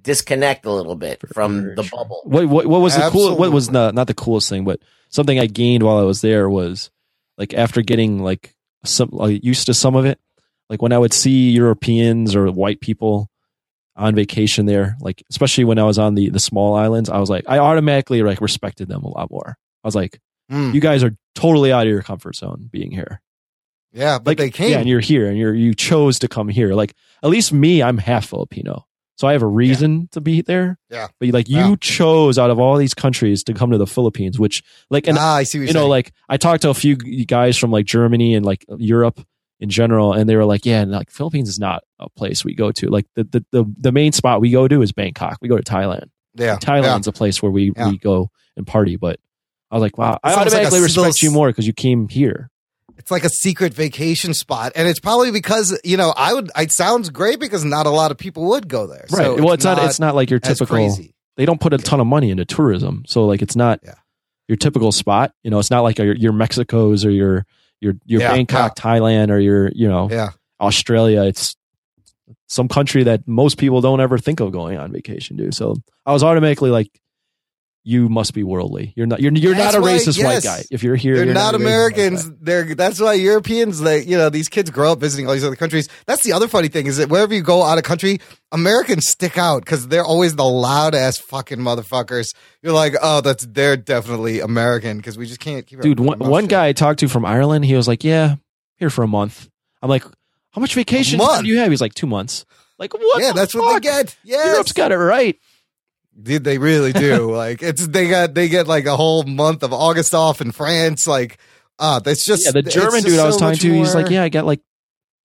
disconnect 0.00 0.64
a 0.66 0.70
little 0.70 0.96
bit 0.96 1.20
from 1.32 1.62
sure, 1.62 1.74
the 1.76 1.82
bubble. 1.82 2.22
What 2.24 2.46
what, 2.48 2.66
what 2.66 2.80
was 2.80 2.94
the 2.96 3.08
cool? 3.10 3.36
What 3.36 3.52
was 3.52 3.68
Absolutely. 3.68 3.72
not 3.86 3.94
not 3.94 4.06
the 4.06 4.14
coolest 4.14 4.48
thing, 4.48 4.64
but 4.64 4.80
something 5.08 5.38
I 5.38 5.46
gained 5.46 5.82
while 5.82 5.98
I 5.98 6.02
was 6.02 6.20
there 6.20 6.48
was 6.48 6.90
like 7.38 7.54
after 7.54 7.82
getting 7.82 8.20
like 8.22 8.54
some 8.84 9.10
like, 9.12 9.44
used 9.44 9.66
to 9.66 9.74
some 9.74 9.96
of 9.96 10.04
it. 10.04 10.18
Like 10.70 10.80
when 10.80 10.92
I 10.92 10.98
would 10.98 11.12
see 11.12 11.50
Europeans 11.50 12.34
or 12.34 12.50
white 12.50 12.80
people 12.80 13.30
on 13.96 14.14
vacation 14.14 14.66
there, 14.66 14.96
like 15.00 15.22
especially 15.30 15.64
when 15.64 15.78
I 15.78 15.84
was 15.84 15.98
on 15.98 16.14
the 16.14 16.30
the 16.30 16.40
small 16.40 16.74
islands, 16.74 17.10
I 17.10 17.18
was 17.18 17.28
like 17.30 17.44
I 17.48 17.58
automatically 17.58 18.22
like 18.22 18.40
respected 18.40 18.88
them 18.88 19.02
a 19.04 19.08
lot 19.08 19.30
more. 19.30 19.56
I 19.82 19.86
was 19.88 19.94
like, 19.94 20.20
Mm. 20.52 20.74
you 20.74 20.80
guys 20.80 21.02
are 21.02 21.12
totally 21.34 21.72
out 21.72 21.86
of 21.86 21.90
your 21.90 22.02
comfort 22.02 22.36
zone 22.36 22.68
being 22.70 22.90
here. 22.90 23.22
Yeah, 23.94 24.18
but 24.18 24.32
Like 24.32 24.38
they 24.38 24.50
came. 24.50 24.70
yeah, 24.72 24.78
and 24.80 24.88
you're 24.88 25.00
here 25.00 25.28
and 25.28 25.38
you're 25.38 25.54
you 25.54 25.72
chose 25.74 26.18
to 26.18 26.28
come 26.28 26.48
here. 26.48 26.74
Like 26.74 26.94
at 27.22 27.30
least 27.30 27.52
me, 27.52 27.82
I'm 27.82 27.96
half 27.98 28.26
Filipino. 28.26 28.86
So 29.16 29.28
I 29.28 29.32
have 29.32 29.42
a 29.42 29.46
reason 29.46 30.08
to 30.10 30.20
be 30.20 30.42
there. 30.42 30.76
Yeah. 30.90 31.06
But 31.20 31.28
like 31.28 31.48
you 31.48 31.58
Yeah. 31.58 31.74
chose 31.80 32.36
out 32.36 32.50
of 32.50 32.58
all 32.58 32.76
these 32.76 32.94
countries 32.94 33.44
to 33.44 33.54
come 33.54 33.70
to 33.70 33.78
the 33.78 33.86
Philippines, 33.86 34.38
which 34.40 34.62
like 34.90 35.06
and 35.06 35.16
ah, 35.16 35.36
I 35.36 35.44
see 35.44 35.58
what 35.58 35.68
you 35.68 35.72
you're 35.72 35.74
know 35.82 35.86
like 35.88 36.12
I 36.28 36.36
talked 36.36 36.62
to 36.62 36.70
a 36.70 36.74
few 36.74 36.96
guys 36.96 37.56
from 37.56 37.70
like 37.70 37.86
Germany 37.86 38.34
and 38.34 38.44
like 38.44 38.64
Europe 38.76 39.20
in 39.60 39.70
general, 39.70 40.12
and 40.12 40.28
they 40.28 40.34
were 40.34 40.44
like, 40.44 40.66
yeah, 40.66 40.80
and 40.80 40.90
like 40.90 41.10
Philippines 41.10 41.48
is 41.48 41.60
not 41.60 41.84
a 42.00 42.10
place 42.10 42.44
we 42.44 42.56
go 42.56 42.72
to. 42.72 42.88
Like 42.88 43.06
the 43.14 43.22
the 43.22 43.44
the, 43.52 43.64
the 43.78 43.92
main 43.92 44.10
spot 44.10 44.40
we 44.40 44.50
go 44.50 44.66
to 44.66 44.82
is 44.82 44.90
Bangkok. 44.90 45.38
We 45.40 45.48
go 45.48 45.56
to 45.56 45.62
Thailand. 45.62 46.10
yeah. 46.34 46.56
Thailand's 46.56 47.06
a 47.06 47.12
place 47.12 47.40
where 47.40 47.52
we 47.52 47.72
Yeah. 47.76 47.90
we 47.90 47.98
go 47.98 48.30
and 48.56 48.66
party, 48.66 48.96
but 48.96 49.20
I 49.70 49.76
was 49.76 49.82
like, 49.82 49.96
wow, 49.96 50.18
I 50.24 50.32
almost 50.32 50.36
like 50.36 50.46
automatically 50.64 50.80
little 50.80 51.04
respect 51.04 51.22
you 51.22 51.30
more 51.30 51.48
because 51.50 51.68
you 51.68 51.72
came 51.72 52.08
here. 52.08 52.50
It's 52.96 53.10
like 53.10 53.24
a 53.24 53.28
secret 53.28 53.74
vacation 53.74 54.34
spot, 54.34 54.72
and 54.76 54.88
it's 54.88 55.00
probably 55.00 55.30
because 55.30 55.78
you 55.84 55.96
know 55.96 56.14
I 56.16 56.32
would. 56.34 56.50
It 56.56 56.72
sounds 56.72 57.10
great 57.10 57.40
because 57.40 57.64
not 57.64 57.86
a 57.86 57.90
lot 57.90 58.10
of 58.10 58.18
people 58.18 58.44
would 58.50 58.68
go 58.68 58.86
there. 58.86 59.04
Right. 59.10 59.24
So 59.24 59.34
well, 59.42 59.52
it's 59.52 59.64
not, 59.64 59.82
It's 59.84 60.00
not 60.00 60.14
like 60.14 60.30
your 60.30 60.38
typical. 60.40 60.66
crazy. 60.76 61.14
They 61.36 61.44
don't 61.46 61.60
put 61.60 61.74
a 61.74 61.78
ton 61.78 62.00
of 62.00 62.06
money 62.06 62.30
into 62.30 62.44
tourism, 62.44 63.04
so 63.06 63.26
like 63.26 63.42
it's 63.42 63.56
not 63.56 63.80
Yeah. 63.84 63.94
your 64.48 64.56
typical 64.56 64.92
spot. 64.92 65.32
You 65.42 65.50
know, 65.50 65.58
it's 65.58 65.70
not 65.70 65.80
like 65.82 65.98
your, 65.98 66.14
your 66.14 66.32
Mexico's 66.32 67.04
or 67.04 67.10
your 67.10 67.44
your 67.80 67.94
your 68.06 68.20
Yeah, 68.20 68.30
Bangkok, 68.32 68.76
Thailand, 68.76 69.30
or 69.30 69.38
your 69.40 69.70
you 69.74 69.88
know 69.88 70.08
Yeah, 70.10 70.30
Australia. 70.60 71.24
It's 71.24 71.56
some 72.46 72.68
country 72.68 73.02
that 73.02 73.26
most 73.26 73.58
people 73.58 73.80
don't 73.80 74.00
ever 74.00 74.16
think 74.18 74.38
of 74.40 74.52
going 74.52 74.78
on 74.78 74.92
vacation 74.92 75.36
to. 75.38 75.50
So 75.52 75.74
I 76.06 76.12
was 76.12 76.22
automatically 76.22 76.70
like, 76.70 76.88
you 77.86 78.08
must 78.08 78.32
be 78.32 78.42
worldly. 78.42 78.94
You're 78.96 79.06
not. 79.06 79.20
You're 79.20 79.30
you're 79.32 79.54
That's 79.54 79.74
not 79.74 79.78
a 79.78 79.82
why- 79.82 79.92
racist 79.92 80.16
yes. 80.16 80.24
white 80.24 80.42
guy. 80.42 80.64
If 80.70 80.82
you're 80.82 80.96
here, 80.96 81.16
they're 81.16 81.26
you're 81.26 81.34
not 81.34 81.52
white 81.52 81.60
Americans. 81.60 82.30
They're 82.40 82.74
that's 82.74 82.98
why 82.98 83.12
Europeans. 83.12 83.82
Like 83.82 84.06
you 84.08 84.16
know, 84.16 84.30
these 84.30 84.48
kids 84.48 84.70
grow 84.70 84.92
up 84.92 85.00
visiting 85.00 85.26
all 85.26 85.34
these 85.34 85.44
other 85.44 85.54
countries. 85.54 85.88
That's 86.06 86.22
the 86.24 86.32
other 86.32 86.48
funny 86.48 86.68
thing 86.68 86.86
is 86.86 86.96
that 86.96 87.10
wherever 87.10 87.34
you 87.34 87.42
go 87.42 87.62
out 87.62 87.76
of 87.76 87.84
country, 87.84 88.20
Americans 88.52 89.06
stick 89.06 89.36
out 89.36 89.64
because 89.66 89.86
they're 89.88 90.04
always 90.04 90.34
the 90.34 90.44
loud 90.44 90.94
ass 90.94 91.18
fucking 91.18 91.58
motherfuckers. 91.58 92.34
You're 92.62 92.72
like, 92.72 92.94
oh, 93.02 93.20
that's 93.20 93.44
they're 93.44 93.76
definitely 93.76 94.40
American 94.40 94.96
because 94.96 95.18
we 95.18 95.26
just 95.26 95.40
can't 95.40 95.66
keep. 95.66 95.82
Dude, 95.82 96.00
one, 96.00 96.18
one 96.18 96.46
guy 96.46 96.68
I 96.68 96.72
talked 96.72 97.00
to 97.00 97.08
from 97.08 97.26
Ireland, 97.26 97.66
he 97.66 97.74
was 97.74 97.86
like, 97.86 98.02
"Yeah, 98.02 98.36
here 98.76 98.88
for 98.88 99.04
a 99.04 99.08
month." 99.08 99.50
I'm 99.82 99.90
like, 99.90 100.04
"How 100.52 100.60
much 100.62 100.74
vacation 100.74 101.18
do 101.18 101.46
you 101.46 101.58
have?" 101.58 101.70
He's 101.70 101.82
like, 101.82 101.92
two 101.92 102.06
months." 102.06 102.46
Like, 102.78 102.94
what? 102.94 103.22
Yeah, 103.22 103.32
that's 103.32 103.54
what 103.54 103.72
fuck? 103.72 103.82
they 103.82 103.88
get. 103.88 104.16
Yes. 104.24 104.46
Europe's 104.46 104.72
got 104.72 104.90
it 104.90 104.96
right. 104.96 105.38
Dude, 106.20 106.44
they 106.44 106.58
really 106.58 106.92
do. 106.92 107.30
like 107.34 107.62
it's 107.62 107.86
they 107.86 108.08
got 108.08 108.34
they 108.34 108.48
get 108.48 108.66
like 108.66 108.86
a 108.86 108.96
whole 108.96 109.24
month 109.24 109.62
of 109.62 109.72
August 109.72 110.14
off 110.14 110.40
in 110.40 110.52
France. 110.52 111.06
Like, 111.06 111.38
uh 111.78 111.98
that's 112.00 112.24
just 112.24 112.44
Yeah, 112.44 112.52
the 112.52 112.62
German 112.62 113.02
dude 113.02 113.18
I 113.18 113.26
was 113.26 113.34
so 113.34 113.40
talking 113.40 113.58
to, 113.58 113.72
he's 113.72 113.94
like, 113.94 114.10
"Yeah, 114.10 114.22
I 114.22 114.28
got 114.28 114.44
like 114.46 114.60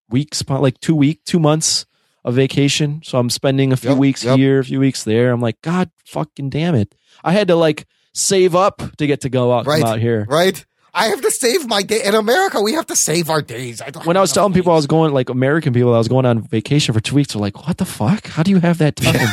weeks, 0.10 0.44
like 0.48 0.80
two 0.80 0.96
week, 0.96 1.24
two 1.26 1.40
months 1.40 1.86
of 2.26 2.34
vacation, 2.36 3.02
so 3.04 3.18
I'm 3.20 3.30
spending 3.30 3.72
a 3.72 3.78
few 3.78 3.92
Yep, 3.92 3.98
weeks 4.00 4.24
yep. 4.24 4.38
here, 4.38 4.60
a 4.60 4.64
few 4.64 4.80
weeks 4.80 5.04
there." 5.04 5.32
I'm 5.32 5.42
like, 5.42 5.62
"God, 5.62 5.92
fucking 6.06 6.50
damn 6.50 6.76
it!" 6.76 6.96
I 7.24 7.34
had 7.34 7.48
to 7.50 7.56
like 7.56 7.86
save 8.14 8.56
up 8.56 8.82
to 8.98 9.06
get 9.08 9.22
to 9.22 9.30
go 9.30 9.54
out, 9.54 9.68
right 9.68 9.84
out 9.84 10.00
here. 10.00 10.26
right. 10.30 10.66
I 10.92 11.10
have 11.10 11.22
to 11.22 11.30
save 11.30 11.68
my 11.68 11.84
day 11.84 12.04
in 12.04 12.16
America. 12.16 12.60
We 12.62 12.74
have 12.74 12.88
to 12.88 12.96
save 12.96 13.30
our 13.30 13.44
days. 13.44 13.80
I 13.80 13.92
When 14.06 14.18
I 14.18 14.22
was 14.22 14.32
telling 14.34 14.54
people 14.54 14.74
I 14.74 14.76
was 14.76 14.88
going, 14.88 15.14
like 15.14 15.30
American 15.30 15.72
people, 15.72 15.94
I 15.94 16.00
was 16.00 16.08
going 16.08 16.26
on 16.26 16.42
vacation 16.42 16.96
for 16.96 17.00
two 17.00 17.14
weeks. 17.14 17.34
They're 17.34 17.42
like, 17.42 17.68
"What 17.68 17.78
the 17.78 17.86
fuck? 17.86 18.26
How 18.26 18.42
do 18.42 18.50
you 18.50 18.60
have 18.60 18.80
that 18.80 18.96
time?" 18.96 19.30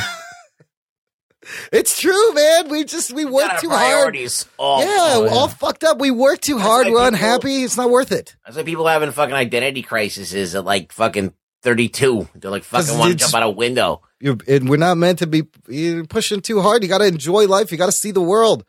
It's 1.72 2.00
true, 2.00 2.32
man. 2.34 2.68
We 2.68 2.84
just 2.84 3.12
we 3.12 3.24
work 3.24 3.46
Got 3.46 3.54
our 3.56 3.60
too 3.60 3.70
hard. 3.70 4.16
all 4.58 4.80
yeah, 4.80 5.18
we're 5.18 5.28
all 5.28 5.48
fucked 5.48 5.84
up. 5.84 5.98
We 6.00 6.10
work 6.10 6.40
too 6.40 6.58
hard. 6.58 6.86
why 6.86 6.92
We're 6.92 6.96
people- 6.98 7.06
unhappy. 7.08 7.62
It's 7.62 7.76
not 7.76 7.90
worth 7.90 8.12
it. 8.12 8.36
That's 8.44 8.56
why 8.56 8.62
people 8.62 8.86
having 8.86 9.10
fucking 9.12 9.34
identity 9.34 9.82
crises 9.82 10.54
at 10.54 10.64
like 10.64 10.92
fucking 10.92 11.32
32. 11.62 12.28
They're 12.34 12.50
like 12.50 12.64
fucking 12.64 12.86
'Cause 12.86 12.98
want 12.98 13.12
to 13.12 13.16
jump 13.16 13.34
out 13.34 13.42
a 13.42 13.50
window. 13.50 14.02
You're, 14.20 14.36
and 14.48 14.68
we're 14.68 14.76
not 14.78 14.96
meant 14.96 15.18
to 15.20 15.26
be 15.26 15.42
you're 15.68 16.04
pushing 16.06 16.40
too 16.40 16.60
hard. 16.62 16.82
You 16.82 16.88
got 16.88 16.98
to 16.98 17.06
enjoy 17.06 17.46
life. 17.46 17.70
You 17.70 17.78
got 17.78 17.86
to 17.86 17.92
see 17.92 18.10
the 18.12 18.22
world. 18.22 18.64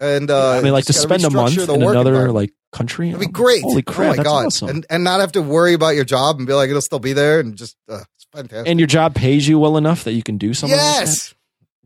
And 0.00 0.30
uh, 0.30 0.52
I 0.52 0.60
mean, 0.62 0.72
like 0.72 0.86
to 0.86 0.92
spend 0.94 1.24
a 1.24 1.30
month 1.30 1.54
the 1.54 1.74
in 1.74 1.82
another 1.82 2.32
like 2.32 2.52
country. 2.72 3.10
That'd 3.10 3.20
be 3.20 3.30
great. 3.30 3.62
Holy 3.62 3.82
crap! 3.82 3.98
Oh 3.98 4.08
my 4.10 4.16
that's 4.16 4.26
god! 4.28 4.46
awesome. 4.46 4.68
And 4.70 4.86
and 4.88 5.04
not 5.04 5.20
have 5.20 5.32
to 5.32 5.42
worry 5.42 5.74
about 5.74 5.90
your 5.94 6.04
job 6.04 6.38
and 6.38 6.46
be 6.46 6.54
like 6.54 6.70
it'll 6.70 6.80
still 6.80 6.98
be 7.00 7.12
there 7.12 7.38
and 7.40 7.54
just 7.56 7.76
uh, 7.88 8.00
it's 8.16 8.26
fantastic. 8.32 8.66
and 8.66 8.80
your 8.80 8.86
job 8.86 9.14
pays 9.14 9.46
you 9.46 9.58
well 9.58 9.76
enough 9.76 10.04
that 10.04 10.12
you 10.12 10.22
can 10.22 10.38
do 10.38 10.54
something. 10.54 10.78
like 10.78 10.86
that? 10.86 11.00
yes, 11.00 11.34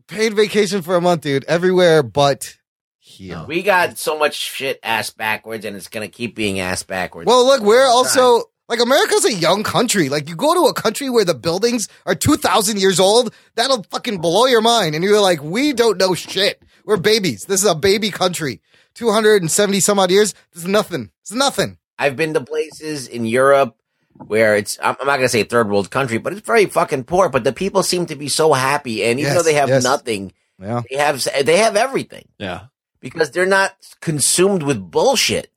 paid 0.07 0.33
vacation 0.33 0.81
for 0.81 0.95
a 0.95 1.01
month, 1.01 1.21
dude. 1.21 1.43
Everywhere 1.45 2.03
but 2.03 2.57
here. 2.99 3.43
We 3.47 3.61
got 3.61 3.97
so 3.97 4.17
much 4.17 4.35
shit 4.35 4.79
ass 4.83 5.09
backwards, 5.09 5.65
and 5.65 5.75
it's 5.75 5.87
gonna 5.87 6.07
keep 6.07 6.35
being 6.35 6.59
ass 6.59 6.83
backwards. 6.83 7.27
Well, 7.27 7.45
look, 7.45 7.61
we're 7.61 7.87
also 7.87 8.43
like 8.67 8.79
America's 8.79 9.25
a 9.25 9.33
young 9.33 9.63
country. 9.63 10.09
Like 10.09 10.27
you 10.29 10.35
go 10.35 10.53
to 10.53 10.67
a 10.67 10.73
country 10.73 11.09
where 11.09 11.25
the 11.25 11.35
buildings 11.35 11.87
are 12.05 12.15
two 12.15 12.35
thousand 12.35 12.79
years 12.79 12.99
old, 12.99 13.33
that'll 13.55 13.83
fucking 13.83 14.19
blow 14.19 14.45
your 14.45 14.61
mind. 14.61 14.95
And 14.95 15.03
you're 15.03 15.21
like, 15.21 15.43
we 15.43 15.73
don't 15.73 15.97
know 15.97 16.15
shit. 16.15 16.61
We're 16.85 16.97
babies. 16.97 17.45
This 17.45 17.63
is 17.63 17.69
a 17.69 17.75
baby 17.75 18.11
country. 18.11 18.61
Two 18.93 19.11
hundred 19.11 19.41
and 19.41 19.51
seventy 19.51 19.79
some 19.79 19.99
odd 19.99 20.11
years. 20.11 20.33
This 20.53 20.63
is 20.63 20.69
nothing. 20.69 21.11
It's 21.21 21.31
nothing. 21.31 21.77
I've 21.97 22.15
been 22.15 22.33
to 22.33 22.41
places 22.41 23.07
in 23.07 23.25
Europe 23.25 23.77
where 24.17 24.55
it's 24.55 24.77
I'm 24.81 24.95
not 24.99 25.17
gonna 25.17 25.29
say 25.29 25.43
third 25.43 25.69
world 25.69 25.89
country, 25.91 26.17
but 26.17 26.33
it's 26.33 26.45
very 26.45 26.65
fucking 26.65 27.03
poor. 27.05 27.29
But 27.29 27.43
the 27.43 27.53
people 27.53 27.83
seem 27.83 28.05
to 28.07 28.15
be 28.15 28.29
so 28.29 28.53
happy, 28.53 29.03
and 29.03 29.19
even 29.19 29.33
Yes, 29.33 29.37
though 29.37 29.43
they 29.49 29.55
have 29.55 29.69
yes. 29.69 29.83
nothing, 29.83 30.31
Yeah. 30.59 30.81
they 30.89 30.95
have 30.97 31.27
they 31.43 31.57
have 31.57 31.75
everything 31.75 32.27
Yeah. 32.37 32.65
because 33.01 33.31
they're 33.31 33.45
not 33.45 33.75
consumed 34.01 34.63
with 34.63 34.79
bullshit. 34.91 35.51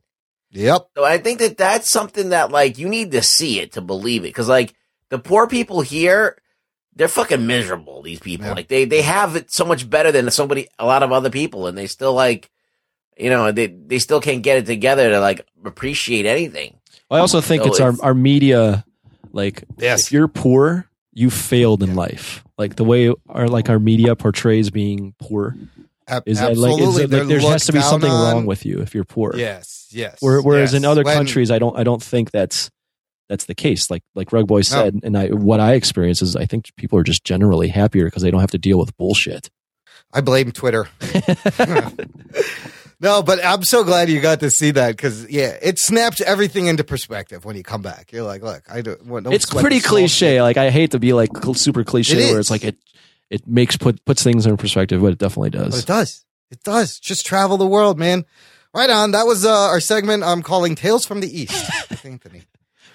Yep. 0.51 0.89
So 0.97 1.05
I 1.05 1.19
think 1.19 1.39
that 1.41 1.57
that's 1.59 1.91
something 1.91 2.31
that 2.31 2.51
like 2.51 2.79
you 2.79 2.89
need 2.89 3.13
to 3.13 3.23
see 3.23 3.61
it 3.61 3.73
to 3.73 3.81
believe 3.81 4.25
it. 4.25 4.33
Cause 4.35 4.49
like 4.49 4.75
the 5.11 5.19
poor 5.19 5.47
people 5.47 5.83
here, 5.83 6.37
they're 6.97 7.07
fucking 7.07 7.47
miserable. 7.47 8.03
These 8.03 8.21
people, 8.21 8.47
Yeah. 8.47 8.55
like 8.55 8.69
they, 8.69 8.87
they 8.87 9.03
have 9.03 9.37
it 9.37 9.53
so 9.53 9.65
much 9.65 9.89
better 9.89 10.11
than 10.11 10.31
somebody, 10.31 10.67
a 10.79 10.87
lot 10.87 11.03
of 11.03 11.13
other 11.13 11.31
people. 11.31 11.67
And 11.67 11.77
they 11.77 11.87
still 11.87 12.15
like, 12.15 12.51
you 13.17 13.29
know, 13.31 13.53
they, 13.53 13.67
they 13.67 13.99
still 13.99 14.21
can't 14.23 14.43
get 14.43 14.57
it 14.59 14.67
together 14.67 15.11
to 15.11 15.21
like 15.21 15.47
appreciate 15.65 16.25
anything. 16.27 16.78
I 17.11 17.19
also 17.19 17.41
think 17.41 17.63
So 17.63 17.69
it's 17.71 17.81
our 17.81 17.89
it's- 17.91 18.01
our 18.01 18.15
media. 18.15 18.85
Like, 19.33 19.65
Yes. 19.79 20.07
if 20.07 20.13
you're 20.13 20.29
poor, 20.29 20.87
you 21.13 21.31
failed 21.31 21.83
in 21.83 21.95
life. 21.95 22.43
Like 22.57 22.77
the 22.77 22.85
way 22.85 23.13
our 23.29 23.47
like 23.49 23.69
our 23.69 23.79
media 23.79 24.17
portrays 24.17 24.71
being 24.71 25.15
poor 25.19 25.55
Ab- 26.09 26.23
is 26.27 26.39
that 26.41 26.57
like, 26.57 26.73
is 26.81 26.87
absolutely. 26.89 27.07
that, 27.07 27.19
like 27.19 27.29
there 27.29 27.41
has 27.53 27.67
to 27.67 27.73
be 27.73 27.81
something 27.81 28.11
on. 28.11 28.35
wrong 28.35 28.47
with 28.47 28.65
you 28.65 28.81
if 28.81 28.95
you're 28.95 29.05
poor. 29.05 29.33
Yes. 29.37 29.87
Yes. 29.91 30.17
Where- 30.21 30.41
Whereas 30.43 30.75
in 30.75 30.85
other 30.85 31.03
When- 31.03 31.15
countries, 31.17 31.51
I 31.51 31.59
don't 31.59 31.79
I 31.79 31.85
don't 31.85 32.03
think 32.03 32.31
that's 32.31 32.71
that's 33.29 33.45
the 33.45 33.55
case. 33.55 33.91
Like 33.91 34.03
like 34.15 34.31
Rugboy 34.31 34.65
said, 34.65 35.01
and 35.03 35.17
I 35.17 35.29
what 35.29 35.61
I 35.61 35.75
experience 35.75 36.23
is 36.23 36.35
I 36.35 36.47
think 36.47 36.75
people 36.77 36.99
are 36.99 37.05
just 37.05 37.23
generally 37.25 37.69
happier 37.69 38.07
because 38.07 38.23
they 38.23 38.31
don't 38.31 38.41
have 38.41 38.51
to 38.53 38.59
deal 38.59 38.79
with 38.79 38.97
bullshit. 38.97 39.51
I 40.13 40.23
blame 40.23 40.53
Twitter. 40.53 40.89
no, 43.01 43.23
but 43.23 43.45
I'm 43.45 43.63
so 43.63 43.85
glad 43.85 44.09
you 44.09 44.21
got 44.21 44.41
to 44.41 44.51
see 44.51 44.71
that 44.73 44.97
because 44.97 45.29
yeah, 45.31 45.57
it 45.63 45.79
snaps 45.79 46.21
everything 46.21 46.67
into 46.67 46.83
perspective 46.85 47.45
when 47.45 47.57
you 47.57 47.63
come 47.63 47.83
back. 47.83 48.11
You're 48.13 48.25
like, 48.25 48.43
look, 48.43 48.63
I 48.71 48.81
don't. 48.81 49.05
Well, 49.07 49.23
don't 49.23 49.33
it's 49.33 49.47
pretty 49.47 49.81
cliche. 49.81 50.35
shit. 50.37 50.43
Like 50.43 50.57
I 50.57 50.71
hate 50.71 50.91
to 50.93 50.99
be 50.99 51.13
like 51.13 51.31
cl- 51.37 51.55
super 51.55 51.85
cliche, 51.85 52.19
It 52.29 52.31
where 52.33 52.41
it's 52.41 52.51
like 52.51 52.65
it 52.65 52.77
it 53.31 53.47
makes 53.47 53.77
put 53.77 54.05
puts 54.05 54.23
things 54.23 54.47
in 54.47 54.57
perspective, 54.57 55.01
but 55.01 55.13
it 55.13 55.19
definitely 55.19 55.51
But 55.51 55.71
does. 55.71 55.79
it 55.81 55.87
does. 55.87 56.25
It 56.51 56.63
does. 56.65 56.99
Just 56.99 57.27
travel 57.27 57.57
the 57.57 57.67
world, 57.67 57.99
man. 57.99 58.25
Right 58.75 58.91
on. 58.91 59.13
That 59.13 59.27
was 59.27 59.45
uh, 59.45 59.51
our 59.53 59.81
segment. 59.81 60.25
I'm 60.25 60.43
calling 60.43 60.75
Tales 60.75 61.05
from 61.07 61.21
the 61.21 61.41
East. 61.43 61.71
Anthony. 62.05 62.43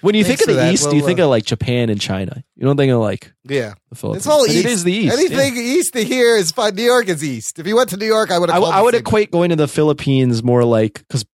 When 0.04 0.14
you 0.14 0.22
think 0.22 0.40
of 0.42 0.46
the 0.48 0.52
that. 0.54 0.72
East, 0.74 0.90
do 0.90 0.96
you 0.96 1.02
Well, 1.02 1.06
think 1.08 1.18
uh, 1.20 1.24
of 1.24 1.30
like 1.30 1.44
Japan 1.46 1.88
and 1.88 1.98
China. 2.00 2.44
You 2.56 2.66
don't 2.66 2.76
think 2.76 2.92
of 2.92 3.00
like 3.00 3.32
Yeah. 3.48 3.72
the 3.88 3.94
Philippines. 3.96 4.26
It's 4.26 4.26
all 4.26 4.42
But 4.46 4.50
east. 4.54 4.64
It 4.66 4.70
is 4.70 4.84
the 4.84 4.92
East. 4.92 5.18
Anything 5.18 5.56
east 5.56 5.94
to 5.94 6.04
here 6.04 6.36
is 6.36 6.52
fine. 6.52 6.74
New 6.74 6.82
York 6.82 7.08
is 7.08 7.24
east. 7.24 7.58
If 7.58 7.66
you 7.66 7.74
went 7.76 7.88
to 7.90 7.96
New 7.96 8.06
York, 8.06 8.30
I 8.30 8.38
would 8.38 8.50
I, 8.50 8.58
I 8.58 8.82
would 8.82 8.94
equate 8.94 9.30
going 9.30 9.48
to 9.50 9.56
the 9.56 9.66
Philippines 9.66 10.42
more 10.42 10.62
like 10.64 10.94
because 11.08 11.24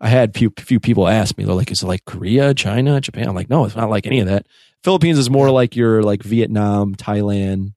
I 0.00 0.08
had 0.08 0.34
few 0.34 0.52
few 0.58 0.80
people 0.80 1.06
ask 1.08 1.38
me. 1.38 1.44
They're 1.44 1.54
like, 1.54 1.70
"Is 1.70 1.82
it 1.82 1.86
like 1.86 2.04
Korea, 2.04 2.52
China, 2.52 3.00
Japan?" 3.00 3.28
I'm 3.28 3.34
like, 3.34 3.48
"No, 3.48 3.64
it's 3.64 3.76
not 3.76 3.88
like 3.90 4.06
any 4.06 4.18
of 4.20 4.26
that." 4.26 4.44
Philippines 4.82 5.16
is 5.18 5.30
more 5.30 5.50
like 5.50 5.76
your 5.76 6.02
like 6.02 6.22
Vietnam, 6.22 6.94
Thailand, 6.96 7.74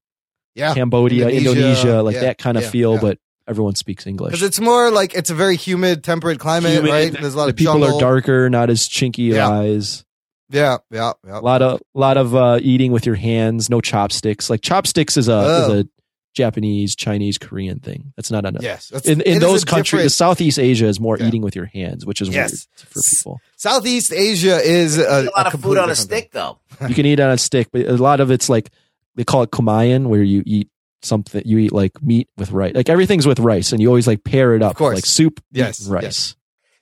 yeah, 0.55 0.73
Cambodia, 0.73 1.29
Indonesia, 1.29 2.01
like 2.01 2.15
yeah, 2.15 2.21
that 2.21 2.37
kind 2.39 2.57
of 2.57 2.63
yeah, 2.63 2.69
feel, 2.71 2.93
yeah. 2.95 3.01
but 3.01 3.17
everyone 3.47 3.75
speaks 3.75 4.05
English. 4.07 4.31
because 4.31 4.43
it's 4.43 4.59
more 4.59 4.89
like 4.91 5.13
it's 5.13 5.29
a 5.29 5.35
very 5.35 5.55
humid, 5.55 6.03
temperate 6.03 6.39
climate, 6.39 6.73
Humid, 6.73 6.91
right? 6.91 7.11
There's 7.13 7.35
a 7.35 7.37
lot 7.37 7.45
the 7.45 7.51
of 7.51 7.55
people 7.55 7.73
jungle. 7.75 7.97
are 7.97 8.01
darker, 8.01 8.49
not 8.49 8.69
as 8.71 8.89
chinky 8.89 9.31
Yeah. 9.31 9.47
eyes. 9.47 10.03
Yeah, 10.49 10.77
yeah, 10.91 11.13
yeah. 11.25 11.39
A 11.39 11.41
lot 11.41 11.61
of 11.61 11.81
lot 11.93 12.17
of 12.17 12.35
uh, 12.35 12.59
eating 12.61 12.91
with 12.91 13.05
your 13.05 13.15
hands, 13.15 13.69
no 13.69 13.81
chopsticks. 13.81 14.49
Like 14.49 14.61
chopsticks 14.61 15.17
is 15.17 15.27
a 15.27 15.33
Oh. 15.33 15.71
is 15.73 15.81
a 15.83 15.87
Japanese, 16.33 16.95
Chinese, 16.95 17.37
Korean 17.39 17.79
thing. 17.79 18.13
That's 18.15 18.29
not 18.29 18.45
a 18.45 18.53
Yes, 18.61 18.91
in 19.05 19.21
in 19.21 19.39
those 19.39 19.65
countries. 19.65 19.91
different- 20.01 20.11
Southeast 20.11 20.59
Asia 20.59 20.85
is 20.85 20.99
more 20.99 21.17
Yeah. 21.17 21.27
eating 21.27 21.41
with 21.41 21.55
your 21.55 21.65
hands, 21.65 22.05
which 22.05 22.21
is 22.21 22.29
Yes. 22.29 22.67
weird 22.77 22.89
for 22.89 23.01
people. 23.01 23.39
Southeast 23.55 24.13
Asia 24.13 24.59
is 24.63 24.99
a, 24.99 25.01
a 25.01 25.29
lot 25.35 25.51
of 25.53 25.59
food 25.61 25.77
on 25.79 25.85
a 25.89 25.93
different 25.93 25.97
thing. 25.97 26.19
stick 26.19 26.31
though. 26.33 26.59
you 26.87 26.93
can 26.93 27.05
eat 27.07 27.19
on 27.19 27.31
a 27.31 27.37
stick, 27.39 27.69
but 27.71 27.87
a 27.87 27.93
lot 27.97 28.19
of 28.19 28.29
it's 28.29 28.49
like 28.49 28.69
they 29.15 29.23
call 29.23 29.41
it 29.41 29.49
kamayan, 29.51 30.07
where 30.07 30.21
you 30.21 30.43
eat 30.45 30.69
something. 31.01 31.41
You 31.43 31.57
eat 31.57 31.71
like 31.73 32.01
meat 32.03 32.29
with 32.37 32.51
rice. 32.51 32.75
Like 32.75 32.87
everything's 32.87 33.25
with 33.25 33.39
rice, 33.39 33.71
and 33.71 33.81
you 33.81 33.87
always 33.87 34.05
like 34.05 34.23
pair 34.23 34.53
it 34.55 34.61
up. 34.61 34.75
course. 34.75 34.93
like 34.95 35.05
soup, 35.07 35.41
Yes, 35.51 35.87
rice. 35.87 36.03
yes. 36.03 36.35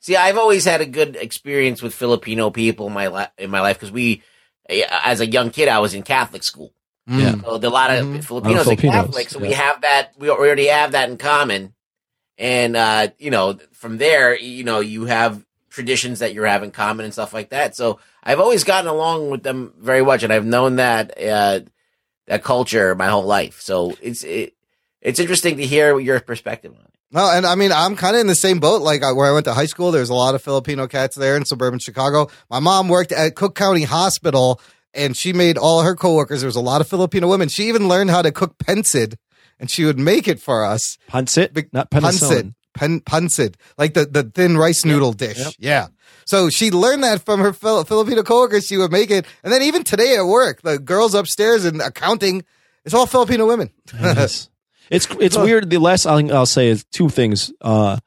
See, 0.05 0.15
I've 0.15 0.37
always 0.37 0.65
had 0.65 0.81
a 0.81 0.85
good 0.85 1.15
experience 1.15 1.81
with 1.81 1.95
Filipino 1.95 2.51
people 2.51 2.85
in 2.85 2.93
my 2.93 3.07
li- 3.07 3.33
in 3.39 3.49
my 3.49 3.61
life 3.61 3.77
because 3.79 3.91
we, 3.91 4.21
as 4.69 5.19
a 5.19 5.25
young 5.25 5.49
kid, 5.49 5.67
I 5.67 5.79
was 5.79 5.95
in 5.95 6.03
Catholic 6.03 6.43
school. 6.43 6.75
Yeah. 7.07 7.33
So 7.43 7.57
there 7.57 7.69
are 7.69 7.71
a 7.71 7.73
lot 7.73 7.89
of 7.89 8.05
Mhm. 8.05 8.23
Filipinos 8.23 8.67
and 8.67 8.79
Filipinos, 8.79 9.05
Catholics, 9.07 9.31
so 9.33 9.39
we 9.39 9.53
have 9.53 9.81
that. 9.81 10.11
We 10.15 10.29
already 10.29 10.67
have 10.67 10.91
that 10.91 11.09
in 11.09 11.17
common, 11.17 11.73
and 12.37 12.75
uh, 12.75 13.07
you 13.17 13.31
know, 13.31 13.57
from 13.71 13.97
there, 13.97 14.37
you 14.37 14.63
know, 14.63 14.79
you 14.79 15.05
have 15.05 15.43
traditions 15.71 16.19
that 16.19 16.35
you 16.35 16.43
have 16.43 16.61
in 16.61 16.69
common 16.69 17.05
and 17.05 17.11
stuff 17.13 17.33
like 17.33 17.49
that. 17.49 17.75
So 17.75 17.97
I've 18.21 18.39
always 18.39 18.63
gotten 18.63 18.87
along 18.87 19.31
with 19.31 19.41
them 19.41 19.73
very 19.79 20.05
much, 20.05 20.21
and 20.21 20.31
I've 20.31 20.45
known 20.45 20.75
that 20.75 21.19
uh, 21.19 21.61
that 22.27 22.43
culture 22.43 22.93
my 22.93 23.07
whole 23.07 23.25
life. 23.25 23.59
So 23.59 23.97
it's 24.03 24.23
it, 24.23 24.53
it's 25.01 25.19
interesting 25.19 25.57
to 25.57 25.65
hear 25.65 25.99
your 25.99 26.19
perspective 26.19 26.73
on 26.73 26.85
it. 26.85 26.94
No, 27.11 27.31
and 27.31 27.45
I 27.45 27.55
mean, 27.55 27.71
I'm 27.71 27.95
kind 27.95 28.15
of 28.15 28.21
in 28.21 28.27
the 28.27 28.35
same 28.35 28.59
boat. 28.59 28.81
Like 28.81 29.01
where 29.01 29.25
I 29.29 29.31
went 29.31 29.45
to 29.45 29.53
high 29.53 29.67
school, 29.67 29.91
there's 29.91 30.09
a 30.09 30.13
lot 30.13 30.35
of 30.35 30.41
Filipino 30.41 30.87
cats 30.87 31.15
there 31.15 31.37
in 31.37 31.45
suburban 31.45 31.79
Chicago. 31.79 32.27
My 32.49 32.59
mom 32.59 32.89
worked 32.89 33.11
at 33.11 33.35
Cook 33.35 33.55
County 33.55 33.83
Hospital, 33.83 34.59
and 34.93 35.15
she 35.15 35.31
made 35.31 35.57
all 35.57 35.83
her 35.83 35.95
coworkers. 35.95 36.41
There 36.41 36.47
was 36.47 36.55
a 36.55 36.61
lot 36.61 36.81
of 36.81 36.87
Filipino 36.87 37.27
women. 37.27 37.47
She 37.47 37.67
even 37.69 37.87
learned 37.87 38.09
how 38.09 38.21
to 38.21 38.31
cook 38.31 38.57
pensid, 38.57 39.15
and 39.59 39.69
she 39.69 39.85
would 39.85 39.99
make 39.99 40.27
it 40.27 40.41
for 40.41 40.65
us. 40.65 40.97
Punsit, 41.09 41.67
not 41.71 41.89
Pancit, 41.91 42.01
penicillin. 42.01 42.53
pen, 42.73 42.99
pancit, 43.01 43.55
like 43.77 43.93
the, 43.93 44.05
the 44.05 44.23
thin 44.23 44.57
rice 44.57 44.83
noodle 44.83 45.13
dish. 45.13 45.37
Yep. 45.37 45.53
Yeah. 45.59 45.87
So 46.25 46.49
she 46.49 46.71
learned 46.71 47.03
that 47.03 47.23
from 47.23 47.39
her 47.39 47.53
Fil- 47.53 47.83
Filipino 47.85 48.23
coworkers. 48.23 48.65
She 48.65 48.77
would 48.77 48.91
make 48.91 49.11
it, 49.11 49.25
and 49.43 49.53
then 49.53 49.61
even 49.61 49.83
today 49.83 50.15
at 50.17 50.23
work, 50.23 50.63
the 50.63 50.79
girls 50.79 51.13
upstairs 51.13 51.65
in 51.65 51.79
accounting, 51.81 52.43
it's 52.83 52.93
all 52.95 53.05
Filipino 53.05 53.45
women. 53.47 53.69
It's 54.89 55.07
it's 55.19 55.37
weird. 55.37 55.69
The 55.69 55.77
last 55.77 56.03
thing 56.03 56.31
I'll 56.31 56.45
say 56.45 56.67
is 56.69 56.85
two 56.91 57.09
things. 57.09 57.51
Uh, 57.61 57.97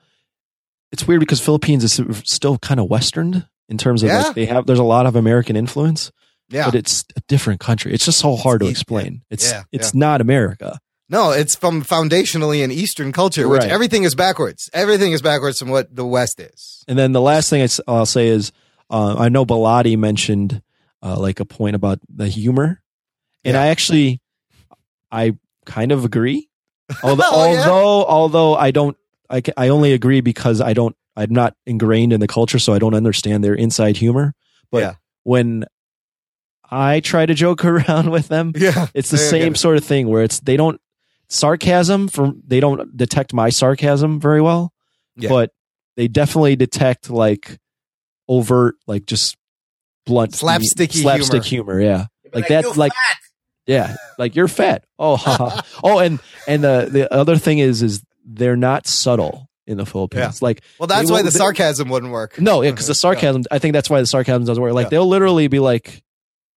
it's 0.93 1.07
weird 1.07 1.21
because 1.21 1.41
Philippines 1.41 1.85
is 1.85 2.01
still 2.25 2.59
kind 2.59 2.81
of 2.81 2.89
Western 2.89 3.47
in 3.69 3.79
terms 3.79 4.03
of 4.03 4.09
Yeah. 4.09 4.23
like 4.23 4.35
they 4.35 4.47
have. 4.47 4.67
There's 4.67 4.79
a 4.79 4.85
lot 4.85 5.07
of 5.07 5.17
American 5.17 5.57
influence, 5.57 6.11
Yeah. 6.49 6.65
but 6.67 6.75
it's 6.75 7.05
a 7.17 7.21
different 7.29 7.61
country. 7.61 7.93
It's 7.93 8.05
just 8.05 8.19
so 8.19 8.37
hard 8.37 8.61
to 8.61 8.67
explain. 8.69 9.23
It's 9.31 9.51
Yeah, 9.51 9.65
it's 9.73 9.93
yeah. 9.95 9.99
not 10.01 10.21
America. 10.21 10.79
No, 11.11 11.31
it's 11.31 11.57
from 11.57 11.83
foundationally 11.83 12.63
an 12.63 12.71
Eastern 12.71 13.13
culture, 13.13 13.49
which 13.49 13.63
Right. 13.63 13.71
everything 13.71 14.05
is 14.05 14.15
backwards. 14.15 14.69
Everything 14.75 15.13
is 15.13 15.23
backwards 15.23 15.59
from 15.59 15.71
what 15.71 15.95
the 15.95 16.05
West 16.07 16.39
is. 16.39 16.85
And 16.87 16.99
then 16.99 17.13
the 17.13 17.21
last 17.21 17.49
thing 17.51 17.63
I 17.87 17.93
will 17.93 18.07
say 18.07 18.29
is 18.29 18.53
uh, 18.91 19.17
I 19.19 19.29
know 19.29 19.45
Bilotti 19.45 19.97
mentioned 19.99 20.63
uh, 21.03 21.19
like 21.19 21.41
a 21.41 21.45
point 21.45 21.77
about 21.77 21.99
the 22.15 22.29
humor, 22.29 22.83
and 23.45 23.57
I 23.57 23.69
actually 23.69 24.21
I 25.13 25.37
kind 25.67 25.93
of 25.93 26.05
agree. 26.05 26.48
Although 27.02 27.24
Oh, 27.31 27.52
yeah? 27.52 27.59
although 27.69 28.05
although 28.06 28.55
I 28.56 28.70
don't 28.70 28.97
I 29.31 29.40
ca- 29.43 29.52
I 29.56 29.69
only 29.69 29.93
agree 29.93 30.20
because 30.20 30.60
I 30.60 30.73
don't 30.73 30.97
I'm 31.16 31.31
not 31.32 31.55
ingrained 31.66 32.12
in 32.12 32.20
the 32.20 32.28
culture, 32.28 32.59
so 32.59 32.73
I 32.73 32.78
don't 32.78 32.94
understand 32.94 33.43
their 33.44 33.55
inside 33.55 33.97
humor. 33.97 34.35
But 34.70 34.78
Yeah. 34.82 34.94
when 35.24 35.65
I 36.70 37.01
try 37.01 37.27
to 37.27 37.35
joke 37.35 37.65
around 37.65 38.10
with 38.10 38.28
them, 38.28 38.52
Yeah, 38.56 38.86
it's 38.94 39.10
the 39.10 39.16
I 39.16 39.20
same 39.20 39.52
it. 39.55 39.59
sort 39.59 39.77
of 39.77 39.85
thing 39.85 40.09
where 40.09 40.23
it's 40.23 40.40
they 40.40 40.56
don't 40.56 40.81
sarcasm 41.28 42.09
from 42.09 42.43
they 42.47 42.60
don't 42.60 42.97
detect 42.97 43.35
my 43.35 43.51
sarcasm 43.51 44.19
very 44.20 44.40
well, 44.40 44.73
Yeah. 45.16 45.28
but 45.28 45.51
they 45.97 46.09
definitely 46.09 46.56
detect 46.56 47.10
like 47.10 47.59
overt 48.28 48.77
like 48.86 49.05
just 49.06 49.36
blunt 50.06 50.32
Slapsticky 50.32 51.02
slapstick 51.02 51.44
humor. 51.44 51.81
yeah, 51.81 52.06
like, 52.24 52.35
like, 52.35 52.48
that 52.48 52.65
"You 52.65 52.73
like 52.74 52.93
yeah, 53.69 53.95
like 54.19 54.35
you're 54.35 54.49
fat. 54.49 54.85
Oh, 54.99 55.16
ha, 55.16 55.36
ha. 55.36 55.66
oh, 55.85 56.01
and 56.01 56.19
and 56.49 56.65
the 56.65 56.89
the 56.90 57.15
other 57.15 57.36
thing 57.36 57.61
is 57.61 57.82
is 57.85 58.03
they're 58.24 58.57
not 58.57 58.89
subtle 58.89 59.49
in 59.65 59.77
the 59.77 59.86
Philippines. 59.86 60.43
Like 60.43 60.62
Well, 60.81 60.89
that's 60.89 61.09
why 61.09 61.23
the 61.23 61.31
they- 61.31 61.39
sarcasm 61.39 61.89
wouldn't 61.89 62.11
work. 62.11 62.40
no, 62.40 62.62
yeah, 62.62 62.73
because 62.73 62.89
the 62.89 62.97
sarcasm. 62.97 63.45
I 63.53 63.61
think 63.61 63.74
that's 63.74 63.89
why 63.89 64.01
the 64.01 64.07
sarcasm 64.09 64.45
doesn't 64.45 64.61
work. 64.61 64.73
Like 64.73 64.86
Yeah. 64.86 64.90
they'll 64.90 65.07
literally 65.07 65.47
be 65.47 65.61
like, 65.61 66.03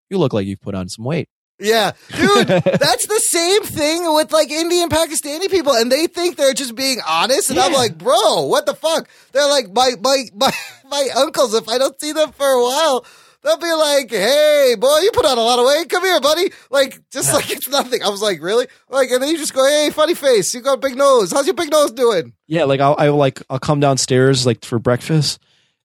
"You 0.09 0.17
look 0.17 0.33
like 0.33 0.47
you've 0.47 0.61
put 0.61 0.73
on 0.73 0.89
some 0.89 1.05
weight." 1.05 1.29
Yeah, 1.59 1.91
dude, 2.17 2.47
that's 2.47 3.05
the 3.05 3.19
same 3.19 3.61
thing 3.61 4.11
with 4.15 4.31
like 4.33 4.49
Indian 4.49 4.89
Pakistani 4.89 5.47
people, 5.51 5.73
and 5.73 5.91
they 5.91 6.07
think 6.07 6.38
they're 6.38 6.55
just 6.55 6.73
being 6.73 6.97
honest. 7.07 7.51
And 7.51 7.59
I'm 7.59 7.73
like, 7.73 7.95
bro, 7.99 8.47
what 8.47 8.65
the 8.65 8.73
fuck? 8.73 9.07
They're 9.33 9.47
like 9.47 9.71
my 9.71 9.91
my 10.01 10.23
my 10.33 10.51
my 10.89 11.07
uncles. 11.15 11.53
If 11.53 11.69
I 11.69 11.77
don't 11.77 11.99
see 12.01 12.13
them 12.13 12.31
for 12.31 12.47
a 12.47 12.63
while, 12.63 13.05
they'll 13.43 13.57
be 13.57 13.72
like, 13.73 14.09
hey, 14.11 14.76
boy, 14.80 14.99
you 14.99 15.11
put 15.13 15.26
on 15.26 15.38
a 15.38 15.41
lot 15.41 15.59
of 15.59 15.65
weight. 15.65 15.89
Come 15.89 16.03
here, 16.03 16.19
buddy. 16.22 16.51
Like 16.69 17.01
just 17.11 17.34
like 17.34 17.49
it's 17.51 17.68
nothing. 17.68 18.03
I 18.03 18.09
was 18.09 18.22
like, 18.22 18.41
really? 18.41 18.68
Like, 18.89 19.09
and 19.11 19.22
then 19.22 19.30
you 19.30 19.38
just 19.38 19.53
go, 19.53 19.65
hey, 19.68 19.89
funny 19.91 20.13
face. 20.15 20.53
You 20.53 20.61
got 20.61 20.73
a 20.73 20.77
big 20.77 20.95
nose. 20.95 21.31
How's 21.31 21.45
your 21.45 21.55
big 21.55 21.72
nose 21.72 21.91
doing? 21.91 22.34
Yeah, 22.47 22.65
like 22.65 22.80
I'll 22.80 22.95
I 22.97 23.09
will 23.09 23.18
like 23.18 23.41
I'll 23.49 23.59
come 23.59 23.80
downstairs 23.80 24.45
like 24.45 24.63
for 24.65 24.80
breakfast, 24.80 25.39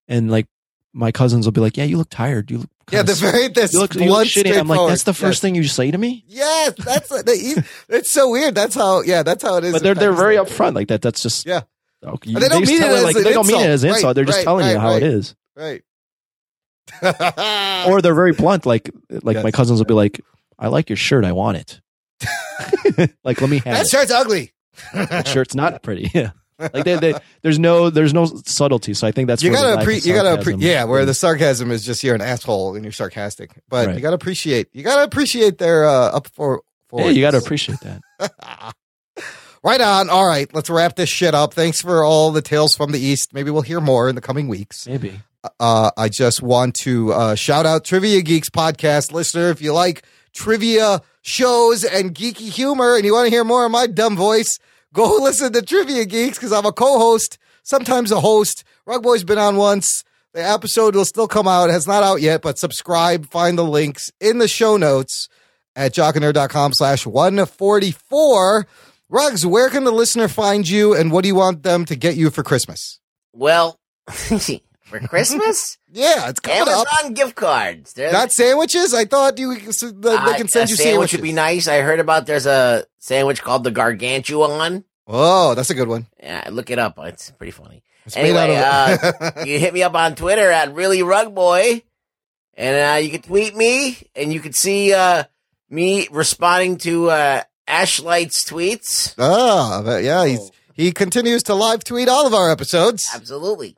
and 0.09 0.31
like 0.31 0.47
my 0.93 1.13
cousins 1.13 1.47
will 1.47 1.53
be 1.53 1.61
like, 1.61 1.77
"Yeah, 1.77 1.85
you 1.85 1.99
look 1.99 2.11
tired. 2.11 2.51
You 2.51 2.59
look 2.59 2.71
Yeah, 2.91 3.03
the 3.03 3.15
very 3.15 3.49
this 3.49 3.73
you 3.73 3.81
look, 3.81 3.95
you 3.95 4.11
look 4.11 4.27
shitty." 4.27 4.59
I'm 4.59 4.67
like, 4.67 4.89
"That's 4.89 5.03
the 5.03 5.13
first 5.15 5.37
Yes. 5.37 5.41
thing 5.41 5.55
you 5.55 5.65
say 5.65 5.91
to 5.91 5.99
me." 5.99 6.25
Yes, 6.27 6.73
that's 6.79 7.13
it's 7.89 8.11
so 8.11 8.31
weird. 8.31 8.55
That's 8.55 8.75
how. 8.75 9.03
Yeah, 9.03 9.23
that's 9.23 9.43
how 9.43 9.57
it 9.57 9.65
is. 9.65 9.73
But 9.73 9.83
they're 9.83 9.95
they're 9.95 10.13
very 10.13 10.37
upfront 10.37 10.75
like 10.75 10.89
that. 10.89 11.03
That's 11.03 11.23
just 11.23 11.47
Yeah. 11.47 11.63
Okay, 12.05 12.35
they 12.35 12.49
don't 12.49 12.67
mean 12.67 12.83
it 12.83 12.89
as 12.89 13.03
like 13.05 13.17
they 13.17 13.33
don't 13.33 13.47
mean 13.47 13.57
it 13.57 13.71
insult. 13.71 13.71
as 13.71 13.85
insult. 13.85 14.05
Right, 14.05 14.13
they're 14.15 14.25
just 14.25 14.39
right, 14.39 14.45
telling 14.45 14.69
you 14.69 14.79
how 14.79 14.91
right. 14.91 15.03
it 15.03 15.09
is, 15.09 15.35
Right. 15.57 15.83
Or 17.03 18.01
they're 18.03 18.15
very 18.15 18.33
blunt. 18.33 18.67
Like 18.67 18.91
like 19.11 19.35
Yes. 19.35 19.45
my 19.45 19.51
cousins 19.51 19.79
will 19.81 19.87
be 19.87 19.95
like, 19.95 20.21
"I 20.59 20.69
like 20.69 20.89
your 20.91 20.97
shirt. 20.97 21.25
I 21.25 21.33
want 21.33 21.59
it." 21.59 21.81
like, 23.25 23.41
let 23.41 23.51
me 23.51 23.57
have 23.59 23.65
that 23.77 23.87
it. 23.87 23.89
shirt's 23.91 24.11
ugly. 24.11 24.53
That 24.95 25.27
shirt's 25.29 25.55
not 25.55 25.83
pretty. 25.83 26.11
Yeah. 26.15 26.31
Like 26.59 26.85
they, 26.85 26.97
they, 26.97 27.15
there's 27.43 27.59
no 27.59 27.91
there's 27.91 28.15
no 28.15 28.25
subtlety. 28.47 28.95
So 28.95 29.07
I 29.07 29.13
think 29.13 29.27
that's 29.29 29.43
you 29.43 29.51
gotta 29.53 29.85
appre- 29.85 30.07
you 30.07 30.15
gotta 30.15 30.43
appre- 30.43 30.57
yeah 30.59 30.85
where 30.85 31.05
the 31.05 31.13
sarcasm 31.13 31.71
is 31.71 31.85
just 31.85 32.03
you're 32.03 32.15
an 32.15 32.23
asshole 32.23 32.75
and 32.77 32.83
you're 32.83 32.93
sarcastic 32.93 33.51
but 33.69 33.89
Right. 33.89 33.95
you 33.97 34.01
gotta 34.01 34.15
appreciate 34.17 34.69
you 34.73 34.83
gotta 34.83 35.03
appreciate 35.03 35.59
their 35.59 35.87
uh 35.87 36.13
up 36.17 36.29
for 36.29 36.63
for 36.89 37.03
yeah, 37.03 37.09
you 37.11 37.21
got 37.21 37.33
to 37.33 37.37
appreciate 37.39 37.79
that. 37.81 38.01
Right 39.67 39.81
on. 39.81 40.09
All 40.11 40.25
right. 40.25 40.49
Let's 40.55 40.71
wrap 40.71 40.95
this 40.95 41.09
shit 41.09 41.35
up. 41.35 41.53
Thanks 41.53 41.83
for 41.83 42.05
all 42.05 42.31
the 42.31 42.41
tales 42.41 42.77
from 42.77 42.93
the 42.93 43.01
east. 43.01 43.35
Maybe 43.35 43.51
we'll 43.51 43.63
hear 43.63 43.81
more 43.81 44.09
in 44.09 44.15
the 44.15 44.21
coming 44.21 44.47
weeks. 44.47 44.87
Maybe. 44.87 45.21
uh 45.59 45.91
i 45.97 46.09
just 46.09 46.41
want 46.41 46.77
to 46.77 47.13
uh 47.13 47.35
shout 47.35 47.67
out 47.67 47.85
trivia 47.85 48.23
geeks 48.23 48.49
podcast 48.49 49.11
listener. 49.11 49.51
If 49.51 49.61
you 49.61 49.73
like 49.73 50.05
trivia 50.33 51.03
shows 51.23 51.83
and 51.83 52.15
geeky 52.15 52.49
humor 52.49 52.95
and 52.95 53.05
you 53.05 53.13
want 53.13 53.27
to 53.27 53.31
hear 53.31 53.43
more 53.43 53.65
of 53.67 53.73
my 53.73 53.89
dumb 53.89 54.15
voice 54.15 54.61
go 54.93 55.17
listen 55.21 55.53
to 55.53 55.63
trivia 55.63 56.05
geeks 56.05 56.39
because 56.39 56.53
i'm 56.53 56.65
a 56.67 56.73
co-host 56.73 57.37
sometimes 57.65 58.13
a 58.13 58.21
host. 58.21 58.63
Rugboy's 58.87 59.25
been 59.25 59.39
on 59.39 59.57
once. 59.57 60.05
The 60.33 60.45
episode 60.45 60.95
will 60.95 61.05
still 61.05 61.27
come 61.27 61.49
out. 61.49 61.71
It's 61.71 61.89
not 61.89 62.05
out 62.05 62.21
yet 62.21 62.41
but 62.41 62.57
subscribe 62.57 63.27
find 63.31 63.59
the 63.59 63.65
links 63.65 64.13
in 64.21 64.39
the 64.39 64.47
show 64.47 64.77
notes 64.77 65.29
at 65.75 65.93
jockandnerd.com 65.93 66.73
slash 66.73 67.05
144 67.05 68.67
rugs 69.09 69.45
where 69.47 69.71
can 69.71 69.85
the 69.85 69.91
listener 69.93 70.29
find 70.29 70.69
you 70.69 70.95
and 70.95 71.11
what 71.13 71.23
do 71.23 71.29
you 71.29 71.35
want 71.35 71.63
them 71.63 71.85
to 71.85 71.95
get 71.97 72.17
you 72.17 72.31
for 72.31 72.43
christmas 72.43 73.01
Well, 73.33 73.79
for 74.11 75.01
Christmas, 75.01 75.79
yeah 75.93 76.29
it's 76.29 76.41
coming 76.41 76.63
up 76.63 76.87
Amazon 76.89 77.15
gift 77.15 77.35
cards. 77.35 77.93
They're- 77.95 78.13
Not 78.13 78.31
sandwiches. 78.33 78.95
I 78.95 79.05
thought 79.05 79.39
you 79.39 79.73
so 79.73 79.91
they 79.91 80.11
Uh, 80.15 80.37
can 80.37 80.49
send 80.49 80.71
you 80.71 80.77
sandwich 80.77 81.11
sandwiches. 81.11 81.19
would 81.19 81.23
be 81.25 81.33
nice. 81.33 81.67
I 81.69 81.79
heard 81.81 81.99
about 82.01 82.27
there's 82.27 82.47
a 82.47 82.85
sandwich 83.01 83.43
called 83.43 83.65
the 83.65 83.71
Gargantuan. 83.73 84.85
Oh, 85.09 85.55
that's 85.55 85.71
a 85.71 85.75
good 85.75 85.89
one. 85.89 86.07
Yeah, 86.23 86.49
look 86.51 86.71
it 86.71 86.79
up. 86.79 86.99
It's 86.99 87.31
pretty 87.33 87.51
funny. 87.53 87.83
It's 88.07 88.17
anyway, 88.17 88.55
out 88.57 89.03
uh, 89.03 89.45
you 89.45 89.59
hit 89.59 89.75
me 89.75 89.83
up 89.83 89.95
on 89.97 90.15
Twitter 90.15 90.49
at 90.51 90.73
really 90.75 91.01
Rugboy, 91.01 91.83
and 92.55 92.95
uh, 92.95 92.99
you 92.99 93.11
can 93.11 93.23
tweet 93.23 93.57
me, 93.57 93.99
and 94.15 94.33
you 94.33 94.39
can 94.41 94.53
see 94.53 94.95
uh, 94.95 95.25
me 95.69 96.07
responding 96.13 96.79
to 96.79 97.11
uh, 97.11 97.43
Ashlight's 97.69 98.45
tweets. 98.45 99.15
But 99.17 100.03
yeah, 100.05 100.27
he's, 100.27 100.51
he 100.75 100.93
continues 100.93 101.43
to 101.45 101.55
live 101.55 101.85
tweet 101.85 102.09
all 102.09 102.27
of 102.27 102.35
our 102.35 102.51
episodes 102.51 103.09
Absolutely. 103.15 103.77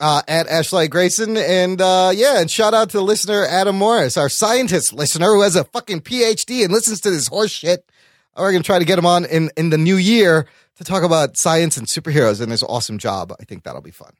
uh, 0.00 0.22
at 0.28 0.46
Ashlight 0.46 0.90
Grayson, 0.90 1.36
and 1.36 1.80
uh, 1.80 2.12
yeah, 2.14 2.40
and 2.40 2.50
shout 2.50 2.74
out 2.74 2.90
to 2.90 2.98
the 2.98 3.02
listener 3.02 3.44
Adam 3.44 3.76
Morris, 3.76 4.16
our 4.16 4.28
scientist 4.28 4.92
listener 4.92 5.34
who 5.34 5.42
has 5.42 5.56
a 5.56 5.64
fucking 5.64 6.00
PhD 6.00 6.64
and 6.64 6.72
listens 6.72 7.00
to 7.02 7.10
this 7.10 7.28
horse 7.28 7.50
shit. 7.50 7.88
We're 8.36 8.52
gonna 8.52 8.64
try 8.64 8.78
to 8.78 8.84
get 8.84 8.98
him 8.98 9.06
on 9.06 9.24
in 9.26 9.50
in 9.56 9.70
the 9.70 9.78
new 9.78 9.96
year 9.96 10.46
to 10.76 10.84
talk 10.84 11.04
about 11.04 11.36
science 11.36 11.76
and 11.76 11.86
superheroes 11.86 12.40
and 12.40 12.50
his 12.50 12.62
awesome 12.64 12.98
job. 12.98 13.32
I 13.40 13.44
think 13.44 13.62
that'll 13.62 13.80
be 13.80 13.92
fun. 13.92 14.12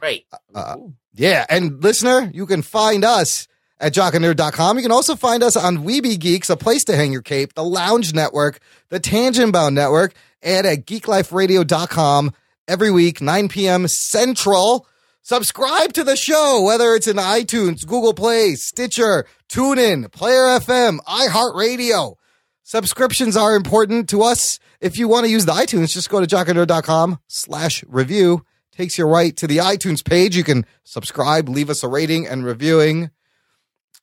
Right. 0.00 0.24
Uh, 0.54 0.76
yeah, 1.14 1.46
and 1.48 1.82
listener, 1.82 2.30
you 2.34 2.46
can 2.46 2.60
find 2.62 3.04
us 3.04 3.48
at 3.80 3.92
jockandnerd.com. 3.92 4.76
You 4.76 4.82
can 4.82 4.92
also 4.92 5.16
find 5.16 5.42
us 5.42 5.56
on 5.56 5.78
Weeby 5.78 6.18
Geeks, 6.18 6.50
a 6.50 6.56
place 6.56 6.84
to 6.84 6.96
hang 6.96 7.12
your 7.12 7.22
cape, 7.22 7.54
the 7.54 7.64
Lounge 7.64 8.14
Network, 8.14 8.60
the 8.88 9.00
Tangent 9.00 9.52
Bound 9.52 9.74
Network, 9.74 10.14
and 10.42 10.66
at 10.66 10.86
geekliferadio.com 10.86 12.32
every 12.68 12.90
week, 12.90 13.20
9 13.20 13.48
p.m. 13.48 13.86
Central. 13.88 14.86
Subscribe 15.22 15.92
to 15.94 16.04
the 16.04 16.16
show, 16.16 16.62
whether 16.62 16.94
it's 16.94 17.06
in 17.06 17.16
iTunes, 17.16 17.86
Google 17.86 18.12
Play, 18.12 18.54
Stitcher, 18.56 19.24
TuneIn, 19.48 20.12
Player 20.12 20.58
FM, 20.58 20.98
iHeartRadio. 21.08 22.16
Subscriptions 22.62 23.36
are 23.36 23.56
important 23.56 24.08
to 24.10 24.22
us. 24.22 24.58
If 24.80 24.98
you 24.98 25.08
want 25.08 25.24
to 25.24 25.30
use 25.30 25.46
the 25.46 25.52
iTunes, 25.52 25.92
just 25.92 26.10
go 26.10 26.20
to 26.20 26.26
jockandnerd.com 26.26 27.20
slash 27.26 27.84
review. 27.88 28.44
Takes 28.70 28.98
you 28.98 29.06
right 29.06 29.34
to 29.36 29.46
the 29.46 29.58
iTunes 29.58 30.04
page. 30.04 30.36
You 30.36 30.44
can 30.44 30.66
subscribe, 30.82 31.48
leave 31.48 31.70
us 31.70 31.82
a 31.82 31.88
rating 31.88 32.26
and 32.26 32.44
reviewing. 32.44 33.10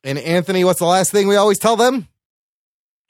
And 0.03 0.17
Anthony, 0.17 0.63
what's 0.63 0.79
the 0.79 0.85
last 0.85 1.11
thing 1.11 1.27
we 1.27 1.35
always 1.35 1.59
tell 1.59 1.75
them? 1.75 2.07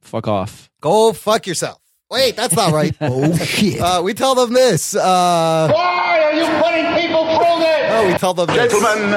Fuck 0.02 0.28
off. 0.28 0.70
Go 0.82 1.14
fuck 1.14 1.48
yourself. 1.48 1.80
Wait, 2.10 2.36
that's 2.36 2.56
not 2.56 2.74
right. 2.74 2.96
Oh 3.02 3.36
shit. 3.38 3.80
Uh, 3.80 4.02
we 4.04 4.14
tell 4.14 4.36
them 4.36 4.52
this. 4.54 4.96
Uh, 4.96 5.70
Why 5.74 6.20
are 6.24 6.34
you 6.34 6.46
putting 6.62 7.02
people 7.02 7.24
through 7.24 7.60
this? 7.60 7.92
oh, 7.94 8.08
we 8.12 8.14
tell 8.18 8.34
them 8.34 8.48
this. 8.48 8.72
Gentlemen, 8.72 9.12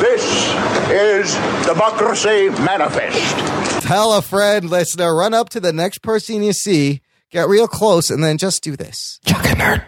this 0.00 0.24
is 0.90 1.34
Democracy 1.66 2.50
Manifest. 2.62 3.86
Tell 3.86 4.12
a 4.12 4.20
friend, 4.22 4.68
listener, 4.68 5.14
run 5.14 5.32
up 5.32 5.48
to 5.50 5.60
the 5.60 5.72
next 5.72 5.98
person 6.02 6.42
you 6.42 6.52
see, 6.52 7.00
get 7.30 7.48
real 7.48 7.66
close, 7.66 8.10
and 8.10 8.22
then 8.22 8.36
just 8.36 8.62
do 8.62 8.76
this. 8.76 9.18
Jock 9.24 9.46
and 9.46 9.58
nerd. 9.60 9.84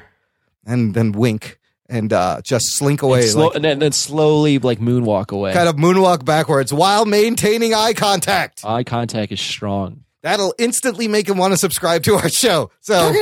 and 0.65 0.95
then 0.95 1.13
wink 1.13 1.59
and 1.93 2.13
uh, 2.13 2.41
just 2.43 2.75
slink 2.75 3.03
away, 3.03 3.21
And, 3.21 3.29
slow, 3.31 3.47
like, 3.47 3.57
and 3.57 3.65
then, 3.65 3.79
then 3.79 3.93
slowly 3.93 4.59
like 4.59 4.79
moonwalk 4.81 5.31
away. 5.31 5.53
kind 5.53 5.69
of 5.69 5.77
moonwalk 5.77 6.25
backwards 6.25 6.73
while 6.73 7.05
maintaining 7.05 7.75
eye 7.75 7.93
contact. 7.93 8.65
Eye 8.65 8.83
contact 8.85 9.31
is 9.31 9.41
strong. 9.41 10.05
That'll 10.23 10.55
instantly 10.57 11.09
make 11.09 11.29
him 11.29 11.37
want 11.37 11.53
to 11.53 11.57
subscribe 11.57 12.05
to 12.05 12.15
our 12.15 12.29
show. 12.29 12.71
So 12.81 13.13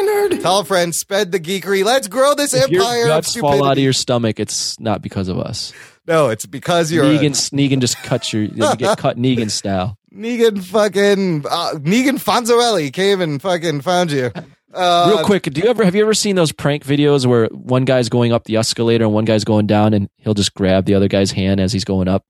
tell 0.41 0.59
a 0.61 0.65
friend, 0.65 0.95
spread 0.95 1.33
the 1.33 1.41
geekery. 1.41 1.83
Let's 1.83 2.09
grow 2.09 2.35
this 2.35 2.53
If 2.53 2.71
your 2.71 2.83
empire 2.83 3.03
of 3.05 3.09
guts 3.09 3.37
fall 3.37 3.65
out 3.65 3.79
of 3.79 3.83
your 3.83 3.95
stomach, 3.95 4.39
it's 4.39 4.79
not 4.79 5.01
because 5.01 5.29
of 5.29 5.39
us. 5.39 5.73
no, 6.07 6.29
it's 6.29 6.45
because 6.45 6.93
you're 6.93 7.05
Negan, 7.05 7.31
Negan 7.53 7.81
just 7.81 7.97
cuts 8.03 8.33
your. 8.35 8.43
You 8.43 8.77
get 8.77 8.99
cut 8.99 9.17
Negan 9.17 9.51
style. 9.51 9.97
Negan 10.15 10.63
fucking 10.63 11.47
uh, 11.49 11.73
Negan 11.77 12.19
Fonzarelli 12.23 12.93
came 12.93 13.21
and 13.23 13.41
fucking 13.41 13.81
found 13.81 14.11
you. 14.13 14.31
Uh, 14.73 15.13
Real 15.15 15.25
quick, 15.25 15.43
do 15.45 15.61
you 15.61 15.69
ever 15.69 15.85
have 15.85 15.95
you 15.95 16.03
ever 16.03 16.15
seen 16.15 16.37
those 16.37 16.53
prank 16.53 16.85
videos 16.85 17.27
where 17.27 17.47
one 17.49 17.85
guy's 17.85 18.09
going 18.09 18.33
up 18.33 18.45
the 18.45 18.57
escalator 18.57 19.05
and 19.05 19.13
one 19.13 19.25
guy's 19.25 19.45
going 19.45 19.67
down, 19.67 19.95
and 19.95 20.09
he'll 20.19 20.35
just 20.35 20.55
grab 20.55 20.85
the 20.85 20.95
other 20.95 21.09
guy's 21.09 21.33
hand 21.33 21.61
as 21.61 21.73
he's 21.73 21.85
going 21.85 22.07
up? 22.09 22.25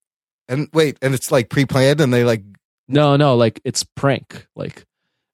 And 0.48 0.68
wait, 0.72 0.96
and 1.02 1.14
it's 1.14 1.30
like 1.30 1.50
pre-planned, 1.50 2.00
and 2.00 2.12
they 2.14 2.24
like 2.24 2.42
No, 2.88 3.16
no, 3.16 3.36
like 3.36 3.60
it's 3.64 3.84
prank. 3.84 4.46
Like 4.56 4.84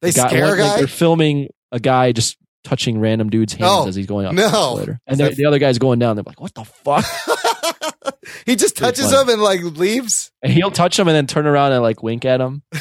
they 0.02 0.10
the 0.10 0.16
guy- 0.20 0.28
scare 0.28 0.46
a 0.46 0.50
one- 0.50 0.58
like, 0.60 0.78
they're 0.78 0.86
filming 0.88 1.48
a 1.72 1.78
guy 1.80 2.10
just 2.12 2.36
touching 2.64 2.98
random 2.98 3.30
dude's 3.30 3.52
hands 3.52 3.62
No. 3.62 3.86
as 3.88 3.94
he's 3.94 4.06
going 4.06 4.26
up 4.26 4.32
No. 4.34 4.42
the 4.42 4.48
escalator, 4.48 5.00
and 5.06 5.20
the- 5.20 5.44
other 5.46 5.58
guy's 5.60 5.78
going 5.78 6.00
down. 6.00 6.16
They're 6.16 6.24
like, 6.26 6.40
"What 6.40 6.54
the 6.54 6.64
fuck?" 6.64 7.04
he 8.46 8.56
just 8.56 8.76
touches 8.76 9.12
him 9.12 9.28
and 9.28 9.40
like 9.40 9.62
leaves. 9.62 10.32
And 10.42 10.52
he'll 10.52 10.72
touch 10.72 10.98
him 10.98 11.06
and 11.06 11.14
then 11.16 11.26
turn 11.28 11.46
around 11.46 11.70
and 11.72 11.82
like 11.82 12.02
wink 12.02 12.24
at 12.24 12.40
him. 12.40 12.62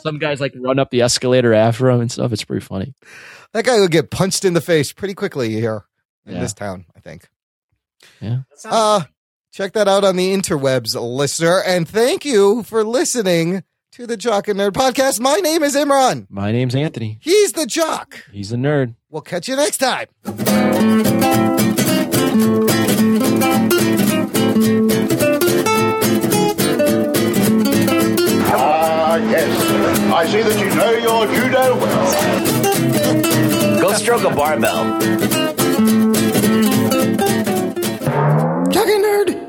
Some 0.00 0.18
guys 0.18 0.40
like 0.40 0.52
run 0.56 0.78
up 0.78 0.90
the 0.90 1.02
escalator 1.02 1.52
after 1.54 1.90
him 1.90 2.00
and 2.00 2.10
stuff. 2.10 2.32
It's 2.32 2.44
pretty 2.44 2.64
funny. 2.64 2.94
That 3.52 3.64
guy 3.64 3.78
will 3.78 3.88
get 3.88 4.10
punched 4.10 4.44
in 4.44 4.54
the 4.54 4.60
face 4.60 4.92
pretty 4.92 5.14
quickly 5.14 5.50
here 5.50 5.84
in 6.26 6.34
Yeah. 6.34 6.40
this 6.40 6.54
town, 6.54 6.86
I 6.96 7.00
think. 7.00 7.28
Yeah. 8.20 8.40
Uh 8.64 9.02
check 9.52 9.72
that 9.74 9.86
out 9.88 10.02
on 10.04 10.16
the 10.16 10.32
interwebs, 10.34 10.94
listener, 11.00 11.60
and 11.66 11.86
thank 11.88 12.24
you 12.24 12.62
for 12.62 12.82
listening 12.84 13.62
to 13.92 14.06
the 14.06 14.16
Jock 14.16 14.48
and 14.48 14.58
Nerd 14.58 14.70
podcast. 14.70 15.20
My 15.20 15.36
name 15.36 15.62
is 15.62 15.76
Imran. 15.76 16.26
My 16.30 16.50
name's 16.50 16.74
Anthony. 16.74 17.18
He's 17.20 17.52
the 17.52 17.66
Jock. 17.66 18.24
He's 18.32 18.48
the 18.50 18.56
nerd. 18.56 18.94
We'll 19.10 19.20
catch 19.22 19.48
you 19.48 19.56
next 19.56 19.76
time. 19.78 20.06
I 30.22 30.26
see 30.26 30.40
that 30.40 30.56
you 30.56 30.72
know 30.76 30.92
your 30.92 31.26
judo 31.34 31.76
well. 31.80 32.06
Go 33.80 33.92
stroke 33.94 34.22
a 34.22 34.30
barbell. 34.32 35.00
Jock 38.70 38.86
Nerd. 38.86 39.41